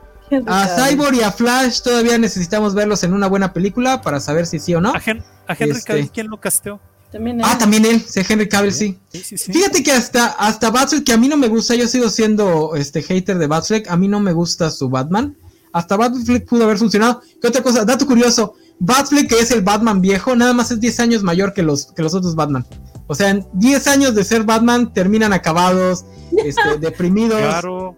A 0.47 0.67
Cyborg 0.67 1.15
y 1.15 1.21
a 1.21 1.31
Flash 1.31 1.81
todavía 1.81 2.17
necesitamos 2.17 2.73
verlos 2.73 3.03
en 3.03 3.13
una 3.13 3.27
buena 3.27 3.53
película 3.53 4.01
para 4.01 4.19
saber 4.19 4.47
si 4.47 4.59
sí 4.59 4.73
o 4.73 4.81
no. 4.81 4.93
A, 4.93 5.01
Henry 5.03 5.23
este, 5.47 5.83
Cavill, 5.83 6.11
¿quién 6.11 6.27
lo 6.27 6.39
casteó? 6.39 6.79
También 7.11 7.39
ah, 7.43 7.57
también 7.57 7.85
él, 7.85 8.01
sí, 8.01 8.21
Henry 8.27 8.49
Cavill, 8.49 8.73
sí. 8.73 8.99
Fíjate 9.11 9.83
que 9.83 9.91
hasta, 9.91 10.25
hasta 10.25 10.71
Batfleck, 10.71 11.05
que 11.05 11.13
a 11.13 11.17
mí 11.17 11.27
no 11.27 11.37
me 11.37 11.47
gusta, 11.47 11.75
yo 11.75 11.87
sigo 11.87 12.09
siendo 12.09 12.75
este 12.75 13.03
hater 13.03 13.37
de 13.37 13.47
Batfleck, 13.47 13.87
a 13.89 13.95
mí 13.95 14.07
no 14.07 14.19
me 14.19 14.33
gusta 14.33 14.71
su 14.71 14.89
Batman. 14.89 15.37
Hasta 15.71 15.95
Batfleck 15.95 16.47
pudo 16.47 16.63
haber 16.63 16.77
funcionado. 16.77 17.21
¿Qué 17.41 17.47
otra 17.47 17.61
cosa? 17.61 17.85
Dato 17.85 18.05
curioso, 18.05 18.55
Batfleck, 18.79 19.29
que 19.29 19.39
es 19.39 19.51
el 19.51 19.61
Batman 19.61 20.01
viejo, 20.01 20.35
nada 20.35 20.53
más 20.53 20.71
es 20.71 20.79
10 20.79 20.99
años 20.99 21.23
mayor 21.23 21.53
que 21.53 21.61
los, 21.61 21.93
que 21.93 22.01
los 22.01 22.13
otros 22.13 22.35
Batman. 22.35 22.65
O 23.07 23.15
sea, 23.15 23.29
en 23.29 23.45
10 23.53 23.87
años 23.87 24.15
de 24.15 24.23
ser 24.23 24.43
Batman 24.43 24.93
terminan 24.93 25.33
acabados, 25.33 26.05
este, 26.43 26.77
deprimidos, 26.79 27.41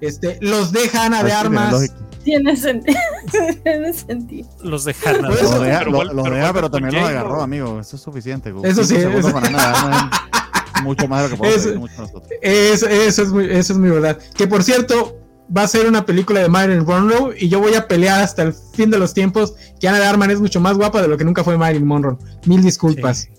este, 0.02 0.38
los 0.42 0.72
dejan 0.72 1.14
a 1.14 1.24
de 1.24 1.32
armas. 1.32 1.92
Tiene 2.24 2.58
sentido. 2.58 3.00
Tiene 3.64 3.94
sentido. 3.94 4.50
Los 4.62 4.84
dejan 4.84 5.24
a 5.24 5.30
Lo 5.30 5.62
deja, 5.62 5.84
pero, 5.86 6.54
pero 6.54 6.72
también 6.72 6.96
los 6.96 7.10
agarró, 7.10 7.42
amigo. 7.42 7.80
Eso 7.80 7.96
es 7.96 8.02
suficiente. 8.02 8.54
Eso 8.64 8.84
sí. 8.84 8.96
Eso. 8.96 9.34
mucho 10.84 11.08
más 11.08 11.24
de 11.24 11.30
lo 11.30 11.32
que 11.32 11.38
podemos 11.38 11.66
eso, 11.66 12.02
nosotros. 12.02 12.24
Eso, 12.42 12.88
eso, 12.88 13.24
es 13.24 13.30
muy, 13.30 13.46
eso 13.46 13.74
es 13.74 13.80
muy 13.80 13.90
verdad. 13.90 14.20
Que 14.36 14.46
por 14.46 14.64
cierto, 14.64 15.18
va 15.56 15.64
a 15.64 15.68
ser 15.68 15.88
una 15.88 16.06
película 16.06 16.42
de 16.42 16.50
Marilyn 16.50 16.86
Monroe 16.86 17.36
y 17.40 17.48
yo 17.50 17.60
voy 17.60 17.76
a 17.76 17.88
pelear 17.88 18.22
hasta 18.22 18.44
el 18.44 18.54
fin 18.54 18.92
de 18.92 19.00
los 19.00 19.14
tiempos 19.14 19.56
que 19.80 19.88
Ana 19.88 20.00
de 20.00 20.06
Arman 20.06 20.32
es 20.32 20.40
mucho 20.40 20.60
más 20.60 20.78
guapa 20.78 21.02
de 21.02 21.08
lo 21.08 21.18
que 21.18 21.24
nunca 21.24 21.44
fue 21.44 21.58
Marilyn 21.58 21.88
Monroe. 21.88 22.18
Mil 22.46 22.62
disculpas. 22.62 23.30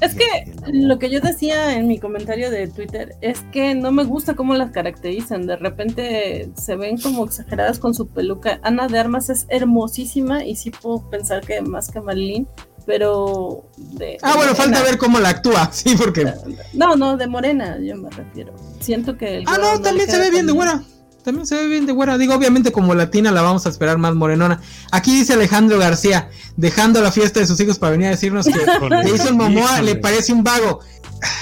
Es 0.00 0.14
que 0.14 0.52
lo 0.72 0.98
que 0.98 1.10
yo 1.10 1.20
decía 1.20 1.76
en 1.76 1.86
mi 1.86 1.98
comentario 1.98 2.50
de 2.50 2.68
Twitter 2.68 3.16
es 3.20 3.40
que 3.52 3.74
no 3.74 3.92
me 3.92 4.04
gusta 4.04 4.34
cómo 4.34 4.54
las 4.54 4.70
caracterizan. 4.70 5.46
De 5.46 5.56
repente 5.56 6.50
se 6.56 6.76
ven 6.76 6.98
como 6.98 7.24
exageradas 7.24 7.78
con 7.78 7.94
su 7.94 8.08
peluca. 8.08 8.60
Ana 8.62 8.88
de 8.88 8.98
Armas 8.98 9.30
es 9.30 9.46
hermosísima 9.48 10.44
y 10.44 10.56
sí 10.56 10.70
puedo 10.70 11.08
pensar 11.10 11.40
que 11.44 11.60
más 11.62 11.90
que 11.90 12.00
Marilyn, 12.00 12.46
pero 12.86 13.64
de, 13.76 14.18
ah 14.22 14.34
bueno 14.36 14.54
falta 14.54 14.82
ver 14.82 14.98
cómo 14.98 15.18
la 15.18 15.30
actúa 15.30 15.70
sí 15.72 15.96
porque 15.96 16.30
no 16.74 16.96
no 16.96 17.16
de 17.16 17.26
morena 17.26 17.78
yo 17.78 17.96
me 17.96 18.10
refiero 18.10 18.52
siento 18.80 19.16
que 19.16 19.42
ah 19.46 19.56
no 19.58 19.80
también 19.80 20.10
se 20.10 20.18
ve 20.18 20.30
bien 20.30 20.46
de 20.46 20.52
buena 20.52 20.84
también 21.24 21.46
se 21.46 21.56
ve 21.56 21.66
bien 21.66 21.86
de 21.86 21.92
güera. 21.92 22.18
Digo, 22.18 22.34
obviamente 22.34 22.70
como 22.70 22.94
latina 22.94 23.32
la 23.32 23.42
vamos 23.42 23.64
a 23.66 23.70
esperar 23.70 23.96
más 23.96 24.14
morenona. 24.14 24.60
Aquí 24.92 25.18
dice 25.18 25.32
Alejandro 25.32 25.78
García, 25.78 26.28
dejando 26.56 27.00
la 27.00 27.10
fiesta 27.10 27.40
de 27.40 27.46
sus 27.46 27.58
hijos 27.60 27.78
para 27.78 27.92
venir 27.92 28.08
a 28.08 28.10
decirnos 28.10 28.46
que 28.46 28.52
Jason 28.52 29.36
Momoa 29.36 29.80
le 29.82 29.96
parece 29.96 30.32
un 30.32 30.44
vago. 30.44 30.80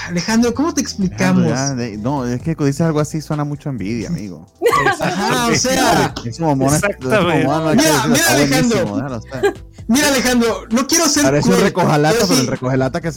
Alejandro, 0.07 0.53
¿cómo 0.53 0.73
te 0.73 0.79
explicamos? 0.79 1.45
no, 1.99 2.25
es 2.25 2.41
que 2.41 2.55
dice 2.55 2.83
algo 2.83 3.01
así 3.01 3.19
suena 3.21 3.43
mucho 3.43 3.69
envidia, 3.69 4.07
amigo. 4.07 4.47
Ajá, 5.01 5.47
o 5.47 5.55
sea. 5.55 6.13
Es 6.23 6.39
Momoa, 6.39 6.79
mira, 7.75 8.07
mira 8.07 8.29
Alejandro. 8.29 9.21
Mira, 9.87 10.07
Alejandro, 10.07 10.65
no 10.69 10.87
quiero 10.87 11.07
ser. 11.07 11.23
Parece 11.23 11.49
un 11.49 11.59
recojalata, 11.59 12.25
pero, 12.27 12.39
el 12.39 12.47
recojalata 12.47 13.01
que 13.01 13.11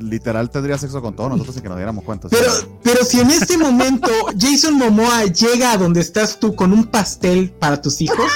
literal 0.00 0.50
tendría 0.50 0.78
sexo 0.78 1.00
con 1.00 1.14
todos 1.14 1.30
nosotros 1.30 1.54
sin 1.54 1.62
que 1.62 1.68
nos 1.68 1.78
diéramos 1.78 2.04
cuenta. 2.04 2.28
Pero, 2.28 2.52
pero 2.82 3.04
si 3.04 3.20
en 3.20 3.30
este 3.30 3.56
momento 3.56 4.10
Jason 4.38 4.74
Momoa 4.74 5.24
llega 5.26 5.72
a 5.72 5.76
donde 5.76 6.00
estás 6.00 6.38
tú 6.38 6.54
con 6.54 6.72
un 6.72 6.86
pastel 6.86 7.50
para 7.50 7.80
tus 7.80 8.00
hijos, 8.00 8.30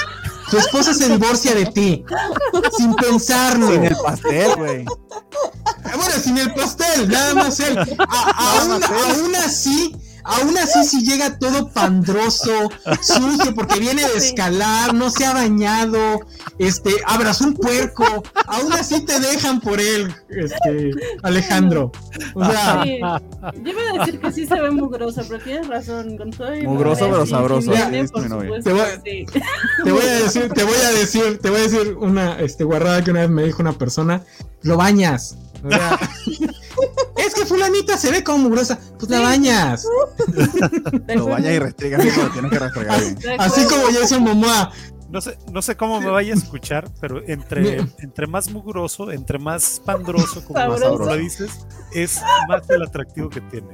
tu 0.49 0.57
esposa 0.57 0.93
se 0.93 1.09
divorcia 1.09 1.55
de 1.55 1.65
ti. 1.65 2.05
Sin 2.77 2.95
pensarlo. 2.95 3.71
Sin 3.71 3.83
el 3.83 3.95
pastel, 3.95 4.55
güey. 4.55 4.85
Bueno, 4.85 6.13
sin 6.23 6.37
el 6.37 6.53
pastel, 6.53 7.09
nada 7.09 7.35
más 7.35 7.59
él. 7.59 7.77
aún 8.07 9.35
así 9.35 9.95
Aún 10.23 10.57
así, 10.57 10.83
si 10.85 11.05
llega 11.05 11.37
todo 11.37 11.69
pandroso, 11.69 12.69
sucio, 13.01 13.53
porque 13.53 13.79
viene 13.79 14.07
de 14.07 14.17
escalar, 14.17 14.93
no 14.93 15.09
se 15.09 15.25
ha 15.25 15.33
bañado, 15.33 16.21
este, 16.57 16.91
abrazó 17.05 17.45
un 17.45 17.53
puerco, 17.53 18.05
aún 18.47 18.71
así 18.73 19.05
te 19.05 19.19
dejan 19.19 19.59
por 19.59 19.79
él, 19.79 20.13
este, 20.29 20.91
Alejandro. 21.23 21.91
O 22.35 22.45
sea, 22.45 22.83
yo 22.85 23.69
iba 23.69 23.81
a 23.81 23.99
decir 23.99 24.19
que 24.19 24.31
sí 24.31 24.47
se 24.47 24.59
ve 24.59 24.71
mugroso, 24.71 25.21
pero 25.27 25.43
tienes 25.43 25.67
razón, 25.67 26.17
con 26.17 26.31
todo 26.31 26.53
Mugroso 26.63 27.07
pero 27.09 27.25
sabroso. 27.25 27.71
te, 27.71 27.79
voy, 27.79 28.61
te, 28.63 28.71
voy, 29.91 30.01
a 30.01 30.19
decir, 30.19 30.49
te 30.53 30.63
voy 30.63 30.75
a 30.75 30.91
decir, 30.91 31.39
te 31.39 31.49
voy 31.49 31.59
a 31.59 31.63
decir 31.63 31.97
una 31.99 32.39
este, 32.39 32.63
guarrada 32.63 33.03
que 33.03 33.11
una 33.11 33.21
vez 33.21 33.29
me 33.29 33.43
dijo 33.43 33.61
una 33.61 33.73
persona, 33.73 34.21
lo 34.61 34.77
bañas 34.77 35.37
es 37.17 37.33
que 37.33 37.45
fulanita 37.45 37.97
se 37.97 38.11
ve 38.11 38.23
como 38.23 38.49
mugrosa. 38.49 38.79
Pues 38.97 39.09
la 39.09 39.21
bañas. 39.21 39.85
Lo 41.07 41.27
bañas 41.27 41.53
y 41.53 41.59
restriegas 41.59 42.17
lo 42.17 42.29
tienes 42.29 42.51
que 42.51 42.59
restregar 42.59 42.99
bien. 42.99 43.17
Así 43.39 43.65
como 43.65 43.87
Jason 43.87 44.23
Momoa. 44.23 44.71
No 45.09 45.21
sé, 45.21 45.37
no 45.51 45.61
sé 45.61 45.77
cómo 45.77 46.01
me 46.01 46.09
vaya 46.09 46.33
a 46.33 46.37
escuchar, 46.37 46.89
pero 46.99 47.21
entre, 47.27 47.85
entre 47.99 48.25
más 48.25 48.49
mugroso, 48.49 49.11
entre 49.11 49.37
más 49.37 49.79
pandroso, 49.85 50.43
como 50.43 50.67
más 50.67 50.79
lo 50.79 51.15
dices, 51.15 51.51
es 51.93 52.19
más 52.47 52.67
el 52.67 52.81
atractivo 52.81 53.29
que 53.29 53.41
tiene. 53.41 53.67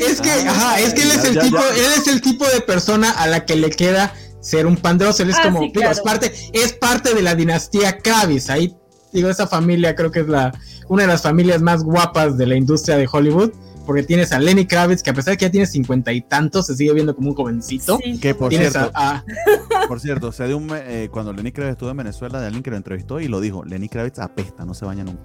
Es 0.00 0.20
que, 0.20 0.30
ajá, 0.30 0.80
es 0.80 0.92
que 0.92 1.02
él 1.02 1.12
es 1.12 1.24
el 1.24 1.38
tipo, 1.38 1.58
él 1.58 1.92
es 1.96 2.08
el 2.08 2.20
tipo 2.20 2.44
de 2.46 2.60
persona 2.62 3.12
a 3.12 3.28
la 3.28 3.46
que 3.46 3.54
le 3.54 3.70
queda 3.70 4.12
ser 4.40 4.66
un 4.66 4.76
pandroso. 4.76 5.22
Él 5.22 5.30
es 5.30 5.36
ah, 5.38 5.42
como, 5.44 5.64
es 5.64 6.00
parte, 6.00 6.34
es 6.52 6.72
parte 6.72 7.14
de 7.14 7.22
la 7.22 7.36
dinastía 7.36 7.98
Kravis. 7.98 8.50
Ahí, 8.50 8.76
digo, 9.12 9.28
esa 9.30 9.46
familia 9.46 9.94
creo 9.94 10.10
que 10.10 10.20
es 10.20 10.28
la, 10.28 10.52
una 10.88 11.02
de 11.02 11.08
las 11.08 11.22
familias 11.22 11.62
más 11.62 11.82
guapas 11.82 12.36
de 12.36 12.46
la 12.46 12.56
industria 12.56 12.96
de 12.96 13.08
Hollywood 13.10 13.52
porque 13.84 14.02
tienes 14.02 14.32
a 14.32 14.38
Lenny 14.38 14.66
Kravitz, 14.66 15.02
que 15.02 15.10
a 15.10 15.14
pesar 15.14 15.32
de 15.32 15.38
que 15.38 15.44
ya 15.44 15.50
tiene 15.50 15.66
cincuenta 15.66 16.12
y 16.12 16.20
tantos, 16.20 16.66
se 16.66 16.76
sigue 16.76 16.92
viendo 16.92 17.14
como 17.14 17.30
un 17.30 17.34
jovencito. 17.34 17.98
Que 18.20 18.34
por 18.34 18.52
cierto, 18.52 18.90
por 19.88 20.00
cierto, 20.00 20.32
se 20.32 20.48
de 20.48 20.54
un, 20.54 20.70
eh, 20.72 21.08
cuando 21.10 21.32
Lenny 21.32 21.52
Kravitz 21.52 21.72
estuvo 21.72 21.90
en 21.90 21.96
Venezuela, 21.96 22.40
de 22.40 22.46
alguien 22.46 22.62
que 22.62 22.70
lo 22.70 22.76
entrevistó 22.76 23.20
y 23.20 23.28
lo 23.28 23.40
dijo, 23.40 23.64
Lenny 23.64 23.88
Kravitz 23.88 24.18
apesta, 24.18 24.64
no 24.64 24.74
se 24.74 24.84
baña 24.84 25.04
nunca. 25.04 25.24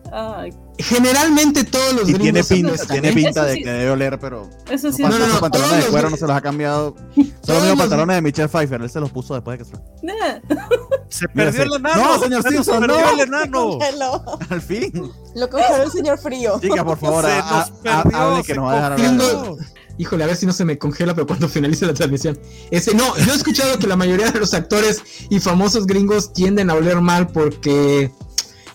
Generalmente 0.78 1.64
todos 1.64 1.94
los 1.94 2.10
y 2.10 2.14
tiene 2.14 2.44
pinta, 2.44 2.86
tiene 2.86 3.14
pinta 3.14 3.46
de 3.46 3.58
que 3.58 3.70
debe 3.70 3.92
oler, 3.92 4.20
pero 4.20 4.50
eso 4.70 4.92
sí. 4.92 5.02
no, 5.02 5.10
no, 5.10 5.28
no, 5.28 5.40
pantalones 5.40 5.86
de 5.86 5.92
cuero 5.92 6.10
no 6.10 6.18
se 6.18 6.28
los 6.28 6.36
ha 6.36 6.42
cambiado. 6.42 6.96
Son 7.16 7.56
los 7.56 7.64
mismos 7.64 7.80
pantalones 7.80 8.16
de 8.16 8.22
Michelle 8.22 8.48
Pfeiffer, 8.50 8.82
él 8.82 8.90
se 8.90 9.00
los 9.00 9.12
puso 9.12 9.34
después 9.34 9.60
de 9.60 9.66
que 9.66 9.72
se... 9.72 9.78
se 11.10 11.28
perdió 11.28 11.64
el 11.64 11.74
enano. 11.74 12.04
No, 12.04 12.20
señor 12.20 12.44
Simpson, 12.44 12.88
no. 12.88 13.12
el 13.12 13.20
enano. 13.22 13.80
Al 14.50 14.62
fin. 14.62 15.12
Lo 15.36 15.50
congeló 15.50 15.84
el 15.84 15.92
señor 15.92 16.18
frío. 16.18 16.60
Chica, 16.60 16.84
por 16.84 16.98
favor, 16.98 17.26
hable 17.26 18.44
que 18.54 18.56
nos 18.56 18.66
va 18.66 18.72
a 18.72 18.76
dejar 18.76 18.94
hablar. 18.94 19.56
Híjole, 19.98 20.24
a 20.24 20.28
ver 20.28 20.38
si 20.38 20.46
no 20.46 20.54
se 20.54 20.64
me 20.64 20.78
congela, 20.78 21.14
pero 21.14 21.28
cuando 21.28 21.50
finalice 21.50 21.86
la 21.86 21.94
transmisión. 21.94 22.40
Ese, 22.72 22.96
no, 22.96 23.18
yo 23.18 23.34
he 23.34 23.36
escuchado 23.36 23.78
que 23.78 23.86
la 23.86 23.98
mayoría 23.98 24.32
de 24.32 24.40
los 24.40 24.54
actores 24.54 25.04
y 25.30 25.42
famosos 25.42 25.86
gringos 25.86 26.32
tienden 26.32 26.70
a 26.70 26.76
oler 26.76 27.02
mal 27.02 27.28
porque 27.28 28.10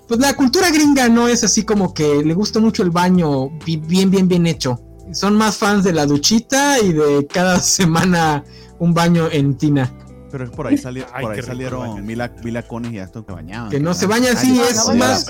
pues 0.07 0.21
la 0.21 0.35
cultura 0.35 0.71
gringa 0.71 1.09
no 1.09 1.29
es 1.29 1.43
así 1.43 1.63
como 1.63 1.95
que 1.95 2.23
le 2.23 2.35
gusta 2.35 2.61
mucho 2.61 2.83
el 2.83 2.91
baño 2.91 3.49
bien, 3.65 4.11
bien, 4.11 4.29
bien 4.29 4.47
hecho. 4.47 4.79
Son 5.13 5.35
más 5.35 5.57
fans 5.57 5.85
de 5.85 5.95
la 5.95 6.05
duchita 6.05 6.79
y 6.81 6.93
de 6.93 7.27
cada 7.27 7.59
semana 7.59 8.45
un 8.79 8.93
baño 8.93 9.29
en 9.31 9.57
tina. 9.57 9.91
Pero 10.31 10.45
es 10.45 10.51
por 10.51 10.67
ahí, 10.67 10.77
por 10.77 11.33
ahí 11.33 11.43
salieron 11.43 12.05
Mila, 12.05 12.35
Mila 12.43 12.63
Cones 12.67 12.93
y 12.93 12.99
esto 12.99 13.25
que 13.25 13.33
bañaban. 13.33 13.71
Que 13.71 13.81
no 13.81 13.95
se 13.95 14.07
bañan 14.07 14.37
así, 14.37 14.61
es 14.61 14.95
más. 14.95 15.27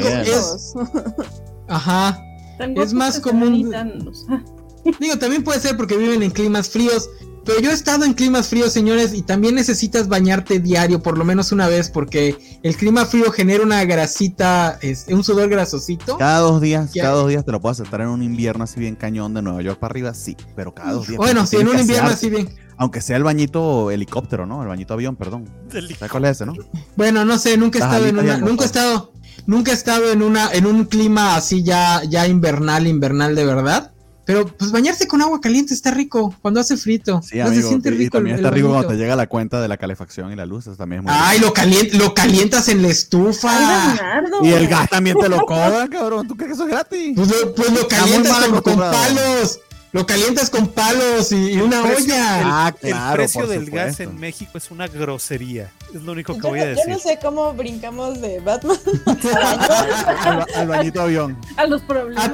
ajá. 1.69 2.21
Es 2.59 2.93
más 2.93 3.21
común. 3.21 3.71
Digo, 5.01 5.19
también 5.19 5.43
puede 5.43 5.61
ser 5.61 5.77
porque 5.77 5.97
viven 5.97 6.23
en 6.23 6.31
climas 6.31 6.69
fríos. 6.69 7.09
Pero 7.45 7.61
yo 7.61 7.71
he 7.71 7.75
estado 7.75 8.07
en 8.07 8.15
climas 8.15 8.49
fríos, 8.49 8.73
señores, 8.73 9.13
y 9.13 9.21
también 9.21 9.55
necesitas 9.55 10.09
bañarte 10.09 10.61
diario, 10.61 11.03
por 11.03 11.19
lo 11.19 11.27
menos 11.27 11.53
una 11.53 11.69
vez, 11.69 11.91
porque 11.91 12.59
el 12.63 12.75
clima 12.75 13.05
frío 13.05 13.31
genera 13.31 13.63
una 13.63 13.85
grasita, 13.85 14.79
es, 14.81 15.07
un 15.11 15.23
sudor 15.23 15.51
grasosito. 15.51 16.17
Cada 16.17 16.39
dos 16.39 16.63
días, 16.63 16.91
cada 16.95 17.13
dos 17.13 17.29
días 17.29 17.45
te 17.45 17.53
lo 17.53 17.61
puedo 17.61 17.73
aceptar 17.73 18.01
en 18.01 18.09
un 18.09 18.23
invierno 18.23 18.65
así 18.65 18.81
bien 18.81 18.97
cañón 18.97 19.35
de 19.35 19.43
Nueva 19.43 19.61
York 19.61 19.79
para 19.79 19.93
arriba, 19.93 20.15
sí, 20.15 20.37
pero 20.57 20.73
cada 20.73 20.93
dos 20.93 21.07
días. 21.07 21.19
Bueno, 21.19 21.47
sí, 21.47 21.57
en 21.57 21.69
un 21.69 21.79
invierno 21.79 22.09
así 22.09 22.31
bien. 22.31 22.49
Aunque 22.79 23.03
sea 23.03 23.19
el 23.19 23.25
bañito 23.25 23.91
helicóptero, 23.91 24.47
¿no? 24.47 24.63
El 24.63 24.69
bañito 24.69 24.95
avión, 24.95 25.15
perdón. 25.15 25.49
¿Sabes 25.71 26.11
cuál 26.11 26.25
es 26.25 26.31
ese, 26.33 26.47
no? 26.47 26.55
Bueno, 26.97 27.27
no 27.27 27.39
sé, 27.39 27.59
nunca 27.59 27.79
he 27.79 27.83
estado 27.83 28.07
en 28.07 28.19
una, 28.19 28.39
nunca 28.39 28.65
he 28.65 28.67
estado, 28.67 29.13
nunca 29.47 29.71
he 29.71 29.75
estado 29.75 30.11
en 30.11 30.23
una, 30.23 30.53
en 30.53 30.67
un 30.67 30.85
clima 30.85 31.37
así 31.37 31.63
ya, 31.63 32.03
ya 32.09 32.27
invernal, 32.27 32.87
invernal 32.87 33.35
de 33.35 33.45
verdad. 33.45 33.91
Pero 34.27 34.47
pues 34.47 34.73
bañarse 34.73 35.07
con 35.07 35.21
agua 35.21 35.39
caliente 35.41 35.75
está 35.75 35.91
rico 35.91 36.35
cuando 36.41 36.59
hace 36.59 36.79
frito. 36.79 37.21
Sí, 37.23 37.41
amigo, 37.41 37.61
se 37.61 37.69
siente 37.69 37.91
rico. 37.91 38.05
Y 38.05 38.11
también 38.11 38.37
está 38.37 38.51
rico 38.51 38.69
cuando 38.69 38.89
te 38.89 38.97
llega 38.97 39.17
la 39.17 39.27
cuenta 39.27 39.61
de 39.61 39.69
la 39.69 39.77
calefacción 39.77 40.33
y 40.33 40.37
la 40.37 40.47
luz. 40.47 40.67
Eso 40.67 40.77
también 40.77 41.01
es 41.01 41.05
muy 41.05 41.15
Ay, 41.15 41.41
lo, 41.41 41.53
lo 41.99 42.15
calientas 42.15 42.69
en 42.69 42.81
la 42.81 42.89
estufa. 42.89 43.95
y 44.43 44.49
el 44.49 44.67
gas 44.67 44.89
también 44.89 45.19
te 45.19 45.29
lo 45.29 45.45
cobran, 45.45 45.89
cabrón. 45.89 46.27
¿Tú 46.27 46.37
crees 46.37 46.53
que 46.53 46.55
eso 46.55 46.65
es 46.65 46.71
gratis? 46.71 47.13
Pues 47.15 47.29
lo, 47.29 47.55
pues 47.55 47.71
lo 47.73 47.87
calientas 47.87 48.47
con 48.63 48.77
palos. 48.79 49.61
Lo 49.95 50.05
calientas 50.05 50.51
con 50.51 50.67
palos 50.67 51.31
y, 51.31 51.57
una 51.61 51.85
olla. 51.85 52.75
El, 52.83 52.93
ah, 52.95 53.13
precio 53.15 53.47
del 53.47 53.71
gas 53.71 54.01
en 54.01 54.19
México 54.19 54.59
es 54.59 54.73
una 54.73 54.89
grosería. 54.89 55.71
Es 55.95 56.03
lo 56.03 56.11
único 56.11 56.35
que 56.37 56.49
voy 56.49 56.59
a 56.59 56.67
decir. 56.67 56.83
Yo 56.89 56.95
no 56.95 56.99
sé 56.99 57.17
cómo 57.23 57.53
brincamos 57.53 58.21
de 58.21 58.41
Batman 58.41 58.77
al, 60.57 60.67
bañito 60.67 61.01
avión. 61.01 61.39
A 61.57 61.67
los 61.67 61.81
problemas. 61.83 62.25
A, 62.27 62.33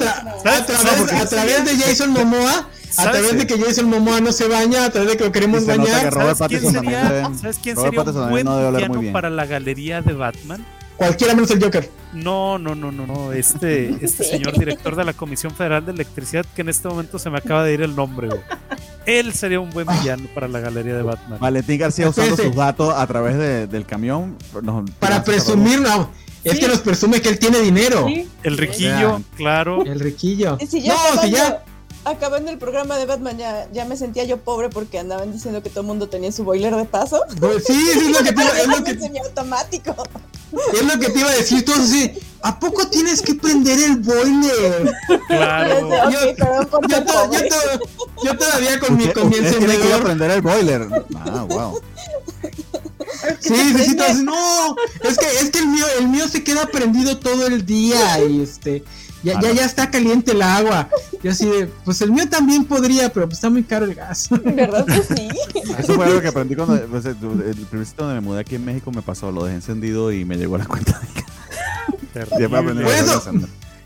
través 1.27 1.65
de 1.67 1.77
Jason 1.77 2.13
Momoa. 2.13 2.67
A 2.97 3.11
través 3.11 3.37
de 3.37 3.47
que 3.47 3.59
Jason 3.59 3.91
Momoa 3.91 4.23
no 4.23 4.33
se 4.33 4.49
baña, 4.49 4.87
a 4.87 4.91
través 4.91 5.11
de 5.11 5.17
que 5.19 5.25
lo 5.25 5.33
queremos 5.33 5.67
bañar. 5.67 6.15
¿Sabes 6.15 6.39
quién 6.49 6.73
sería, 6.73 7.31
¿sabes 7.39 7.59
quién 7.63 7.77
sería 7.77 8.01
un 8.01 8.31
buen 8.31 8.47
no 8.47 9.13
para 9.13 9.29
la 9.29 9.45
galería 9.45 10.01
de 10.01 10.15
Batman? 10.15 10.65
Cualquiera 10.97 11.35
menos 11.35 11.51
el 11.51 11.63
Joker. 11.63 12.00
No, 12.13 12.59
no, 12.59 12.75
no, 12.75 12.91
no, 12.91 13.07
no. 13.07 13.33
Este, 13.33 13.89
este 14.05 14.25
señor 14.25 14.59
director 14.59 14.97
de 14.97 15.05
la 15.05 15.13
Comisión 15.13 15.55
Federal 15.55 15.85
de 15.85 15.93
Electricidad, 15.93 16.45
que 16.55 16.63
en 16.63 16.69
este 16.69 16.89
momento 16.89 17.19
se 17.19 17.31
me 17.31 17.39
acaba 17.39 17.65
de 17.65 17.75
ir 17.75 17.83
el 17.83 17.95
nombre, 17.95 18.29
Él 19.07 19.33
sería 19.33 19.61
un 19.61 19.71
buen 19.71 19.87
villano 19.87 20.29
para 20.35 20.49
la 20.49 20.61
galería 20.61 20.97
de 20.97 21.03
Batman. 21.03 21.39
Valentín 21.41 21.79
García 21.79 22.09
usando 22.09 22.37
sus 22.37 22.55
datos 22.55 22.95
a 22.95 23.07
través 23.07 23.71
del 23.71 23.87
camión. 23.87 24.37
para 24.99 25.25
presumir, 25.25 25.81
no. 25.81 26.11
Es 26.43 26.59
que 26.59 26.69
nos 26.69 26.81
presume 26.81 27.21
que 27.21 27.29
él 27.29 27.39
tiene 27.39 27.61
dinero. 27.61 28.07
El 28.43 28.57
riquillo, 28.57 29.23
claro. 29.37 29.85
El 29.85 30.01
riquillo. 30.01 30.59
no, 30.61 30.67
si 30.67 30.81
ya 31.31 31.65
acabando 32.05 32.51
el 32.51 32.59
programa 32.59 32.97
de 32.97 33.07
Batman 33.07 33.37
ya, 33.37 33.69
ya 33.73 33.85
me 33.85 33.97
sentía 33.97 34.25
yo 34.25 34.39
pobre 34.39 34.71
porque 34.71 34.99
andaban 34.99 35.33
diciendo 35.33 35.63
que 35.63 35.69
todo 35.69 35.83
el 35.83 35.87
mundo 35.87 36.09
tenía 36.09 36.33
su 36.33 36.45
boiler 36.45 36.75
de 36.75 36.85
paso. 36.85 37.23
Pues 37.39 37.65
sí, 37.65 37.79
es 37.95 38.11
lo 38.11 38.19
que 38.23 38.31
es 38.31 38.67
lo 38.67 38.85
que, 39.13 39.19
automático. 39.21 39.95
Es 40.73 40.85
lo 40.85 40.99
que 40.99 41.11
te 41.11 41.19
iba 41.21 41.31
a 41.31 41.35
decir 41.35 41.65
tú 41.65 41.73
así, 41.73 42.13
¿a 42.43 42.59
poco 42.59 42.87
tienes 42.89 43.23
que 43.23 43.35
prender 43.35 43.79
el 43.79 43.97
boiler? 43.97 44.93
Claro. 45.29 45.91
yo, 48.25 48.37
todavía 48.37 48.81
con 48.81 48.97
mi, 48.97 49.09
con 49.09 49.29
mi 49.29 49.37
encendedor. 49.37 49.99
que 49.99 50.05
prender 50.05 50.31
el 50.31 50.43
boiler. 50.43 50.89
Ah, 51.17 51.47
wow. 51.49 51.81
Sí, 53.41 53.55
sí, 53.55 53.97
no, 54.23 54.77
es 55.03 55.19
que, 55.19 55.27
es 55.41 55.51
que 55.51 55.59
el 55.59 55.67
mío, 55.67 55.85
el 55.99 56.09
mío 56.09 56.29
se 56.29 56.43
queda 56.43 56.67
prendido 56.67 57.19
todo 57.19 57.47
el 57.47 57.67
día 57.67 58.23
y 58.25 58.41
este, 58.41 58.85
ya, 59.23 59.41
ya, 59.41 59.53
ya 59.53 59.65
está 59.65 59.91
caliente 59.91 60.33
el 60.33 60.43
agua. 60.43 60.89
Y 61.23 61.29
así 61.29 61.47
de, 61.47 61.67
pues 61.85 62.01
el 62.01 62.13
mío 62.13 62.29
también 62.29 62.65
podría, 62.65 63.13
pero 63.13 63.27
pues 63.27 63.39
está 63.39 63.51
muy 63.51 63.63
caro 63.63 63.85
el 63.85 63.95
gas. 63.95 64.29
¿Verdad 64.31 64.87
que 64.87 65.03
sí? 65.03 65.29
Eso 65.79 65.95
fue 65.95 66.07
algo 66.07 66.21
que 66.21 66.29
aprendí 66.29 66.57
cuando 66.57 66.81
pues, 66.87 67.05
el 67.05 67.17
primer 67.17 67.87
sitio 67.87 68.05
donde 68.05 68.21
me 68.21 68.21
mudé 68.21 68.41
aquí 68.41 68.55
en 68.55 68.65
México 68.65 68.91
me 68.91 69.03
pasó, 69.03 69.31
lo 69.31 69.45
dejé 69.45 69.57
encendido 69.57 70.13
y 70.13 70.25
me 70.25 70.37
llegó 70.37 70.57
a 70.57 70.59
la 70.59 70.67
cuenta 70.67 70.99
de 70.99 71.21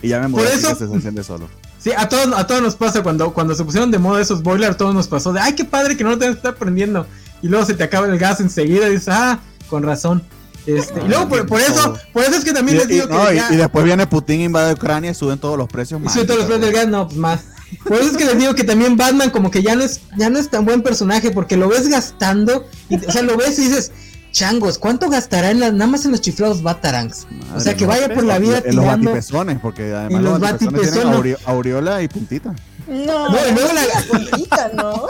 Y 0.02 0.08
ya 0.08 0.20
me 0.20 0.28
mudé 0.28 0.54
eso, 0.54 0.76
que 0.76 0.86
se 0.86 0.92
enciende 0.92 1.24
solo. 1.24 1.48
Sí, 1.78 1.90
a 1.96 2.08
todos, 2.08 2.32
a 2.36 2.46
todos 2.46 2.62
nos 2.62 2.76
pasa 2.76 3.02
cuando, 3.02 3.34
cuando 3.34 3.54
se 3.54 3.64
pusieron 3.64 3.90
de 3.90 3.98
moda 3.98 4.20
esos 4.20 4.42
boilers, 4.42 4.76
todos 4.76 4.94
nos 4.94 5.08
pasó 5.08 5.32
de, 5.32 5.40
ay, 5.40 5.54
qué 5.54 5.64
padre 5.64 5.96
que 5.96 6.04
no 6.04 6.10
lo 6.10 6.18
tengas 6.18 6.36
que 6.36 6.38
estar 6.38 6.54
prendiendo. 6.54 7.06
Y 7.42 7.48
luego 7.48 7.66
se 7.66 7.74
te 7.74 7.84
acaba 7.84 8.06
el 8.06 8.18
gas 8.18 8.40
enseguida 8.40 8.88
y 8.88 8.92
dices, 8.92 9.08
ah, 9.08 9.40
con 9.68 9.82
razón. 9.82 10.22
Este, 10.66 11.00
y 11.00 11.08
luego 11.08 11.28
por, 11.28 11.60
eso, 11.60 11.98
por 12.12 12.22
eso 12.22 12.36
es 12.36 12.44
que 12.44 12.52
también 12.52 12.78
les 12.78 12.88
digo 12.88 13.06
que. 13.06 13.40
y, 13.52 13.56
después 13.56 13.84
viene 13.84 14.06
Putin, 14.06 14.40
invade 14.40 14.72
Ucrania 14.72 15.10
y 15.10 15.14
suben 15.14 15.38
todos 15.38 15.58
los 15.58 15.68
precios 15.68 16.00
más. 16.00 16.12
Suben 16.12 16.26
todos 16.26 16.40
los 16.40 16.48
precios 16.48 16.66
del 16.66 16.74
gas, 16.74 16.88
no, 16.88 17.06
pues 17.06 17.18
más. 17.18 17.40
Por 17.84 17.96
eso 17.96 18.12
es 18.12 18.16
que 18.16 18.24
les 18.24 18.38
digo 18.38 18.54
que 18.54 18.64
también 18.64 18.96
Batman 18.96 19.30
como 19.30 19.50
que 19.50 19.62
ya 19.62 19.74
no 19.74 19.82
es, 19.82 20.00
ya 20.16 20.30
no 20.30 20.38
es 20.38 20.48
tan 20.48 20.64
buen 20.64 20.82
personaje, 20.82 21.30
porque 21.30 21.56
lo 21.56 21.68
ves 21.68 21.88
gastando, 21.88 22.66
y, 22.88 22.96
o 23.04 23.12
sea, 23.12 23.22
lo 23.22 23.36
ves 23.36 23.58
y 23.58 23.62
dices, 23.62 23.92
changos, 24.30 24.78
¿cuánto 24.78 25.10
gastará 25.10 25.50
en 25.50 25.60
las, 25.60 25.72
nada 25.72 25.90
más 25.90 26.04
en 26.04 26.12
los 26.12 26.20
chiflados 26.20 26.62
Batarangs? 26.62 27.26
o 27.54 27.60
sea, 27.60 27.74
que 27.74 27.84
vaya 27.84 28.12
por 28.12 28.24
la 28.24 28.38
vida 28.38 28.62
en 28.64 28.76
los 28.76 28.84
batipezones, 28.84 29.58
porque 29.60 29.92
además 29.92 30.22
los, 30.22 30.40
batipezones 30.40 31.36
aureola 31.44 32.02
y 32.02 32.08
puntita. 32.08 32.54
No, 32.86 33.28
no, 33.28 33.32
no 33.32 33.72
la 33.72 34.04
puntita, 34.10 34.70
¿no? 34.74 35.06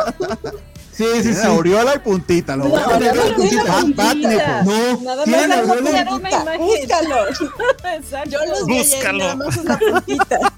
Sí, 0.96 1.06
sí, 1.22 1.34
sí. 1.34 1.46
Aureola 1.46 1.94
y 1.96 1.98
puntita. 1.98 2.56
Lo 2.56 2.68
no, 2.68 2.76
aureola 2.76 3.22
y 3.28 3.32
puntita. 3.32 3.80
puntita. 3.80 4.62
No, 4.62 5.00
nada 5.02 5.26
más 5.26 5.82
la 5.82 6.06
puntita. 6.06 6.56
Búscalo. 6.58 7.16
Yo 8.30 8.38
los 8.46 8.66
Búscalo. 8.66 9.18
nada 9.18 9.36
más 9.36 9.56
una 9.56 9.78
puntita. 9.78 10.52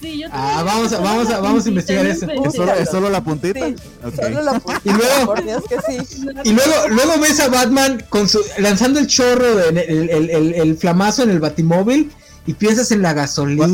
Sí, 0.00 0.20
yo 0.20 0.28
ah, 0.32 0.62
vamos 0.64 0.90
a, 0.94 1.00
vamos 1.00 1.28
a, 1.28 1.40
vamos 1.40 1.66
a 1.66 1.68
investigar 1.68 2.06
eso. 2.06 2.26
¿Es 2.26 2.54
solo, 2.54 2.72
¿Es 2.72 2.88
solo, 2.88 3.10
la 3.10 3.22
puntita? 3.22 3.66
Sí, 3.66 3.76
okay. 4.02 4.24
solo 4.24 4.42
la 4.42 4.58
puntita. 4.58 4.80
Y 4.88 4.92
luego, 4.94 5.26
por 5.26 5.44
Dios 5.44 5.62
que 5.68 5.76
sí. 5.82 6.20
Y 6.44 6.52
luego, 6.52 6.88
luego 6.88 7.20
ves 7.20 7.38
a 7.40 7.48
Batman 7.48 8.02
con 8.08 8.26
su, 8.26 8.40
lanzando 8.56 8.98
el 8.98 9.06
chorro, 9.06 9.56
de, 9.56 9.68
el, 9.68 10.08
el, 10.08 10.30
el, 10.30 10.54
el, 10.54 10.76
flamazo 10.78 11.24
en 11.24 11.30
el 11.30 11.38
batimóvil 11.38 12.10
y 12.46 12.54
piensas 12.54 12.90
en 12.90 13.02
la 13.02 13.12
gasolina. 13.12 13.66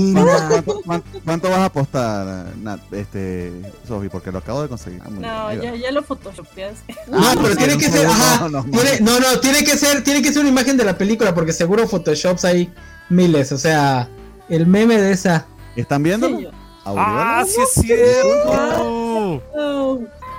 ¿Cuánto, 1.24 1.48
vas 1.48 1.58
a 1.58 1.64
apostar, 1.66 2.56
Nat, 2.56 2.80
este, 2.92 3.52
Sofi? 3.86 4.08
Porque 4.08 4.32
lo 4.32 4.38
acabo 4.38 4.62
de 4.62 4.68
conseguir. 4.68 5.00
Ah, 5.04 5.08
no, 5.10 5.62
ya, 5.62 5.74
ya, 5.74 5.90
lo 5.92 6.02
photoshopeas. 6.02 6.78
No, 7.06 7.20
pero 7.40 7.56
tiene 7.56 7.78
que 7.78 7.88
ser, 7.88 8.06
ajá, 8.06 8.48
no, 8.48 8.64
tiene, 8.64 9.00
no, 9.00 9.20
no, 9.20 9.40
tiene 9.40 9.62
que 9.64 9.76
ser, 9.76 10.02
tiene 10.02 10.22
que 10.22 10.32
ser 10.32 10.40
una 10.40 10.50
imagen 10.50 10.76
de 10.76 10.84
la 10.84 10.98
película, 10.98 11.34
porque 11.34 11.52
seguro 11.52 11.86
photoshops 11.86 12.44
hay 12.44 12.72
miles, 13.08 13.52
o 13.52 13.58
sea, 13.58 14.08
El 14.48 14.66
meme 14.66 15.00
de 15.00 15.12
esa. 15.12 15.46
¿Están 15.76 16.02
viendo? 16.02 16.28
Ah, 16.84 17.44
sí 17.46 17.60
es 17.60 17.84
cierto. 17.84 19.42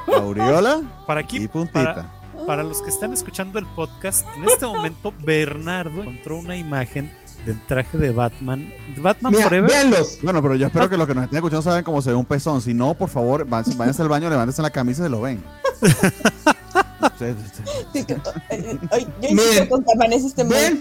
Aureola. 0.08 0.82
Para 1.06 1.22
aquí, 1.22 1.38
y 1.38 1.48
puntita. 1.48 2.14
Para, 2.46 2.64
los 2.64 2.82
que 2.82 2.90
están 2.90 3.14
escuchando 3.14 3.60
el 3.60 3.66
podcast, 3.66 4.26
en 4.38 4.46
este 4.46 4.66
momento 4.66 5.14
Bernardo 5.20 6.02
encontró 6.02 6.38
una 6.38 6.56
imagen 6.56 7.12
del 7.48 7.66
traje 7.66 7.98
de 7.98 8.12
Batman. 8.12 8.72
Batman 8.98 9.34
Forever. 9.34 9.88
Bueno, 10.22 10.42
pero 10.42 10.56
yo 10.56 10.68
espero 10.68 10.90
que 10.90 10.98
los 10.98 11.08
que 11.08 11.16
nos 11.16 11.24
estén 11.24 11.38
escuchando 11.38 11.62
saben 11.62 11.84
cómo 11.84 12.02
se 12.02 12.10
ve 12.10 12.16
un 12.16 12.26
pezón. 12.26 12.62
Si 12.62 12.74
no, 12.74 12.94
por 12.94 13.10
favor, 13.10 13.48
váyanse 13.50 14.02
al 14.02 14.10
baño, 14.10 14.30
levántense 14.30 14.62
la 14.62 14.70
camisa 14.70 15.02
y 15.02 15.06
se 15.06 15.10
lo 15.10 15.22
ven. 15.22 15.42
hoy, 18.92 19.08
yo 19.22 19.30
insisto 19.30 19.70
con 19.70 19.84
que 19.84 20.16
este 20.16 20.44
mes. 20.44 20.74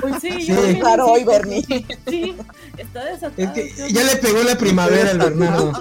Pues 0.00 0.14
sí, 0.22 0.30
sí. 0.40 0.46
Yo 0.46 1.04
hoy, 1.04 1.24
Bernie. 1.24 1.64
Sí, 2.08 2.36
está 2.76 3.04
desatado. 3.04 3.32
Es 3.36 3.50
que 3.50 3.92
ya 3.92 4.04
le 4.04 4.16
pegó 4.16 4.42
la 4.44 4.56
primavera 4.56 5.10
al 5.10 5.18
Bernardo. 5.18 5.72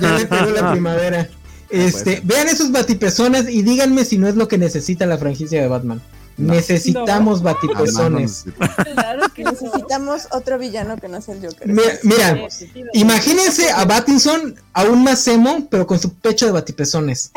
Ya 0.00 0.18
le 0.18 0.26
pegó 0.26 0.50
la 0.50 0.70
primavera. 0.72 1.28
Este, 1.70 2.20
vean 2.24 2.48
esos 2.48 2.70
batipezones 2.70 3.48
y 3.48 3.62
díganme 3.62 4.04
si 4.04 4.16
no 4.18 4.28
es 4.28 4.36
lo 4.36 4.46
que 4.46 4.58
necesita 4.58 5.06
la 5.06 5.18
franquicia 5.18 5.60
de 5.60 5.68
Batman. 5.68 6.00
Necesitamos 6.36 7.42
batipezones. 7.42 8.44
Claro 8.94 9.26
que 9.34 9.44
necesitamos 9.44 10.28
otro 10.30 10.58
villano 10.58 10.96
que 10.96 11.08
no 11.08 11.20
sea 11.20 11.34
el 11.34 11.46
Joker. 11.46 11.68
Mira, 12.02 12.48
imagínense 12.94 13.70
a 13.70 13.84
Batinson 13.84 14.54
aún 14.72 15.04
más 15.04 15.26
emo, 15.28 15.68
pero 15.70 15.86
con 15.86 15.98
su 15.98 16.14
pecho 16.14 16.46
de 16.46 16.52
batipezones. 16.52 17.32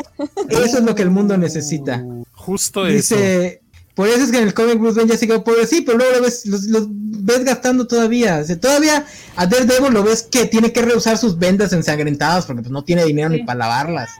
Eso 0.48 0.78
es 0.78 0.84
lo 0.84 0.94
que 0.94 1.02
el 1.02 1.10
mundo 1.10 1.36
necesita. 1.36 2.04
Justo 2.32 2.84
Dice, 2.84 3.46
eso. 3.46 3.64
Por 3.94 4.08
eso 4.08 4.24
es 4.24 4.32
que 4.32 4.38
en 4.38 4.44
el 4.44 4.54
comic 4.54 4.78
Bruce 4.78 4.98
Wayne 4.98 5.12
ya 5.12 5.18
se 5.18 5.26
quedó 5.26 5.44
pobre, 5.44 5.66
sí, 5.66 5.82
pero 5.82 5.98
luego 5.98 6.16
lo 6.16 6.22
ves, 6.22 6.46
los, 6.46 6.88
ves 6.88 7.44
gastando 7.44 7.86
todavía. 7.86 8.38
O 8.38 8.44
sea, 8.44 8.58
todavía 8.58 9.06
a 9.36 9.46
Daredevil 9.46 9.92
lo 9.92 10.02
ves 10.02 10.22
que 10.24 10.46
tiene 10.46 10.72
que 10.72 10.82
rehusar 10.82 11.16
sus 11.16 11.38
vendas 11.38 11.72
ensangrentadas 11.72 12.44
porque 12.46 12.62
pues, 12.62 12.72
no 12.72 12.82
tiene 12.82 13.04
dinero 13.04 13.28
ni 13.28 13.44
para 13.44 13.60
lavarlas. 13.60 14.10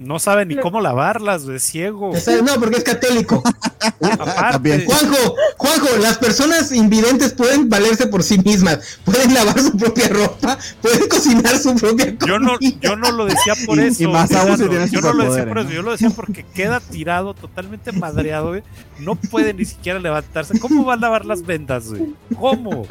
No 0.00 0.18
sabe 0.18 0.46
ni 0.46 0.56
cómo 0.56 0.80
lavarlas, 0.80 1.44
de 1.44 1.60
ciego. 1.60 2.12
No, 2.42 2.54
porque 2.58 2.78
es 2.78 2.84
católico. 2.84 3.42
Juanjo, 4.00 5.36
Juanjo, 5.58 5.96
las 6.00 6.16
personas 6.16 6.72
invidentes 6.72 7.34
pueden 7.34 7.68
valerse 7.68 8.06
por 8.06 8.22
sí 8.22 8.38
mismas, 8.38 8.98
pueden 9.04 9.34
lavar 9.34 9.60
su 9.60 9.76
propia 9.76 10.08
ropa, 10.08 10.58
pueden 10.80 11.06
cocinar 11.06 11.58
su 11.58 11.74
propia 11.74 12.16
comida. 12.16 12.26
Yo 12.26 12.38
no, 12.38 12.58
yo 12.58 12.96
no 12.96 13.12
lo 13.12 13.26
decía 13.26 13.54
por 13.66 13.78
eso. 13.78 14.02
Y 14.02 14.06
más 14.06 14.32
aún 14.32 14.56
si 14.56 14.64
yo 14.90 15.00
no 15.02 15.12
lo 15.12 15.24
decía 15.24 15.46
por 15.46 15.58
eso, 15.58 15.70
yo 15.70 15.82
lo 15.82 15.92
decía 15.92 16.10
porque 16.10 16.44
queda 16.44 16.80
tirado, 16.80 17.34
totalmente 17.34 17.92
madreado, 17.92 18.54
No 19.00 19.16
puede 19.16 19.52
ni 19.52 19.66
siquiera 19.66 19.98
levantarse. 19.98 20.58
¿Cómo 20.58 20.84
va 20.86 20.94
a 20.94 20.96
lavar 20.96 21.26
las 21.26 21.44
vendas, 21.44 21.88
güey? 21.88 22.14
¿Cómo? 22.38 22.86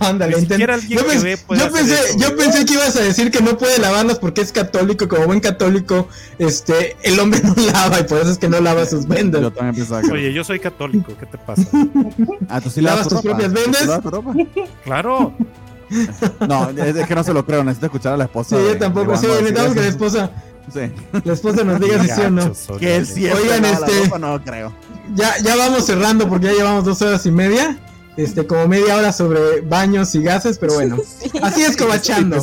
Ándale, 0.00 0.36
ni 0.36 0.40
siquiera 0.42 0.74
alguien 0.74 0.98
yo, 0.98 1.06
que 1.06 1.38
yo, 1.56 1.72
pensé, 1.72 1.98
yo 2.18 2.36
pensé 2.36 2.66
que 2.66 2.74
ibas 2.74 2.96
a 2.96 3.00
decir 3.00 3.30
que 3.30 3.40
no 3.40 3.56
puede 3.56 3.78
lavarlas 3.78 4.18
porque 4.18 4.42
es 4.42 4.52
católico, 4.52 5.08
como 5.08 5.24
buen 5.26 5.40
católico 5.40 6.08
este, 6.38 6.96
el 7.02 7.18
hombre 7.20 7.40
no 7.42 7.54
lava 7.72 8.00
y 8.00 8.04
por 8.04 8.18
eso 8.18 8.30
es 8.30 8.38
que 8.38 8.48
no 8.48 8.60
lava 8.60 8.86
sus 8.86 9.06
vendas. 9.06 9.40
Yo 9.40 9.52
también 9.52 9.74
pensaba 9.74 10.02
que 10.02 10.12
Oye, 10.12 10.32
yo 10.32 10.44
soy 10.44 10.60
católico, 10.60 11.12
¿qué 11.18 11.26
te 11.26 11.38
pasa? 11.38 11.62
Ah, 12.48 12.60
¿tú 12.60 12.70
sí 12.70 12.80
lavas, 12.80 13.08
tus 13.08 13.22
propias 13.22 13.52
vendas? 13.52 14.00
Claro. 14.84 15.34
No, 16.48 16.70
es 16.70 17.06
que 17.06 17.14
no 17.14 17.22
se 17.22 17.32
lo 17.34 17.44
creo, 17.44 17.62
necesito 17.62 17.86
escuchar 17.86 18.14
a 18.14 18.16
la 18.16 18.24
esposa. 18.24 18.56
Sí, 18.56 18.62
yo 18.66 18.78
tampoco, 18.78 19.16
sí, 19.16 19.26
necesitamos 19.26 19.74
que 19.74 19.80
la 19.80 19.86
esposa. 19.88 20.30
Sí. 20.72 20.80
La 21.24 21.32
esposa 21.32 21.62
nos 21.62 21.78
diga 21.78 22.02
si 22.02 22.08
sí 22.08 22.20
o 22.22 22.30
no. 22.30 22.52
Que 22.78 22.96
él 22.96 23.06
sí 23.06 23.28
Oigan, 23.28 23.64
este. 23.64 24.18
no 24.18 24.42
creo. 24.42 24.72
Ya, 25.14 25.36
ya 25.38 25.56
vamos 25.56 25.84
cerrando 25.84 26.28
porque 26.28 26.46
ya 26.46 26.52
llevamos 26.52 26.84
dos 26.84 27.02
horas 27.02 27.24
y 27.26 27.30
media. 27.30 27.78
Este, 28.16 28.46
como 28.46 28.68
media 28.68 28.96
hora 28.96 29.12
sobre 29.12 29.60
baños 29.60 30.14
y 30.14 30.22
gases, 30.22 30.58
pero 30.58 30.74
bueno. 30.74 30.96
Así 31.42 31.62
es 31.62 31.76
cobachando. 31.76 32.36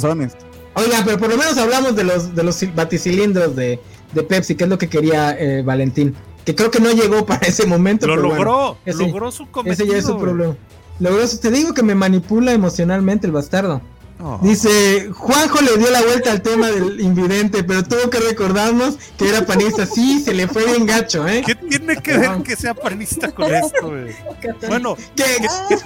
Oigan, 0.73 1.03
pero 1.06 1.18
por 1.18 1.30
lo 1.30 1.38
menos 1.38 1.57
hablamos 1.57 1.95
de 1.95 2.03
los, 2.03 2.34
de 2.34 2.43
los 2.43 2.76
baticilindros 2.76 3.56
de, 3.56 3.80
de 4.14 4.23
Pepsi, 4.23 4.56
que 4.56 4.64
es 4.64 4.69
lo 4.69 4.77
que 4.77 4.88
quería 4.88 5.31
eh, 5.38 5.64
Valentín. 5.64 6.15
Que 6.45 6.56
creo 6.56 6.72
que 6.72 6.80
no 6.80 6.91
llegó 6.91 7.26
para 7.27 7.45
ese 7.48 7.65
momento. 7.65 8.07
Lo 8.07 8.15
logró, 8.15 8.77
logró 8.85 9.31
su 9.31 9.49
cometido. 9.49 9.84
Ese 9.84 9.91
ya 9.91 9.98
es 9.99 10.06
su 10.06 10.18
problema. 10.18 10.56
Logró 10.99 11.27
te 11.27 11.52
digo 11.52 11.73
que 11.73 11.84
me 11.84 11.95
manipula 11.95 12.53
emocionalmente 12.53 13.27
el 13.27 13.34
bastardo. 13.34 13.81
Oh. 14.23 14.39
Dice, 14.43 15.10
Juanjo 15.11 15.61
le 15.61 15.77
dio 15.77 15.89
la 15.89 16.03
vuelta 16.03 16.31
al 16.31 16.43
tema 16.43 16.69
del 16.69 17.02
invidente, 17.02 17.64
pero 17.64 17.84
tuvo 17.84 18.07
que 18.11 18.19
recordarnos 18.19 18.98
que 19.18 19.27
era 19.27 19.43
panista. 19.48 19.88
Sí, 19.88 20.19
se 20.19 20.35
le 20.35 20.48
fue 20.48 20.64
bien 20.65 20.85
gacho, 20.85 21.27
¿eh? 21.27 21.41
¿Qué 21.43 21.56
tiene 21.56 21.98
que 21.98 22.19
ver 22.19 22.43
que 22.43 22.56
sea 22.56 22.76
panista 22.76 23.31
con 23.31 23.52
esto, 23.53 23.89
güey? 23.89 24.15
Bueno, 24.68 24.95
¿qué, 25.15 25.23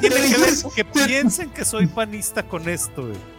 tiene 0.01 0.15
que 0.29 0.37
ver 0.37 0.53
que 0.75 0.83
piensen 0.83 1.49
que 1.49 1.63
soy 1.63 1.87
panista 1.87 2.43
con 2.43 2.67
esto, 2.67 3.03
güey? 3.03 3.34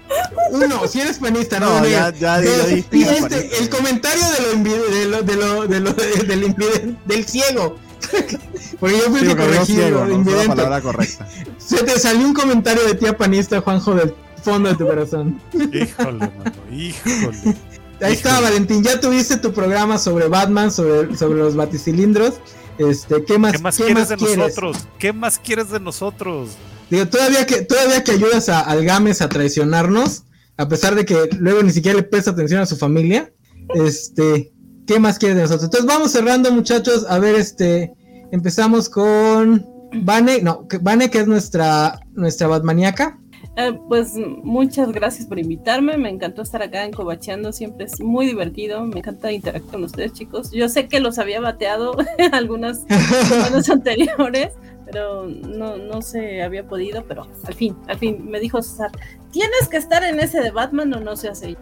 Uno, 0.51 0.87
si 0.89 1.01
eres 1.01 1.19
panista, 1.19 1.61
no, 1.61 1.81
no 1.81 1.87
ya, 1.87 2.13
ya, 2.13 2.41
este, 2.41 3.59
el 3.59 3.69
comentario 3.69 4.25
de 4.27 5.07
lo, 5.07 5.23
de 5.23 5.37
lo, 5.37 5.67
de 5.67 5.81
lo, 5.81 5.93
del 5.93 6.45
invidente, 6.45 6.97
del 7.05 7.27
ciego. 7.27 7.77
Porque 8.81 8.99
yo 8.99 9.05
fui 9.11 9.21
sí, 9.21 9.35
corregido. 9.35 10.05
No, 10.07 10.31
la 10.31 10.45
palabra 10.47 10.81
correcta. 10.81 11.29
Se 11.59 11.83
te 11.83 11.99
salió 11.99 12.27
un 12.27 12.35
comentario 12.35 12.85
de 12.85 12.95
tía 12.95 13.17
panista, 13.17 13.61
Juanjo, 13.61 13.95
del 13.95 14.15
fondo 14.43 14.69
de 14.69 14.77
tu 14.77 14.87
corazón. 14.87 15.41
Híjole, 15.53 16.19
mano, 16.19 16.53
híjole. 16.71 17.57
Ahí 18.01 18.13
está, 18.13 18.41
Valentín. 18.41 18.83
Ya 18.83 19.01
tuviste 19.01 19.39
tu 19.39 19.53
programa 19.53 19.99
sobre 19.99 20.29
Batman, 20.29 20.71
sobre, 20.71 21.17
sobre 21.17 21.39
los 21.39 21.57
baticilindros. 21.57 22.35
Este, 22.79 23.25
¿qué 23.25 23.39
más, 23.39 23.53
¿Qué 23.53 23.59
más 23.59 23.77
quieres 23.77 24.09
de 24.09 24.17
nosotros? 24.17 24.87
¿Qué 24.99 25.13
más 25.13 25.39
quieres 25.39 25.71
de 25.71 25.81
nosotros? 25.81 26.51
Digo, 26.91 27.07
todavía 27.07 27.47
que, 27.47 27.63
todavía 27.63 28.05
que 28.05 28.13
ayudas 28.13 28.49
a, 28.49 28.61
al 28.61 28.85
Games 28.85 29.21
a 29.21 29.29
traicionarnos, 29.29 30.25
a 30.57 30.69
pesar 30.69 30.95
de 30.95 31.05
que 31.05 31.29
luego 31.39 31.63
ni 31.63 31.71
siquiera 31.71 31.97
le 31.99 32.05
presta 32.05 32.31
atención 32.31 32.61
a 32.61 32.67
su 32.67 32.77
familia, 32.77 33.33
este, 33.75 34.53
¿qué 34.87 34.99
más 34.99 35.19
quieres 35.19 35.37
de 35.37 35.43
nosotros? 35.43 35.65
Entonces 35.65 35.87
vamos 35.87 36.13
cerrando, 36.13 36.53
muchachos. 36.53 37.07
A 37.09 37.19
ver, 37.19 37.35
este, 37.35 37.93
empezamos 38.31 38.89
con 38.89 39.67
Vane, 39.93 40.41
no, 40.43 40.67
Vane, 40.81 41.11
que 41.11 41.21
es 41.21 41.27
nuestra, 41.27 42.01
nuestra 42.15 42.47
Batmaniaca. 42.47 43.19
Eh, 43.59 43.79
pues 43.89 44.13
muchas 44.43 44.93
gracias 44.93 45.27
por 45.27 45.39
invitarme, 45.39 45.97
me 45.97 46.11
encantó 46.11 46.43
estar 46.43 46.63
acá 46.63 46.85
en 46.85 46.93
Cobacheando, 46.93 47.53
siempre 47.53 47.87
es 47.87 48.01
muy 48.01 48.27
divertido, 48.27 48.85
me 48.85 48.99
encanta 48.99 49.33
interactuar 49.33 49.73
con 49.73 49.85
ustedes 49.85 50.13
chicos. 50.13 50.51
Yo 50.51 50.69
sé 50.69 50.89
que 50.89 51.01
los 51.01 51.19
había 51.19 51.41
bateado 51.41 51.97
algunas 52.33 52.83
semanas 53.29 53.71
anteriores, 53.71 54.53
pero 54.87 55.27
no, 55.27 55.77
no 55.77 56.01
se 56.01 56.43
había 56.43 56.67
podido, 56.67 57.05
pero 57.07 57.27
al 57.45 57.55
fin, 57.55 57.77
al 57.89 57.99
fin 57.99 58.25
me 58.31 58.39
dijo 58.39 58.63
César, 58.63 58.93
tienes 59.33 59.69
que 59.69 59.77
estar 59.77 60.05
en 60.05 60.21
ese 60.21 60.41
de 60.41 60.53
Batman 60.53 60.95
o 60.95 61.01
no 61.01 61.17
se 61.17 61.29
hace. 61.29 61.57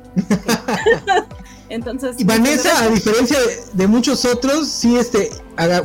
Entonces. 1.71 2.17
Y 2.19 2.25
Vanessa, 2.25 2.85
a 2.85 2.89
diferencia 2.89 3.39
de, 3.73 3.87
muchos 3.87 4.27
otros, 4.27 4.69
sí, 4.69 4.97
este, 4.97 5.31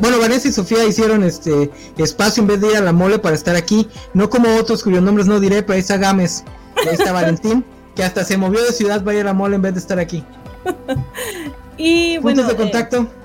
bueno, 0.02 0.20
Vanessa 0.20 0.50
y 0.50 0.52
Sofía 0.52 0.84
hicieron 0.84 1.24
este 1.24 1.72
espacio 1.98 2.42
en 2.42 2.48
vez 2.48 2.60
de 2.60 2.72
ir 2.72 2.76
a 2.76 2.82
la 2.82 2.92
mole 2.92 3.18
para 3.18 3.36
estar 3.36 3.56
aquí, 3.56 3.88
no 4.14 4.30
como 4.30 4.54
otros 4.58 4.84
cuyos 4.84 5.02
nombres 5.02 5.28
no 5.28 5.40
diré, 5.40 5.64
pero 5.64 5.76
ahí 5.76 5.80
está 5.80 5.96
Gámez, 5.96 6.44
ahí 6.76 6.94
está 6.94 7.14
Valentín, 7.14 7.64
que 7.96 8.04
hasta 8.04 8.26
se 8.26 8.38
movió 8.38 8.62
de 8.62 8.74
ciudad 8.74 9.02
para 9.04 9.18
ir 9.18 9.22
a 9.22 9.26
la 9.28 9.34
mole 9.34 9.56
en 9.56 9.62
vez 9.62 9.74
de 9.74 9.80
estar 9.80 9.98
aquí. 9.98 10.26
y 11.78 12.18
bueno. 12.18 12.44
de 12.44 12.56
contacto? 12.58 12.98
Eh, 13.04 13.19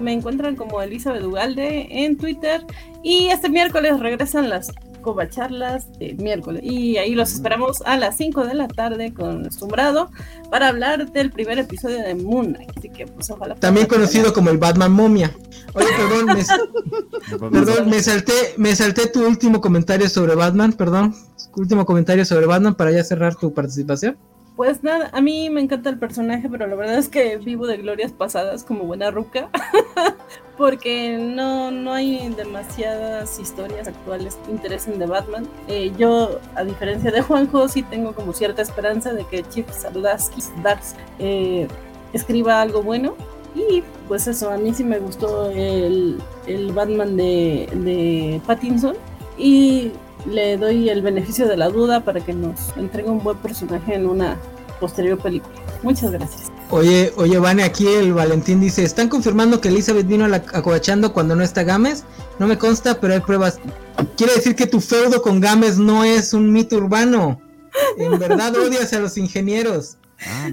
me 0.00 0.12
encuentran 0.12 0.56
como 0.56 0.82
Elizabeth 0.82 1.22
Ugalde 1.22 1.88
en 1.90 2.16
Twitter 2.16 2.64
y 3.02 3.28
este 3.28 3.48
miércoles 3.48 4.00
regresan 4.00 4.48
las 4.48 4.72
Cobacharlas 5.02 5.98
de 5.98 6.14
miércoles. 6.14 6.62
Y 6.64 6.96
ahí 6.96 7.14
los 7.14 7.32
esperamos 7.32 7.82
a 7.84 7.98
las 7.98 8.16
5 8.16 8.46
de 8.46 8.54
la 8.54 8.68
tarde 8.68 9.12
con 9.12 9.50
Sumbrado 9.52 10.10
para 10.50 10.68
hablar 10.68 11.10
del 11.10 11.30
primer 11.30 11.58
episodio 11.58 11.98
de 11.98 12.14
Moon 12.14 12.54
Knight. 12.54 12.70
Así 12.78 12.88
que, 12.88 13.06
pues, 13.06 13.28
ojalá. 13.30 13.56
También 13.56 13.86
conocido 13.86 14.32
como 14.32 14.50
el 14.50 14.58
Batman 14.58 14.92
Momia. 14.92 15.32
Oye, 15.74 15.86
perdón, 15.96 16.36
me, 16.36 17.50
perdón, 17.50 17.90
me 17.90 18.00
salté, 18.00 18.32
me 18.56 18.74
salté 18.76 19.08
tu 19.08 19.26
último 19.26 19.60
comentario 19.60 20.08
sobre 20.08 20.34
Batman, 20.34 20.72
perdón. 20.72 21.14
Último 21.56 21.84
comentario 21.84 22.24
sobre 22.24 22.46
Batman 22.46 22.74
para 22.74 22.92
ya 22.92 23.02
cerrar 23.04 23.34
tu 23.34 23.52
participación. 23.52 24.16
Pues 24.62 24.84
nada, 24.84 25.10
a 25.12 25.20
mí 25.20 25.50
me 25.50 25.60
encanta 25.60 25.90
el 25.90 25.98
personaje, 25.98 26.48
pero 26.48 26.68
la 26.68 26.76
verdad 26.76 26.96
es 26.96 27.08
que 27.08 27.36
vivo 27.36 27.66
de 27.66 27.78
glorias 27.78 28.12
pasadas 28.12 28.62
como 28.62 28.84
buena 28.84 29.10
ruca, 29.10 29.48
porque 30.56 31.18
no, 31.18 31.72
no 31.72 31.92
hay 31.92 32.28
demasiadas 32.28 33.40
historias 33.40 33.88
actuales 33.88 34.38
que 34.44 34.52
interesen 34.52 35.00
de 35.00 35.06
Batman. 35.06 35.48
Eh, 35.66 35.90
yo, 35.98 36.38
a 36.54 36.62
diferencia 36.62 37.10
de 37.10 37.22
Juanjo, 37.22 37.66
sí 37.66 37.82
tengo 37.82 38.14
como 38.14 38.32
cierta 38.32 38.62
esperanza 38.62 39.12
de 39.12 39.24
que 39.24 39.42
Chip 39.42 39.68
Zdarsky 39.68 40.40
eh, 41.18 41.66
escriba 42.12 42.62
algo 42.62 42.84
bueno. 42.84 43.16
Y 43.56 43.82
pues 44.06 44.28
eso, 44.28 44.48
a 44.48 44.58
mí 44.58 44.72
sí 44.72 44.84
me 44.84 45.00
gustó 45.00 45.50
el, 45.50 46.22
el 46.46 46.70
Batman 46.70 47.16
de, 47.16 47.68
de 47.74 48.40
Pattinson. 48.46 48.94
Y 49.36 49.90
le 50.26 50.56
doy 50.56 50.88
el 50.88 51.02
beneficio 51.02 51.48
de 51.48 51.56
la 51.56 51.68
duda 51.68 52.04
para 52.04 52.20
que 52.20 52.32
nos 52.32 52.76
entregue 52.76 53.10
un 53.10 53.22
buen 53.22 53.38
personaje 53.38 53.94
en 53.94 54.06
una 54.06 54.38
posterior 54.80 55.18
película. 55.18 55.54
Muchas 55.82 56.10
gracias. 56.10 56.50
Oye, 56.70 57.12
oye, 57.16 57.38
Vane, 57.38 57.64
aquí 57.64 57.86
el 57.86 58.14
Valentín 58.14 58.60
dice, 58.60 58.82
¿están 58.82 59.08
confirmando 59.08 59.60
que 59.60 59.68
Elizabeth 59.68 60.06
vino 60.06 60.24
a 60.24 60.28
la, 60.28 60.42
cuando 61.12 61.36
no 61.36 61.44
está 61.44 61.64
Gámez? 61.64 62.04
No 62.38 62.46
me 62.46 62.56
consta, 62.56 62.98
pero 62.98 63.12
hay 63.12 63.20
pruebas. 63.20 63.60
quiere 64.16 64.34
decir 64.34 64.56
que 64.56 64.66
tu 64.66 64.80
feudo 64.80 65.20
con 65.20 65.40
Games 65.40 65.78
no 65.78 66.02
es 66.02 66.32
un 66.32 66.50
mito 66.50 66.76
urbano. 66.76 67.40
En 67.98 68.18
verdad 68.18 68.56
odias 68.66 68.92
a 68.92 69.00
los 69.00 69.18
ingenieros. 69.18 69.98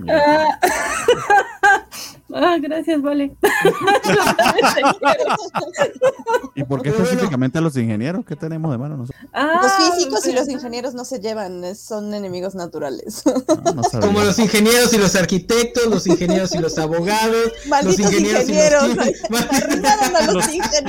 Ah, 0.08 0.60
ah, 2.34 2.58
gracias, 2.62 3.02
vale. 3.02 3.36
¿Y 6.56 6.64
por 6.64 6.82
qué 6.82 6.90
específicamente 6.90 7.58
a 7.58 7.62
los 7.62 7.76
ingenieros? 7.78 8.26
¿Qué 8.26 8.36
tenemos 8.36 8.72
de 8.72 8.78
mano 8.78 8.98
nosotros? 8.98 9.26
Ah, 9.34 9.62
los 9.62 9.96
físicos 9.96 10.26
y 10.28 10.34
los 10.34 10.50
ingenieros 10.50 10.94
no 10.94 11.06
se 11.06 11.20
llevan, 11.20 11.76
son 11.76 12.14
enemigos 12.14 12.56
naturales. 12.56 13.24
Ah, 13.26 14.00
Como 14.00 14.22
los 14.22 14.38
ingenieros 14.40 14.94
y 14.94 14.98
los 14.98 15.16
arquitectos, 15.16 15.88
los 15.88 16.08
ingenieros 16.08 16.54
y 16.54 16.60
los 16.60 16.78
abogados, 16.78 17.52
los 17.84 18.00
ingenieros, 18.00 18.50
y 18.50 18.54
los, 18.54 18.96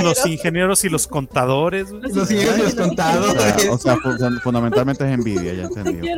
los, 0.02 0.26
ingenieros 0.26 0.84
y 0.84 0.88
los 0.88 1.06
contadores. 1.06 1.90
Los 1.90 2.30
ingenieros 2.30 2.58
y 2.58 2.62
los 2.62 2.74
contadores. 2.74 3.68
O 3.70 3.78
sea, 3.78 3.96
fundamentalmente 4.42 5.04
es 5.04 5.12
envidia, 5.12 5.54
ya 5.54 5.64
entendí. 5.64 6.08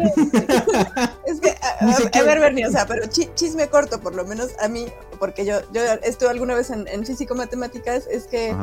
Es 1.26 1.40
que, 1.40 1.54
a, 2.18 2.22
ver, 2.22 2.40
Bernie, 2.40 2.66
o 2.66 2.70
sea, 2.70 2.86
pero 2.86 3.06
chisme 3.06 3.68
corto, 3.68 4.00
por 4.00 4.14
lo 4.14 4.24
menos 4.24 4.50
a 4.60 4.68
mí, 4.68 4.86
porque 5.18 5.44
yo, 5.44 5.60
yo 5.72 5.82
estuve 6.02 6.30
alguna 6.30 6.54
vez 6.54 6.70
en, 6.70 7.06
físico-matemáticas, 7.06 8.06
es 8.06 8.26
que 8.26 8.54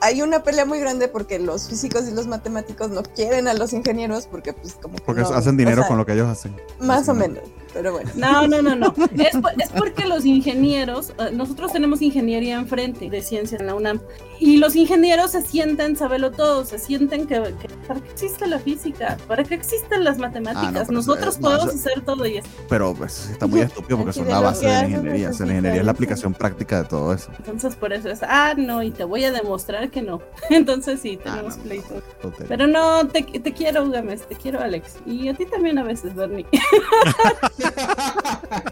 hay 0.00 0.22
una 0.22 0.42
pelea 0.42 0.64
muy 0.64 0.78
grande 0.80 1.08
porque 1.08 1.38
los 1.38 1.68
físicos 1.68 2.08
y 2.08 2.12
los 2.12 2.26
matemáticos 2.26 2.90
no 2.90 3.02
quieren 3.02 3.48
a 3.48 3.54
los 3.54 3.72
ingenieros 3.72 4.26
porque 4.26 4.52
pues 4.52 4.74
como 4.74 4.96
porque 4.96 5.22
hacen 5.22 5.56
dinero 5.56 5.84
con 5.86 5.98
lo 5.98 6.06
que 6.06 6.12
ellos 6.12 6.28
hacen 6.28 6.54
más 6.80 7.08
o 7.08 7.14
menos 7.14 7.42
pero 7.74 7.92
bueno. 7.92 8.10
No, 8.14 8.46
no, 8.46 8.62
no, 8.62 8.76
no. 8.76 8.94
Es, 9.18 9.34
es, 9.34 9.70
porque 9.76 10.06
los 10.06 10.24
ingenieros, 10.24 11.12
eh, 11.18 11.30
nosotros 11.32 11.72
tenemos 11.72 12.00
ingeniería 12.00 12.54
enfrente 12.54 13.10
de 13.10 13.20
ciencia 13.20 13.58
en 13.58 13.66
la 13.66 13.74
UNAM, 13.74 14.00
y 14.38 14.58
los 14.58 14.76
ingenieros 14.76 15.32
se 15.32 15.42
sienten, 15.42 15.96
sabelo 15.96 16.30
todo, 16.30 16.64
se 16.64 16.78
sienten 16.78 17.26
que, 17.26 17.40
¿para 17.88 18.00
qué 18.00 18.10
existe 18.10 18.46
la 18.46 18.58
física? 18.58 19.16
¿Para 19.26 19.42
qué 19.42 19.54
existen 19.54 20.04
las 20.04 20.18
matemáticas? 20.18 20.88
Ah, 20.88 20.92
nosotros 20.92 21.38
podemos 21.38 21.74
hacer 21.74 22.02
todo 22.04 22.26
y 22.26 22.38
esto. 22.38 22.50
Pero 22.68 22.94
pues, 22.94 23.28
está 23.30 23.46
muy 23.46 23.60
estúpido 23.60 23.98
porque 23.98 24.12
son 24.12 24.28
la 24.28 24.40
base 24.40 24.66
de 24.66 24.72
la 24.72 24.88
ingeniería. 24.88 25.30
la 25.30 25.46
ingeniería 25.46 25.80
es 25.80 25.84
la 25.84 25.92
aplicación 25.92 26.32
práctica 26.32 26.82
de 26.82 26.88
todo 26.88 27.12
eso. 27.12 27.30
Entonces 27.38 27.74
por 27.74 27.92
eso 27.92 28.08
es, 28.08 28.22
ah, 28.22 28.54
no, 28.56 28.82
y 28.82 28.90
te 28.90 29.04
voy 29.04 29.24
a 29.24 29.32
demostrar 29.32 29.83
que 29.88 30.02
no. 30.02 30.20
Entonces 30.50 31.00
sí, 31.00 31.18
ah, 31.20 31.30
tenemos 31.30 31.56
pleito. 31.56 32.02
Pero 32.48 32.66
no, 32.66 33.06
te, 33.08 33.22
te 33.22 33.52
quiero, 33.52 33.88
Gámez, 33.90 34.26
te 34.26 34.34
quiero, 34.34 34.60
Alex. 34.60 34.96
Y 35.06 35.28
a 35.28 35.34
ti 35.34 35.46
también 35.46 35.78
a 35.78 35.82
veces, 35.82 36.14
Bernie. 36.14 36.46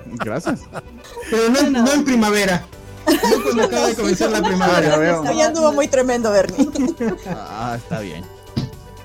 Gracias. 0.24 0.60
Pero 1.30 1.70
no, 1.70 1.92
en 1.92 2.04
primavera. 2.04 2.64
No 3.06 3.42
cuando 3.42 3.62
acaba 3.64 3.88
de 3.88 3.94
comenzar 3.94 4.30
la 4.30 4.42
primavera. 4.42 5.32
Ya 5.32 5.46
anduvo 5.46 5.72
muy 5.72 5.88
tremendo, 5.88 6.30
Bernie. 6.30 6.68
Ah, 7.26 7.74
está 7.76 8.00
bien. 8.00 8.24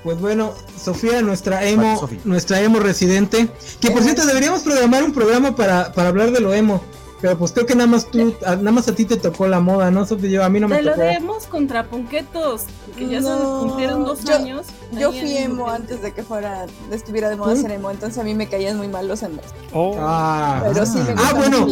Pues 0.04 0.20
bueno, 0.20 0.54
Sofía, 0.80 1.22
nuestra 1.22 1.64
emo, 1.64 2.08
nuestra 2.24 2.60
emo 2.60 2.78
residente. 2.78 3.48
Que 3.80 3.90
por 3.90 4.02
cierto, 4.02 4.24
deberíamos 4.24 4.62
programar 4.62 5.02
un 5.02 5.12
programa 5.12 5.56
para, 5.56 5.92
para 5.92 6.08
hablar 6.08 6.30
de 6.30 6.40
lo 6.40 6.54
emo. 6.54 6.82
Pero 7.20 7.36
pues 7.36 7.52
creo 7.52 7.66
que 7.66 7.74
nada 7.74 7.88
más 7.88 8.06
tú, 8.06 8.34
nada 8.42 8.70
más 8.70 8.86
a 8.88 8.94
ti 8.94 9.04
te 9.04 9.16
tocó 9.16 9.48
la 9.48 9.60
moda, 9.60 9.90
¿no? 9.90 10.06
Yo, 10.06 10.44
a 10.44 10.48
mí 10.48 10.60
no 10.60 10.68
me 10.68 10.78
tocó. 10.78 10.90
Te 10.92 10.96
lo 10.96 11.04
demos 11.04 11.46
contra 11.46 11.84
Punquetos, 11.84 12.64
que 12.96 13.08
ya 13.08 13.20
se 13.20 13.28
cumplieron 13.28 14.04
dos 14.04 14.28
años. 14.28 14.66
Yo 14.92 15.10
fui 15.10 15.36
emo 15.36 15.68
antes 15.68 16.00
de 16.00 16.12
que 16.12 16.22
fuera, 16.22 16.66
estuviera 16.92 17.28
de 17.28 17.36
moda 17.36 17.56
ser 17.56 17.72
emo, 17.72 17.90
entonces 17.90 18.18
a 18.18 18.24
mí 18.24 18.34
me 18.34 18.48
caían 18.48 18.76
muy 18.76 18.88
mal 18.88 19.08
los 19.08 19.22
emos. 19.22 19.44
Oh. 19.72 19.96
Ah, 19.98 20.62
pero 20.72 20.86
sí 20.86 20.98
me 20.98 21.14
ah, 21.16 21.32
bueno, 21.34 21.66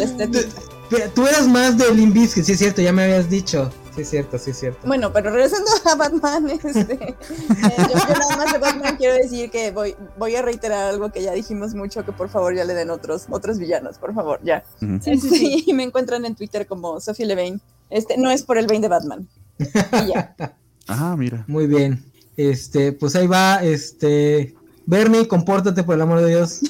tú 1.15 1.27
eras 1.27 1.47
más 1.49 1.77
de 1.77 1.95
Limp 1.95 2.17
sí 2.27 2.41
es 2.41 2.59
cierto, 2.59 2.83
ya 2.83 2.93
me 2.93 3.05
habías 3.05 3.29
dicho. 3.29 3.71
Sí, 3.95 4.03
es 4.03 4.11
cierto, 4.11 4.39
sí, 4.39 4.51
es 4.51 4.59
cierto. 4.59 4.87
Bueno, 4.87 5.11
pero 5.11 5.31
regresando 5.31 5.71
a 5.87 5.95
Batman, 5.95 6.51
este, 6.65 6.93
eh, 6.93 7.17
yo, 7.51 7.95
nada 7.95 8.37
más 8.37 8.53
de 8.53 8.59
Batman 8.59 8.97
quiero 8.97 9.15
decir 9.15 9.51
que 9.51 9.71
voy, 9.71 9.97
voy 10.19 10.37
a 10.37 10.43
reiterar 10.43 10.91
algo 10.91 11.11
que 11.11 11.23
ya 11.23 11.33
dijimos 11.33 11.75
mucho, 11.75 12.05
que 12.05 12.13
por 12.13 12.29
favor 12.29 12.55
ya 12.55 12.65
le 12.65 12.75
den 12.75 12.91
otros, 12.91 13.25
otros 13.31 13.59
villanos, 13.59 13.97
por 13.97 14.15
favor, 14.15 14.41
ya. 14.45 14.65
sí, 15.01 15.19
sí, 15.19 15.65
sí, 15.65 15.73
me 15.75 15.83
encuentran 15.83 16.27
en 16.27 16.35
Twitter 16.35 16.67
como 16.67 17.01
Sophie 17.01 17.25
Levine. 17.25 17.59
Este, 17.89 18.19
no 18.19 18.31
es 18.31 18.43
por 18.43 18.59
el 18.59 18.67
Bane 18.67 18.81
de 18.81 18.89
Batman. 18.89 19.29
Y 19.59 20.13
ya. 20.13 20.35
Ah, 20.89 21.17
mira. 21.19 21.45
Muy 21.49 21.67
bien. 21.67 22.05
Este, 22.37 22.93
pues 22.93 23.17
ahí 23.17 23.27
va, 23.27 23.57
este, 23.57 24.55
Bernie, 24.87 25.27
compórtate 25.27 25.83
por 25.83 25.97
el 25.97 26.03
amor 26.03 26.21
de 26.21 26.29
Dios. 26.29 26.61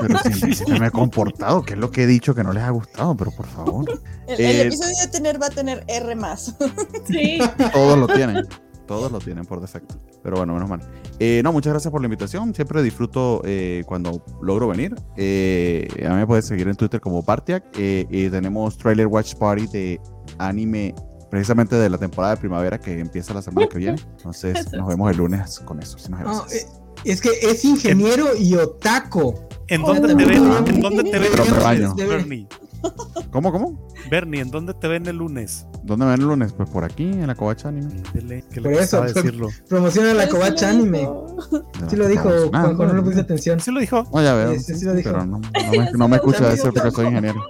Pero 0.00 0.18
siempre, 0.18 0.78
me 0.78 0.86
he 0.86 0.90
comportado, 0.92 1.62
que 1.62 1.74
es 1.74 1.78
lo 1.78 1.90
que 1.90 2.04
he 2.04 2.06
dicho 2.06 2.34
que 2.34 2.44
no 2.44 2.52
les 2.52 2.62
ha 2.62 2.70
gustado, 2.70 3.16
pero 3.16 3.32
por 3.32 3.46
favor. 3.46 4.00
El, 4.28 4.40
eh, 4.40 4.62
episodio 4.62 4.94
de 5.02 5.08
tener 5.08 5.42
va 5.42 5.46
a 5.46 5.50
tener 5.50 5.84
R 5.88 6.14
más. 6.14 6.54
Sí. 7.06 7.38
Todos 7.72 7.98
lo 7.98 8.06
tienen. 8.06 8.46
Todos 8.86 9.10
lo 9.10 9.18
tienen 9.18 9.44
por 9.44 9.60
defecto. 9.60 9.96
Pero 10.22 10.36
bueno, 10.36 10.54
menos 10.54 10.68
mal. 10.68 10.80
Eh, 11.18 11.40
no, 11.42 11.52
muchas 11.52 11.72
gracias 11.72 11.90
por 11.90 12.00
la 12.00 12.06
invitación. 12.06 12.54
Siempre 12.54 12.82
disfruto 12.82 13.42
eh, 13.44 13.82
cuando 13.86 14.24
logro 14.40 14.68
venir. 14.68 14.94
a 14.94 16.08
mí 16.08 16.16
me 16.16 16.26
puedes 16.26 16.46
seguir 16.46 16.68
en 16.68 16.76
Twitter 16.76 17.00
como 17.00 17.22
Partiac. 17.24 17.64
y 17.76 18.28
tenemos 18.30 18.78
Trailer 18.78 19.06
Watch 19.06 19.34
Party 19.34 19.66
de 19.66 20.00
anime 20.38 20.94
precisamente 21.30 21.74
de 21.74 21.90
la 21.90 21.98
temporada 21.98 22.36
de 22.36 22.40
primavera 22.40 22.78
que 22.78 23.00
empieza 23.00 23.34
la 23.34 23.42
semana 23.42 23.66
que 23.66 23.78
viene. 23.78 23.98
Entonces 24.18 24.72
nos 24.72 24.86
vemos 24.86 25.10
el 25.10 25.16
lunes 25.16 25.58
con 25.60 25.82
eso. 25.82 25.98
Si 25.98 26.08
nos 26.10 26.20
vemos. 26.20 26.46
Es 27.04 27.20
que 27.20 27.30
es 27.42 27.64
ingeniero 27.64 28.36
y 28.36 28.54
otaco. 28.54 29.48
¿En 29.68 29.82
dónde 29.86 30.14
te 30.14 30.24
ven? 30.24 30.52
¿En 30.66 30.80
dónde 30.80 31.04
te 31.04 31.18
ven? 31.18 31.96
Bernie. 31.96 32.48
¿Cómo, 33.30 33.50
cómo? 33.50 33.88
Bernie, 34.10 34.42
¿en 34.42 34.50
dónde 34.50 34.74
te 34.74 34.86
ven 34.88 35.06
el 35.06 35.16
lunes? 35.16 35.66
¿Dónde 35.82 36.04
me 36.04 36.12
ven 36.12 36.20
el 36.20 36.26
lunes? 36.26 36.52
Pues 36.52 36.68
por 36.68 36.84
aquí, 36.84 37.04
en 37.04 37.26
la 37.26 37.34
Covacha 37.34 37.68
Anime. 37.68 38.02
Por 38.62 38.72
eso, 38.72 39.02
decirlo. 39.14 39.48
promociona 39.68 40.14
la 40.14 40.28
Covacha 40.28 40.68
Anime. 40.70 41.08
Sí 41.88 41.96
lo 41.96 42.06
dijo, 42.06 42.30
Juanjo, 42.50 42.86
no 42.86 42.94
le 42.94 43.02
puse 43.02 43.20
atención. 43.20 43.60
Sí 43.60 43.70
lo 43.70 43.80
dijo. 43.80 44.06
No, 44.12 44.22
ya 44.22 44.34
veo. 44.34 44.58
Sí, 44.60 44.84
lo 44.84 44.94
dijo. 44.94 45.10
Pero 45.10 45.26
no, 45.26 45.38
me, 45.38 45.92
no 45.92 46.08
me 46.08 46.16
escucha 46.16 46.48
decir 46.48 46.70
porque 46.72 46.90
soy 46.90 47.06
ingeniero. 47.06 47.40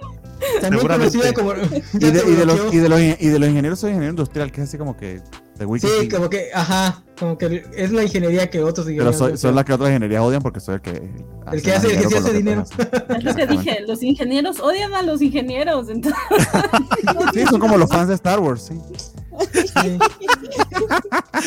También 0.61 0.87
conocida 0.87 1.33
como. 1.33 1.53
Y 1.53 1.99
de, 1.99 2.23
y, 2.27 2.35
de 2.35 2.45
los, 2.45 2.73
y, 2.73 2.77
de 2.77 2.89
los, 2.89 2.99
y 3.01 3.27
de 3.27 3.39
los 3.39 3.49
ingenieros 3.49 3.79
soy 3.79 3.91
ingeniero 3.91 4.11
industrial, 4.11 4.51
que 4.51 4.61
es 4.61 4.69
así 4.69 4.77
como 4.77 4.95
que 4.95 5.21
Sí, 5.57 6.09
como 6.09 6.29
que, 6.29 6.49
ajá, 6.53 7.01
como 7.17 7.37
que 7.37 7.63
es 7.75 7.91
la 7.91 8.03
ingeniería 8.03 8.49
que 8.49 8.61
otros 8.61 8.87
ingenieros. 8.87 9.15
Pero 9.17 9.37
son 9.37 9.55
las 9.55 9.63
que 9.63 9.73
otras 9.73 9.89
ingenierías 9.89 10.21
odian 10.21 10.41
porque 10.41 10.59
soy 10.59 10.75
el 10.75 10.81
que. 10.81 11.09
El 11.51 11.61
que 11.61 11.71
hace, 11.71 11.95
el 11.95 12.01
que 12.01 12.09
sí 12.09 12.15
hace 12.15 12.33
dinero. 12.33 12.65
Es 13.09 13.23
lo 13.23 13.33
que 13.33 13.47
dije, 13.47 13.79
los 13.87 14.03
ingenieros 14.03 14.59
odian 14.59 14.93
a 14.93 15.01
los 15.01 15.21
ingenieros. 15.21 15.89
Entonces... 15.89 16.19
Sí, 17.33 17.45
son 17.45 17.59
como 17.59 17.77
los 17.77 17.89
fans 17.89 18.09
de 18.09 18.15
Star 18.15 18.39
Wars, 18.39 18.63
sí. 18.63 18.81
sí. 19.53 19.97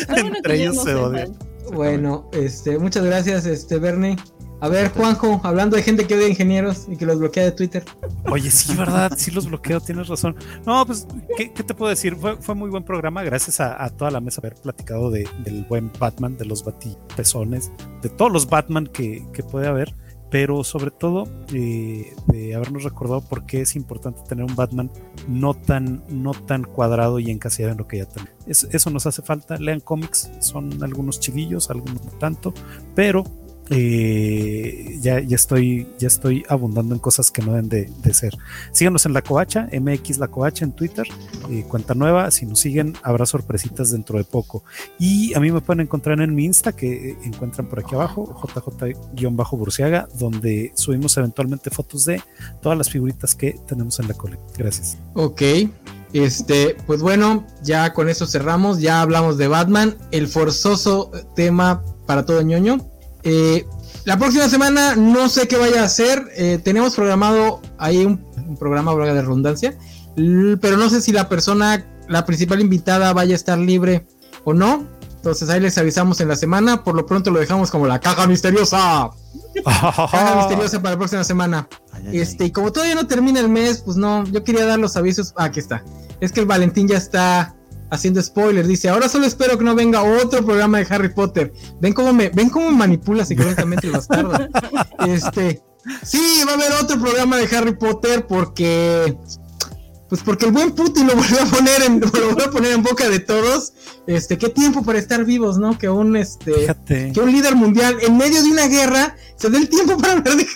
Entre 0.15 0.55
ellos 0.55 0.81
se 0.83 0.95
odian. 0.95 1.37
Bueno, 1.71 2.29
este, 2.33 2.79
muchas 2.79 3.03
gracias, 3.03 3.45
este, 3.45 3.77
Bernie. 3.77 4.15
A 4.61 4.67
ver, 4.67 4.91
Juanjo, 4.91 5.39
hablando 5.43 5.77
de 5.77 5.83
gente 5.83 6.05
que 6.05 6.15
odia 6.15 6.27
ingenieros 6.27 6.87
y 6.89 6.97
que 6.97 7.05
los 7.05 7.19
bloquea 7.19 7.45
de 7.45 7.51
Twitter. 7.51 7.85
Oye, 8.29 8.51
sí, 8.51 8.75
¿verdad? 8.75 9.13
Sí 9.15 9.31
los 9.31 9.47
bloqueo, 9.47 9.79
tienes 9.79 10.07
razón. 10.07 10.35
No, 10.65 10.85
pues, 10.85 11.07
¿qué, 11.37 11.49
te 11.49 11.73
puedo 11.73 11.89
decir? 11.89 12.15
Fue, 12.15 12.35
fue, 12.37 12.55
muy 12.55 12.69
buen 12.69 12.83
programa, 12.83 13.23
gracias 13.23 13.59
a, 13.61 13.89
toda 13.91 14.11
la 14.11 14.19
mesa 14.19 14.41
haber 14.41 14.55
platicado 14.55 15.11
de, 15.11 15.27
del 15.45 15.63
buen 15.63 15.91
Batman, 15.97 16.37
de 16.37 16.45
los 16.45 16.63
batipezones, 16.65 17.71
de 18.01 18.09
todos 18.09 18.31
los 18.31 18.49
Batman 18.49 18.87
que, 18.87 19.25
que 19.33 19.43
puede 19.43 19.67
haber, 19.67 19.95
pero 20.29 20.63
sobre 20.63 20.91
todo 20.91 21.27
eh, 21.53 22.13
de 22.27 22.55
habernos 22.55 22.83
recordado 22.83 23.21
por 23.21 23.45
qué 23.45 23.61
es 23.61 23.75
importante 23.75 24.21
tener 24.27 24.45
un 24.45 24.55
Batman 24.55 24.91
no 25.27 25.53
tan, 25.53 26.03
no 26.09 26.33
tan 26.33 26.63
cuadrado 26.63 27.19
y 27.19 27.31
encasillado 27.31 27.71
en 27.71 27.77
lo 27.79 27.87
que 27.87 27.97
ya 27.97 28.05
tenemos. 28.05 28.33
eso 28.45 28.89
nos 28.89 29.05
hace 29.07 29.21
falta. 29.21 29.57
Lean 29.57 29.79
cómics, 29.79 30.29
son 30.39 30.83
algunos 30.83 31.19
chivillos, 31.19 31.69
algunos 31.69 32.03
no 32.03 32.11
tanto, 32.11 32.53
pero 32.93 33.23
eh, 33.71 34.97
ya, 35.01 35.19
ya, 35.19 35.35
estoy, 35.35 35.87
ya 35.99 36.07
estoy 36.07 36.43
abundando 36.49 36.95
en 36.95 36.99
cosas 36.99 37.29
que 37.29 37.41
no 37.41 37.53
deben 37.53 37.69
de, 37.69 38.13
ser. 38.13 38.35
Síganos 38.71 39.05
en 39.05 39.13
La 39.13 39.21
Coacha, 39.21 39.69
MX 39.71 40.17
La 40.17 40.27
Coacha 40.27 40.65
en 40.65 40.71
Twitter, 40.71 41.07
eh, 41.49 41.63
cuenta 41.67 41.93
nueva. 41.93 42.31
Si 42.31 42.45
nos 42.45 42.59
siguen, 42.59 42.95
habrá 43.03 43.25
sorpresitas 43.25 43.91
dentro 43.91 44.17
de 44.17 44.23
poco. 44.23 44.63
Y 44.97 45.33
a 45.35 45.39
mí 45.39 45.51
me 45.51 45.61
pueden 45.61 45.81
encontrar 45.81 46.19
en 46.19 46.33
mi 46.33 46.45
Insta, 46.45 46.71
que 46.71 47.17
encuentran 47.23 47.67
por 47.69 47.79
aquí 47.79 47.93
abajo, 47.93 48.35
JJ-Burciaga, 48.41 50.07
donde 50.17 50.71
subimos 50.75 51.15
eventualmente 51.17 51.69
fotos 51.69 52.05
de 52.05 52.21
todas 52.61 52.77
las 52.77 52.89
figuritas 52.89 53.35
que 53.35 53.59
tenemos 53.67 53.99
en 53.99 54.07
la 54.07 54.15
colección. 54.15 54.49
Gracias. 54.57 54.97
Ok. 55.13 55.41
Este, 56.11 56.75
pues 56.87 57.01
bueno, 57.01 57.45
ya 57.63 57.93
con 57.93 58.09
eso 58.09 58.25
cerramos. 58.25 58.79
Ya 58.79 59.01
hablamos 59.01 59.37
de 59.37 59.47
Batman, 59.47 59.95
el 60.11 60.27
forzoso 60.27 61.11
tema 61.35 61.83
para 62.07 62.25
todo 62.25 62.41
ñoño. 62.41 62.89
Eh, 63.23 63.65
la 64.05 64.17
próxima 64.17 64.49
semana 64.49 64.95
no 64.95 65.29
sé 65.29 65.47
qué 65.47 65.57
vaya 65.57 65.81
a 65.81 65.85
hacer. 65.85 66.29
Eh, 66.35 66.59
tenemos 66.63 66.95
programado 66.95 67.61
ahí 67.77 68.05
un, 68.05 68.27
programa 68.57 68.93
de 68.95 69.21
redundancia. 69.21 69.77
Pero 70.15 70.77
no 70.77 70.89
sé 70.89 71.01
si 71.01 71.11
la 71.11 71.29
persona, 71.29 71.85
la 72.07 72.25
principal 72.25 72.59
invitada, 72.59 73.13
vaya 73.13 73.33
a 73.33 73.35
estar 73.35 73.57
libre 73.57 74.07
o 74.43 74.53
no. 74.53 74.85
Entonces 75.15 75.49
ahí 75.49 75.59
les 75.59 75.77
avisamos 75.77 76.19
en 76.21 76.29
la 76.29 76.35
semana. 76.35 76.83
Por 76.83 76.95
lo 76.95 77.05
pronto 77.05 77.29
lo 77.29 77.39
dejamos 77.39 77.71
como 77.71 77.87
la 77.87 77.99
caja 77.99 78.25
misteriosa. 78.25 79.11
caja 79.65 80.35
misteriosa 80.37 80.81
para 80.81 80.95
la 80.95 80.97
próxima 80.97 81.23
semana. 81.23 81.67
este, 82.11 82.45
y 82.45 82.51
como 82.51 82.71
todavía 82.71 82.95
no 82.95 83.05
termina 83.05 83.39
el 83.39 83.49
mes, 83.49 83.83
pues 83.85 83.97
no, 83.97 84.23
yo 84.25 84.43
quería 84.43 84.65
dar 84.65 84.79
los 84.79 84.95
avisos. 84.97 85.33
Ah, 85.35 85.45
aquí 85.45 85.59
está. 85.59 85.83
Es 86.19 86.31
que 86.31 86.39
el 86.39 86.45
Valentín 86.45 86.87
ya 86.87 86.97
está 86.97 87.55
haciendo 87.89 88.21
spoilers. 88.21 88.67
Dice, 88.67 88.89
ahora 88.89 89.09
solo 89.09 89.25
espero 89.25 89.57
que 89.57 89.63
no 89.63 89.75
venga 89.75 90.03
otro 90.03 90.45
programa 90.45 90.79
de 90.79 90.87
Harry 90.89 91.09
Potter. 91.09 91.53
Ven 91.79 91.93
cómo 91.93 92.13
me, 92.13 92.29
ven 92.29 92.49
cómo 92.49 92.71
manipula 92.71 93.25
psicológicamente 93.25 93.87
el 93.87 93.93
bastardo. 93.93 94.33
Este, 95.07 95.61
sí, 96.03 96.41
va 96.45 96.51
a 96.51 96.55
haber 96.55 96.71
otro 96.81 96.99
programa 96.99 97.37
de 97.37 97.55
Harry 97.55 97.73
Potter 97.73 98.27
porque 98.27 99.15
pues 100.09 100.21
porque 100.23 100.45
el 100.45 100.51
buen 100.51 100.71
Putin 100.71 101.05
lo 101.05 101.15
volvió 101.15 101.41
a 101.41 101.45
poner 101.45 101.83
en, 101.83 101.99
lo 102.01 102.09
volvió 102.09 102.45
a 102.45 102.51
poner 102.51 102.71
en 102.73 102.83
boca 102.83 103.07
de 103.07 103.19
todos. 103.19 103.73
Este, 104.07 104.37
qué 104.37 104.49
tiempo 104.49 104.83
para 104.83 104.97
estar 104.97 105.23
vivos, 105.23 105.59
¿no? 105.59 105.77
Que 105.77 105.87
un 105.87 106.17
este 106.17 106.67
que 107.13 107.19
un 107.19 107.31
líder 107.31 107.55
mundial 107.55 107.97
en 108.01 108.17
medio 108.17 108.41
de 108.41 108.49
una 108.49 108.67
guerra 108.67 109.15
se 109.35 109.49
dé 109.49 109.59
el 109.59 109.69
tiempo 109.69 109.97
para 109.97 110.13
hablar 110.13 110.35
de, 110.35 110.47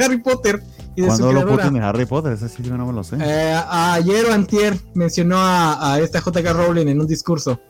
Harry 0.04 0.18
Potter. 0.18 0.62
Y 0.96 1.02
de 1.02 1.08
¿Cuándo 1.08 1.32
lo 1.32 1.46
Putin 1.46 1.82
Harry 1.82 2.06
Potter? 2.06 2.32
Ese 2.32 2.48
sí 2.48 2.62
yo 2.62 2.76
no 2.76 2.86
me 2.86 2.92
lo 2.92 3.02
sé. 3.02 3.16
Eh, 3.20 3.60
ayer 3.68 4.26
o 4.26 4.32
antier 4.32 4.78
mencionó 4.94 5.36
a, 5.38 5.98
esta 6.00 6.20
J.K. 6.20 6.52
Rowling 6.52 6.86
en 6.86 7.00
un 7.00 7.06
discurso. 7.06 7.60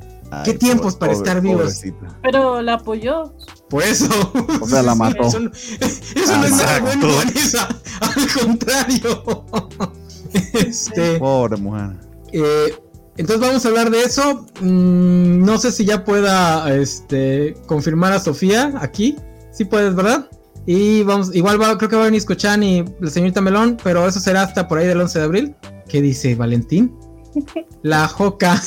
¿Qué 0.45 0.55
tiempos 0.55 0.97
para 0.97 1.13
estar 1.13 1.41
vivos? 1.41 1.81
Pero 2.23 2.61
la 2.61 2.75
apoyó. 2.75 3.35
Por 3.71 3.83
eso. 3.83 4.09
O 4.61 4.67
sea, 4.67 4.83
la 4.83 4.95
mató. 4.97 5.23
eso, 5.27 5.39
no 5.39 5.51
es 6.45 6.53
nada 6.53 6.81
bueno, 6.81 7.09
Vanessa. 7.17 7.69
Al 8.01 8.47
contrario. 8.47 9.45
este, 10.55 11.19
Pobre 11.19 11.57
mujer. 11.57 11.91
Eh, 12.33 12.75
entonces 13.17 13.47
vamos 13.47 13.65
a 13.65 13.69
hablar 13.69 13.91
de 13.91 14.03
eso. 14.03 14.47
Mm, 14.61 15.45
no 15.45 15.59
sé 15.59 15.71
si 15.71 15.85
ya 15.85 16.05
pueda 16.05 16.75
este, 16.75 17.55
confirmar 17.67 18.13
a 18.13 18.21
Sofía 18.21 18.75
aquí. 18.81 19.17
Sí 19.53 19.65
puedes, 19.65 19.95
¿verdad? 19.95 20.29
Y 20.67 21.03
vamos, 21.03 21.35
igual 21.35 21.59
creo 21.77 21.91
que 21.91 21.97
va 21.97 22.03
a 22.03 22.07
venir 22.07 22.19
Escochan 22.19 22.63
y 22.63 22.85
la 23.01 23.11
señorita 23.11 23.41
Melón, 23.41 23.77
pero 23.83 24.07
eso 24.07 24.19
será 24.19 24.43
hasta 24.43 24.67
por 24.67 24.79
ahí 24.79 24.87
del 24.87 25.01
11 25.01 25.19
de 25.19 25.25
abril. 25.25 25.55
¿Qué 25.89 26.01
dice 26.01 26.35
Valentín? 26.35 26.95
La 27.83 28.09
Joca. 28.09 28.61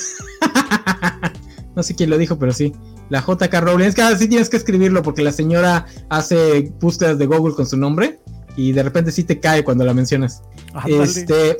no 1.75 1.83
sé 1.83 1.95
quién 1.95 2.09
lo 2.09 2.17
dijo, 2.17 2.37
pero 2.37 2.51
sí. 2.53 2.73
La 3.09 3.21
JK 3.21 3.53
Rowling. 3.61 3.85
Es 3.85 3.95
que 3.95 4.01
así 4.01 4.23
sí 4.23 4.29
tienes 4.29 4.49
que 4.49 4.57
escribirlo 4.57 5.01
porque 5.01 5.23
la 5.23 5.31
señora 5.31 5.85
hace 6.09 6.71
búsquedas 6.79 7.17
de 7.17 7.25
Google 7.25 7.55
con 7.55 7.65
su 7.65 7.77
nombre 7.77 8.19
y 8.57 8.73
de 8.73 8.83
repente 8.83 9.11
sí 9.11 9.23
te 9.23 9.39
cae 9.39 9.63
cuando 9.63 9.85
la 9.85 9.93
mencionas. 9.93 10.41
este, 10.85 11.57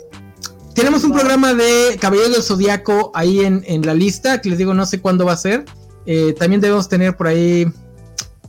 tenemos 0.74 1.04
un 1.04 1.14
programa 1.14 1.54
de 1.54 1.98
Caballero 2.00 2.30
del 2.30 2.44
Zodíaco 2.44 3.12
ahí 3.14 3.40
en, 3.42 3.82
la 3.84 3.94
lista, 3.94 4.42
que 4.42 4.50
les 4.50 4.58
digo, 4.58 4.74
no 4.74 4.86
sé 4.86 5.00
cuándo 5.00 5.26
va 5.26 5.34
a 5.34 5.38
ser. 5.38 5.66
Eh, 6.06 6.34
también 6.38 6.62
debemos 6.62 6.90
tener 6.90 7.16
por 7.16 7.28
ahí. 7.28 7.66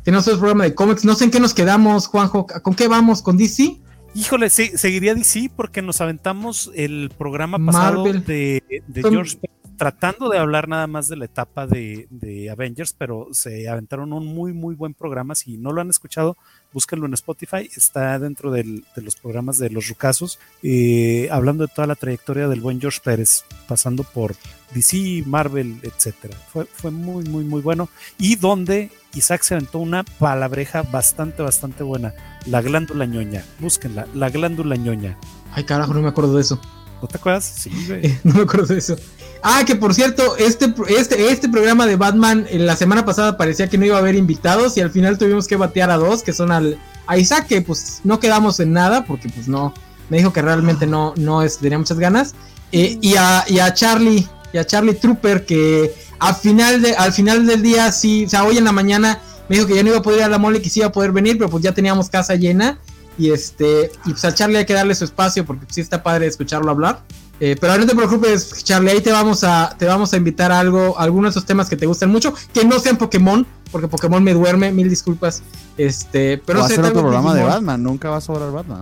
Tenemos 0.09 0.27
otro 0.27 0.41
programa 0.41 0.65
de 0.65 0.75
cómics. 0.75 1.05
No 1.05 1.15
sé 1.15 1.25
en 1.25 1.31
qué 1.31 1.39
nos 1.39 1.53
quedamos, 1.53 2.07
Juanjo. 2.07 2.47
¿Con 2.47 2.75
qué 2.75 2.89
vamos? 2.89 3.21
¿Con 3.21 3.37
DC? 3.37 3.77
Híjole, 4.15 4.49
sí, 4.49 4.71
seguiría 4.75 5.15
DC 5.15 5.51
porque 5.55 5.83
nos 5.83 6.01
aventamos 6.01 6.71
el 6.75 7.11
programa 7.19 7.59
pasado 7.59 8.05
de, 8.05 8.63
George 8.95 9.39
tratando 9.77 10.31
de 10.31 10.39
hablar 10.39 10.67
nada 10.67 10.87
más 10.87 11.09
de 11.09 11.17
la 11.17 11.27
etapa 11.27 11.67
de, 11.67 12.07
de, 12.09 12.49
Avengers, 12.49 12.95
pero 12.97 13.29
se 13.33 13.69
aventaron 13.69 14.15
un 14.15 14.25
muy, 14.25 14.55
muy 14.55 14.75
buen 14.75 14.95
programa. 14.95 15.35
Si 15.35 15.59
no 15.59 15.73
lo 15.73 15.83
han 15.83 15.91
escuchado, 15.91 16.39
búsquenlo 16.73 17.05
en 17.05 17.13
Spotify, 17.13 17.69
está 17.77 18.19
dentro 18.19 18.51
de 18.51 18.83
los 18.97 19.17
programas 19.17 19.59
de 19.59 19.69
los 19.69 19.89
Rucasos, 19.89 20.39
eh, 20.63 21.29
hablando 21.31 21.67
de 21.67 21.73
toda 21.75 21.87
la 21.87 21.97
trayectoria 21.97 22.49
del 22.49 22.63
buen 22.63 22.81
George 22.81 23.01
Pérez, 23.05 23.45
pasando 23.67 24.05
por 24.05 24.35
DC, 24.75 25.25
Marvel, 25.27 25.81
etcétera. 25.83 26.37
Fue, 26.53 26.67
fue 26.67 26.91
muy, 26.91 27.25
muy, 27.25 27.45
muy 27.45 27.61
bueno. 27.61 27.89
Y 28.19 28.37
donde 28.37 28.91
Isaac 29.15 29.43
se 29.43 29.55
aventó 29.55 29.79
una 29.79 30.05
palabreja 30.05 30.83
bastante, 30.83 31.43
bastante 31.43 31.83
buena. 31.83 32.15
La 32.47 32.63
glándula 32.63 33.07
ñoña. 33.07 33.45
Búsquenla, 33.59 34.07
la 34.15 34.31
glándula 34.31 34.77
ñoña. 34.77 35.17
Ay, 35.53 35.65
carajo, 35.65 35.95
no 35.95 36.03
me 36.03 36.09
acuerdo 36.09 36.35
de 36.35 36.43
eso. 36.43 36.61
¿No 37.01 37.09
te 37.09 37.17
acuerdas? 37.17 37.45
Sí, 37.45 37.71
güey. 37.87 38.19
no 38.25 38.35
me 38.35 38.43
acuerdo 38.43 38.67
de 38.67 38.79
eso. 38.79 38.97
Ah, 39.43 39.63
que 39.65 39.77
por 39.77 39.95
cierto, 39.95 40.37
este, 40.37 40.75
este, 40.89 41.31
este 41.31 41.49
programa 41.49 41.87
de 41.87 41.97
Batman 41.97 42.47
la 42.51 42.75
semana 42.75 43.05
pasada 43.05 43.37
parecía 43.37 43.69
que 43.69 43.79
no 43.79 43.87
iba 43.87 43.97
a 43.97 44.01
haber 44.01 44.17
invitados 44.17 44.77
y 44.77 44.81
al 44.81 44.91
final 44.91 45.17
tuvimos 45.17 45.47
que 45.47 45.57
batear 45.57 45.91
a 45.91 45.97
dos, 45.97 46.23
que 46.23 46.33
son 46.33 46.51
al, 46.51 46.79
a 47.07 47.19
Isaac, 47.19 47.47
que 47.47 47.63
pues 47.63 48.01
no 48.03 48.19
quedamos 48.19 48.59
en 48.59 48.73
nada 48.73 49.05
porque 49.05 49.29
pues 49.29 49.47
no, 49.47 49.73
me 50.09 50.19
dijo 50.19 50.33
que 50.33 50.43
realmente 50.43 50.87
no, 50.87 51.15
no 51.17 51.43
es, 51.43 51.59
tenía 51.59 51.79
muchas 51.79 51.99
ganas. 51.99 52.35
Eh, 52.73 52.99
y, 53.01 53.15
a, 53.17 53.45
y 53.49 53.61
a 53.61 53.73
Charlie, 53.73 54.29
y 54.53 54.59
a 54.59 54.67
Charlie 54.67 54.95
Trooper, 54.95 55.45
que 55.45 55.95
al 56.19 56.35
final, 56.35 56.83
de, 56.83 56.95
al 56.95 57.13
final 57.13 57.47
del 57.47 57.63
día, 57.63 57.93
sí, 57.93 58.25
o 58.25 58.29
sea, 58.29 58.45
hoy 58.45 58.59
en 58.59 58.65
la 58.65 58.73
mañana 58.73 59.21
me 59.49 59.57
dijo 59.57 59.69
que 59.69 59.75
ya 59.75 59.83
no 59.83 59.91
iba 59.91 59.99
a 59.99 60.03
poder 60.03 60.21
ir 60.21 60.25
a 60.25 60.29
la 60.29 60.39
mole, 60.39 60.61
que 60.61 60.71
sí 60.71 60.81
iba 60.81 60.89
a 60.89 60.93
poder 60.93 61.13
venir, 61.13 61.39
pero 61.39 61.51
pues 61.51 61.63
ya 61.63 61.73
teníamos 61.73 62.09
casa 62.09 62.35
llena. 62.35 62.79
Y 63.17 63.31
este, 63.31 63.91
y 64.05 64.11
pues 64.11 64.25
a 64.25 64.33
Charlie 64.33 64.59
hay 64.59 64.67
que 64.67 64.75
darle 64.75 64.95
su 64.95 65.05
espacio 65.05 65.45
porque 65.45 65.67
sí 65.69 65.81
está 65.81 66.03
padre 66.03 66.27
escucharlo 66.27 66.71
hablar. 66.71 67.03
Eh, 67.41 67.57
pero 67.61 67.79
no 67.79 67.87
te 67.87 67.95
preocupes, 67.95 68.65
Charlie, 68.65 68.91
ahí 68.91 69.01
te 69.01 69.13
vamos 69.13 69.45
a 69.45 69.75
te 69.79 69.87
vamos 69.87 70.13
a 70.13 70.17
invitar 70.17 70.51
a 70.51 70.59
algo, 70.59 70.99
algunos 70.99 71.35
de 71.35 71.39
esos 71.39 71.47
temas 71.47 71.69
que 71.69 71.77
te 71.77 71.87
gustan 71.87 72.11
mucho, 72.11 72.35
que 72.53 72.65
no 72.65 72.81
sean 72.81 72.97
Pokémon, 72.97 73.47
porque 73.71 73.87
Pokémon 73.87 74.23
me 74.23 74.35
duerme, 74.35 74.73
mil 74.73 74.89
disculpas. 74.89 75.43
Este, 75.77 76.39
pero 76.39 76.61
va 76.61 76.67
a 76.67 76.69
ser 76.69 76.81
otro 76.81 77.01
programa 77.01 77.35
de 77.35 77.45
Batman, 77.45 77.83
nunca 77.83 78.11
va 78.11 78.17
a 78.17 78.21
sobrar 78.21 78.51
Batman. 78.51 78.81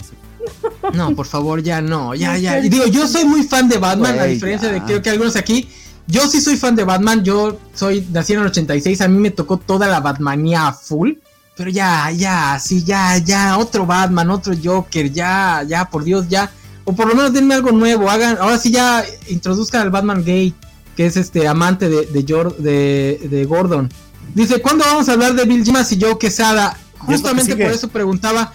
No, 0.92 1.14
por 1.14 1.26
favor, 1.26 1.62
ya 1.62 1.80
no, 1.80 2.14
ya, 2.14 2.36
ya. 2.38 2.60
Y 2.60 2.68
digo, 2.68 2.86
yo 2.86 3.06
soy 3.06 3.24
muy 3.24 3.42
fan 3.42 3.68
de 3.68 3.78
Batman, 3.78 4.18
a 4.18 4.24
diferencia 4.24 4.70
de 4.70 4.82
creo 4.82 5.02
que 5.02 5.10
algunos 5.10 5.36
aquí. 5.36 5.68
Yo 6.08 6.28
sí 6.28 6.40
soy 6.40 6.56
fan 6.56 6.76
de 6.76 6.84
Batman, 6.84 7.24
yo 7.24 7.58
soy, 7.74 8.06
nací 8.12 8.32
en 8.32 8.40
el 8.40 8.46
86, 8.46 9.00
a 9.00 9.08
mí 9.08 9.18
me 9.18 9.32
tocó 9.32 9.56
toda 9.56 9.88
la 9.88 10.00
Batmanía 10.00 10.72
full. 10.72 11.14
Pero 11.56 11.70
ya, 11.70 12.10
ya, 12.12 12.58
sí, 12.60 12.84
ya, 12.84 13.18
ya, 13.18 13.58
otro 13.58 13.86
Batman, 13.86 14.30
otro 14.30 14.54
Joker, 14.62 15.10
ya, 15.10 15.64
ya, 15.66 15.86
por 15.86 16.04
Dios, 16.04 16.28
ya 16.28 16.50
o 16.86 16.94
por 16.94 17.08
lo 17.08 17.16
menos 17.16 17.32
denme 17.32 17.54
algo 17.54 17.72
nuevo, 17.72 18.08
hagan, 18.08 18.38
ahora 18.40 18.58
sí 18.58 18.70
ya 18.70 19.04
introduzcan 19.28 19.82
al 19.82 19.90
Batman 19.90 20.24
gay, 20.24 20.54
que 20.96 21.06
es 21.06 21.16
este 21.16 21.48
amante 21.48 21.88
de, 21.88 22.06
de, 22.06 23.28
de, 23.28 23.44
Gordon. 23.44 23.90
Dice, 24.34 24.62
¿cuándo 24.62 24.84
vamos 24.84 25.08
a 25.08 25.14
hablar 25.14 25.34
de 25.34 25.44
Bill 25.44 25.64
Jimas 25.64 25.90
y 25.90 26.00
Joe 26.00 26.16
Quesada? 26.16 26.78
Justamente 26.98 27.56
por 27.56 27.72
eso 27.72 27.88
preguntaba 27.88 28.52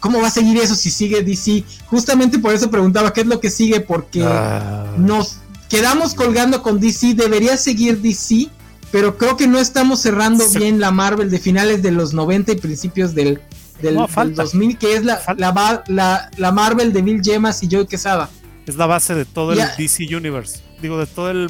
cómo 0.00 0.20
va 0.20 0.28
a 0.28 0.30
seguir 0.30 0.58
eso 0.58 0.74
si 0.74 0.90
sigue 0.90 1.22
DC. 1.22 1.64
Justamente 1.86 2.38
por 2.38 2.54
eso 2.54 2.70
preguntaba 2.70 3.12
qué 3.12 3.22
es 3.22 3.26
lo 3.26 3.40
que 3.40 3.50
sigue, 3.50 3.80
porque 3.80 4.22
ah. 4.24 4.86
nos 4.98 5.38
quedamos 5.68 6.14
colgando 6.14 6.62
con 6.62 6.80
DC, 6.80 7.14
debería 7.14 7.56
seguir 7.56 8.00
DC, 8.00 8.48
pero 8.90 9.16
creo 9.16 9.36
que 9.36 9.46
no 9.46 9.58
estamos 9.58 10.00
cerrando 10.00 10.44
bien 10.50 10.80
la 10.80 10.90
Marvel 10.90 11.30
de 11.30 11.38
finales 11.38 11.82
de 11.82 11.92
los 11.92 12.12
90 12.12 12.52
y 12.52 12.56
principios 12.56 13.14
del, 13.14 13.40
del, 13.80 13.96
2000, 14.34 14.78
que 14.78 14.96
es 14.96 15.04
la, 15.04 15.20
la, 15.36 16.30
la, 16.36 16.52
Marvel 16.52 16.92
de 16.92 17.02
Bill 17.02 17.22
Gemas 17.22 17.62
y 17.62 17.68
Joe 17.70 17.86
Quesada. 17.86 18.28
Es 18.66 18.76
la 18.76 18.86
base 18.86 19.14
de 19.14 19.24
todo 19.24 19.52
el 19.52 19.60
DC 19.78 20.14
Universe. 20.14 20.60
Digo, 20.80 20.98
de 20.98 21.06
todo 21.06 21.30
el, 21.30 21.48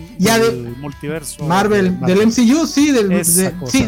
multiverso. 0.78 1.44
Marvel, 1.44 1.98
del 2.00 2.26
MCU, 2.26 2.66
sí. 2.66 2.90
Del, 2.90 3.24
sí 3.24 3.86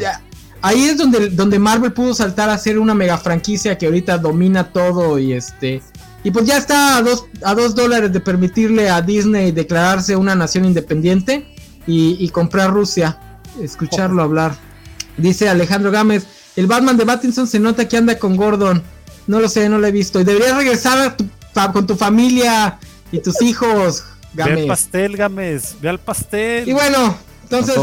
ahí 0.65 0.84
es 0.84 0.97
donde, 0.97 1.28
donde 1.28 1.59
Marvel 1.59 1.93
pudo 1.93 2.15
saltar 2.15 2.49
a 2.49 2.57
ser 2.57 2.78
una 2.78 2.94
mega 2.94 3.18
franquicia 3.18 3.76
que 3.76 3.84
ahorita 3.84 4.17
domina 4.17 4.73
todo 4.73 5.18
y 5.18 5.34
este. 5.34 5.83
Y 6.23 6.31
pues 6.31 6.47
ya 6.47 6.57
está 6.57 6.97
a 6.97 7.02
dos, 7.02 7.26
a 7.43 7.55
dos 7.55 7.75
dólares 7.75 8.10
de 8.12 8.20
permitirle 8.20 8.89
a 8.89 9.02
Disney 9.02 9.52
declararse 9.52 10.17
una 10.17 10.34
nación 10.34 10.65
independiente 10.65 11.47
y, 11.86 12.17
y 12.18 12.31
comprar 12.31 12.73
Rusia. 12.73 13.18
Escucharlo 13.60 14.23
hablar. 14.23 14.57
Dice 15.18 15.51
Alejandro 15.51 15.91
Gámez, 15.93 16.26
el 16.57 16.67
Batman 16.67 16.97
de 16.97 17.05
Battinson 17.05 17.47
se 17.47 17.60
nota 17.60 17.86
que 17.86 17.99
anda 17.99 18.18
con 18.18 18.34
Gordon. 18.34 18.83
No 19.26 19.41
lo 19.41 19.51
sé, 19.51 19.68
no 19.68 19.78
lo 19.78 19.86
he 19.86 19.93
visto. 19.93 20.18
Y 20.18 20.25
deberías 20.25 20.57
regresar 20.57 21.15
con 21.75 21.86
tu 21.86 21.94
familia 21.94 22.78
y 23.12 23.18
tus 23.20 23.43
hijos, 23.43 24.05
Gámez. 24.33 24.55
Ve 24.55 24.60
al 24.62 24.67
pastel, 24.67 25.17
Gámez. 25.18 25.76
Ve 25.83 25.89
al 25.91 25.99
pastel. 26.01 26.67
Y 26.67 26.73
bueno, 26.73 27.18
entonces. 27.43 27.76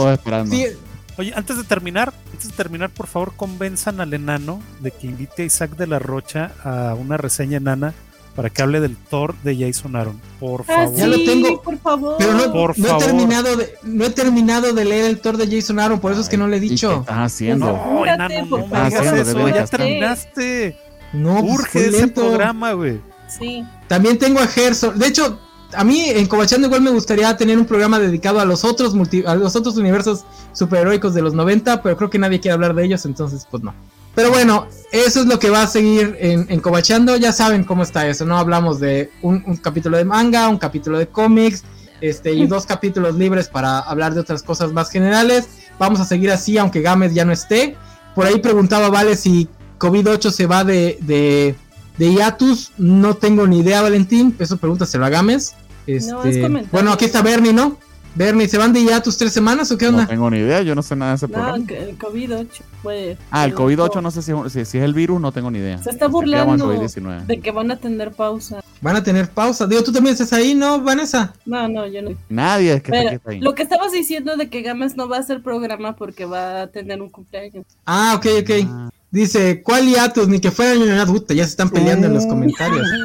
Oye, 1.18 1.34
antes 1.36 1.58
de 1.58 1.64
terminar, 1.64 2.14
antes 2.32 2.50
de 2.50 2.56
terminar, 2.56 2.90
por 2.90 3.08
favor, 3.08 3.34
convenzan 3.36 4.02
al 4.02 4.14
enano 4.14 4.62
de 4.80 4.92
que 4.92 5.08
invite 5.08 5.44
a 5.44 5.46
Isaac 5.46 5.76
de 5.76 5.88
la 5.88 6.00
Rocha 6.00 6.52
a 6.64 6.96
una 6.96 7.18
reseña 7.18 7.58
enana 7.58 7.94
para 8.36 8.50
que 8.50 8.62
hable 8.62 8.80
del 8.80 8.96
Thor 8.96 9.36
de 9.44 9.58
Jason 9.58 9.96
Aaron. 9.96 10.20
Por 10.40 10.62
ah, 10.62 10.74
favor. 10.74 10.96
ya 10.96 11.08
lo 11.08 11.18
tengo. 11.18 11.62
Por 11.62 11.78
favor. 11.80 12.16
Pero 12.18 12.34
no, 12.34 12.72
he 12.72 13.06
terminado 13.06 13.58
de, 13.58 13.74
no 13.84 14.06
he 14.06 14.10
terminado 14.10 14.74
de 14.74 14.86
leer 14.86 15.06
el 15.06 15.20
Thor 15.20 15.38
de 15.38 15.54
Jason 15.54 15.80
Aaron, 15.80 16.00
por 16.00 16.12
eso 16.12 16.22
es 16.22 16.30
que 16.30 16.38
no 16.38 16.48
le 16.48 16.58
he 16.58 16.60
dicho. 16.60 16.90
¿Qué 16.90 17.00
estás 17.00 17.34
haciendo? 17.34 17.66
No, 17.66 18.06
enano, 18.06 18.46
no 18.46 18.68
me 18.68 18.78
hagas 18.78 19.28
eso, 19.28 19.48
ya 19.50 19.66
terminaste. 19.66 20.78
No, 21.14 21.42
pues, 21.42 21.60
Urge 21.60 21.88
ese 21.88 22.08
programa, 22.08 22.72
güey. 22.72 23.02
Sí. 23.28 23.66
También 23.88 24.18
tengo 24.18 24.40
a 24.40 24.48
Gerson. 24.48 24.98
De 24.98 25.08
hecho, 25.08 25.40
a 25.74 25.84
mí 25.84 26.10
en 26.10 26.28
Cobachando 26.28 26.68
igual 26.68 26.82
me 26.82 26.92
gustaría 26.92 27.36
tener 27.38 27.58
un 27.58 27.66
programa 27.66 28.00
dedicado 28.00 28.40
a 28.40 28.46
los 28.46 28.64
otros 28.64 28.94
multi, 28.94 29.24
a 29.26 29.36
los 29.36 29.56
otros 29.56 29.78
universos 29.78 30.26
superheroicos 30.54 31.14
de 31.14 31.22
los 31.22 31.34
90, 31.34 31.82
pero 31.82 31.98
creo 31.98 32.10
que 32.10 32.20
nadie 32.20 32.40
quiere 32.40 32.54
hablar 32.54 32.76
de 32.76 32.86
ellos, 32.86 33.06
entonces 33.06 33.48
pues 33.50 33.64
no. 33.64 33.74
Pero 34.14 34.30
bueno, 34.30 34.68
eso 34.92 35.22
es 35.22 35.26
lo 35.26 35.40
que 35.40 35.50
va 35.50 35.64
a 35.64 35.68
seguir 35.68 36.18
en, 36.20 36.46
en 36.50 36.60
Cobachando. 36.60 37.16
Ya 37.16 37.32
saben 37.32 37.64
cómo 37.64 37.84
está 37.84 38.08
eso, 38.08 38.26
¿no? 38.26 38.38
Hablamos 38.38 38.80
de 38.80 39.10
un, 39.22 39.40
capítulo 39.58 39.98
de 39.98 40.04
manga, 40.04 40.50
un 40.50 40.58
capítulo 40.58 40.98
de 40.98 41.08
cómics, 41.08 41.64
este, 42.02 42.34
y 42.34 42.46
dos 42.46 42.66
capítulos 42.66 43.16
libres 43.16 43.48
para 43.48 43.80
hablar 43.80 44.14
de 44.14 44.20
otras 44.20 44.44
cosas 44.44 44.74
más 44.74 44.90
generales. 44.90 45.48
Vamos 45.80 46.00
a 46.02 46.06
seguir 46.06 46.30
así, 46.32 46.58
aunque 46.58 46.82
Gámez 46.82 47.14
ya 47.14 47.24
no 47.24 47.32
esté. 47.32 47.78
Por 48.14 48.26
ahí 48.26 48.40
preguntaba, 48.40 48.90
vale, 48.90 49.16
si 49.16 49.48
COVID-8 49.80 50.32
se 50.32 50.46
va 50.46 50.66
de, 50.66 50.98
de, 51.02 51.56
de 51.98 52.14
hiatus. 52.14 52.74
No 52.78 53.16
tengo 53.16 53.48
ni 53.48 53.60
idea, 53.60 53.82
Valentín. 53.82 54.36
Eso 54.40 54.58
pregúntaselo 54.58 55.06
a 55.06 55.10
Gámez. 55.10 55.56
Este, 55.88 56.68
bueno, 56.72 56.92
aquí 56.94 57.06
está 57.06 57.22
Bernie, 57.22 57.54
¿no? 57.54 57.78
Bernie, 58.14 58.46
¿se 58.50 58.58
van 58.58 58.74
de 58.74 58.84
ya 58.84 59.02
tus 59.02 59.16
tres 59.18 59.32
semanas 59.32 59.72
o 59.72 59.78
qué 59.78 59.88
onda? 59.88 60.02
No 60.02 60.08
tengo 60.10 60.30
ni 60.30 60.38
idea, 60.40 60.62
yo 60.64 60.76
no 60.76 60.82
sé 60.82 60.98
nada 60.98 61.12
de 61.12 61.16
ese 61.16 61.28
No, 61.30 61.34
programa. 61.34 61.66
que 61.66 61.78
el 61.82 61.98
COVID-8 61.98 62.48
fue. 62.84 63.18
Ah, 63.32 63.46
el 63.46 63.56
COVID-8 63.56 64.02
no 64.02 64.12
sé 64.12 64.22
si, 64.22 64.34
si, 64.50 64.66
si 64.66 64.78
es 64.80 64.84
el 64.84 64.94
virus, 64.94 65.22
no 65.22 65.32
tengo 65.32 65.50
ni 65.50 65.60
idea. 65.60 65.78
Se 65.82 65.92
está 65.92 66.08
burlando 66.10 66.68
COVID-19. 66.74 67.26
de 67.26 67.40
que 67.40 67.52
van 67.52 67.72
a 67.72 67.78
tener 67.78 68.12
pausa. 68.12 68.62
Van 68.82 68.98
a 68.98 69.04
tener 69.04 69.30
pausa. 69.30 69.66
Digo, 69.66 69.82
tú 69.84 69.94
también 69.94 70.12
estás 70.12 70.34
ahí, 70.34 70.54
¿no, 70.54 70.82
Vanessa? 70.82 71.34
No, 71.46 71.70
no, 71.70 71.88
yo 71.88 72.02
no. 72.02 72.12
Nadie 72.28 72.74
es 72.74 72.84
que 72.84 72.92
Pero 72.92 73.04
está, 73.04 73.16
está 73.16 73.32
ahí. 73.32 73.40
lo 73.40 73.56
que 73.56 73.64
estabas 73.64 73.94
diciendo 73.94 74.36
de 74.36 74.50
que 74.50 74.62
Games 74.62 74.98
no 74.98 75.08
va 75.08 75.16
a 75.16 75.20
hacer 75.22 75.42
programa 75.42 75.96
porque 75.96 76.26
va 76.26 76.64
a 76.64 76.68
tener 76.68 77.02
un 77.02 77.10
cumpleaños. 77.10 77.66
Ah, 77.86 78.16
ok, 78.18 78.26
ok. 78.42 78.50
Ah. 78.68 78.90
Dice, 79.12 79.62
¿cuál 79.62 79.88
hiatus? 79.90 80.30
Ni 80.30 80.40
que 80.40 80.52
fuera 80.52 80.80
una 80.80 81.06
puta, 81.06 81.34
ya 81.34 81.44
se 81.44 81.50
están 81.50 81.70
peleando 81.70 82.08
en 82.08 82.14
los 82.14 82.26
comentarios. 82.26 82.88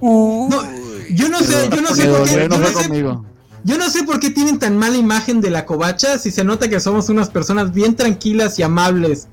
No, 0.00 0.62
yo 1.10 1.28
no 1.28 1.40
sé, 1.40 1.68
yo 1.70 1.82
no 1.82 1.94
sé 1.94 2.06
por 2.06 2.24
qué. 2.24 2.48
Yo 2.48 2.48
no 2.48 2.66
sé, 2.66 2.72
conmigo. 2.72 3.24
yo 3.64 3.78
no 3.78 3.90
sé 3.90 4.02
por 4.04 4.18
qué 4.18 4.30
tienen 4.30 4.58
tan 4.58 4.76
mala 4.76 4.96
imagen 4.96 5.40
de 5.40 5.50
la 5.50 5.66
covacha 5.66 6.18
si 6.18 6.30
se 6.30 6.44
nota 6.44 6.68
que 6.68 6.80
somos 6.80 7.08
unas 7.08 7.28
personas 7.30 7.72
bien 7.72 7.94
tranquilas 7.94 8.58
y 8.58 8.62
amables. 8.62 9.28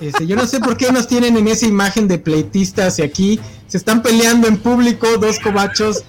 Este, 0.00 0.26
yo 0.26 0.36
no 0.36 0.46
sé 0.46 0.60
por 0.60 0.76
qué 0.76 0.92
nos 0.92 1.08
tienen 1.08 1.36
en 1.36 1.48
esa 1.48 1.66
imagen 1.66 2.06
de 2.06 2.18
pleitistas 2.18 2.98
y 2.98 3.02
aquí 3.02 3.40
se 3.66 3.78
están 3.78 4.02
peleando 4.02 4.46
en 4.46 4.58
público 4.58 5.18
dos 5.18 5.38
covachos 5.40 6.04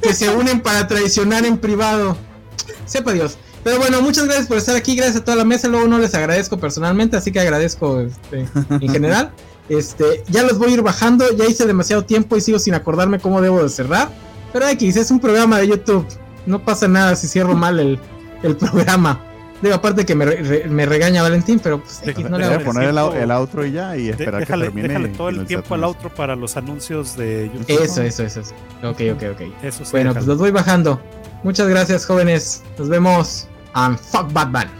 que 0.00 0.14
se 0.14 0.30
unen 0.30 0.60
para 0.60 0.86
traicionar 0.86 1.44
en 1.44 1.58
privado. 1.58 2.16
Sepa 2.86 3.12
Dios. 3.12 3.38
Pero 3.68 3.80
bueno, 3.80 4.00
muchas 4.00 4.24
gracias 4.24 4.46
por 4.46 4.56
estar 4.56 4.74
aquí, 4.76 4.96
gracias 4.96 5.16
a 5.16 5.24
toda 5.24 5.36
la 5.36 5.44
mesa. 5.44 5.68
Luego 5.68 5.86
no 5.88 5.98
les 5.98 6.14
agradezco 6.14 6.58
personalmente, 6.58 7.18
así 7.18 7.30
que 7.32 7.38
agradezco 7.40 8.00
este, 8.00 8.46
en 8.70 8.88
general. 8.88 9.30
Este, 9.68 10.24
ya 10.28 10.42
los 10.42 10.56
voy 10.56 10.70
a 10.70 10.74
ir 10.74 10.80
bajando, 10.82 11.26
ya 11.36 11.44
hice 11.44 11.66
demasiado 11.66 12.02
tiempo 12.06 12.34
y 12.38 12.40
sigo 12.40 12.58
sin 12.58 12.72
acordarme 12.72 13.18
cómo 13.18 13.42
debo 13.42 13.62
de 13.62 13.68
cerrar. 13.68 14.08
Pero 14.54 14.66
X, 14.68 14.96
es 14.96 15.10
un 15.10 15.20
programa 15.20 15.58
de 15.58 15.68
YouTube. 15.68 16.06
No 16.46 16.64
pasa 16.64 16.88
nada 16.88 17.14
si 17.14 17.28
cierro 17.28 17.54
mal 17.54 17.78
el, 17.78 17.98
el 18.42 18.56
programa. 18.56 19.20
Digo, 19.60 19.74
aparte 19.74 20.06
que 20.06 20.14
me, 20.14 20.24
re- 20.24 20.64
me 20.70 20.86
regaña 20.86 21.20
Valentín, 21.20 21.60
pero 21.62 21.82
pues 21.82 22.00
X, 22.02 22.30
no 22.30 22.38
le 22.38 22.46
Voy 22.46 22.54
a 22.54 22.64
poner 22.64 22.84
el, 22.88 22.96
el 22.98 23.30
outro 23.32 23.66
y 23.66 23.72
ya 23.72 23.94
y 23.98 24.04
De- 24.04 24.10
esperar 24.12 24.40
déjale, 24.40 24.64
que 24.66 24.70
termine. 24.70 24.88
déjale 24.88 25.08
todo 25.10 25.28
el 25.28 25.44
tiempo 25.44 25.74
al 25.74 25.84
outro 25.84 26.08
para 26.14 26.34
los 26.36 26.56
anuncios 26.56 27.16
de 27.18 27.50
YouTube. 27.52 27.82
Eso, 27.84 28.00
eso, 28.02 28.22
eso. 28.22 28.40
eso. 28.40 28.54
Ok, 28.82 29.02
ok, 29.14 29.22
ok. 29.34 29.40
Eso 29.62 29.84
sí, 29.84 29.90
Bueno, 29.90 30.14
déjalo. 30.14 30.14
pues 30.14 30.26
los 30.26 30.38
voy 30.38 30.52
bajando. 30.52 31.02
Muchas 31.42 31.68
gracias, 31.68 32.06
jóvenes. 32.06 32.62
Nos 32.78 32.88
vemos. 32.88 33.46
And 33.74 33.98
fuck 33.98 34.32
Batman. 34.32 34.70